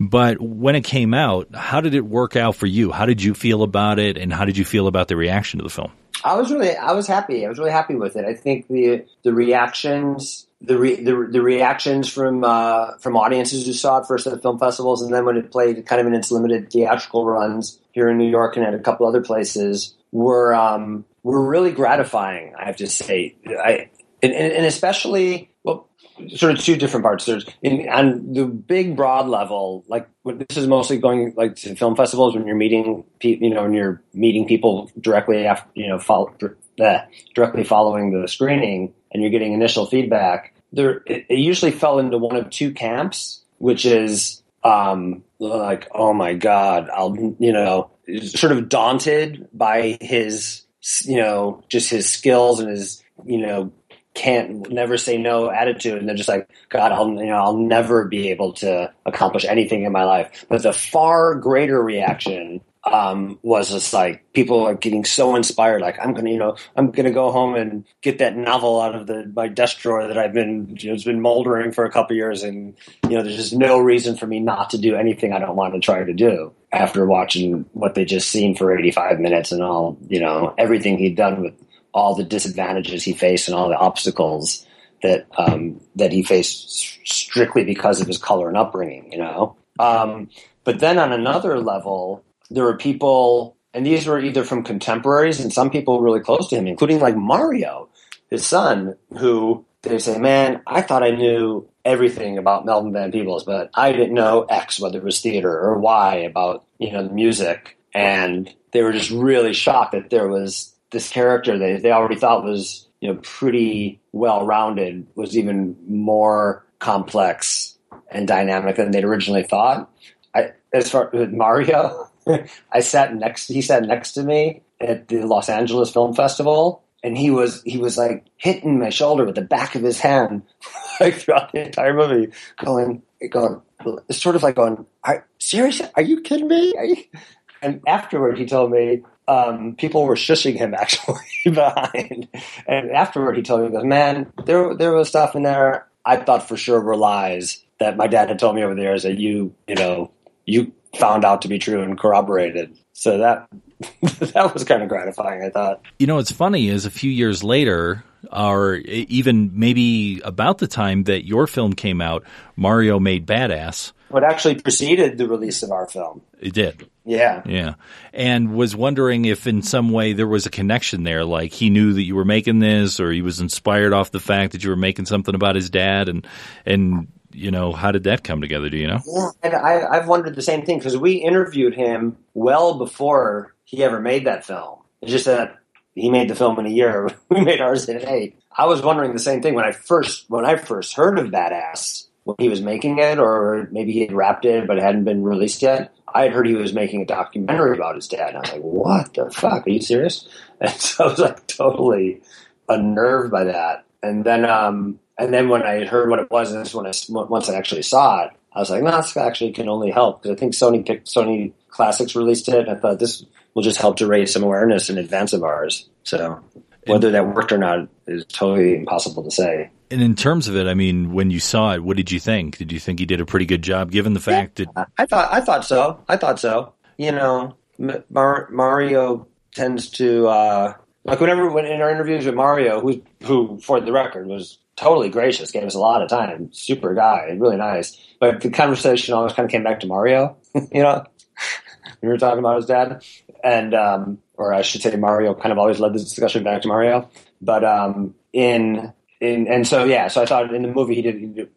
But 0.00 0.40
when 0.40 0.74
it 0.74 0.82
came 0.82 1.14
out, 1.14 1.54
how 1.54 1.80
did 1.80 1.94
it 1.94 2.04
work 2.04 2.34
out 2.34 2.56
for 2.56 2.66
you? 2.66 2.90
How 2.90 3.06
did 3.06 3.22
you 3.22 3.34
feel 3.34 3.62
about 3.62 4.00
it 4.00 4.18
and 4.18 4.32
how 4.32 4.44
did 4.44 4.58
you 4.58 4.64
feel 4.64 4.88
about 4.88 5.06
the 5.06 5.16
reaction 5.16 5.58
to 5.58 5.62
the 5.62 5.70
film? 5.70 5.92
I 6.24 6.34
was 6.34 6.50
really, 6.50 6.74
I 6.74 6.92
was 6.92 7.06
happy. 7.06 7.46
I 7.46 7.48
was 7.48 7.58
really 7.58 7.70
happy 7.70 7.94
with 7.94 8.16
it. 8.16 8.24
I 8.24 8.34
think 8.34 8.66
the 8.66 9.04
the 9.22 9.32
reactions, 9.32 10.45
the 10.60 10.78
re, 10.78 10.96
the, 10.96 11.28
the 11.30 11.42
reactions 11.42 12.08
from 12.08 12.42
uh, 12.42 12.96
from 12.98 13.16
audiences 13.16 13.66
who 13.66 13.72
saw 13.72 13.98
it 13.98 14.06
first 14.06 14.26
at 14.26 14.32
the 14.32 14.38
film 14.38 14.58
festivals, 14.58 15.02
and 15.02 15.12
then 15.12 15.24
when 15.24 15.36
it 15.36 15.50
played 15.50 15.84
kind 15.86 16.00
of 16.00 16.06
in 16.06 16.14
its 16.14 16.30
limited 16.30 16.70
theatrical 16.70 17.26
runs 17.26 17.80
here 17.92 18.08
in 18.08 18.18
New 18.18 18.28
York 18.28 18.56
and 18.56 18.64
at 18.64 18.74
a 18.74 18.78
couple 18.78 19.06
other 19.06 19.22
places, 19.22 19.94
were 20.12 20.54
um, 20.54 21.04
were 21.22 21.46
really 21.46 21.72
gratifying. 21.72 22.54
I 22.58 22.64
have 22.64 22.76
to 22.76 22.86
say, 22.86 23.36
I 23.46 23.90
and, 24.22 24.32
and 24.32 24.66
especially 24.66 25.50
well, 25.62 25.88
sort 26.34 26.52
of 26.52 26.58
two 26.58 26.76
different 26.76 27.04
parts. 27.04 27.26
There's 27.26 27.44
in, 27.62 27.88
on 27.88 28.32
the 28.32 28.46
big 28.46 28.96
broad 28.96 29.28
level, 29.28 29.84
like 29.88 30.08
this 30.24 30.56
is 30.56 30.66
mostly 30.66 30.98
going 30.98 31.34
like 31.36 31.56
to 31.56 31.74
film 31.74 31.96
festivals 31.96 32.34
when 32.34 32.46
you're 32.46 32.56
meeting 32.56 33.04
people, 33.18 33.46
you 33.46 33.54
know, 33.54 33.62
when 33.62 33.74
you're 33.74 34.02
meeting 34.14 34.46
people 34.46 34.90
directly 34.98 35.46
after, 35.46 35.68
you 35.74 35.88
know, 35.88 35.98
follow, 35.98 36.34
uh, 36.80 37.00
directly 37.34 37.64
following 37.64 38.18
the 38.18 38.26
screening, 38.26 38.94
and 39.12 39.22
you're 39.22 39.30
getting 39.30 39.52
initial 39.52 39.86
feedback. 39.86 40.54
There, 40.72 41.02
it, 41.06 41.26
usually 41.30 41.70
fell 41.70 41.98
into 41.98 42.18
one 42.18 42.36
of 42.36 42.50
two 42.50 42.72
camps, 42.72 43.42
which 43.58 43.86
is 43.86 44.42
um, 44.64 45.22
like, 45.38 45.88
oh 45.92 46.12
my 46.12 46.34
god, 46.34 46.90
I'll, 46.90 47.16
you 47.38 47.52
know, 47.52 47.90
sort 48.22 48.52
of 48.52 48.68
daunted 48.68 49.48
by 49.52 49.98
his, 50.00 50.62
you 51.04 51.16
know, 51.16 51.62
just 51.68 51.90
his 51.90 52.08
skills 52.08 52.60
and 52.60 52.70
his, 52.70 53.02
you 53.24 53.38
know, 53.38 53.72
can't 54.16 54.70
never 54.70 54.96
say 54.96 55.18
no 55.18 55.50
attitude 55.50 55.98
and 55.98 56.08
they're 56.08 56.16
just 56.16 56.28
like 56.28 56.48
god 56.70 56.90
i'll 56.90 57.10
you 57.10 57.26
know 57.26 57.36
i'll 57.36 57.58
never 57.58 58.06
be 58.06 58.30
able 58.30 58.54
to 58.54 58.90
accomplish 59.04 59.44
anything 59.44 59.84
in 59.84 59.92
my 59.92 60.04
life 60.04 60.46
but 60.48 60.62
the 60.62 60.72
far 60.72 61.34
greater 61.34 61.82
reaction 61.82 62.62
um, 62.86 63.38
was 63.42 63.70
just 63.70 63.92
like 63.92 64.32
people 64.32 64.64
are 64.64 64.74
getting 64.74 65.04
so 65.04 65.34
inspired 65.34 65.80
like 65.80 65.98
i'm 66.00 66.14
gonna 66.14 66.30
you 66.30 66.38
know 66.38 66.56
i'm 66.76 66.90
gonna 66.90 67.10
go 67.10 67.32
home 67.32 67.54
and 67.54 67.84
get 68.00 68.18
that 68.18 68.36
novel 68.36 68.80
out 68.80 68.94
of 68.94 69.06
the 69.06 69.30
my 69.34 69.48
desk 69.48 69.78
drawer 69.78 70.06
that 70.06 70.16
i've 70.16 70.32
been 70.32 70.76
you 70.78 70.88
know, 70.88 70.94
it's 70.94 71.04
been 71.04 71.20
moldering 71.20 71.72
for 71.72 71.84
a 71.84 71.90
couple 71.90 72.14
years 72.14 72.42
and 72.42 72.76
you 73.04 73.16
know 73.16 73.22
there's 73.22 73.36
just 73.36 73.54
no 73.54 73.78
reason 73.78 74.16
for 74.16 74.26
me 74.26 74.38
not 74.38 74.70
to 74.70 74.78
do 74.78 74.94
anything 74.94 75.32
i 75.32 75.38
don't 75.38 75.56
want 75.56 75.74
to 75.74 75.80
try 75.80 76.04
to 76.04 76.14
do 76.14 76.52
after 76.72 77.06
watching 77.06 77.64
what 77.72 77.94
they 77.94 78.04
just 78.04 78.28
seen 78.28 78.54
for 78.54 78.76
85 78.76 79.18
minutes 79.18 79.52
and 79.52 79.62
all 79.62 79.98
you 80.08 80.20
know 80.20 80.54
everything 80.56 80.98
he'd 80.98 81.16
done 81.16 81.42
with 81.42 81.54
all 81.92 82.14
the 82.14 82.24
disadvantages 82.24 83.02
he 83.02 83.14
faced 83.14 83.48
and 83.48 83.56
all 83.56 83.68
the 83.68 83.76
obstacles 83.76 84.66
that 85.02 85.26
um, 85.38 85.80
that 85.96 86.12
he 86.12 86.22
faced 86.22 86.68
strictly 87.04 87.64
because 87.64 88.00
of 88.00 88.06
his 88.06 88.18
color 88.18 88.48
and 88.48 88.56
upbringing, 88.56 89.12
you 89.12 89.18
know. 89.18 89.56
Um, 89.78 90.30
but 90.64 90.80
then 90.80 90.98
on 90.98 91.12
another 91.12 91.60
level, 91.60 92.24
there 92.50 92.64
were 92.64 92.76
people, 92.76 93.56
and 93.74 93.84
these 93.84 94.06
were 94.06 94.20
either 94.20 94.44
from 94.44 94.62
contemporaries 94.62 95.40
and 95.40 95.52
some 95.52 95.70
people 95.70 96.00
really 96.00 96.20
close 96.20 96.48
to 96.48 96.56
him, 96.56 96.66
including 96.66 97.00
like 97.00 97.16
Mario, 97.16 97.88
his 98.30 98.44
son, 98.46 98.96
who 99.18 99.64
they 99.82 99.98
say, 99.98 100.18
"Man, 100.18 100.62
I 100.66 100.82
thought 100.82 101.02
I 101.02 101.10
knew 101.10 101.68
everything 101.84 102.38
about 102.38 102.66
Melvin 102.66 102.92
Van 102.92 103.12
Peebles, 103.12 103.44
but 103.44 103.70
I 103.74 103.92
didn't 103.92 104.14
know 104.14 104.46
X, 104.48 104.80
whether 104.80 104.98
it 104.98 105.04
was 105.04 105.20
theater, 105.20 105.50
or 105.50 105.78
Y 105.78 106.16
about 106.16 106.64
you 106.78 106.92
know 106.92 107.06
the 107.06 107.14
music." 107.14 107.78
And 107.94 108.52
they 108.72 108.82
were 108.82 108.92
just 108.92 109.10
really 109.10 109.54
shocked 109.54 109.92
that 109.92 110.10
there 110.10 110.28
was 110.28 110.74
this 110.90 111.08
character 111.08 111.58
they 111.58 111.76
they 111.76 111.92
already 111.92 112.16
thought 112.16 112.44
was 112.44 112.86
you 113.00 113.08
know 113.08 113.20
pretty 113.22 114.00
well 114.12 114.46
rounded 114.46 115.06
was 115.14 115.36
even 115.36 115.76
more 115.88 116.66
complex 116.78 117.76
and 118.10 118.28
dynamic 118.28 118.76
than 118.76 118.90
they'd 118.90 119.04
originally 119.04 119.42
thought. 119.42 119.90
I 120.34 120.52
as 120.72 120.90
far 120.90 121.10
with 121.12 121.32
Mario, 121.32 122.05
I 122.72 122.80
sat 122.80 123.14
next 123.14 123.48
he 123.48 123.62
sat 123.62 123.84
next 123.84 124.12
to 124.12 124.22
me 124.22 124.62
at 124.80 125.08
the 125.08 125.24
Los 125.24 125.48
Angeles 125.48 125.92
Film 125.92 126.14
Festival 126.14 126.82
and 127.02 127.16
he 127.16 127.30
was 127.30 127.62
he 127.62 127.78
was 127.78 127.96
like 127.96 128.26
hitting 128.36 128.78
my 128.78 128.90
shoulder 128.90 129.24
with 129.24 129.34
the 129.34 129.42
back 129.42 129.74
of 129.74 129.82
his 129.82 130.00
hand 130.00 130.42
like 131.00 131.14
throughout 131.14 131.52
the 131.52 131.64
entire 131.64 131.94
movie 131.94 132.32
going 132.64 133.02
going 133.30 133.60
it's 134.08 134.20
sort 134.20 134.36
of 134.36 134.42
like 134.42 134.56
going 134.56 134.84
are, 135.04 135.26
seriously 135.38 135.88
are 135.94 136.02
you 136.02 136.20
kidding 136.20 136.48
me 136.48 136.74
you? 136.82 136.96
and 137.62 137.80
afterward 137.86 138.38
he 138.38 138.46
told 138.46 138.70
me 138.70 139.02
um, 139.28 139.74
people 139.74 140.04
were 140.04 140.14
shushing 140.14 140.54
him 140.54 140.72
actually 140.72 141.18
behind. 141.44 142.28
And 142.64 142.92
afterward, 142.92 143.36
he 143.36 143.42
told 143.42 143.62
me, 143.62 143.66
he 143.66 143.72
goes, 143.72 143.84
"Man, 143.84 144.32
there 144.44 144.72
there 144.72 144.92
was 144.92 145.08
stuff 145.08 145.34
in 145.34 145.42
there 145.42 145.88
I 146.06 146.16
thought 146.16 146.46
for 146.46 146.56
sure 146.56 146.80
were 146.80 146.96
lies 146.96 147.64
that 147.78 147.96
my 147.96 148.06
dad 148.06 148.28
had 148.28 148.38
told 148.38 148.54
me 148.54 148.62
over 148.62 148.74
the 148.74 148.82
years 148.82 149.02
that 149.02 149.18
you 149.18 149.54
you 149.66 149.74
know 149.74 150.12
you 150.46 150.72
found 150.96 151.24
out 151.24 151.42
to 151.42 151.48
be 151.48 151.58
true 151.58 151.82
and 151.82 151.98
corroborated." 151.98 152.76
So 152.92 153.18
that 153.18 153.48
that 154.00 154.52
was 154.52 154.64
kind 154.64 154.82
of 154.82 154.88
gratifying. 154.88 155.42
I 155.42 155.50
thought. 155.50 155.82
You 155.98 156.06
know, 156.06 156.16
what's 156.16 156.32
funny 156.32 156.68
is 156.68 156.86
a 156.86 156.90
few 156.90 157.10
years 157.10 157.44
later, 157.44 158.04
or 158.32 158.76
even 158.76 159.50
maybe 159.54 160.20
about 160.24 160.58
the 160.58 160.66
time 160.66 161.04
that 161.04 161.26
your 161.26 161.46
film 161.46 161.74
came 161.74 162.00
out, 162.00 162.24
Mario 162.56 162.98
made 162.98 163.26
Baadasssss. 163.26 163.92
What 164.08 164.22
actually 164.22 164.54
preceded 164.56 165.18
the 165.18 165.26
release 165.26 165.62
of 165.62 165.72
our 165.72 165.86
film? 165.88 166.22
It 166.38 166.54
did. 166.54 166.88
Yeah. 167.04 167.42
Yeah. 167.44 167.74
And 168.12 168.54
was 168.54 168.74
wondering 168.76 169.24
if 169.24 169.46
in 169.46 169.62
some 169.62 169.90
way 169.90 170.12
there 170.12 170.28
was 170.28 170.46
a 170.46 170.50
connection 170.50 171.02
there, 171.02 171.24
like 171.24 171.52
he 171.52 171.70
knew 171.70 171.92
that 171.92 172.02
you 172.02 172.14
were 172.14 172.24
making 172.24 172.60
this 172.60 173.00
or 173.00 173.10
he 173.10 173.22
was 173.22 173.40
inspired 173.40 173.92
off 173.92 174.12
the 174.12 174.20
fact 174.20 174.52
that 174.52 174.62
you 174.62 174.70
were 174.70 174.76
making 174.76 175.06
something 175.06 175.34
about 175.34 175.56
his 175.56 175.70
dad 175.70 176.08
and, 176.08 176.26
and, 176.64 177.08
you 177.36 177.50
know, 177.50 177.72
how 177.72 177.92
did 177.92 178.04
that 178.04 178.24
come 178.24 178.40
together? 178.40 178.70
Do 178.70 178.78
you 178.78 178.86
know? 178.86 179.00
Yeah. 179.06 179.30
And 179.42 179.54
I, 179.54 179.86
I've 179.86 180.08
wondered 180.08 180.34
the 180.34 180.42
same 180.42 180.64
thing 180.64 180.78
because 180.78 180.96
we 180.96 181.14
interviewed 181.14 181.74
him 181.74 182.16
well 182.34 182.78
before 182.78 183.54
he 183.64 183.84
ever 183.84 184.00
made 184.00 184.26
that 184.26 184.44
film. 184.44 184.78
It's 185.02 185.12
just 185.12 185.26
that 185.26 185.58
he 185.94 186.10
made 186.10 186.28
the 186.28 186.34
film 186.34 186.58
in 186.58 186.66
a 186.66 186.70
year. 186.70 187.08
We 187.28 187.42
made 187.42 187.60
ours 187.60 187.88
in 187.88 188.06
eight. 188.06 188.38
I 188.56 188.66
was 188.66 188.80
wondering 188.80 189.12
the 189.12 189.18
same 189.18 189.42
thing 189.42 189.54
when 189.54 189.64
I 189.64 189.72
first, 189.72 190.24
when 190.28 190.46
I 190.46 190.56
first 190.56 190.94
heard 190.94 191.18
of 191.18 191.26
Baadasssss 191.26 192.06
when 192.24 192.36
he 192.38 192.48
was 192.48 192.62
making 192.62 192.98
it, 192.98 193.18
or 193.18 193.68
maybe 193.70 193.92
he 193.92 194.00
had 194.00 194.12
wrapped 194.12 194.44
it 194.44 194.66
but 194.66 194.78
it 194.78 194.82
hadn't 194.82 195.04
been 195.04 195.22
released 195.22 195.62
yet. 195.62 195.92
I 196.12 196.22
had 196.22 196.32
heard 196.32 196.46
he 196.46 196.54
was 196.54 196.72
making 196.72 197.02
a 197.02 197.06
documentary 197.06 197.76
about 197.76 197.96
his 197.96 198.08
dad. 198.08 198.28
And 198.28 198.38
I 198.38 198.40
was 198.40 198.52
like, 198.52 198.62
what 198.62 199.14
the 199.14 199.30
fuck? 199.30 199.66
Are 199.66 199.70
you 199.70 199.80
serious? 199.80 200.26
And 200.58 200.70
so 200.70 201.04
I 201.04 201.08
was 201.08 201.18
like 201.18 201.46
totally 201.46 202.22
unnerved 202.66 203.30
by 203.30 203.44
that. 203.44 203.84
And 204.02 204.24
then, 204.24 204.46
um, 204.46 204.98
and 205.18 205.32
then 205.32 205.48
when 205.48 205.62
I 205.62 205.84
heard 205.84 206.10
what 206.10 206.18
it 206.18 206.30
was, 206.30 206.52
and 206.52 206.64
this 206.64 206.74
when 206.74 206.86
I 206.86 206.92
once 207.08 207.48
I 207.48 207.54
actually 207.54 207.82
saw 207.82 208.24
it, 208.24 208.30
I 208.52 208.60
was 208.60 208.70
like, 208.70 208.82
no, 208.82 208.96
this 208.96 209.16
actually 209.16 209.52
can 209.52 209.68
only 209.68 209.90
help 209.90 210.22
because 210.22 210.36
I 210.36 210.38
think 210.38 210.54
Sony 210.54 210.84
picked 210.84 211.08
Sony 211.08 211.52
Classics 211.68 212.16
released 212.16 212.48
it. 212.48 212.68
And 212.68 212.70
I 212.70 212.80
thought 212.80 212.98
this 212.98 213.24
will 213.54 213.62
just 213.62 213.80
help 213.80 213.96
to 213.98 214.06
raise 214.06 214.32
some 214.32 214.42
awareness 214.42 214.90
in 214.90 214.98
advance 214.98 215.32
of 215.32 215.42
ours. 215.42 215.88
So 216.04 216.42
whether 216.86 217.10
that 217.10 217.34
worked 217.34 217.52
or 217.52 217.58
not 217.58 217.88
is 218.06 218.24
totally 218.26 218.76
impossible 218.76 219.24
to 219.24 219.30
say. 219.30 219.70
And 219.90 220.02
in 220.02 220.14
terms 220.14 220.48
of 220.48 220.56
it, 220.56 220.66
I 220.66 220.74
mean, 220.74 221.12
when 221.12 221.30
you 221.30 221.38
saw 221.38 221.74
it, 221.74 221.82
what 221.82 221.96
did 221.96 222.10
you 222.10 222.18
think? 222.18 222.58
Did 222.58 222.72
you 222.72 222.80
think 222.80 222.98
he 222.98 223.06
did 223.06 223.20
a 223.20 223.26
pretty 223.26 223.46
good 223.46 223.62
job, 223.62 223.90
given 223.90 224.14
the 224.14 224.20
fact 224.20 224.58
yeah, 224.58 224.66
that 224.74 224.88
I 224.98 225.06
thought 225.06 225.32
I 225.32 225.40
thought 225.40 225.64
so. 225.64 226.02
I 226.08 226.16
thought 226.16 226.40
so. 226.40 226.72
You 226.98 227.12
know, 227.12 227.56
Mar- 227.78 228.48
Mario 228.50 229.28
tends 229.54 229.90
to 229.90 230.28
uh, 230.28 230.74
like 231.04 231.20
whenever 231.20 231.48
when 231.50 231.66
in 231.66 231.80
our 231.80 231.90
interviews 231.90 232.26
with 232.26 232.34
Mario, 232.34 232.80
who 232.80 233.02
who 233.22 233.60
for 233.60 233.80
the 233.80 233.92
record 233.92 234.26
was 234.26 234.58
totally 234.76 235.08
gracious, 235.08 235.50
gave 235.50 235.64
us 235.64 235.74
a 235.74 235.80
lot 235.80 236.02
of 236.02 236.08
time, 236.08 236.52
super 236.52 236.94
guy, 236.94 237.36
really 237.38 237.56
nice. 237.56 237.96
But 238.20 238.40
the 238.40 238.50
conversation 238.50 239.14
always 239.14 239.32
kind 239.32 239.44
of 239.44 239.50
came 239.50 239.64
back 239.64 239.80
to 239.80 239.86
Mario. 239.86 240.36
you 240.54 240.82
know, 240.82 241.04
we 242.02 242.08
were 242.08 242.18
talking 242.18 242.38
about 242.38 242.56
his 242.56 242.66
dad, 242.66 243.04
and 243.42 243.74
um, 243.74 244.18
or 244.34 244.52
I 244.52 244.62
should 244.62 244.82
say, 244.82 244.94
Mario 244.96 245.34
kind 245.34 245.52
of 245.52 245.58
always 245.58 245.80
led 245.80 245.94
the 245.94 245.98
discussion 245.98 246.44
back 246.44 246.62
to 246.62 246.68
Mario. 246.68 247.10
But 247.40 247.64
um, 247.64 248.14
in 248.32 248.92
and, 249.20 249.48
and 249.48 249.66
so 249.66 249.84
yeah, 249.84 250.08
so 250.08 250.22
I 250.22 250.26
thought 250.26 250.54
in 250.54 250.62
the 250.62 250.68
movie 250.68 250.94
he 250.94 251.02
did, 251.02 251.18
he 251.18 251.26
did. 251.26 251.50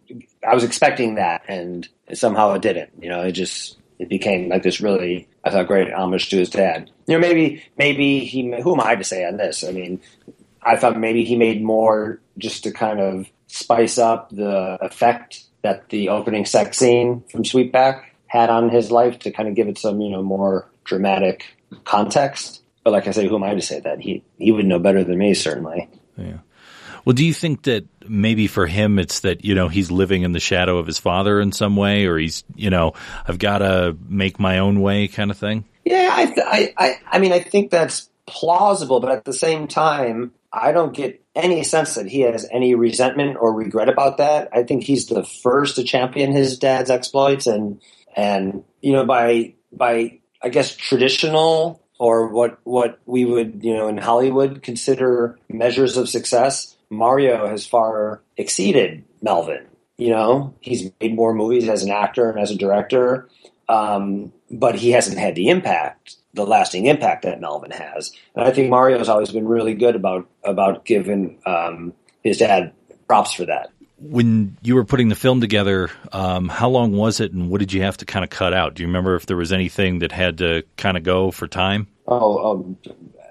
I 0.47 0.55
was 0.55 0.63
expecting 0.63 1.15
that, 1.15 1.43
and 1.47 1.87
somehow 2.13 2.53
it 2.53 2.61
didn't. 2.61 2.91
You 3.01 3.09
know, 3.09 3.21
it 3.21 3.33
just 3.33 3.77
it 3.99 4.07
became 4.07 4.49
like 4.49 4.63
this 4.63 4.79
really 4.79 5.27
I 5.43 5.49
thought 5.49 5.67
great 5.67 5.91
homage 5.91 6.29
to 6.29 6.37
his 6.37 6.49
dad. 6.49 6.89
You 7.07 7.15
know, 7.15 7.19
maybe 7.19 7.63
maybe 7.77 8.19
he. 8.19 8.49
Who 8.61 8.73
am 8.73 8.81
I 8.81 8.95
to 8.95 9.03
say 9.03 9.25
on 9.25 9.37
this? 9.37 9.63
I 9.63 9.71
mean, 9.71 10.01
I 10.69 10.77
thought 10.77 10.97
maybe 10.97 11.23
he 11.23 11.35
made 11.35 11.63
more 11.63 12.21
just 12.37 12.63
to 12.63 12.71
kind 12.71 12.99
of 12.99 13.27
spice 13.47 13.97
up 13.97 14.29
the 14.29 14.77
effect 14.81 15.43
that 15.63 15.89
the 15.89 16.09
opening 16.09 16.45
sex 16.45 16.77
scene 16.77 17.23
from 17.31 17.43
Sweetback 17.43 18.03
had 18.27 18.49
on 18.49 18.69
his 18.69 18.91
life 18.91 19.19
to 19.19 19.31
kind 19.31 19.49
of 19.49 19.55
give 19.55 19.67
it 19.67 19.77
some 19.79 19.99
you 19.99 20.11
know 20.11 20.21
more 20.21 20.69
dramatic 20.83 21.57
context. 21.83 22.61
But 22.83 22.91
like 22.91 23.07
I 23.07 23.11
say, 23.11 23.27
who 23.27 23.35
am 23.35 23.43
I 23.43 23.55
to 23.55 23.61
say 23.61 23.79
that? 23.79 23.99
He 23.99 24.23
he 24.37 24.51
would 24.51 24.65
know 24.65 24.79
better 24.79 25.03
than 25.03 25.17
me, 25.17 25.33
certainly. 25.33 25.89
Yeah. 26.17 26.37
Well, 27.03 27.13
do 27.13 27.25
you 27.25 27.33
think 27.33 27.63
that 27.63 27.87
maybe 28.07 28.45
for 28.45 28.67
him 28.67 28.99
it's 28.99 29.21
that 29.21 29.43
you 29.43 29.55
know 29.55 29.69
he's 29.69 29.89
living 29.89 30.21
in 30.21 30.33
the 30.33 30.39
shadow 30.39 30.77
of 30.77 30.85
his 30.85 30.99
father 30.99 31.41
in 31.41 31.51
some 31.51 31.75
way, 31.75 32.05
or 32.05 32.17
he's 32.19 32.43
you 32.55 32.69
know 32.69 32.93
I've 33.27 33.39
got 33.39 33.59
to 33.59 33.97
make 34.07 34.39
my 34.39 34.59
own 34.59 34.81
way 34.81 35.07
kind 35.07 35.31
of 35.31 35.37
thing? 35.37 35.65
Yeah, 35.83 36.09
I, 36.11 36.25
th- 36.27 36.37
I, 36.45 36.73
I, 36.77 36.99
I 37.13 37.19
mean, 37.19 37.31
I 37.31 37.39
think 37.39 37.71
that's 37.71 38.09
plausible, 38.27 38.99
but 38.99 39.11
at 39.11 39.25
the 39.25 39.33
same 39.33 39.67
time, 39.67 40.33
I 40.51 40.71
don't 40.71 40.95
get 40.95 41.23
any 41.35 41.63
sense 41.63 41.95
that 41.95 42.07
he 42.07 42.21
has 42.21 42.47
any 42.51 42.75
resentment 42.75 43.37
or 43.39 43.53
regret 43.53 43.89
about 43.89 44.17
that. 44.17 44.49
I 44.51 44.63
think 44.63 44.83
he's 44.83 45.07
the 45.07 45.23
first 45.23 45.75
to 45.75 45.83
champion 45.83 46.31
his 46.31 46.57
dad's 46.57 46.89
exploits, 46.89 47.47
and 47.47 47.81
and 48.15 48.63
you 48.81 48.93
know 48.93 49.05
by 49.05 49.53
by 49.71 50.19
I 50.41 50.49
guess 50.49 50.75
traditional 50.75 51.81
or 51.99 52.29
what 52.29 52.59
what 52.63 52.99
we 53.05 53.25
would 53.25 53.63
you 53.63 53.75
know 53.75 53.87
in 53.87 53.97
Hollywood 53.97 54.63
consider 54.63 55.37
measures 55.49 55.97
of 55.97 56.09
success. 56.09 56.75
Mario 56.89 57.47
has 57.47 57.67
far 57.67 58.21
exceeded 58.37 59.03
Melvin. 59.21 59.67
You 59.97 60.09
know, 60.09 60.55
he's 60.61 60.91
made 61.01 61.13
more 61.13 61.33
movies 61.33 61.67
as 61.67 61.83
an 61.83 61.91
actor 61.91 62.29
and 62.29 62.39
as 62.39 62.51
a 62.51 62.55
director, 62.55 63.29
um, 63.67 64.31
but 64.49 64.75
he 64.75 64.91
hasn't 64.91 65.19
had 65.19 65.35
the 65.35 65.49
impact, 65.49 66.15
the 66.33 66.45
lasting 66.45 66.85
impact 66.85 67.23
that 67.23 67.41
Melvin 67.41 67.71
has. 67.71 68.11
And 68.35 68.45
I 68.45 68.51
think 68.51 68.69
Mario 68.69 68.97
has 68.97 69.09
always 69.09 69.31
been 69.31 69.47
really 69.47 69.73
good 69.73 69.95
about 69.95 70.27
about 70.43 70.85
giving 70.85 71.39
um, 71.45 71.93
his 72.23 72.37
dad 72.37 72.73
props 73.07 73.33
for 73.33 73.45
that. 73.45 73.71
When 73.97 74.55
you 74.61 74.75
were 74.75 74.85
putting 74.85 75.09
the 75.09 75.15
film 75.15 75.41
together, 75.41 75.89
um, 76.13 76.47
how 76.47 76.69
long 76.69 76.95
was 76.95 77.19
it, 77.19 77.33
and 77.33 77.49
what 77.49 77.59
did 77.59 77.73
you 77.73 77.81
have 77.81 77.97
to 77.97 78.05
kind 78.05 78.23
of 78.23 78.29
cut 78.29 78.53
out? 78.53 78.75
Do 78.75 78.83
you 78.83 78.87
remember 78.87 79.15
if 79.15 79.25
there 79.25 79.35
was 79.35 79.51
anything 79.51 79.99
that 79.99 80.13
had 80.13 80.37
to 80.37 80.63
kind 80.77 80.95
of 80.95 81.03
go 81.03 81.31
for 81.31 81.47
time? 81.47 81.87
Oh, 82.07 82.51
um, 82.51 82.77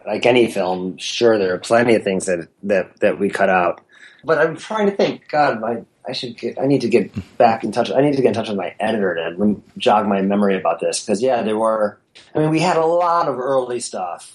like 0.06 0.26
any 0.26 0.50
film, 0.50 0.98
sure, 0.98 1.38
there 1.38 1.54
are 1.54 1.58
plenty 1.58 1.94
of 1.94 2.02
things 2.02 2.26
that 2.26 2.48
that 2.64 3.00
that 3.00 3.18
we 3.18 3.30
cut 3.30 3.48
out. 3.48 3.80
But 4.24 4.38
I'm 4.38 4.56
trying 4.56 4.90
to 4.90 4.96
think. 4.96 5.28
God, 5.28 5.60
my 5.60 5.84
I 6.08 6.12
should 6.12 6.38
get. 6.38 6.58
I 6.58 6.66
need 6.66 6.80
to 6.80 6.88
get 6.88 7.12
back 7.36 7.64
in 7.64 7.72
touch. 7.72 7.90
I 7.90 8.00
need 8.00 8.16
to 8.16 8.22
get 8.22 8.28
in 8.28 8.34
touch 8.34 8.48
with 8.48 8.56
my 8.56 8.74
editor 8.80 9.14
to 9.14 9.62
jog 9.76 10.06
my 10.06 10.22
memory 10.22 10.56
about 10.56 10.80
this 10.80 11.04
because 11.04 11.22
yeah, 11.22 11.42
there 11.42 11.58
were. 11.58 11.98
I 12.34 12.38
mean, 12.38 12.50
we 12.50 12.60
had 12.60 12.76
a 12.76 12.86
lot 12.86 13.28
of 13.28 13.38
early 13.38 13.80
stuff 13.80 14.34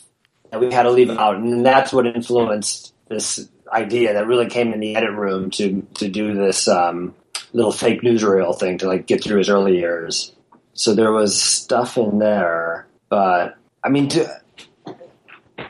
that 0.51 0.59
we 0.59 0.71
had 0.71 0.83
to 0.83 0.91
leave 0.91 1.09
out, 1.09 1.37
and 1.37 1.65
that's 1.65 1.91
what 1.91 2.05
influenced 2.05 2.93
this 3.09 3.49
idea 3.71 4.13
that 4.13 4.27
really 4.27 4.47
came 4.47 4.71
in 4.71 4.79
the 4.79 4.95
edit 4.95 5.11
room 5.11 5.49
to 5.51 5.81
to 5.95 6.07
do 6.07 6.35
this 6.35 6.67
um, 6.67 7.15
little 7.53 7.71
fake 7.71 8.01
newsreel 8.01 8.57
thing 8.57 8.77
to 8.77 8.87
like 8.87 9.07
get 9.07 9.23
through 9.23 9.39
his 9.39 9.49
early 9.49 9.77
years. 9.77 10.33
So 10.73 10.93
there 10.93 11.11
was 11.11 11.39
stuff 11.39 11.97
in 11.97 12.19
there, 12.19 12.87
but 13.09 13.57
I 13.83 13.89
mean, 13.89 14.09
to, 14.09 14.41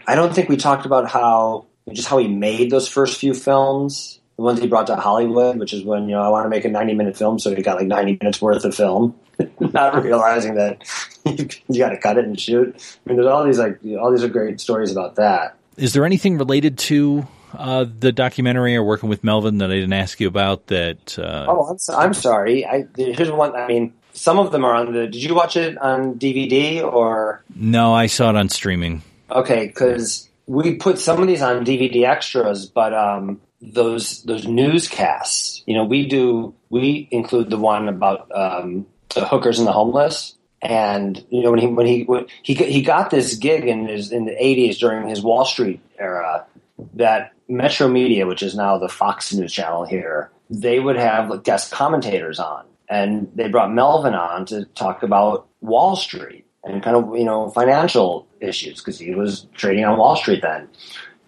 I 0.08 0.16
don't 0.16 0.34
think 0.34 0.50
we 0.50 0.58
talked 0.58 0.86
about 0.86 1.10
how 1.10 1.68
just 1.92 2.08
how 2.08 2.18
he 2.18 2.28
made 2.28 2.72
those 2.72 2.88
first 2.88 3.20
few 3.20 3.34
films, 3.34 4.20
ones 4.44 4.60
he 4.60 4.68
brought 4.68 4.88
to 4.88 4.96
Hollywood, 4.96 5.58
which 5.58 5.74
is 5.74 5.84
when 5.84 6.04
you 6.04 6.16
know 6.16 6.22
I 6.22 6.30
want 6.30 6.46
to 6.46 6.50
make 6.50 6.66
a 6.66 6.70
ninety 6.70 6.94
minute 6.94 7.18
film, 7.18 7.40
so 7.40 7.56
he 7.56 7.62
got 7.62 7.78
like 7.78 7.88
ninety 7.88 8.18
minutes 8.22 8.42
worth 8.42 8.64
of 8.66 8.76
film, 8.76 9.16
not 9.60 10.04
realizing 10.04 10.56
that 10.56 10.84
you 11.26 11.80
got 11.80 11.90
to 11.90 11.98
cut 11.98 12.18
it 12.18 12.26
and 12.26 12.40
shoot. 12.40 12.76
I 12.76 13.10
mean, 13.10 13.18
there's 13.18 13.28
all 13.28 13.44
these 13.46 13.60
like 13.60 13.80
all 14.00 14.12
these 14.12 14.24
are 14.24 14.30
great 14.30 14.60
stories 14.60 14.92
about 14.92 15.16
that. 15.16 15.58
Is 15.78 15.94
there 15.94 16.06
anything 16.06 16.38
related 16.38 16.78
to 16.80 17.28
uh, 17.58 17.86
the 18.00 18.12
documentary 18.12 18.76
or 18.76 18.84
working 18.84 19.10
with 19.10 19.24
Melvin 19.24 19.58
that 19.60 19.72
I 19.72 19.76
didn't 19.76 19.94
ask 19.94 20.20
you 20.20 20.28
about? 20.28 20.68
That 20.68 21.18
uh, 21.18 21.46
oh, 21.50 21.68
I'm, 21.70 21.78
so, 21.78 21.96
I'm 21.96 22.14
sorry. 22.14 22.66
I, 22.66 22.86
here's 22.96 23.32
one. 23.32 23.56
I 23.56 23.68
mean, 23.68 23.94
some 24.14 24.40
of 24.40 24.52
them 24.52 24.64
are 24.66 24.74
on 24.74 24.94
the. 24.94 25.08
Did 25.08 25.24
you 25.24 25.34
watch 25.34 25.58
it 25.58 25.78
on 25.78 26.16
DVD 26.16 26.84
or? 26.84 27.44
No, 27.56 27.94
I 27.94 28.08
saw 28.08 28.30
it 28.30 28.36
on 28.36 28.50
streaming. 28.50 29.02
Okay, 29.32 29.68
because 29.68 30.30
we 30.46 30.76
put 30.76 31.00
some 31.00 31.22
of 31.22 31.28
these 31.28 31.42
on 31.42 31.66
DVD 31.66 32.08
extras, 32.08 32.66
but 32.66 32.94
um, 32.94 33.42
those 33.72 34.24
those 34.24 34.48
newscasts, 34.48 35.64
you 35.66 35.74
know, 35.74 35.86
we 35.86 36.08
do 36.08 36.54
we 36.70 37.08
include 37.12 37.50
the 37.50 37.58
one 37.58 37.88
about 37.88 38.30
um, 38.36 38.86
the 39.14 39.26
hookers 39.26 39.60
and 39.60 39.68
the 39.68 39.72
homeless. 39.72 40.36
And 40.62 41.24
you 41.30 41.44
know 41.44 41.52
when 41.52 41.60
he 41.60 41.68
when 41.68 41.86
he 41.86 42.04
when 42.04 42.26
he 42.42 42.54
he 42.54 42.82
got 42.82 43.10
this 43.10 43.36
gig 43.36 43.66
in 43.66 43.88
his 43.88 44.12
in 44.12 44.26
the 44.26 44.44
eighties 44.44 44.78
during 44.80 45.08
his 45.08 45.22
Wall 45.22 45.46
Street 45.46 45.82
era, 46.00 46.46
that 46.94 47.34
Metromedia, 47.50 48.28
which 48.28 48.42
is 48.42 48.56
now 48.56 48.78
the 48.78 48.88
Fox 48.88 49.34
News 49.34 49.52
channel 49.52 49.84
here, 49.84 50.32
they 50.50 50.80
would 50.80 50.96
have 50.96 51.44
guest 51.44 51.72
commentators 51.72 52.40
on, 52.40 52.66
and 52.90 53.30
they 53.36 53.50
brought 53.50 53.74
Melvin 53.74 54.14
on 54.14 54.46
to 54.48 54.64
talk 54.66 55.04
about 55.04 55.48
Wall 55.60 55.98
Street 55.98 56.46
and 56.64 56.82
kind 56.82 56.96
of 56.96 57.18
you 57.18 57.26
know 57.26 57.50
financial 57.50 58.26
issues 58.40 58.80
because 58.80 58.98
he 58.98 59.14
was 59.14 59.48
trading 59.54 59.84
on 59.84 59.98
Wall 59.98 60.16
Street 60.16 60.42
then, 60.42 60.70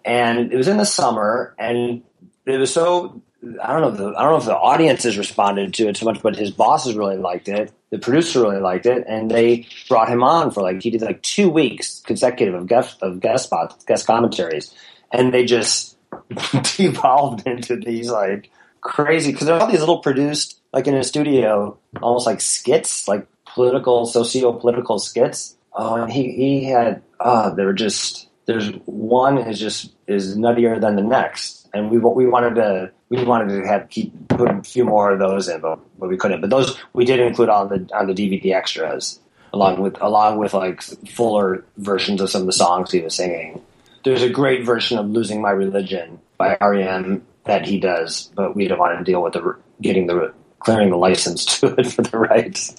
and 0.06 0.54
it 0.54 0.56
was 0.56 0.70
in 0.70 0.78
the 0.78 0.86
summer, 0.86 1.54
and 1.60 2.04
it 2.46 2.58
was 2.58 2.74
so 2.74 3.22
I 3.62 3.74
don't 3.74 3.82
know 3.82 3.92
the, 3.92 4.18
I 4.18 4.24
don't 4.24 4.32
know 4.32 4.38
if 4.38 4.46
the 4.46 4.58
audiences 4.58 5.18
responded 5.18 5.74
to 5.76 5.88
it 5.88 5.98
so 5.98 6.06
much, 6.06 6.22
but 6.22 6.36
his 6.36 6.52
bosses 6.52 6.96
really 6.96 7.18
liked 7.18 7.48
it. 7.48 7.72
The 7.92 8.00
producer 8.00 8.42
really 8.42 8.60
liked 8.60 8.86
it, 8.86 9.06
and 9.08 9.30
they 9.30 9.68
brought 9.88 10.10
him 10.10 10.24
on 10.24 10.52
for 10.52 10.62
like 10.62 10.82
he 10.82 10.90
did 10.90 11.02
like 11.02 11.22
two 11.22 11.50
weeks 11.50 12.02
consecutive 12.06 12.56
of 12.56 12.68
guest 12.68 12.98
of 13.02 13.20
guest 13.20 13.46
spots, 13.46 13.84
guest 13.86 14.08
commentaries, 14.08 14.74
and 15.12 15.34
they 15.34 15.46
just 15.46 15.98
devolved 16.78 17.46
into 17.48 17.76
these 17.76 18.10
like 18.10 18.50
crazy 18.82 19.32
because 19.32 19.48
there 19.48 19.56
are 19.56 19.62
all 19.62 19.68
these 19.68 19.80
little 19.80 20.00
produced 20.00 20.60
like 20.74 20.88
in 20.88 20.96
a 20.96 21.04
studio, 21.04 21.78
almost 22.02 22.26
like 22.26 22.42
skits, 22.42 23.08
like 23.08 23.28
political, 23.46 24.06
socio-political 24.06 25.00
skits. 25.00 25.56
Oh, 25.74 25.96
and 25.96 26.12
he 26.12 26.32
he 26.32 26.64
had 26.66 27.02
uh 27.20 27.50
they 27.52 27.64
were 27.64 27.74
just 27.74 28.28
there's 28.46 28.72
one 28.86 29.38
is 29.38 29.60
just 29.60 29.94
is 30.08 30.38
nuttier 30.38 30.80
than 30.80 30.96
the 30.96 31.02
next, 31.02 31.65
and 31.76 31.92
we 31.92 31.98
we 31.98 32.26
wanted 32.26 32.56
to 32.56 32.92
we 33.10 33.24
wanted 33.24 33.50
to 33.50 33.68
have 33.68 33.90
keep 33.90 34.28
put 34.30 34.50
a 34.50 34.64
few 34.64 34.86
more 34.86 35.12
of 35.12 35.20
those 35.20 35.48
in, 35.48 35.60
but, 35.62 35.80
but 36.00 36.10
we 36.10 36.18
couldn't. 36.18 36.42
But 36.42 36.50
those 36.50 36.78
we 36.94 37.06
did 37.06 37.20
include 37.20 37.50
on 37.50 37.70
the 37.70 37.90
on 37.94 38.08
the 38.08 38.14
DVD 38.14 38.54
extras 38.54 39.20
along 39.54 39.82
with 39.82 40.02
along 40.02 40.38
with 40.38 40.54
like 40.54 40.82
fuller 40.82 41.66
versions 41.78 42.22
of 42.22 42.30
some 42.30 42.42
of 42.42 42.48
the 42.48 42.54
songs 42.54 42.92
he 42.92 43.02
was 43.02 43.14
singing. 43.14 43.62
There's 44.04 44.22
a 44.22 44.30
great 44.30 44.66
version 44.66 44.98
of 44.98 45.10
"Losing 45.10 45.42
My 45.42 45.52
Religion" 45.52 46.20
by 46.38 46.58
REM 46.62 47.26
that 47.44 47.66
he 47.66 47.80
does, 47.80 48.32
but 48.36 48.56
we 48.56 48.68
don't 48.68 48.80
want 48.80 48.98
to 48.98 49.04
deal 49.04 49.22
with 49.22 49.34
the 49.34 49.58
getting 49.82 50.08
the 50.08 50.34
clearing 50.60 50.90
the 50.90 50.98
license 50.98 51.46
to 51.60 51.76
it 51.78 51.88
for 51.88 52.04
the 52.04 52.18
rights. 52.18 52.76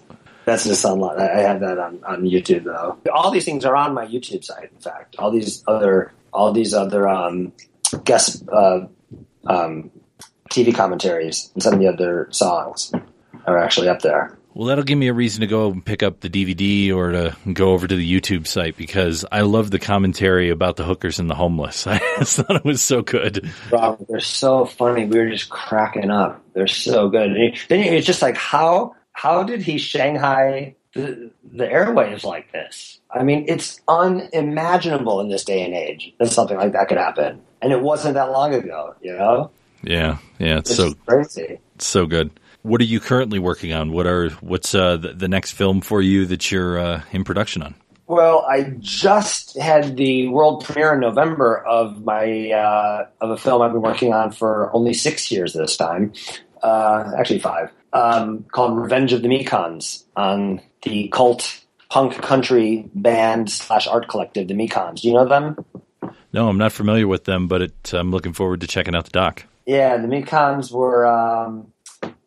That's 0.47 0.64
just 0.64 0.85
online. 0.85 1.18
I 1.18 1.40
have 1.40 1.60
that 1.60 1.78
on, 1.78 2.02
on 2.05 2.23
YouTube 2.23 2.64
though. 2.64 2.98
All 3.12 3.31
these 3.31 3.44
things 3.44 3.64
are 3.64 3.77
on 3.77 3.94
my 3.94 4.06
YouTube 4.06 4.44
site. 4.44 4.70
In 4.73 4.78
fact, 4.78 5.16
all 5.18 5.31
these 5.31 5.62
other 5.66 6.12
all 6.32 6.52
these 6.52 6.73
other 6.73 7.09
um, 7.09 7.52
guest 8.04 8.42
uh, 8.48 8.86
um, 9.46 9.90
TV 10.50 10.74
commentaries 10.74 11.50
and 11.54 11.62
some 11.62 11.74
of 11.74 11.80
the 11.80 11.88
other 11.88 12.28
songs 12.30 12.92
are 13.46 13.58
actually 13.58 13.88
up 13.88 14.02
there. 14.02 14.36
Well, 14.56 14.68
that'll 14.68 14.84
give 14.84 14.96
me 14.96 15.08
a 15.08 15.12
reason 15.12 15.42
to 15.42 15.46
go 15.46 15.70
and 15.70 15.84
pick 15.84 16.02
up 16.02 16.20
the 16.20 16.30
DVD 16.30 16.90
or 16.90 17.12
to 17.12 17.36
go 17.52 17.72
over 17.72 17.86
to 17.86 17.94
the 17.94 18.20
YouTube 18.20 18.46
site 18.46 18.74
because 18.74 19.22
I 19.30 19.42
love 19.42 19.70
the 19.70 19.78
commentary 19.78 20.48
about 20.48 20.76
the 20.76 20.84
hookers 20.84 21.18
and 21.18 21.28
the 21.28 21.34
homeless. 21.34 21.86
I 21.86 21.98
thought 21.98 22.56
it 22.56 22.64
was 22.64 22.80
so 22.80 23.02
good. 23.02 23.50
Rob, 23.70 24.06
they're 24.08 24.18
so 24.18 24.64
funny. 24.64 25.04
We 25.04 25.18
were 25.18 25.28
just 25.28 25.50
cracking 25.50 26.10
up. 26.10 26.42
They're 26.54 26.68
so 26.68 27.10
good. 27.10 27.32
And 27.32 27.54
then 27.68 27.80
it's 27.80 28.06
just 28.06 28.22
like 28.22 28.38
how 28.38 28.96
how 29.12 29.42
did 29.42 29.60
he 29.60 29.76
Shanghai 29.76 30.74
the, 30.94 31.30
the 31.52 31.66
airwaves 31.66 32.24
like 32.24 32.50
this? 32.52 33.00
I 33.10 33.24
mean, 33.24 33.44
it's 33.48 33.80
unimaginable 33.86 35.20
in 35.20 35.28
this 35.28 35.44
day 35.44 35.64
and 35.66 35.74
age 35.74 36.14
that 36.18 36.30
something 36.30 36.56
like 36.56 36.72
that 36.72 36.88
could 36.88 36.98
happen. 36.98 37.42
And 37.62 37.72
it 37.72 37.80
wasn't 37.80 38.14
that 38.14 38.30
long 38.30 38.54
ago, 38.54 38.94
you 39.00 39.12
know? 39.12 39.50
Yeah, 39.82 40.18
yeah, 40.38 40.58
it's, 40.58 40.70
It's 40.70 40.76
so 40.78 40.94
crazy. 41.06 41.58
it's 41.74 41.86
so 41.86 42.06
good. 42.06 42.30
What 42.62 42.80
are 42.80 42.84
you 42.84 42.98
currently 43.00 43.38
working 43.38 43.72
on? 43.72 43.92
What 43.92 44.06
are 44.06 44.30
what's 44.40 44.74
uh, 44.74 44.96
the, 44.96 45.12
the 45.12 45.28
next 45.28 45.52
film 45.52 45.80
for 45.80 46.02
you 46.02 46.26
that 46.26 46.50
you're 46.50 46.78
uh, 46.78 47.02
in 47.12 47.22
production 47.24 47.62
on? 47.62 47.74
Well, 48.08 48.44
I 48.48 48.74
just 48.78 49.56
had 49.58 49.96
the 49.96 50.28
world 50.28 50.64
premiere 50.64 50.94
in 50.94 51.00
November 51.00 51.58
of 51.64 52.04
my 52.04 52.50
uh, 52.50 53.06
of 53.20 53.30
a 53.30 53.36
film 53.36 53.62
I've 53.62 53.72
been 53.72 53.82
working 53.82 54.12
on 54.12 54.32
for 54.32 54.70
only 54.74 54.94
six 54.94 55.30
years 55.30 55.52
this 55.52 55.76
time, 55.76 56.12
uh, 56.62 57.12
actually 57.16 57.38
five, 57.40 57.70
um, 57.92 58.44
called 58.50 58.76
"Revenge 58.78 59.12
of 59.12 59.22
the 59.22 59.28
Mekons" 59.28 60.04
on 60.16 60.60
the 60.82 61.08
cult 61.08 61.60
punk 61.88 62.14
country 62.20 62.88
band 62.94 63.48
slash 63.50 63.86
art 63.86 64.08
collective, 64.08 64.48
the 64.48 64.54
Mekons. 64.54 65.02
Do 65.02 65.08
you 65.08 65.14
know 65.14 65.28
them? 65.28 65.64
No, 66.36 66.50
I'm 66.50 66.58
not 66.58 66.72
familiar 66.72 67.08
with 67.08 67.24
them, 67.24 67.48
but 67.48 67.62
it, 67.62 67.94
I'm 67.94 68.10
looking 68.10 68.34
forward 68.34 68.60
to 68.60 68.66
checking 68.66 68.94
out 68.94 69.06
the 69.06 69.10
doc. 69.10 69.44
Yeah, 69.64 69.96
the 69.96 70.06
Mekons 70.06 70.70
were 70.70 71.06
um, 71.06 71.72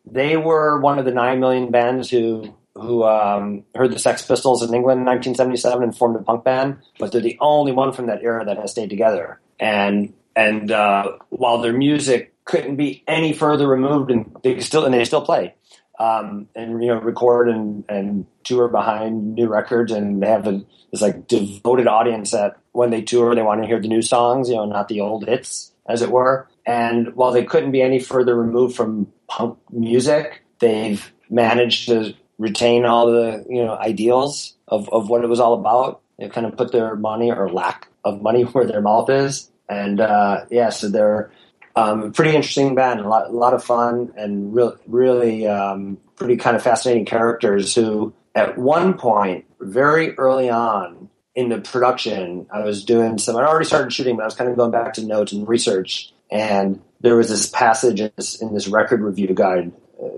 they 0.04 0.36
were 0.36 0.80
one 0.80 0.98
of 0.98 1.04
the 1.04 1.12
nine 1.12 1.38
million 1.38 1.70
bands 1.70 2.10
who 2.10 2.52
who 2.74 3.04
um, 3.04 3.62
heard 3.72 3.92
the 3.92 4.00
Sex 4.00 4.26
Pistols 4.26 4.64
in 4.64 4.74
England 4.74 4.98
in 4.98 5.06
1977 5.06 5.84
and 5.84 5.96
formed 5.96 6.16
a 6.16 6.24
punk 6.24 6.42
band, 6.42 6.78
but 6.98 7.12
they're 7.12 7.20
the 7.20 7.38
only 7.40 7.70
one 7.70 7.92
from 7.92 8.06
that 8.06 8.20
era 8.20 8.44
that 8.44 8.56
has 8.56 8.72
stayed 8.72 8.90
together. 8.90 9.38
And 9.60 10.12
and 10.34 10.72
uh, 10.72 11.12
while 11.28 11.58
their 11.58 11.72
music 11.72 12.34
couldn't 12.44 12.74
be 12.74 13.04
any 13.06 13.32
further 13.32 13.68
removed, 13.68 14.10
and 14.10 14.36
they 14.42 14.58
still 14.58 14.84
and 14.84 14.92
they 14.92 15.04
still 15.04 15.24
play. 15.24 15.54
Um, 16.00 16.48
and 16.54 16.82
you 16.82 16.88
know, 16.88 16.98
record 16.98 17.50
and, 17.50 17.84
and 17.86 18.26
tour 18.42 18.68
behind 18.68 19.34
new 19.34 19.48
records, 19.48 19.92
and 19.92 20.22
they 20.22 20.28
have 20.28 20.46
a, 20.46 20.62
this 20.90 21.02
like 21.02 21.28
devoted 21.28 21.86
audience 21.86 22.30
that 22.30 22.56
when 22.72 22.88
they 22.88 23.02
tour, 23.02 23.34
they 23.34 23.42
want 23.42 23.60
to 23.60 23.66
hear 23.66 23.78
the 23.78 23.86
new 23.88 24.00
songs, 24.00 24.48
you 24.48 24.54
know, 24.54 24.64
not 24.64 24.88
the 24.88 25.02
old 25.02 25.28
hits, 25.28 25.72
as 25.86 26.00
it 26.00 26.10
were. 26.10 26.48
And 26.64 27.14
while 27.14 27.32
they 27.32 27.44
couldn't 27.44 27.72
be 27.72 27.82
any 27.82 27.98
further 27.98 28.34
removed 28.34 28.76
from 28.76 29.12
punk 29.28 29.58
music, 29.70 30.42
they've 30.58 31.12
managed 31.28 31.88
to 31.88 32.14
retain 32.38 32.86
all 32.86 33.06
the 33.06 33.44
you 33.50 33.62
know 33.62 33.76
ideals 33.76 34.54
of, 34.68 34.88
of 34.88 35.10
what 35.10 35.22
it 35.22 35.28
was 35.28 35.38
all 35.38 35.52
about. 35.52 36.00
They 36.18 36.30
kind 36.30 36.46
of 36.46 36.56
put 36.56 36.72
their 36.72 36.96
money 36.96 37.30
or 37.30 37.50
lack 37.50 37.88
of 38.04 38.22
money 38.22 38.42
where 38.52 38.64
their 38.64 38.80
mouth 38.80 39.10
is, 39.10 39.50
and 39.68 40.00
uh, 40.00 40.46
yeah, 40.50 40.70
so 40.70 40.88
they're 40.88 41.30
um, 41.76 42.12
pretty 42.12 42.34
interesting 42.34 42.74
band, 42.74 43.00
a 43.00 43.08
lot, 43.08 43.28
a 43.28 43.32
lot 43.32 43.54
of 43.54 43.62
fun, 43.64 44.12
and 44.16 44.54
re- 44.54 44.76
really 44.86 45.46
um, 45.46 45.98
pretty 46.16 46.36
kind 46.36 46.56
of 46.56 46.62
fascinating 46.62 47.04
characters. 47.04 47.74
Who 47.74 48.12
at 48.34 48.58
one 48.58 48.94
point, 48.94 49.44
very 49.60 50.16
early 50.16 50.50
on 50.50 51.08
in 51.34 51.48
the 51.48 51.60
production, 51.60 52.46
I 52.52 52.64
was 52.64 52.84
doing 52.84 53.18
some. 53.18 53.36
I'd 53.36 53.44
already 53.44 53.66
started 53.66 53.92
shooting, 53.92 54.16
but 54.16 54.22
I 54.22 54.26
was 54.26 54.34
kind 54.34 54.50
of 54.50 54.56
going 54.56 54.72
back 54.72 54.94
to 54.94 55.04
notes 55.04 55.32
and 55.32 55.46
research, 55.46 56.12
and 56.30 56.80
there 57.00 57.16
was 57.16 57.28
this 57.28 57.48
passage 57.48 58.00
in 58.00 58.10
this, 58.16 58.40
in 58.42 58.52
this 58.52 58.68
record 58.68 59.00
review 59.00 59.32
guide. 59.32 59.72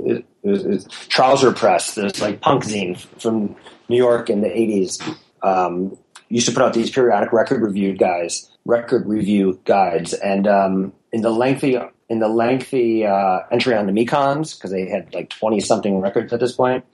It, 0.05 0.25
it 0.43 0.49
was, 0.49 0.65
it 0.65 0.69
was 0.69 0.85
Trouser 1.09 1.53
Press, 1.53 1.95
this 1.95 2.21
like 2.21 2.41
punk 2.41 2.65
zine 2.65 2.99
from 3.21 3.57
New 3.89 3.97
York 3.97 4.31
in 4.31 4.41
the 4.41 4.49
'80s. 4.49 5.17
Um, 5.43 5.99
used 6.29 6.47
to 6.47 6.55
put 6.55 6.63
out 6.63 6.73
these 6.73 6.91
periodic 6.91 7.33
record 7.33 7.61
review 7.61 7.95
guys, 7.95 8.51
record 8.65 9.07
review 9.07 9.61
guides, 9.65 10.15
and 10.15 10.47
um, 10.47 10.93
in 11.13 11.21
the 11.21 11.31
lengthy 11.31 11.79
in 12.09 12.19
the 12.19 12.29
lengthy 12.29 13.07
uh, 13.07 13.41
entry 13.51 13.75
on 13.75 13.87
the 13.87 13.93
Mekons 13.93 14.57
because 14.57 14.71
they 14.71 14.89
had 14.89 15.13
like 15.15 15.31
twenty 15.31 15.61
something 15.61 16.01
records 16.01 16.33
at 16.33 16.41
this 16.41 16.53
point, 16.53 16.85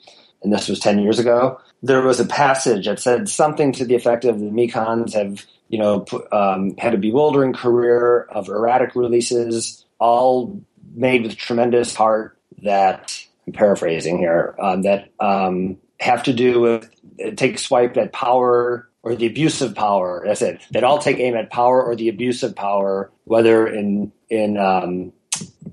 and 0.43 0.53
this 0.53 0.69
was 0.69 0.81
ten 0.81 0.99
years 0.99 1.19
ago. 1.19 1.61
There 1.83 2.03
was 2.03 2.21
a 2.21 2.27
passage 2.27 2.87
that 2.87 2.99
said 2.99 3.29
something 3.29 3.73
to 3.73 3.85
the 3.85 3.95
effect 3.95 4.25
of 4.25 4.41
the 4.41 4.47
Mekons 4.47 5.15
have 5.15 5.45
you 5.69 5.79
know 5.79 6.05
um, 6.33 6.77
had 6.77 6.95
a 6.95 6.99
bewildering 6.99 7.53
career 7.53 8.23
of 8.23 8.49
erratic 8.49 8.95
releases, 8.95 9.85
all 9.99 10.61
made 10.95 11.23
with 11.23 11.37
tremendous 11.37 11.95
heart. 11.95 12.37
That 12.63 13.17
I'm 13.47 13.53
paraphrasing 13.53 14.19
here. 14.19 14.57
Um, 14.61 14.83
that 14.83 15.11
um, 15.21 15.79
have 16.01 16.25
to 16.25 16.33
do 16.33 16.61
with 16.61 16.91
take 17.37 17.59
swipe 17.59 17.97
at 17.97 18.13
power 18.13 18.88
or 19.09 19.17
the 19.17 19.27
abuse 19.27 19.63
of 19.63 19.75
power. 19.75 20.23
That's 20.27 20.43
it. 20.43 20.61
That 20.71 20.85
all 20.85 20.99
take 20.99 21.19
aim 21.19 21.35
at 21.35 21.51
power 21.51 21.83
or 21.83 21.97
the 21.97 22.09
abuse 22.09 22.43
of 22.43 22.55
power, 22.55 23.11
whether 23.25 23.67
in 23.67 24.13
in 24.29 24.59
um, 24.59 25.13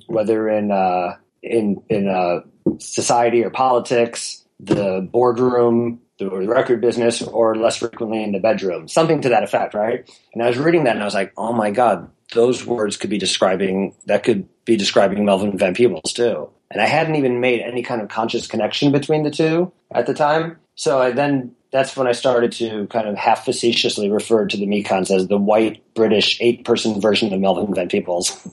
whether 0.08 0.50
in 0.50 0.72
uh, 0.72 1.18
in 1.44 1.84
in 1.90 2.08
uh, 2.08 2.40
society 2.80 3.44
or 3.44 3.50
politics, 3.50 4.46
the 4.60 5.08
boardroom, 5.12 6.00
the 6.18 6.30
record 6.30 6.80
business, 6.80 7.22
or 7.22 7.56
less 7.56 7.78
frequently 7.78 8.24
in 8.24 8.32
the 8.32 8.40
bedroom. 8.40 8.88
Something 8.88 9.22
to 9.22 9.30
that 9.30 9.44
effect, 9.44 9.74
right? 9.74 10.10
And 10.34 10.42
I 10.42 10.48
was 10.48 10.58
reading 10.58 10.86
that 10.86 10.96
and 10.96 11.02
I 11.02 11.06
was 11.06 11.14
like, 11.14 11.34
oh 11.36 11.52
my 11.52 11.72
god, 11.72 12.10
those 12.34 12.66
words 12.66 12.96
could 12.96 13.10
be 13.10 13.18
describing 13.18 13.96
that 14.06 14.24
could 14.24 14.48
be 14.64 14.78
describing 14.78 15.26
Melvin 15.26 15.58
Van 15.58 15.74
Peebles 15.76 16.14
too. 16.14 16.50
And 16.72 16.82
I 16.82 16.88
hadn't 16.88 17.16
even 17.16 17.42
made 17.42 17.62
any 17.62 17.84
kind 17.84 18.02
of 18.02 18.08
conscious 18.08 18.48
connection 18.48 18.92
between 18.92 19.24
the 19.24 19.30
two 19.30 19.72
at 19.94 20.08
the 20.08 20.14
time. 20.14 20.58
So 20.76 21.02
I 21.02 21.12
then 21.12 21.56
that's 21.72 21.98
when 21.98 22.08
I 22.08 22.12
started 22.14 22.52
to 22.54 22.88
kind 22.88 23.08
of 23.08 23.16
half 23.16 23.46
facetiously 23.46 24.10
refer 24.10 24.46
to 24.46 24.58
the 24.58 24.66
Mekons 24.66 25.12
as 25.12 25.28
the 25.28 25.38
white 25.38 25.84
British 25.94 26.38
eight 26.42 26.64
person 26.66 27.02
version 27.02 27.28
of 27.28 27.32
the 27.32 27.38
Melvin 27.38 27.74
Van 27.74 27.90
Peebles. 27.90 28.48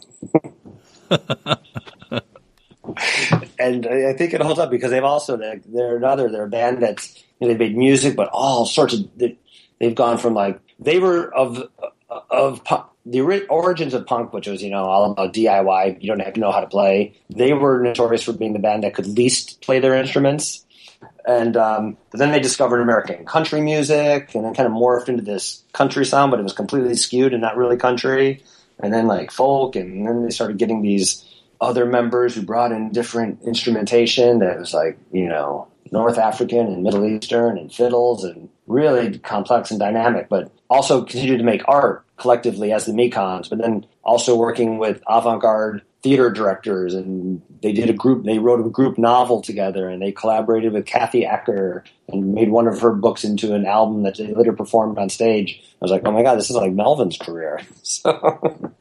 and 3.59 3.87
I 3.87 4.13
think 4.15 4.35
it 4.35 4.41
holds 4.41 4.59
up 4.59 4.71
because 4.71 4.91
they've 4.91 5.05
also 5.05 5.37
they're, 5.37 5.61
they're 5.67 5.97
another 5.97 6.31
they're 6.31 6.45
a 6.45 6.49
band 6.49 6.83
that's 6.83 7.17
you 7.39 7.47
know, 7.47 7.49
they've 7.49 7.59
made 7.59 7.77
music, 7.77 8.17
but 8.17 8.29
all 8.29 8.67
sorts 8.67 8.95
of 8.95 9.09
they've 9.17 9.95
gone 9.95 10.19
from 10.19 10.35
like 10.35 10.61
they 10.79 10.99
were 10.99 11.33
of 11.35 11.69
of 12.31 12.65
punk, 12.65 12.87
the 13.07 13.47
origins 13.49 13.95
of 13.95 14.07
punk, 14.07 14.33
which 14.33 14.47
was 14.47 14.63
you 14.63 14.71
know 14.71 14.85
all 14.85 15.11
about 15.11 15.33
DIY. 15.33 16.03
You 16.03 16.09
don't 16.09 16.21
have 16.21 16.35
to 16.35 16.41
know 16.41 16.53
how 16.53 16.61
to 16.61 16.67
play. 16.67 17.15
They 17.31 17.53
were 17.53 17.83
notorious 17.83 18.23
for 18.23 18.33
being 18.33 18.53
the 18.53 18.59
band 18.59 18.85
that 18.85 18.95
could 18.95 19.07
least 19.07 19.61
play 19.61 19.81
their 19.81 19.95
instruments. 19.95 20.65
And 21.27 21.57
um, 21.57 21.97
but 22.11 22.19
then 22.19 22.33
they 22.33 22.41
discovered 22.41 22.81
American 22.81 23.25
country 23.25 23.61
music, 23.61 24.35
and 24.35 24.45
then 24.45 24.55
kind 24.55 24.67
of 24.67 24.73
morphed 24.73 25.09
into 25.09 25.23
this 25.23 25.63
country 25.73 26.05
sound, 26.05 26.31
but 26.31 26.41
it 26.41 26.45
was 26.45 26.53
completely 26.53 26.95
skewed 26.95 27.33
and 27.33 27.43
not 27.43 27.57
really 27.57 27.77
country. 27.77 28.43
And 28.81 28.93
then 28.93 29.07
like 29.07 29.31
folk, 29.31 29.77
and 29.77 30.07
then 30.07 30.25
they 30.25 30.31
started 30.31 30.59
getting 30.59 30.83
these 30.83 31.25
other 31.61 31.87
members 31.87 32.35
who 32.35 32.43
brought 32.43 32.73
in 32.73 32.91
different 32.91 33.41
instrumentation 33.43 34.41
that 34.41 34.59
was 34.59 34.75
like 34.75 34.99
you 35.13 35.29
know 35.29 35.69
North 35.93 36.19
African 36.19 36.67
and 36.67 36.83
Middle 36.83 37.07
Eastern 37.07 37.57
and 37.57 37.73
fiddles 37.73 38.25
and 38.25 38.49
really 38.67 39.19
complex 39.19 39.71
and 39.71 39.79
dynamic, 39.79 40.29
but 40.29 40.51
also 40.69 41.05
continued 41.05 41.39
to 41.39 41.45
make 41.45 41.63
art 41.69 42.05
collectively 42.17 42.73
as 42.73 42.87
the 42.87 42.93
Mekons, 42.93 43.51
but 43.51 43.59
then 43.59 43.87
also 44.03 44.37
working 44.37 44.79
with 44.79 45.03
avant-garde 45.09 45.83
theater 46.03 46.31
directors 46.31 46.95
and 46.95 47.43
they 47.63 47.73
did 47.73 47.89
a 47.89 47.93
group 47.93 48.25
they 48.25 48.39
wrote 48.39 48.65
a 48.65 48.69
group 48.69 48.99
novel 48.99 49.41
together 49.41 49.89
and 49.89 50.03
they 50.03 50.13
collaborated 50.13 50.73
with 50.73 50.85
Kathy 50.85 51.25
Acker 51.25 51.85
and 52.09 52.35
made 52.35 52.51
one 52.51 52.67
of 52.67 52.81
her 52.81 52.93
books 52.93 53.25
into 53.25 53.55
an 53.55 53.67
album 53.67 54.03
that 54.03 54.19
they 54.19 54.35
later 54.35 54.53
performed 54.53 54.99
on 54.99 55.09
stage. 55.09 55.61
I 55.63 55.85
was 55.85 55.91
like, 55.91 56.03
oh 56.05 56.13
my 56.13 56.23
god, 56.23 56.37
this 56.37 56.51
is 56.51 56.57
like 56.57 56.73
Melvin's 56.73 57.17
career. 57.17 57.61
So, 57.85 58.73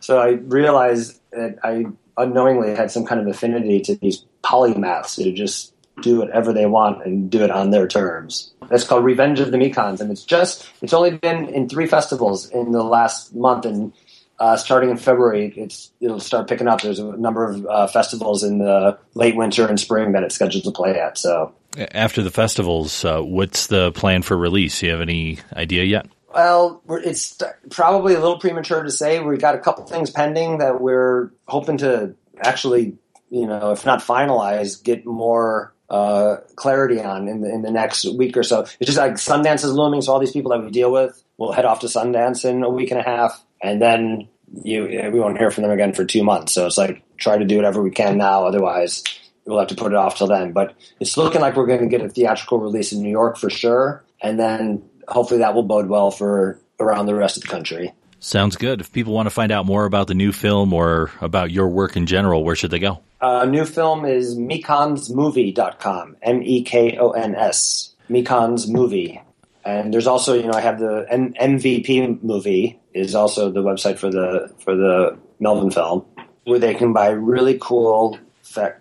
so 0.00 0.20
I 0.20 0.32
realized 0.32 1.20
that 1.32 1.58
I 1.64 1.86
unknowingly 2.16 2.74
had 2.76 2.90
some 2.90 3.04
kind 3.04 3.20
of 3.20 3.26
affinity 3.26 3.80
to 3.80 3.96
these 3.96 4.24
polymaths 4.44 5.22
who 5.22 5.32
just 5.32 5.72
do 6.02 6.18
whatever 6.18 6.52
they 6.52 6.66
want 6.66 7.04
and 7.04 7.30
do 7.30 7.42
it 7.42 7.50
on 7.50 7.70
their 7.70 7.88
terms. 7.88 8.52
That's 8.68 8.84
called 8.84 9.04
Revenge 9.04 9.40
of 9.40 9.50
the 9.50 9.56
Mekons, 9.56 10.00
and 10.00 10.10
it's 10.10 10.24
just 10.24 10.68
it's 10.82 10.92
only 10.92 11.16
been 11.16 11.48
in 11.48 11.68
three 11.68 11.86
festivals 11.86 12.50
in 12.50 12.72
the 12.72 12.82
last 12.82 13.34
month, 13.34 13.64
and 13.64 13.92
uh, 14.38 14.56
starting 14.56 14.90
in 14.90 14.96
February, 14.96 15.52
it's 15.56 15.92
it'll 16.00 16.20
start 16.20 16.48
picking 16.48 16.68
up. 16.68 16.82
There's 16.82 16.98
a 16.98 17.16
number 17.16 17.48
of 17.48 17.66
uh, 17.66 17.86
festivals 17.86 18.42
in 18.42 18.58
the 18.58 18.98
late 19.14 19.36
winter 19.36 19.66
and 19.66 19.78
spring 19.80 20.12
that 20.12 20.22
it's 20.22 20.34
scheduled 20.34 20.64
to 20.64 20.70
play 20.70 20.98
at. 20.98 21.18
So 21.18 21.54
after 21.92 22.22
the 22.22 22.30
festivals, 22.30 23.04
uh, 23.04 23.20
what's 23.20 23.66
the 23.66 23.92
plan 23.92 24.22
for 24.22 24.36
release? 24.36 24.80
Do 24.80 24.86
you 24.86 24.92
have 24.92 25.00
any 25.00 25.38
idea 25.54 25.84
yet? 25.84 26.06
Well, 26.34 26.82
it's 26.88 27.40
probably 27.70 28.14
a 28.14 28.20
little 28.20 28.38
premature 28.38 28.82
to 28.82 28.90
say. 28.90 29.20
We've 29.20 29.40
got 29.40 29.54
a 29.54 29.58
couple 29.58 29.86
things 29.86 30.10
pending 30.10 30.58
that 30.58 30.80
we're 30.82 31.30
hoping 31.48 31.78
to 31.78 32.14
actually, 32.38 32.98
you 33.30 33.46
know, 33.46 33.70
if 33.70 33.86
not 33.86 34.00
finalize, 34.00 34.82
get 34.82 35.06
more 35.06 35.72
uh, 35.88 36.36
clarity 36.56 37.00
on 37.00 37.28
in 37.28 37.40
the, 37.40 37.50
in 37.50 37.62
the 37.62 37.70
next 37.70 38.04
week 38.04 38.36
or 38.36 38.42
so. 38.42 38.60
It's 38.80 38.86
just 38.86 38.98
like 38.98 39.12
Sundance 39.14 39.64
is 39.64 39.72
looming, 39.72 40.02
so 40.02 40.12
all 40.12 40.18
these 40.18 40.32
people 40.32 40.50
that 40.50 40.62
we 40.62 40.70
deal 40.70 40.92
with 40.92 41.22
will 41.38 41.52
head 41.52 41.64
off 41.64 41.80
to 41.80 41.86
Sundance 41.86 42.44
in 42.44 42.62
a 42.62 42.68
week 42.68 42.90
and 42.90 43.00
a 43.00 43.04
half, 43.04 43.42
and 43.62 43.80
then 43.80 44.28
you 44.62 45.10
we 45.12 45.20
won't 45.20 45.38
hear 45.38 45.50
from 45.50 45.62
them 45.62 45.72
again 45.72 45.92
for 45.92 46.04
two 46.04 46.22
months. 46.22 46.52
So 46.52 46.66
it's 46.66 46.78
like 46.78 47.02
try 47.16 47.38
to 47.38 47.44
do 47.44 47.56
whatever 47.56 47.82
we 47.82 47.90
can 47.90 48.18
now, 48.18 48.46
otherwise 48.46 49.02
we'll 49.44 49.58
have 49.58 49.68
to 49.68 49.74
put 49.74 49.92
it 49.92 49.96
off 49.96 50.18
till 50.18 50.26
then. 50.26 50.52
But 50.52 50.74
it's 51.00 51.16
looking 51.16 51.40
like 51.40 51.56
we're 51.56 51.66
going 51.66 51.80
to 51.80 51.86
get 51.86 52.00
a 52.00 52.08
theatrical 52.08 52.58
release 52.58 52.92
in 52.92 53.02
New 53.02 53.10
York 53.10 53.36
for 53.36 53.50
sure, 53.50 54.04
and 54.20 54.38
then 54.38 54.82
hopefully 55.08 55.38
that 55.38 55.54
will 55.54 55.62
bode 55.62 55.88
well 55.88 56.10
for 56.10 56.60
around 56.80 57.06
the 57.06 57.14
rest 57.14 57.36
of 57.36 57.42
the 57.42 57.48
country. 57.48 57.92
Sounds 58.18 58.56
good. 58.56 58.80
If 58.80 58.92
people 58.92 59.12
want 59.12 59.26
to 59.26 59.30
find 59.30 59.52
out 59.52 59.66
more 59.66 59.84
about 59.84 60.08
the 60.08 60.14
new 60.14 60.32
film 60.32 60.72
or 60.72 61.10
about 61.20 61.50
your 61.50 61.68
work 61.68 61.96
in 61.96 62.06
general, 62.06 62.42
where 62.44 62.56
should 62.56 62.70
they 62.70 62.78
go? 62.78 63.00
Uh, 63.20 63.44
new 63.44 63.64
film 63.64 64.04
is 64.04 64.36
mekonsmovie.com. 64.36 66.16
M 66.22 66.42
E 66.42 66.62
K 66.62 66.96
O 66.98 67.10
N 67.10 67.34
S. 67.34 67.94
Mekons 68.10 68.68
Movie. 68.68 69.20
And 69.64 69.92
there's 69.92 70.06
also, 70.06 70.34
you 70.34 70.44
know, 70.44 70.52
I 70.52 70.60
have 70.60 70.78
the 70.78 71.06
M- 71.08 71.34
MVP 71.34 72.22
movie 72.22 72.78
is 72.96 73.14
also 73.14 73.50
the 73.50 73.62
website 73.62 73.98
for 73.98 74.10
the 74.10 74.52
for 74.64 74.74
the 74.74 75.18
Melvin 75.38 75.70
film, 75.70 76.04
where 76.44 76.58
they 76.58 76.74
can 76.74 76.92
buy 76.92 77.08
really 77.08 77.58
cool 77.60 78.18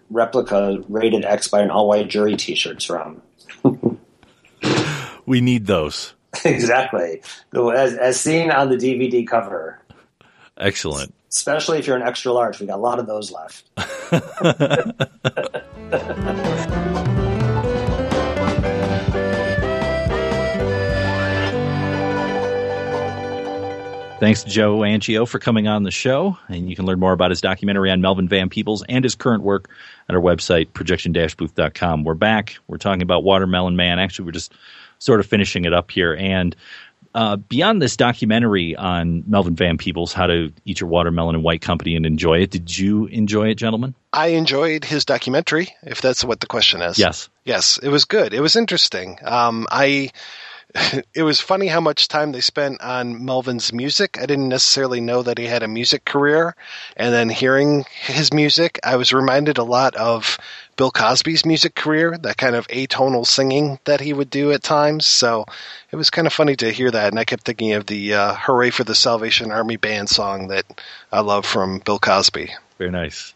replica 0.10 0.82
rated 0.88 1.26
X 1.26 1.48
by 1.50 1.62
an 1.62 1.70
all 1.70 1.88
white 1.88 2.08
jury 2.08 2.36
T-shirts 2.36 2.86
from. 2.86 3.22
we 5.26 5.42
need 5.42 5.66
those. 5.66 6.14
exactly, 6.46 7.22
as, 7.54 7.94
as 7.96 8.20
seen 8.20 8.52
on 8.52 8.70
the 8.70 8.78
DVD 8.78 9.28
cover. 9.28 9.82
Excellent. 10.58 11.14
Especially 11.30 11.80
if 11.80 11.88
you're 11.88 11.98
an 11.98 12.02
extra 12.02 12.32
large, 12.32 12.60
we 12.60 12.68
got 12.68 12.78
a 12.78 12.82
lot 12.82 13.00
of 13.00 13.08
those 13.08 13.32
left. 13.32 13.70
Thanks 24.26 24.42
to 24.42 24.50
Joe 24.50 24.80
Angio 24.80 25.28
for 25.28 25.38
coming 25.38 25.68
on 25.68 25.84
the 25.84 25.92
show. 25.92 26.36
And 26.48 26.68
you 26.68 26.76
can 26.76 26.88
learn 26.88 27.00
more 27.00 27.14
about 27.14 27.30
his 27.30 27.42
documentary 27.42 27.92
on 27.92 28.02
Melvin 28.02 28.28
Van 28.28 28.50
Peebles 28.50 28.84
and 28.90 29.06
his 29.06 29.14
current 29.14 29.44
work 29.44 29.70
at 30.10 30.16
our 30.16 30.22
website, 30.22 30.74
projection-booth.com. 30.74 32.04
We're 32.04 32.16
back. 32.16 32.58
We're 32.68 32.80
talking 32.80 33.04
about 33.04 33.24
Watermelon 33.24 33.76
Man. 33.76 34.00
Actually, 34.00 34.26
we're 34.26 34.32
just 34.32 34.52
sort 34.98 35.20
of 35.20 35.28
finishing 35.28 35.66
it 35.66 35.74
up 35.74 35.92
here. 35.92 36.16
And 36.16 36.56
uh, 37.14 37.36
beyond 37.36 37.84
this 37.84 37.98
documentary 37.98 38.76
on 38.76 39.24
Melvin 39.28 39.56
Van 39.56 39.78
Peebles, 39.78 40.12
how 40.12 40.26
to 40.26 40.52
eat 40.66 40.80
your 40.80 40.90
watermelon 40.90 41.36
and 41.36 41.44
white 41.44 41.62
company 41.62 41.96
and 41.96 42.04
enjoy 42.04 42.40
it, 42.40 42.50
did 42.50 42.76
you 42.76 43.06
enjoy 43.06 43.50
it, 43.50 43.56
gentlemen? 43.56 43.94
I 44.12 44.30
enjoyed 44.30 44.86
his 44.86 45.06
documentary, 45.06 45.68
if 45.84 46.02
that's 46.02 46.26
what 46.26 46.40
the 46.40 46.48
question 46.48 46.82
is. 46.82 46.98
Yes. 46.98 47.30
Yes, 47.44 47.78
it 47.78 47.90
was 47.90 48.06
good. 48.06 48.34
It 48.34 48.42
was 48.42 48.56
interesting. 48.56 49.20
Um, 49.24 49.68
I 49.70 50.10
it 51.14 51.24
was 51.24 51.40
funny 51.40 51.68
how 51.68 51.80
much 51.80 52.08
time 52.08 52.32
they 52.32 52.42
spent 52.42 52.82
on 52.82 53.24
Melvin's 53.24 53.72
music. 53.72 54.18
I 54.20 54.26
didn't 54.26 54.50
necessarily 54.50 55.00
know 55.00 55.24
that 55.24 55.38
he 55.38 55.46
had 55.46 55.64
a 55.64 55.68
music 55.68 56.04
career. 56.04 56.56
And 56.98 57.14
then 57.14 57.30
hearing 57.30 57.86
his 58.02 58.34
music, 58.34 58.80
I 58.84 58.98
was 58.98 59.14
reminded 59.14 59.58
a 59.58 59.64
lot 59.64 59.96
of 59.96 60.38
Bill 60.76 60.92
Cosby's 60.92 61.46
music 61.46 61.76
career, 61.76 62.18
that 62.18 62.38
kind 62.38 62.56
of 62.56 62.68
atonal 62.68 63.26
singing 63.26 63.80
that 63.86 64.02
he 64.02 64.12
would 64.12 64.30
do 64.30 64.52
at 64.52 64.64
times. 64.64 65.06
So 65.06 65.46
it 65.92 65.96
was 65.96 66.10
kind 66.10 66.28
of 66.28 66.34
funny 66.34 66.56
to 66.58 66.72
hear 66.72 66.92
that. 66.92 67.10
And 67.10 67.20
I 67.20 67.26
kept 67.26 67.44
thinking 67.44 67.74
of 67.74 67.86
the 67.86 68.14
uh, 68.14 68.36
Hooray 68.36 68.72
for 68.72 68.84
the 68.84 68.96
Salvation 68.96 69.52
Army 69.52 69.78
Band 69.78 70.10
song 70.10 70.50
that 70.50 70.66
I 71.12 71.22
love 71.22 71.46
from 71.46 71.80
Bill 71.80 72.00
Cosby. 72.00 72.52
Very 72.78 72.92
nice. 72.92 73.35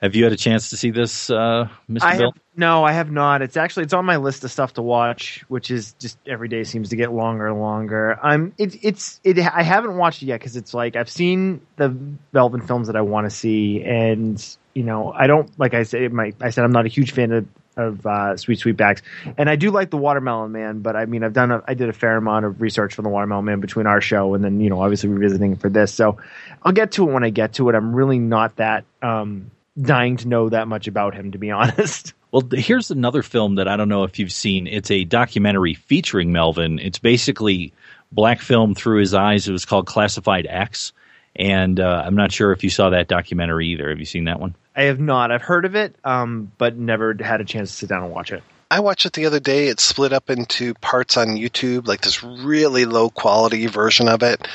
Have 0.00 0.14
you 0.14 0.24
had 0.24 0.32
a 0.32 0.36
chance 0.36 0.70
to 0.70 0.78
see 0.78 0.90
this, 0.90 1.28
uh, 1.28 1.68
Mr. 1.90 1.98
I 2.02 2.16
Bill? 2.16 2.32
have, 2.32 2.42
no, 2.56 2.84
I 2.84 2.92
have 2.92 3.10
not. 3.10 3.42
It's 3.42 3.58
actually 3.58 3.82
it's 3.82 3.92
on 3.92 4.06
my 4.06 4.16
list 4.16 4.44
of 4.44 4.50
stuff 4.50 4.72
to 4.74 4.82
watch, 4.82 5.44
which 5.48 5.70
is 5.70 5.92
just 5.98 6.16
every 6.26 6.48
day 6.48 6.64
seems 6.64 6.88
to 6.88 6.96
get 6.96 7.12
longer 7.12 7.46
and 7.48 7.60
longer. 7.60 8.18
I'm 8.22 8.54
it's 8.56 8.76
it's 8.80 9.20
it. 9.24 9.38
I 9.38 9.62
haven't 9.62 9.96
watched 9.98 10.22
it 10.22 10.26
yet 10.26 10.40
because 10.40 10.56
it's 10.56 10.72
like 10.72 10.96
I've 10.96 11.10
seen 11.10 11.60
the 11.76 11.94
Melvin 12.32 12.62
films 12.62 12.86
that 12.86 12.96
I 12.96 13.02
want 13.02 13.26
to 13.26 13.30
see, 13.30 13.82
and 13.84 14.56
you 14.74 14.84
know 14.84 15.12
I 15.12 15.26
don't 15.26 15.50
like 15.58 15.74
I 15.74 15.82
said 15.82 16.12
my 16.14 16.32
I 16.40 16.48
said 16.48 16.64
I'm 16.64 16.72
not 16.72 16.86
a 16.86 16.88
huge 16.88 17.12
fan 17.12 17.32
of 17.32 17.46
of 17.76 18.06
uh, 18.06 18.38
Sweet 18.38 18.58
Sweetbacks, 18.58 19.02
and 19.36 19.50
I 19.50 19.56
do 19.56 19.70
like 19.70 19.90
the 19.90 19.98
Watermelon 19.98 20.50
Man, 20.50 20.80
but 20.80 20.96
I 20.96 21.04
mean 21.04 21.22
I've 21.22 21.34
done 21.34 21.50
a, 21.50 21.62
I 21.68 21.74
did 21.74 21.90
a 21.90 21.92
fair 21.92 22.16
amount 22.16 22.46
of 22.46 22.62
research 22.62 22.94
for 22.94 23.02
the 23.02 23.10
Watermelon 23.10 23.44
Man 23.44 23.60
between 23.60 23.86
our 23.86 24.00
show 24.00 24.32
and 24.32 24.42
then 24.42 24.60
you 24.60 24.70
know 24.70 24.80
obviously 24.80 25.10
revisiting 25.10 25.56
for 25.56 25.68
this, 25.68 25.92
so 25.92 26.16
I'll 26.62 26.72
get 26.72 26.92
to 26.92 27.06
it 27.06 27.12
when 27.12 27.22
I 27.22 27.28
get 27.28 27.52
to 27.54 27.68
it. 27.68 27.74
I'm 27.74 27.94
really 27.94 28.18
not 28.18 28.56
that. 28.56 28.84
um 29.02 29.50
dying 29.80 30.16
to 30.18 30.28
know 30.28 30.48
that 30.48 30.68
much 30.68 30.88
about 30.88 31.14
him, 31.14 31.32
to 31.32 31.38
be 31.38 31.50
honest. 31.50 32.14
Well, 32.32 32.48
here's 32.52 32.90
another 32.90 33.22
film 33.22 33.56
that 33.56 33.66
I 33.66 33.76
don't 33.76 33.88
know 33.88 34.04
if 34.04 34.18
you've 34.18 34.32
seen. 34.32 34.66
It's 34.66 34.90
a 34.90 35.04
documentary 35.04 35.74
featuring 35.74 36.32
Melvin. 36.32 36.78
It's 36.78 36.98
basically 36.98 37.72
black 38.12 38.40
film 38.40 38.74
through 38.74 39.00
his 39.00 39.14
eyes. 39.14 39.48
It 39.48 39.52
was 39.52 39.64
called 39.64 39.86
Classified 39.86 40.46
X. 40.48 40.92
And 41.36 41.80
uh, 41.80 42.02
I'm 42.04 42.16
not 42.16 42.32
sure 42.32 42.52
if 42.52 42.62
you 42.62 42.70
saw 42.70 42.90
that 42.90 43.08
documentary 43.08 43.68
either. 43.68 43.88
Have 43.88 43.98
you 43.98 44.04
seen 44.04 44.24
that 44.24 44.40
one? 44.40 44.54
I 44.76 44.84
have 44.84 45.00
not. 45.00 45.30
I've 45.30 45.42
heard 45.42 45.64
of 45.64 45.74
it, 45.74 45.96
um, 46.04 46.52
but 46.58 46.76
never 46.76 47.16
had 47.20 47.40
a 47.40 47.44
chance 47.44 47.70
to 47.70 47.76
sit 47.76 47.88
down 47.88 48.04
and 48.04 48.12
watch 48.12 48.32
it. 48.32 48.42
I 48.72 48.78
watched 48.78 49.04
it 49.04 49.14
the 49.14 49.26
other 49.26 49.40
day. 49.40 49.66
It's 49.66 49.82
split 49.82 50.12
up 50.12 50.30
into 50.30 50.74
parts 50.74 51.16
on 51.16 51.30
YouTube, 51.30 51.88
like 51.88 52.02
this 52.02 52.22
really 52.22 52.84
low 52.84 53.10
quality 53.10 53.66
version 53.66 54.08
of 54.08 54.22
it. 54.22 54.46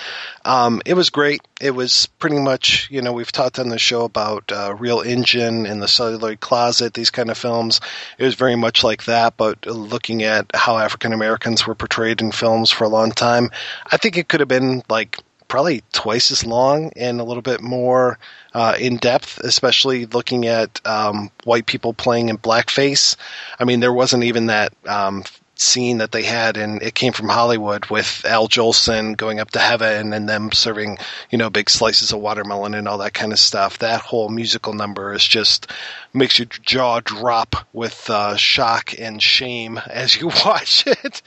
Um, 0.45 0.81
it 0.85 0.93
was 0.93 1.09
great. 1.09 1.41
It 1.59 1.71
was 1.71 2.05
pretty 2.17 2.39
much, 2.39 2.89
you 2.89 3.01
know, 3.01 3.11
we've 3.11 3.31
talked 3.31 3.59
on 3.59 3.67
the 3.67 3.77
show 3.77 4.05
about 4.05 4.53
uh, 4.53 4.73
Reel 4.73 5.01
Injun 5.01 5.65
and 5.65 5.81
The 5.81 5.89
Celluloid 5.89 6.39
Closet, 6.39 6.93
these 6.93 7.11
kind 7.11 7.29
of 7.29 7.37
films. 7.37 7.81
It 8.17 8.23
was 8.23 8.35
very 8.35 8.55
much 8.55 8.85
like 8.85 9.03
that, 9.05 9.35
but 9.35 9.65
looking 9.65 10.23
at 10.23 10.45
how 10.53 10.77
African 10.77 11.11
Americans 11.11 11.67
were 11.67 11.75
portrayed 11.75 12.21
in 12.21 12.31
films 12.31 12.71
for 12.71 12.85
a 12.85 12.89
long 12.89 13.11
time. 13.11 13.49
I 13.91 13.97
think 13.97 14.17
it 14.17 14.29
could 14.29 14.39
have 14.39 14.47
been 14.47 14.81
like 14.87 15.17
probably 15.47 15.84
twice 15.91 16.31
as 16.31 16.45
long 16.45 16.91
and 16.95 17.19
a 17.19 17.23
little 17.23 17.41
bit 17.41 17.61
more 17.61 18.19
uh, 18.53 18.76
in 18.80 18.97
depth, 18.97 19.39
especially 19.39 20.05
looking 20.05 20.47
at 20.47 20.81
um, 20.85 21.30
white 21.43 21.65
people 21.65 21.93
playing 21.93 22.30
in 22.30 22.38
blackface. 22.38 23.15
I 23.59 23.65
mean, 23.65 23.80
there 23.80 23.93
wasn't 23.93 24.23
even 24.23 24.47
that 24.47 24.73
um, 24.88 25.23
scene 25.60 25.99
that 25.99 26.11
they 26.11 26.23
had 26.23 26.57
and 26.57 26.82
It 26.82 26.95
Came 26.95 27.14
from 27.14 27.30
Hollywood 27.30 27.86
with 27.88 28.23
Al 28.26 28.48
Jolson 28.48 29.15
going 29.15 29.40
up 29.40 29.52
to 29.52 29.60
heaven 29.60 30.14
and 30.14 30.27
them 30.27 30.52
serving, 30.52 30.98
you 31.30 31.38
know, 31.38 31.49
big 31.49 31.69
slices 31.69 32.11
of 32.11 32.19
watermelon 32.19 32.73
and 32.73 32.88
all 32.88 32.98
that 32.99 33.14
kind 33.14 33.32
of 33.32 33.40
stuff. 33.40 33.80
That 33.80 34.02
whole 34.02 34.30
musical 34.30 34.73
number 34.73 35.14
is 35.14 35.26
just 35.26 35.72
makes 36.14 36.40
your 36.40 36.48
jaw 36.48 36.99
drop 37.02 37.56
with 37.73 38.10
uh, 38.10 38.36
shock 38.36 38.98
and 38.99 39.22
shame 39.22 39.77
as 39.90 40.15
you 40.15 40.27
watch 40.45 40.86
it. 40.88 41.22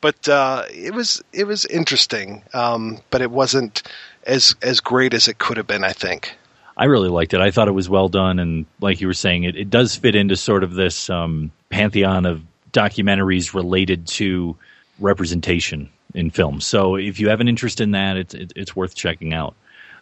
But 0.00 0.28
uh, 0.28 0.64
it 0.70 0.94
was 0.94 1.22
it 1.32 1.44
was 1.44 1.64
interesting, 1.66 2.42
um, 2.52 3.00
but 3.10 3.22
it 3.22 3.30
wasn't 3.30 3.82
as 4.24 4.54
as 4.62 4.80
great 4.80 5.14
as 5.14 5.28
it 5.28 5.38
could 5.38 5.56
have 5.56 5.66
been. 5.66 5.84
I 5.84 5.92
think. 5.92 6.36
I 6.76 6.86
really 6.86 7.08
liked 7.08 7.34
it. 7.34 7.40
I 7.40 7.52
thought 7.52 7.68
it 7.68 7.72
was 7.72 7.88
well 7.88 8.08
done, 8.08 8.38
and 8.40 8.66
like 8.80 9.00
you 9.00 9.06
were 9.06 9.14
saying, 9.14 9.44
it, 9.44 9.56
it 9.56 9.70
does 9.70 9.94
fit 9.94 10.16
into 10.16 10.34
sort 10.36 10.64
of 10.64 10.74
this 10.74 11.08
um, 11.08 11.52
pantheon 11.70 12.26
of 12.26 12.42
documentaries 12.74 13.54
related 13.54 14.06
to 14.06 14.56
representation 15.00 15.88
in 16.14 16.30
films. 16.30 16.66
So 16.66 16.96
if 16.96 17.18
you 17.18 17.28
have 17.30 17.40
an 17.40 17.48
interest 17.48 17.80
in 17.80 17.92
that, 17.92 18.16
it's 18.16 18.34
it, 18.34 18.52
it's 18.54 18.76
worth 18.76 18.94
checking 18.94 19.32
out. 19.32 19.54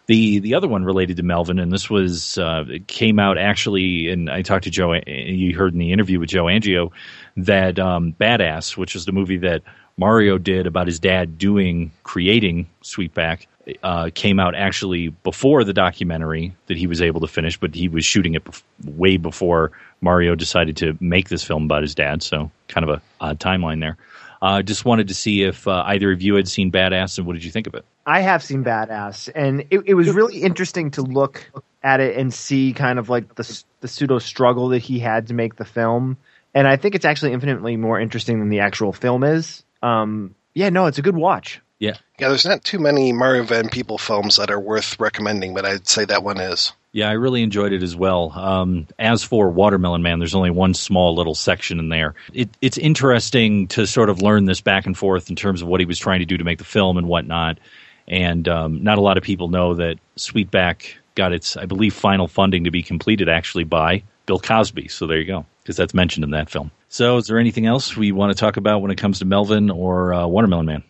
The 0.07 0.39
the 0.39 0.53
other 0.53 0.67
one 0.67 0.83
related 0.83 1.15
to 1.17 1.23
Melvin, 1.23 1.59
and 1.59 1.71
this 1.71 1.89
was 1.89 2.37
uh, 2.37 2.65
it 2.67 2.87
came 2.87 3.19
out 3.19 3.37
actually, 3.37 4.09
and 4.09 4.29
I 4.29 4.41
talked 4.41 4.65
to 4.65 4.69
Joe. 4.69 4.99
You 5.07 5.55
heard 5.55 5.71
in 5.71 5.79
the 5.79 5.93
interview 5.93 6.19
with 6.19 6.29
Joe 6.29 6.45
Angio 6.45 6.91
that 7.37 7.79
um, 7.79 8.13
Baadasssss, 8.19 8.75
which 8.75 8.95
is 8.97 9.05
the 9.05 9.13
movie 9.13 9.37
that 9.37 9.61
Mario 9.95 10.37
did 10.37 10.67
about 10.67 10.87
his 10.87 10.99
dad 10.99 11.37
doing 11.37 11.91
creating 12.03 12.67
Sweetback, 12.83 13.45
uh, 13.81 14.09
came 14.13 14.39
out 14.39 14.55
actually 14.55 15.09
before 15.09 15.63
the 15.63 15.73
documentary 15.73 16.55
that 16.67 16.77
he 16.77 16.87
was 16.87 17.01
able 17.01 17.21
to 17.21 17.27
finish, 17.27 17.57
but 17.57 17.73
he 17.73 17.87
was 17.87 18.05
shooting 18.05 18.33
it 18.33 18.43
bef- 18.43 18.63
way 18.83 19.17
before 19.17 19.71
Mario 20.01 20.35
decided 20.35 20.77
to 20.77 20.97
make 20.99 21.29
this 21.29 21.43
film 21.43 21.65
about 21.65 21.81
his 21.81 21.95
dad. 21.95 22.21
So 22.21 22.51
kind 22.67 22.87
of 22.87 22.97
a 22.97 23.01
odd 23.21 23.39
timeline 23.39 23.79
there. 23.79 23.97
Uh, 24.41 24.61
just 24.61 24.83
wanted 24.83 25.07
to 25.07 25.13
see 25.13 25.43
if 25.43 25.65
uh, 25.69 25.83
either 25.87 26.11
of 26.11 26.21
you 26.21 26.35
had 26.35 26.49
seen 26.49 26.69
Baadasssss 26.69 27.17
and 27.17 27.25
what 27.25 27.33
did 27.33 27.45
you 27.45 27.51
think 27.51 27.65
of 27.65 27.75
it? 27.75 27.85
I 28.05 28.19
have 28.19 28.43
seen 28.43 28.61
Baadasssss, 28.65 29.29
and 29.33 29.61
it, 29.69 29.83
it 29.85 29.93
was 29.93 30.09
really 30.09 30.41
interesting 30.41 30.91
to 30.91 31.01
look 31.01 31.49
at 31.81 32.01
it 32.01 32.17
and 32.17 32.33
see 32.33 32.73
kind 32.73 32.99
of 32.99 33.07
like 33.07 33.35
the 33.35 33.63
the 33.79 33.87
pseudo 33.87 34.19
struggle 34.19 34.69
that 34.69 34.79
he 34.79 34.99
had 34.99 35.27
to 35.27 35.33
make 35.33 35.55
the 35.55 35.63
film. 35.63 36.17
And 36.53 36.67
I 36.67 36.75
think 36.75 36.93
it's 36.93 37.05
actually 37.05 37.31
infinitely 37.31 37.77
more 37.77 37.99
interesting 37.99 38.39
than 38.39 38.49
the 38.49 38.59
actual 38.59 38.91
film 38.91 39.23
is. 39.23 39.63
Um, 39.81 40.35
yeah, 40.53 40.69
no, 40.69 40.87
it's 40.87 40.97
a 40.97 41.01
good 41.01 41.15
watch. 41.15 41.61
Yeah. 41.83 41.97
Yeah, 42.17 42.29
there's 42.29 42.45
not 42.45 42.63
too 42.63 42.79
many 42.79 43.11
Mario 43.11 43.43
Van 43.43 43.67
Peebles 43.67 44.01
films 44.01 44.37
that 44.37 44.49
are 44.49 44.59
worth 44.59 44.97
recommending, 45.01 45.53
but 45.53 45.65
I'd 45.65 45.85
say 45.85 46.05
that 46.05 46.23
one 46.23 46.39
is. 46.39 46.71
Yeah, 46.93 47.09
I 47.09 47.13
really 47.13 47.43
enjoyed 47.43 47.73
it 47.73 47.83
as 47.83 47.93
well. 47.93 48.31
Um, 48.31 48.87
as 48.97 49.21
for 49.21 49.49
Watermelon 49.49 50.01
Man, 50.01 50.19
there's 50.19 50.33
only 50.33 50.49
one 50.49 50.75
small 50.75 51.13
little 51.13 51.35
section 51.35 51.79
in 51.79 51.89
there. 51.89 52.15
It, 52.31 52.49
it's 52.61 52.77
interesting 52.77 53.67
to 53.67 53.85
sort 53.85 54.09
of 54.09 54.21
learn 54.21 54.45
this 54.45 54.61
back 54.61 54.85
and 54.85 54.97
forth 54.97 55.29
in 55.29 55.35
terms 55.35 55.61
of 55.61 55.67
what 55.67 55.81
he 55.81 55.85
was 55.85 55.99
trying 55.99 56.19
to 56.19 56.25
do 56.25 56.37
to 56.37 56.45
make 56.45 56.57
the 56.57 56.63
film 56.63 56.97
and 56.97 57.09
whatnot. 57.09 57.59
And 58.07 58.47
um, 58.47 58.81
not 58.81 58.97
a 58.97 59.01
lot 59.01 59.17
of 59.17 59.23
people 59.23 59.49
know 59.49 59.73
that 59.73 59.97
Sweetback 60.15 60.93
got 61.15 61.33
its, 61.33 61.57
I 61.57 61.65
believe, 61.65 61.93
final 61.93 62.29
funding 62.29 62.63
to 62.63 62.71
be 62.71 62.81
completed 62.81 63.27
actually 63.27 63.65
by 63.65 64.03
Bill 64.25 64.39
Cosby. 64.39 64.87
So 64.87 65.05
there 65.05 65.17
you 65.17 65.25
go, 65.25 65.45
because 65.63 65.75
that's 65.75 65.93
mentioned 65.93 66.23
in 66.23 66.31
that 66.31 66.49
film. 66.49 66.71
So, 66.87 67.17
is 67.17 67.27
there 67.27 67.39
anything 67.39 67.65
else 67.65 67.97
we 67.97 68.13
want 68.13 68.31
to 68.31 68.39
talk 68.39 68.55
about 68.55 68.81
when 68.81 68.91
it 68.91 68.97
comes 68.97 69.19
to 69.19 69.25
Melvin 69.25 69.69
or 69.69 70.13
uh, 70.13 70.27
Watermelon 70.27 70.67
Man? 70.67 70.83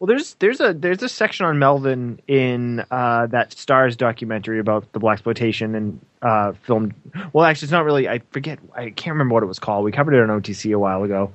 Well, 0.00 0.06
there's 0.06 0.34
there's 0.34 0.60
a 0.60 0.72
there's 0.72 1.02
a 1.02 1.08
section 1.08 1.46
on 1.46 1.58
Melvin 1.58 2.20
in 2.26 2.84
uh, 2.90 3.26
that 3.26 3.52
Stars 3.52 3.96
documentary 3.96 4.58
about 4.58 4.90
the 4.92 4.98
blaxploitation 4.98 5.76
and 5.76 6.00
uh, 6.22 6.52
film. 6.62 6.94
Well, 7.32 7.44
actually, 7.44 7.66
it's 7.66 7.72
not 7.72 7.84
really. 7.84 8.08
I 8.08 8.20
forget. 8.30 8.58
I 8.74 8.90
can't 8.90 9.14
remember 9.14 9.34
what 9.34 9.42
it 9.42 9.46
was 9.46 9.58
called. 9.58 9.84
We 9.84 9.92
covered 9.92 10.14
it 10.14 10.28
on 10.28 10.40
OTC 10.40 10.74
a 10.74 10.78
while 10.78 11.04
ago, 11.04 11.32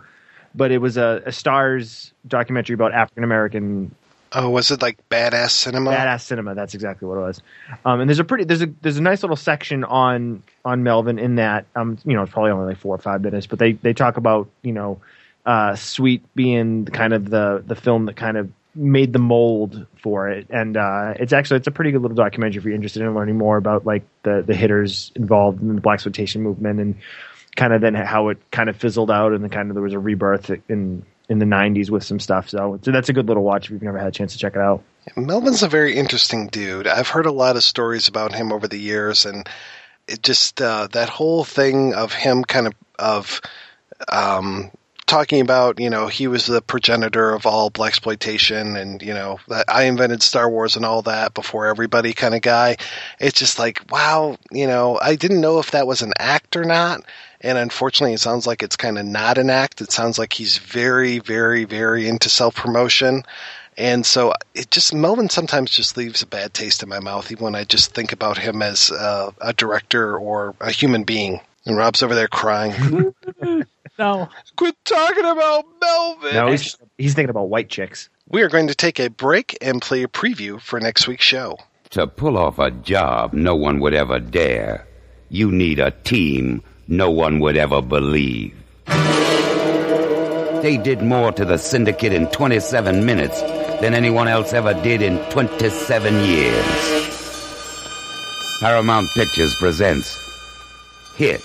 but 0.55 0.71
it 0.71 0.79
was 0.79 0.97
a, 0.97 1.21
a 1.27 1.31
Stars 1.31 2.11
documentary 2.27 2.73
about 2.73 2.91
African 2.91 3.23
American 3.23 3.95
Oh, 4.37 4.49
was 4.49 4.69
it 4.69 4.81
like 4.81 4.97
Baadasssss 5.09 5.51
Cinema? 5.51 5.91
Baadasssss 5.91 6.21
Cinema. 6.21 6.55
That's 6.55 6.73
exactly 6.73 7.07
what 7.07 7.17
it 7.17 7.21
was. 7.21 7.41
Um, 7.85 8.01
and 8.01 8.09
there's 8.09 8.19
a 8.19 8.25
pretty 8.25 8.43
there's 8.43 8.61
a 8.61 8.67
there's 8.81 8.97
a 8.97 9.01
nice 9.01 9.23
little 9.23 9.37
section 9.37 9.85
on 9.85 10.43
on 10.65 10.83
Melvin 10.83 11.19
in 11.19 11.35
that. 11.35 11.65
Um, 11.75 11.97
you 12.03 12.15
know, 12.15 12.23
it's 12.23 12.33
probably 12.33 12.51
only 12.51 12.67
like 12.67 12.77
four 12.77 12.93
or 12.93 12.97
five 12.97 13.21
minutes, 13.21 13.47
but 13.47 13.59
they 13.59 13.73
they 13.73 13.93
talk 13.93 14.17
about 14.17 14.49
you 14.61 14.73
know, 14.73 14.99
uh, 15.45 15.75
Sweet 15.75 16.23
being 16.35 16.85
kind 16.85 17.13
of 17.13 17.29
the 17.29 17.63
the 17.65 17.75
film 17.75 18.05
that 18.05 18.15
kind 18.15 18.37
of 18.37 18.49
made 18.73 19.13
the 19.13 19.19
mold 19.19 19.85
for 20.01 20.29
it, 20.29 20.47
and 20.49 20.77
uh, 20.77 21.13
it's 21.17 21.33
actually 21.33 21.57
it's 21.57 21.67
a 21.67 21.71
pretty 21.71 21.91
good 21.91 22.01
little 22.01 22.15
documentary 22.15 22.57
if 22.57 22.65
you're 22.65 22.75
interested 22.75 23.01
in 23.01 23.13
learning 23.13 23.37
more 23.37 23.57
about 23.57 23.85
like 23.85 24.03
the 24.23 24.43
the 24.45 24.55
hitters 24.55 25.11
involved 25.15 25.61
in 25.61 25.75
the 25.75 25.81
blaxploitation 25.81 26.41
movement 26.41 26.79
and 26.79 26.95
kind 27.55 27.73
of 27.73 27.81
then 27.81 27.93
how 27.93 28.29
it 28.29 28.37
kind 28.51 28.69
of 28.69 28.75
fizzled 28.75 29.09
out 29.09 29.31
and 29.31 29.43
then 29.43 29.49
kind 29.49 29.69
of 29.69 29.75
there 29.75 29.83
was 29.83 29.93
a 29.93 29.99
rebirth 29.99 30.51
in 30.67 31.05
in 31.29 31.39
the 31.39 31.45
90s 31.45 31.89
with 31.89 32.03
some 32.03 32.19
stuff. 32.19 32.49
So, 32.49 32.79
so 32.83 32.91
that's 32.91 33.09
a 33.09 33.13
good 33.13 33.27
little 33.27 33.43
watch 33.43 33.65
if 33.65 33.71
you've 33.71 33.81
never 33.81 33.97
had 33.97 34.07
a 34.07 34.11
chance 34.11 34.33
to 34.33 34.39
check 34.39 34.55
it 34.55 34.61
out. 34.61 34.83
Melvin's 35.15 35.63
a 35.63 35.67
very 35.67 35.95
interesting 35.95 36.47
dude. 36.47 36.87
I've 36.87 37.07
heard 37.07 37.25
a 37.25 37.31
lot 37.31 37.55
of 37.55 37.63
stories 37.63 38.07
about 38.07 38.33
him 38.33 38.51
over 38.51 38.67
the 38.67 38.77
years, 38.77 39.25
and 39.25 39.47
it 40.07 40.21
just 40.21 40.61
uh, 40.61 40.87
that 40.91 41.09
whole 41.09 41.43
thing 41.43 41.93
of 41.93 42.13
him 42.13 42.43
kind 42.43 42.67
of 42.67 42.73
of 42.97 43.41
um, 44.07 44.71
talking 45.07 45.41
about 45.41 45.79
you 45.79 45.89
know 45.89 46.07
he 46.07 46.27
was 46.27 46.45
the 46.45 46.61
progenitor 46.61 47.31
of 47.31 47.45
all 47.45 47.71
blaxploitation, 47.71 48.79
and 48.79 49.01
you 49.01 49.13
know 49.13 49.39
that 49.47 49.65
I 49.67 49.83
invented 49.83 50.23
Star 50.23 50.49
Wars 50.49 50.75
and 50.75 50.85
all 50.85 51.01
that 51.03 51.33
before 51.33 51.67
everybody 51.67 52.13
kind 52.13 52.35
of 52.35 52.41
guy. 52.41 52.77
It's 53.19 53.39
just 53.39 53.59
like 53.59 53.81
wow, 53.91 54.37
you 54.51 54.67
know 54.67 54.99
I 55.01 55.15
didn't 55.15 55.41
know 55.41 55.59
if 55.59 55.71
that 55.71 55.87
was 55.87 56.01
an 56.01 56.13
act 56.19 56.55
or 56.55 56.63
not. 56.63 57.01
And 57.41 57.57
unfortunately, 57.59 58.13
it 58.13 58.21
sounds 58.21 58.47
like 58.47 58.63
it's 58.63 58.75
kind 58.75 58.97
of 58.97 59.05
not 59.05 59.37
an 59.37 59.51
act. 59.51 59.79
It 59.79 59.91
sounds 59.91 60.17
like 60.17 60.33
he's 60.33 60.57
very, 60.57 61.19
very, 61.19 61.65
very 61.65 62.07
into 62.07 62.29
self 62.29 62.55
promotion. 62.55 63.23
And 63.77 64.05
so 64.05 64.33
it 64.53 64.71
just 64.71 64.93
Melvin 64.93 65.29
sometimes 65.29 65.69
just 65.69 65.97
leaves 65.97 66.21
a 66.21 66.27
bad 66.27 66.53
taste 66.53 66.81
in 66.81 66.89
my 66.89 66.99
mouth, 66.99 67.31
even 67.31 67.43
when 67.43 67.55
I 67.55 67.65
just 67.65 67.93
think 67.93 68.13
about 68.13 68.37
him 68.37 68.61
as 68.61 68.89
uh, 68.89 69.31
a 69.41 69.53
director 69.53 70.17
or 70.17 70.55
a 70.61 70.71
human 70.71 71.03
being. 71.03 71.41
And 71.65 71.77
Rob's 71.77 72.01
over 72.01 72.15
there 72.15 72.27
crying. 72.27 73.13
No. 73.97 74.29
Quit 74.57 74.75
talking 74.83 75.25
about 75.25 75.65
Melvin. 75.81 76.33
No, 76.35 76.51
he's, 76.51 76.77
he's 76.97 77.13
thinking 77.13 77.29
about 77.29 77.49
white 77.49 77.69
chicks. 77.69 78.09
We 78.27 78.41
are 78.41 78.49
going 78.49 78.67
to 78.67 78.75
take 78.75 78.99
a 78.99 79.09
break 79.09 79.57
and 79.61 79.81
play 79.81 80.03
a 80.03 80.07
preview 80.07 80.59
for 80.59 80.79
next 80.79 81.07
week's 81.07 81.25
show. 81.25 81.57
To 81.91 82.07
pull 82.07 82.37
off 82.37 82.59
a 82.59 82.71
job 82.71 83.33
no 83.33 83.55
one 83.55 83.79
would 83.79 83.93
ever 83.93 84.19
dare, 84.19 84.87
you 85.29 85.51
need 85.51 85.79
a 85.79 85.91
team 85.91 86.61
no 86.87 87.09
one 87.09 87.39
would 87.39 87.55
ever 87.57 87.81
believe. 87.81 88.55
They 90.61 90.77
did 90.77 91.01
more 91.03 91.31
to 91.31 91.45
the 91.45 91.57
syndicate 91.57 92.11
in 92.11 92.27
27 92.31 93.05
minutes 93.05 93.39
than 93.81 93.93
anyone 93.93 94.27
else 94.27 94.51
ever 94.53 94.73
did 94.73 95.01
in 95.01 95.19
27 95.29 96.23
years. 96.23 96.65
Paramount 98.59 99.07
Pictures 99.13 99.53
presents 99.59 100.17
Hit, 101.17 101.41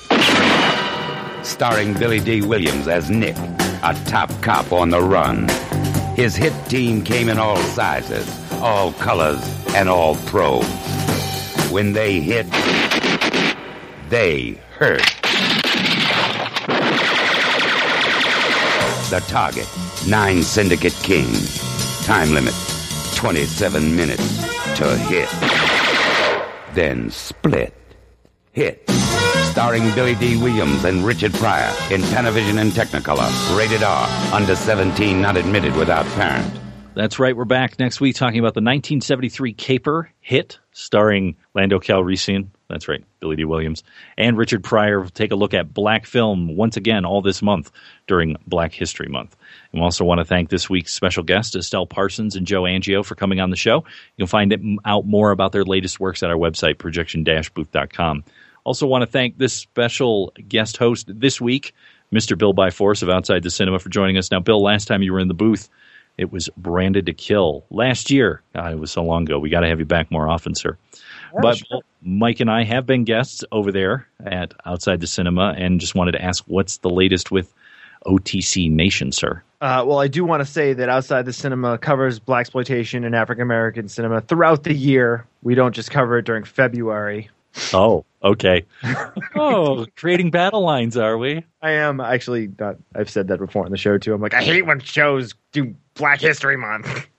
starring 1.42 1.94
Billy 1.94 2.20
Dee 2.20 2.42
Williams 2.42 2.88
as 2.88 3.10
Nick, 3.10 3.36
a 3.82 3.94
top 4.06 4.30
cop 4.42 4.72
on 4.72 4.90
the 4.90 5.00
run. 5.00 5.48
His 6.14 6.36
hit 6.36 6.52
team 6.68 7.02
came 7.02 7.28
in 7.28 7.38
all 7.38 7.56
sizes, 7.56 8.28
all 8.54 8.92
colors, 8.94 9.40
and 9.74 9.88
all 9.88 10.16
pros. 10.26 10.64
When 11.70 11.92
they 11.92 12.20
hit, 12.20 12.46
they 14.08 14.60
hurt. 14.76 15.04
The 19.10 19.24
target, 19.26 19.68
nine 20.08 20.42
Syndicate 20.42 20.96
King. 21.02 21.28
Time 22.04 22.32
limit, 22.32 22.54
27 23.14 23.96
minutes 23.96 24.38
to 24.76 24.96
hit. 24.96 25.28
Then 26.74 27.10
split. 27.10 27.74
Hit. 28.52 28.88
Starring 29.50 29.92
Billy 29.96 30.14
Dee 30.14 30.36
Williams 30.36 30.84
and 30.84 31.04
Richard 31.04 31.34
Pryor 31.34 31.70
in 31.92 32.02
Panavision 32.02 32.60
and 32.60 32.70
Technicolor. 32.70 33.58
Rated 33.58 33.82
R. 33.82 34.06
Under 34.32 34.54
17, 34.54 35.20
not 35.20 35.36
admitted 35.36 35.74
without 35.74 36.06
parent. 36.14 36.54
That's 36.94 37.18
right. 37.18 37.36
We're 37.36 37.44
back 37.44 37.76
next 37.80 38.00
week 38.00 38.14
talking 38.14 38.38
about 38.38 38.54
the 38.54 38.60
1973 38.60 39.52
Caper 39.54 40.12
hit 40.20 40.60
starring 40.70 41.34
Lando 41.52 41.80
Calrissian. 41.80 42.46
That's 42.68 42.86
right, 42.86 43.02
Billy 43.18 43.34
Dee 43.34 43.44
Williams 43.44 43.82
and 44.16 44.38
Richard 44.38 44.62
Pryor. 44.62 45.04
Take 45.06 45.32
a 45.32 45.36
look 45.36 45.52
at 45.52 45.74
black 45.74 46.06
film 46.06 46.56
once 46.56 46.76
again 46.76 47.04
all 47.04 47.20
this 47.20 47.42
month 47.42 47.72
during 48.06 48.36
Black 48.46 48.72
History 48.72 49.08
Month. 49.08 49.36
And 49.72 49.80
we 49.80 49.84
also 49.84 50.04
want 50.04 50.20
to 50.20 50.24
thank 50.24 50.50
this 50.50 50.70
week's 50.70 50.92
special 50.92 51.24
guests, 51.24 51.56
Estelle 51.56 51.86
Parsons 51.86 52.36
and 52.36 52.46
Joe 52.46 52.62
Angio, 52.62 53.04
for 53.04 53.16
coming 53.16 53.40
on 53.40 53.50
the 53.50 53.56
show. 53.56 53.78
You 53.78 54.24
can 54.24 54.26
find 54.28 54.78
out 54.84 55.06
more 55.06 55.32
about 55.32 55.50
their 55.50 55.64
latest 55.64 55.98
works 55.98 56.22
at 56.22 56.30
our 56.30 56.36
website, 56.36 56.78
projection-booth.com. 56.78 58.24
Also 58.64 58.86
want 58.86 59.02
to 59.02 59.06
thank 59.06 59.38
this 59.38 59.52
special 59.52 60.32
guest 60.48 60.76
host 60.76 61.08
this 61.08 61.40
week, 61.40 61.74
Mr. 62.12 62.36
Bill 62.36 62.54
Byforce 62.54 63.02
of 63.02 63.08
Outside 63.08 63.42
the 63.42 63.50
Cinema, 63.50 63.78
for 63.78 63.88
joining 63.88 64.16
us. 64.16 64.30
Now, 64.30 64.40
Bill, 64.40 64.62
last 64.62 64.86
time 64.86 65.02
you 65.02 65.12
were 65.12 65.20
in 65.20 65.28
the 65.28 65.34
booth, 65.34 65.68
it 66.18 66.32
was 66.32 66.48
branded 66.56 67.06
to 67.06 67.14
kill. 67.14 67.64
Last 67.70 68.10
year, 68.10 68.42
God, 68.54 68.72
it 68.72 68.78
was 68.78 68.90
so 68.90 69.02
long 69.02 69.22
ago. 69.22 69.38
We 69.38 69.48
got 69.48 69.60
to 69.60 69.68
have 69.68 69.78
you 69.78 69.86
back 69.86 70.10
more 70.10 70.28
often, 70.28 70.54
sir. 70.54 70.76
Yeah, 70.92 71.40
but 71.40 71.56
sure. 71.58 71.80
Mike 72.02 72.40
and 72.40 72.50
I 72.50 72.64
have 72.64 72.84
been 72.84 73.04
guests 73.04 73.44
over 73.52 73.72
there 73.72 74.06
at 74.24 74.52
Outside 74.66 75.00
the 75.00 75.06
Cinema, 75.06 75.54
and 75.56 75.80
just 75.80 75.94
wanted 75.94 76.12
to 76.12 76.22
ask, 76.22 76.44
what's 76.46 76.78
the 76.78 76.90
latest 76.90 77.30
with 77.30 77.52
OTC 78.06 78.70
Nation, 78.70 79.12
sir? 79.12 79.42
Uh, 79.60 79.84
well, 79.86 79.98
I 79.98 80.08
do 80.08 80.24
want 80.24 80.40
to 80.40 80.46
say 80.46 80.72
that 80.72 80.88
Outside 80.88 81.26
the 81.26 81.32
Cinema 81.32 81.78
covers 81.78 82.18
blaxploitation 82.18 83.04
and 83.04 83.14
African 83.14 83.42
American 83.42 83.88
cinema 83.88 84.20
throughout 84.22 84.64
the 84.64 84.74
year. 84.74 85.26
We 85.42 85.54
don't 85.54 85.74
just 85.74 85.90
cover 85.90 86.18
it 86.18 86.24
during 86.24 86.44
February. 86.44 87.30
Oh, 87.72 88.04
okay. 88.22 88.64
oh, 89.34 89.86
creating 89.96 90.30
battle 90.30 90.62
lines, 90.62 90.96
are 90.96 91.18
we? 91.18 91.44
I 91.62 91.72
am 91.72 92.00
actually 92.00 92.50
not. 92.58 92.76
I've 92.94 93.10
said 93.10 93.28
that 93.28 93.38
before 93.38 93.64
on 93.64 93.70
the 93.70 93.76
show 93.76 93.98
too. 93.98 94.14
I'm 94.14 94.20
like, 94.20 94.34
I 94.34 94.42
hate 94.42 94.66
when 94.66 94.80
shows 94.80 95.34
do 95.52 95.74
Black 95.94 96.20
History 96.20 96.56
Month. 96.56 97.06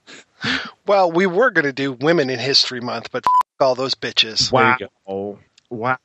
Well, 0.88 1.11
we 1.11 1.27
were 1.27 1.51
going 1.51 1.66
to 1.66 1.72
do 1.72 1.93
Women 1.93 2.32
in 2.32 2.40
History 2.40 2.82
Month, 2.82 3.11
but 3.11 3.24
f- 3.24 3.61
all 3.61 3.76
those 3.76 3.93
bitches. 3.93 4.51
Wow. 4.51 5.38
Wow. 5.69 5.98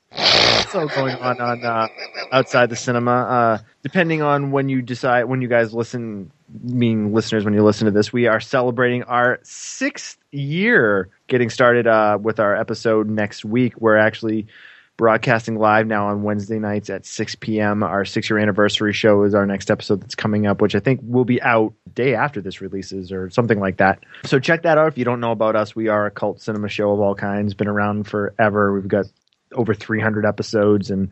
So 0.69 0.87
going 0.89 1.17
on 1.17 1.41
on 1.41 1.65
uh, 1.65 1.89
outside 2.31 2.69
the 2.69 2.77
cinema. 2.77 3.11
Uh, 3.11 3.59
depending 3.83 4.21
on 4.21 4.51
when 4.51 4.69
you 4.69 4.83
decide, 4.83 5.25
when 5.25 5.41
you 5.41 5.49
guys 5.49 5.73
listen, 5.73 6.31
meaning 6.49 7.13
listeners, 7.13 7.45
when 7.45 7.55
you 7.55 7.65
listen 7.65 7.87
to 7.87 7.91
this, 7.91 8.13
we 8.13 8.27
are 8.27 8.41
celebrating 8.41 9.03
our 9.05 9.39
sixth 9.43 10.19
year 10.31 11.09
getting 11.29 11.51
started 11.51 11.87
uh, 11.87 12.19
with 12.21 12.41
our 12.41 12.55
episode 12.57 13.09
next 13.09 13.45
week. 13.45 13.81
We're 13.81 13.97
actually 13.97 14.47
broadcasting 14.97 15.57
live 15.57 15.87
now 15.87 16.09
on 16.09 16.23
Wednesday 16.23 16.59
nights 16.59 16.89
at 16.89 17.05
6 17.05 17.35
p.m. 17.37 17.83
Our 17.83 18.05
six 18.05 18.31
year 18.31 18.39
anniversary 18.39 18.93
show 18.93 19.25
is 19.25 19.35
our 19.35 19.47
next 19.47 19.71
episode 19.71 20.01
that's 20.01 20.15
coming 20.15 20.47
up, 20.47 20.63
which 20.63 20.75
I 20.75 20.81
think 20.81 21.01
will 21.03 21.25
be 21.25 21.41
out 21.43 21.75
day 21.95 22.15
after 22.15 22.41
this 22.41 22.61
releases 22.61 23.13
or 23.13 23.29
something 23.31 23.61
like 23.61 23.77
that. 23.79 24.01
So 24.25 24.39
check 24.39 24.63
that 24.63 24.79
out 24.79 24.89
if 24.89 24.99
you 24.99 25.05
don't 25.05 25.21
know 25.21 25.33
about 25.33 25.57
us. 25.57 25.77
We 25.77 25.89
are 25.89 26.07
a 26.07 26.11
cult 26.11 26.41
cinema 26.41 26.69
show 26.69 26.93
of 26.93 27.01
all 27.01 27.15
kinds, 27.15 27.55
been 27.55 27.69
around 27.69 28.05
forever. 28.09 28.73
We've 28.73 28.89
got 28.89 29.07
over 29.53 29.75
300 29.75 30.25
episodes 30.25 30.91
and 30.91 31.11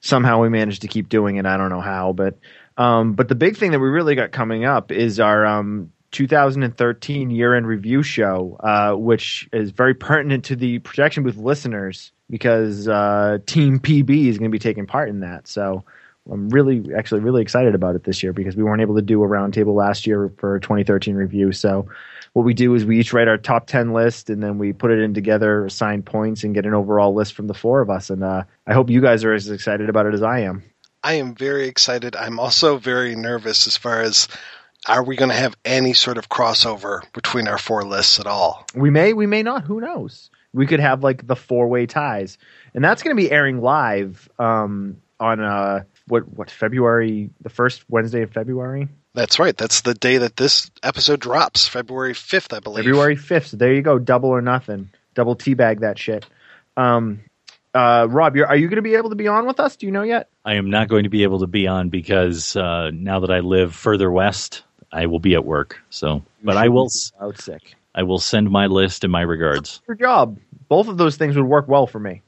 somehow 0.00 0.40
we 0.40 0.48
managed 0.48 0.82
to 0.82 0.88
keep 0.88 1.08
doing 1.08 1.36
it. 1.36 1.46
I 1.46 1.56
don't 1.56 1.70
know 1.70 1.80
how, 1.80 2.12
but 2.12 2.38
um, 2.76 3.14
but 3.14 3.28
the 3.28 3.34
big 3.34 3.56
thing 3.56 3.72
that 3.72 3.80
we 3.80 3.88
really 3.88 4.14
got 4.14 4.32
coming 4.32 4.64
up 4.64 4.92
is 4.92 5.18
our 5.20 5.46
um, 5.46 5.92
2013 6.12 7.30
year-end 7.30 7.66
review 7.66 8.02
show, 8.02 8.56
uh, 8.60 8.94
which 8.94 9.48
is 9.52 9.70
very 9.70 9.94
pertinent 9.94 10.44
to 10.46 10.56
the 10.56 10.78
projection 10.80 11.22
booth 11.22 11.36
listeners 11.36 12.12
because 12.30 12.88
uh, 12.88 13.38
Team 13.46 13.78
PB 13.78 14.26
is 14.26 14.38
going 14.38 14.50
to 14.50 14.54
be 14.54 14.58
taking 14.58 14.86
part 14.86 15.08
in 15.08 15.20
that. 15.20 15.46
So 15.46 15.84
I'm 16.30 16.48
really, 16.48 16.84
actually, 16.96 17.20
really 17.20 17.42
excited 17.42 17.74
about 17.74 17.94
it 17.94 18.04
this 18.04 18.22
year 18.22 18.32
because 18.32 18.56
we 18.56 18.62
weren't 18.62 18.82
able 18.82 18.96
to 18.96 19.02
do 19.02 19.22
a 19.22 19.28
roundtable 19.28 19.74
last 19.74 20.06
year 20.06 20.32
for 20.38 20.58
2013 20.58 21.14
review. 21.14 21.52
So 21.52 21.88
what 22.32 22.44
we 22.44 22.52
do 22.52 22.74
is 22.74 22.84
we 22.84 22.98
each 22.98 23.12
write 23.12 23.28
our 23.28 23.38
top 23.38 23.66
10 23.66 23.92
list 23.92 24.28
and 24.28 24.42
then 24.42 24.58
we 24.58 24.72
put 24.72 24.90
it 24.90 24.98
in 24.98 25.14
together, 25.14 25.66
assign 25.66 26.02
points, 26.02 26.44
and 26.44 26.54
get 26.54 26.66
an 26.66 26.74
overall 26.74 27.14
list 27.14 27.34
from 27.34 27.46
the 27.46 27.54
four 27.54 27.80
of 27.80 27.90
us. 27.90 28.10
And 28.10 28.24
uh, 28.24 28.44
I 28.66 28.72
hope 28.72 28.90
you 28.90 29.00
guys 29.00 29.24
are 29.24 29.32
as 29.32 29.48
excited 29.48 29.88
about 29.88 30.06
it 30.06 30.14
as 30.14 30.22
I 30.22 30.40
am. 30.40 30.62
I 31.06 31.12
am 31.12 31.36
very 31.36 31.68
excited. 31.68 32.16
I'm 32.16 32.40
also 32.40 32.78
very 32.78 33.14
nervous 33.14 33.68
as 33.68 33.76
far 33.76 34.00
as 34.00 34.26
are 34.88 35.04
we 35.04 35.14
going 35.14 35.28
to 35.28 35.36
have 35.36 35.54
any 35.64 35.92
sort 35.92 36.18
of 36.18 36.28
crossover 36.28 37.00
between 37.12 37.46
our 37.46 37.58
four 37.58 37.84
lists 37.84 38.18
at 38.18 38.26
all? 38.26 38.66
We 38.74 38.90
may, 38.90 39.12
we 39.12 39.26
may 39.28 39.44
not. 39.44 39.62
Who 39.62 39.80
knows? 39.80 40.30
We 40.52 40.66
could 40.66 40.80
have 40.80 41.04
like 41.04 41.24
the 41.24 41.36
four 41.36 41.68
way 41.68 41.86
ties, 41.86 42.38
and 42.74 42.82
that's 42.82 43.04
going 43.04 43.16
to 43.16 43.22
be 43.22 43.30
airing 43.30 43.60
live 43.60 44.28
um, 44.40 45.00
on 45.20 45.38
uh, 45.38 45.84
what 46.08 46.28
what 46.28 46.50
February 46.50 47.30
the 47.40 47.50
first 47.50 47.84
Wednesday 47.88 48.22
of 48.22 48.32
February. 48.32 48.88
That's 49.14 49.38
right. 49.38 49.56
That's 49.56 49.82
the 49.82 49.94
day 49.94 50.18
that 50.18 50.36
this 50.36 50.72
episode 50.82 51.20
drops, 51.20 51.68
February 51.68 52.14
5th, 52.14 52.52
I 52.52 52.58
believe. 52.58 52.84
February 52.84 53.14
fifth. 53.14 53.48
So 53.48 53.56
there 53.56 53.72
you 53.72 53.82
go, 53.82 54.00
double 54.00 54.30
or 54.30 54.42
nothing. 54.42 54.90
Double 55.14 55.36
teabag 55.36 55.80
that 55.80 56.00
shit. 56.00 56.26
Um, 56.76 57.20
uh, 57.76 58.06
Rob, 58.06 58.34
you're, 58.36 58.46
are 58.46 58.56
you 58.56 58.68
going 58.68 58.76
to 58.76 58.82
be 58.82 58.94
able 58.94 59.10
to 59.10 59.16
be 59.16 59.28
on 59.28 59.46
with 59.46 59.60
us? 59.60 59.76
Do 59.76 59.86
you 59.86 59.92
know 59.92 60.02
yet? 60.02 60.30
I 60.44 60.54
am 60.54 60.70
not 60.70 60.88
going 60.88 61.04
to 61.04 61.10
be 61.10 61.22
able 61.22 61.40
to 61.40 61.46
be 61.46 61.66
on 61.66 61.90
because 61.90 62.56
uh, 62.56 62.90
now 62.92 63.20
that 63.20 63.30
I 63.30 63.40
live 63.40 63.74
further 63.74 64.10
west, 64.10 64.62
I 64.92 65.06
will 65.06 65.20
be 65.20 65.34
at 65.34 65.44
work. 65.44 65.78
So, 65.90 66.22
but 66.42 66.56
I 66.56 66.68
will. 66.68 66.88
Out 67.20 67.38
sick. 67.38 67.74
I 67.94 68.02
will 68.02 68.18
send 68.18 68.50
my 68.50 68.66
list 68.66 69.04
and 69.04 69.12
my 69.12 69.22
regards. 69.22 69.80
Your 69.86 69.96
job. 69.96 70.38
Both 70.68 70.88
of 70.88 70.96
those 70.96 71.16
things 71.16 71.36
would 71.36 71.46
work 71.46 71.68
well 71.68 71.86
for 71.86 71.98
me. 71.98 72.22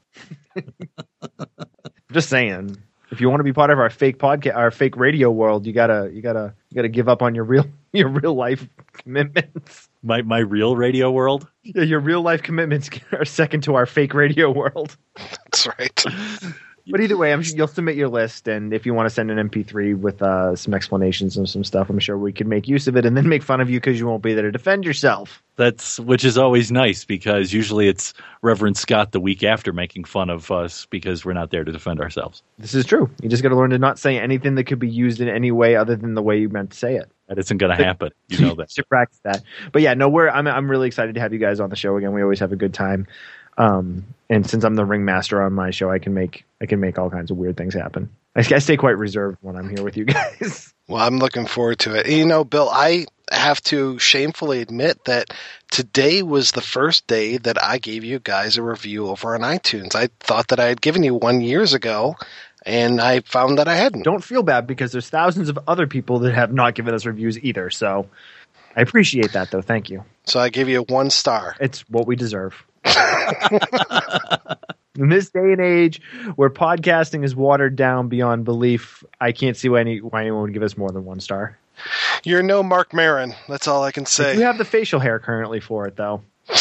Just 2.13 2.29
saying. 2.29 2.77
If 3.11 3.23
you 3.23 3.31
want 3.31 3.41
to 3.41 3.45
be 3.45 3.55
part 3.55 3.71
of 3.71 3.79
our 3.79 3.89
fake 3.89 4.19
podcast, 4.19 4.55
our 4.55 4.71
fake 4.71 4.97
radio 4.97 5.31
world, 5.31 5.67
you 5.67 5.73
gotta, 5.73 6.11
you 6.13 6.21
gotta, 6.21 6.55
you 6.69 6.75
gotta 6.75 6.91
give 6.91 7.09
up 7.09 7.23
on 7.23 7.35
your 7.35 7.45
real, 7.45 7.65
your 7.93 8.09
real 8.09 8.35
life 8.35 8.69
commitments. 8.93 9.89
My 10.03 10.23
my 10.23 10.39
real 10.39 10.77
radio 10.77 11.11
world. 11.11 11.49
Yeah, 11.63 11.83
your 11.83 12.01
real 12.01 12.23
life 12.23 12.43
commitments 12.43 12.91
are 13.13 13.25
second 13.25 13.63
to 13.63 13.75
our 13.75 13.87
fake 13.87 14.15
radio 14.15 14.51
world. 14.51 14.97
That's 15.17 15.67
right. 15.67 16.05
But 16.91 17.01
either 17.01 17.17
way, 17.17 17.33
I'm 17.33 17.43
sure 17.43 17.57
you'll 17.57 17.69
submit 17.69 17.97
your 17.97 18.09
list, 18.09 18.49
and 18.49 18.73
if 18.73 18.87
you 18.87 18.95
want 18.95 19.07
to 19.07 19.15
send 19.15 19.31
an 19.31 19.49
MP3 19.49 19.99
with 19.99 20.23
uh, 20.23 20.57
some 20.57 20.75
explanations 20.75 21.37
and 21.37 21.49
some 21.49 21.65
stuff, 21.65 21.91
I'm 21.91 21.99
sure 21.99 22.17
we 22.17 22.33
can 22.33 22.49
make 22.49 22.67
use 22.67 22.89
of 22.89 22.97
it, 22.97 23.05
and 23.05 23.17
then 23.17 23.29
make 23.29 23.43
fun 23.43 23.61
of 23.61 23.69
you 23.69 23.79
because 23.79 23.99
you 23.99 24.07
won't 24.07 24.23
be 24.23 24.35
there 24.35 24.45
to 24.45 24.53
defend 24.53 24.85
yourself. 24.85 25.43
That's 25.57 25.99
which 25.99 26.25
is 26.25 26.39
always 26.39 26.71
nice 26.71 27.05
because 27.05 27.53
usually 27.53 27.89
it's 27.89 28.15
Reverend 28.43 28.77
Scott 28.77 29.11
the 29.11 29.21
week 29.21 29.43
after 29.43 29.73
making 29.73 30.05
fun 30.05 30.31
of 30.31 30.51
us 30.53 30.87
because 30.87 31.25
we're 31.25 31.33
not 31.33 31.51
there 31.51 31.65
to 31.65 31.73
defend 31.73 32.01
ourselves. 32.01 32.43
This 32.59 32.75
is 32.75 32.87
true. 32.87 33.11
You 33.21 33.29
just 33.29 33.43
got 33.43 33.49
to 33.49 33.57
learn 33.57 33.71
to 33.71 33.79
not 33.79 33.99
say 33.99 34.19
anything 34.19 34.55
that 34.55 34.65
could 34.65 34.79
be 34.79 34.89
used 34.89 35.21
in 35.21 35.29
any 35.29 35.51
way 35.51 35.75
other 35.75 35.97
than 35.97 36.15
the 36.15 36.23
way 36.23 36.39
you 36.39 36.49
meant 36.49 36.71
to 36.71 36.79
say 36.79 36.95
it. 36.95 37.11
That 37.29 37.39
isn't 37.39 37.59
going 37.59 37.77
to 37.77 37.85
happen. 37.85 38.11
You 38.29 38.41
know 38.41 38.55
that. 38.55 38.69
to 38.71 38.85
practice 38.85 39.21
that. 39.25 39.43
But 39.73 39.83
yeah, 39.83 39.95
no, 39.95 40.09
we're 40.09 40.29
I'm 40.29 40.47
I'm 40.47 40.71
really 40.71 40.87
excited 40.87 41.17
to 41.17 41.21
have 41.21 41.33
you 41.33 41.41
guys 41.41 41.61
on 41.61 41.71
the 41.71 41.77
show 41.77 41.97
again. 41.97 42.13
We 42.13 42.23
always 42.23 42.41
have 42.41 42.53
a 42.53 42.57
good 42.57 42.73
time. 42.73 43.09
Um, 43.59 44.07
and 44.31 44.49
since 44.49 44.65
I'm 44.65 44.77
the 44.77 44.85
ringmaster 44.85 45.43
on 45.43 45.53
my 45.53 45.71
show, 45.71 45.91
I 45.91 45.99
can 45.99 46.15
make 46.15 46.45
I 46.61 46.67
can 46.67 46.81
make 46.81 46.99
all 46.99 47.11
kinds 47.11 47.31
of 47.31 47.37
weird 47.37 47.57
things 47.57 47.75
happen. 47.75 48.09
I, 48.37 48.41
I 48.41 48.59
stay 48.59 48.77
quite 48.77 48.97
reserved 48.97 49.39
when 49.43 49.57
I'm 49.57 49.69
here 49.69 49.85
with 49.85 49.97
you 49.97 50.05
guys. 50.05 50.73
Well, 50.89 51.07
I'm 51.07 51.19
looking 51.19 51.45
forward 51.45 51.81
to 51.81 51.95
it. 51.97 52.09
You 52.09 52.25
know, 52.25 52.45
Bill, 52.45 52.71
I 52.73 53.05
have 53.31 53.61
to 53.65 53.99
shamefully 53.99 54.63
admit 54.63 55.05
that 55.05 55.35
today 55.71 56.23
was 56.23 56.53
the 56.53 56.63
first 56.63 57.07
day 57.07 57.37
that 57.37 57.63
I 57.63 57.77
gave 57.77 58.05
you 58.05 58.21
guys 58.21 58.57
a 58.57 58.63
review 58.63 59.09
over 59.09 59.35
on 59.35 59.43
iTunes. 59.43 59.95
I 59.95 60.09
thought 60.21 60.49
that 60.49 60.61
I 60.61 60.69
had 60.69 60.81
given 60.81 61.03
you 61.03 61.15
one 61.15 61.43
years 61.43 61.75
ago, 61.75 62.17
and 62.65 63.03
I 63.03 63.21
found 63.21 63.59
that 63.59 63.69
I 63.69 63.75
hadn't. 63.75 64.05
Don't 64.05 64.25
feel 64.25 64.43
bad 64.43 64.67
because 64.67 64.93
there's 64.93 65.11
thousands 65.11 65.51
of 65.51 65.59
other 65.69 65.87
people 65.87 66.21
that 66.21 66.35
have 66.35 66.55
not 66.55 66.75
given 66.75 66.95
us 66.95 67.05
reviews 67.05 67.39
either. 67.41 67.69
So 67.69 68.09
I 68.75 68.81
appreciate 68.81 69.33
that, 69.33 69.51
though. 69.51 69.61
Thank 69.61 69.91
you. 69.91 70.05
So 70.25 70.41
I 70.41 70.49
give 70.49 70.71
you 70.71 70.85
one 70.85 71.11
star. 71.11 71.55
It's 71.61 71.81
what 71.91 72.07
we 72.07 72.17
deserve. 72.17 72.65
In 74.99 75.09
this 75.11 75.31
day 75.31 75.53
and 75.53 75.61
age 75.61 76.03
where 76.35 76.51
podcasting 76.51 77.25
is 77.25 77.37
watered 77.37 77.77
down 77.77 78.09
beyond 78.09 78.45
belief, 78.45 79.05
I 79.21 79.33
can't 79.33 79.57
see 79.57 79.69
why, 79.69 79.81
any, 79.81 80.01
why 80.01 80.23
anyone 80.23 80.43
would 80.43 80.53
give 80.53 80.63
us 80.63 80.77
more 80.77 80.91
than 80.91 81.05
one 81.05 81.21
star. 81.21 81.57
You're 82.25 82.43
no 82.43 82.63
Marc 82.65 82.93
Maron. 82.93 83.35
That's 83.49 83.69
all 83.69 83.85
I 83.85 83.93
can 83.93 84.07
say. 84.07 84.35
You 84.35 84.43
have 84.43 84.59
the 84.59 84.65
facial 84.65 84.99
hair 84.99 85.21
currently 85.21 85.61
for 85.61 85.87
it, 85.87 85.97
though. 85.97 86.23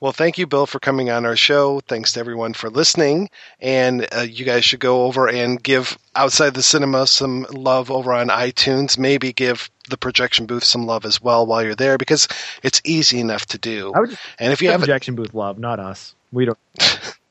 Well, 0.00 0.12
thank 0.12 0.38
you, 0.38 0.46
Bill, 0.46 0.66
for 0.66 0.80
coming 0.80 1.10
on 1.10 1.24
our 1.24 1.36
show. 1.36 1.80
Thanks 1.80 2.12
to 2.12 2.20
everyone 2.20 2.52
for 2.52 2.68
listening. 2.68 3.30
And 3.60 4.06
uh, 4.14 4.20
you 4.20 4.44
guys 4.44 4.64
should 4.64 4.80
go 4.80 5.04
over 5.04 5.28
and 5.28 5.62
give 5.62 5.96
Outside 6.14 6.54
the 6.54 6.62
Cinema 6.62 7.06
some 7.06 7.46
love 7.50 7.90
over 7.90 8.12
on 8.12 8.28
iTunes. 8.28 8.98
Maybe 8.98 9.32
give 9.32 9.70
the 9.88 9.96
projection 9.96 10.46
booth 10.46 10.64
some 10.64 10.86
love 10.86 11.04
as 11.04 11.20
well 11.22 11.46
while 11.46 11.62
you're 11.62 11.74
there 11.74 11.98
because 11.98 12.28
it's 12.62 12.80
easy 12.84 13.20
enough 13.20 13.46
to 13.46 13.58
do. 13.58 13.92
I 13.94 14.00
would 14.00 14.10
just 14.10 14.22
and 14.38 14.52
if 14.52 14.62
you 14.62 14.70
have 14.70 14.80
projection 14.80 15.14
booth 15.14 15.34
love, 15.34 15.58
not 15.58 15.80
us. 15.80 16.14
We 16.32 16.44
don't. 16.44 16.58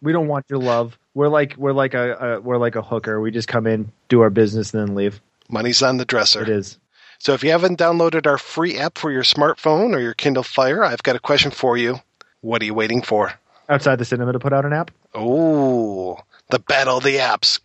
we 0.02 0.12
don't 0.12 0.28
want 0.28 0.46
your 0.50 0.60
love. 0.60 0.98
We're 1.14 1.30
like 1.30 1.56
we're 1.58 1.74
like 1.74 1.94
a, 1.94 2.14
a 2.14 2.42
we're 2.42 2.58
like 2.58 2.76
a 2.76 2.82
hooker. 2.82 3.20
We 3.22 3.32
just 3.32 3.48
come 3.48 3.68
in, 3.68 3.92
do 4.10 4.22
our 4.22 4.30
business, 4.30 4.74
and 4.74 4.88
then 4.88 4.96
leave. 4.96 5.22
money's 5.50 5.84
on 5.84 5.98
the 5.98 6.06
dresser. 6.06 6.42
It 6.42 6.50
is. 6.50 6.78
So 7.20 7.34
if 7.34 7.44
you 7.44 7.52
haven't 7.52 7.80
downloaded 7.80 8.28
our 8.28 8.38
free 8.38 8.78
app 8.78 8.98
for 8.98 9.10
your 9.10 9.24
smartphone 9.24 9.96
or 9.96 10.00
your 10.00 10.14
Kindle 10.14 10.44
Fire, 10.44 10.84
I've 10.84 11.04
got 11.04 11.16
a 11.16 11.20
question 11.20 11.52
for 11.52 11.78
you. 11.78 12.00
What 12.44 12.62
are 12.62 12.66
you 12.66 12.74
waiting 12.74 13.02
for? 13.02 13.32
Outside 13.70 14.00
the 14.00 14.04
cinema 14.04 14.34
to 14.34 14.40
put 14.40 14.52
out 14.52 14.66
an 14.66 14.74
app. 14.74 14.92
Oh, 15.16 16.18
the 16.50 16.60
battle 16.60 16.98
of 16.98 17.04
the 17.06 17.16
apps. 17.16 17.62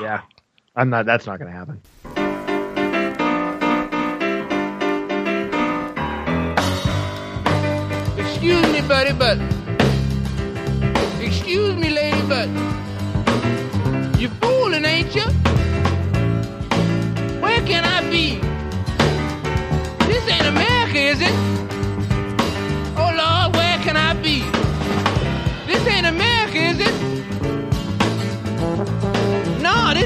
Yeah, 0.00 0.22
I'm 0.74 0.88
not. 0.88 1.04
That's 1.04 1.26
not 1.26 1.38
going 1.38 1.52
to 1.52 1.58
happen. 1.58 1.82
Excuse 8.16 8.66
me, 8.72 8.80
buddy, 8.88 9.12
but. 9.12 9.36
Excuse 11.20 11.76
me, 11.76 11.90
lady, 11.90 12.22
but. 12.26 12.48
You 14.18 14.30
fooling, 14.40 14.86
ain't 14.86 15.14
you? 15.14 15.26
Where 17.42 17.60
can 17.66 17.84
I 17.84 18.00
be? 18.10 18.49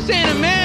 This 0.06 0.16
ain't 0.16 0.36
America. 0.36 0.54
You 0.54 0.63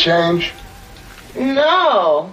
change? 0.00 0.52
No. 1.36 2.32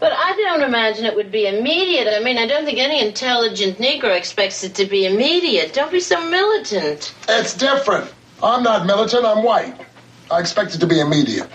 But 0.00 0.12
I 0.12 0.32
don't 0.36 0.62
imagine 0.62 1.04
it 1.04 1.14
would 1.14 1.32
be 1.32 1.46
immediate. 1.46 2.08
I 2.08 2.22
mean, 2.22 2.38
I 2.38 2.46
don't 2.46 2.64
think 2.64 2.78
any 2.78 3.00
intelligent 3.06 3.78
Negro 3.78 4.16
expects 4.16 4.62
it 4.64 4.74
to 4.76 4.86
be 4.86 5.06
immediate. 5.06 5.72
Don't 5.72 5.92
be 5.92 6.00
so 6.00 6.20
militant. 6.28 7.14
It's 7.28 7.54
different. 7.56 8.12
I'm 8.42 8.62
not 8.62 8.86
militant, 8.86 9.24
I'm 9.24 9.42
white. 9.42 9.74
I 10.30 10.40
expect 10.40 10.74
it 10.74 10.78
to 10.78 10.86
be 10.86 11.00
immediate. 11.00 11.45